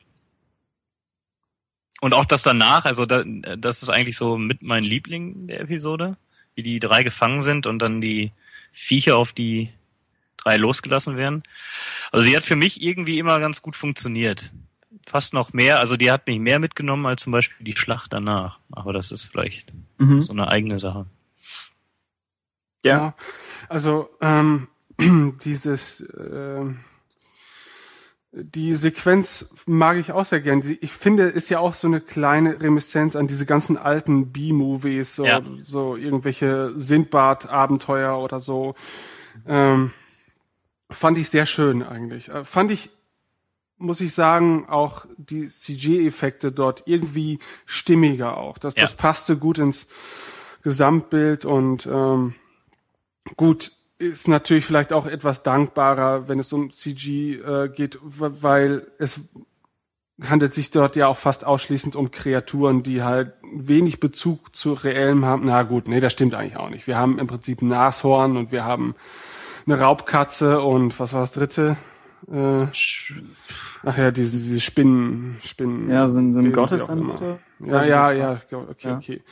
Und 2.01 2.15
auch 2.15 2.25
das 2.27 2.43
danach, 2.43 2.85
also 2.85 3.07
da, 3.07 3.25
das 3.25 3.83
ist 3.83 3.89
eigentlich 3.89 4.17
so 4.17 4.37
mit 4.37 4.63
mein 4.63 4.85
Liebling 4.85 5.47
der 5.49 5.61
Episode, 5.61 6.17
wie 6.55 6.63
die 6.63 6.79
drei 6.79 7.03
gefangen 7.03 7.41
sind 7.41 7.67
und 7.67 7.79
dann 7.81 8.01
die 8.01 8.33
Viecher 8.73 9.17
auf 9.17 9.33
die 9.33 9.71
drei 10.37 10.57
losgelassen 10.57 11.17
werden. 11.17 11.43
Also 12.13 12.25
die 12.27 12.37
hat 12.37 12.45
für 12.45 12.55
mich 12.57 12.81
irgendwie 12.83 13.19
immer 13.19 13.41
ganz 13.41 13.63
gut 13.63 13.75
funktioniert. 13.75 14.53
Fast 15.07 15.33
noch 15.33 15.53
mehr, 15.53 15.81
also 15.81 15.97
die 15.97 16.11
hat 16.11 16.27
mich 16.27 16.39
mehr 16.39 16.59
mitgenommen 16.59 17.07
als 17.07 17.23
zum 17.23 17.33
Beispiel 17.33 17.65
die 17.65 17.77
Schlacht 17.77 18.13
danach. 18.13 18.61
Aber 18.71 18.93
das 18.93 19.11
ist 19.11 19.25
vielleicht 19.25 19.73
Mhm. 19.99 20.21
so 20.21 20.33
eine 20.33 20.49
eigene 20.53 20.79
Sache. 20.79 21.07
Ja. 22.85 23.15
Also 23.69 24.09
ähm, 24.21 24.69
dieses 25.45 26.01
äh, 26.01 26.65
die 28.33 28.75
Sequenz 28.75 29.49
mag 29.65 29.97
ich 29.97 30.13
auch 30.13 30.25
sehr 30.27 30.41
gern. 30.41 30.63
Ich 30.81 30.93
finde, 30.93 31.25
ist 31.25 31.49
ja 31.49 31.59
auch 31.59 31.73
so 31.73 31.87
eine 31.89 32.03
kleine 32.03 32.61
Reminiszenz 32.61 33.17
an 33.17 33.27
diese 33.27 33.47
ganzen 33.47 33.79
alten 33.79 34.31
B-Movies, 34.31 35.15
so, 35.15 35.25
Ja. 35.25 35.41
so 35.63 35.97
irgendwelche 35.97 36.73
Sindbad-Abenteuer 36.79 38.19
oder 38.19 38.39
so. 38.41 38.75
Ähm, 39.47 39.93
fand 40.91 41.17
ich 41.17 41.31
sehr 41.31 41.47
schön 41.47 41.83
eigentlich. 41.83 42.29
Äh, 42.29 42.45
fand 42.45 42.71
ich 42.71 42.91
muss 43.79 44.01
ich 44.01 44.15
sagen, 44.15 44.67
auch 44.69 45.05
die 45.19 45.49
CG-Effekte 45.49 46.51
dort 46.51 46.85
irgendwie 46.87 47.39
stimmiger 47.67 48.39
auch. 48.39 48.57
Das, 48.57 48.75
Ja. 48.75 48.83
das 48.83 48.95
passte 48.95 49.37
gut 49.37 49.59
ins 49.59 49.87
Gesamtbild 50.63 51.45
und 51.45 51.87
ähm, 51.87 52.35
gut 53.37 53.73
ist 53.99 54.29
natürlich 54.29 54.67
vielleicht 54.67 54.93
auch 54.93 55.07
etwas 55.07 55.43
dankbarer, 55.43 56.29
wenn 56.29 56.39
es 56.39 56.53
um 56.53 56.71
CG 56.71 57.37
äh, 57.37 57.69
geht, 57.69 57.99
weil 58.03 58.87
es 58.99 59.21
handelt 60.23 60.55
sich 60.55 60.71
dort 60.71 60.97
ja 60.97 61.09
auch 61.09 61.17
fast 61.19 61.45
ausschließend 61.45 61.97
um 61.97 62.11
Kreaturen, 62.11 62.83
die 62.83 63.03
halt 63.03 63.33
wenig 63.53 64.01
Bezug 64.01 64.55
zu 64.55 64.73
reellem 64.73 65.25
haben. 65.25 65.47
Na 65.47 65.63
gut, 65.63 65.89
nee, 65.89 66.01
das 66.01 66.13
stimmt 66.13 66.35
eigentlich 66.35 66.57
auch 66.57 66.71
nicht. 66.71 66.87
Wir 66.87 66.97
haben 66.97 67.19
im 67.19 67.27
Prinzip 67.27 67.63
ein 67.63 67.69
Nashorn 67.69 68.37
und 68.37 68.53
wir 68.53 68.65
haben 68.65 68.95
eine 69.67 69.79
Raubkatze 69.81 70.61
und 70.61 70.99
was 71.01 71.13
war 71.13 71.21
das 71.21 71.33
dritte? 71.33 71.77
Äh, 72.31 72.67
ach 73.85 73.99
ja, 73.99 74.11
diese, 74.11 74.37
diese 74.37 74.61
Spinnen, 74.61 75.37
Spinnen. 75.43 75.91
Ja, 75.91 76.07
so 76.09 76.19
ein, 76.19 76.33
so 76.33 76.39
ein 76.39 76.47
Wesen, 76.47 76.53
wie 76.53 76.57
Gottes 76.57 76.89
auch 76.89 76.97
immer. 76.97 77.15
Anbieter. 77.15 77.39
Ja, 77.61 77.85
ja, 77.85 78.13
ja, 78.13 78.33
okay, 78.51 78.89
Ja. 78.89 78.97
okay. 78.97 79.23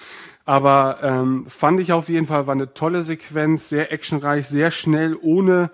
Aber 0.45 0.99
ähm, 1.03 1.47
fand 1.49 1.81
ich 1.81 1.93
auf 1.93 2.09
jeden 2.09 2.27
Fall, 2.27 2.47
war 2.47 2.53
eine 2.53 2.75
tolle 2.75 3.03
Sequenz, 3.03 3.69
sehr 3.69 3.93
actionreich, 3.93 4.47
sehr 4.47 4.71
schnell, 4.71 5.17
ohne 5.21 5.71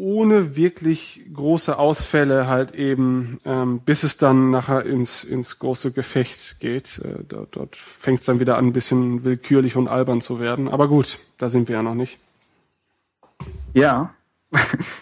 ohne 0.00 0.56
wirklich 0.56 1.26
große 1.32 1.78
Ausfälle 1.78 2.46
halt 2.46 2.74
eben, 2.74 3.38
ähm, 3.44 3.80
bis 3.80 4.02
es 4.02 4.16
dann 4.16 4.50
nachher 4.50 4.86
ins, 4.86 5.24
ins 5.24 5.58
große 5.58 5.92
Gefecht 5.92 6.58
geht. 6.58 7.02
Äh, 7.04 7.22
dort 7.28 7.54
dort 7.54 7.76
fängt 7.76 8.20
es 8.20 8.24
dann 8.24 8.40
wieder 8.40 8.56
an, 8.56 8.68
ein 8.68 8.72
bisschen 8.72 9.24
willkürlich 9.24 9.76
und 9.76 9.88
albern 9.88 10.22
zu 10.22 10.40
werden. 10.40 10.68
Aber 10.68 10.88
gut, 10.88 11.18
da 11.36 11.50
sind 11.50 11.68
wir 11.68 11.76
ja 11.76 11.82
noch 11.82 11.94
nicht. 11.94 12.18
Ja. 13.74 14.14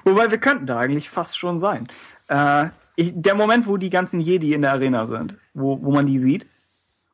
Wobei 0.05 0.32
wir 0.32 0.39
könnten 0.39 0.66
da 0.66 0.78
eigentlich 0.78 1.09
fast 1.09 1.39
schon 1.39 1.61
sein. 1.61 1.86
Äh, 2.27 2.70
ich, 2.97 3.12
der 3.15 3.36
Moment, 3.36 3.69
wo 3.69 3.77
die 3.77 3.90
ganzen 3.90 4.20
Jedi 4.20 4.53
in 4.53 4.62
der 4.62 4.73
Arena 4.73 5.07
sind, 5.07 5.36
wo, 5.55 5.81
wo 5.81 5.93
man 5.93 6.07
die 6.07 6.19
sieht. 6.19 6.49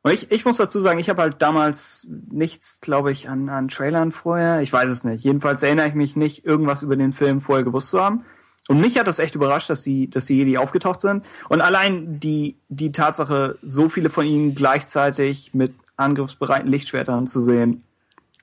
Und 0.05 0.11
ich, 0.11 0.31
ich 0.31 0.45
muss 0.45 0.57
dazu 0.57 0.79
sagen, 0.81 0.99
ich 0.99 1.09
habe 1.09 1.23
halt 1.23 1.41
damals 1.41 2.05
nichts, 2.29 2.79
glaube 2.79 3.11
ich, 3.11 3.27
an, 3.27 3.49
an 3.49 3.69
Trailern 3.69 4.11
vorher. 4.11 4.61
Ich 4.61 4.71
weiß 4.71 4.91
es 4.91 5.03
nicht. 5.03 5.23
Jedenfalls 5.23 5.63
erinnere 5.63 5.87
ich 5.87 5.95
mich 5.95 6.15
nicht, 6.15 6.45
irgendwas 6.45 6.83
über 6.83 6.95
den 6.95 7.11
Film 7.11 7.41
vorher 7.41 7.65
gewusst 7.65 7.89
zu 7.89 7.99
haben. 7.99 8.23
Und 8.67 8.79
mich 8.79 8.99
hat 8.99 9.07
das 9.07 9.17
echt 9.17 9.33
überrascht, 9.33 9.67
dass 9.67 9.81
die, 9.81 10.07
dass 10.07 10.27
die 10.27 10.35
Jedi 10.35 10.59
aufgetaucht 10.59 11.01
sind. 11.01 11.25
Und 11.49 11.61
allein 11.61 12.19
die, 12.19 12.55
die 12.69 12.91
Tatsache, 12.91 13.57
so 13.63 13.89
viele 13.89 14.11
von 14.11 14.27
ihnen 14.27 14.53
gleichzeitig 14.53 15.55
mit 15.55 15.73
angriffsbereiten 15.97 16.69
Lichtschwertern 16.69 17.25
zu 17.25 17.41
sehen, 17.41 17.83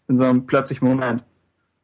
in 0.08 0.16
so 0.16 0.24
einem 0.24 0.46
plötzlichen 0.46 0.88
Moment. 0.88 1.22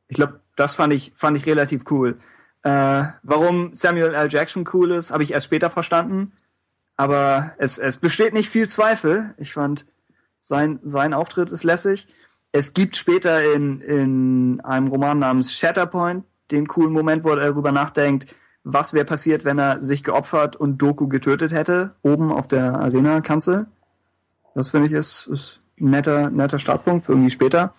Ich 0.09 0.17
glaube, 0.17 0.41
das 0.57 0.75
fand 0.75 0.93
ich, 0.93 1.13
fand 1.15 1.37
ich 1.37 1.47
relativ 1.47 1.85
cool. 1.93 2.19
Äh, 2.65 3.05
warum 3.23 3.73
Samuel 3.75 4.13
L. 4.13 4.29
Jackson 4.29 4.69
cool 4.73 4.91
ist, 4.91 5.13
habe 5.13 5.23
ich 5.23 5.31
erst 5.31 5.47
später 5.47 5.71
verstanden. 5.71 6.33
Aber 6.99 7.53
es, 7.59 7.79
es 7.79 7.97
besteht 7.97 8.35
nicht 8.35 8.51
viel 8.51 8.69
Zweifel. 8.69 9.33
Ich 9.39 9.53
fand, 9.55 9.87
sein, 10.41 10.81
sein 10.83 11.15
Auftritt 11.15 11.51
ist 11.51 11.65
lässig. 11.65 12.09
Es 12.53 12.75
gibt 12.75 12.97
später 12.97 13.55
in, 13.55 13.81
in 13.81 14.61
einem 14.63 14.89
Roman 14.89 15.19
namens 15.19 15.55
Shatterpoint 15.55 16.25
den 16.51 16.67
coolen 16.67 16.93
Moment, 16.93 17.25
wo 17.25 17.31
er 17.31 17.37
darüber 17.37 17.73
nachdenkt, 17.73 18.35
was 18.65 18.95
wäre 18.95 19.05
passiert, 19.05 19.45
wenn 19.45 19.59
er 19.59 19.83
sich 19.83 20.03
geopfert 20.03 20.57
und 20.57 20.79
Doku 20.79 21.09
getötet 21.09 21.53
hätte, 21.53 21.95
oben 22.03 22.33
auf 22.33 22.49
der 22.49 22.75
Arena-Kanzel. 22.75 23.67
Das 24.55 24.71
finde 24.71 24.89
ich 24.89 24.93
ist, 24.93 25.27
ist 25.27 25.61
ein 25.81 25.91
netter, 25.91 26.31
netter 26.31 26.59
Startpunkt 26.59 27.07
für 27.07 27.13
irgendwie 27.13 27.31
später. 27.31 27.75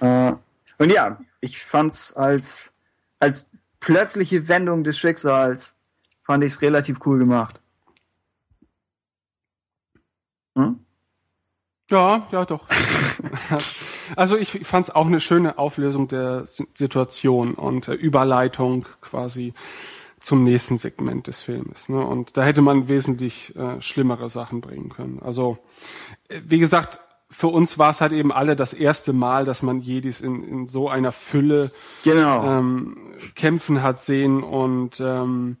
Äh, 0.00 0.32
und 0.78 0.92
ja, 0.92 1.18
ich 1.40 1.62
fand's 1.62 2.14
als, 2.14 2.72
als 3.20 3.50
plötzliche 3.80 4.48
Wendung 4.48 4.82
des 4.82 4.98
Schicksals, 4.98 5.74
fand 6.22 6.42
ich 6.42 6.52
es 6.54 6.62
relativ 6.62 7.00
cool 7.04 7.18
gemacht. 7.18 7.60
Ja, 11.90 12.26
ja, 12.32 12.44
doch. 12.46 12.66
also 14.16 14.36
ich 14.36 14.66
fand 14.66 14.88
es 14.88 14.94
auch 14.94 15.06
eine 15.06 15.20
schöne 15.20 15.58
Auflösung 15.58 16.08
der 16.08 16.42
S- 16.42 16.64
Situation 16.74 17.54
und 17.54 17.88
äh, 17.88 17.94
Überleitung 17.94 18.86
quasi 19.00 19.52
zum 20.20 20.44
nächsten 20.44 20.78
Segment 20.78 21.26
des 21.26 21.42
Filmes. 21.42 21.88
Ne? 21.90 22.00
Und 22.04 22.36
da 22.38 22.42
hätte 22.44 22.62
man 22.62 22.88
wesentlich 22.88 23.54
äh, 23.56 23.80
schlimmere 23.82 24.30
Sachen 24.30 24.62
bringen 24.62 24.88
können. 24.88 25.20
Also 25.22 25.58
äh, 26.28 26.40
wie 26.46 26.58
gesagt, 26.58 27.00
für 27.30 27.48
uns 27.48 27.78
war 27.78 27.90
es 27.90 28.00
halt 28.00 28.12
eben 28.12 28.32
alle 28.32 28.56
das 28.56 28.72
erste 28.72 29.12
Mal, 29.12 29.44
dass 29.44 29.62
man 29.62 29.80
Jedis 29.80 30.20
in, 30.22 30.42
in 30.42 30.68
so 30.68 30.88
einer 30.88 31.12
Fülle 31.12 31.70
Genau. 32.04 32.44
ähm, 32.58 32.96
kämpfen 33.34 33.82
hat 33.82 34.00
sehen 34.00 34.42
und 34.42 35.00
ähm, 35.00 35.58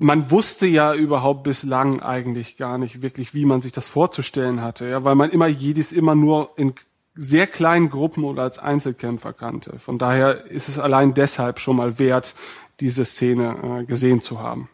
man 0.00 0.30
wusste 0.30 0.66
ja 0.66 0.94
überhaupt 0.94 1.44
bislang 1.44 2.00
eigentlich 2.00 2.56
gar 2.56 2.78
nicht 2.78 3.02
wirklich, 3.02 3.34
wie 3.34 3.44
man 3.44 3.60
sich 3.60 3.72
das 3.72 3.88
vorzustellen 3.88 4.62
hatte, 4.62 4.88
ja, 4.88 5.04
weil 5.04 5.14
man 5.14 5.30
immer 5.30 5.46
Jedis 5.46 5.92
immer 5.92 6.14
nur 6.14 6.50
in 6.56 6.74
sehr 7.14 7.46
kleinen 7.46 7.90
Gruppen 7.90 8.24
oder 8.24 8.42
als 8.42 8.58
Einzelkämpfer 8.58 9.32
kannte. 9.34 9.78
Von 9.78 9.98
daher 9.98 10.46
ist 10.46 10.68
es 10.68 10.78
allein 10.78 11.12
deshalb 11.12 11.60
schon 11.60 11.76
mal 11.76 11.98
wert, 11.98 12.34
diese 12.80 13.04
Szene 13.04 13.80
äh, 13.82 13.84
gesehen 13.84 14.22
zu 14.22 14.40
haben. 14.40 14.70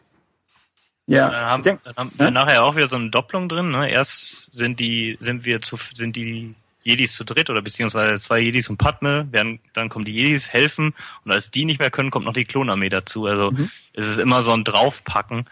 ja, 1.07 1.29
Dann 1.29 1.45
haben, 1.45 1.63
dann 1.63 1.95
haben 1.97 2.11
Ja? 2.17 2.25
wir 2.25 2.31
nachher 2.31 2.63
auch 2.63 2.75
wieder 2.77 2.87
so 2.87 2.95
eine 2.95 3.09
Doppelung 3.09 3.49
drin. 3.49 3.71
Ne? 3.71 3.89
Erst 3.91 4.55
sind 4.55 4.79
die, 4.79 5.17
sind 5.19 5.43
wir 5.43 5.61
zu, 5.61 5.77
sind 5.93 6.15
die 6.15 6.55
Jedis 6.87 7.13
zu 7.15 7.23
dritt 7.23 7.49
oder 7.49 7.61
beziehungsweise 7.61 8.15
zwei 8.17 8.39
Jedis 8.39 8.69
und 8.69 8.77
Padme, 8.77 9.27
werden, 9.31 9.59
dann 9.73 9.89
kommen 9.89 10.05
die 10.05 10.13
Jedis 10.13 10.49
helfen 10.53 10.93
und 11.25 11.31
als 11.31 11.51
die 11.51 11.65
nicht 11.65 11.79
mehr 11.79 11.91
können, 11.91 12.11
kommt 12.11 12.25
noch 12.25 12.33
die 12.33 12.45
Klonarmee 12.45 12.89
dazu. 12.89 13.25
Also 13.25 13.51
es 13.93 14.07
ist 14.07 14.17
immer 14.19 14.41
so 14.41 14.51
ein 14.53 14.63
Draufpacken. 14.63 15.45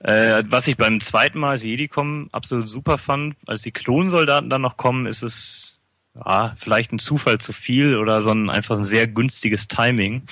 Äh, 0.00 0.44
was 0.48 0.66
ich 0.68 0.76
beim 0.76 1.00
zweiten 1.00 1.38
Mal, 1.38 1.50
als 1.50 1.62
die 1.62 1.70
Jedi 1.70 1.88
kommen, 1.88 2.28
absolut 2.32 2.68
super 2.70 2.98
fand, 2.98 3.36
als 3.46 3.62
die 3.62 3.72
Klonsoldaten 3.72 4.50
dann 4.50 4.60
noch 4.62 4.76
kommen, 4.76 5.06
ist 5.06 5.22
es 5.22 5.80
ja, 6.14 6.54
vielleicht 6.58 6.92
ein 6.92 6.98
Zufall 6.98 7.38
zu 7.38 7.52
viel 7.52 7.96
oder 7.96 8.20
so 8.22 8.30
ein 8.30 8.50
einfach 8.50 8.76
ein 8.76 8.84
sehr 8.84 9.06
günstiges 9.06 9.66
Timing. 9.68 10.22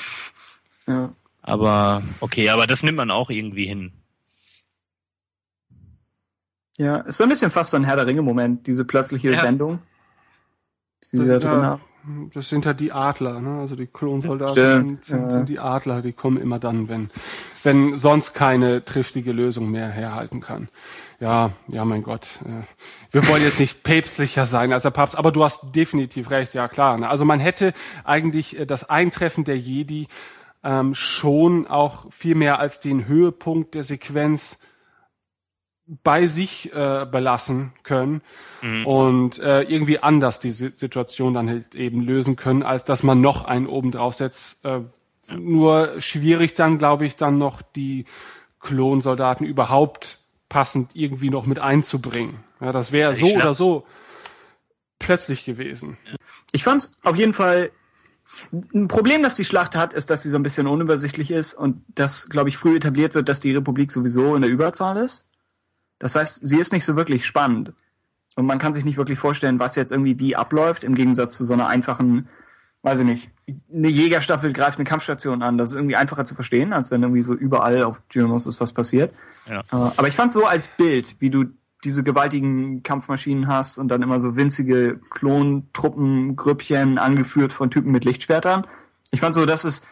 ja. 0.86 1.12
Aber 1.44 2.05
okay, 2.20 2.51
aber 2.51 2.68
das 2.68 2.84
nimmt 2.84 2.99
man 2.99 3.10
auch 3.10 3.28
irgendwie 3.28 3.67
hin. 3.67 3.91
ja, 6.78 6.99
ist 6.99 7.17
so 7.17 7.25
ein 7.25 7.28
bisschen 7.31 7.51
fast 7.51 7.70
so 7.73 7.76
ein 7.76 7.84
Herr 7.84 7.97
der 7.97 8.07
Ringe-Moment, 8.07 8.67
diese 8.67 8.84
plötzliche 8.84 9.33
Ja. 9.33 9.42
Wendung. 9.42 9.81
Die 11.02 11.16
sie 11.16 11.26
da 11.26 11.39
drin 11.39 11.62
Ja, 11.62 11.81
das 12.34 12.48
sind 12.48 12.64
ja 12.64 12.72
die 12.72 12.92
Adler, 12.92 13.40
ne? 13.40 13.60
Also 13.60 13.76
die 13.76 13.86
Klonsoldaten 13.86 14.55
sind, 14.55 15.05
sind, 15.05 15.22
ja. 15.22 15.31
sind 15.31 15.48
die 15.48 15.60
Adler, 15.60 16.02
die 16.02 16.12
kommen 16.12 16.36
immer 16.36 16.58
dann, 16.58 16.89
wenn, 16.89 17.10
wenn 17.62 17.97
sonst 17.97 18.34
keine 18.34 18.84
triftige 18.84 19.32
Lösung 19.32 19.70
mehr 19.70 19.89
herhalten 19.89 20.40
kann. 20.40 20.68
Ja, 21.20 21.52
ja, 21.68 21.84
mein 21.84 22.02
Gott. 22.02 22.40
äh, 22.44 22.64
Wir 23.12 23.26
wollen 23.28 23.44
jetzt 23.44 23.60
nicht 23.60 23.84
päpstlicher 23.84 24.47
sein 24.47 24.72
als 24.72 24.82
der 24.82 24.90
Papst, 24.90 25.16
aber 25.16 25.31
du 25.31 25.44
hast 25.44 25.74
definitiv 25.76 26.31
recht, 26.31 26.55
ja 26.55 26.66
klar. 26.66 26.98
Ne? 26.98 27.08
Also 27.08 27.24
man 27.24 27.39
hätte 27.39 27.72
eigentlich 28.02 28.58
äh, 28.58 28.66
das 28.66 28.90
Eintreffen 28.90 29.44
der 29.44 29.56
Jedi 29.56 30.08
ähm, 30.64 30.97
schon 30.97 31.68
auch 31.68 32.06
viel 32.10 32.34
mehr 32.34 32.58
als 32.58 32.81
den 32.81 33.06
Höhepunkt 33.06 33.74
der 33.74 33.84
Sequenz 33.84 34.58
bei 35.86 36.27
sich 36.27 36.73
äh, 36.75 37.07
belassen 37.11 37.73
können 37.83 38.23
und 38.85 39.39
äh, 39.41 39.62
irgendwie 39.62 39.99
anders 39.99 40.39
die 40.39 40.52
Si- 40.52 40.73
Situation 40.75 41.35
dann 41.35 41.49
halt 41.49 41.75
eben 41.75 42.02
lösen 42.02 42.36
können, 42.36 42.62
als 42.62 42.85
dass 42.85 43.02
man 43.02 43.20
noch 43.20 43.44
einen 43.44 43.67
oben 43.67 43.91
draufsetzt. 43.91 44.65
Äh, 44.65 44.83
Nur 45.36 46.01
schwierig 46.01 46.55
dann, 46.55 46.78
glaube 46.78 47.05
ich, 47.05 47.17
dann 47.17 47.39
noch 47.39 47.62
die 47.62 48.05
Klonsoldaten 48.61 49.44
überhaupt 49.47 50.19
passend 50.49 50.93
irgendwie 50.94 51.31
noch 51.31 51.47
mit 51.47 51.59
einzubringen. 51.59 52.44
Ja, 52.61 52.70
das 52.70 52.93
wäre 52.93 53.15
so 53.15 53.27
oder 53.27 53.55
so 53.55 53.85
plötzlich 55.01 55.44
gewesen. 55.44 55.97
Ich 56.52 56.62
fand's 56.62 56.93
auf 57.02 57.17
jeden 57.17 57.33
Fall 57.33 57.73
ein 58.73 58.86
Problem, 58.86 59.23
das 59.23 59.35
die 59.35 59.44
Schlacht 59.44 59.75
hat, 59.75 59.93
ist, 59.93 60.09
dass 60.11 60.23
sie 60.23 60.31
so 60.31 60.36
ein 60.36 60.43
bisschen 60.44 60.67
unübersichtlich 60.69 61.31
ist 61.33 61.55
und 61.55 61.83
dass, 61.94 62.28
glaube 62.28 62.49
ich, 62.51 62.57
früh 62.57 62.77
etabliert 62.77 63.15
wird, 63.15 63.28
dass 63.28 63.41
die 63.41 63.55
Republik 63.55 63.91
sowieso 63.91 64.36
in 64.36 64.43
der 64.43 64.51
Überzahl 64.51 64.97
ist. 64.99 65.28
Das 66.02 66.16
heißt, 66.16 66.44
sie 66.44 66.58
ist 66.58 66.72
nicht 66.72 66.84
so 66.84 66.97
wirklich 66.97 67.24
spannend. 67.24 67.72
Und 68.34 68.47
man 68.47 68.58
kann 68.58 68.74
sich 68.74 68.84
nicht 68.84 68.97
wirklich 68.97 69.20
vorstellen, 69.20 69.60
was 69.60 69.76
jetzt 69.76 69.92
irgendwie 69.92 70.18
wie 70.18 70.34
abläuft, 70.34 70.82
im 70.82 70.97
Gegensatz 70.97 71.36
zu 71.36 71.44
so 71.44 71.52
einer 71.52 71.68
einfachen, 71.68 72.28
weiß 72.82 73.00
ich 73.00 73.05
nicht, 73.05 73.31
eine 73.72 73.89
Jägerstaffel 73.89 74.52
greift 74.52 74.78
eine 74.78 74.84
Kampfstation 74.84 75.42
an. 75.42 75.58
Das 75.58 75.70
ist 75.70 75.76
irgendwie 75.76 75.94
einfacher 75.94 76.24
zu 76.24 76.34
verstehen, 76.34 76.72
als 76.72 76.90
wenn 76.90 77.02
irgendwie 77.02 77.22
so 77.22 77.34
überall 77.34 77.84
auf 77.84 78.02
Geonosis 78.08 78.60
was 78.60 78.72
passiert. 78.72 79.14
Ja. 79.47 79.60
Äh, 79.60 79.92
Aber 79.97 80.08
ich 80.08 80.16
fand 80.16 80.32
so 80.32 80.44
als 80.44 80.66
Bild, 80.66 81.14
wie 81.20 81.31
du 81.31 81.44
diese 81.84 82.02
gewaltigen 82.02 82.82
Kampfmaschinen 82.82 83.47
hast 83.47 83.78
und 83.78 83.89
dann 83.89 84.02
immer 84.02 84.18
so 84.18 84.36
winzige 84.36 85.00
Klontruppen-Grüppchen 85.10 86.98
angeführt 86.98 87.52
von 87.52 87.70
Typen 87.70 87.92
mit 87.92 88.05
Lichtschwertern. 88.05 88.66
Ich 89.12 89.20
fand 89.20 89.36
so, 89.36 89.47
das 89.47 89.64
ist, 89.64 89.86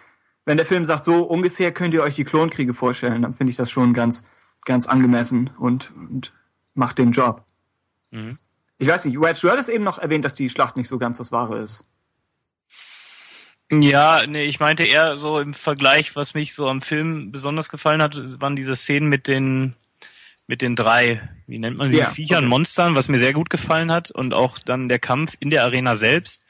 wenn 0.44 0.56
der 0.56 0.66
Film 0.66 0.84
sagt, 0.84 1.04
so 1.04 1.22
ungefähr 1.22 1.70
könnt 1.70 1.94
ihr 1.94 2.02
euch 2.02 2.16
die 2.16 2.24
Klonkriege 2.24 2.74
vorstellen, 2.74 3.22
dann 3.22 3.34
finde 3.34 3.52
ich 3.52 3.56
das 3.56 3.70
schon 3.70 3.92
ganz, 3.92 4.24
ganz 4.64 4.86
angemessen 4.86 5.50
und, 5.58 5.92
und 5.96 6.32
macht 6.74 6.98
den 6.98 7.12
Job. 7.12 7.44
Mhm. 8.10 8.38
Ich 8.78 8.88
weiß 8.88 9.04
nicht, 9.04 9.20
Wedge, 9.20 9.40
du 9.42 9.50
hattest 9.50 9.68
eben 9.68 9.84
noch 9.84 9.98
erwähnt, 9.98 10.24
dass 10.24 10.34
die 10.34 10.48
Schlacht 10.48 10.76
nicht 10.76 10.88
so 10.88 10.98
ganz 10.98 11.18
das 11.18 11.32
Wahre 11.32 11.58
ist. 11.58 11.84
Ja, 13.70 14.26
nee, 14.26 14.44
ich 14.44 14.58
meinte 14.58 14.84
eher 14.84 15.16
so 15.16 15.38
im 15.38 15.54
Vergleich, 15.54 16.16
was 16.16 16.34
mich 16.34 16.54
so 16.54 16.68
am 16.68 16.82
Film 16.82 17.30
besonders 17.30 17.68
gefallen 17.68 18.02
hat, 18.02 18.40
waren 18.40 18.56
diese 18.56 18.74
Szenen 18.74 19.08
mit 19.08 19.28
den 19.28 19.76
mit 20.48 20.62
den 20.62 20.74
drei, 20.74 21.22
wie 21.46 21.60
nennt 21.60 21.76
man 21.76 21.90
die 21.90 21.98
Ja, 21.98 22.10
Viechern, 22.10 22.38
okay. 22.38 22.48
Monstern, 22.48 22.96
was 22.96 23.08
mir 23.08 23.20
sehr 23.20 23.32
gut 23.32 23.50
gefallen 23.50 23.92
hat 23.92 24.10
und 24.10 24.34
auch 24.34 24.58
dann 24.58 24.88
der 24.88 24.98
Kampf 24.98 25.36
in 25.38 25.50
der 25.50 25.62
Arena 25.62 25.94
selbst. 25.94 26.44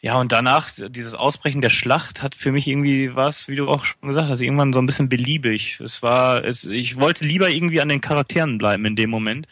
Ja, 0.00 0.14
und 0.20 0.30
danach 0.30 0.70
dieses 0.90 1.14
Ausbrechen 1.14 1.60
der 1.60 1.70
Schlacht 1.70 2.22
hat 2.22 2.36
für 2.36 2.52
mich 2.52 2.68
irgendwie 2.68 3.16
was, 3.16 3.48
wie 3.48 3.56
du 3.56 3.68
auch 3.68 3.84
schon 3.84 4.08
gesagt 4.08 4.28
hast, 4.28 4.40
irgendwann 4.40 4.72
so 4.72 4.78
ein 4.80 4.86
bisschen 4.86 5.08
beliebig. 5.08 5.80
Es 5.80 6.02
war, 6.02 6.44
es, 6.44 6.64
ich 6.64 6.96
wollte 6.96 7.24
lieber 7.24 7.50
irgendwie 7.50 7.80
an 7.80 7.88
den 7.88 8.00
Charakteren 8.00 8.58
bleiben 8.58 8.84
in 8.84 8.94
dem 8.94 9.10
Moment, 9.10 9.48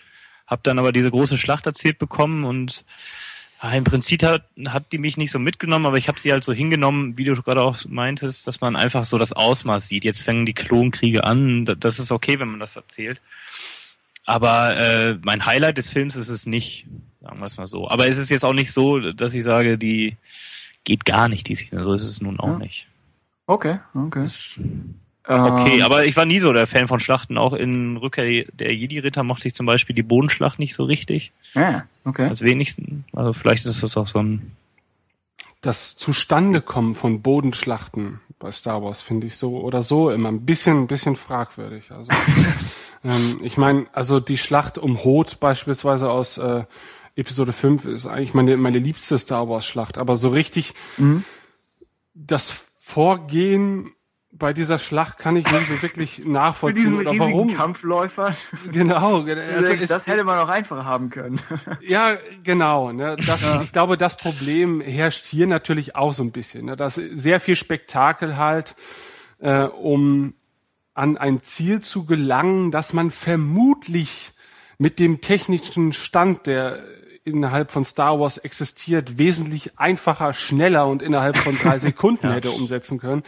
hab 0.47 0.63
dann 0.63 0.79
aber 0.79 0.93
diese 0.93 1.11
große 1.11 1.37
Schlacht 1.37 1.67
erzählt 1.67 1.99
bekommen 1.99 2.45
und 2.45 2.85
im 3.73 3.85
Prinzip 3.85 4.23
hat, 4.23 4.45
hat 4.67 4.93
die 4.93 4.99
mich 4.99 5.17
nicht 5.17 5.31
so 5.33 5.39
mitgenommen, 5.41 5.87
aber 5.87 5.97
ich 5.97 6.07
habe 6.09 6.21
sie 6.21 6.31
halt 6.31 6.45
so 6.45 6.53
hingenommen, 6.53 7.17
wie 7.19 7.25
du 7.25 7.35
gerade 7.43 7.63
auch 7.65 7.85
meintest, 7.89 8.47
dass 8.47 8.61
man 8.61 8.77
einfach 8.77 9.05
so 9.05 9.19
das 9.19 9.33
Ausmaß 9.33 9.89
sieht. 9.89 10.05
Jetzt 10.05 10.23
fängen 10.23 10.47
die 10.47 10.53
Klonkriege 10.55 11.25
an, 11.25 11.65
da- 11.65 11.75
das 11.75 11.99
ist 11.99 12.13
okay, 12.13 12.39
wenn 12.39 12.49
man 12.49 12.61
das 12.61 12.77
erzählt. 12.77 13.21
Aber 14.27 14.77
äh, 14.77 15.19
mein 15.25 15.47
Highlight 15.47 15.79
des 15.79 15.89
Films 15.89 16.17
ist 16.17 16.29
es 16.29 16.47
nicht, 16.47 16.87
sagen 17.27 17.41
wir 17.41 17.47
es 17.47 17.57
mal 17.59 17.67
so. 17.67 17.89
Aber 17.91 18.07
es 18.09 18.19
ist 18.19 18.31
jetzt 18.31 18.45
auch 18.45 18.53
nicht 18.53 18.73
so, 18.73 19.13
dass 19.13 19.35
ich 19.35 19.43
sage, 19.45 19.79
die 19.79 20.17
geht 20.85 21.05
gar 21.05 21.29
nicht, 21.29 21.49
die 21.49 21.57
Szene. 21.57 21.83
So 21.85 21.93
ist 21.93 22.03
es 22.03 22.21
nun 22.21 22.39
auch 22.39 22.49
Ja. 22.49 22.59
nicht. 22.59 22.87
Okay, 23.47 23.79
okay. 23.95 24.27
Okay, 25.29 25.79
Ähm, 25.79 25.83
aber 25.83 26.05
ich 26.07 26.17
war 26.17 26.25
nie 26.25 26.39
so 26.39 26.53
der 26.53 26.69
Fan 26.69 26.87
von 26.87 27.01
Schlachten. 27.01 27.37
Auch 27.37 27.53
in 27.53 27.97
Rückkehr 27.97 28.45
der 28.53 28.73
Jedi-Ritter 28.75 29.25
mochte 29.25 29.49
ich 29.49 29.55
zum 29.55 29.67
Beispiel 29.67 29.95
die 29.97 30.05
Bodenschlacht 30.05 30.61
nicht 30.61 30.75
so 30.75 30.85
richtig. 30.85 31.33
Ja, 31.55 31.85
okay. 32.05 32.29
Als 32.29 32.43
wenigsten. 32.43 33.05
Also 33.13 33.33
vielleicht 33.33 33.67
ist 33.67 33.83
das 33.83 33.97
auch 33.97 34.07
so 34.07 34.21
ein 34.23 34.53
Das 35.63 35.97
Zustandekommen 35.97 36.95
von 36.95 37.23
Bodenschlachten 37.23 38.21
bei 38.39 38.53
Star 38.53 38.83
Wars 38.85 39.03
finde 39.03 39.27
ich 39.27 39.37
so 39.37 39.59
oder 39.59 39.83
so 39.83 40.11
immer 40.11 40.29
ein 40.29 40.45
bisschen, 40.47 40.83
ein 40.83 40.87
bisschen 40.87 41.17
fragwürdig. 41.17 41.91
Also 41.91 42.13
ähm, 43.05 43.41
ich 43.43 43.57
meine, 43.57 43.87
also 43.93 44.21
die 44.21 44.39
Schlacht 44.39 44.79
um 44.79 45.03
Hoth 45.03 45.41
beispielsweise 45.41 46.09
aus 46.11 46.39
äh, 46.39 46.65
Episode 47.17 47.53
5 47.53 47.85
ist 47.87 48.07
eigentlich 48.07 48.35
meine, 48.35 48.57
meine 48.57 48.79
liebste 48.79 49.19
Star 49.19 49.49
Wars 49.49 49.67
Schlacht, 49.67 49.99
aber 49.99 50.17
so 50.17 50.29
richtig 50.29 50.75
das 52.15 52.55
Vorgehen 52.79 53.93
bei 54.39 54.53
dieser 54.53 54.79
Schlacht 54.79 55.19
kann 55.19 55.37
ich 55.37 55.51
nicht 55.51 55.67
so 55.67 55.83
wirklich 55.83 56.19
Mit 56.25 56.29
nachvollziehen 56.29 56.85
diesen 56.85 56.99
oder 56.99 57.11
riesigen 57.13 57.33
warum. 57.33 57.55
Kampfläufern. 57.55 58.35
Genau, 58.71 59.21
Also 59.27 59.73
also 59.73 59.87
das 59.87 60.07
hätte 60.07 60.25
man 60.25 60.39
auch 60.39 60.49
einfacher 60.49 60.85
haben 60.85 61.11
können. 61.11 61.41
Ja, 61.81 62.17
genau. 62.43 62.93
Ne? 62.93 63.17
Das, 63.27 63.41
Ich 63.63 63.73
glaube, 63.73 63.97
das 63.97 64.17
Problem 64.17 64.81
herrscht 64.81 65.25
hier 65.27 65.47
natürlich 65.47 65.97
auch 65.97 66.13
so 66.13 66.23
ein 66.23 66.33
bisschen. 66.33 66.67
Ne? 66.67 66.77
Dass 66.77 66.95
sehr 66.97 67.41
viel 67.41 67.57
Spektakel 67.57 68.37
halt, 68.37 68.77
äh, 69.39 69.63
um 69.65 70.35
an 70.95 71.17
ein 71.19 71.43
Ziel 71.43 71.81
zu 71.81 72.05
gelangen, 72.07 72.71
dass 72.71 72.93
man 72.93 73.11
vermutlich 73.11 74.33
mit 74.79 74.99
dem 74.99 75.21
technischen 75.21 75.93
Stand, 75.93 76.47
der 76.47 76.83
innerhalb 77.27 77.73
von 77.73 77.85
Star 77.85 78.19
Wars 78.21 78.39
existiert, 78.39 79.19
wesentlich 79.19 79.79
einfacher, 79.79 80.33
schneller 80.33 80.87
und 80.87 81.03
innerhalb 81.03 81.37
von 81.37 81.57
drei 81.59 81.77
Sekunden 81.79 82.31
hätte 82.31 82.51
umsetzen 82.51 82.99
können. 82.99 83.25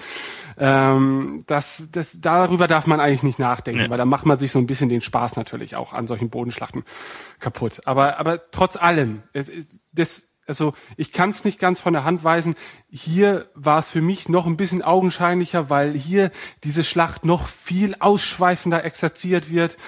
Ähm, 0.56 1.44
das, 1.46 1.88
das, 1.92 2.20
darüber 2.20 2.68
darf 2.68 2.86
man 2.86 3.00
eigentlich 3.00 3.24
nicht 3.24 3.38
nachdenken, 3.38 3.82
Nee. 3.82 3.90
weil 3.90 3.98
da 3.98 4.04
macht 4.04 4.24
man 4.24 4.38
sich 4.38 4.52
so 4.52 4.58
ein 4.58 4.66
bisschen 4.66 4.88
den 4.88 5.00
Spaß 5.00 5.36
natürlich 5.36 5.76
auch 5.76 5.92
an 5.92 6.06
solchen 6.06 6.30
Bodenschlachten 6.30 6.84
kaputt. 7.40 7.80
Aber, 7.86 8.18
aber 8.18 8.50
trotz 8.50 8.76
allem, 8.76 9.22
das, 9.92 10.22
also 10.46 10.72
ich 10.96 11.12
kann 11.12 11.30
es 11.30 11.44
nicht 11.44 11.58
ganz 11.58 11.80
von 11.80 11.92
der 11.92 12.04
Hand 12.04 12.24
weisen. 12.24 12.54
Hier 12.88 13.50
war 13.54 13.80
es 13.80 13.90
für 13.90 14.00
mich 14.00 14.28
noch 14.28 14.46
ein 14.46 14.56
bisschen 14.56 14.82
augenscheinlicher, 14.82 15.70
weil 15.70 15.92
hier 15.92 16.30
diese 16.64 16.84
Schlacht 16.84 17.24
noch 17.24 17.48
viel 17.48 17.96
ausschweifender 17.98 18.84
exerziert 18.84 19.50
wird 19.50 19.76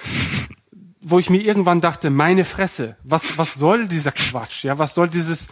wo 1.01 1.19
ich 1.19 1.29
mir 1.29 1.41
irgendwann 1.41 1.81
dachte, 1.81 2.09
meine 2.09 2.45
Fresse, 2.45 2.95
was, 3.03 3.37
was 3.37 3.55
soll 3.55 3.87
dieser 3.87 4.11
Quatsch? 4.11 4.63
Ja, 4.63 4.77
was 4.77 4.93
soll 4.93 5.09
dieses, 5.09 5.49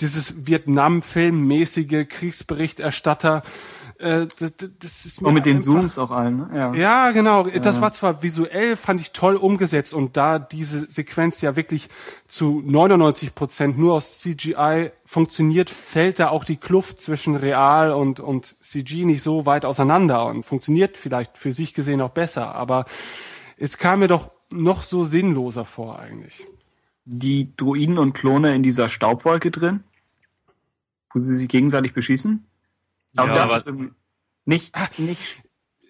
dieses 0.00 0.46
Vietnam-Film-mäßige 0.46 2.06
Kriegsberichterstatter? 2.08 3.42
Äh, 3.98 4.26
das, 4.38 4.52
das 4.78 5.04
ist 5.04 5.20
mir 5.20 5.28
Und 5.28 5.34
mit 5.34 5.46
den 5.46 5.60
Zooms 5.60 5.98
auch 5.98 6.10
allen, 6.10 6.38
ne? 6.38 6.50
Ja. 6.54 6.74
ja, 6.74 7.10
genau. 7.12 7.44
Das 7.44 7.80
war 7.80 7.92
zwar 7.92 8.22
visuell, 8.22 8.76
fand 8.76 9.00
ich 9.00 9.12
toll 9.12 9.36
umgesetzt 9.36 9.92
und 9.92 10.16
da 10.16 10.38
diese 10.38 10.90
Sequenz 10.90 11.40
ja 11.42 11.54
wirklich 11.54 11.88
zu 12.26 12.62
99 12.64 13.34
Prozent 13.34 13.78
nur 13.78 13.94
aus 13.94 14.18
CGI 14.18 14.92
funktioniert, 15.04 15.68
fällt 15.68 16.18
da 16.18 16.28
auch 16.28 16.44
die 16.44 16.56
Kluft 16.56 17.00
zwischen 17.00 17.36
Real 17.36 17.92
und, 17.92 18.20
und 18.20 18.62
CG 18.62 19.04
nicht 19.04 19.22
so 19.22 19.44
weit 19.44 19.64
auseinander 19.64 20.26
und 20.26 20.44
funktioniert 20.44 20.96
vielleicht 20.96 21.36
für 21.36 21.52
sich 21.52 21.74
gesehen 21.74 22.00
auch 22.00 22.10
besser, 22.10 22.54
aber 22.54 22.86
es 23.58 23.76
kam 23.76 24.00
mir 24.00 24.08
doch 24.08 24.30
noch 24.50 24.82
so 24.82 25.04
sinnloser 25.04 25.64
vor 25.64 25.98
eigentlich. 25.98 26.46
Die 27.04 27.54
Druiden 27.56 27.98
und 27.98 28.12
Klone 28.12 28.54
in 28.54 28.62
dieser 28.62 28.88
Staubwolke 28.88 29.50
drin, 29.50 29.82
wo 31.12 31.18
sie 31.18 31.36
sich 31.36 31.48
gegenseitig 31.48 31.92
beschießen. 31.92 32.44
Aber 33.16 33.28
Ja, 33.30 33.34
das 33.38 33.48
aber- 33.50 33.58
ist 33.58 33.66
irgendwie 33.66 33.92
nicht, 34.44 34.74
nicht, 34.98 35.42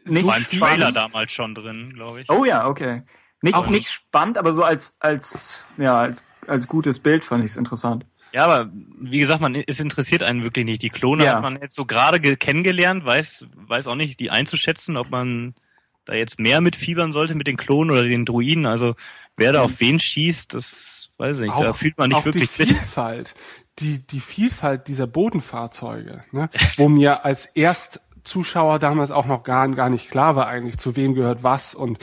war 0.05 0.39
nicht 0.39 0.53
im 0.53 0.59
Trailer 0.61 0.89
spannend. 0.91 0.97
damals 0.97 1.33
schon 1.33 1.55
drin, 1.55 1.93
glaube 1.95 2.23
ich. 2.23 2.31
Oh 2.31 2.45
ja, 2.45 2.67
okay. 2.67 3.03
Nicht, 3.43 3.55
Auch- 3.55 3.69
nicht 3.69 3.91
spannend, 3.91 4.39
aber 4.39 4.53
so 4.53 4.63
als, 4.63 4.97
als, 5.01 5.63
ja, 5.79 5.99
als, 6.01 6.27
als 6.47 6.67
gutes 6.69 6.99
Bild 6.99 7.25
fand 7.25 7.45
ich 7.45 7.53
es 7.53 7.57
interessant. 7.57 8.05
Ja, 8.33 8.45
aber 8.45 8.71
wie 9.01 9.19
gesagt, 9.19 9.41
man, 9.41 9.55
es 9.57 9.81
interessiert 9.81 10.23
einen 10.23 10.45
wirklich 10.45 10.65
nicht. 10.65 10.83
Die 10.83 10.91
Klone 10.91 11.25
Ja. 11.25 11.35
hat 11.35 11.43
man 11.43 11.61
jetzt 11.61 11.75
so 11.75 11.85
gerade 11.85 12.21
ge- 12.21 12.37
kennengelernt, 12.37 13.05
weiß, 13.05 13.47
weiß 13.57 13.89
auch 13.89 13.97
nicht, 13.97 14.21
die 14.21 14.31
einzuschätzen, 14.31 14.97
ob 14.97 15.11
man 15.11 15.55
da 16.05 16.15
jetzt 16.15 16.41
mehr 16.41 16.61
mitfiebern 16.61 17.13
sollte 17.13 17.35
mit 17.35 17.47
den 17.47 17.57
Klonen 17.57 17.91
oder 17.91 18.03
den 18.03 18.25
Druiden. 18.25 18.67
Also 18.67 18.95
wer 19.37 19.53
da 19.53 19.63
auf 19.63 19.81
wen 19.81 20.01
schießt, 20.01 20.55
das 20.55 21.11
weiß 21.19 21.41
ich 21.41 21.53
nicht. 21.53 21.61
da 21.61 21.73
fühlt 21.73 21.99
man 21.99 22.09
nicht 22.09 22.17
auch 22.17 22.25
wirklich 22.25 22.51
die 22.51 22.63
mit. 22.63 22.69
Vielfalt, 22.71 23.35
die, 23.79 24.07
die 24.07 24.21
Vielfalt 24.21 24.89
dieser 24.89 25.07
Bodenfahrzeuge, 25.07 26.25
ne, 26.33 26.49
wo 26.77 26.89
mir 26.89 27.25
als 27.25 27.47
Erstzuschauer 27.47 28.79
damals 28.79 29.11
auch 29.11 29.27
noch 29.27 29.43
gar, 29.43 29.69
gar 29.69 29.91
nicht 29.91 30.11
klar 30.11 30.37
war 30.37 30.49
eigentlich, 30.49 30.79
zu 30.79 30.97
wem 30.97 31.15
gehört 31.15 31.43
was 31.43 31.75
und 31.75 31.99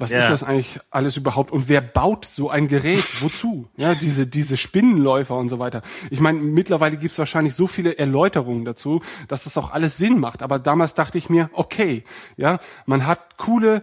was 0.00 0.10
Ja. 0.10 0.18
ist 0.18 0.30
das 0.30 0.42
eigentlich 0.42 0.80
alles 0.90 1.16
überhaupt 1.16 1.52
und 1.52 1.68
wer 1.68 1.80
baut 1.80 2.24
so 2.24 2.50
ein 2.50 2.66
Gerät, 2.68 3.04
wozu? 3.22 3.68
Ja, 3.76 3.94
diese, 3.94 4.26
diese 4.26 4.56
Spinnenläufer 4.56 5.36
und 5.36 5.48
so 5.48 5.58
weiter. 5.58 5.82
Ich 6.10 6.20
meine, 6.20 6.40
mittlerweile 6.40 6.96
gibt's 6.96 7.18
wahrscheinlich 7.18 7.54
so 7.54 7.66
viele 7.66 7.98
Erläuterungen 7.98 8.64
dazu, 8.64 9.00
dass 9.28 9.44
das 9.44 9.56
auch 9.58 9.70
alles 9.70 9.98
Sinn 9.98 10.18
macht. 10.18 10.42
Aber 10.42 10.58
damals 10.58 10.94
dachte 10.94 11.18
ich 11.18 11.28
mir, 11.30 11.50
okay, 11.52 12.04
ja, 12.36 12.58
man 12.86 13.06
hat 13.06 13.36
coole 13.36 13.82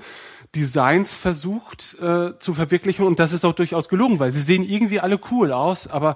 Designs 0.56 1.14
versucht 1.16 1.98
äh, 2.02 2.38
zu 2.40 2.54
verwirklichen 2.54 3.06
und 3.06 3.20
das 3.20 3.32
ist 3.32 3.46
auch 3.46 3.54
durchaus 3.54 3.90
gelungen, 3.90 4.20
weil 4.20 4.32
sie 4.32 4.42
sehen 4.42 4.64
irgendwie 4.64 5.00
alle 5.00 5.20
cool 5.32 5.52
aus, 5.52 5.88
aber 5.88 6.16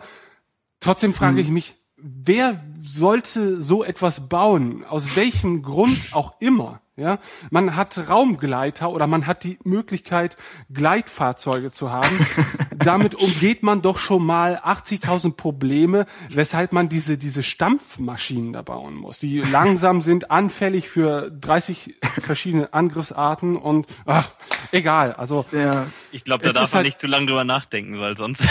trotzdem 0.80 1.14
frage 1.14 1.42
ich 1.42 1.50
mich, 1.50 1.76
wer 1.98 2.60
sollte 2.82 3.62
so 3.62 3.84
etwas 3.84 4.28
bauen? 4.30 4.84
Aus 4.86 5.16
welchem 5.16 5.62
Grund 5.62 6.00
auch 6.14 6.34
immer? 6.40 6.81
Ja, 7.02 7.18
man 7.50 7.76
hat 7.76 7.98
Raumgleiter 8.10 8.92
oder 8.92 9.08
man 9.08 9.26
hat 9.26 9.44
die 9.44 9.58
Möglichkeit, 9.64 10.38
Gleitfahrzeuge 10.72 11.72
zu 11.72 11.92
haben. 11.92 12.08
Damit 12.76 13.16
umgeht 13.16 13.64
man 13.64 13.82
doch 13.82 13.98
schon 13.98 14.24
mal 14.26 14.58
80.000 14.58 15.34
Probleme, 15.36 16.06
weshalb 16.30 16.74
man 16.74 16.90
diese, 16.90 17.18
diese 17.18 17.42
Stampfmaschinen 17.44 18.54
da 18.54 18.62
bauen 18.62 18.94
muss, 18.96 19.18
die 19.20 19.40
langsam 19.52 20.02
sind, 20.02 20.30
anfällig 20.30 20.90
für 20.90 21.32
30 21.32 21.96
verschiedene 22.20 22.72
Angriffsarten 22.74 23.56
und, 23.56 23.88
ach, 24.06 24.30
egal. 24.72 25.14
Also, 25.14 25.46
Ja. 25.52 25.88
Ich 26.12 26.24
glaube, 26.24 26.44
da 26.44 26.54
darf 26.54 26.72
man 26.72 26.78
halt- 26.80 26.86
nicht 26.86 27.00
zu 27.00 27.08
lange 27.08 27.26
drüber 27.26 27.44
nachdenken, 27.46 28.00
weil 28.00 28.16
sonst 28.18 28.46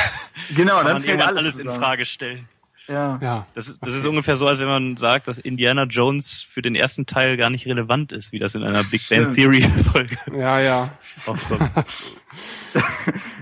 Genau, 0.57 0.77
kann 0.79 0.85
dann 0.87 0.93
man 0.95 1.03
fällt 1.03 1.15
irgendwann 1.21 1.37
alles, 1.39 1.57
alles 1.61 1.75
in. 1.77 1.81
Frage 1.81 2.05
stellen. 2.05 2.49
Ja. 2.91 3.19
ja. 3.23 3.47
Das 3.55 3.69
ist, 3.69 3.79
das 3.87 3.95
ist 3.95 4.05
ungefähr 4.05 4.35
so, 4.35 4.49
als 4.49 4.59
wenn 4.59 4.67
man 4.67 4.97
sagt, 4.97 5.29
dass 5.29 5.39
Indiana 5.39 5.85
Jones 5.85 6.41
für 6.43 6.61
den 6.61 6.75
ersten 6.75 7.07
Teil 7.07 7.37
gar 7.37 7.49
nicht 7.49 7.67
relevant 7.67 8.11
ist, 8.11 8.33
wie 8.33 8.41
das 8.41 8.57
in 8.57 8.65
einer 8.65 8.83
Big 8.83 9.09
Bang. 9.09 9.33
Theory 9.33 9.63
Folge 9.93 10.19
Ja, 10.37 10.59
ja. 10.59 10.91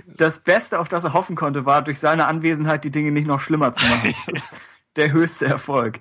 Das 0.06 0.40
Beste, 0.40 0.78
auf 0.78 0.88
das 0.88 1.04
er 1.04 1.14
hoffen 1.14 1.34
konnte, 1.34 1.64
war, 1.64 1.80
durch 1.82 1.98
seine 1.98 2.26
Anwesenheit 2.26 2.84
die 2.84 2.90
Dinge 2.90 3.10
nicht 3.10 3.26
noch 3.26 3.40
schlimmer 3.40 3.72
zu 3.72 3.86
machen. 3.86 4.14
Das 4.26 4.44
ist 4.44 4.50
der 4.96 5.12
höchste 5.12 5.46
Erfolg. 5.46 6.00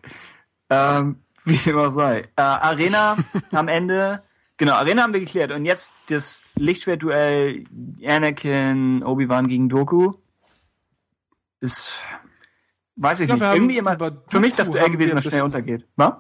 Ähm, 0.70 1.22
wie 1.46 1.56
dem 1.56 1.78
auch 1.78 1.92
sei. 1.92 2.28
Äh, 2.36 2.42
Arena 2.42 3.16
am 3.52 3.70
Ende, 3.70 4.24
genau, 4.58 4.74
Arena 4.74 5.04
haben 5.04 5.14
wir 5.14 5.22
geklärt. 5.22 5.52
Und 5.52 5.64
jetzt 5.64 5.94
das 6.10 6.44
Lichtschwertduell 6.56 7.64
Anakin, 8.06 9.04
Obi-Wan 9.04 9.48
gegen 9.48 9.70
Doku. 9.70 10.14
Ist, 11.60 12.00
weiß 12.98 13.22
ich 13.22 13.30
Ja, 13.30 13.36
nicht, 13.36 13.44
irgendwie 13.44 13.78
immer, 13.78 13.94
über 13.94 14.24
für 14.28 14.40
mich 14.40 14.54
das 14.54 14.70
Duell 14.72 14.90
gewesen, 14.90 15.16
das 15.16 15.26
schnell 15.26 15.44
untergeht. 15.44 15.86
Was? 15.96 16.14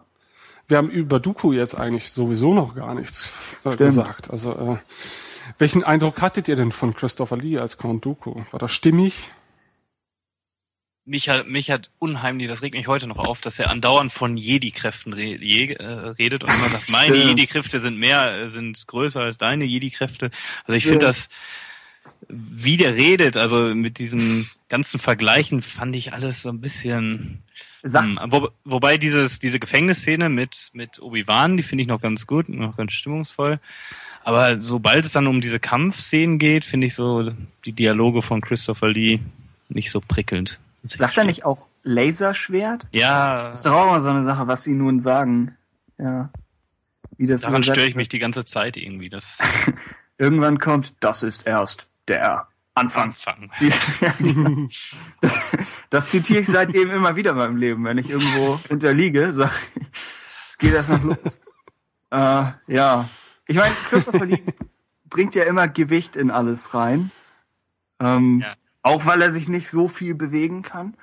Wir 0.67 0.77
haben 0.77 0.89
über 0.89 1.19
Dooku 1.19 1.53
jetzt 1.53 1.75
eigentlich 1.75 2.11
sowieso 2.11 2.53
noch 2.53 2.75
gar 2.75 2.93
nichts 2.95 3.31
äh, 3.63 3.71
Stimmt. 3.71 3.77
gesagt. 3.77 4.31
Also, 4.31 4.51
äh, 4.51 4.77
welchen 5.57 5.83
Eindruck 5.83 6.21
hattet 6.21 6.47
ihr 6.47 6.55
denn 6.55 6.71
von 6.71 6.93
Christopher 6.93 7.37
Lee 7.37 7.57
als 7.57 7.77
Count 7.77 8.05
Dooku? 8.05 8.41
War 8.51 8.59
das 8.59 8.71
stimmig? 8.71 9.31
mich 11.07 11.29
hat, 11.29 11.47
mich 11.47 11.71
hat 11.71 11.89
unheimlich, 11.99 12.49
das 12.49 12.61
regt 12.61 12.75
mich 12.75 12.87
heute 12.87 13.07
noch 13.07 13.17
auf, 13.17 13.39
dass 13.39 13.57
er 13.59 13.69
andauernd 13.69 14.11
von 14.11 14.35
Jedi-Kräften 14.35 15.13
re, 15.13 15.23
je, 15.23 15.73
äh, 15.73 15.85
redet 15.85 16.43
und 16.43 16.53
immer 16.53 16.69
sagt, 16.69 16.91
meine. 16.91 17.15
Jedi-Kräfte 17.15 17.79
sind 17.79 17.97
mehr, 17.97 18.37
äh, 18.37 18.51
sind 18.51 18.85
größer 18.87 19.21
als 19.21 19.37
deine 19.37 19.63
Jedi-Kräfte. 19.63 20.31
Also 20.65 20.77
ich 20.77 20.83
finde 20.83 21.05
das, 21.05 21.29
wie 22.27 22.77
der 22.77 22.95
redet, 22.95 23.37
also 23.37 23.73
mit 23.73 23.99
diesen 23.99 24.49
ganzen 24.69 24.99
Vergleichen 24.99 25.61
fand 25.61 25.95
ich 25.95 26.13
alles 26.13 26.41
so 26.41 26.49
ein 26.49 26.61
bisschen, 26.61 27.43
hm, 27.83 28.19
wo, 28.27 28.49
wobei 28.65 28.97
dieses, 28.97 29.39
diese 29.39 29.59
Gefängnisszene 29.59 30.29
mit, 30.29 30.69
mit 30.73 31.01
Obi-Wan, 31.01 31.57
die 31.57 31.63
finde 31.63 31.83
ich 31.83 31.87
noch 31.87 32.01
ganz 32.01 32.27
gut, 32.27 32.49
noch 32.49 32.75
ganz 32.75 32.93
stimmungsvoll. 32.93 33.59
Aber 34.23 34.59
sobald 34.59 35.05
es 35.05 35.13
dann 35.13 35.27
um 35.27 35.39
diese 35.39 35.59
Kampfszenen 35.59 36.37
geht, 36.37 36.65
finde 36.65 36.87
ich 36.87 36.95
so 36.95 37.31
die 37.65 37.71
Dialoge 37.71 38.21
von 38.21 38.41
Christopher 38.41 38.89
Lee 38.89 39.19
nicht 39.69 39.89
so 39.89 40.01
prickelnd. 40.01 40.59
sagt 40.83 41.17
er 41.17 41.23
nicht 41.23 41.45
auch 41.45 41.67
Laserschwert? 41.83 42.87
Ja, 42.91 43.49
Das 43.49 43.59
ist 43.59 43.65
doch 43.65 43.73
auch 43.73 43.87
mal 43.87 44.01
so 44.01 44.09
eine 44.09 44.23
Sache, 44.23 44.47
was 44.47 44.63
sie 44.63 44.75
nun 44.75 44.99
sagen. 44.99 45.55
Ja. 45.97 46.29
Wie 47.17 47.25
das 47.25 47.43
daran 47.43 47.63
störe 47.63 47.87
ich 47.87 47.95
mich 47.95 48.09
die 48.09 48.19
ganze 48.19 48.43
Zeit 48.43 48.75
irgendwie. 48.75 49.09
Das 49.09 49.37
Irgendwann 50.17 50.57
kommt, 50.57 50.93
das 50.99 51.23
ist 51.23 51.45
erst 51.45 51.87
der 52.07 52.47
Anfang. 52.75 53.09
Anfang. 53.09 53.51
Dies- 53.59 53.99
ja, 54.01 54.13
genau. 54.19 54.67
das, 55.21 55.39
das 55.89 56.09
zitiere 56.09 56.41
ich 56.41 56.47
seitdem 56.47 56.91
immer 56.91 57.15
wieder 57.15 57.31
in 57.31 57.37
meinem 57.37 57.57
Leben, 57.57 57.83
wenn 57.85 57.97
ich 57.97 58.09
irgendwo 58.09 58.59
unterliege, 58.69 59.33
sag 59.33 59.51
ich, 59.75 59.87
es 60.49 60.57
geht 60.57 60.73
erst 60.73 60.89
noch 60.89 61.03
los. 61.03 61.39
Äh, 62.11 62.51
ja. 62.67 63.09
Ich 63.47 63.57
meine, 63.57 63.73
Christopher 63.89 64.25
Lee 64.25 64.41
bringt 65.09 65.35
ja 65.35 65.43
immer 65.45 65.67
Gewicht 65.67 66.15
in 66.15 66.31
alles 66.31 66.73
rein. 66.73 67.11
Ähm, 67.99 68.41
Ja. 68.43 68.55
Auch 68.83 69.05
weil 69.05 69.21
er 69.21 69.33
sich 69.33 69.49
nicht 69.49 69.69
so 69.69 69.87
viel 69.89 70.15
bewegen 70.15 70.61
kann, 70.61 70.95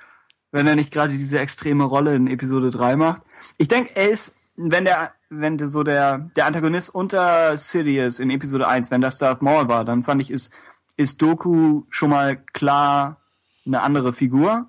wenn 0.51 0.65
er 0.65 0.75
nicht 0.75 0.91
gerade 0.91 1.11
diese 1.13 1.37
extreme 1.39 1.83
Rolle 1.83 2.15
in 2.15 2.25
Episode 2.27 2.71
3 2.71 2.95
macht. 2.95 3.21
Ich 3.57 3.67
denke, 3.67 3.95
er 3.95 4.09
ist, 4.09 4.35
wenn 4.55 4.85
der, 4.85 5.11
wenn 5.29 5.57
der 5.59 5.67
so 5.67 5.83
der, 5.83 6.17
der 6.35 6.47
Antagonist 6.47 6.89
unter 6.95 7.55
Sidious 7.57 8.19
in 8.19 8.31
Episode 8.31 8.67
1, 8.67 8.89
wenn 8.89 9.01
das 9.01 9.19
Darth 9.19 9.43
Maul 9.43 9.67
war, 9.67 9.85
dann 9.85 10.03
fand 10.03 10.21
ich, 10.23 10.31
ist, 10.31 10.51
ist 10.97 11.21
Doku 11.21 11.83
schon 11.89 12.09
mal 12.09 12.37
klar 12.37 13.21
eine 13.65 13.81
andere 13.81 14.13
Figur. 14.13 14.67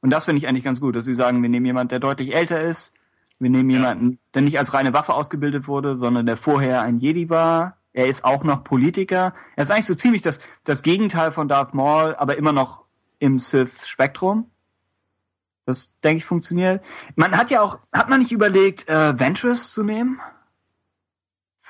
Und 0.00 0.10
das 0.10 0.24
finde 0.24 0.38
ich 0.38 0.48
eigentlich 0.48 0.64
ganz 0.64 0.80
gut, 0.80 0.96
dass 0.96 1.04
sie 1.04 1.14
sagen, 1.14 1.42
wir 1.42 1.48
nehmen 1.48 1.66
jemanden, 1.66 1.90
der 1.90 2.00
deutlich 2.00 2.34
älter 2.34 2.60
ist. 2.62 2.94
Wir 3.38 3.50
nehmen 3.50 3.70
jemanden, 3.70 4.18
der 4.34 4.42
nicht 4.42 4.58
als 4.58 4.74
reine 4.74 4.92
Waffe 4.92 5.14
ausgebildet 5.14 5.66
wurde, 5.66 5.96
sondern 5.96 6.26
der 6.26 6.36
vorher 6.36 6.82
ein 6.82 6.98
Jedi 6.98 7.28
war. 7.28 7.76
Er 7.92 8.06
ist 8.06 8.24
auch 8.24 8.44
noch 8.44 8.64
Politiker. 8.64 9.34
Er 9.56 9.64
ist 9.64 9.70
eigentlich 9.70 9.86
so 9.86 9.94
ziemlich 9.94 10.22
das, 10.22 10.40
das 10.64 10.82
Gegenteil 10.82 11.32
von 11.32 11.48
Darth 11.48 11.74
Maul, 11.74 12.14
aber 12.14 12.36
immer 12.36 12.52
noch 12.52 12.84
im 13.18 13.38
Sith-Spektrum. 13.38 14.50
Das, 15.66 15.98
denke 16.00 16.18
ich, 16.18 16.24
funktioniert. 16.24 16.84
Man 17.14 17.36
hat 17.36 17.50
ja 17.50 17.60
auch, 17.60 17.78
hat 17.92 18.08
man 18.08 18.20
nicht 18.20 18.32
überlegt, 18.32 18.88
äh, 18.88 19.18
Ventress 19.18 19.72
zu 19.72 19.84
nehmen? 19.84 20.20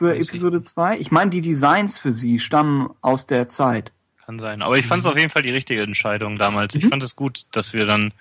Für 0.02 0.16
Episode 0.16 0.62
2? 0.62 0.98
Ich 0.98 1.12
meine, 1.12 1.30
die 1.30 1.40
Designs 1.40 1.96
für 1.96 2.12
sie 2.12 2.40
stammen 2.40 2.90
aus 3.02 3.28
der 3.28 3.46
Zeit. 3.46 3.92
Kann 4.26 4.40
sein. 4.40 4.60
Aber 4.60 4.76
ich 4.76 4.84
fand 4.84 5.04
es 5.04 5.06
auf 5.06 5.16
jeden 5.16 5.30
Fall 5.30 5.42
die 5.42 5.52
richtige 5.52 5.80
Entscheidung 5.82 6.38
damals. 6.38 6.74
Ich 6.74 6.88
fand 6.88 7.04
es 7.04 7.14
gut, 7.14 7.46
dass 7.52 7.72
wir 7.72 7.86
dann 7.86 8.12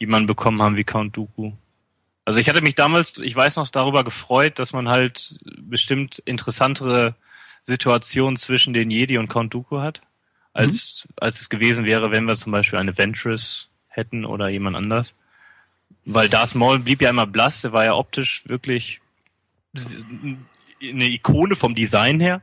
jemanden 0.00 0.26
bekommen 0.26 0.60
haben 0.60 0.76
wie 0.76 0.82
Count 0.82 1.16
Dooku. 1.16 1.52
Also 2.24 2.40
ich 2.40 2.48
hatte 2.48 2.60
mich 2.60 2.74
damals, 2.74 3.18
ich 3.18 3.36
weiß 3.36 3.54
noch, 3.54 3.68
darüber 3.68 4.02
gefreut, 4.02 4.58
dass 4.58 4.72
man 4.72 4.88
halt 4.88 5.38
bestimmt 5.44 6.18
interessantere 6.24 7.14
Situationen 7.62 8.36
zwischen 8.36 8.74
den 8.74 8.90
Jedi 8.90 9.16
und 9.16 9.28
Count 9.28 9.54
Dooku 9.54 9.78
hat, 9.78 10.00
als, 10.54 11.06
als 11.18 11.40
es 11.40 11.48
gewesen 11.48 11.84
wäre, 11.84 12.10
wenn 12.10 12.24
wir 12.24 12.34
zum 12.34 12.50
Beispiel 12.50 12.80
eine 12.80 12.98
Ventress 12.98 13.68
hätten 13.86 14.24
oder 14.24 14.48
jemand 14.48 14.76
anders. 14.76 15.14
Weil 16.04 16.28
Darth 16.28 16.56
Maul 16.56 16.80
blieb 16.80 17.00
ja 17.00 17.10
immer 17.10 17.28
blass, 17.28 17.62
der 17.62 17.72
war 17.72 17.84
ja 17.84 17.94
optisch 17.94 18.42
wirklich 18.48 19.00
eine 20.82 21.06
Ikone 21.06 21.56
vom 21.56 21.74
Design 21.74 22.20
her 22.20 22.42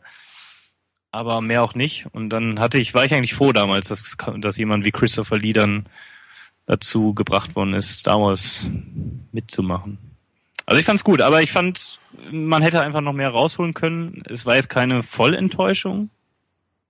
aber 1.11 1.41
mehr 1.41 1.63
auch 1.63 1.75
nicht. 1.75 2.07
Und 2.11 2.29
dann 2.29 2.59
hatte 2.59 2.77
ich, 2.77 2.93
war 2.93 3.05
ich 3.05 3.13
eigentlich 3.13 3.33
froh 3.33 3.51
damals, 3.51 3.87
dass, 3.87 4.15
dass 4.37 4.57
jemand 4.57 4.85
wie 4.85 4.91
Christopher 4.91 5.37
Lee 5.37 5.53
dann 5.53 5.85
dazu 6.65 7.13
gebracht 7.13 7.55
worden 7.55 7.73
ist, 7.73 7.99
Star 7.99 8.21
Wars 8.21 8.69
mitzumachen. 9.31 9.97
Also 10.65 10.79
ich 10.79 10.85
fand's 10.85 11.03
gut, 11.03 11.21
aber 11.21 11.41
ich 11.41 11.51
fand, 11.51 11.99
man 12.31 12.61
hätte 12.61 12.81
einfach 12.81 13.01
noch 13.01 13.13
mehr 13.13 13.29
rausholen 13.29 13.73
können. 13.73 14.21
Es 14.27 14.45
war 14.45 14.55
jetzt 14.55 14.69
keine 14.69 15.01
Vollenttäuschung. 15.01 16.11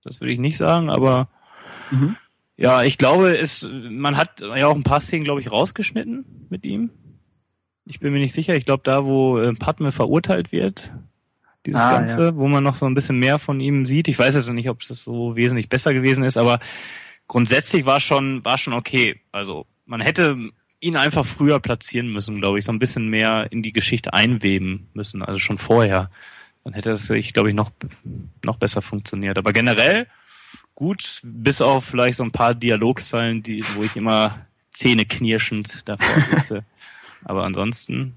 Das 0.04 0.20
würde 0.20 0.32
ich 0.32 0.38
nicht 0.38 0.56
sagen, 0.58 0.90
aber 0.90 1.28
Mhm. 1.90 2.16
ja, 2.56 2.82
ich 2.84 2.98
glaube, 2.98 3.36
es, 3.36 3.66
man 3.68 4.16
hat 4.16 4.40
ja 4.40 4.66
auch 4.68 4.76
ein 4.76 4.84
paar 4.84 5.00
Szenen, 5.00 5.24
glaube 5.24 5.40
ich, 5.40 5.50
rausgeschnitten 5.50 6.46
mit 6.50 6.64
ihm. 6.64 6.90
Ich 7.86 7.98
bin 8.00 8.12
mir 8.12 8.20
nicht 8.20 8.34
sicher. 8.34 8.54
Ich 8.54 8.64
glaube, 8.64 8.82
da, 8.84 9.04
wo 9.06 9.38
äh, 9.38 9.54
Padme 9.54 9.90
verurteilt 9.90 10.52
wird, 10.52 10.92
dieses 11.66 11.80
Ah, 11.80 11.92
Ganze, 11.92 12.36
wo 12.36 12.48
man 12.48 12.64
noch 12.64 12.74
so 12.76 12.86
ein 12.86 12.94
bisschen 12.94 13.18
mehr 13.18 13.38
von 13.38 13.60
ihm 13.60 13.86
sieht. 13.86 14.08
Ich 14.08 14.18
weiß 14.18 14.34
jetzt 14.34 14.48
nicht, 14.50 14.68
ob 14.68 14.82
es 14.82 14.88
so 14.88 15.36
wesentlich 15.36 15.68
besser 15.68 15.92
gewesen 15.92 16.24
ist, 16.24 16.36
aber 16.36 16.60
grundsätzlich 17.28 17.84
war 17.84 18.00
schon, 18.00 18.44
war 18.44 18.58
schon 18.58 18.72
okay. 18.72 19.20
Also 19.32 19.66
man 19.86 20.00
hätte 20.00 20.36
ihn 20.80 20.96
einfach 20.96 21.26
früher 21.26 21.60
platzieren 21.60 22.12
müssen, 22.12 22.38
glaube 22.38 22.58
ich, 22.58 22.64
so 22.64 22.72
ein 22.72 22.78
bisschen 22.78 23.08
mehr 23.08 23.48
in 23.50 23.62
die 23.62 23.72
Geschichte 23.72 24.14
einweben 24.14 24.88
müssen, 24.94 25.22
also 25.22 25.38
schon 25.38 25.58
vorher. 25.58 26.10
Dann 26.64 26.72
hätte 26.72 26.92
es, 26.92 27.08
ich 27.10 27.32
glaube 27.32 27.50
ich, 27.50 27.54
noch, 27.54 27.70
noch 28.44 28.56
besser 28.56 28.82
funktioniert. 28.82 29.38
Aber 29.38 29.52
generell 29.52 30.06
gut, 30.74 31.20
bis 31.22 31.60
auf 31.60 31.84
vielleicht 31.84 32.16
so 32.16 32.22
ein 32.22 32.32
paar 32.32 32.54
Dialogzeilen, 32.54 33.42
die, 33.42 33.64
wo 33.74 33.82
ich 33.82 33.96
immer 33.96 34.46
zähneknirschend 34.72 35.88
davor 35.88 36.20
sitze. 36.22 36.64
Aber 37.24 37.44
ansonsten 37.44 38.14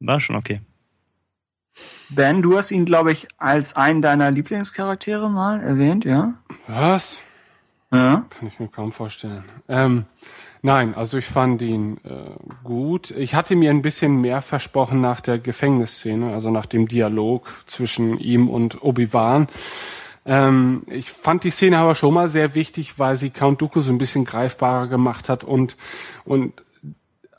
war 0.00 0.20
schon 0.20 0.36
okay. 0.36 0.60
Ben, 2.10 2.40
du 2.40 2.56
hast 2.56 2.70
ihn, 2.70 2.84
glaube 2.84 3.12
ich, 3.12 3.28
als 3.36 3.76
einen 3.76 4.00
deiner 4.00 4.30
Lieblingscharaktere 4.30 5.28
mal 5.28 5.60
erwähnt, 5.60 6.04
ja? 6.04 6.34
Was? 6.66 7.22
Ja. 7.92 8.26
Kann 8.30 8.48
ich 8.48 8.60
mir 8.60 8.68
kaum 8.68 8.92
vorstellen. 8.92 9.44
Ähm, 9.68 10.04
nein, 10.62 10.94
also 10.94 11.18
ich 11.18 11.26
fand 11.26 11.60
ihn 11.62 11.98
äh, 12.04 12.30
gut. 12.64 13.10
Ich 13.10 13.34
hatte 13.34 13.56
mir 13.56 13.70
ein 13.70 13.82
bisschen 13.82 14.20
mehr 14.20 14.42
versprochen 14.42 15.00
nach 15.00 15.20
der 15.20 15.38
Gefängnisszene, 15.38 16.32
also 16.32 16.50
nach 16.50 16.66
dem 16.66 16.88
Dialog 16.88 17.46
zwischen 17.66 18.18
ihm 18.18 18.48
und 18.48 18.82
Obi-Wan. 18.82 19.46
Ähm, 20.24 20.82
ich 20.86 21.10
fand 21.10 21.44
die 21.44 21.50
Szene 21.50 21.78
aber 21.78 21.94
schon 21.94 22.12
mal 22.12 22.28
sehr 22.28 22.54
wichtig, 22.54 22.98
weil 22.98 23.16
sie 23.16 23.30
Count 23.30 23.62
Dooku 23.62 23.80
so 23.80 23.90
ein 23.90 23.98
bisschen 23.98 24.26
greifbarer 24.26 24.86
gemacht 24.86 25.28
hat 25.30 25.44
und, 25.44 25.76
und 26.24 26.62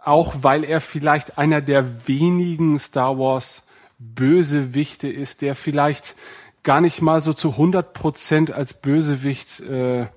auch 0.03 0.33
weil 0.41 0.63
er 0.63 0.81
vielleicht 0.81 1.37
einer 1.37 1.61
der 1.61 2.07
wenigen 2.07 2.79
Star 2.79 3.19
Wars 3.19 3.63
Bösewichte 3.99 5.09
ist, 5.09 5.41
der 5.41 5.55
vielleicht 5.55 6.15
gar 6.63 6.81
nicht 6.81 7.01
mal 7.01 7.21
so 7.21 7.33
zu 7.33 7.51
100 7.51 7.93
Prozent 7.93 8.51
als 8.51 8.73
Bösewicht 8.73 9.59
äh, 9.61 10.07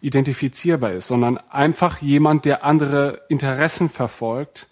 identifizierbar 0.00 0.92
ist, 0.92 1.08
sondern 1.08 1.38
einfach 1.38 1.98
jemand, 1.98 2.44
der 2.44 2.64
andere 2.64 3.22
Interessen 3.28 3.88
verfolgt, 3.88 4.68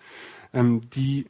ähm, 0.52 0.80
die 0.94 1.26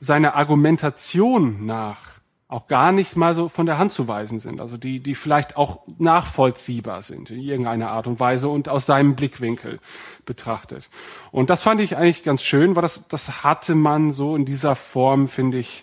seiner 0.00 0.34
Argumentation 0.34 1.66
nach 1.66 2.12
auch 2.48 2.66
gar 2.66 2.92
nicht 2.92 3.16
mal 3.16 3.32
so 3.32 3.48
von 3.48 3.64
der 3.64 3.78
Hand 3.78 3.92
zu 3.92 4.08
weisen 4.08 4.38
sind, 4.38 4.60
also 4.60 4.76
die, 4.76 5.00
die 5.00 5.14
vielleicht 5.14 5.56
auch 5.56 5.80
nachvollziehbar 5.98 7.00
sind 7.00 7.30
in 7.30 7.40
irgendeiner 7.40 7.90
Art 7.90 8.06
und 8.06 8.20
Weise 8.20 8.48
und 8.48 8.68
aus 8.68 8.84
seinem 8.84 9.16
Blickwinkel 9.16 9.80
betrachtet. 10.26 10.90
Und 11.30 11.48
das 11.48 11.62
fand 11.62 11.80
ich 11.80 11.96
eigentlich 11.96 12.22
ganz 12.22 12.42
schön, 12.42 12.76
weil 12.76 12.82
das, 12.82 13.08
das 13.08 13.42
hatte 13.42 13.74
man 13.74 14.10
so 14.10 14.36
in 14.36 14.44
dieser 14.44 14.76
Form, 14.76 15.28
finde 15.28 15.58
ich, 15.58 15.82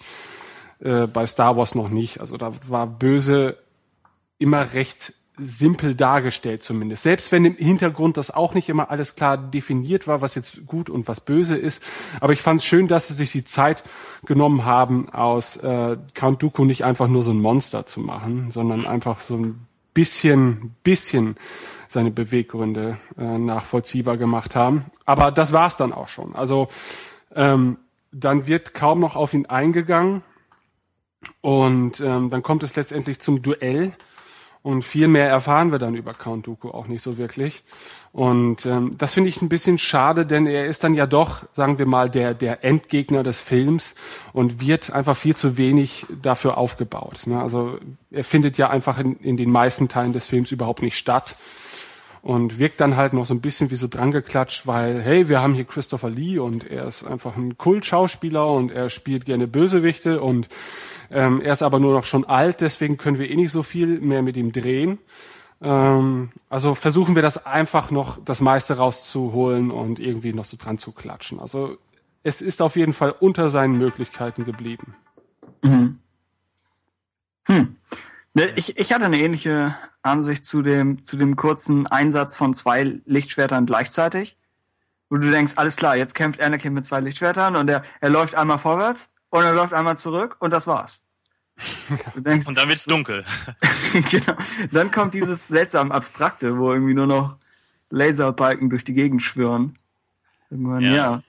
äh, 0.80 1.08
bei 1.08 1.26
Star 1.28 1.58
Wars 1.58 1.76
noch 1.76 1.90
nicht. 1.90 2.20
Also 2.20 2.38
da 2.38 2.54
war 2.68 2.88
böse 2.88 3.58
immer 4.38 4.74
recht 4.74 5.14
simpel 5.42 5.96
dargestellt 5.96 6.64
zumindest. 6.64 7.04
Selbst 7.04 7.32
wenn 7.32 7.46
im 7.46 7.56
Hintergrund 7.56 8.18
das 8.18 8.32
auch 8.32 8.54
nicht 8.54 8.70
immer 8.70 8.92
alles 8.92 9.16
klar 9.16 9.38
definiert 9.38 10.08
war, 10.08 10.22
was 10.22 10.36
jetzt 10.36 10.66
gut 10.68 10.90
und 10.90 11.08
was 11.08 11.22
böse 11.22 11.56
ist. 11.56 11.84
Aber 12.20 12.34
ich 12.34 12.42
fand 12.42 12.60
es 12.60 12.66
schön, 12.66 12.88
dass 12.88 13.08
sie 13.08 13.14
sich 13.14 13.32
die 13.32 13.46
Zeit 13.46 13.84
genommen 14.26 14.66
haben, 14.66 15.10
aus 15.10 15.58
äh, 15.58 15.98
Count 16.14 16.44
Dooku 16.44 16.66
nicht 16.66 16.84
einfach 16.84 17.08
nur 17.08 17.24
so 17.24 17.32
ein 17.32 17.40
Monster 17.40 17.86
zu 17.86 18.02
machen, 18.02 18.52
sondern 18.52 18.86
einfach 18.86 19.22
so 19.22 19.38
ein 19.38 19.66
bisschen, 19.94 20.76
bisschen 20.84 21.38
seine 21.88 22.12
Beweggründe 22.12 22.98
äh, 23.18 23.38
nachvollziehbar 23.38 24.18
gemacht 24.18 24.56
haben. 24.56 24.86
Aber 25.06 25.32
das 25.32 25.54
war's 25.54 25.78
dann 25.78 25.94
auch 25.94 26.08
schon. 26.08 26.36
Also 26.36 26.68
ähm, 27.36 27.78
dann 28.12 28.48
wird 28.48 28.74
kaum 28.74 29.00
noch 29.00 29.16
auf 29.16 29.34
ihn 29.34 29.46
eingegangen. 29.46 30.24
Und 31.42 32.00
ähm, 32.00 32.30
dann 32.30 32.44
kommt 32.44 32.64
es 32.64 32.76
letztendlich 32.76 33.20
zum 33.20 33.42
Duell. 33.42 33.94
Und 34.62 34.84
viel 34.84 35.08
mehr 35.08 35.30
erfahren 35.30 35.72
wir 35.72 35.80
dann 35.80 35.96
über 35.96 36.14
Count 36.14 36.46
Dooku 36.46 36.70
auch 36.70 36.88
nicht 36.88 37.02
so 37.02 37.18
wirklich. 37.18 37.64
Und 38.12 38.66
ähm, 38.66 38.96
das 38.98 39.14
finde 39.14 39.30
ich 39.30 39.42
ein 39.42 39.48
bisschen 39.48 39.78
schade, 39.78 40.26
denn 40.26 40.46
er 40.48 40.66
ist 40.66 40.84
dann 40.84 40.96
ja 40.96 41.08
doch, 41.08 41.46
sagen 41.54 41.80
wir 41.80 41.86
mal, 41.86 42.10
der, 42.10 42.34
der 42.34 42.66
Endgegner 42.66 43.24
des 43.24 43.40
Films 43.40 43.96
und 44.34 44.60
wird 44.60 44.92
einfach 44.92 45.16
viel 45.16 45.36
zu 45.36 45.58
wenig 45.58 46.06
dafür 46.22 46.58
aufgebaut. 46.58 47.22
Ne? 47.26 47.42
Also 47.42 47.80
er 48.12 48.26
findet 48.26 48.58
ja 48.58 48.70
einfach 48.70 49.00
in, 49.00 49.16
in 49.22 49.38
den 49.38 49.50
meisten 49.50 49.88
Teilen 49.88 50.12
des 50.12 50.26
Films 50.26 50.52
überhaupt 50.52 50.82
nicht 50.82 50.98
statt. 50.98 51.38
und 52.22 52.60
wirkt 52.60 52.82
dann 52.82 52.98
halt 52.98 53.14
noch 53.14 53.26
so 53.26 53.34
ein 53.34 53.40
bisschen 53.40 53.72
wie 53.72 53.76
so 53.76 53.88
drangeklatscht, 53.88 54.68
weil, 54.68 55.02
hey, 55.02 55.30
wir 55.30 55.42
haben 55.42 55.54
hier 55.54 55.64
Christopher 55.64 56.10
Lee 56.10 56.38
und 56.38 56.70
er 56.70 56.86
ist 56.86 57.06
einfach 57.06 57.38
ein 57.38 57.58
Kultschauspieler 57.58 58.46
und 58.46 58.74
er 58.74 58.90
spielt 58.90 59.24
gerne 59.24 59.48
Bösewichte 59.48 60.20
und 60.20 60.50
ähm, 61.12 61.42
er 61.42 61.54
ist 61.54 61.64
aber 61.64 61.80
nur 61.80 61.94
noch 61.94 62.06
schon 62.06 62.26
alt, 62.26 62.62
deswegen 62.62 62.98
können 62.98 63.20
wir 63.20 63.30
eh 63.30 63.36
nicht 63.36 63.52
so 63.52 63.64
viel 63.64 64.00
mehr 64.00 64.22
mit 64.22 64.38
ihm 64.38 64.52
drehen. 64.52 65.00
Ähm, 65.62 66.30
also 66.50 66.76
versuchen 66.76 67.16
wir 67.16 67.22
das 67.22 67.46
einfach 67.46 67.92
noch 67.92 68.24
das 68.24 68.42
meiste 68.42 68.78
rauszuholen 68.78 69.72
und 69.72 70.00
irgendwie 70.00 70.34
noch 70.34 70.46
so 70.46 70.58
dran 70.58 70.78
zu 70.78 70.92
klatschen. 70.92 71.40
Also 71.40 71.78
es 72.24 72.42
ist 72.42 72.62
auf 72.62 72.76
jeden 72.76 72.94
Fall 72.94 73.12
unter 73.12 73.50
seinen 73.50 73.78
Möglichkeiten 73.78 74.46
geblieben. 74.46 74.96
Mhm. 75.64 76.00
Hm. 77.48 77.76
Ne, 78.34 78.54
Ich, 78.56 78.78
ich 78.78 78.94
hatte 78.94 79.06
eine 79.06 79.20
ähnliche 79.20 79.76
Ansicht 80.02 80.46
zu 80.46 80.62
dem, 80.62 81.04
zu 81.04 81.18
dem 81.18 81.36
kurzen 81.36 81.88
Einsatz 81.88 82.38
von 82.38 82.54
zwei 82.54 83.00
Lichtschwertern 83.06 83.66
gleichzeitig. 83.66 84.38
Wo 85.10 85.18
du 85.18 85.32
denkst, 85.32 85.54
alles 85.56 85.76
klar, 85.76 85.98
jetzt 85.98 86.14
kämpft 86.14 86.40
Anakin 86.40 86.74
mit 86.74 86.86
zwei 86.86 87.00
Lichtschwertern 87.00 87.56
und 87.56 87.68
er, 87.68 87.82
er 88.00 88.10
läuft 88.12 88.36
einmal 88.36 88.60
vorwärts 88.60 89.10
und 89.30 89.44
er 89.44 89.54
läuft 89.54 89.74
einmal 89.74 89.98
zurück 89.98 90.38
und 90.40 90.52
das 90.52 90.68
war's. 90.68 91.04
Du 92.16 92.22
denkst, 92.22 92.48
Und 92.48 92.58
dann 92.58 92.70
wird's 92.70 92.86
dunkel. 92.86 93.26
genau. 93.94 94.34
Dann 94.72 94.92
kommt 94.92 95.14
dieses 95.14 95.48
seltsam 95.48 95.92
Abstrakte, 95.92 96.58
wo 96.58 96.72
irgendwie 96.72 96.94
nur 96.94 97.08
noch 97.08 97.38
Laserbalken 97.90 98.70
durch 98.70 98.84
die 98.84 98.94
Gegend 98.94 99.22
schwören. 99.24 99.78
Irgendwann, 100.50 100.82
Ja. 100.84 100.92
ja. 100.94 101.24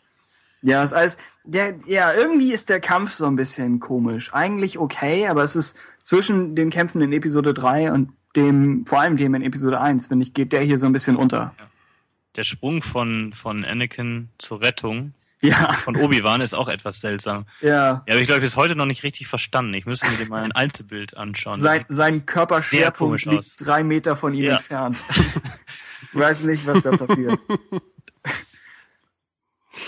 Ja, 0.62 0.82
ist 0.84 0.92
alles, 0.92 1.16
ja, 1.46 1.70
ja, 1.86 2.12
irgendwie 2.12 2.52
ist 2.52 2.68
der 2.68 2.80
Kampf 2.80 3.12
so 3.12 3.24
ein 3.24 3.34
bisschen 3.34 3.80
komisch. 3.80 4.34
Eigentlich 4.34 4.78
okay, 4.78 5.26
aber 5.26 5.42
es 5.42 5.56
ist 5.56 5.78
zwischen 6.02 6.54
den 6.54 6.68
Kämpfen 6.68 7.00
in 7.00 7.14
Episode 7.14 7.54
3 7.54 7.92
und 7.92 8.12
dem, 8.36 8.84
vor 8.86 9.00
allem 9.00 9.16
dem 9.16 9.34
in 9.34 9.42
Episode 9.42 9.80
1, 9.80 10.08
finde 10.08 10.24
ich, 10.24 10.34
geht 10.34 10.52
der 10.52 10.60
hier 10.60 10.78
so 10.78 10.84
ein 10.84 10.92
bisschen 10.92 11.16
unter. 11.16 11.54
Der 12.36 12.42
Sprung 12.44 12.82
von, 12.82 13.32
von 13.32 13.64
Anakin 13.64 14.28
zur 14.36 14.60
Rettung 14.60 15.14
Ja, 15.42 15.72
von 15.72 15.96
Obi-Wan 15.96 16.42
ist 16.42 16.52
auch 16.54 16.68
etwas 16.68 17.00
seltsam. 17.00 17.46
ja. 17.62 17.70
Ja, 17.70 17.92
aber 18.08 18.16
ich 18.20 18.26
glaube, 18.26 18.40
ich 18.40 18.44
bis 18.44 18.56
heute 18.56 18.76
noch 18.76 18.84
nicht 18.86 19.02
richtig 19.04 19.26
verstanden. 19.26 19.72
Ich 19.74 19.86
müsste 19.86 20.08
mir 20.10 20.16
den 20.18 20.28
mal 20.28 20.44
ein 20.44 20.52
Einzelbild 20.52 21.16
anschauen. 21.16 21.58
Sein, 21.58 21.84
sein 21.88 22.14
Sehr 22.14 22.20
Körperschwerpunkt 22.26 22.98
komisch 22.98 23.24
liegt 23.24 23.38
aus. 23.38 23.56
drei 23.56 23.82
Meter 23.82 24.16
von 24.16 24.34
ihm 24.34 24.44
Ja. 24.44 24.56
entfernt. 24.56 24.98
Weiß 26.12 26.42
nicht, 26.42 26.66
was 26.66 26.82
da 26.82 26.90
passiert. 26.96 27.38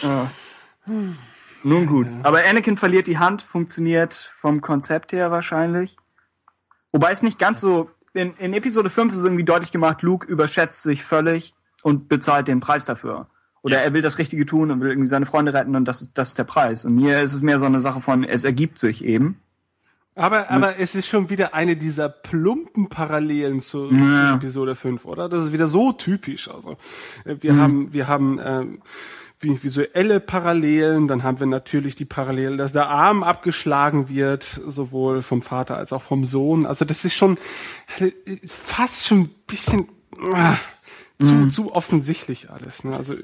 ah. 0.02 0.28
Nun 1.64 1.86
gut. 1.86 2.06
Aber 2.22 2.40
Anakin 2.48 2.76
verliert 2.76 3.06
die 3.06 3.18
Hand, 3.18 3.42
funktioniert 3.42 4.14
vom 4.40 4.60
Konzept 4.60 5.12
her 5.12 5.30
wahrscheinlich. 5.30 5.96
Wobei 6.92 7.12
es 7.12 7.22
nicht 7.22 7.38
ganz 7.38 7.60
so. 7.60 7.90
In, 8.14 8.34
in 8.36 8.52
Episode 8.52 8.90
5 8.90 9.12
ist 9.12 9.18
es 9.18 9.24
irgendwie 9.24 9.44
deutlich 9.44 9.72
gemacht, 9.72 10.02
Luke 10.02 10.26
überschätzt 10.26 10.82
sich 10.82 11.02
völlig 11.02 11.54
und 11.82 12.08
bezahlt 12.08 12.46
den 12.46 12.60
Preis 12.60 12.84
dafür. 12.84 13.26
Oder 13.62 13.78
Ja. 13.78 13.82
er 13.84 13.92
will 13.94 14.02
das 14.02 14.18
Richtige 14.18 14.44
tun 14.46 14.70
und 14.70 14.80
will 14.80 14.88
irgendwie 14.90 15.06
seine 15.08 15.26
Freunde 15.26 15.54
retten 15.54 15.76
und 15.76 15.84
das 15.86 16.00
ist, 16.02 16.10
das 16.18 16.28
ist 16.28 16.38
der 16.38 16.44
Preis. 16.44 16.84
Und 16.84 16.98
hier 16.98 17.20
ist 17.22 17.32
es 17.34 17.42
mehr 17.42 17.58
so 17.58 17.66
eine 17.66 17.80
Sache 17.80 18.00
von, 18.00 18.24
es 18.24 18.44
ergibt 18.44 18.78
sich 18.78 19.04
eben. 19.04 19.38
Aber, 20.14 20.50
aber 20.50 20.78
es 20.78 20.94
ist 20.94 21.06
schon 21.08 21.30
wieder 21.30 21.54
eine 21.54 21.74
dieser 21.74 22.10
plumpen 22.10 22.88
Parallelen 22.90 23.60
zu, 23.60 23.90
Ja. 23.90 24.32
zu 24.32 24.34
Episode 24.36 24.74
5, 24.74 25.04
oder? 25.06 25.28
Das 25.30 25.44
ist 25.44 25.52
wieder 25.54 25.68
so 25.68 25.92
typisch. 25.92 26.50
Also 26.50 26.76
äh, 27.24 27.36
wir 27.40 27.56
haben, 27.56 27.92
wir 27.94 28.08
haben 28.08 28.38
ähm, 28.44 28.82
vi- 29.40 29.62
visuelle 29.62 30.20
Parallelen, 30.20 31.08
dann 31.08 31.22
haben 31.22 31.38
wir 31.40 31.46
natürlich 31.46 31.96
die 31.96 32.04
Parallele, 32.04 32.58
dass 32.58 32.74
der 32.74 32.88
Arm 32.90 33.22
abgeschlagen 33.22 34.10
wird, 34.10 34.42
sowohl 34.42 35.22
vom 35.22 35.40
Vater 35.40 35.78
als 35.78 35.94
auch 35.94 36.02
vom 36.02 36.26
Sohn. 36.26 36.66
Also 36.66 36.84
das 36.84 37.06
ist 37.06 37.14
schon 37.14 37.38
äh, 37.98 38.10
fast 38.46 39.06
schon 39.06 39.20
ein 39.20 39.30
bisschen 39.46 39.88
ah, 40.34 40.56
zu, 41.20 41.46
zu 41.46 41.74
offensichtlich 41.74 42.50
alles. 42.50 42.84
Ne? 42.84 42.94
Also 42.94 43.14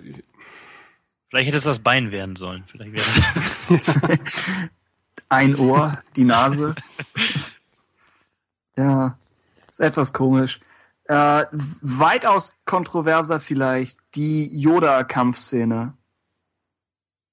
Vielleicht 1.29 1.47
hätte 1.49 1.59
es 1.59 1.65
das 1.65 1.81
Bein 1.81 2.11
werden 2.11 2.37
sollen. 2.37 2.65
Vielleicht 2.67 2.93
wäre 3.69 4.19
ein 5.29 5.57
Ohr, 5.57 6.03
die 6.17 6.25
Nase. 6.25 6.75
ja, 8.77 9.19
ist 9.71 9.81
etwas 9.81 10.13
komisch. 10.13 10.61
Äh, 11.05 11.45
weitaus 11.81 12.55
kontroverser 12.65 13.41
vielleicht 13.41 13.99
die 14.15 14.59
Yoda-Kampfszene. 14.61 15.95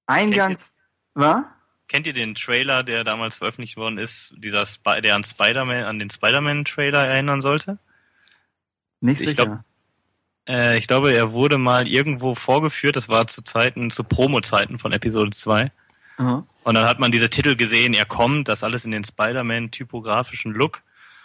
Eingangs, 0.07 0.82
was? 1.14 1.45
Kennt 1.88 2.07
ihr 2.07 2.14
den 2.14 2.35
Trailer, 2.35 2.83
der 2.83 3.03
damals 3.03 3.35
veröffentlicht 3.35 3.77
worden 3.77 3.98
ist, 3.98 4.33
dieser 4.38 4.61
Sp 4.65 5.01
der 5.01 5.15
an 5.15 5.24
Spider-Man, 5.24 5.83
an 5.83 5.99
den 5.99 6.09
Spider-Man-Trailer 6.09 7.06
erinnern 7.06 7.41
sollte? 7.41 7.77
Nicht 9.01 9.22
Ich 9.22 9.30
sicher. 9.30 9.45
glaub- 9.45 9.59
Äh, 10.48 10.77
ich 10.77 10.88
glaube, 10.88 11.14
er 11.14 11.32
wurde 11.32 11.57
mal 11.57 11.88
irgendwo 11.88 12.35
vorgeführt, 12.35 12.95
das 12.95 13.09
war 13.09 13.27
zu 13.27 13.43
Zeiten, 13.43 13.91
zu 13.91 14.03
Promo-Zeiten 14.03 14.80
von 14.80 14.91
Episode 14.91 15.32
2. 15.32 15.72
Aha. 16.17 16.45
Und 16.64 16.74
dann 16.74 16.85
hat 16.85 16.99
man 16.99 17.11
diese 17.11 17.30
Titel 17.30 17.56
gesehen, 17.56 17.93
er 17.93 18.06
kommt, 18.06 18.48
das 18.48 18.64
alles 18.64 18.85
in 18.85 18.91
den 18.91 19.03
Spider-Man-typografischen 19.03 20.53
Look 20.53 20.82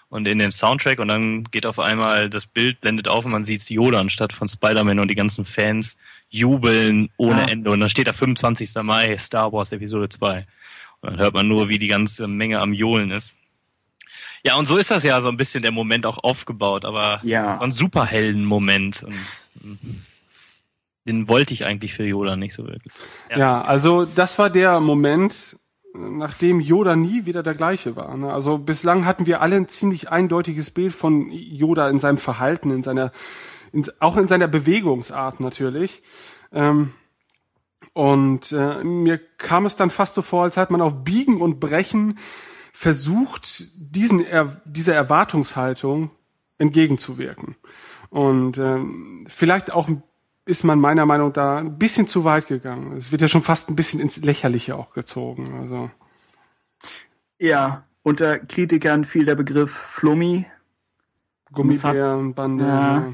und 0.08 0.26
in 0.26 0.39
den 0.39 0.52
Soundtrack 0.52 0.99
und 0.99 1.08
dann 1.08 1.44
geht 1.44 1.65
auf 1.65 1.78
einmal 1.78 2.28
das 2.28 2.47
Bild, 2.47 2.81
blendet 2.81 3.08
auf 3.08 3.24
und 3.24 3.31
man 3.31 3.44
sieht 3.44 3.68
Yoda 3.70 4.00
anstatt 4.00 4.32
von 4.32 4.49
Spider-Man 4.49 4.99
und 4.99 5.08
die 5.08 5.15
ganzen 5.15 5.44
Fans 5.44 5.97
jubeln 6.28 7.10
ohne 7.16 7.42
Krass. 7.42 7.52
Ende. 7.52 7.70
Und 7.70 7.81
dann 7.81 7.89
steht 7.89 8.07
da 8.07 8.12
25. 8.12 8.74
Mai, 8.82 9.16
Star 9.18 9.52
Wars 9.52 9.73
Episode 9.73 10.08
2. 10.08 10.47
Und 11.00 11.10
dann 11.10 11.18
hört 11.18 11.34
man 11.34 11.49
nur, 11.49 11.68
wie 11.68 11.78
die 11.78 11.89
ganze 11.89 12.28
Menge 12.28 12.60
am 12.60 12.73
Johlen 12.73 13.10
ist. 13.10 13.34
Ja, 14.44 14.57
und 14.57 14.67
so 14.67 14.77
ist 14.78 14.91
das 14.91 15.02
ja 15.02 15.20
so 15.20 15.28
ein 15.28 15.36
bisschen 15.36 15.62
der 15.62 15.73
Moment 15.73 16.07
auch 16.07 16.19
aufgebaut, 16.25 16.85
aber 16.85 17.20
Ja. 17.23 17.59
so 17.59 17.65
ein 17.65 17.73
Superhelden-Moment. 17.73 19.02
Und 19.02 19.15
mm, 19.62 19.97
den 21.07 21.28
wollte 21.28 21.52
ich 21.55 21.65
eigentlich 21.67 21.94
für 21.94 22.05
Yoda 22.05 22.36
nicht 22.36 22.55
so 22.55 22.67
wirklich. 22.67 22.93
Ja. 23.31 23.39
Ja, 23.39 23.62
also 23.62 24.05
das 24.05 24.39
war 24.39 24.49
der 24.51 24.81
Moment, 24.81 25.57
nachdem 25.94 26.60
Yoda 26.60 26.94
nie 26.97 27.27
wieder 27.27 27.43
der 27.43 27.55
gleiche 27.55 27.97
war. 27.97 28.17
ne? 28.17 28.33
Also 28.33 28.59
bislang 28.59 29.05
hatten 29.05 29.27
wir 29.27 29.41
alle 29.43 29.57
ein 29.57 29.69
ziemlich 29.69 30.09
eindeutiges 30.10 30.70
Bild 30.70 30.93
von 30.94 31.31
Yoda 31.31 31.91
in 31.91 31.99
seinem 31.99 32.19
Verhalten, 32.19 32.70
in 32.70 32.83
seiner, 32.83 33.12
in, 33.73 33.85
auch 33.99 34.17
in 34.17 34.28
seiner 34.28 34.49
Bewegungsart 34.49 35.41
natürlich. 35.41 36.02
Ähm, 36.52 36.93
und 37.93 38.52
äh, 38.52 38.85
mir 38.85 39.19
kam 39.36 39.67
es 39.67 39.75
dann 39.77 39.91
fast 39.91 40.15
so 40.15 40.23
vor, 40.23 40.44
als 40.44 40.57
hat 40.57 40.70
man 40.70 40.81
auf 40.81 41.02
Biegen 41.05 41.41
und 41.41 41.59
Brechen 41.60 42.19
versucht, 42.73 43.68
diesen 43.76 44.24
er, 44.24 44.60
dieser 44.65 44.94
Erwartungshaltung 44.94 46.10
entgegenzuwirken. 46.58 47.57
Und 48.10 48.58
ähm, 48.58 49.26
vielleicht 49.28 49.73
auch 49.73 49.89
ist 50.47 50.65
man 50.65 50.81
meiner 50.81 51.07
Meinung 51.07 51.28
nach 51.28 51.34
da 51.34 51.58
ein 51.58 51.78
bisschen 51.78 52.08
zu 52.08 52.24
weit 52.24 52.49
gegangen. 52.49 52.97
Es 52.97 53.12
wird 53.12 53.23
ja 53.23 53.28
schon 53.28 53.42
fast 53.42 53.68
ein 53.68 53.76
bisschen 53.76 54.00
ins 54.00 54.16
Lächerliche 54.18 54.76
auch 54.76 54.92
gezogen. 54.92 55.58
Also 55.60 55.90
Ja, 57.39 57.84
unter 58.02 58.39
Kritikern 58.39 59.05
fiel 59.05 59.24
der 59.24 59.36
Begriff 59.36 59.73
Flummi. 59.73 60.47
Gummibärenbande. 61.52 62.65
Ja. 62.65 63.12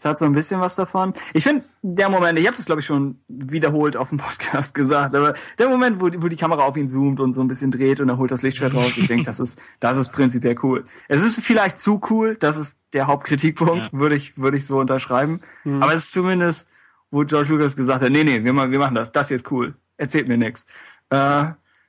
Es 0.00 0.04
hat 0.06 0.18
so 0.18 0.24
ein 0.24 0.32
bisschen 0.32 0.62
was 0.62 0.76
davon. 0.76 1.12
Ich 1.34 1.44
finde, 1.44 1.62
der 1.82 2.08
Moment, 2.08 2.38
ich 2.38 2.46
habe 2.46 2.56
das 2.56 2.64
glaube 2.64 2.80
ich 2.80 2.86
schon 2.86 3.20
wiederholt 3.28 3.98
auf 3.98 4.08
dem 4.08 4.16
Podcast 4.16 4.72
gesagt, 4.80 5.14
aber 5.14 5.34
der 5.58 5.68
Moment, 5.68 6.00
wo, 6.00 6.08
die- 6.08 6.22
wo 6.22 6.28
die 6.28 6.36
Kamera 6.36 6.62
auf 6.62 6.78
ihn 6.78 6.88
zoomt 6.88 7.20
und 7.20 7.34
so 7.34 7.42
ein 7.42 7.48
bisschen 7.48 7.70
dreht 7.70 8.00
und 8.00 8.08
er 8.08 8.16
holt 8.16 8.30
das 8.30 8.40
Lichtschwert 8.40 8.72
raus, 8.72 8.96
ich 8.96 9.08
denke, 9.08 9.24
das 9.24 9.40
ist, 9.40 9.60
das 9.78 9.98
ist 9.98 10.10
prinzipiell 10.10 10.56
cool. 10.62 10.86
Es 11.08 11.22
ist 11.22 11.42
vielleicht 11.42 11.78
zu 11.78 12.00
cool, 12.08 12.34
das 12.40 12.56
ist 12.56 12.78
der 12.94 13.08
Hauptkritikpunkt, 13.08 13.90
Ja. 13.92 13.98
würde 14.00 14.14
ich, 14.16 14.38
würde 14.38 14.56
ich 14.56 14.66
so 14.66 14.78
unterschreiben. 14.78 15.40
Aber 15.66 15.92
es 15.92 16.04
ist 16.04 16.12
zumindest, 16.12 16.68
wo 17.10 17.22
George 17.26 17.50
Lucas 17.52 17.76
gesagt 17.76 18.02
hat, 18.02 18.10
nee, 18.10 18.24
nee, 18.24 18.42
wir, 18.42 18.54
wir 18.70 18.78
machen 18.78 18.94
das, 18.94 19.12
das 19.12 19.28
hier 19.28 19.36
ist 19.36 19.50
cool, 19.52 19.74
erzählt 19.98 20.28
mir 20.28 20.38
nichts. 20.38 20.64
Äh, 21.10 21.44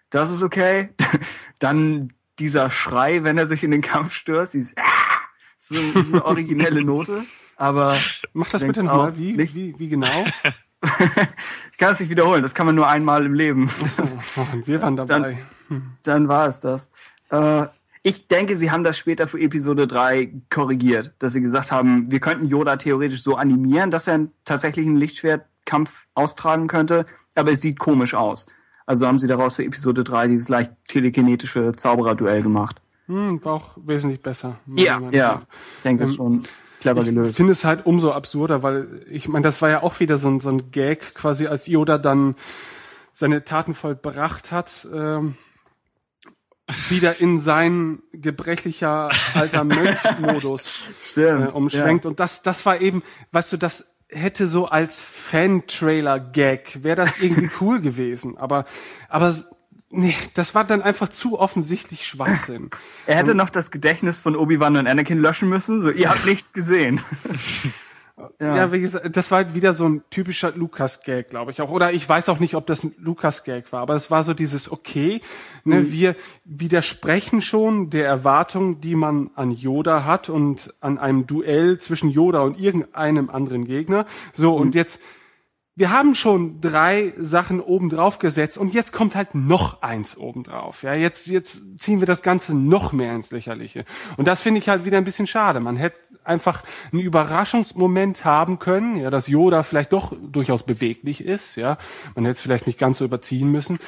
das 0.10 0.30
ist 0.32 0.44
okay. 0.44 0.90
Dann 1.60 2.12
dieser 2.40 2.70
Schrei, 2.70 3.24
wenn 3.24 3.38
er 3.38 3.48
sich 3.48 3.64
in 3.64 3.72
den 3.72 3.82
Kampf 3.82 4.14
stürzt, 4.14 4.54
dieses 4.54 4.76
so 5.60 5.76
so 5.76 6.00
eine 6.00 6.26
originelle 6.26 6.84
Note. 6.84 7.24
Aber 7.62 7.96
Mach 8.34 8.50
das 8.50 8.66
bitte 8.66 8.82
nochmal. 8.82 9.16
Wie, 9.18 9.34
Licht- 9.34 9.54
wie, 9.54 9.76
wie 9.78 9.88
genau? 9.88 10.08
ich 11.72 11.78
kann 11.78 11.92
es 11.92 12.00
nicht 12.00 12.10
wiederholen, 12.10 12.42
das 12.42 12.56
kann 12.56 12.66
man 12.66 12.74
nur 12.74 12.88
einmal 12.88 13.24
im 13.24 13.36
Leben. 13.36 13.70
So, 13.88 14.04
wir 14.66 14.82
waren 14.82 14.96
dabei. 14.96 15.38
Dann 16.02 16.28
war 16.28 16.48
es 16.48 16.60
das. 16.60 16.90
Äh, 17.30 17.68
ich 18.02 18.28
denke, 18.28 18.56
sie 18.56 18.72
haben 18.72 18.84
das 18.84 18.98
später 18.98 19.28
für 19.28 19.40
Episode 19.40 19.86
3 19.86 20.34
korrigiert, 20.50 21.14
dass 21.20 21.34
sie 21.34 21.42
gesagt 21.42 21.72
haben, 21.72 22.12
wir 22.12 22.20
könnten 22.20 22.48
Yoda 22.48 22.78
theoretisch 22.78 23.22
so 23.22 23.36
animieren, 23.36 23.92
dass 23.92 24.08
er 24.08 24.16
einen 24.16 24.32
tatsächlichen 24.44 24.98
Lichtschwertkampf 24.98 26.08
austragen 26.16 26.68
könnte, 26.68 27.06
aber 27.36 27.52
es 27.52 27.62
sieht 27.62 27.78
komisch 27.78 28.16
aus. 28.16 28.48
Also 28.88 29.06
haben 29.06 29.20
sie 29.20 29.28
daraus 29.28 29.58
für 29.58 29.64
Episode 29.64 30.04
3 30.04 30.30
dieses 30.30 30.50
leicht 30.50 30.72
telekinetische 30.88 31.74
Zaubererduell 31.74 32.42
gemacht. 32.42 32.82
Hm, 33.06 33.40
war 33.46 33.54
auch 33.54 33.78
wesentlich 33.86 34.20
besser. 34.24 34.58
Ja, 34.76 35.00
ja. 35.12 35.44
Ich 35.78 35.84
denke, 35.84 36.06
ist 36.06 36.16
schon 36.16 36.42
clever 36.82 37.02
Ich 37.02 37.08
gelöst. 37.08 37.38
finde 37.38 37.54
es 37.54 37.64
halt 37.64 37.86
umso 37.86 38.12
absurder, 38.12 38.64
weil 38.64 39.06
ich 39.10 39.28
meine, 39.28 39.44
das 39.44 39.62
war 39.62 39.70
ja 39.70 39.84
auch 39.84 40.00
wieder 40.00 40.18
so 40.18 40.30
ein, 40.30 40.40
so 40.40 40.50
ein 40.50 40.72
Gag, 40.72 41.14
quasi 41.16 41.48
als 41.48 41.68
Yoda 41.68 41.98
dann 41.98 42.36
seine 43.14 43.44
Taten 43.44 43.74
vollbracht 43.74 44.52
hat. 44.52 44.88
Ähm, 44.94 45.36
wieder 46.90 47.20
in 47.20 47.40
sein 47.40 48.02
gebrechlicher 48.14 49.10
alter 49.34 49.64
Mönch-Modus 49.66 50.84
äh, 51.18 51.48
umschwenkt. 51.52 52.06
Und 52.06 52.20
das, 52.20 52.42
das 52.44 52.66
war 52.66 52.80
eben, 52.80 53.04
weißt 53.32 53.52
du, 53.54 53.58
das 53.58 53.94
hätte 54.10 54.48
so 54.48 54.68
als 54.68 55.02
Fan-Trailer-Gag, 55.02 56.84
wäre 56.84 56.96
das 56.98 57.20
irgendwie 57.22 57.50
cool 57.62 57.82
gewesen. 57.82 58.38
Aber, 58.38 58.66
aber 59.10 59.34
nee, 59.92 60.16
das 60.34 60.56
war 60.56 60.64
dann 60.64 60.82
einfach 60.82 61.10
zu 61.10 61.40
offensichtlich 61.40 62.06
Schwachsinn. 62.08 62.70
Er 63.06 63.16
hätte 63.18 63.36
noch 63.36 63.50
das 63.50 63.72
Gedächtnis 63.72 64.22
von 64.22 64.36
Obi-Wan 64.36 64.78
und 64.78 64.88
Anakin 64.88 65.18
löschen 65.20 65.50
müssen. 65.50 65.82
So, 65.82 65.90
ihr 65.92 66.10
habt 66.10 66.26
nichts 66.26 66.54
gesehen. 66.54 67.02
Ja. 68.40 68.72
wie 68.72 68.82
gesagt, 68.82 69.16
das 69.16 69.32
war 69.32 69.38
halt 69.38 69.56
wieder 69.56 69.74
so 69.74 69.88
ein 69.90 70.04
typischer 70.12 70.52
Lukas-Gag, 70.52 71.32
glaube 71.32 71.50
ich 71.50 71.60
auch. 71.62 71.72
Oder 71.72 71.92
ich 71.92 72.08
weiß 72.08 72.30
auch 72.30 72.38
nicht, 72.40 72.54
ob 72.54 72.68
das 72.68 72.84
ein 72.84 72.94
Lukas-Gag 73.00 73.72
war, 73.72 73.82
aber 73.82 73.96
es 73.96 74.12
war 74.12 74.22
so 74.24 74.36
dieses, 74.36 74.72
okay, 74.72 75.22
ne, 75.64 75.78
Mhm. 75.82 75.92
wir 75.92 76.16
widersprechen 76.46 77.42
schon 77.42 77.90
der 77.90 78.06
Erwartung, 78.06 78.80
die 78.80 78.94
man 78.96 79.32
an 79.36 79.50
Yoda 79.50 80.04
hat 80.06 80.30
und 80.30 80.72
an 80.82 81.00
einem 81.00 81.26
Duell 81.26 81.80
zwischen 81.80 82.12
Yoda 82.12 82.42
und 82.42 82.60
irgendeinem 82.60 83.32
anderen 83.32 83.66
Gegner. 83.66 84.06
So, 84.34 84.56
Mhm. 84.56 84.62
und 84.62 84.76
jetzt, 84.76 85.00
wir 85.76 85.90
haben 85.90 86.16
schon 86.16 86.60
drei 86.60 87.14
Sachen 87.16 87.62
oben 87.62 87.90
drauf 87.90 88.20
gesetzt 88.20 88.58
und 88.58 88.74
jetzt 88.74 88.92
kommt 88.92 89.16
halt 89.16 89.36
noch 89.36 89.82
eins 89.82 90.18
oben 90.18 90.44
drauf. 90.44 90.84
Ja, 90.84 90.94
jetzt, 90.94 91.28
jetzt 91.28 91.80
ziehen 91.80 92.02
wir 92.02 92.08
das 92.08 92.22
Ganze 92.22 92.54
noch 92.54 92.92
mehr 92.92 93.16
ins 93.16 93.32
Lächerliche. 93.32 93.86
Und 94.18 94.28
das 94.28 94.42
finde 94.42 94.60
ich 94.60 94.68
halt 94.68 94.84
wieder 94.84 94.98
ein 94.98 95.06
bisschen 95.06 95.28
schade. 95.28 95.62
Man 95.62 95.78
hätte 95.78 95.98
einfach 96.26 96.64
einen 96.92 97.02
Überraschungsmoment 97.02 98.26
haben 98.26 98.60
können, 98.60 98.98
ja, 98.98 99.10
dass 99.10 99.28
Yoda 99.28 99.64
vielleicht 99.64 99.94
doch 99.94 100.14
durchaus 100.22 100.64
beweglich 100.64 101.24
ist, 101.24 101.56
ja. 101.56 101.78
Man 102.16 102.26
hätte 102.26 102.34
es 102.34 102.42
vielleicht 102.42 102.68
nicht 102.68 102.78
ganz 102.78 102.98
so 102.98 103.06
überziehen 103.06 103.50
müssen. 103.50 103.80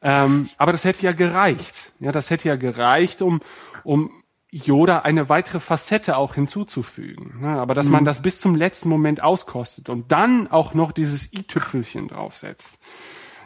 Ähm, 0.00 0.48
aber 0.58 0.72
das 0.72 0.84
hätte 0.84 1.02
ja 1.02 1.12
gereicht. 1.12 1.92
Ja, 1.98 2.12
das 2.12 2.30
hätte 2.30 2.48
ja 2.48 2.56
gereicht, 2.56 3.20
um, 3.20 3.40
um 3.82 4.10
Yoda 4.52 4.98
eine 4.98 5.30
weitere 5.30 5.60
Facette 5.60 6.18
auch 6.18 6.34
hinzuzufügen. 6.34 7.40
Ne? 7.40 7.48
Aber 7.58 7.72
dass 7.72 7.88
man 7.88 8.04
das 8.04 8.20
bis 8.20 8.38
zum 8.38 8.54
letzten 8.54 8.90
Moment 8.90 9.22
auskostet 9.22 9.88
und 9.88 10.12
dann 10.12 10.46
auch 10.46 10.74
noch 10.74 10.92
dieses 10.92 11.32
i-Tüpfelchen 11.32 12.08
draufsetzt. 12.08 12.78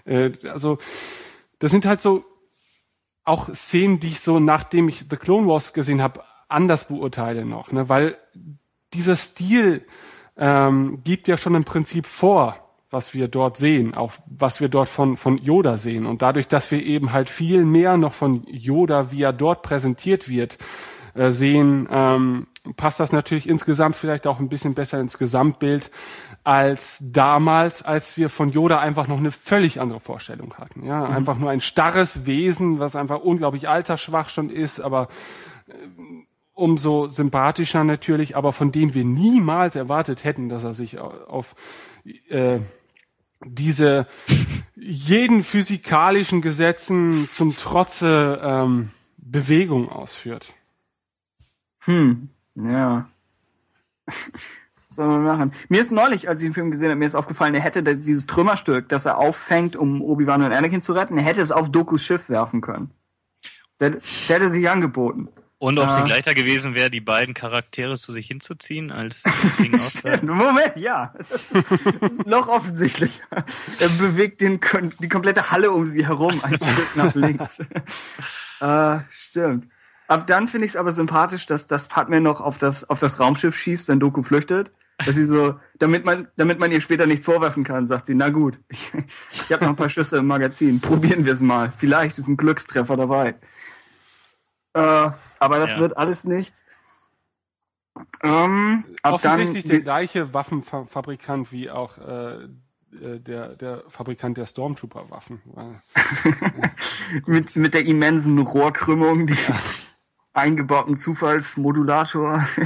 Äh, 0.04 0.32
also, 0.48 0.78
das 1.60 1.70
sind 1.70 1.86
halt 1.86 2.00
so 2.00 2.24
auch 3.24 3.54
Szenen, 3.54 4.00
die 4.00 4.08
ich 4.08 4.20
so, 4.20 4.40
nachdem 4.40 4.88
ich 4.88 5.04
The 5.08 5.16
Clone 5.16 5.46
Wars 5.46 5.72
gesehen 5.72 6.02
habe, 6.02 6.24
anders 6.48 6.88
beurteile 6.88 7.44
noch. 7.44 7.70
Ne? 7.70 7.88
Weil 7.88 8.18
dieser 8.92 9.14
Stil 9.14 9.86
ähm, 10.36 11.02
gibt 11.04 11.28
ja 11.28 11.36
schon 11.36 11.54
im 11.54 11.64
Prinzip 11.64 12.06
vor, 12.06 12.56
was 12.90 13.14
wir 13.14 13.28
dort 13.28 13.56
sehen, 13.56 13.94
auch 13.94 14.12
was 14.26 14.60
wir 14.60 14.68
dort 14.68 14.88
von, 14.88 15.16
von 15.16 15.38
Yoda 15.38 15.78
sehen. 15.78 16.04
Und 16.04 16.22
dadurch, 16.22 16.48
dass 16.48 16.72
wir 16.72 16.84
eben 16.84 17.12
halt 17.12 17.30
viel 17.30 17.64
mehr 17.64 17.96
noch 17.96 18.12
von 18.12 18.44
Yoda, 18.48 19.12
wie 19.12 19.22
er 19.22 19.32
dort 19.32 19.62
präsentiert 19.62 20.28
wird, 20.28 20.58
äh, 21.16 21.30
sehen, 21.30 21.88
ähm, 21.90 22.46
passt 22.76 22.98
das 23.00 23.12
natürlich 23.12 23.48
insgesamt 23.48 23.96
vielleicht 23.96 24.26
auch 24.26 24.40
ein 24.40 24.48
bisschen 24.48 24.74
besser 24.74 25.00
ins 25.00 25.18
Gesamtbild 25.18 25.90
als 26.44 27.02
damals, 27.12 27.82
als 27.82 28.16
wir 28.16 28.28
von 28.30 28.50
Yoda 28.50 28.78
einfach 28.78 29.08
noch 29.08 29.18
eine 29.18 29.32
völlig 29.32 29.80
andere 29.80 30.00
Vorstellung 30.00 30.54
hatten. 30.54 30.84
Ja, 30.86 31.04
einfach 31.04 31.38
nur 31.38 31.50
ein 31.50 31.60
starres 31.60 32.26
Wesen, 32.26 32.78
was 32.78 32.94
einfach 32.96 33.20
unglaublich 33.20 33.68
altersschwach 33.68 34.28
schon 34.28 34.50
ist, 34.50 34.80
aber 34.80 35.08
äh, 35.68 35.72
umso 36.54 37.08
sympathischer 37.08 37.84
natürlich, 37.84 38.36
aber 38.36 38.52
von 38.52 38.72
dem 38.72 38.94
wir 38.94 39.04
niemals 39.04 39.76
erwartet 39.76 40.24
hätten, 40.24 40.48
dass 40.48 40.64
er 40.64 40.74
sich 40.74 40.98
au- 40.98 41.12
auf 41.28 41.54
äh, 42.28 42.60
diese 43.44 44.06
jeden 44.74 45.42
physikalischen 45.44 46.40
Gesetzen 46.40 47.28
zum 47.28 47.56
Trotze 47.56 48.40
ähm, 48.42 48.90
Bewegung 49.18 49.90
ausführt. 49.90 50.54
Hm, 51.86 52.28
ja. 52.54 53.08
Was 54.06 54.94
soll 54.96 55.08
man 55.08 55.24
machen? 55.24 55.52
Mir 55.68 55.80
ist 55.80 55.90
neulich, 55.92 56.28
als 56.28 56.40
ich 56.40 56.46
den 56.48 56.54
Film 56.54 56.70
gesehen 56.70 56.88
habe, 56.90 56.96
mir 56.96 57.06
ist 57.06 57.14
aufgefallen, 57.16 57.54
er 57.54 57.60
hätte 57.60 57.82
das- 57.82 58.02
dieses 58.02 58.26
Trümmerstück, 58.26 58.88
das 58.88 59.04
er 59.06 59.18
auffängt, 59.18 59.74
um 59.76 60.00
Obi-Wan 60.02 60.42
und 60.42 60.52
Anakin 60.52 60.80
zu 60.82 60.92
retten, 60.92 61.18
er 61.18 61.24
hätte 61.24 61.40
es 61.42 61.50
auf 61.50 61.70
Dokus 61.72 62.04
Schiff 62.04 62.28
werfen 62.28 62.60
können. 62.60 62.90
Der, 63.80 63.90
der 63.90 64.00
hätte 64.28 64.50
sich 64.50 64.68
angeboten. 64.70 65.28
Und 65.58 65.78
ob 65.78 65.88
es 65.88 65.96
nicht 65.96 66.08
leichter 66.08 66.34
gewesen 66.34 66.74
wäre, 66.74 66.90
die 66.90 67.00
beiden 67.00 67.32
Charaktere 67.34 67.96
zu 67.96 68.12
sich 68.12 68.26
hinzuziehen, 68.26 68.92
als 68.92 69.22
das 69.72 70.02
Ding. 70.02 70.26
Moment, 70.26 70.76
ja. 70.76 71.14
Das 72.00 72.12
ist 72.12 72.26
noch 72.26 72.48
offensichtlicher. 72.48 73.24
Er 73.78 73.88
bewegt 73.88 74.42
den, 74.42 74.60
die 75.00 75.08
komplette 75.08 75.50
Halle 75.50 75.70
um 75.72 75.86
sie 75.86 76.06
herum, 76.06 76.40
ein 76.44 76.54
Stück 76.56 76.96
nach 76.96 77.14
links. 77.14 77.60
äh, 78.60 78.98
stimmt. 79.08 79.66
Ab 80.08 80.26
dann 80.26 80.48
finde 80.48 80.66
ich 80.66 80.72
es 80.72 80.76
aber 80.76 80.92
sympathisch, 80.92 81.46
dass 81.46 81.66
das 81.66 81.86
Padme 81.88 82.20
noch 82.20 82.40
auf 82.40 82.58
das, 82.58 82.88
auf 82.88 82.98
das 83.00 83.18
Raumschiff 83.18 83.56
schießt, 83.56 83.88
wenn 83.88 84.00
Doku 84.00 84.22
flüchtet. 84.22 84.72
Dass 85.04 85.14
sie 85.14 85.26
so, 85.26 85.56
damit 85.78 86.06
man, 86.06 86.28
damit 86.36 86.58
man 86.58 86.72
ihr 86.72 86.80
später 86.80 87.06
nichts 87.06 87.26
vorwerfen 87.26 87.64
kann, 87.64 87.86
sagt 87.86 88.06
sie, 88.06 88.14
na 88.14 88.30
gut, 88.30 88.58
ich, 88.68 88.92
ich 89.30 89.52
habe 89.52 89.64
noch 89.64 89.70
ein 89.72 89.76
paar 89.76 89.90
Schüsse 89.90 90.16
im 90.18 90.26
Magazin, 90.26 90.80
probieren 90.80 91.26
wir 91.26 91.34
es 91.34 91.42
mal. 91.42 91.70
Vielleicht 91.76 92.16
ist 92.18 92.28
ein 92.28 92.38
Glückstreffer 92.38 92.96
dabei. 92.96 93.34
Äh, 94.72 95.10
aber 95.38 95.58
das 95.58 95.72
Ja. 95.72 95.80
wird 95.80 95.98
alles 95.98 96.24
nichts. 96.24 96.64
Ähm, 98.22 98.84
ab 99.02 99.14
Offensichtlich 99.14 99.64
dann, 99.64 99.70
der 99.70 99.80
gleiche 99.80 100.32
Waffenfabrikant 100.32 101.52
wie 101.52 101.70
auch 101.70 101.98
äh, 101.98 102.44
äh, 103.02 103.20
der, 103.20 103.56
der 103.56 103.84
Fabrikant 103.88 104.38
der 104.38 104.46
Stormtrooper-Waffen. 104.46 105.40
Mit, 107.26 107.54
mit 107.54 107.72
der 107.74 107.86
immensen 107.86 108.38
Rohrkrümmung, 108.38 109.26
die 109.28 109.36
eingebauten 110.36 110.96
Zufallsmodulator. 110.96 112.46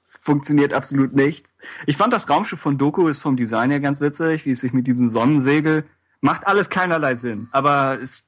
Es 0.00 0.18
funktioniert 0.22 0.72
absolut 0.72 1.14
nichts. 1.14 1.54
Ich 1.84 1.98
fand 1.98 2.14
das 2.14 2.30
Raumschiff 2.30 2.58
von 2.58 2.78
Doku 2.78 3.08
ist 3.08 3.20
vom 3.20 3.36
Design 3.36 3.70
her 3.70 3.78
ganz 3.78 4.00
witzig, 4.00 4.46
wie 4.46 4.52
es 4.52 4.60
sich 4.60 4.72
mit 4.72 4.86
diesem 4.86 5.06
Sonnensegel 5.06 5.84
macht 6.22 6.46
alles 6.46 6.70
keinerlei 6.70 7.14
Sinn, 7.14 7.48
aber 7.52 8.00
es 8.00 8.26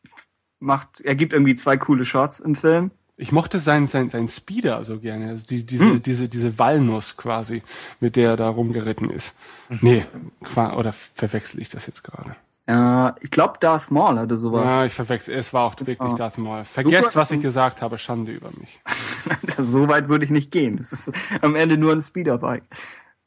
macht 0.58 1.00
ergibt 1.00 1.32
irgendwie 1.32 1.54
zwei 1.54 1.78
coole 1.78 2.04
Shots 2.04 2.38
im 2.38 2.54
Film. 2.54 2.90
Ich 3.16 3.32
mochte 3.32 3.58
sein, 3.60 3.88
sein, 3.88 4.10
sein 4.10 4.28
Speeder 4.28 4.84
so 4.84 5.00
gerne, 5.00 5.28
also 5.28 5.46
die, 5.46 5.64
diese, 5.64 5.86
Hm. 5.86 6.02
diese, 6.02 6.28
diese 6.28 6.58
Walnuss 6.58 7.16
quasi, 7.16 7.62
mit 7.98 8.16
der 8.16 8.30
er 8.32 8.36
da 8.36 8.48
rumgeritten 8.50 9.08
ist. 9.08 9.34
Nee, 9.80 10.04
qua- 10.44 10.74
oder 10.76 10.92
verwechsel 10.92 11.62
ich 11.62 11.70
das 11.70 11.86
jetzt 11.86 12.04
gerade? 12.04 12.36
Äh, 12.70 13.12
ich 13.20 13.31
glaube 13.32 13.55
Darth 13.58 13.90
Maul 13.90 14.18
hatte 14.18 14.39
sowas. 14.39 14.70
Ja, 14.70 14.84
ich 14.84 14.94
verwechsel, 14.94 15.34
es 15.34 15.52
war 15.52 15.65
auch 15.65 15.74
wirklich 15.78 15.99
Ah. 16.12 16.15
Darth 16.15 16.39
Maul. 16.39 16.65
Vergesst, 16.65 17.10
Super. 17.10 17.20
was 17.20 17.31
ich 17.32 17.40
gesagt 17.42 17.82
habe, 17.82 17.99
Schande 17.99 18.31
über 18.32 18.50
mich. 18.57 18.81
so 19.58 19.89
weit 19.89 20.08
würde 20.08 20.24
ich 20.24 20.31
nicht 20.31 20.52
gehen. 20.52 20.78
Es 20.78 20.92
ist 20.92 21.10
am 21.42 21.57
Ende 21.57 21.76
nur 21.76 21.92
ein 21.92 22.00
Speederbike. 22.00 22.62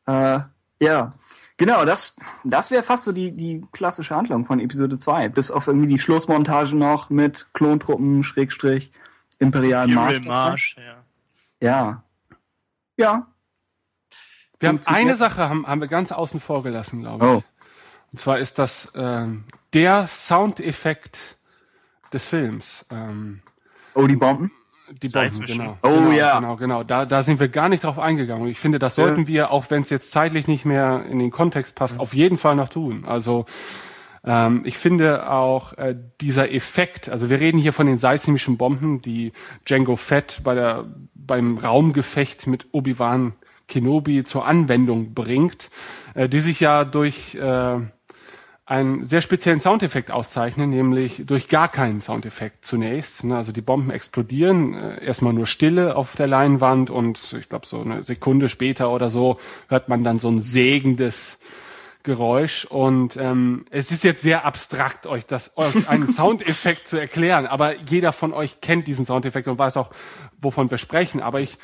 Äh, 0.08 0.40
ja. 0.82 1.14
Genau, 1.58 1.86
das, 1.86 2.16
das 2.44 2.72
wäre 2.72 2.84
fast 2.84 3.04
so 3.04 3.12
die, 3.12 3.36
die 3.36 3.64
klassische 3.74 4.16
Handlung 4.16 4.46
von 4.46 4.60
Episode 4.60 4.98
2. 4.98 5.30
Bis 5.30 5.52
auf 5.52 5.68
irgendwie 5.68 5.88
die 5.88 6.00
Schlussmontage 6.00 6.76
noch 6.76 7.10
mit 7.10 7.48
Klontruppen, 7.54 8.24
Schrägstrich, 8.24 8.92
imperialen 9.40 9.90
Imperial 9.92 10.22
Marsch. 10.22 10.76
Marsch, 10.76 10.76
ja. 10.78 11.04
Ja. 11.70 12.04
Ja. 12.98 13.28
Wir 14.60 14.70
haben 14.70 14.80
eine 14.86 15.16
Sache 15.18 15.50
haben, 15.50 15.68
haben 15.68 15.82
wir 15.82 15.90
ganz 15.90 16.14
außen 16.14 16.40
vor 16.40 16.64
gelassen, 16.64 17.02
glaube 17.02 17.26
ich. 17.26 17.32
Oh. 17.32 17.44
Und 18.14 18.20
zwar 18.20 18.40
ist 18.40 18.60
das 18.60 18.92
ähm, 18.96 19.44
der 19.74 20.08
Soundeffekt 20.08 21.38
des 22.14 22.26
Films. 22.26 22.86
Ähm, 22.92 23.42
Oh, 23.96 24.08
die 24.08 24.16
Bomben? 24.16 24.52
die. 25.02 25.10
Bomben, 25.10 25.46
genau. 25.46 25.78
Oh, 25.84 25.90
genau, 25.90 26.12
ja. 26.12 26.40
Genau, 26.40 26.56
genau. 26.56 26.84
Da, 26.84 27.06
da 27.06 27.24
sind 27.24 27.40
wir 27.40 27.48
gar 27.48 27.70
nicht 27.70 27.84
drauf 27.84 28.00
eingegangen. 28.00 28.44
Und 28.44 28.50
ich 28.50 28.60
finde, 28.60 28.80
das 28.80 28.96
sollten 28.96 29.28
wir, 29.28 29.52
auch 29.52 29.66
wenn 29.70 29.82
es 29.82 29.90
jetzt 29.90 30.12
zeitlich 30.12 30.48
nicht 30.48 30.66
mehr 30.66 31.06
in 31.10 31.20
den 31.20 31.32
Kontext 31.32 31.76
passt, 31.76 32.00
auf 32.00 32.14
jeden 32.14 32.38
Fall 32.38 32.56
noch 32.56 32.70
tun. 32.70 33.06
Also 33.06 33.46
ähm, 34.24 34.62
ich 34.66 34.78
finde 34.78 35.30
auch 35.30 35.74
äh, 35.74 35.96
dieser 36.22 36.52
Effekt, 36.52 37.10
also 37.10 37.30
wir 37.30 37.40
reden 37.40 37.58
hier 37.58 37.74
von 37.74 37.88
den 37.88 37.98
seismischen 37.98 38.58
Bomben, 38.58 39.02
die 39.02 39.32
Django 39.66 39.96
Fett 39.96 40.42
bei 40.44 40.56
der, 40.56 40.86
beim 41.16 41.58
Raumgefecht 41.58 42.48
mit 42.48 42.68
Obi-Wan 42.72 43.34
Kenobi 43.68 44.24
zur 44.24 44.46
Anwendung 44.46 45.14
bringt, 45.14 45.72
äh, 46.14 46.30
die 46.30 46.42
sich 46.42 46.60
ja 46.60 46.84
durch 46.86 47.36
äh, 47.36 47.80
einen 48.66 49.06
sehr 49.06 49.20
speziellen 49.20 49.60
Soundeffekt 49.60 50.10
auszeichnen, 50.10 50.70
nämlich 50.70 51.24
durch 51.26 51.50
gar 51.50 51.68
keinen 51.68 52.00
Soundeffekt 52.00 52.64
zunächst. 52.66 53.24
ne? 53.26 53.36
Also 53.36 53.52
die 53.52 53.62
Bomben 53.62 53.92
explodieren, 53.92 54.74
äh, 54.74 55.04
erstmal 55.04 55.34
nur 55.34 55.48
Stille 55.48 55.98
auf 55.98 56.16
der 56.16 56.28
Leinwand 56.28 56.90
und 56.90 57.36
ich 57.38 57.50
glaube 57.50 57.68
so 57.68 57.82
eine 57.82 58.06
Sekunde 58.06 58.48
später 58.48 58.92
oder 58.92 59.10
so 59.10 59.38
hört 59.68 59.90
man 59.90 60.04
dann 60.04 60.18
so 60.18 60.30
ein 60.30 60.40
sägendes 60.40 61.40
Geräusch 62.04 62.66
und 62.66 63.18
ähm, 63.18 63.66
es 63.70 63.92
ist 63.92 64.04
jetzt 64.04 64.22
sehr 64.22 64.46
abstrakt, 64.46 65.08
euch 65.08 65.26
das 65.26 65.58
euch 65.58 65.88
einen 65.90 66.08
Soundeffekt 66.08 66.88
zu 66.88 66.98
erklären, 66.98 67.46
aber 67.46 67.76
jeder 67.90 68.14
von 68.14 68.34
euch 68.34 68.62
kennt 68.62 68.88
diesen 68.88 69.06
Soundeffekt 69.06 69.48
und 69.50 69.60
weiß 69.60 69.76
auch, 69.76 69.92
wovon 70.42 70.72
wir 70.72 70.78
sprechen. 70.78 71.22
Aber 71.22 71.42
ich 71.42 71.58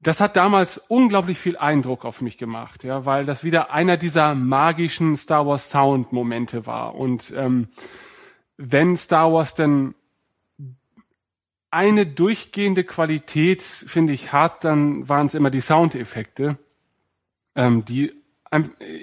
das 0.00 0.20
hat 0.20 0.36
damals 0.36 0.78
unglaublich 0.78 1.38
viel 1.38 1.56
Eindruck 1.56 2.04
auf 2.04 2.20
mich 2.20 2.38
gemacht, 2.38 2.84
ja, 2.84 3.06
weil 3.06 3.24
das 3.24 3.44
wieder 3.44 3.72
einer 3.72 3.96
dieser 3.96 4.34
magischen 4.34 5.16
Star 5.16 5.46
Wars 5.46 5.70
Sound 5.70 6.12
Momente 6.12 6.66
war. 6.66 6.94
Und 6.94 7.32
ähm, 7.36 7.68
wenn 8.56 8.96
Star 8.96 9.32
Wars 9.32 9.54
denn 9.54 9.94
eine 11.70 12.06
durchgehende 12.06 12.84
Qualität, 12.84 13.62
finde 13.62 14.12
ich, 14.12 14.32
hat, 14.32 14.64
dann 14.64 15.08
waren 15.08 15.26
es 15.26 15.34
immer 15.34 15.50
die 15.50 15.60
Soundeffekte, 15.60 16.58
ähm, 17.54 17.84
die 17.84 18.14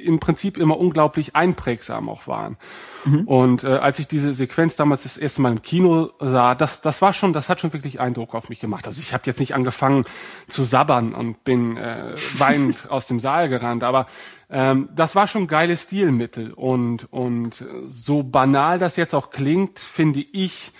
im 0.03 0.19
Prinzip 0.19 0.57
immer 0.57 0.79
unglaublich 0.79 1.35
einprägsam 1.35 2.09
auch 2.09 2.27
waren. 2.27 2.57
Mhm. 3.05 3.27
Und 3.27 3.63
äh, 3.63 3.67
als 3.67 3.99
ich 3.99 4.07
diese 4.07 4.33
Sequenz 4.33 4.75
damals 4.75 5.03
das 5.03 5.17
erste 5.17 5.41
Mal 5.41 5.51
im 5.51 5.61
Kino 5.61 6.11
sah, 6.19 6.55
das, 6.55 6.81
das 6.81 7.01
war 7.01 7.13
schon, 7.13 7.33
das 7.33 7.49
hat 7.49 7.59
schon 7.59 7.73
wirklich 7.73 7.99
Eindruck 7.99 8.35
auf 8.35 8.49
mich 8.49 8.59
gemacht. 8.59 8.87
Also 8.87 9.01
ich 9.01 9.13
habe 9.13 9.23
jetzt 9.25 9.39
nicht 9.39 9.55
angefangen 9.55 10.03
zu 10.47 10.63
sabbern 10.63 11.13
und 11.13 11.43
bin 11.43 11.77
äh, 11.77 12.13
weinend 12.37 12.89
aus 12.89 13.07
dem 13.07 13.19
Saal 13.19 13.49
gerannt, 13.49 13.83
aber 13.83 14.05
ähm, 14.49 14.89
das 14.95 15.15
war 15.15 15.27
schon 15.27 15.47
geiles 15.47 15.83
Stilmittel. 15.83 16.53
Und, 16.53 17.11
und 17.11 17.65
so 17.85 18.23
banal 18.23 18.79
das 18.79 18.95
jetzt 18.95 19.13
auch 19.13 19.29
klingt, 19.29 19.79
finde 19.79 20.21
ich, 20.21 20.71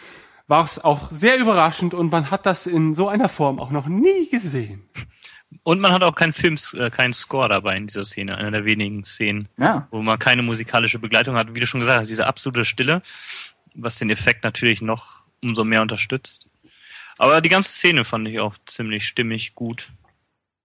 war 0.48 0.66
es 0.66 0.84
auch 0.84 1.12
sehr 1.12 1.38
überraschend 1.38 1.94
und 1.94 2.12
man 2.12 2.30
hat 2.30 2.46
das 2.46 2.68
in 2.68 2.94
so 2.94 3.08
einer 3.08 3.30
Form 3.30 3.60
auch 3.60 3.72
noch 3.72 3.88
nie 3.88 4.30
gesehen. 4.30 4.84
Und 5.64 5.80
man 5.80 5.92
hat 5.92 6.04
auch 6.04 6.16
keinen 6.16 6.34
Film, 6.34 6.58
äh, 6.74 6.90
keinen 6.90 7.14
Score 7.14 7.50
dabei 7.50 7.78
in 7.78 7.88
dieser 7.88 8.06
Szene, 8.06 8.38
einer 8.38 8.52
der 8.52 8.66
wenigen 8.66 9.04
Szenen, 9.04 9.50
ja. 9.58 9.88
wo 9.92 10.02
man 10.02 10.18
keine 10.18 10.42
musikalische 10.42 11.00
Begleitung 11.00 11.36
hat. 11.36 11.54
Wie 11.54 11.60
du 11.60 11.68
schon 11.68 11.80
gesagt 11.80 12.00
hast, 12.00 12.10
diese 12.10 12.28
absolute 12.28 12.66
Stille, 12.66 13.02
was 13.76 14.00
den 14.00 14.10
Effekt 14.10 14.44
natürlich 14.44 14.82
noch 14.82 15.22
umso 15.42 15.64
mehr 15.64 15.82
unterstützt. 15.82 16.48
Aber 17.18 17.42
die 17.42 17.50
ganze 17.50 17.72
Szene 17.72 18.06
fand 18.06 18.28
ich 18.28 18.40
auch 18.40 18.56
ziemlich 18.66 19.06
stimmig 19.06 19.56
gut. 19.56 19.92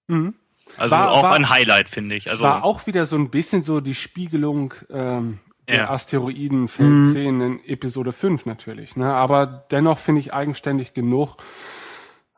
Mhm. 0.07 0.35
Also 0.77 0.97
war, 0.97 1.13
auch 1.13 1.23
war, 1.23 1.35
ein 1.35 1.51
Highlight, 1.51 1.89
finde 1.89 2.15
ich. 2.15 2.31
Also 2.31 2.45
war 2.45 2.65
auch 2.65 2.87
wieder 2.87 3.07
so 3.07 3.17
ein 3.17 3.31
bisschen 3.31 3.63
so 3.63 3.81
die 3.81 3.95
Spiegelung 3.95 4.75
ähm, 4.91 5.39
der 5.69 5.77
ja. 5.77 5.91
Asteroidenfeldszenen 5.91 7.53
mhm. 7.53 7.59
in 7.59 7.69
Episode 7.69 8.13
5 8.13 8.47
natürlich. 8.47 8.97
Ne? 8.97 9.13
Aber 9.13 9.47
dennoch 9.47 9.99
finde 9.99 10.21
ich 10.21 10.33
eigenständig 10.33 10.95
genug, 10.95 11.37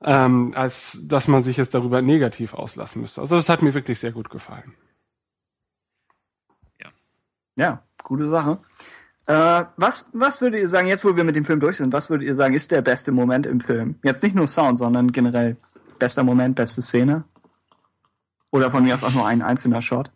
ähm, 0.02 0.52
als 0.54 1.00
dass 1.02 1.28
man 1.28 1.42
sich 1.42 1.56
jetzt 1.56 1.74
darüber 1.74 2.02
negativ 2.02 2.54
auslassen 2.54 3.02
müsste. 3.02 3.20
Also 3.20 3.36
das 3.36 3.48
hat 3.48 3.62
mir 3.62 3.74
wirklich 3.74 3.98
sehr 4.00 4.12
gut 4.12 4.30
gefallen. 4.30 4.74
Ja, 6.80 6.88
ja 7.56 7.82
gute 8.02 8.26
Sache. 8.26 8.58
Äh, 9.26 9.64
was, 9.76 10.08
was 10.12 10.40
würdet 10.40 10.60
ihr 10.60 10.68
sagen, 10.68 10.88
jetzt 10.88 11.04
wo 11.04 11.14
wir 11.14 11.24
mit 11.24 11.36
dem 11.36 11.44
Film 11.44 11.60
durch 11.60 11.76
sind, 11.76 11.92
was 11.92 12.10
würdet 12.10 12.26
ihr 12.26 12.34
sagen, 12.34 12.54
ist 12.54 12.70
der 12.70 12.82
beste 12.82 13.12
Moment 13.12 13.46
im 13.46 13.60
Film? 13.60 13.96
Jetzt 14.02 14.22
nicht 14.22 14.34
nur 14.34 14.46
Sound, 14.46 14.78
sondern 14.78 15.12
generell 15.12 15.56
bester 15.98 16.24
Moment, 16.24 16.56
beste 16.56 16.82
Szene? 16.82 17.24
Oder 18.50 18.70
von 18.70 18.82
mir 18.82 18.94
aus 18.94 19.04
auch 19.04 19.12
nur 19.12 19.26
ein 19.26 19.42
einzelner 19.42 19.82
Shot? 19.82 20.10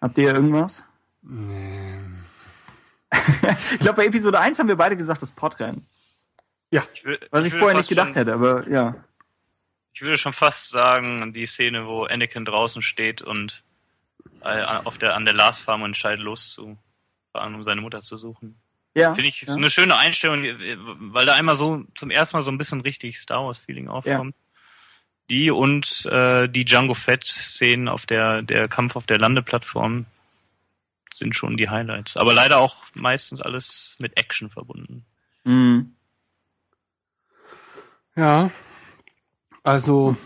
Habt 0.00 0.16
ihr 0.16 0.32
irgendwas? 0.32 0.84
Nee. 1.22 1.98
ich 3.72 3.80
glaube, 3.80 3.96
bei 3.96 4.06
Episode 4.06 4.38
1 4.38 4.58
haben 4.58 4.68
wir 4.68 4.76
beide 4.76 4.96
gesagt, 4.96 5.20
das 5.20 5.32
Podrennen. 5.32 5.86
Ja, 6.70 6.86
ich 6.94 7.04
will, 7.04 7.18
was 7.30 7.44
ich, 7.44 7.52
ich 7.52 7.58
vorher 7.58 7.76
nicht 7.76 7.88
gedacht 7.88 8.08
schon, 8.08 8.16
hätte, 8.16 8.32
aber 8.32 8.68
ja. 8.68 9.04
Ich 9.92 10.02
würde 10.02 10.18
schon 10.18 10.32
fast 10.32 10.70
sagen, 10.70 11.32
die 11.32 11.46
Szene, 11.46 11.86
wo 11.86 12.04
Anakin 12.04 12.44
draußen 12.44 12.80
steht 12.80 13.22
und 13.22 13.64
äh, 14.42 14.62
auf 14.62 14.98
der, 14.98 15.16
an 15.16 15.24
der 15.24 15.34
Lars 15.34 15.60
Farm 15.60 15.84
entscheidet, 15.84 16.24
loszufahren, 16.24 17.54
um 17.54 17.64
seine 17.64 17.80
Mutter 17.80 18.02
zu 18.02 18.16
suchen. 18.16 18.60
Ja. 18.94 19.14
Finde 19.14 19.28
ich 19.28 19.42
ja. 19.42 19.54
eine 19.54 19.70
schöne 19.70 19.96
Einstellung, 19.96 20.42
weil 21.12 21.26
da 21.26 21.34
einmal 21.34 21.54
so 21.54 21.84
zum 21.94 22.10
ersten 22.10 22.36
Mal 22.36 22.42
so 22.42 22.50
ein 22.50 22.58
bisschen 22.58 22.80
richtig 22.80 23.18
Star 23.18 23.44
Wars 23.44 23.58
Feeling 23.58 23.88
aufkommt. 23.88 24.34
Ja. 24.34 24.60
Die 25.28 25.50
und 25.50 26.06
äh, 26.06 26.48
die 26.48 26.64
Django 26.64 26.94
Fett 26.94 27.24
Szenen 27.24 27.88
auf 27.88 28.04
der 28.04 28.42
der 28.42 28.66
Kampf 28.66 28.96
auf 28.96 29.06
der 29.06 29.18
Landeplattform 29.18 30.06
sind 31.14 31.36
schon 31.36 31.56
die 31.56 31.68
Highlights. 31.68 32.16
Aber 32.16 32.34
leider 32.34 32.58
auch 32.58 32.84
meistens 32.94 33.40
alles 33.40 33.96
mit 34.00 34.16
Action 34.16 34.50
verbunden. 34.50 35.04
Mhm. 35.44 35.94
Ja. 38.16 38.50
Also. 39.62 40.16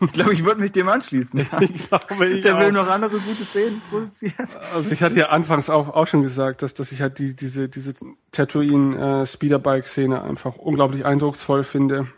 ich 0.00 0.12
glaube, 0.12 0.32
ich 0.32 0.44
würde 0.44 0.60
mich 0.60 0.72
dem 0.72 0.88
anschließen. 0.88 1.40
ich 1.60 1.84
glaube, 1.84 2.26
ich 2.26 2.42
Der 2.42 2.56
auch. 2.56 2.60
will 2.60 2.72
noch 2.72 2.88
andere 2.88 3.18
gute 3.18 3.44
Szenen 3.44 3.82
produziert. 3.90 4.56
Also 4.74 4.92
ich 4.92 5.02
hatte 5.02 5.16
ja 5.16 5.28
anfangs 5.28 5.68
auch, 5.68 5.90
auch 5.90 6.06
schon 6.06 6.22
gesagt, 6.22 6.62
dass, 6.62 6.72
dass 6.74 6.90
ich 6.92 7.02
halt 7.02 7.18
die, 7.18 7.36
diese, 7.36 7.68
diese 7.68 7.92
Tatooine 8.32 9.26
äh, 9.26 10.14
einfach 10.14 10.56
unglaublich 10.56 11.04
eindrucksvoll 11.04 11.64
finde. 11.64 12.08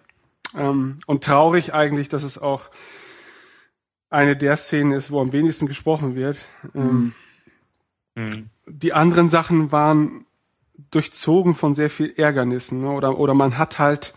Ähm, 0.56 0.98
und 1.06 1.24
traurig 1.24 1.74
eigentlich, 1.74 2.08
dass 2.08 2.22
es 2.22 2.38
auch 2.38 2.70
eine 4.10 4.36
der 4.36 4.56
Szenen 4.56 4.92
ist, 4.92 5.10
wo 5.10 5.20
am 5.20 5.32
wenigsten 5.32 5.66
gesprochen 5.66 6.14
wird. 6.14 6.48
Ähm, 6.74 7.14
mhm. 8.14 8.50
Die 8.66 8.92
anderen 8.92 9.28
Sachen 9.28 9.72
waren 9.72 10.26
durchzogen 10.90 11.54
von 11.54 11.74
sehr 11.74 11.90
viel 11.90 12.12
Ärgernissen. 12.16 12.82
Ne? 12.82 12.90
Oder, 12.90 13.18
oder 13.18 13.34
man 13.34 13.56
hat 13.58 13.78
halt 13.78 14.14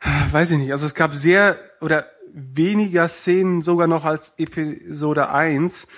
weiß 0.00 0.52
ich 0.52 0.58
nicht, 0.58 0.72
also 0.72 0.86
es 0.86 0.94
gab 0.94 1.14
sehr 1.14 1.58
oder 1.80 2.06
weniger 2.32 3.08
Szenen 3.08 3.62
sogar 3.62 3.86
noch 3.86 4.04
als 4.04 4.34
Episode 4.38 5.30
1, 5.30 5.88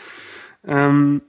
ähm, 0.67 1.23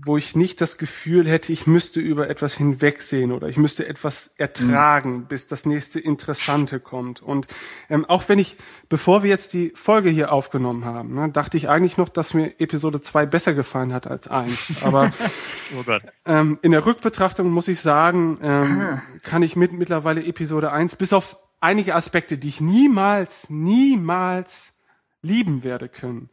wo 0.00 0.16
ich 0.16 0.36
nicht 0.36 0.60
das 0.60 0.78
Gefühl 0.78 1.26
hätte, 1.26 1.52
ich 1.52 1.66
müsste 1.66 1.98
über 1.98 2.30
etwas 2.30 2.54
hinwegsehen 2.54 3.32
oder 3.32 3.48
ich 3.48 3.56
müsste 3.56 3.88
etwas 3.88 4.28
ertragen, 4.36 5.16
mhm. 5.16 5.24
bis 5.26 5.48
das 5.48 5.66
nächste 5.66 5.98
Interessante 5.98 6.78
kommt. 6.78 7.20
Und 7.20 7.48
ähm, 7.90 8.04
auch 8.04 8.28
wenn 8.28 8.38
ich, 8.38 8.56
bevor 8.88 9.24
wir 9.24 9.30
jetzt 9.30 9.54
die 9.54 9.72
Folge 9.74 10.08
hier 10.08 10.32
aufgenommen 10.32 10.84
haben, 10.84 11.14
ne, 11.14 11.28
dachte 11.30 11.56
ich 11.56 11.68
eigentlich 11.68 11.96
noch, 11.96 12.08
dass 12.08 12.32
mir 12.32 12.60
Episode 12.60 13.00
2 13.00 13.26
besser 13.26 13.54
gefallen 13.54 13.92
hat 13.92 14.06
als 14.06 14.28
1. 14.28 14.84
Aber 14.84 15.10
oh 15.76 15.98
ähm, 16.26 16.60
in 16.62 16.70
der 16.70 16.86
Rückbetrachtung 16.86 17.50
muss 17.50 17.66
ich 17.66 17.80
sagen, 17.80 18.38
ähm, 18.40 19.00
kann 19.24 19.42
ich 19.42 19.56
mit 19.56 19.72
mittlerweile 19.72 20.24
Episode 20.24 20.70
1 20.70 20.94
bis 20.94 21.12
auf 21.12 21.36
einige 21.60 21.94
Aspekte, 21.94 22.38
die 22.38 22.48
ich 22.48 22.60
niemals, 22.60 23.50
niemals 23.50 24.74
lieben 25.22 25.64
werde 25.64 25.88
können, 25.88 26.30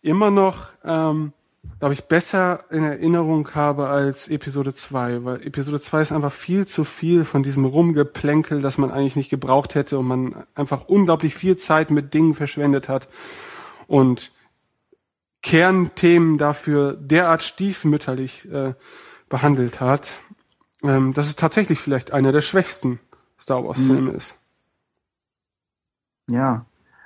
immer 0.00 0.30
noch, 0.30 0.68
ähm, 0.84 1.32
glaube 1.78 1.94
ich, 1.94 2.04
besser 2.04 2.64
in 2.70 2.82
Erinnerung 2.82 3.54
habe 3.54 3.88
als 3.88 4.28
Episode 4.28 4.74
2, 4.74 5.24
weil 5.24 5.46
Episode 5.46 5.80
2 5.80 6.02
ist 6.02 6.12
einfach 6.12 6.32
viel 6.32 6.66
zu 6.66 6.84
viel 6.84 7.24
von 7.24 7.42
diesem 7.42 7.64
Rumgeplänkel, 7.64 8.60
das 8.60 8.78
man 8.78 8.90
eigentlich 8.90 9.16
nicht 9.16 9.30
gebraucht 9.30 9.74
hätte 9.74 9.98
und 9.98 10.06
man 10.06 10.44
einfach 10.54 10.86
unglaublich 10.86 11.34
viel 11.34 11.56
Zeit 11.56 11.90
mit 11.90 12.14
Dingen 12.14 12.34
verschwendet 12.34 12.88
hat 12.88 13.08
und 13.86 14.32
Kernthemen 15.42 16.38
dafür 16.38 16.94
derart 16.94 17.42
stiefmütterlich 17.42 18.50
äh, 18.50 18.74
behandelt 19.28 19.80
hat, 19.80 20.20
ähm, 20.82 21.12
dass 21.12 21.26
es 21.26 21.36
tatsächlich 21.36 21.78
vielleicht 21.78 22.12
einer 22.12 22.32
der 22.32 22.42
schwächsten 22.42 23.00
Star 23.40 23.64
Wars 23.64 23.78
Filme 23.78 24.12
mhm. 24.12 24.16
ist. 24.16 24.36
Ja. 26.28 26.64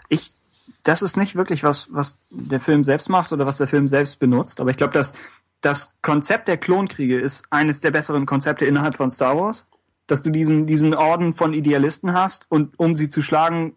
Ich, 0.09 0.35
das 0.83 1.03
ist 1.03 1.17
nicht 1.17 1.35
wirklich 1.35 1.65
was, 1.65 1.89
was 1.93 2.19
der 2.31 2.61
Film 2.61 2.85
selbst 2.85 3.09
macht 3.09 3.33
oder 3.33 3.47
was 3.47 3.59
der 3.59 3.69
Film 3.69 3.89
selbst 3.89 4.19
benutzt, 4.19 4.61
aber 4.61 4.71
ich 4.71 4.77
glaube, 4.77 4.93
dass 4.95 5.15
das 5.61 5.95
Konzept 6.03 6.49
der 6.49 6.59
Klonkriege 6.59 7.19
ist 7.19 7.45
eines 7.51 7.81
der 7.81 7.91
besseren 7.91 8.27
Konzepte 8.27 8.67
innerhalb 8.67 8.97
von 8.97 9.11
Star 9.11 9.37
Wars. 9.37 9.69
Dass 10.07 10.23
du 10.23 10.31
diesen, 10.31 10.67
diesen 10.67 10.95
Orden 10.95 11.35
von 11.35 11.53
Idealisten 11.53 12.13
hast 12.13 12.47
und 12.49 12.79
um 12.79 12.95
sie 12.95 13.09
zu 13.09 13.23
schlagen, 13.23 13.75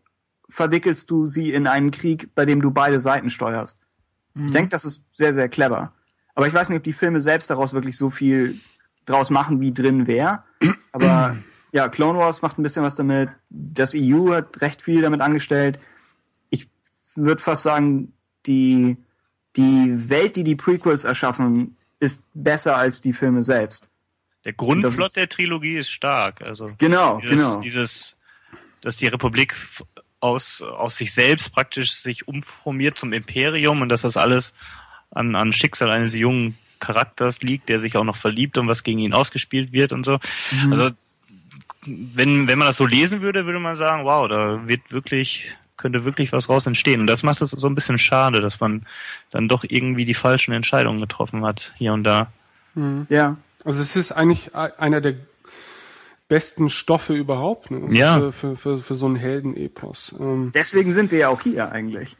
verwickelst 0.47 1.09
du 1.09 1.25
sie 1.25 1.51
in 1.51 1.65
einen 1.65 1.89
Krieg, 1.89 2.29
bei 2.35 2.45
dem 2.45 2.61
du 2.61 2.69
beide 2.69 2.99
Seiten 2.99 3.31
steuerst. 3.31 3.81
Mhm. 4.35 4.45
Ich 4.45 4.51
denke, 4.51 4.69
das 4.69 4.85
ist 4.85 5.05
sehr, 5.13 5.33
sehr 5.33 5.49
clever. 5.49 5.93
Aber 6.35 6.47
ich 6.47 6.53
weiß 6.53 6.69
nicht, 6.69 6.77
ob 6.77 6.83
die 6.83 6.93
Filme 6.93 7.19
selbst 7.19 7.49
daraus 7.49 7.73
wirklich 7.73 7.97
so 7.97 8.11
viel 8.11 8.59
draus 9.05 9.31
machen, 9.31 9.59
wie 9.59 9.73
drin 9.73 10.05
wäre. 10.05 10.43
Aber 10.91 11.35
ja, 11.71 11.89
Clone 11.89 12.17
Wars 12.17 12.41
macht 12.41 12.57
ein 12.57 12.63
bisschen 12.63 12.83
was 12.83 12.95
damit. 12.95 13.29
Das 13.49 13.93
EU 13.95 14.33
hat 14.33 14.61
recht 14.61 14.81
viel 14.81 15.01
damit 15.01 15.21
angestellt. 15.21 15.79
Ich 16.49 16.67
würde 17.15 17.41
fast 17.41 17.63
sagen, 17.63 18.13
die, 18.45 18.97
die 19.55 20.09
Welt, 20.09 20.35
die 20.35 20.43
die 20.43 20.55
Prequels 20.55 21.03
erschaffen, 21.03 21.77
ist 21.99 22.23
besser 22.33 22.77
als 22.77 23.01
die 23.01 23.13
Filme 23.13 23.43
selbst. 23.43 23.87
Der 24.45 24.53
Grundplot 24.53 25.15
der 25.15 25.27
Trilogie 25.27 25.77
ist 25.77 25.89
stark. 25.89 26.41
Also 26.41 26.71
genau, 26.77 27.19
dieses, 27.19 27.39
genau. 27.39 27.59
Dieses, 27.59 28.17
dass 28.81 28.95
die 28.95 29.07
Republik 29.07 29.55
aus, 30.21 30.61
aus 30.61 30.95
sich 30.95 31.13
selbst 31.13 31.53
praktisch 31.53 31.93
sich 31.93 32.27
umformiert 32.27 32.97
zum 32.97 33.13
Imperium 33.13 33.81
und 33.81 33.89
dass 33.89 34.01
das 34.01 34.17
alles 34.17 34.53
an, 35.11 35.35
an 35.35 35.51
Schicksal 35.51 35.91
eines 35.91 36.15
jungen 36.15 36.57
Charakters 36.79 37.41
liegt, 37.41 37.67
der 37.67 37.79
sich 37.79 37.97
auch 37.97 38.03
noch 38.03 38.15
verliebt 38.15 38.57
und 38.57 38.67
was 38.67 38.83
gegen 38.83 38.99
ihn 38.99 39.13
ausgespielt 39.13 39.73
wird 39.73 39.91
und 39.91 40.05
so. 40.05 40.19
Mhm. 40.63 40.71
Also 40.71 40.91
wenn, 42.13 42.47
wenn 42.47 42.59
man 42.59 42.67
das 42.67 42.77
so 42.77 42.85
lesen 42.85 43.21
würde, 43.21 43.45
würde 43.45 43.59
man 43.59 43.75
sagen, 43.75 44.05
wow, 44.05 44.27
da 44.27 44.67
wird 44.67 44.91
wirklich, 44.91 45.55
könnte 45.77 46.05
wirklich 46.05 46.31
was 46.31 46.49
raus 46.49 46.65
entstehen. 46.65 47.01
Und 47.01 47.07
das 47.07 47.23
macht 47.23 47.41
es 47.41 47.51
so 47.51 47.67
ein 47.67 47.75
bisschen 47.75 47.97
schade, 47.97 48.41
dass 48.41 48.59
man 48.59 48.85
dann 49.31 49.47
doch 49.47 49.63
irgendwie 49.67 50.05
die 50.05 50.13
falschen 50.13 50.53
Entscheidungen 50.53 50.99
getroffen 50.99 51.45
hat, 51.45 51.73
hier 51.77 51.93
und 51.93 52.03
da. 52.03 52.31
Mhm. 52.75 53.07
Ja. 53.09 53.37
Also 53.65 53.81
es 53.81 53.95
ist 53.95 54.11
eigentlich 54.11 54.55
einer 54.55 55.01
der 55.01 55.15
besten 56.27 56.69
Stoffe 56.69 57.13
überhaupt, 57.13 57.71
ne? 57.71 57.81
Also 57.83 57.95
ja. 57.95 58.19
Für, 58.19 58.31
für, 58.31 58.55
für, 58.55 58.77
für 58.77 58.95
so 58.95 59.07
einen 59.07 59.15
Heldenepos. 59.15 60.15
Ähm 60.19 60.51
Deswegen 60.53 60.93
sind 60.93 61.11
wir 61.11 61.19
ja 61.19 61.29
auch 61.29 61.41
hier 61.41 61.71
eigentlich. 61.71 62.15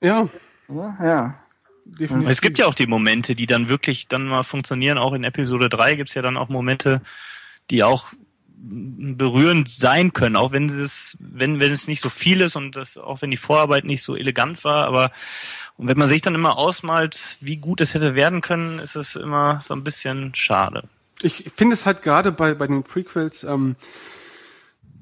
Ja. 0.00 0.28
Ja. 0.68 0.96
ja. 1.02 1.38
Definitiv. 1.84 2.30
Es 2.30 2.40
gibt 2.40 2.58
ja 2.58 2.66
auch 2.66 2.74
die 2.74 2.86
Momente, 2.86 3.34
die 3.34 3.46
dann 3.46 3.68
wirklich 3.68 4.08
dann 4.08 4.26
mal 4.26 4.44
funktionieren. 4.44 4.98
Auch 4.98 5.14
in 5.14 5.24
Episode 5.24 5.68
3 5.68 5.96
gibt's 5.96 6.14
ja 6.14 6.22
dann 6.22 6.36
auch 6.36 6.48
Momente, 6.48 7.00
die 7.70 7.82
auch 7.82 8.12
berührend 8.60 9.68
sein 9.68 10.12
können, 10.12 10.36
auch 10.36 10.52
wenn 10.52 10.68
es, 10.68 11.16
wenn, 11.20 11.60
wenn 11.60 11.70
es 11.70 11.86
nicht 11.86 12.00
so 12.00 12.10
viel 12.10 12.40
ist 12.40 12.56
und 12.56 12.76
das, 12.76 12.98
auch 12.98 13.22
wenn 13.22 13.30
die 13.30 13.36
Vorarbeit 13.36 13.84
nicht 13.84 14.02
so 14.02 14.16
elegant 14.16 14.64
war, 14.64 14.86
aber 14.86 15.12
und 15.76 15.86
wenn 15.86 15.98
man 15.98 16.08
sich 16.08 16.22
dann 16.22 16.34
immer 16.34 16.58
ausmalt, 16.58 17.38
wie 17.40 17.56
gut 17.56 17.80
es 17.80 17.94
hätte 17.94 18.16
werden 18.16 18.40
können, 18.40 18.80
ist 18.80 18.96
es 18.96 19.14
immer 19.14 19.60
so 19.60 19.74
ein 19.74 19.84
bisschen 19.84 20.34
schade. 20.34 20.82
Ich 21.22 21.50
finde 21.54 21.74
es 21.74 21.86
halt 21.86 22.02
gerade 22.02 22.32
bei, 22.32 22.54
bei 22.54 22.66
den 22.66 22.82
Prequels, 22.82 23.44
ähm, 23.44 23.76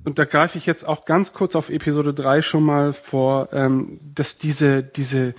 und 0.04 0.20
da 0.20 0.24
greife 0.24 0.56
ich 0.56 0.66
jetzt 0.66 0.86
auch 0.86 1.04
ganz 1.04 1.32
kurz 1.32 1.56
auf 1.56 1.68
Episode 1.68 2.14
3 2.14 2.40
schon 2.40 2.62
mal 2.62 2.92
vor, 2.92 3.48
ähm, 3.52 3.98
dass 4.14 4.38
diese, 4.38 4.84
diese 4.84 5.34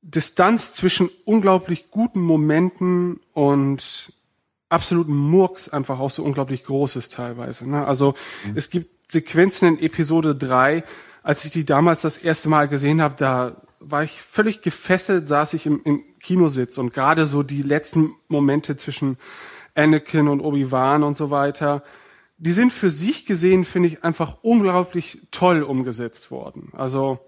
Distanz 0.00 0.72
zwischen 0.72 1.10
unglaublich 1.26 1.90
guten 1.90 2.20
Momenten 2.20 3.20
und 3.34 4.14
absoluten 4.68 5.16
Murks 5.16 5.68
einfach 5.68 5.98
auch 5.98 6.10
so 6.10 6.22
unglaublich 6.22 6.64
groß 6.64 6.96
ist 6.96 7.14
teilweise. 7.14 7.68
Ne? 7.68 7.86
Also 7.86 8.14
mhm. 8.44 8.56
es 8.56 8.70
gibt 8.70 9.10
Sequenzen 9.12 9.68
in 9.68 9.84
Episode 9.84 10.34
3, 10.34 10.84
als 11.22 11.44
ich 11.44 11.50
die 11.50 11.64
damals 11.64 12.02
das 12.02 12.18
erste 12.18 12.48
Mal 12.48 12.68
gesehen 12.68 13.00
habe, 13.00 13.14
da 13.16 13.62
war 13.80 14.02
ich 14.02 14.20
völlig 14.20 14.62
gefesselt, 14.62 15.28
saß 15.28 15.54
ich 15.54 15.66
im, 15.66 15.80
im 15.84 16.02
Kinositz 16.20 16.78
und 16.78 16.92
gerade 16.92 17.26
so 17.26 17.42
die 17.42 17.62
letzten 17.62 18.12
Momente 18.28 18.76
zwischen 18.76 19.18
Anakin 19.74 20.28
und 20.28 20.40
Obi-Wan 20.40 21.04
und 21.04 21.16
so 21.16 21.30
weiter, 21.30 21.82
die 22.38 22.52
sind 22.52 22.72
für 22.72 22.90
sich 22.90 23.26
gesehen, 23.26 23.64
finde 23.64 23.88
ich, 23.88 24.04
einfach 24.04 24.38
unglaublich 24.42 25.18
toll 25.30 25.62
umgesetzt 25.62 26.30
worden. 26.30 26.72
Also 26.72 27.18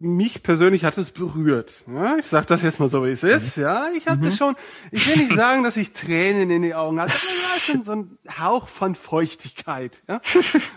mich 0.00 0.42
persönlich 0.42 0.84
hat 0.84 0.96
es 0.96 1.10
berührt. 1.10 1.82
Ja, 1.92 2.16
ich 2.16 2.26
sag 2.26 2.46
das 2.46 2.62
jetzt 2.62 2.78
mal 2.78 2.88
so, 2.88 3.04
wie 3.04 3.10
es 3.10 3.24
ist. 3.24 3.56
Ja, 3.56 3.88
ich 3.90 4.06
hatte 4.06 4.26
mhm. 4.26 4.32
schon, 4.32 4.56
ich 4.92 5.08
will 5.08 5.16
nicht 5.16 5.34
sagen, 5.34 5.64
dass 5.64 5.76
ich 5.76 5.92
Tränen 5.92 6.50
in 6.50 6.62
die 6.62 6.74
Augen 6.74 7.00
hatte, 7.00 7.12
aber 7.68 7.84
schon 7.84 7.84
so 7.84 7.92
ein 7.92 8.18
Hauch 8.38 8.68
von 8.68 8.94
Feuchtigkeit. 8.94 10.02
Ja? 10.08 10.20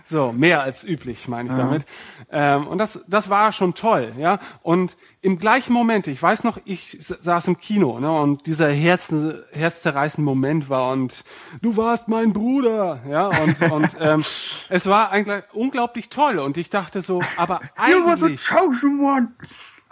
So, 0.04 0.32
mehr 0.32 0.62
als 0.62 0.84
üblich, 0.84 1.28
meine 1.28 1.48
ich 1.48 1.54
damit. 1.54 1.84
Ähm, 2.30 2.66
und 2.66 2.78
das, 2.78 3.04
das 3.08 3.30
war 3.30 3.52
schon 3.52 3.74
toll. 3.74 4.12
Ja, 4.18 4.38
und 4.62 4.96
im 5.20 5.38
gleichen 5.38 5.72
Moment, 5.72 6.06
ich 6.06 6.22
weiß 6.22 6.44
noch, 6.44 6.58
ich 6.64 6.96
saß 6.98 7.48
im 7.48 7.58
Kino, 7.58 7.98
ne, 8.00 8.10
und 8.12 8.46
dieser 8.46 8.70
Herz, 8.70 9.14
herzzerreißende 9.52 10.24
Moment 10.24 10.68
war 10.68 10.92
und 10.92 11.24
du 11.62 11.76
warst 11.76 12.08
mein 12.08 12.32
Bruder, 12.32 13.00
ja, 13.08 13.28
und, 13.28 13.72
und 13.72 13.96
ähm, 14.00 14.20
es 14.20 14.86
war 14.86 15.10
eigentlich 15.10 15.44
unglaublich 15.52 16.08
toll 16.08 16.38
und 16.38 16.56
ich 16.56 16.68
dachte 16.70 17.02
so, 17.02 17.20
aber 17.36 17.60
eigentlich 17.76 18.40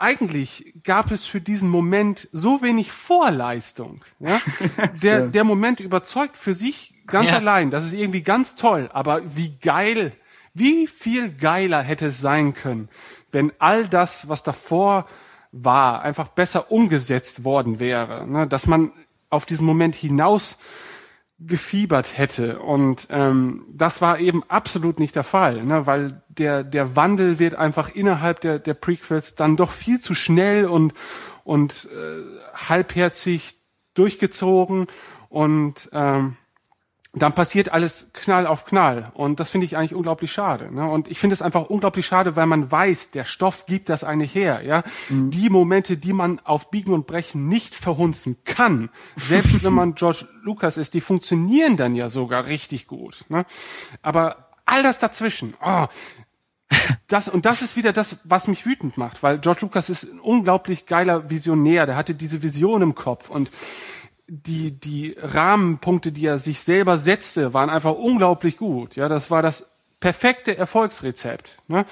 eigentlich 0.01 0.75
gab 0.83 1.11
es 1.11 1.27
für 1.27 1.41
diesen 1.41 1.69
Moment 1.69 2.29
so 2.33 2.62
wenig 2.62 2.91
Vorleistung. 2.91 4.05
Ja? 4.19 4.41
Der, 5.03 5.23
der 5.23 5.45
Moment 5.45 5.81
überzeugt 5.81 6.37
für 6.37 6.55
sich 6.55 6.95
ganz 7.07 7.31
ja. 7.31 7.37
allein. 7.37 7.70
Das 7.70 7.85
ist 7.85 7.93
irgendwie 7.93 8.23
ganz 8.23 8.55
toll. 8.55 8.89
Aber 8.93 9.23
wie 9.37 9.57
geil, 9.59 10.12
wie 10.55 10.87
viel 10.87 11.31
geiler 11.31 11.83
hätte 11.83 12.07
es 12.07 12.20
sein 12.20 12.55
können, 12.55 12.89
wenn 13.33 13.53
all 13.59 13.89
das, 13.89 14.29
was 14.29 14.43
davor 14.43 15.07
war, 15.53 16.03
einfach 16.03 16.29
besser 16.29 16.70
umgesetzt 16.70 17.45
worden 17.45 17.79
wäre. 17.79 18.27
Ne? 18.27 18.47
Dass 18.47 18.67
man 18.67 18.93
auf 19.29 19.47
diesen 19.47 19.67
Moment 19.67 19.95
hinaus 19.95 20.59
gefiebert 21.41 22.19
hätte. 22.19 22.59
Und 22.59 23.09
ähm, 23.10 23.65
das 23.73 24.01
war 24.01 24.19
eben 24.19 24.43
absolut 24.49 25.01
nicht 25.01 25.17
der 25.17 25.25
Fall, 25.25 25.65
ne? 25.65 25.86
weil 25.86 26.23
der, 26.28 26.62
der 26.62 26.97
Wandel 26.97 27.39
wird 27.39 27.55
einfach 27.55 27.89
innerhalb 27.89 28.41
der, 28.41 28.59
der 28.59 28.75
Prequels 28.75 29.35
dann 29.35 29.57
doch 29.57 29.73
viel 29.73 30.01
zu 30.01 30.15
schnell 30.15 30.67
und, 30.67 30.93
und 31.43 31.89
äh, 31.91 32.55
halbherzig 32.55 33.55
durchgezogen. 33.94 34.86
Und 35.28 35.89
ähm, 35.93 36.36
dann 37.12 37.32
passiert 37.32 37.72
alles 37.72 38.10
Knall 38.12 38.47
auf 38.47 38.64
Knall. 38.64 39.10
Und 39.14 39.40
das 39.40 39.50
finde 39.50 39.64
ich 39.64 39.76
eigentlich 39.76 39.94
unglaublich 39.94 40.30
schade. 40.30 40.72
Ne? 40.72 40.89
Und 40.89 41.10
ich 41.10 41.18
finde 41.18 41.34
es 41.34 41.42
einfach 41.42 41.68
unglaublich 41.68 42.06
schade, 42.06 42.36
weil 42.36 42.47
man 42.47 42.70
weiß, 42.70 43.10
der 43.10 43.24
Stoff 43.24 43.66
gibt 43.66 43.89
das 43.89 44.05
eigentlich 44.05 44.34
her. 44.34 44.62
Ja, 44.64 44.84
mhm. 45.08 45.30
Die 45.30 45.50
Momente, 45.50 45.97
die 45.97 46.12
man 46.12 46.39
auf 46.40 46.70
Biegen 46.70 46.94
und 46.94 47.08
Brechen 47.08 47.48
nicht 47.48 47.74
verhunzen 47.74 48.36
kann, 48.44 48.90
selbst 49.16 49.64
wenn 49.64 49.72
man 49.72 49.94
George 49.97 50.26
Lucas 50.42 50.76
ist, 50.76 50.94
die 50.94 51.00
funktionieren 51.00 51.76
dann 51.76 51.97
ja 51.97 52.08
sogar 52.08 52.47
richtig 52.47 52.86
gut. 52.86 53.24
Ne? 53.28 53.44
Aber 54.02 54.50
all 54.64 54.84
das 54.84 55.00
dazwischen, 55.00 55.55
oh, 55.64 55.86
das, 57.08 57.28
und 57.28 57.44
das 57.44 57.62
ist 57.62 57.74
wieder 57.74 57.92
das, 57.92 58.18
was 58.22 58.47
mich 58.47 58.64
wütend 58.64 58.97
macht, 58.97 59.24
weil 59.24 59.40
George 59.40 59.62
Lucas 59.62 59.90
ist 59.90 60.05
ein 60.05 60.20
unglaublich 60.20 60.86
geiler 60.86 61.28
Visionär, 61.28 61.86
der 61.86 61.97
hatte 61.97 62.14
diese 62.14 62.42
Vision 62.42 62.82
im 62.82 62.94
Kopf 62.94 63.30
und 63.30 63.50
die, 64.31 64.70
die 64.70 65.17
Rahmenpunkte, 65.20 66.12
die 66.12 66.25
er 66.25 66.39
sich 66.39 66.60
selber 66.60 66.97
setzte, 66.97 67.52
waren 67.52 67.68
einfach 67.68 67.94
unglaublich 67.94 68.57
gut. 68.57 68.94
Ja, 68.94 69.09
das 69.09 69.31
war 69.31 69.42
das 69.42 69.68
perfekte 69.99 70.57
Erfolgsrezept. 70.57 71.59
Ne? 71.67 71.84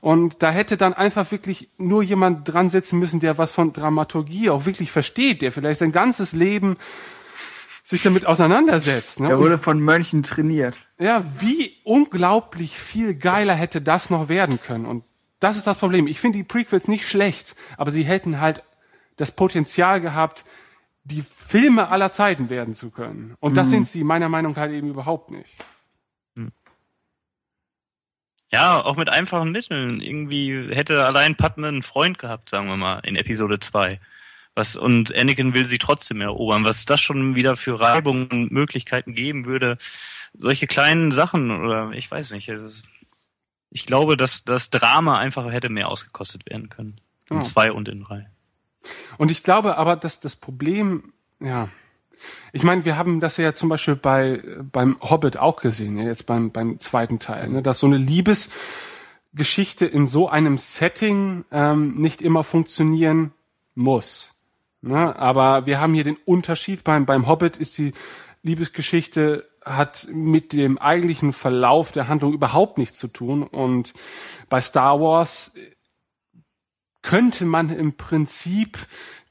Und 0.00 0.42
da 0.42 0.50
hätte 0.50 0.76
dann 0.76 0.92
einfach 0.92 1.30
wirklich 1.30 1.70
nur 1.78 2.02
jemand 2.02 2.52
dran 2.52 2.68
sitzen 2.68 2.98
müssen, 2.98 3.20
der 3.20 3.38
was 3.38 3.52
von 3.52 3.72
Dramaturgie 3.72 4.50
auch 4.50 4.66
wirklich 4.66 4.90
versteht, 4.90 5.40
der 5.40 5.52
vielleicht 5.52 5.78
sein 5.78 5.92
ganzes 5.92 6.32
Leben 6.32 6.76
sich 7.84 8.02
damit 8.02 8.26
auseinandersetzt. 8.26 9.20
Ne? 9.20 9.30
Er 9.30 9.38
wurde 9.38 9.58
von 9.58 9.78
Mönchen 9.78 10.24
trainiert. 10.24 10.86
Ja, 10.98 11.24
wie 11.38 11.76
unglaublich 11.84 12.76
viel 12.76 13.14
geiler 13.14 13.54
hätte 13.54 13.80
das 13.80 14.10
noch 14.10 14.28
werden 14.28 14.60
können. 14.60 14.84
Und 14.84 15.04
das 15.38 15.56
ist 15.56 15.66
das 15.66 15.78
Problem. 15.78 16.08
Ich 16.08 16.20
finde 16.20 16.38
die 16.38 16.44
Prequels 16.44 16.88
nicht 16.88 17.08
schlecht, 17.08 17.54
aber 17.76 17.92
sie 17.92 18.02
hätten 18.02 18.40
halt 18.40 18.64
das 19.16 19.30
Potenzial 19.30 20.00
gehabt, 20.00 20.44
die 21.04 21.22
Filme 21.22 21.88
aller 21.88 22.12
Zeiten 22.12 22.48
werden 22.48 22.74
zu 22.74 22.90
können. 22.90 23.36
Und 23.40 23.56
das 23.56 23.68
mhm. 23.68 23.70
sind 23.70 23.88
sie 23.88 24.04
meiner 24.04 24.28
Meinung 24.28 24.52
nach 24.52 24.62
halt 24.62 24.72
eben 24.72 24.88
überhaupt 24.88 25.30
nicht. 25.30 25.50
Hm. 26.36 26.50
Ja, 28.50 28.82
auch 28.82 28.96
mit 28.96 29.10
einfachen 29.10 29.52
Mitteln. 29.52 30.00
Irgendwie 30.00 30.74
hätte 30.74 31.04
allein 31.04 31.36
Padme 31.36 31.68
einen 31.68 31.82
Freund 31.82 32.18
gehabt, 32.18 32.48
sagen 32.48 32.68
wir 32.68 32.76
mal, 32.76 33.00
in 33.00 33.16
Episode 33.16 33.60
2. 33.60 34.00
Was, 34.54 34.76
und 34.76 35.14
Anakin 35.14 35.52
will 35.52 35.66
sie 35.66 35.78
trotzdem 35.78 36.20
erobern. 36.20 36.64
Was 36.64 36.86
das 36.86 37.00
schon 37.00 37.36
wieder 37.36 37.56
für 37.56 37.78
Reibungen 37.78 38.28
und 38.28 38.52
Möglichkeiten 38.52 39.14
geben 39.14 39.44
würde. 39.44 39.76
Solche 40.32 40.66
kleinen 40.66 41.10
Sachen, 41.10 41.50
oder 41.50 41.90
ich 41.92 42.10
weiß 42.10 42.32
nicht. 42.32 42.48
Ist, 42.48 42.84
ich 43.70 43.84
glaube, 43.84 44.16
dass 44.16 44.44
das 44.44 44.70
Drama 44.70 45.18
einfach 45.18 45.50
hätte 45.52 45.68
mehr 45.68 45.88
ausgekostet 45.88 46.48
werden 46.48 46.70
können. 46.70 47.00
In 47.28 47.38
oh. 47.38 47.40
zwei 47.40 47.72
und 47.72 47.88
in 47.88 48.04
drei. 48.04 48.30
Und 49.18 49.30
ich 49.30 49.42
glaube 49.42 49.78
aber, 49.78 49.96
dass 49.96 50.20
das 50.20 50.36
Problem, 50.36 51.12
ja, 51.40 51.68
ich 52.52 52.62
meine, 52.62 52.84
wir 52.84 52.96
haben 52.96 53.20
das 53.20 53.36
ja 53.36 53.54
zum 53.54 53.68
Beispiel 53.68 53.96
bei 53.96 54.40
beim 54.72 54.96
Hobbit 55.00 55.36
auch 55.36 55.60
gesehen, 55.60 55.98
ja, 55.98 56.04
jetzt 56.04 56.26
beim 56.26 56.50
beim 56.50 56.80
zweiten 56.80 57.18
Teil, 57.18 57.48
ne, 57.48 57.62
dass 57.62 57.80
so 57.80 57.86
eine 57.86 57.96
Liebesgeschichte 57.96 59.86
in 59.86 60.06
so 60.06 60.28
einem 60.28 60.58
Setting 60.58 61.44
ähm, 61.50 61.96
nicht 61.96 62.22
immer 62.22 62.44
funktionieren 62.44 63.32
muss. 63.74 64.34
Ne? 64.80 65.16
Aber 65.16 65.66
wir 65.66 65.80
haben 65.80 65.94
hier 65.94 66.04
den 66.04 66.18
Unterschied 66.24 66.84
beim 66.84 67.06
beim 67.06 67.26
Hobbit 67.26 67.56
ist 67.56 67.76
die 67.78 67.92
Liebesgeschichte 68.42 69.48
hat 69.64 70.06
mit 70.12 70.52
dem 70.52 70.76
eigentlichen 70.78 71.32
Verlauf 71.32 71.90
der 71.92 72.08
Handlung 72.08 72.34
überhaupt 72.34 72.76
nichts 72.78 72.98
zu 72.98 73.08
tun 73.08 73.42
und 73.42 73.94
bei 74.50 74.60
Star 74.60 75.00
Wars 75.00 75.52
könnte 77.04 77.44
man 77.44 77.68
im 77.68 77.92
Prinzip 77.96 78.78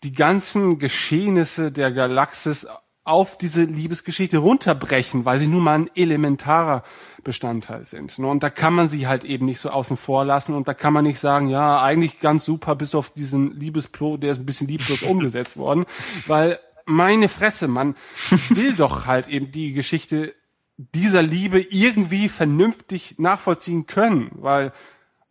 die 0.03 0.13
ganzen 0.13 0.77
Geschehnisse 0.77 1.71
der 1.71 1.91
Galaxis 1.91 2.67
auf 3.03 3.37
diese 3.37 3.63
Liebesgeschichte 3.63 4.37
runterbrechen, 4.37 5.25
weil 5.25 5.39
sie 5.39 5.47
nun 5.47 5.63
mal 5.63 5.79
ein 5.79 5.89
elementarer 5.95 6.83
Bestandteil 7.23 7.85
sind. 7.85 8.17
Und 8.19 8.43
da 8.43 8.49
kann 8.49 8.73
man 8.73 8.87
sie 8.87 9.07
halt 9.07 9.23
eben 9.25 9.45
nicht 9.45 9.59
so 9.59 9.71
außen 9.71 9.97
vor 9.97 10.23
lassen 10.23 10.53
und 10.53 10.67
da 10.67 10.73
kann 10.73 10.93
man 10.93 11.03
nicht 11.03 11.19
sagen, 11.19 11.49
ja, 11.49 11.81
eigentlich 11.81 12.19
ganz 12.19 12.45
super, 12.45 12.75
bis 12.75 12.95
auf 12.95 13.09
diesen 13.09 13.59
Liebesplo, 13.59 14.17
der 14.17 14.31
ist 14.33 14.39
ein 14.39 14.45
bisschen 14.45 14.67
lieblos 14.67 15.01
umgesetzt 15.03 15.57
worden, 15.57 15.85
weil 16.27 16.59
meine 16.85 17.27
Fresse, 17.27 17.67
man 17.67 17.95
will 18.49 18.73
doch 18.73 19.07
halt 19.07 19.27
eben 19.27 19.51
die 19.51 19.73
Geschichte 19.73 20.35
dieser 20.77 21.23
Liebe 21.23 21.59
irgendwie 21.59 22.29
vernünftig 22.29 23.15
nachvollziehen 23.19 23.87
können, 23.87 24.31
weil 24.33 24.73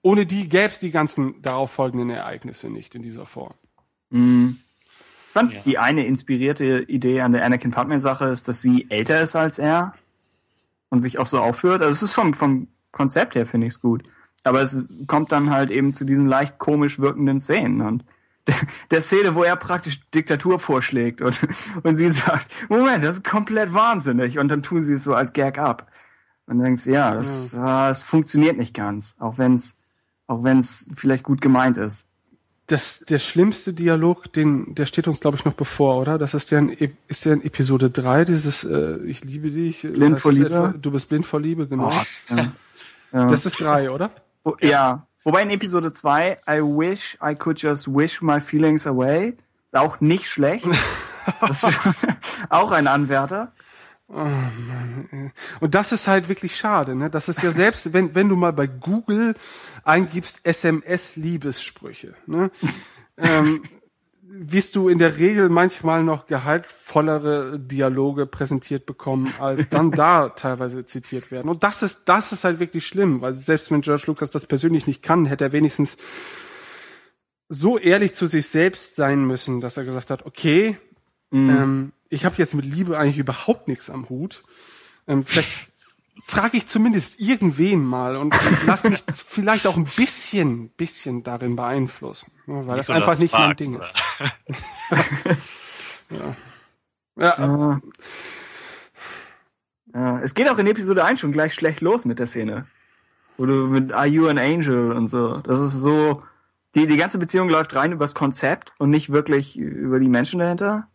ohne 0.02 0.26
die 0.26 0.48
gäbe 0.48 0.72
es 0.72 0.78
die 0.78 0.90
ganzen 0.90 1.40
darauf 1.42 1.70
folgenden 1.70 2.10
Ereignisse 2.10 2.68
nicht 2.68 2.94
in 2.94 3.02
dieser 3.02 3.24
Form. 3.24 3.54
Mhm. 4.10 4.58
Ich 5.26 5.32
fand 5.32 5.52
ja. 5.52 5.60
die 5.64 5.78
eine 5.78 6.06
inspirierte 6.06 6.84
Idee 6.88 7.22
an 7.22 7.32
der 7.32 7.44
Anakin 7.44 7.70
Padme-Sache 7.70 8.26
ist, 8.26 8.48
dass 8.48 8.60
sie 8.60 8.86
älter 8.90 9.20
ist 9.20 9.34
als 9.34 9.58
er 9.58 9.94
und 10.90 11.00
sich 11.00 11.18
auch 11.18 11.26
so 11.26 11.40
aufhört. 11.40 11.80
Also 11.80 11.92
es 11.92 12.02
ist 12.02 12.12
vom, 12.12 12.34
vom 12.34 12.68
Konzept 12.90 13.34
her, 13.34 13.46
finde 13.46 13.66
ich 13.66 13.74
es 13.74 13.80
gut. 13.80 14.02
Aber 14.44 14.60
es 14.60 14.78
kommt 15.06 15.32
dann 15.32 15.50
halt 15.50 15.70
eben 15.70 15.92
zu 15.92 16.04
diesen 16.04 16.26
leicht 16.26 16.58
komisch 16.58 16.98
wirkenden 16.98 17.40
Szenen 17.40 17.80
und 17.80 18.04
der, 18.46 18.56
der 18.90 19.00
Szene, 19.00 19.34
wo 19.34 19.42
er 19.42 19.56
praktisch 19.56 20.00
Diktatur 20.10 20.58
vorschlägt 20.58 21.22
und, 21.22 21.40
und 21.82 21.96
sie 21.96 22.10
sagt, 22.10 22.54
Moment, 22.68 23.04
das 23.04 23.18
ist 23.18 23.24
komplett 23.24 23.72
wahnsinnig 23.72 24.38
und 24.38 24.48
dann 24.48 24.62
tun 24.62 24.82
sie 24.82 24.94
es 24.94 25.04
so 25.04 25.14
als 25.14 25.32
Gag 25.32 25.58
ab. 25.58 25.90
Und 26.46 26.58
dann 26.58 26.66
denkst 26.66 26.86
ja, 26.86 27.14
das, 27.14 27.52
ja. 27.52 27.88
das 27.88 28.02
funktioniert 28.02 28.58
nicht 28.58 28.74
ganz, 28.74 29.14
auch 29.18 29.38
wenn 29.38 29.54
es 29.54 29.76
auch 30.32 30.44
wenn 30.44 30.58
es 30.58 30.88
vielleicht 30.96 31.24
gut 31.24 31.40
gemeint 31.40 31.76
ist. 31.76 32.06
das, 32.66 33.00
der 33.00 33.18
schlimmste 33.18 33.72
Dialog, 33.72 34.32
den, 34.32 34.74
der 34.74 34.86
steht 34.86 35.06
uns, 35.06 35.20
glaube 35.20 35.36
ich, 35.36 35.44
noch 35.44 35.52
bevor, 35.52 36.00
oder? 36.00 36.16
Das 36.18 36.32
ist 36.34 36.50
der 36.50 36.60
in, 36.60 36.96
ist 37.06 37.24
der 37.24 37.34
in 37.34 37.44
Episode 37.44 37.90
3, 37.90 38.24
dieses 38.24 38.64
äh, 38.64 38.98
Ich 39.04 39.24
liebe 39.24 39.50
dich. 39.50 39.82
Blind 39.82 40.14
das 40.14 40.22
vor 40.22 40.32
Liebe? 40.32 40.46
Etwa, 40.46 40.74
du 40.80 40.90
bist 40.90 41.08
blind 41.08 41.26
vor 41.26 41.40
Liebe, 41.40 41.66
genau. 41.66 41.90
ja. 41.90 42.04
Ja. 42.36 42.52
Das 43.28 43.44
ist 43.44 43.60
drei, 43.60 43.90
oder? 43.90 44.10
Wo, 44.42 44.56
ja. 44.62 45.06
Wobei 45.24 45.42
in 45.42 45.50
Episode 45.50 45.92
2, 45.92 46.38
I 46.48 46.60
wish 46.62 47.18
I 47.22 47.34
could 47.34 47.60
just 47.60 47.86
wish 47.86 48.22
my 48.22 48.40
feelings 48.40 48.86
away, 48.86 49.34
ist 49.66 49.76
auch 49.76 50.00
nicht 50.00 50.26
schlecht. 50.26 50.66
Das 51.40 51.62
ist 51.62 51.78
auch 52.48 52.72
ein 52.72 52.88
Anwärter. 52.88 53.52
Und 55.60 55.74
das 55.74 55.92
ist 55.92 56.06
halt 56.06 56.28
wirklich 56.28 56.54
schade, 56.54 56.94
ne? 56.94 57.08
Das 57.08 57.28
ist 57.28 57.42
ja 57.42 57.50
selbst, 57.50 57.92
wenn, 57.94 58.14
wenn 58.14 58.28
du 58.28 58.36
mal 58.36 58.52
bei 58.52 58.66
Google 58.66 59.34
eingibst 59.84 60.40
SMS-Liebessprüche, 60.44 62.14
ne? 62.26 62.50
ähm, 63.16 63.62
wirst 64.22 64.76
du 64.76 64.88
in 64.88 64.98
der 64.98 65.18
Regel 65.18 65.48
manchmal 65.48 66.02
noch 66.04 66.26
gehaltvollere 66.26 67.58
Dialoge 67.58 68.26
präsentiert 68.26 68.86
bekommen, 68.86 69.32
als 69.38 69.68
dann 69.68 69.90
da 69.90 70.28
teilweise 70.36 70.84
zitiert 70.84 71.30
werden. 71.30 71.48
Und 71.48 71.62
das 71.62 71.82
ist, 71.82 72.04
das 72.06 72.32
ist 72.32 72.44
halt 72.44 72.60
wirklich 72.60 72.86
schlimm, 72.86 73.20
weil 73.22 73.32
selbst 73.32 73.70
wenn 73.70 73.80
George 73.80 74.04
Lucas 74.06 74.30
das 74.30 74.46
persönlich 74.46 74.86
nicht 74.86 75.02
kann, 75.02 75.26
hätte 75.26 75.44
er 75.44 75.52
wenigstens 75.52 75.96
so 77.48 77.78
ehrlich 77.78 78.14
zu 78.14 78.26
sich 78.26 78.46
selbst 78.48 78.96
sein 78.96 79.24
müssen, 79.26 79.60
dass 79.60 79.76
er 79.76 79.84
gesagt 79.84 80.10
hat, 80.10 80.24
okay, 80.24 80.78
ähm, 81.32 81.92
ich 82.12 82.24
habe 82.26 82.36
jetzt 82.38 82.54
mit 82.54 82.64
Liebe 82.64 82.98
eigentlich 82.98 83.18
überhaupt 83.18 83.68
nichts 83.68 83.88
am 83.88 84.08
Hut. 84.08 84.44
Ähm, 85.08 85.24
vielleicht 85.24 85.48
frage 86.24 86.58
ich 86.58 86.66
zumindest 86.66 87.20
irgendwen 87.20 87.82
mal 87.82 88.16
und 88.16 88.34
lass 88.66 88.84
mich 88.84 89.02
vielleicht 89.26 89.66
auch 89.66 89.76
ein 89.76 89.84
bisschen, 89.84 90.68
bisschen 90.70 91.22
darin 91.22 91.56
beeinflussen, 91.56 92.30
ne, 92.46 92.66
weil 92.66 92.76
das 92.76 92.90
einfach 92.90 93.18
nicht 93.18 93.32
mein 93.32 93.56
Ding 93.56 93.76
oder? 93.76 93.86
ist. 93.86 95.38
Ja, 97.16 97.36
Ja. 97.38 97.80
Ja, 99.94 100.20
es 100.20 100.34
geht 100.34 100.48
auch 100.48 100.58
in 100.58 100.66
Episode 100.66 101.04
1 101.04 101.20
schon 101.20 101.32
gleich 101.32 101.52
schlecht 101.54 101.80
los 101.80 102.04
mit 102.04 102.18
der 102.18 102.26
Szene. 102.26 102.66
Wo 103.36 103.46
du 103.46 103.66
mit 103.66 103.92
Are 103.92 104.06
You 104.06 104.26
an 104.28 104.38
Angel 104.38 104.92
und 104.92 105.06
so. 105.06 105.38
Das 105.38 105.60
ist 105.60 105.72
so, 105.72 106.22
die, 106.74 106.86
die 106.86 106.96
ganze 106.96 107.18
Beziehung 107.18 107.50
läuft 107.50 107.74
rein 107.74 107.92
übers 107.92 108.14
Konzept 108.14 108.72
und 108.78 108.88
nicht 108.88 109.12
wirklich 109.12 109.58
über 109.58 110.00
die 110.00 110.08
Menschen 110.08 110.40
dahinter. 110.40 110.88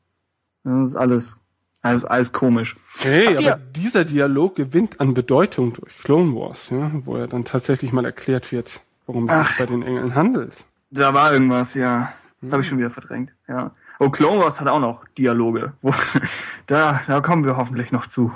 Das 0.68 0.90
ist 0.90 0.96
alles, 0.96 1.40
alles, 1.82 2.04
alles 2.06 2.34
komisch. 2.34 2.76
Hey, 2.98 3.34
ihr- 3.42 3.54
aber 3.54 3.62
dieser 3.76 4.04
Dialog 4.06 4.56
gewinnt 4.56 5.00
an 5.00 5.14
Bedeutung 5.14 5.74
durch 5.74 5.98
Clone 6.00 6.34
Wars, 6.36 6.70
ja, 6.70 6.92
wo 7.06 7.16
er 7.16 7.28
dann 7.28 7.46
tatsächlich 7.46 7.94
mal 7.94 8.06
erklärt 8.06 8.52
wird, 8.52 8.82
worum 9.06 9.30
es 9.30 9.34
Ach. 9.36 9.48
sich 9.48 9.58
bei 9.66 9.72
den 9.72 9.84
Engeln 9.84 10.16
handelt. 10.16 10.66
Da 10.92 11.14
war 11.14 11.32
irgendwas, 11.34 11.74
ja. 11.74 12.12
Das 12.42 12.52
habe 12.52 12.62
ich 12.62 12.68
schon 12.68 12.78
wieder 12.78 12.92
verdrängt, 12.92 13.32
ja. 13.48 13.72
Oh, 14.00 14.10
Clone 14.10 14.40
Wars 14.42 14.60
hat 14.60 14.68
auch 14.68 14.80
noch 14.80 15.06
Dialoge. 15.18 15.74
Wo, 15.82 15.92
da, 16.68 17.02
da 17.08 17.22
kommen 17.22 17.44
wir 17.46 17.58
hoffentlich 17.58 17.92
noch 17.92 18.06
zu. 18.08 18.32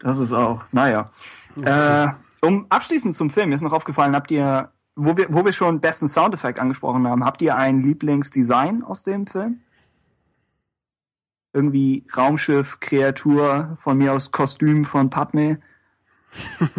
Das 0.00 0.18
ist 0.18 0.32
auch, 0.32 0.62
naja. 0.72 1.10
Äh, 1.64 2.08
um 2.44 2.66
abschließend 2.68 3.14
zum 3.14 3.30
Film, 3.30 3.50
mir 3.50 3.54
ist 3.54 3.62
noch 3.62 3.72
aufgefallen, 3.72 4.14
habt 4.16 4.30
ihr, 4.30 4.70
wo 4.96 5.16
wir, 5.16 5.26
wo 5.30 5.44
wir 5.44 5.52
schon 5.52 5.80
besten 5.80 6.08
Soundeffekt 6.08 6.58
angesprochen 6.58 7.06
haben, 7.06 7.24
habt 7.24 7.40
ihr 7.40 7.56
ein 7.56 7.80
Lieblingsdesign 7.82 8.82
aus 8.82 9.02
dem 9.04 9.26
Film? 9.26 9.60
Irgendwie 11.52 12.06
Raumschiff, 12.16 12.80
Kreatur, 12.80 13.76
von 13.80 13.98
mir 13.98 14.12
aus 14.12 14.30
Kostüm 14.30 14.84
von 14.84 15.10
Padme. 15.10 15.60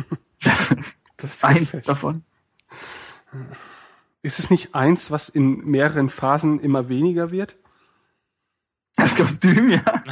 Das, 0.43 0.75
Das 1.23 1.43
eins 1.43 1.71
davon. 1.85 2.23
Ist 4.21 4.39
es 4.39 4.49
nicht 4.49 4.75
eins, 4.75 5.09
was 5.09 5.29
in 5.29 5.65
mehreren 5.65 6.09
Phasen 6.09 6.59
immer 6.59 6.89
weniger 6.89 7.31
wird? 7.31 7.57
Das 8.95 9.15
Kostüm, 9.15 9.69
ja. 9.69 9.81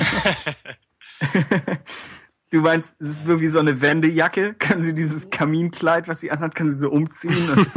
du 2.50 2.62
meinst, 2.62 3.00
es 3.00 3.10
ist 3.10 3.26
so 3.26 3.40
wie 3.40 3.48
so 3.48 3.60
eine 3.60 3.82
Wendejacke? 3.82 4.56
Kann 4.56 4.82
sie 4.82 4.94
dieses 4.94 5.30
Kaminkleid, 5.30 6.08
was 6.08 6.22
sie 6.22 6.32
anhat, 6.32 6.56
kann 6.56 6.72
sie 6.72 6.78
so 6.78 6.90
umziehen? 6.90 7.50
Und 7.52 7.70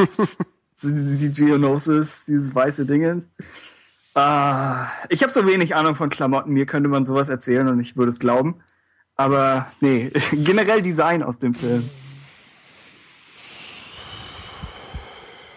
so 0.72 0.90
die 0.90 1.16
die 1.16 1.30
Geonosis, 1.30 2.24
dieses 2.24 2.54
weiße 2.54 2.86
Dingens. 2.86 3.28
Ah, 4.14 4.86
ich 5.08 5.22
habe 5.22 5.32
so 5.32 5.46
wenig 5.46 5.74
Ahnung 5.74 5.96
von 5.96 6.08
Klamotten, 6.08 6.52
mir 6.52 6.66
könnte 6.66 6.88
man 6.88 7.04
sowas 7.04 7.28
erzählen 7.28 7.66
und 7.66 7.80
ich 7.80 7.96
würde 7.96 8.10
es 8.10 8.20
glauben. 8.20 8.62
Aber 9.16 9.72
nee, 9.80 10.10
generell 10.32 10.82
Design 10.82 11.22
aus 11.22 11.40
dem 11.40 11.54
Film. 11.54 11.90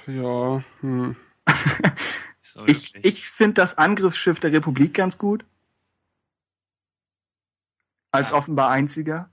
Ja, 0.07 0.63
hm. 0.81 1.15
So 2.41 2.65
Ich, 2.65 2.95
ich 3.03 3.29
finde 3.29 3.55
das 3.55 3.77
Angriffsschiff 3.77 4.39
der 4.39 4.51
Republik 4.51 4.95
ganz 4.95 5.17
gut. 5.17 5.45
Als 8.11 8.31
offenbar 8.31 8.71
einziger. 8.71 9.29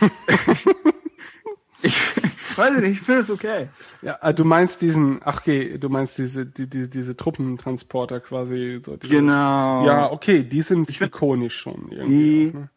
ich 1.82 2.15
weiß 2.56 2.80
nicht, 2.80 2.92
ich 2.92 3.00
finde 3.00 3.22
es 3.22 3.30
okay. 3.30 3.68
Ja, 4.02 4.18
äh, 4.22 4.34
du 4.34 4.44
meinst 4.44 4.82
diesen, 4.82 5.20
ach 5.24 5.40
okay, 5.40 5.78
du 5.78 5.88
meinst 5.88 6.18
diese, 6.18 6.46
die, 6.46 6.68
die, 6.68 6.88
diese 6.88 7.16
Truppentransporter 7.16 8.20
quasi. 8.20 8.80
So 8.84 8.96
diese, 8.96 9.14
Genau. 9.14 9.86
Ja, 9.86 10.10
okay, 10.10 10.42
die 10.42 10.62
sind 10.62 10.88
Ich 10.90 11.00
ikonisch 11.00 11.56
schon. 11.56 11.90
Irgendwie 11.90 12.50
Die, 12.50 12.50
auch, 12.50 12.60
ne? 12.60 12.70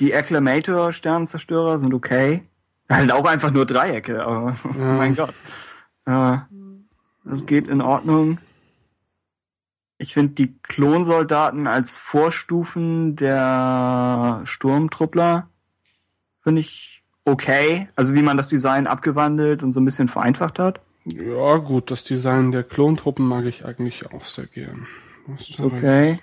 die 0.00 0.14
Acclamator-Sternenzerstörer 0.14 1.78
sind 1.78 1.94
okay. 1.94 2.42
Halt 2.88 3.10
auch 3.12 3.26
einfach 3.26 3.50
nur 3.50 3.66
Dreiecke, 3.66 4.24
aber 4.24 4.56
oh 4.64 4.78
mein 4.78 5.16
Gott. 5.16 5.34
Äh, 6.06 6.38
das 7.24 7.46
geht 7.46 7.68
in 7.68 7.80
Ordnung. 7.80 8.38
Ich 9.98 10.14
finde 10.14 10.34
die 10.34 10.58
Klonsoldaten 10.62 11.66
als 11.66 11.96
Vorstufen 11.96 13.16
der 13.16 14.42
Sturmtruppler 14.44 15.48
finde 16.42 16.60
ich 16.60 16.95
okay. 17.26 17.88
Also 17.96 18.14
wie 18.14 18.22
man 18.22 18.36
das 18.38 18.48
Design 18.48 18.86
abgewandelt 18.86 19.62
und 19.62 19.72
so 19.74 19.80
ein 19.80 19.84
bisschen 19.84 20.08
vereinfacht 20.08 20.58
hat. 20.58 20.80
Ja, 21.04 21.56
gut, 21.58 21.90
das 21.90 22.02
Design 22.04 22.50
der 22.52 22.62
Klontruppen 22.64 23.26
mag 23.28 23.44
ich 23.44 23.64
eigentlich 23.64 24.10
auch 24.12 24.24
sehr 24.24 24.46
gern. 24.46 24.86
Das 25.28 25.48
Ist 25.50 25.60
okay. 25.60 26.18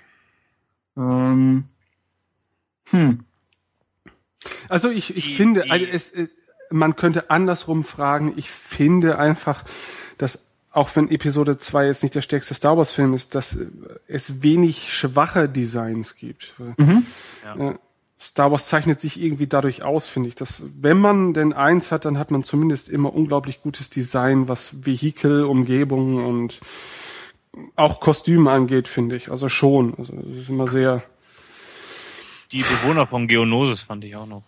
Ähm, 0.96 1.64
hm. 2.90 3.24
Also 4.68 4.90
ich, 4.90 5.16
ich 5.16 5.24
Die- 5.28 5.34
finde, 5.36 5.62
die- 5.62 5.70
also 5.70 5.86
es, 5.86 6.10
äh, 6.10 6.28
man 6.70 6.96
könnte 6.96 7.30
andersrum 7.30 7.84
fragen, 7.84 8.32
ich 8.36 8.50
finde 8.50 9.18
einfach, 9.18 9.64
dass 10.18 10.40
auch 10.70 10.94
wenn 10.96 11.08
Episode 11.10 11.56
2 11.56 11.86
jetzt 11.86 12.02
nicht 12.02 12.14
der 12.14 12.20
stärkste 12.20 12.52
Star 12.54 12.76
Wars 12.76 12.92
Film 12.92 13.14
ist, 13.14 13.34
dass 13.34 13.54
äh, 13.56 13.66
es 14.08 14.42
wenig 14.42 14.92
schwache 14.92 15.48
Designs 15.48 16.16
gibt. 16.16 16.54
Ja. 17.44 17.70
Äh, 17.70 17.74
Star 18.24 18.50
Wars 18.50 18.68
zeichnet 18.68 19.00
sich 19.00 19.20
irgendwie 19.20 19.46
dadurch 19.46 19.82
aus, 19.82 20.08
finde 20.08 20.30
ich, 20.30 20.34
dass 20.34 20.62
wenn 20.80 20.96
man 20.96 21.34
denn 21.34 21.52
eins 21.52 21.92
hat, 21.92 22.06
dann 22.06 22.18
hat 22.18 22.30
man 22.30 22.42
zumindest 22.42 22.88
immer 22.88 23.12
unglaublich 23.12 23.60
gutes 23.60 23.90
Design, 23.90 24.48
was 24.48 24.86
Vehikel, 24.86 25.44
Umgebung 25.44 26.24
und 26.24 26.60
auch 27.76 28.00
Kostüme 28.00 28.50
angeht, 28.50 28.88
finde 28.88 29.16
ich. 29.16 29.30
Also 29.30 29.50
schon. 29.50 29.94
Also 29.98 30.14
es 30.16 30.40
ist 30.40 30.48
immer 30.48 30.68
sehr 30.68 31.02
Die 32.50 32.62
Bewohner 32.62 33.06
von 33.06 33.28
Geonosis 33.28 33.82
fand 33.82 34.04
ich 34.04 34.16
auch 34.16 34.26
noch. 34.26 34.44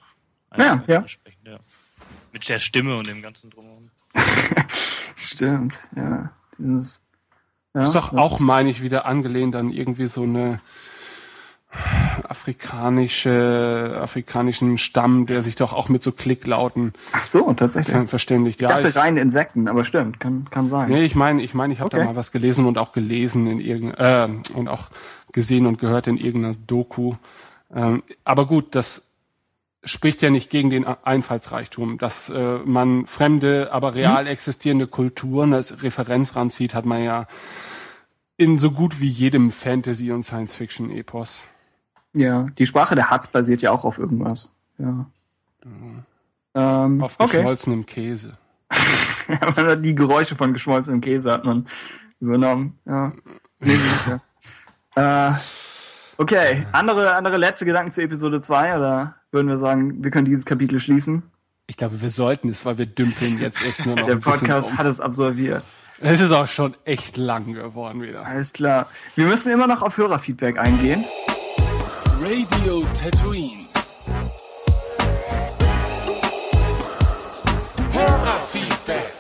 Ja, 0.57 0.83
ja. 0.87 1.05
ja. 1.45 1.59
Mit 2.33 2.49
der 2.49 2.61
Stimme 2.61 2.97
und 2.97 3.07
dem 3.07 3.21
ganzen 3.21 3.51
Drumherum. 3.51 3.91
Stimmt, 5.17 5.79
ja. 5.95 6.31
Dieses, 6.59 7.03
ja, 7.75 7.83
Ist 7.83 7.95
doch 7.95 8.15
auch, 8.15 8.41
meine 8.41 8.71
ich, 8.71 8.81
wieder 8.81 9.05
angelehnt 9.05 9.55
an 9.55 9.71
irgendwie 9.71 10.07
so 10.07 10.23
eine 10.23 10.63
afrikanische, 12.29 13.99
afrikanischen 14.01 14.79
Stamm, 14.79 15.27
der 15.27 15.43
sich 15.43 15.57
doch 15.57 15.73
auch 15.73 15.89
mit 15.89 16.03
so 16.03 16.13
Klicklauten 16.13 16.93
Ach 17.13 17.21
so, 17.21 17.53
tatsächlich. 17.53 17.95
ver 17.95 18.07
verständigt. 18.07 18.61
Ich 18.61 18.67
dachte 18.67 18.95
rein 18.97 19.17
Insekten, 19.17 19.69
aber 19.69 19.85
stimmt, 19.85 20.21
kann, 20.21 20.47
kann 20.51 20.69
sein. 20.69 20.89
Nee, 20.91 21.05
ich 21.05 21.15
meine, 21.15 21.43
ich 21.43 21.55
meine, 21.55 21.73
ich 21.73 21.81
habe 21.81 21.89
Okay. 21.89 21.99
da 21.99 22.05
mal 22.05 22.17
was 22.17 22.33
gelesen 22.33 22.67
und 22.67 22.79
auch 22.79 22.93
gelesen 22.93 23.47
in 23.47 23.61
irgend, 23.61 23.95
äh, 23.99 24.29
und 24.55 24.69
auch 24.69 24.85
gesehen 25.33 25.67
und 25.67 25.79
gehört 25.79 26.07
in 26.07 26.17
irgendeiner 26.17 26.55
Doku. 26.67 27.15
Ähm, 27.75 28.03
aber 28.25 28.47
gut, 28.47 28.75
das 28.75 29.11
spricht 29.85 30.23
ja 30.23 30.31
nicht 30.31 30.51
gegen 30.51 30.71
den 30.71 30.85
Einfallsreichtum, 30.85 31.99
dass 31.99 32.29
äh, 32.31 32.59
man 32.65 33.07
fremde, 33.07 33.73
aber 33.73 33.95
real 33.95 34.27
existierende 34.27 34.87
Kulturen 34.87 35.53
als 35.55 35.83
Referenz 35.83 36.35
ranzieht, 36.35 36.75
hat 36.75 36.87
man 36.87 37.05
ja 37.05 37.27
in 38.37 38.59
so 38.59 38.71
gut 38.73 39.01
wie 39.01 39.09
jedem 39.09 39.51
Fantasy- 39.51 40.11
und 40.13 40.23
Science-Fiction-Epos. 40.25 41.43
Ja, 42.17 42.47
die 42.57 42.65
Sprache 42.65 42.95
der 42.95 43.11
Hatz 43.11 43.29
basiert 43.29 43.61
ja 43.61 43.71
auch 43.73 43.85
auf 43.85 43.99
irgendwas. 43.99 44.51
Ja. 44.79 45.07
Ähm, 46.55 47.03
Auf 47.03 47.17
okay. 47.19 47.37
geschmolzenem 47.37 47.85
Käse. 47.85 48.39
Man 49.29 49.57
hat 49.57 49.85
die 49.85 49.95
Geräusche 49.95 50.35
von 50.35 50.55
geschmolzenem 50.55 51.03
Käse 51.03 51.31
hat 51.31 51.45
man 51.45 51.67
übernommen. 52.19 52.79
Ja. 52.87 53.13
Nee, 53.61 53.77
ja. 54.97 55.31
äh, 55.35 55.35
okay, 56.17 56.67
andere, 56.73 57.15
andere 57.15 57.37
letzte 57.37 57.67
Gedanken 57.67 57.93
zu 57.93 58.01
Episode 58.01 58.41
2 58.41 58.77
oder 58.79 59.17
würden 59.31 59.49
wir 59.49 59.59
sagen, 59.59 60.03
wir 60.03 60.11
können 60.11 60.25
dieses 60.25 60.47
Kapitel 60.47 60.81
schließen? 60.81 61.23
Ich 61.67 61.77
glaube, 61.77 62.01
wir 62.01 62.11
sollten 62.11 62.49
es, 62.49 62.65
weil 62.65 62.79
wir 62.79 62.87
dümpeln 62.87 63.39
jetzt 63.41 63.63
echt 63.63 63.85
nur 63.85 63.97
noch 63.97 64.07
Der 64.07 64.15
ein 64.15 64.21
bisschen 64.21 64.41
Podcast 64.41 64.71
rum. 64.71 64.79
hat 64.79 64.87
es 64.87 65.01
absolviert. 65.01 65.65
Es 66.01 66.23
ist 66.23 66.31
auch 66.31 66.47
schon 66.49 66.77
echt 66.87 67.19
lang 67.19 67.53
geworden 67.53 68.01
wieder. 68.01 68.25
Alles 68.25 68.55
klar. 68.55 68.87
Wir 69.17 69.27
müssen 69.27 69.53
immer 69.53 69.67
noch 69.67 69.83
auf 69.83 69.99
Hörerfeedback 69.99 70.59
eingehen. 70.59 71.05
Radio 72.21 72.83
Tatooine. 72.99 73.67
Hörerfeedback. 77.93 79.13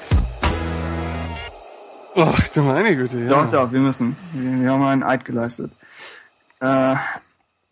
Ach 2.14 2.48
du 2.48 2.62
meine 2.62 2.96
Güte, 2.96 3.18
ja. 3.18 3.28
Doch, 3.28 3.50
doch, 3.50 3.72
wir 3.72 3.80
müssen. 3.80 4.16
Wir, 4.32 4.62
wir 4.62 4.70
haben 4.70 4.82
einen 4.82 5.02
Eid 5.02 5.26
geleistet. 5.26 5.72
Äh, 6.60 6.94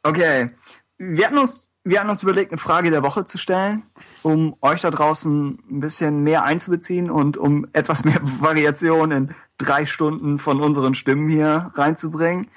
okay. 0.03 0.51
Wir 0.99 1.27
hatten 1.27 1.39
uns, 1.39 1.71
wir 1.85 2.01
hatten 2.01 2.11
uns 2.11 2.23
überlegt, 2.23 2.53
eine 2.53 2.59
Frage 2.59 2.91
der 2.91 3.03
Woche 3.03 3.25
zu 3.25 3.39
stellen, 3.39 3.85
um 4.23 4.57
euch 4.61 4.83
da 4.83 4.91
draußen 4.91 5.59
ein 5.71 5.81
bisschen 5.81 6.23
mehr 6.23 6.45
einzubeziehen 6.45 7.11
und 7.11 7.39
um 7.39 7.67
etwas 7.73 8.05
mehr 8.05 8.21
Variation 8.41 9.11
in 9.11 9.35
drei 9.57 9.87
Stunden 9.87 10.39
von 10.39 10.61
unseren 10.61 10.95
Stimmen 10.95 11.31
hier 11.31 11.71
reinzubringen. 11.75 12.49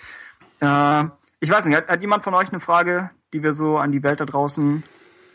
Äh, 0.60 1.06
ich 1.40 1.50
weiß 1.50 1.66
nicht, 1.66 1.76
hat, 1.76 1.88
hat 1.88 2.02
jemand 2.02 2.24
von 2.24 2.34
euch 2.34 2.50
eine 2.50 2.60
Frage, 2.60 3.12
die 3.34 3.44
wir 3.44 3.54
so 3.54 3.78
an 3.78 3.92
die 3.92 4.04
Welt 4.04 4.20
da 4.20 4.26
draußen 4.26 4.84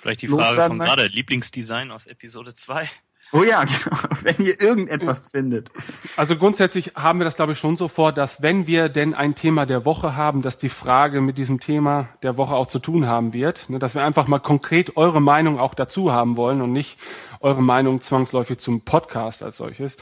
Vielleicht 0.00 0.22
die 0.22 0.28
Frage 0.28 0.60
von 0.64 0.78
gerade, 0.80 1.06
Lieblingsdesign 1.06 1.92
aus 1.92 2.06
Episode 2.06 2.56
2. 2.56 2.88
Oh 3.34 3.44
ja, 3.44 3.64
genau, 3.84 3.96
wenn 4.22 4.44
ihr 4.44 4.60
irgendetwas 4.60 5.28
findet. 5.28 5.70
Also 6.16 6.36
grundsätzlich 6.36 6.92
haben 6.96 7.20
wir 7.20 7.24
das, 7.24 7.36
glaube 7.36 7.52
ich, 7.52 7.58
schon 7.58 7.76
so 7.76 7.88
vor, 7.88 8.12
dass 8.12 8.42
wenn 8.42 8.66
wir 8.66 8.88
denn 8.88 9.14
ein 9.14 9.34
Thema 9.34 9.64
der 9.64 9.84
Woche 9.84 10.16
haben, 10.16 10.42
dass 10.42 10.58
die 10.58 10.68
Frage 10.68 11.20
mit 11.20 11.38
diesem 11.38 11.60
Thema 11.60 12.08
der 12.22 12.36
Woche 12.36 12.54
auch 12.54 12.66
zu 12.66 12.78
tun 12.78 13.06
haben 13.06 13.32
wird. 13.32 13.70
Ne, 13.70 13.78
Dass 13.78 13.94
wir 13.94 14.04
einfach 14.04 14.26
mal 14.26 14.40
konkret 14.40 14.96
eure 14.96 15.22
Meinung 15.22 15.58
auch 15.58 15.74
dazu 15.74 16.12
haben 16.12 16.36
wollen 16.36 16.60
und 16.60 16.72
nicht 16.72 16.98
eure 17.42 17.62
Meinung 17.62 18.00
zwangsläufig 18.00 18.58
zum 18.58 18.80
Podcast 18.80 19.42
als 19.42 19.56
solches. 19.56 19.96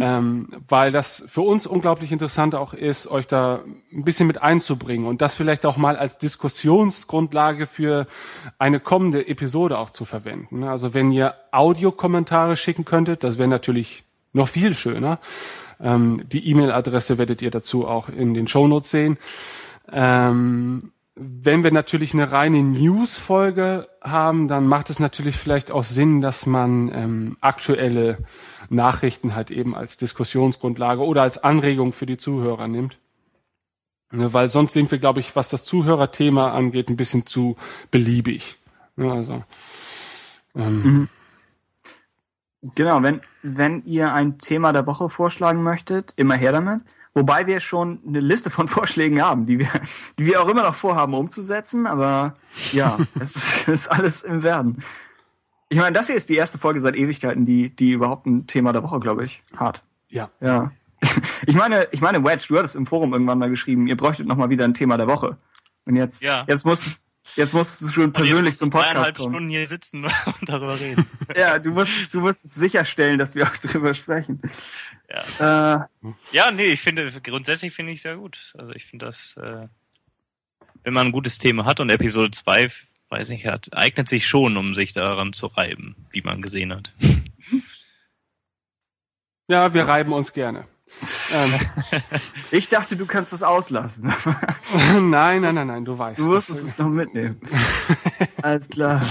Ähm, 0.00 0.48
weil 0.68 0.92
das 0.92 1.24
für 1.28 1.42
uns 1.42 1.66
unglaublich 1.66 2.12
interessant 2.12 2.54
auch 2.54 2.74
ist, 2.74 3.08
euch 3.08 3.26
da 3.26 3.60
ein 3.92 4.04
bisschen 4.04 4.26
mit 4.26 4.42
einzubringen 4.42 5.06
und 5.06 5.22
das 5.22 5.34
vielleicht 5.34 5.66
auch 5.66 5.76
mal 5.76 5.96
als 5.96 6.18
Diskussionsgrundlage 6.18 7.66
für 7.66 8.06
eine 8.58 8.80
kommende 8.80 9.26
Episode 9.26 9.78
auch 9.78 9.90
zu 9.90 10.04
verwenden. 10.04 10.64
Also 10.64 10.94
wenn 10.94 11.12
ihr 11.12 11.34
Audiokommentare 11.50 12.56
schicken 12.56 12.84
könntet, 12.84 13.24
das 13.24 13.38
wäre 13.38 13.48
natürlich 13.48 14.04
noch 14.32 14.48
viel 14.48 14.74
schöner. 14.74 15.18
Ähm, 15.80 16.22
die 16.30 16.48
E-Mail-Adresse 16.48 17.18
werdet 17.18 17.42
ihr 17.42 17.50
dazu 17.50 17.86
auch 17.86 18.08
in 18.08 18.34
den 18.34 18.48
Shownotes 18.48 18.90
sehen. 18.90 19.18
Ähm, 19.90 20.92
wenn 21.14 21.62
wir 21.62 21.72
natürlich 21.72 22.14
eine 22.14 22.32
reine 22.32 22.62
News-Folge 22.62 23.88
haben, 24.00 24.48
dann 24.48 24.66
macht 24.66 24.88
es 24.88 24.98
natürlich 24.98 25.36
vielleicht 25.36 25.70
auch 25.70 25.84
Sinn, 25.84 26.20
dass 26.20 26.46
man 26.46 26.90
ähm, 26.92 27.36
aktuelle 27.40 28.18
Nachrichten 28.70 29.34
halt 29.34 29.50
eben 29.50 29.74
als 29.74 29.98
Diskussionsgrundlage 29.98 31.02
oder 31.02 31.22
als 31.22 31.42
Anregung 31.42 31.92
für 31.92 32.06
die 32.06 32.16
Zuhörer 32.16 32.66
nimmt. 32.66 32.98
Ne, 34.10 34.32
Weil 34.32 34.48
sonst 34.48 34.72
sind 34.72 34.90
wir, 34.90 34.98
glaube 34.98 35.20
ich, 35.20 35.36
was 35.36 35.48
das 35.48 35.64
Zuhörerthema 35.64 36.52
angeht, 36.52 36.88
ein 36.88 36.96
bisschen 36.96 37.26
zu 37.26 37.56
beliebig. 37.90 38.58
Ne, 38.96 39.12
Also, 39.12 39.44
ähm, 40.54 41.08
Genau, 42.76 43.02
wenn, 43.02 43.22
wenn 43.42 43.82
ihr 43.82 44.14
ein 44.14 44.38
Thema 44.38 44.72
der 44.72 44.86
Woche 44.86 45.10
vorschlagen 45.10 45.64
möchtet, 45.64 46.12
immer 46.14 46.36
her 46.36 46.52
damit. 46.52 46.82
Wobei 47.14 47.46
wir 47.46 47.60
schon 47.60 48.00
eine 48.06 48.20
Liste 48.20 48.50
von 48.50 48.68
Vorschlägen 48.68 49.20
haben, 49.22 49.46
die 49.46 49.58
wir, 49.58 49.68
die 50.18 50.26
wir 50.26 50.42
auch 50.42 50.48
immer 50.48 50.62
noch 50.62 50.74
vorhaben 50.74 51.14
umzusetzen, 51.14 51.86
aber 51.86 52.36
ja, 52.72 52.98
es 53.20 53.36
ist, 53.36 53.68
ist 53.68 53.88
alles 53.88 54.22
im 54.22 54.42
Werden. 54.42 54.82
Ich 55.68 55.78
meine, 55.78 55.92
das 55.92 56.06
hier 56.06 56.16
ist 56.16 56.28
die 56.28 56.36
erste 56.36 56.58
Folge 56.58 56.80
seit 56.80 56.96
Ewigkeiten, 56.96 57.46
die, 57.46 57.70
die 57.70 57.92
überhaupt 57.92 58.26
ein 58.26 58.46
Thema 58.46 58.72
der 58.72 58.82
Woche, 58.82 59.00
glaube 59.00 59.24
ich, 59.24 59.42
hat. 59.56 59.82
ja. 60.08 60.30
Ja. 60.40 60.70
Ich 61.46 61.56
meine, 61.56 61.88
ich 61.90 62.00
meine, 62.00 62.22
Wedge, 62.24 62.44
du 62.48 62.56
hattest 62.56 62.76
im 62.76 62.86
Forum 62.86 63.12
irgendwann 63.12 63.38
mal 63.38 63.50
geschrieben, 63.50 63.88
ihr 63.88 63.96
bräuchtet 63.96 64.28
noch 64.28 64.36
mal 64.36 64.50
wieder 64.50 64.64
ein 64.64 64.74
Thema 64.74 64.96
der 64.96 65.08
Woche. 65.08 65.36
Und 65.84 65.96
jetzt, 65.96 66.22
Ja. 66.22 66.44
jetzt 66.46 66.64
musst 66.64 67.08
jetzt 67.34 67.52
musst 67.54 67.82
du 67.82 67.88
schon 67.88 68.12
persönlich 68.12 68.56
zum 68.56 68.70
Podcast 68.70 68.92
dreieinhalb 68.94 69.16
kommen. 69.16 69.32
Stunden 69.34 69.48
hier 69.50 69.66
sitzen 69.66 70.04
und 70.04 70.48
darüber 70.48 70.78
reden. 70.78 71.04
Ja, 71.36 71.58
du 71.58 71.70
musst, 71.72 72.14
du 72.14 72.20
musst 72.20 72.48
sicherstellen, 72.54 73.18
dass 73.18 73.34
wir 73.34 73.44
auch 73.48 73.56
drüber 73.56 73.94
sprechen. 73.94 74.40
Ja. 75.12 75.88
Äh, 76.02 76.12
Ja, 76.32 76.50
nee, 76.50 76.66
ich 76.66 76.80
finde, 76.80 77.10
grundsätzlich 77.20 77.74
finde 77.74 77.92
ich 77.92 78.00
sehr 78.02 78.16
gut. 78.16 78.54
Also 78.56 78.72
ich 78.72 78.86
finde 78.86 79.06
das, 79.06 79.36
äh, 79.36 79.66
wenn 80.84 80.94
man 80.94 81.08
ein 81.08 81.12
gutes 81.12 81.38
Thema 81.38 81.64
hat 81.66 81.80
und 81.80 81.90
Episode 81.90 82.30
2, 82.30 82.70
weiß 83.10 83.28
nicht, 83.28 83.46
hat, 83.46 83.68
eignet 83.76 84.08
sich 84.08 84.26
schon, 84.26 84.56
um 84.56 84.74
sich 84.74 84.92
daran 84.94 85.32
zu 85.34 85.46
reiben, 85.48 85.96
wie 86.10 86.22
man 86.22 86.40
gesehen 86.40 86.72
hat. 86.74 86.94
Ja, 89.48 89.74
wir 89.74 89.86
reiben 89.86 90.12
uns 90.12 90.32
gerne. 90.32 90.66
ähm, 91.34 91.60
ich 92.50 92.68
dachte, 92.68 92.96
du 92.96 93.06
kannst 93.06 93.32
das 93.32 93.42
auslassen. 93.42 94.06
nein, 95.10 95.42
nein, 95.42 95.54
nein, 95.54 95.66
nein, 95.66 95.84
du 95.84 95.98
weißt. 95.98 96.18
Du 96.18 96.24
musstest 96.24 96.66
es 96.66 96.78
noch 96.78 96.88
mitnehmen. 96.88 97.40
Alles 98.42 98.68
klar. 98.68 99.02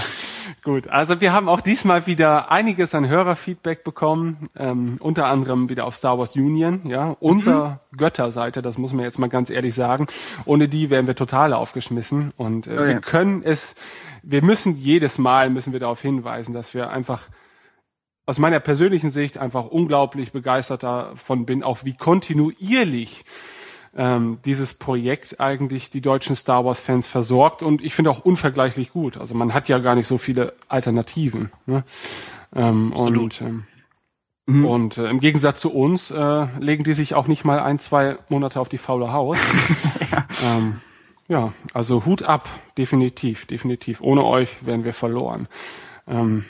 Gut, 0.64 0.86
also 0.86 1.20
wir 1.20 1.32
haben 1.32 1.48
auch 1.48 1.60
diesmal 1.60 2.06
wieder 2.06 2.52
einiges 2.52 2.94
an 2.94 3.08
Hörerfeedback 3.08 3.82
bekommen, 3.82 4.48
ähm, 4.56 4.96
unter 5.00 5.26
anderem 5.26 5.68
wieder 5.68 5.84
auf 5.84 5.96
Star 5.96 6.20
Wars 6.20 6.36
Union, 6.36 6.82
ja, 6.84 7.16
unser 7.18 7.80
Götterseite, 7.96 8.62
das 8.62 8.78
muss 8.78 8.92
man 8.92 9.04
jetzt 9.04 9.18
mal 9.18 9.28
ganz 9.28 9.50
ehrlich 9.50 9.74
sagen. 9.74 10.06
Ohne 10.44 10.68
die 10.68 10.88
wären 10.88 11.08
wir 11.08 11.16
total 11.16 11.52
aufgeschmissen 11.52 12.32
und 12.36 12.68
äh, 12.68 12.76
Oh 12.78 12.80
ja. 12.82 12.86
wir 12.86 13.00
können 13.00 13.42
es, 13.44 13.74
wir 14.22 14.42
müssen 14.42 14.76
jedes 14.76 15.18
Mal 15.18 15.50
müssen 15.50 15.72
wir 15.72 15.80
darauf 15.80 16.00
hinweisen, 16.00 16.54
dass 16.54 16.74
wir 16.74 16.90
einfach 16.90 17.28
aus 18.24 18.38
meiner 18.38 18.60
persönlichen 18.60 19.10
Sicht 19.10 19.38
einfach 19.38 19.66
unglaublich 19.66 20.30
begeistert 20.30 20.84
davon 20.84 21.44
bin, 21.44 21.64
auch 21.64 21.84
wie 21.84 21.94
kontinuierlich 21.94 23.24
ähm, 23.94 24.38
dieses 24.44 24.74
Projekt 24.74 25.40
eigentlich 25.40 25.90
die 25.90 26.00
deutschen 26.00 26.34
Star 26.34 26.64
Wars 26.64 26.82
Fans 26.82 27.06
versorgt 27.06 27.62
und 27.62 27.82
ich 27.82 27.94
finde 27.94 28.10
auch 28.10 28.24
unvergleichlich 28.24 28.90
gut. 28.90 29.18
Also 29.18 29.34
man 29.34 29.52
hat 29.52 29.68
ja 29.68 29.78
gar 29.78 29.94
nicht 29.94 30.06
so 30.06 30.18
viele 30.18 30.54
Alternativen. 30.68 31.50
Ne? 31.66 31.84
Ähm, 32.54 32.92
Absolut. 32.92 33.40
Und, 33.40 33.64
ähm, 34.48 34.64
und 34.64 34.98
äh, 34.98 35.08
im 35.08 35.20
Gegensatz 35.20 35.60
zu 35.60 35.72
uns 35.72 36.10
äh, 36.10 36.46
legen 36.58 36.84
die 36.84 36.94
sich 36.94 37.14
auch 37.14 37.26
nicht 37.26 37.44
mal 37.44 37.60
ein, 37.60 37.78
zwei 37.78 38.16
Monate 38.28 38.60
auf 38.60 38.68
die 38.68 38.78
faule 38.78 39.12
Haut. 39.12 39.38
ähm, 40.44 40.80
ja, 41.28 41.52
also 41.72 42.04
Hut 42.04 42.22
ab, 42.22 42.48
definitiv, 42.76 43.46
definitiv. 43.46 44.00
Ohne 44.00 44.24
euch 44.24 44.66
wären 44.66 44.84
wir 44.84 44.94
verloren. 44.94 45.48
Ähm, 46.08 46.44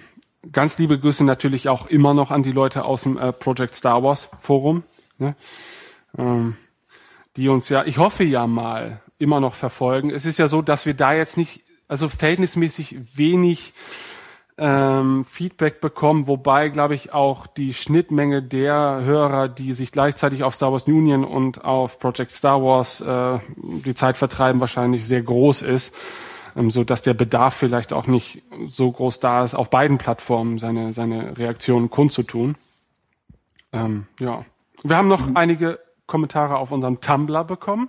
ganz 0.51 0.79
liebe 0.79 0.99
Grüße 0.99 1.25
natürlich 1.25 1.69
auch 1.69 1.87
immer 1.87 2.15
noch 2.15 2.31
an 2.31 2.43
die 2.43 2.53
Leute 2.53 2.85
aus 2.85 3.03
dem 3.03 3.19
äh, 3.19 3.33
Project 3.33 3.75
Star 3.75 4.03
Wars 4.03 4.29
Forum, 4.41 4.83
ne? 5.19 5.37
ähm, 6.19 6.57
die 7.37 7.49
uns 7.49 7.69
ja, 7.69 7.85
ich 7.85 7.99
hoffe 7.99 8.25
ja 8.25 8.47
mal, 8.47 9.01
immer 9.19 9.41
noch 9.41 9.55
verfolgen. 9.55 10.11
Es 10.11 10.27
ist 10.27 10.39
ja 10.39 10.49
so, 10.49 10.63
dass 10.63 10.85
wir 10.85 10.95
da 10.95 11.15
jetzt 11.15 11.37
nicht, 11.37 11.63
also 11.87 12.09
verhältnismäßig 12.09 12.97
wenig 13.17 13.73
ähm, 14.59 15.25
Feedback 15.25 15.81
bekommen, 15.81 16.27
wobei, 16.27 16.69
glaube 16.69 16.95
ich, 16.95 17.13
auch 17.15 17.47
die 17.47 17.73
Schnittmenge 17.73 18.43
der 18.43 19.01
Hörer, 19.03 19.49
die 19.49 19.73
sich 19.73 19.93
gleichzeitig 19.93 20.45
auf 20.45 20.55
Star 20.55 20.73
Wars 20.73 20.85
Union 20.85 21.25
und 21.25 21.65
auf 21.65 21.99
Project 21.99 22.33
Star 22.33 22.63
Wars 22.63 23.01
äh, 23.01 23.39
die 23.57 23.95
Zeit 23.95 24.17
vertreiben, 24.17 24.61
wahrscheinlich 24.61 25.07
sehr 25.07 25.23
groß 25.23 25.63
ist, 25.63 25.95
ähm, 26.57 26.71
so 26.71 26.85
dass 26.85 27.03
der 27.03 27.15
Bedarf 27.15 27.55
vielleicht 27.55 27.93
auch 27.93 28.07
nicht 28.07 28.43
so 28.69 28.91
groß 28.91 29.21
da 29.21 29.45
ist, 29.45 29.55
auf 29.55 29.71
beiden 29.71 29.99
Plattformen 29.99 30.59
seine 30.59 30.93
seine 30.93 31.39
Reaktionen 31.39 31.91
kundzutun. 31.91 32.57
Ähm, 33.73 34.07
ja, 34.21 34.45
wir 34.83 34.97
haben 34.97 35.09
noch 35.09 35.35
einige 35.35 35.79
Kommentare 36.13 36.57
auf 36.57 36.71
unserem 36.71 37.01
Tumblr 37.01 37.43
bekommen. 37.45 37.89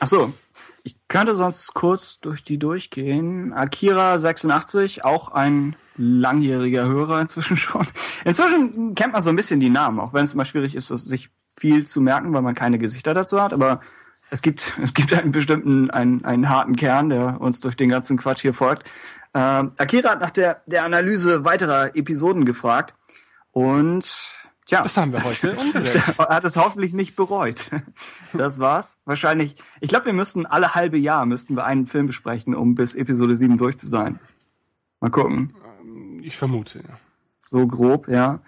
Ach 0.00 0.06
so. 0.06 0.34
Ich 0.82 0.96
könnte 1.08 1.34
sonst 1.34 1.72
kurz 1.72 2.20
durch 2.20 2.44
die 2.44 2.58
durchgehen. 2.58 3.54
Akira86, 3.54 5.02
auch 5.02 5.30
ein 5.32 5.76
langjähriger 5.96 6.86
Hörer 6.86 7.22
inzwischen 7.22 7.56
schon. 7.66 7.86
Inzwischen 8.26 8.94
kennt 8.94 9.14
man 9.14 9.22
so 9.22 9.30
ein 9.30 9.36
bisschen 9.36 9.60
die 9.60 9.70
Namen, 9.70 9.98
auch 9.98 10.12
wenn 10.12 10.24
es 10.24 10.34
immer 10.34 10.44
schwierig 10.44 10.74
ist, 10.74 10.88
sich 10.88 11.30
viel 11.56 11.86
zu 11.86 12.02
merken, 12.02 12.34
weil 12.34 12.42
man 12.42 12.54
keine 12.54 12.78
Gesichter 12.78 13.14
dazu 13.14 13.40
hat. 13.40 13.54
Aber 13.54 13.80
es 14.28 14.42
gibt, 14.42 14.78
es 14.82 14.92
gibt 14.92 15.14
einen 15.14 15.32
bestimmten, 15.32 15.90
einen, 15.90 16.22
einen 16.26 16.50
harten 16.50 16.76
Kern, 16.76 17.08
der 17.08 17.40
uns 17.40 17.60
durch 17.60 17.76
den 17.76 17.88
ganzen 17.88 18.18
Quatsch 18.18 18.42
hier 18.42 18.52
folgt. 18.52 18.84
Ähm, 19.32 19.72
Akira 19.78 20.10
hat 20.10 20.20
nach 20.20 20.32
der, 20.32 20.60
der 20.66 20.84
Analyse 20.84 21.46
weiterer 21.46 21.96
Episoden 21.96 22.44
gefragt. 22.44 22.94
Und 23.52 24.36
tja, 24.66 24.82
Das 24.82 24.96
haben 24.96 25.12
wir 25.12 25.22
heute 25.24 25.52
umgesetzt. 25.58 26.18
er 26.18 26.28
hat 26.36 26.44
es 26.44 26.56
hoffentlich 26.56 26.92
nicht 26.92 27.16
bereut. 27.16 27.70
Das 28.32 28.58
war's. 28.58 28.98
Wahrscheinlich. 29.06 29.54
Ich 29.80 29.88
glaube, 29.88 30.06
wir 30.06 30.12
müssten 30.12 30.44
alle 30.44 30.74
halbe 30.74 30.98
Jahr 30.98 31.24
müssten 31.24 31.56
wir 31.56 31.64
einen 31.64 31.86
Film 31.86 32.06
besprechen, 32.06 32.54
um 32.54 32.74
bis 32.74 32.94
Episode 32.94 33.34
7 33.36 33.56
durch 33.56 33.78
zu 33.78 33.86
sein. 33.86 34.18
Mal 35.00 35.10
gucken. 35.10 35.54
Ich 36.22 36.36
vermute. 36.36 36.80
Ja. 36.80 36.98
So 37.38 37.66
grob, 37.66 38.08
ja. 38.08 38.40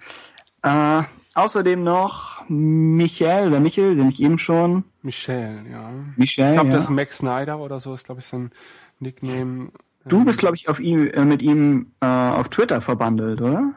Äh, 0.63 1.03
außerdem 1.35 1.83
noch 1.83 2.43
Michael 2.49 3.49
oder 3.49 3.61
Michel, 3.61 3.95
den 3.97 4.09
ich 4.09 4.21
eben 4.21 4.39
schon. 4.39 4.85
Michelle, 5.03 5.65
ja. 5.71 5.91
Michel, 6.17 6.49
Ich 6.49 6.53
glaube, 6.55 6.69
ja. 6.71 6.75
das 6.75 6.85
ist 6.85 6.91
Max 6.91 7.19
Snyder 7.19 7.59
oder 7.61 7.79
so, 7.81 7.95
ist, 7.95 8.05
glaube 8.07 8.21
ich, 8.21 8.27
sein 8.27 8.51
Nickname. 8.99 9.71
Du 10.05 10.25
bist, 10.25 10.41
glaube 10.41 10.57
ich, 10.57 10.69
auf 10.69 10.81
ihm, 10.81 11.07
äh, 11.09 11.25
mit 11.25 11.41
ihm 11.43 11.93
äh, 12.01 12.07
auf 12.07 12.49
Twitter 12.49 12.81
verbandelt, 12.81 13.41
oder? 13.41 13.73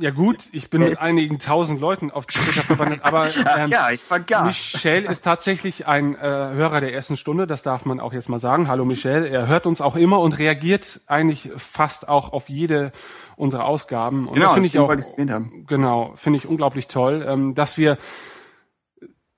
Ja 0.00 0.10
gut, 0.10 0.44
ich 0.52 0.70
bin 0.70 0.82
mit 0.82 1.02
einigen 1.02 1.40
tausend 1.40 1.80
Leuten 1.80 2.12
auf 2.12 2.26
Twitter 2.26 2.62
verbandelt, 2.62 3.00
aber 3.02 3.26
ähm, 3.58 3.70
ja, 3.70 3.90
ich 3.90 4.00
vergaß. 4.00 4.44
Michel 4.44 5.04
ist 5.04 5.22
tatsächlich 5.22 5.88
ein 5.88 6.14
äh, 6.14 6.18
Hörer 6.20 6.80
der 6.80 6.94
ersten 6.94 7.16
Stunde, 7.16 7.48
das 7.48 7.62
darf 7.62 7.84
man 7.84 7.98
auch 7.98 8.12
jetzt 8.12 8.28
mal 8.28 8.38
sagen. 8.38 8.68
Hallo 8.68 8.84
Michel, 8.84 9.24
er 9.24 9.48
hört 9.48 9.66
uns 9.66 9.80
auch 9.80 9.96
immer 9.96 10.20
und 10.20 10.38
reagiert 10.38 11.00
eigentlich 11.08 11.50
fast 11.56 12.08
auch 12.08 12.32
auf 12.32 12.48
jede 12.48 12.92
unserer 13.34 13.64
Ausgaben. 13.64 14.28
Und 14.28 14.34
Genau, 14.34 14.46
das 14.46 14.54
finde 14.54 14.68
ich 14.68 14.78
auch, 14.78 14.94
genau, 15.66 16.12
finde 16.14 16.36
ich 16.38 16.46
unglaublich 16.46 16.86
toll, 16.86 17.26
ähm, 17.26 17.54
dass 17.56 17.76
wir 17.76 17.98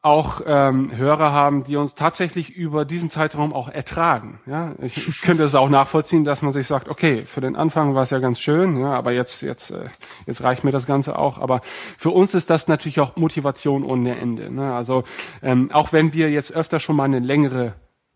auch 0.02 0.40
ähm, 0.46 0.96
Hörer 0.96 1.32
haben, 1.32 1.62
die 1.64 1.76
uns 1.76 1.94
tatsächlich 1.94 2.56
über 2.56 2.86
diesen 2.86 3.10
Zeitraum 3.10 3.52
auch 3.52 3.68
ertragen. 3.68 4.40
Ja, 4.46 4.72
ich, 4.80 5.08
ich 5.08 5.20
könnte 5.22 5.44
es 5.44 5.54
auch 5.54 5.68
nachvollziehen, 5.68 6.24
dass 6.24 6.40
man 6.40 6.52
sich 6.52 6.66
sagt, 6.66 6.88
okay, 6.88 7.24
für 7.26 7.42
den 7.42 7.54
Anfang 7.54 7.94
war 7.94 8.04
es 8.04 8.10
ja 8.10 8.18
ganz 8.18 8.40
schön, 8.40 8.80
ja, 8.80 8.92
aber 8.92 9.12
jetzt 9.12 9.42
jetzt 9.42 9.70
äh, 9.70 9.90
jetzt 10.26 10.42
reicht 10.42 10.64
mir 10.64 10.72
das 10.72 10.86
Ganze 10.86 11.18
auch. 11.18 11.38
Aber 11.38 11.60
für 11.98 12.10
uns 12.10 12.34
ist 12.34 12.48
das 12.48 12.66
natürlich 12.66 13.00
auch 13.00 13.16
Motivation 13.16 13.84
ohne 13.84 14.18
Ende. 14.18 14.50
Ne? 14.50 14.72
Also 14.74 15.04
ähm, 15.42 15.70
auch 15.70 15.92
wenn 15.92 16.14
wir 16.14 16.30
jetzt 16.30 16.52
öfter 16.52 16.80
schon 16.80 16.96
mal 16.96 17.04
eine 17.04 17.18
längere 17.18 17.74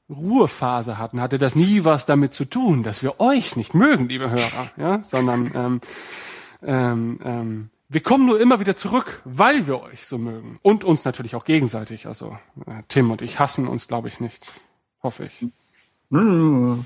Ruhephase 0.09 0.99
hatten, 0.99 1.21
hatte 1.21 1.39
das 1.39 1.55
nie 1.55 1.85
was 1.85 2.07
damit 2.07 2.33
zu 2.33 2.47
tun, 2.47 2.83
dass 2.83 3.03
wir 3.03 3.21
euch 3.21 3.57
nicht 3.57 3.75
mögen, 3.75 4.09
liebe 4.09 4.31
Hörer, 4.31 4.71
ja, 4.77 5.03
sondern 5.03 5.51
ähm, 5.55 5.81
ähm, 6.63 7.21
ähm, 7.25 7.71
wir 7.89 8.03
kommen 8.03 8.27
nur 8.27 8.41
immer 8.41 8.61
wieder 8.61 8.77
zurück, 8.77 9.21
weil 9.25 9.67
wir 9.67 9.83
euch 9.83 10.07
so 10.07 10.19
mögen. 10.19 10.59
Und 10.63 10.85
uns 10.85 11.05
natürlich 11.05 11.35
auch 11.37 11.45
gegenseitig. 11.45 12.07
Also 12.07 12.39
äh, 12.67 12.83
Tim 12.89 13.11
und 13.11 13.23
ich 13.23 13.39
hassen 13.39 13.69
uns, 13.69 13.89
glaube 13.89 14.09
ich, 14.09 14.21
nicht. 14.21 14.53
Hoffe 15.03 15.25
ich. 15.27 15.47
Hm. 16.11 16.85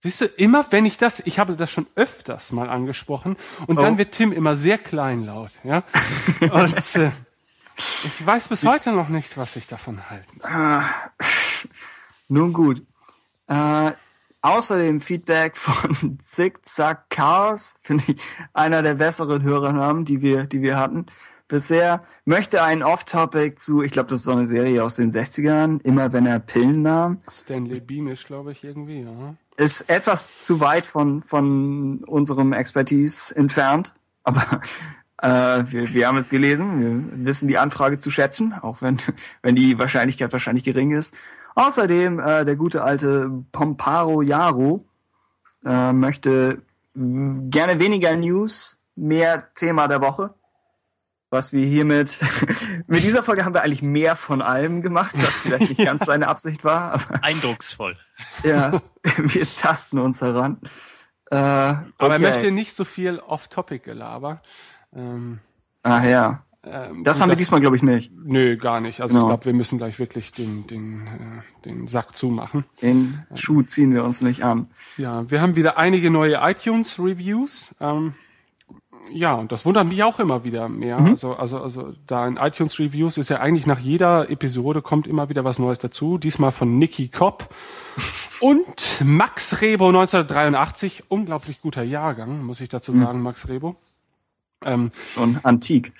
Siehst 0.00 0.20
du, 0.20 0.26
immer 0.26 0.64
wenn 0.70 0.86
ich 0.86 0.96
das, 0.96 1.20
ich 1.20 1.38
habe 1.38 1.56
das 1.56 1.70
schon 1.70 1.86
öfters 1.96 2.52
mal 2.52 2.70
angesprochen 2.70 3.36
und 3.66 3.76
dann 3.80 3.94
Oh. 3.94 3.98
wird 3.98 4.12
Tim 4.12 4.32
immer 4.32 4.54
sehr 4.54 4.78
kleinlaut, 4.78 5.50
ja. 5.64 5.82
Und 6.40 6.96
äh, 6.96 7.10
ich 7.76 8.24
weiß 8.26 8.48
bis 8.48 8.64
heute 8.64 8.92
noch 8.92 9.08
nicht, 9.08 9.36
was 9.36 9.56
ich 9.56 9.66
davon 9.66 10.08
halten 10.08 10.40
soll. 10.40 10.84
Nun 12.28 12.52
gut. 12.52 12.82
Äh, 13.48 13.92
außerdem 14.42 15.00
Feedback 15.00 15.56
von 15.56 16.18
Zickzack 16.20 17.10
Chaos, 17.10 17.74
finde 17.82 18.04
ich 18.08 18.20
einer 18.52 18.82
der 18.82 18.94
besseren 18.94 19.42
Hörernamen, 19.42 20.04
die 20.04 20.22
wir, 20.22 20.44
die 20.44 20.62
wir 20.62 20.76
hatten. 20.76 21.06
Bisher 21.48 22.04
möchte 22.26 22.62
ein 22.62 22.82
Off-Topic 22.82 23.56
zu, 23.56 23.82
ich 23.82 23.92
glaube, 23.92 24.10
das 24.10 24.20
ist 24.20 24.26
so 24.26 24.32
eine 24.32 24.46
Serie 24.46 24.84
aus 24.84 24.96
den 24.96 25.12
60ern, 25.12 25.82
immer 25.82 26.12
wenn 26.12 26.26
er 26.26 26.40
Pillen 26.40 26.82
nahm. 26.82 27.22
Stanley 27.30 27.80
Beamish, 27.80 28.26
glaube 28.26 28.52
ich, 28.52 28.62
irgendwie, 28.62 29.00
ja. 29.00 29.34
Ist 29.56 29.88
etwas 29.88 30.36
zu 30.36 30.60
weit 30.60 30.84
von, 30.84 31.22
von 31.22 32.04
unserem 32.04 32.52
Expertise 32.52 33.34
entfernt, 33.34 33.94
aber 34.24 34.60
äh, 35.22 35.64
wir, 35.72 35.94
wir 35.94 36.06
haben 36.06 36.18
es 36.18 36.28
gelesen, 36.28 37.16
wir 37.16 37.26
wissen 37.26 37.48
die 37.48 37.56
Anfrage 37.56 37.98
zu 37.98 38.10
schätzen, 38.10 38.52
auch 38.52 38.82
wenn, 38.82 38.98
wenn 39.42 39.56
die 39.56 39.78
Wahrscheinlichkeit 39.78 40.32
wahrscheinlich 40.34 40.64
gering 40.64 40.90
ist. 40.90 41.14
Außerdem 41.58 42.20
äh, 42.20 42.44
der 42.44 42.54
gute 42.54 42.84
alte 42.84 43.28
Pomparo 43.50 44.22
Jaro 44.22 44.84
äh, 45.64 45.92
möchte 45.92 46.62
gerne 46.94 47.80
weniger 47.80 48.14
News, 48.14 48.80
mehr 48.94 49.52
Thema 49.54 49.88
der 49.88 50.00
Woche. 50.00 50.34
Was 51.30 51.52
wir 51.52 51.66
hiermit, 51.66 52.16
mit 52.86 53.02
dieser 53.02 53.24
Folge 53.24 53.44
haben 53.44 53.54
wir 53.54 53.62
eigentlich 53.62 53.82
mehr 53.82 54.14
von 54.14 54.40
allem 54.40 54.82
gemacht, 54.82 55.16
was 55.16 55.36
vielleicht 55.38 55.68
nicht 55.68 55.84
ganz 55.84 56.06
seine 56.06 56.28
Absicht 56.28 56.62
war, 56.62 56.92
aber 56.92 57.24
Eindrucksvoll. 57.24 57.96
ja, 58.44 58.80
wir 59.16 59.46
tasten 59.56 59.98
uns 59.98 60.22
heran. 60.22 60.60
Äh, 61.28 61.34
Aber 61.34 61.90
er 61.98 62.06
okay. 62.06 62.18
möchte 62.20 62.50
nicht 62.52 62.72
so 62.72 62.84
viel 62.84 63.18
Off-Topic-Gelaber. 63.18 64.42
Ähm, 64.94 65.40
Ach 65.82 66.04
ja. 66.04 66.44
Ähm, 66.64 67.04
Das 67.04 67.20
haben 67.20 67.28
wir 67.28 67.36
diesmal, 67.36 67.60
glaube 67.60 67.76
ich, 67.76 67.82
nicht. 67.82 68.10
Nö, 68.14 68.56
gar 68.56 68.80
nicht. 68.80 69.00
Also 69.00 69.12
ich 69.14 69.16
Genau. 69.18 69.26
glaube, 69.28 69.44
wir 69.46 69.52
müssen 69.54 69.78
gleich 69.78 69.98
wirklich 69.98 70.32
den, 70.32 70.66
den, 70.66 71.06
äh, 71.06 71.64
den 71.64 71.86
Sack 71.88 72.14
zumachen. 72.16 72.64
Den 72.82 73.24
Schuh 73.34 73.62
ziehen 73.62 73.94
wir 73.94 74.04
uns 74.04 74.20
nicht 74.22 74.42
an. 74.44 74.68
Ja, 74.96 75.30
wir 75.30 75.40
haben 75.40 75.56
wieder 75.56 75.78
einige 75.78 76.10
neue 76.10 76.38
iTunes-Reviews. 76.40 77.74
Ähm, 77.80 78.14
ja, 79.10 79.34
und 79.34 79.52
das 79.52 79.64
wundert 79.64 79.86
mich 79.86 80.02
auch 80.02 80.20
immer 80.20 80.44
wieder 80.44 80.68
mehr. 80.68 80.98
Also, 80.98 81.34
also, 81.34 81.60
also 81.62 81.94
da 82.06 82.26
in 82.26 82.36
iTunes-Reviews 82.36 83.16
ist 83.16 83.30
ja 83.30 83.40
eigentlich 83.40 83.64
nach 83.66 83.78
jeder 83.78 84.28
Episode 84.28 84.82
kommt 84.82 85.06
immer 85.06 85.30
wieder 85.30 85.44
was 85.44 85.58
Neues 85.58 85.78
dazu. 85.78 86.18
Diesmal 86.18 86.50
von 86.52 86.78
Nicky 86.78 87.08
Kopp 87.08 87.48
und 88.40 89.00
Max 89.02 89.62
Rebo 89.62 89.88
1983. 89.88 91.04
Unglaublich 91.08 91.62
guter 91.62 91.82
Jahrgang, 91.84 92.44
muss 92.44 92.60
ich 92.60 92.68
dazu 92.68 92.92
sagen, 92.92 93.22
Max 93.22 93.48
Rebo. 93.48 93.76
Ähm, 94.64 94.90
Schon 95.08 95.38
antik. 95.42 95.92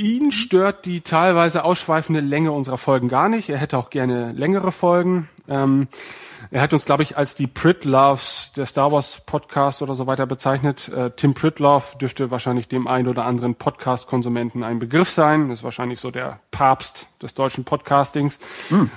Ihn 0.00 0.32
stört 0.32 0.86
die 0.86 1.02
teilweise 1.02 1.62
ausschweifende 1.62 2.20
Länge 2.20 2.52
unserer 2.52 2.78
Folgen 2.78 3.08
gar 3.08 3.28
nicht. 3.28 3.50
Er 3.50 3.58
hätte 3.58 3.76
auch 3.76 3.90
gerne 3.90 4.32
längere 4.32 4.72
Folgen. 4.72 5.28
Ähm, 5.46 5.88
er 6.50 6.62
hat 6.62 6.72
uns, 6.72 6.86
glaube 6.86 7.02
ich, 7.02 7.18
als 7.18 7.34
die 7.34 7.46
Pritloves 7.46 8.50
der 8.56 8.64
Star 8.64 8.92
Wars 8.92 9.20
Podcast 9.26 9.82
oder 9.82 9.94
so 9.94 10.06
weiter 10.06 10.24
bezeichnet. 10.24 10.88
Äh, 10.88 11.10
Tim 11.16 11.34
Pritlove 11.34 11.98
dürfte 11.98 12.30
wahrscheinlich 12.30 12.66
dem 12.66 12.88
einen 12.88 13.08
oder 13.08 13.26
anderen 13.26 13.56
Podcast-Konsumenten 13.56 14.64
ein 14.64 14.78
Begriff 14.78 15.10
sein. 15.10 15.50
Ist 15.50 15.64
wahrscheinlich 15.64 16.00
so 16.00 16.10
der 16.10 16.40
Papst 16.50 17.08
des 17.20 17.34
deutschen 17.34 17.64
Podcastings. 17.64 18.40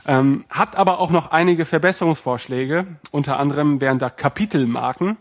Ähm, 0.07 0.45
hat 0.49 0.77
aber 0.77 0.99
auch 0.99 1.11
noch 1.11 1.32
einige 1.32 1.65
Verbesserungsvorschläge. 1.65 2.88
Unter 3.11 3.40
anderem 3.40 3.82
wären 3.82 3.99
da 3.99 4.09
Kapitelmarken 4.09 5.17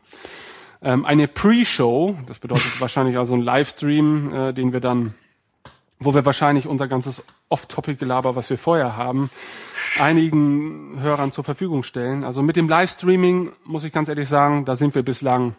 ähm, 0.85 1.05
eine 1.05 1.29
Pre-Show, 1.29 2.17
das 2.27 2.39
bedeutet 2.39 2.81
wahrscheinlich 2.81 3.17
also 3.17 3.35
ein 3.35 3.43
Livestream, 3.43 4.35
äh, 4.35 4.53
den 4.53 4.73
wir 4.73 4.81
dann, 4.81 5.15
wo 6.05 6.15
wir 6.15 6.25
wahrscheinlich 6.25 6.67
unser 6.67 6.89
ganzes 6.89 7.25
Off-Topic-Gelaber, 7.49 8.37
was 8.37 8.51
wir 8.51 8.59
vorher 8.59 8.97
haben, 8.97 9.31
einigen 9.99 11.01
Hörern 11.01 11.33
zur 11.33 11.45
Verfügung 11.45 11.83
stellen. 11.83 12.25
Also 12.25 12.43
mit 12.43 12.57
dem 12.57 12.69
Livestreaming 12.69 13.53
muss 13.65 13.85
ich 13.85 13.93
ganz 13.93 14.09
ehrlich 14.09 14.29
sagen, 14.29 14.65
da 14.65 14.77
sind 14.77 14.95
wir 14.95 15.03
bislang 15.03 15.55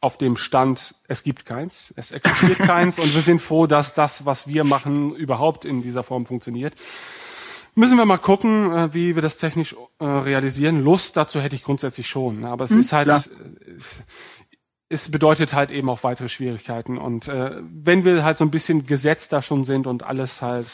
auf 0.00 0.18
dem 0.18 0.36
Stand, 0.36 0.96
es 1.06 1.22
gibt 1.22 1.46
keins, 1.46 1.94
es 1.96 2.10
existiert 2.10 2.58
keins 2.58 2.98
und 2.98 3.14
wir 3.14 3.22
sind 3.22 3.40
froh, 3.40 3.66
dass 3.66 3.94
das, 3.94 4.26
was 4.26 4.48
wir 4.48 4.64
machen, 4.64 5.14
überhaupt 5.14 5.64
in 5.64 5.80
dieser 5.80 6.02
Form 6.02 6.26
funktioniert. 6.26 6.74
Müssen 7.74 7.96
wir 7.96 8.04
mal 8.04 8.18
gucken, 8.18 8.72
äh, 8.72 8.92
wie 8.92 9.14
wir 9.14 9.22
das 9.22 9.38
technisch 9.38 9.76
äh, 9.98 10.04
realisieren. 10.04 10.82
Lust 10.82 11.16
dazu 11.16 11.40
hätte 11.40 11.54
ich 11.54 11.62
grundsätzlich 11.62 12.08
schon, 12.08 12.40
ne? 12.40 12.48
aber 12.48 12.64
es 12.64 12.72
ist 12.72 12.92
halt, 12.92 13.06
klar. 13.06 13.24
Es 14.92 15.10
bedeutet 15.10 15.54
halt 15.54 15.70
eben 15.70 15.88
auch 15.88 16.04
weitere 16.04 16.28
Schwierigkeiten. 16.28 16.98
Und 16.98 17.28
äh, 17.28 17.60
wenn 17.62 18.04
wir 18.04 18.24
halt 18.24 18.38
so 18.38 18.44
ein 18.44 18.50
bisschen 18.50 18.86
gesetzt 18.86 19.32
da 19.32 19.42
schon 19.42 19.64
sind 19.64 19.86
und 19.86 20.04
alles 20.04 20.42
halt 20.42 20.68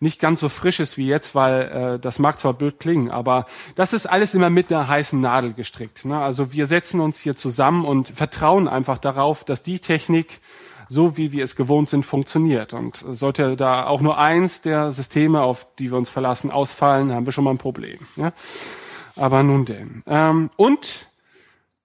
nicht 0.00 0.20
ganz 0.20 0.40
so 0.40 0.48
frisch 0.48 0.80
ist 0.80 0.98
wie 0.98 1.06
jetzt, 1.06 1.34
weil 1.34 1.62
äh, 1.62 1.98
das 1.98 2.18
mag 2.18 2.38
zwar 2.38 2.52
blöd 2.52 2.78
klingen, 2.78 3.10
aber 3.10 3.46
das 3.74 3.92
ist 3.92 4.06
alles 4.06 4.34
immer 4.34 4.50
mit 4.50 4.72
einer 4.72 4.86
heißen 4.86 5.20
Nadel 5.20 5.54
gestrickt. 5.54 6.04
Ne? 6.04 6.18
Also 6.18 6.52
wir 6.52 6.66
setzen 6.66 7.00
uns 7.00 7.18
hier 7.18 7.36
zusammen 7.36 7.84
und 7.84 8.08
vertrauen 8.08 8.68
einfach 8.68 8.98
darauf, 8.98 9.44
dass 9.44 9.62
die 9.62 9.78
Technik 9.78 10.40
so 10.88 11.16
wie 11.16 11.32
wir 11.32 11.44
es 11.44 11.56
gewohnt 11.56 11.88
sind, 11.88 12.04
funktioniert. 12.04 12.74
Und 12.74 12.96
sollte 12.96 13.56
da 13.56 13.86
auch 13.86 14.02
nur 14.02 14.18
eins 14.18 14.60
der 14.60 14.92
Systeme, 14.92 15.40
auf 15.40 15.66
die 15.78 15.90
wir 15.90 15.96
uns 15.96 16.10
verlassen, 16.10 16.50
ausfallen, 16.50 17.10
haben 17.10 17.26
wir 17.26 17.32
schon 17.32 17.44
mal 17.44 17.52
ein 17.52 17.58
Problem. 17.58 18.00
Ja? 18.16 18.32
Aber 19.16 19.42
nun 19.42 19.64
denn. 19.64 20.02
Ähm, 20.06 20.50
und 20.56 21.08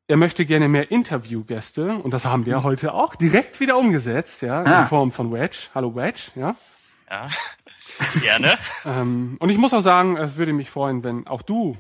er 0.10 0.18
möchte 0.18 0.46
gerne 0.46 0.68
mehr 0.68 0.92
Interviewgäste 0.92 1.98
und 2.00 2.14
das 2.14 2.26
haben 2.26 2.46
wir 2.48 2.64
heute 2.64 2.94
auch 2.94 3.16
direkt 3.16 3.60
wieder 3.60 3.78
umgesetzt, 3.78 4.42
ja, 4.42 4.64
Ah. 4.64 4.82
in 4.82 4.88
Form 4.88 5.12
von 5.12 5.32
Wedge. 5.32 5.70
Hallo 5.76 5.96
Wedge, 5.96 6.32
ja. 6.36 6.56
Ja. 7.10 7.28
Gerne. 8.22 8.58
Ähm, 8.86 9.38
und 9.40 9.50
ich 9.50 9.58
muss 9.58 9.74
auch 9.74 9.82
sagen, 9.82 10.18
es 10.18 10.36
würde 10.38 10.54
mich 10.54 10.70
freuen, 10.72 11.04
wenn 11.04 11.28
auch 11.28 11.42
du 11.44 11.78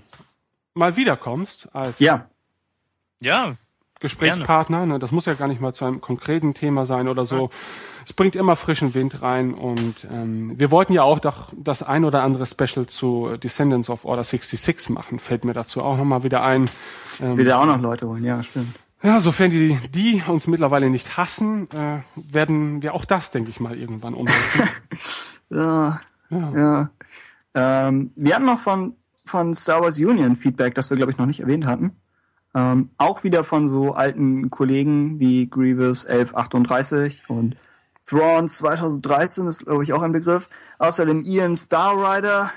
mal 0.75 0.95
wiederkommst 0.95 1.73
als 1.75 1.99
Ja, 1.99 2.29
Ja. 3.19 3.55
Gesprächspartner. 3.99 4.85
Ne? 4.85 4.99
Das 4.99 5.11
muss 5.11 5.25
ja 5.25 5.33
gar 5.33 5.47
nicht 5.47 5.61
mal 5.61 5.73
zu 5.73 5.85
einem 5.85 6.01
konkreten 6.01 6.53
Thema 6.53 6.85
sein 6.85 7.07
oder 7.07 7.25
so. 7.25 7.49
Es 8.05 8.13
bringt 8.13 8.35
immer 8.35 8.55
frischen 8.55 8.93
Wind 8.93 9.21
rein 9.21 9.53
und 9.53 10.07
ähm, 10.11 10.57
wir 10.57 10.71
wollten 10.71 10.93
ja 10.93 11.03
auch 11.03 11.19
doch 11.19 11.53
das 11.55 11.83
ein 11.83 12.05
oder 12.05 12.23
andere 12.23 12.45
Special 12.45 12.87
zu 12.87 13.37
Descendants 13.37 13.89
of 13.89 14.05
Order 14.05 14.23
66 14.23 14.89
machen. 14.89 15.19
Fällt 15.19 15.45
mir 15.45 15.53
dazu 15.53 15.83
auch 15.83 15.97
nochmal 15.97 16.23
wieder 16.23 16.43
ein. 16.43 16.69
jetzt 17.19 17.37
wird 17.37 17.47
er 17.47 17.59
auch 17.59 17.65
noch 17.65 17.79
Leute 17.79 18.07
holen. 18.07 18.23
Ja, 18.23 18.41
stimmt. 18.41 18.75
Ja, 19.01 19.21
sofern 19.21 19.49
die, 19.49 19.77
die 19.93 20.23
uns 20.27 20.47
mittlerweile 20.47 20.89
nicht 20.89 21.17
hassen, 21.17 21.69
äh, 21.71 21.99
werden 22.15 22.81
wir 22.81 22.93
auch 22.93 23.05
das, 23.05 23.31
denke 23.31 23.49
ich 23.49 23.59
mal, 23.59 23.77
irgendwann 23.77 24.13
umsetzen. 24.13 24.67
Ja, 25.51 25.99
ja. 26.29 26.91
Ähm, 27.55 28.11
wir 28.15 28.35
hatten 28.35 28.45
noch 28.45 28.59
von, 28.59 28.93
von 29.25 29.55
Star 29.55 29.81
Wars 29.81 29.97
Union 29.97 30.35
Feedback, 30.35 30.75
das 30.75 30.91
wir, 30.91 30.97
glaube 30.97 31.11
ich, 31.11 31.17
noch 31.17 31.25
nicht 31.25 31.39
erwähnt 31.39 31.65
hatten. 31.65 31.95
Ähm, 32.55 32.89
auch 32.97 33.23
wieder 33.23 33.43
von 33.43 33.67
so 33.67 33.93
alten 33.93 34.49
Kollegen 34.49 35.19
wie 35.19 35.47
Grievous 35.47 36.05
1138 36.05 37.29
und 37.29 37.55
Thrawn 38.07 38.47
2013 38.47 39.47
ist, 39.47 39.65
glaube 39.65 39.83
ich, 39.83 39.93
auch 39.93 40.01
ein 40.01 40.11
Begriff. 40.11 40.49
Außerdem 40.79 41.21
Ian 41.21 41.55
Starrider, 41.55 42.51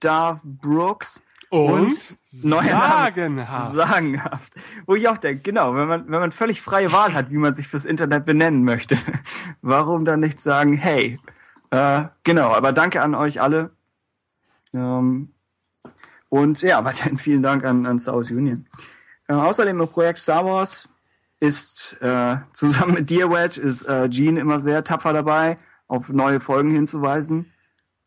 Darth 0.00 0.40
Brooks. 0.42 1.22
Und, 1.48 2.18
neuer 2.42 2.62
Name. 2.64 2.80
sagenhaft. 2.80 3.72
Sagenhaft. 3.72 4.52
Wo 4.84 4.96
ich 4.96 5.08
auch 5.08 5.16
denke, 5.16 5.42
genau, 5.42 5.76
wenn 5.76 5.86
man, 5.86 6.10
wenn 6.10 6.20
man 6.20 6.32
völlig 6.32 6.60
freie 6.60 6.90
Wahl 6.92 7.14
hat, 7.14 7.30
wie 7.30 7.36
man 7.36 7.54
sich 7.54 7.68
fürs 7.68 7.84
Internet 7.84 8.24
benennen 8.24 8.64
möchte, 8.64 8.98
warum 9.62 10.04
dann 10.04 10.20
nicht 10.20 10.40
sagen, 10.40 10.74
hey, 10.74 11.20
äh, 11.70 12.04
genau, 12.24 12.52
aber 12.52 12.72
danke 12.72 13.00
an 13.00 13.14
euch 13.14 13.40
alle. 13.40 13.70
Ähm, 14.74 15.32
und 16.28 16.62
ja, 16.62 16.84
weiterhin 16.84 17.16
vielen 17.16 17.42
Dank 17.42 17.64
an, 17.64 17.86
an 17.86 18.04
Wars 18.04 18.30
Union. 18.30 18.66
Äh, 19.28 19.34
außerdem 19.34 19.80
im 19.80 19.88
Projekt 19.88 20.18
Star 20.18 20.44
Wars 20.44 20.88
ist 21.40 21.96
äh, 22.00 22.36
zusammen 22.52 22.94
mit 22.94 23.10
dir, 23.10 23.30
Wedge, 23.30 23.60
ist 23.60 23.82
äh, 23.82 24.08
Gene 24.08 24.40
immer 24.40 24.60
sehr 24.60 24.84
tapfer 24.84 25.12
dabei, 25.12 25.56
auf 25.88 26.08
neue 26.08 26.40
Folgen 26.40 26.70
hinzuweisen. 26.70 27.52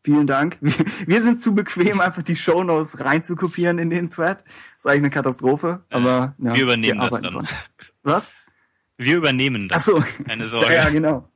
Vielen 0.02 0.26
Dank. 0.26 0.56
Wir, 0.62 0.72
wir 1.06 1.20
sind 1.20 1.42
zu 1.42 1.54
bequem, 1.54 2.00
einfach 2.00 2.22
die 2.22 2.36
Shownotes 2.36 3.00
reinzukopieren 3.04 3.78
in 3.78 3.90
den 3.90 4.08
Thread. 4.08 4.38
Das 4.38 4.78
ist 4.78 4.86
eigentlich 4.86 5.00
eine 5.00 5.10
Katastrophe, 5.10 5.84
aber 5.90 6.34
ja, 6.38 6.54
wir 6.54 6.62
übernehmen 6.62 7.00
das 7.00 7.08
arbeiten 7.08 7.24
dann. 7.24 7.32
dran. 7.44 7.48
Was? 8.02 8.30
Wir 8.96 9.16
übernehmen 9.18 9.68
Ach 9.70 9.74
das. 9.74 9.84
so. 9.84 10.02
Keine 10.26 10.48
Sorge. 10.48 10.74
Ja, 10.74 10.88
genau. 10.88 11.28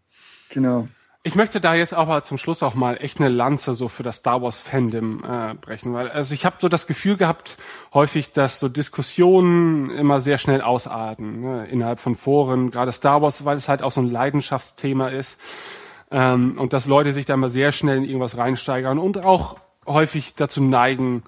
Genau. 0.49 0.89
Ich 1.27 1.37
möchte 1.37 1.59
da 1.59 1.75
jetzt 1.75 1.95
aber 1.95 2.23
zum 2.23 2.37
Schluss 2.37 2.63
auch 2.63 2.75
mal 2.75 2.99
echt 3.01 3.19
eine 3.19 3.31
Lanze 3.31 3.73
so 3.73 3.89
für 3.89 4.03
das 4.03 4.19
Star 4.19 4.43
Wars 4.43 4.61
Fandom 4.61 5.25
äh, 5.25 5.55
brechen, 5.55 5.95
weil 5.95 6.11
also 6.11 6.35
ich 6.35 6.45
habe 6.45 6.57
so 6.59 6.69
das 6.69 6.87
Gefühl 6.87 7.17
gehabt 7.17 7.57
häufig, 7.95 8.33
dass 8.33 8.61
so 8.61 8.69
Diskussionen 8.69 9.89
immer 9.89 10.21
sehr 10.21 10.37
schnell 10.37 10.61
ausarten 10.61 11.41
ne, 11.41 11.67
innerhalb 11.69 12.01
von 12.01 12.15
Foren, 12.15 12.71
gerade 12.71 12.93
Star 12.93 13.23
Wars, 13.23 13.47
weil 13.47 13.57
es 13.57 13.71
halt 13.71 13.83
auch 13.83 13.91
so 13.91 14.03
ein 14.03 14.11
Leidenschaftsthema 14.11 15.09
ist 15.09 15.41
ähm, 16.11 16.59
und 16.59 16.75
dass 16.75 16.85
Leute 16.85 17.15
sich 17.15 17.25
da 17.25 17.33
immer 17.33 17.49
sehr 17.49 17.73
schnell 17.73 17.97
in 17.97 18.05
irgendwas 18.05 18.37
reinsteigern 18.37 18.99
und 18.99 19.25
auch 19.25 19.57
häufig 19.87 20.35
dazu 20.35 20.63
neigen, 20.63 21.23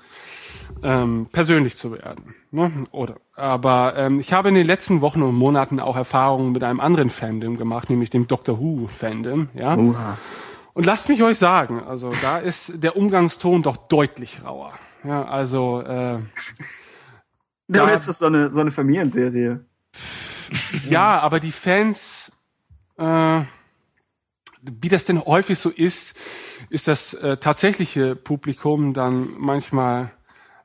ähm, 0.83 1.27
persönlich 1.33 1.77
zu 1.77 1.93
werden. 1.93 2.35
Ne? 2.51 2.70
Oder, 2.91 3.17
aber 3.35 3.95
ähm, 3.97 4.20
ich 4.20 4.33
habe 4.33 4.49
in 4.49 4.55
den 4.55 4.67
letzten 4.67 5.01
Wochen 5.01 5.23
und 5.23 5.35
Monaten 5.35 5.81
auch 5.81 5.97
Erfahrungen 5.97 6.53
mit 6.53 6.62
einem 6.65 6.81
anderen 6.81 7.11
Fandom 7.11 7.57
gemacht, 7.57 7.91
nämlich 7.91 8.11
dem 8.11 8.27
Doctor 8.27 8.61
Who 8.61 8.86
Fandom. 8.89 9.49
Ja. 9.55 9.77
Uha. 9.77 10.19
Und 10.75 10.85
lasst 10.86 11.09
mich 11.09 11.23
euch 11.23 11.39
sagen, 11.39 11.83
also 11.83 12.11
da 12.23 12.39
ist 12.39 12.83
der 12.83 12.97
Umgangston 12.97 13.62
doch 13.62 13.77
deutlich 13.77 14.45
rauer. 14.45 14.73
Ja, 15.05 15.25
also 15.25 15.81
äh, 15.81 16.19
Dabei 17.69 17.89
Ja. 17.89 17.95
ist 17.95 18.09
das 18.09 18.19
so 18.19 18.27
eine, 18.27 18.51
so 18.51 18.61
eine 18.61 18.70
Familienserie. 18.70 19.65
ja, 20.89 21.19
aber 21.20 21.41
die 21.41 21.51
Fans, 21.53 22.31
äh, 22.99 23.41
wie 24.62 24.89
das 24.89 25.05
denn 25.05 25.25
häufig 25.25 25.59
so 25.59 25.70
ist, 25.70 26.17
ist 26.70 26.89
das 26.89 27.15
äh, 27.15 27.36
tatsächliche 27.39 28.15
Publikum 28.17 28.93
dann 28.95 29.31
manchmal 29.39 30.11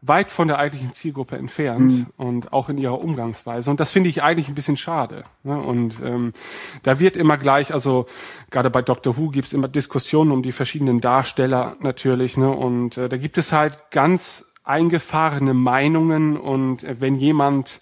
weit 0.02 0.32
von 0.32 0.48
der 0.48 0.58
eigentlichen 0.58 0.94
Zielgruppe 0.94 1.38
entfernt 1.38 2.08
und 2.18 2.54
auch 2.54 2.70
in 2.70 2.80
ihrer 2.80 3.00
Umgangsweise. 3.00 3.70
Und 3.70 3.80
das 3.80 3.92
finde 3.92 4.10
ich 4.10 4.24
eigentlich 4.24 4.48
ein 4.48 4.56
bisschen 4.56 4.78
schade. 4.78 5.24
Ne? 5.44 5.56
Und 5.56 5.98
ähm, 6.04 6.34
da 6.82 7.00
wird 7.00 7.16
immer 7.16 7.38
gleich, 7.38 7.72
also 7.72 8.08
gerade 8.50 8.72
bei 8.72 8.82
Doctor 8.82 9.16
Who 9.16 9.30
gibt's 9.30 9.54
immer 9.54 9.68
Diskussionen 9.68 10.32
um 10.32 10.42
die 10.42 10.54
verschiedenen 10.54 11.02
Darsteller 11.02 11.76
natürlich. 11.82 12.36
Ne? 12.36 12.50
Und 12.50 12.98
äh, 12.98 13.10
da 13.10 13.18
gibt 13.18 13.38
es 13.38 13.52
halt 13.52 13.92
ganz 13.92 14.52
eingefahrene 14.64 15.54
Meinungen. 15.54 16.36
Und 16.36 16.84
äh, 16.84 16.96
wenn 17.00 17.18
jemand 17.18 17.80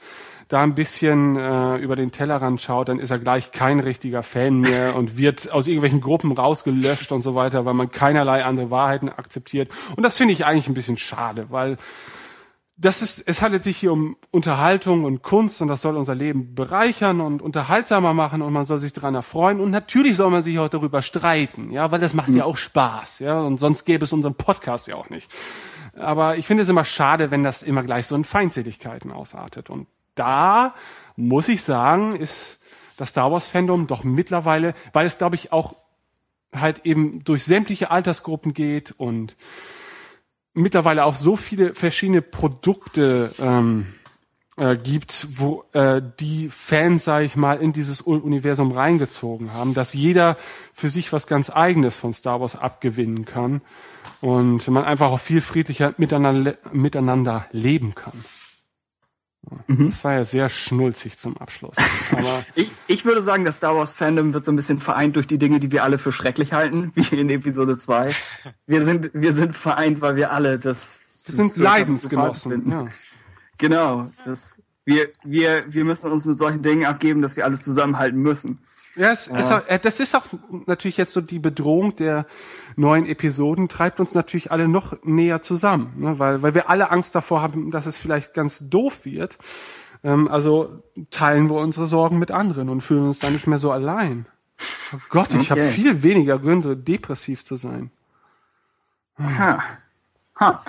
da 0.49 0.63
ein 0.63 0.73
bisschen 0.73 1.37
äh, 1.37 1.77
über 1.77 1.95
den 1.95 2.11
Tellerrand 2.11 2.59
schaut, 2.59 2.89
dann 2.89 2.99
ist 2.99 3.11
er 3.11 3.19
gleich 3.19 3.51
kein 3.51 3.79
richtiger 3.79 4.23
Fan 4.23 4.59
mehr 4.59 4.95
und 4.97 5.15
wird 5.15 5.51
aus 5.51 5.67
irgendwelchen 5.67 6.01
Gruppen 6.01 6.31
rausgelöscht 6.31 7.11
und 7.11 7.21
so 7.21 7.35
weiter, 7.35 7.65
weil 7.65 7.75
man 7.75 7.91
keinerlei 7.91 8.43
andere 8.43 8.71
Wahrheiten 8.71 9.09
akzeptiert. 9.09 9.71
Und 9.95 10.03
das 10.03 10.17
finde 10.17 10.33
ich 10.33 10.45
eigentlich 10.45 10.67
ein 10.67 10.73
bisschen 10.73 10.97
schade, 10.97 11.51
weil 11.51 11.77
das 12.77 13.01
ist, 13.01 13.21
es 13.27 13.41
handelt 13.41 13.63
sich 13.63 13.77
hier 13.77 13.91
um 13.91 14.15
Unterhaltung 14.31 15.03
und 15.03 15.21
Kunst 15.21 15.61
und 15.61 15.67
das 15.67 15.81
soll 15.81 15.97
unser 15.97 16.15
Leben 16.15 16.55
bereichern 16.55 17.19
und 17.19 17.41
unterhaltsamer 17.41 18.13
machen 18.13 18.41
und 18.41 18.53
man 18.53 18.65
soll 18.65 18.79
sich 18.79 18.93
daran 18.93 19.15
erfreuen 19.15 19.59
und 19.59 19.69
natürlich 19.69 20.15
soll 20.15 20.31
man 20.31 20.43
sich 20.43 20.57
auch 20.59 20.69
darüber 20.69 21.01
streiten, 21.01 21.71
ja, 21.71 21.91
weil 21.91 21.99
das 21.99 22.13
macht 22.13 22.29
ja 22.29 22.45
auch 22.45 22.57
Spaß, 22.57 23.19
ja, 23.19 23.41
und 23.41 23.59
sonst 23.59 23.83
gäbe 23.83 24.05
es 24.05 24.13
unseren 24.13 24.35
Podcast 24.35 24.87
ja 24.87 24.95
auch 24.95 25.09
nicht. 25.09 25.29
Aber 25.95 26.37
ich 26.37 26.47
finde 26.47 26.63
es 26.63 26.69
immer 26.69 26.85
schade, 26.85 27.31
wenn 27.31 27.43
das 27.43 27.63
immer 27.63 27.83
gleich 27.83 28.07
so 28.07 28.15
in 28.15 28.23
Feindseligkeiten 28.23 29.11
ausartet 29.11 29.69
und 29.69 29.87
da 30.19 30.75
muss 31.15 31.48
ich 31.49 31.64
sagen, 31.64 32.15
ist 32.15 32.59
das 32.98 33.09
Star 33.09 33.31
Wars 33.31 33.48
Fandom 33.48 33.88
doch 33.88 34.03
mittlerweile, 34.03 34.73
weil 34.93 35.06
es 35.06 35.17
glaube 35.17 35.35
ich 35.35 35.51
auch 35.51 35.75
halt 36.53 36.85
eben 36.85 37.23
durch 37.23 37.43
sämtliche 37.43 37.91
Altersgruppen 37.91 38.53
geht 38.53 38.93
und 38.98 39.35
mittlerweile 40.53 41.06
auch 41.06 41.15
so 41.15 41.35
viele 41.35 41.73
verschiedene 41.75 42.22
Produkte 42.22 43.33
ähm, 43.39 43.93
äh, 44.57 44.75
gibt, 44.77 45.27
wo 45.35 45.64
äh, 45.73 46.01
die 46.19 46.49
Fans, 46.49 47.06
sage 47.06 47.25
ich 47.25 47.35
mal, 47.35 47.61
in 47.61 47.72
dieses 47.72 48.01
Universum 48.01 48.72
reingezogen 48.72 49.53
haben, 49.53 49.73
dass 49.73 49.93
jeder 49.93 50.38
für 50.73 50.89
sich 50.89 51.14
was 51.14 51.27
ganz 51.27 51.49
Eigenes 51.49 51.95
von 51.95 52.14
Star 52.14 52.41
Wars 52.41 52.56
abgewinnen 52.56 53.25
kann 53.25 53.61
und 54.22 54.67
man 54.67 54.83
einfach 54.83 55.11
auch 55.11 55.19
viel 55.19 55.41
friedlicher 55.41 55.93
miteinander, 55.98 56.57
miteinander 56.73 57.45
leben 57.51 57.95
kann. 57.95 58.25
Das 59.68 60.03
war 60.03 60.14
ja 60.14 60.26
sehr 60.26 60.50
schnulzig 60.50 61.18
zum 61.18 61.38
Abschluss. 61.38 61.76
Aber 62.11 62.45
Ich, 62.56 62.74
ich 62.88 63.06
würde 63.06 63.22
sagen, 63.22 63.45
das 63.45 63.58
Star 63.58 63.76
Wars 63.76 63.93
Fandom 63.93 64.34
wird 64.34 64.45
so 64.45 64.51
ein 64.51 64.56
bisschen 64.56 64.80
vereint 64.80 65.16
durch 65.16 65.27
die 65.27 65.38
Dinge, 65.38 65.59
die 65.59 65.72
wir 65.72 65.84
alle 65.84 65.98
für 65.98 66.11
schrecklich 66.11 66.53
halten, 66.53 66.92
wie 66.95 67.16
in 67.16 67.30
Episode 67.30 67.77
2. 67.77 68.14
Wir 68.68 68.84
sind, 68.84 69.11
wir 69.14 69.34
sind 69.34 69.56
vereint, 69.56 70.01
weil 70.01 70.16
wir 70.16 70.32
alle 70.32 70.59
das, 70.59 71.00
wir 71.27 71.35
sind 71.35 71.58
Leidensgenossen. 71.58 72.72
Ja. 72.72 72.88
Genau. 73.58 74.11
Das, 74.26 74.61
wir, 74.85 75.09
wir, 75.24 75.66
wir 75.68 75.85
müssen 75.85 76.11
uns 76.11 76.26
mit 76.26 76.38
solchen 76.38 76.61
Dingen 76.61 76.85
abgeben, 76.85 77.22
dass 77.22 77.38
wir 77.38 77.45
alle 77.45 77.59
zusammenhalten 77.59 78.19
müssen. 78.19 78.59
Ja, 78.99 79.13
es 79.13 79.27
Ist 79.27 79.49
auch, 79.49 79.65
äh, 79.67 79.79
das 79.79 80.01
ist 80.01 80.13
auch 80.13 80.25
natürlich 80.65 80.97
jetzt 80.97 81.13
so 81.13 81.21
die 81.21 81.39
Bedrohung 81.39 81.95
der 81.95 82.25
neuen 82.75 83.05
Episoden, 83.05 83.69
treibt 83.69 84.01
uns 84.01 84.13
natürlich 84.13 84.51
alle 84.51 84.67
noch 84.67 85.01
näher 85.03 85.41
zusammen, 85.41 85.93
ne? 85.95 86.19
weil, 86.19 86.41
weil 86.41 86.53
wir 86.53 86.69
alle 86.69 86.91
Angst 86.91 87.15
davor 87.15 87.41
haben, 87.41 87.71
dass 87.71 87.85
es 87.85 87.97
vielleicht 87.97 88.33
ganz 88.33 88.59
doof 88.67 89.05
wird. 89.05 89.37
Ähm, 90.03 90.27
also 90.27 90.83
teilen 91.11 91.49
wir 91.49 91.55
unsere 91.61 91.85
Sorgen 91.85 92.19
mit 92.19 92.29
anderen 92.31 92.67
und 92.67 92.81
fühlen 92.81 93.07
uns 93.07 93.19
dann 93.19 93.31
nicht 93.31 93.47
mehr 93.47 93.57
so 93.57 93.71
allein. 93.71 94.25
Oh 94.93 94.97
Gott, 95.07 95.33
ich 95.33 95.49
habe 95.49 95.61
Okay. 95.61 95.71
viel 95.71 96.03
weniger 96.03 96.37
Gründe, 96.37 96.75
depressiv 96.75 97.45
zu 97.45 97.55
sein. 97.55 97.91
Ha. 99.17 99.63
Ha. 100.41 100.61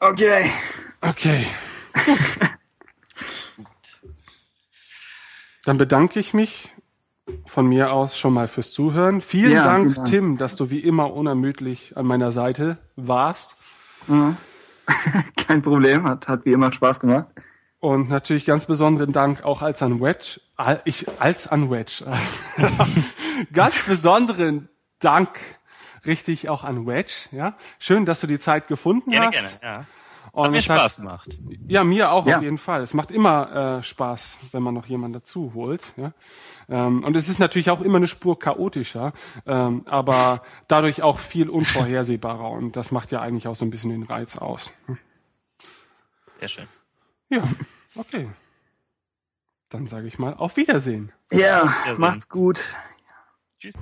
Okay. 0.00 0.50
Okay. 1.02 1.44
Dann 5.66 5.76
bedanke 5.76 6.18
ich 6.18 6.32
mich 6.32 6.70
von 7.54 7.66
mir 7.68 7.92
aus 7.92 8.18
schon 8.18 8.34
mal 8.34 8.48
fürs 8.48 8.72
Zuhören. 8.72 9.20
Vielen 9.20 9.52
Ja, 9.52 9.64
Dank, 9.64 9.82
vielen 9.84 9.94
Dank. 9.94 10.08
Tim, 10.08 10.38
dass 10.38 10.56
du 10.56 10.70
wie 10.70 10.80
immer 10.80 11.12
unermüdlich 11.12 11.96
an 11.96 12.04
meiner 12.04 12.32
Seite 12.32 12.78
warst. 12.96 13.54
Kein 15.46 15.62
Problem. 15.62 16.02
Hat, 16.02 16.26
hat 16.26 16.44
wie 16.46 16.52
immer 16.52 16.72
Spaß 16.72 16.98
gemacht. 16.98 17.26
Und 17.78 18.08
natürlich 18.08 18.44
ganz 18.44 18.66
besonderen 18.66 19.12
Dank 19.12 19.44
auch 19.44 19.62
als 19.62 19.82
an 19.82 20.00
Wedge. 20.00 20.40
Ich, 20.84 21.06
als 21.20 21.46
an 21.46 21.70
Wedge. 21.70 22.04
ganz 23.52 23.84
besonderen 23.84 24.68
Dank 24.98 25.38
richtig 26.06 26.48
auch 26.48 26.64
an 26.64 26.86
Wedge. 26.88 27.28
Ja, 27.30 27.54
schön, 27.78 28.04
dass 28.04 28.20
du 28.20 28.26
die 28.26 28.40
Zeit 28.40 28.66
gefunden 28.66 29.12
Gerne, 29.12 29.26
hast. 29.28 29.60
gerne. 29.60 29.76
Ja. 29.78 29.86
Und 30.34 30.46
Hat 30.46 30.50
mir 30.50 30.58
es 30.58 30.68
hat- 30.68 30.80
Spaß 30.80 30.96
gemacht. 30.96 31.38
Ja, 31.68 31.84
mir 31.84 32.10
auch 32.10 32.26
Ja. 32.26 32.38
auf 32.38 32.42
jeden 32.42 32.58
Fall. 32.58 32.82
Es 32.82 32.92
macht 32.92 33.12
immer 33.12 33.78
äh, 33.78 33.82
Spaß, 33.84 34.38
wenn 34.50 34.64
man 34.64 34.74
noch 34.74 34.86
jemanden 34.86 35.12
dazu 35.12 35.52
holt. 35.54 35.92
Ja? 35.96 36.12
Ähm, 36.68 37.04
und 37.04 37.16
es 37.16 37.28
ist 37.28 37.38
natürlich 37.38 37.70
auch 37.70 37.80
immer 37.80 37.98
eine 37.98 38.08
Spur 38.08 38.36
chaotischer, 38.36 39.12
ähm, 39.46 39.82
aber 39.86 40.42
dadurch 40.66 41.02
auch 41.02 41.20
viel 41.20 41.48
unvorhersehbarer. 41.48 42.50
Und 42.50 42.74
das 42.74 42.90
macht 42.90 43.12
ja 43.12 43.20
eigentlich 43.20 43.46
auch 43.46 43.54
so 43.54 43.64
ein 43.64 43.70
bisschen 43.70 43.90
den 43.90 44.02
Reiz 44.02 44.36
aus. 44.36 44.72
Sehr 46.40 46.48
schön. 46.48 46.66
Ja, 47.28 47.44
okay. 47.94 48.28
Dann 49.68 49.86
sage 49.86 50.08
ich 50.08 50.18
mal 50.18 50.34
auf 50.34 50.56
Wiedersehen. 50.56 51.12
Ja, 51.30 51.62
Wiedersehen. 51.62 52.00
macht's 52.00 52.28
gut. 52.28 52.60
Tschüss. 53.60 53.74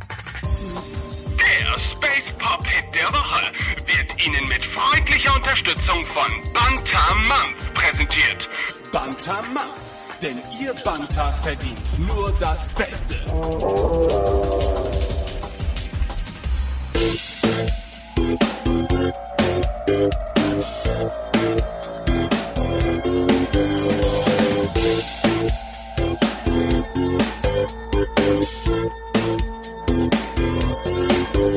Ihnen 4.25 4.47
mit 4.49 4.65
freundlicher 4.65 5.35
Unterstützung 5.35 6.07
von 6.07 6.53
Bantam 6.53 7.27
Month 7.27 7.75
präsentiert. 7.75 8.49
Bantamanz, 8.93 9.97
denn 10.21 10.39
Ihr 10.61 10.75
Banta 10.85 11.29
verdient 11.31 11.99
nur 11.99 12.31
das 12.39 12.69
Beste. 12.71 13.17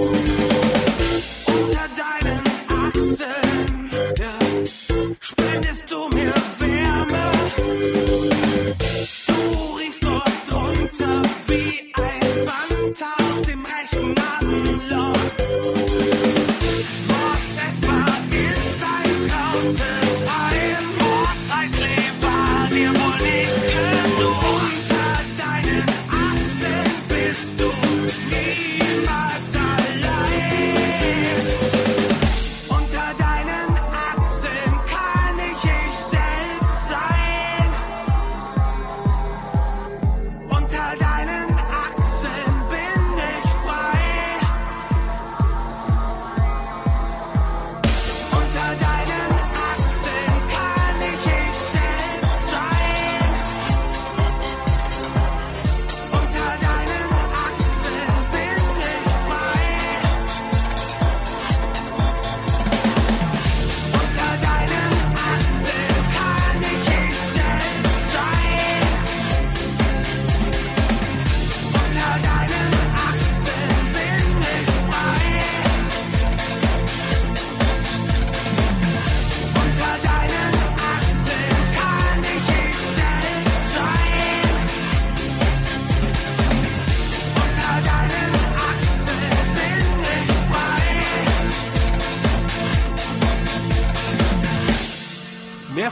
unter 0.05 0.34
du 5.95 6.09
mir 6.15 6.33
Wärme. 6.59 7.31
Du 9.27 9.75
riechst 9.77 10.03
dort 10.03 10.29
drunter 10.49 11.21
wie 11.47 11.93
ein 11.93 12.45
Band 12.45 12.97
aus 13.01 13.41
dem 13.43 13.65
rechten 13.65 14.24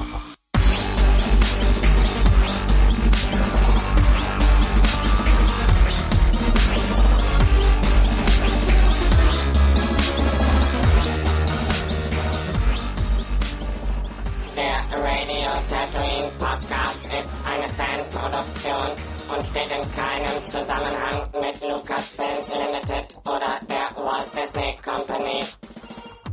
In 19.74 19.82
keinem 19.94 20.46
Zusammenhang 20.46 21.26
mit 21.40 21.60
Lucasfilm 21.62 22.44
Limited 22.52 23.16
oder 23.24 23.58
der 23.68 23.96
Walt 24.04 24.28
Disney 24.36 24.76
Company. 24.84 25.44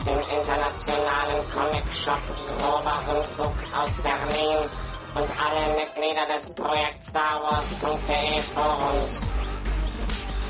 dem 0.05 0.19
internationalen 0.19 1.49
Comic-Shop 1.53 2.21
Grober 2.61 3.01
Unfug 3.17 3.55
aus 3.73 3.97
Berlin 3.97 4.69
und 5.15 5.29
alle 5.41 5.73
Mitglieder 5.75 6.27
des 6.33 6.53
Projekt 6.53 7.03
StarWars.de 7.03 8.41
Forums. 8.53 9.25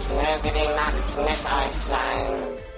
Möge 0.10 0.52
die 0.54 0.70
Macht 0.76 1.18
mit 1.18 1.30
euch 1.30 1.78
sein. 1.78 2.69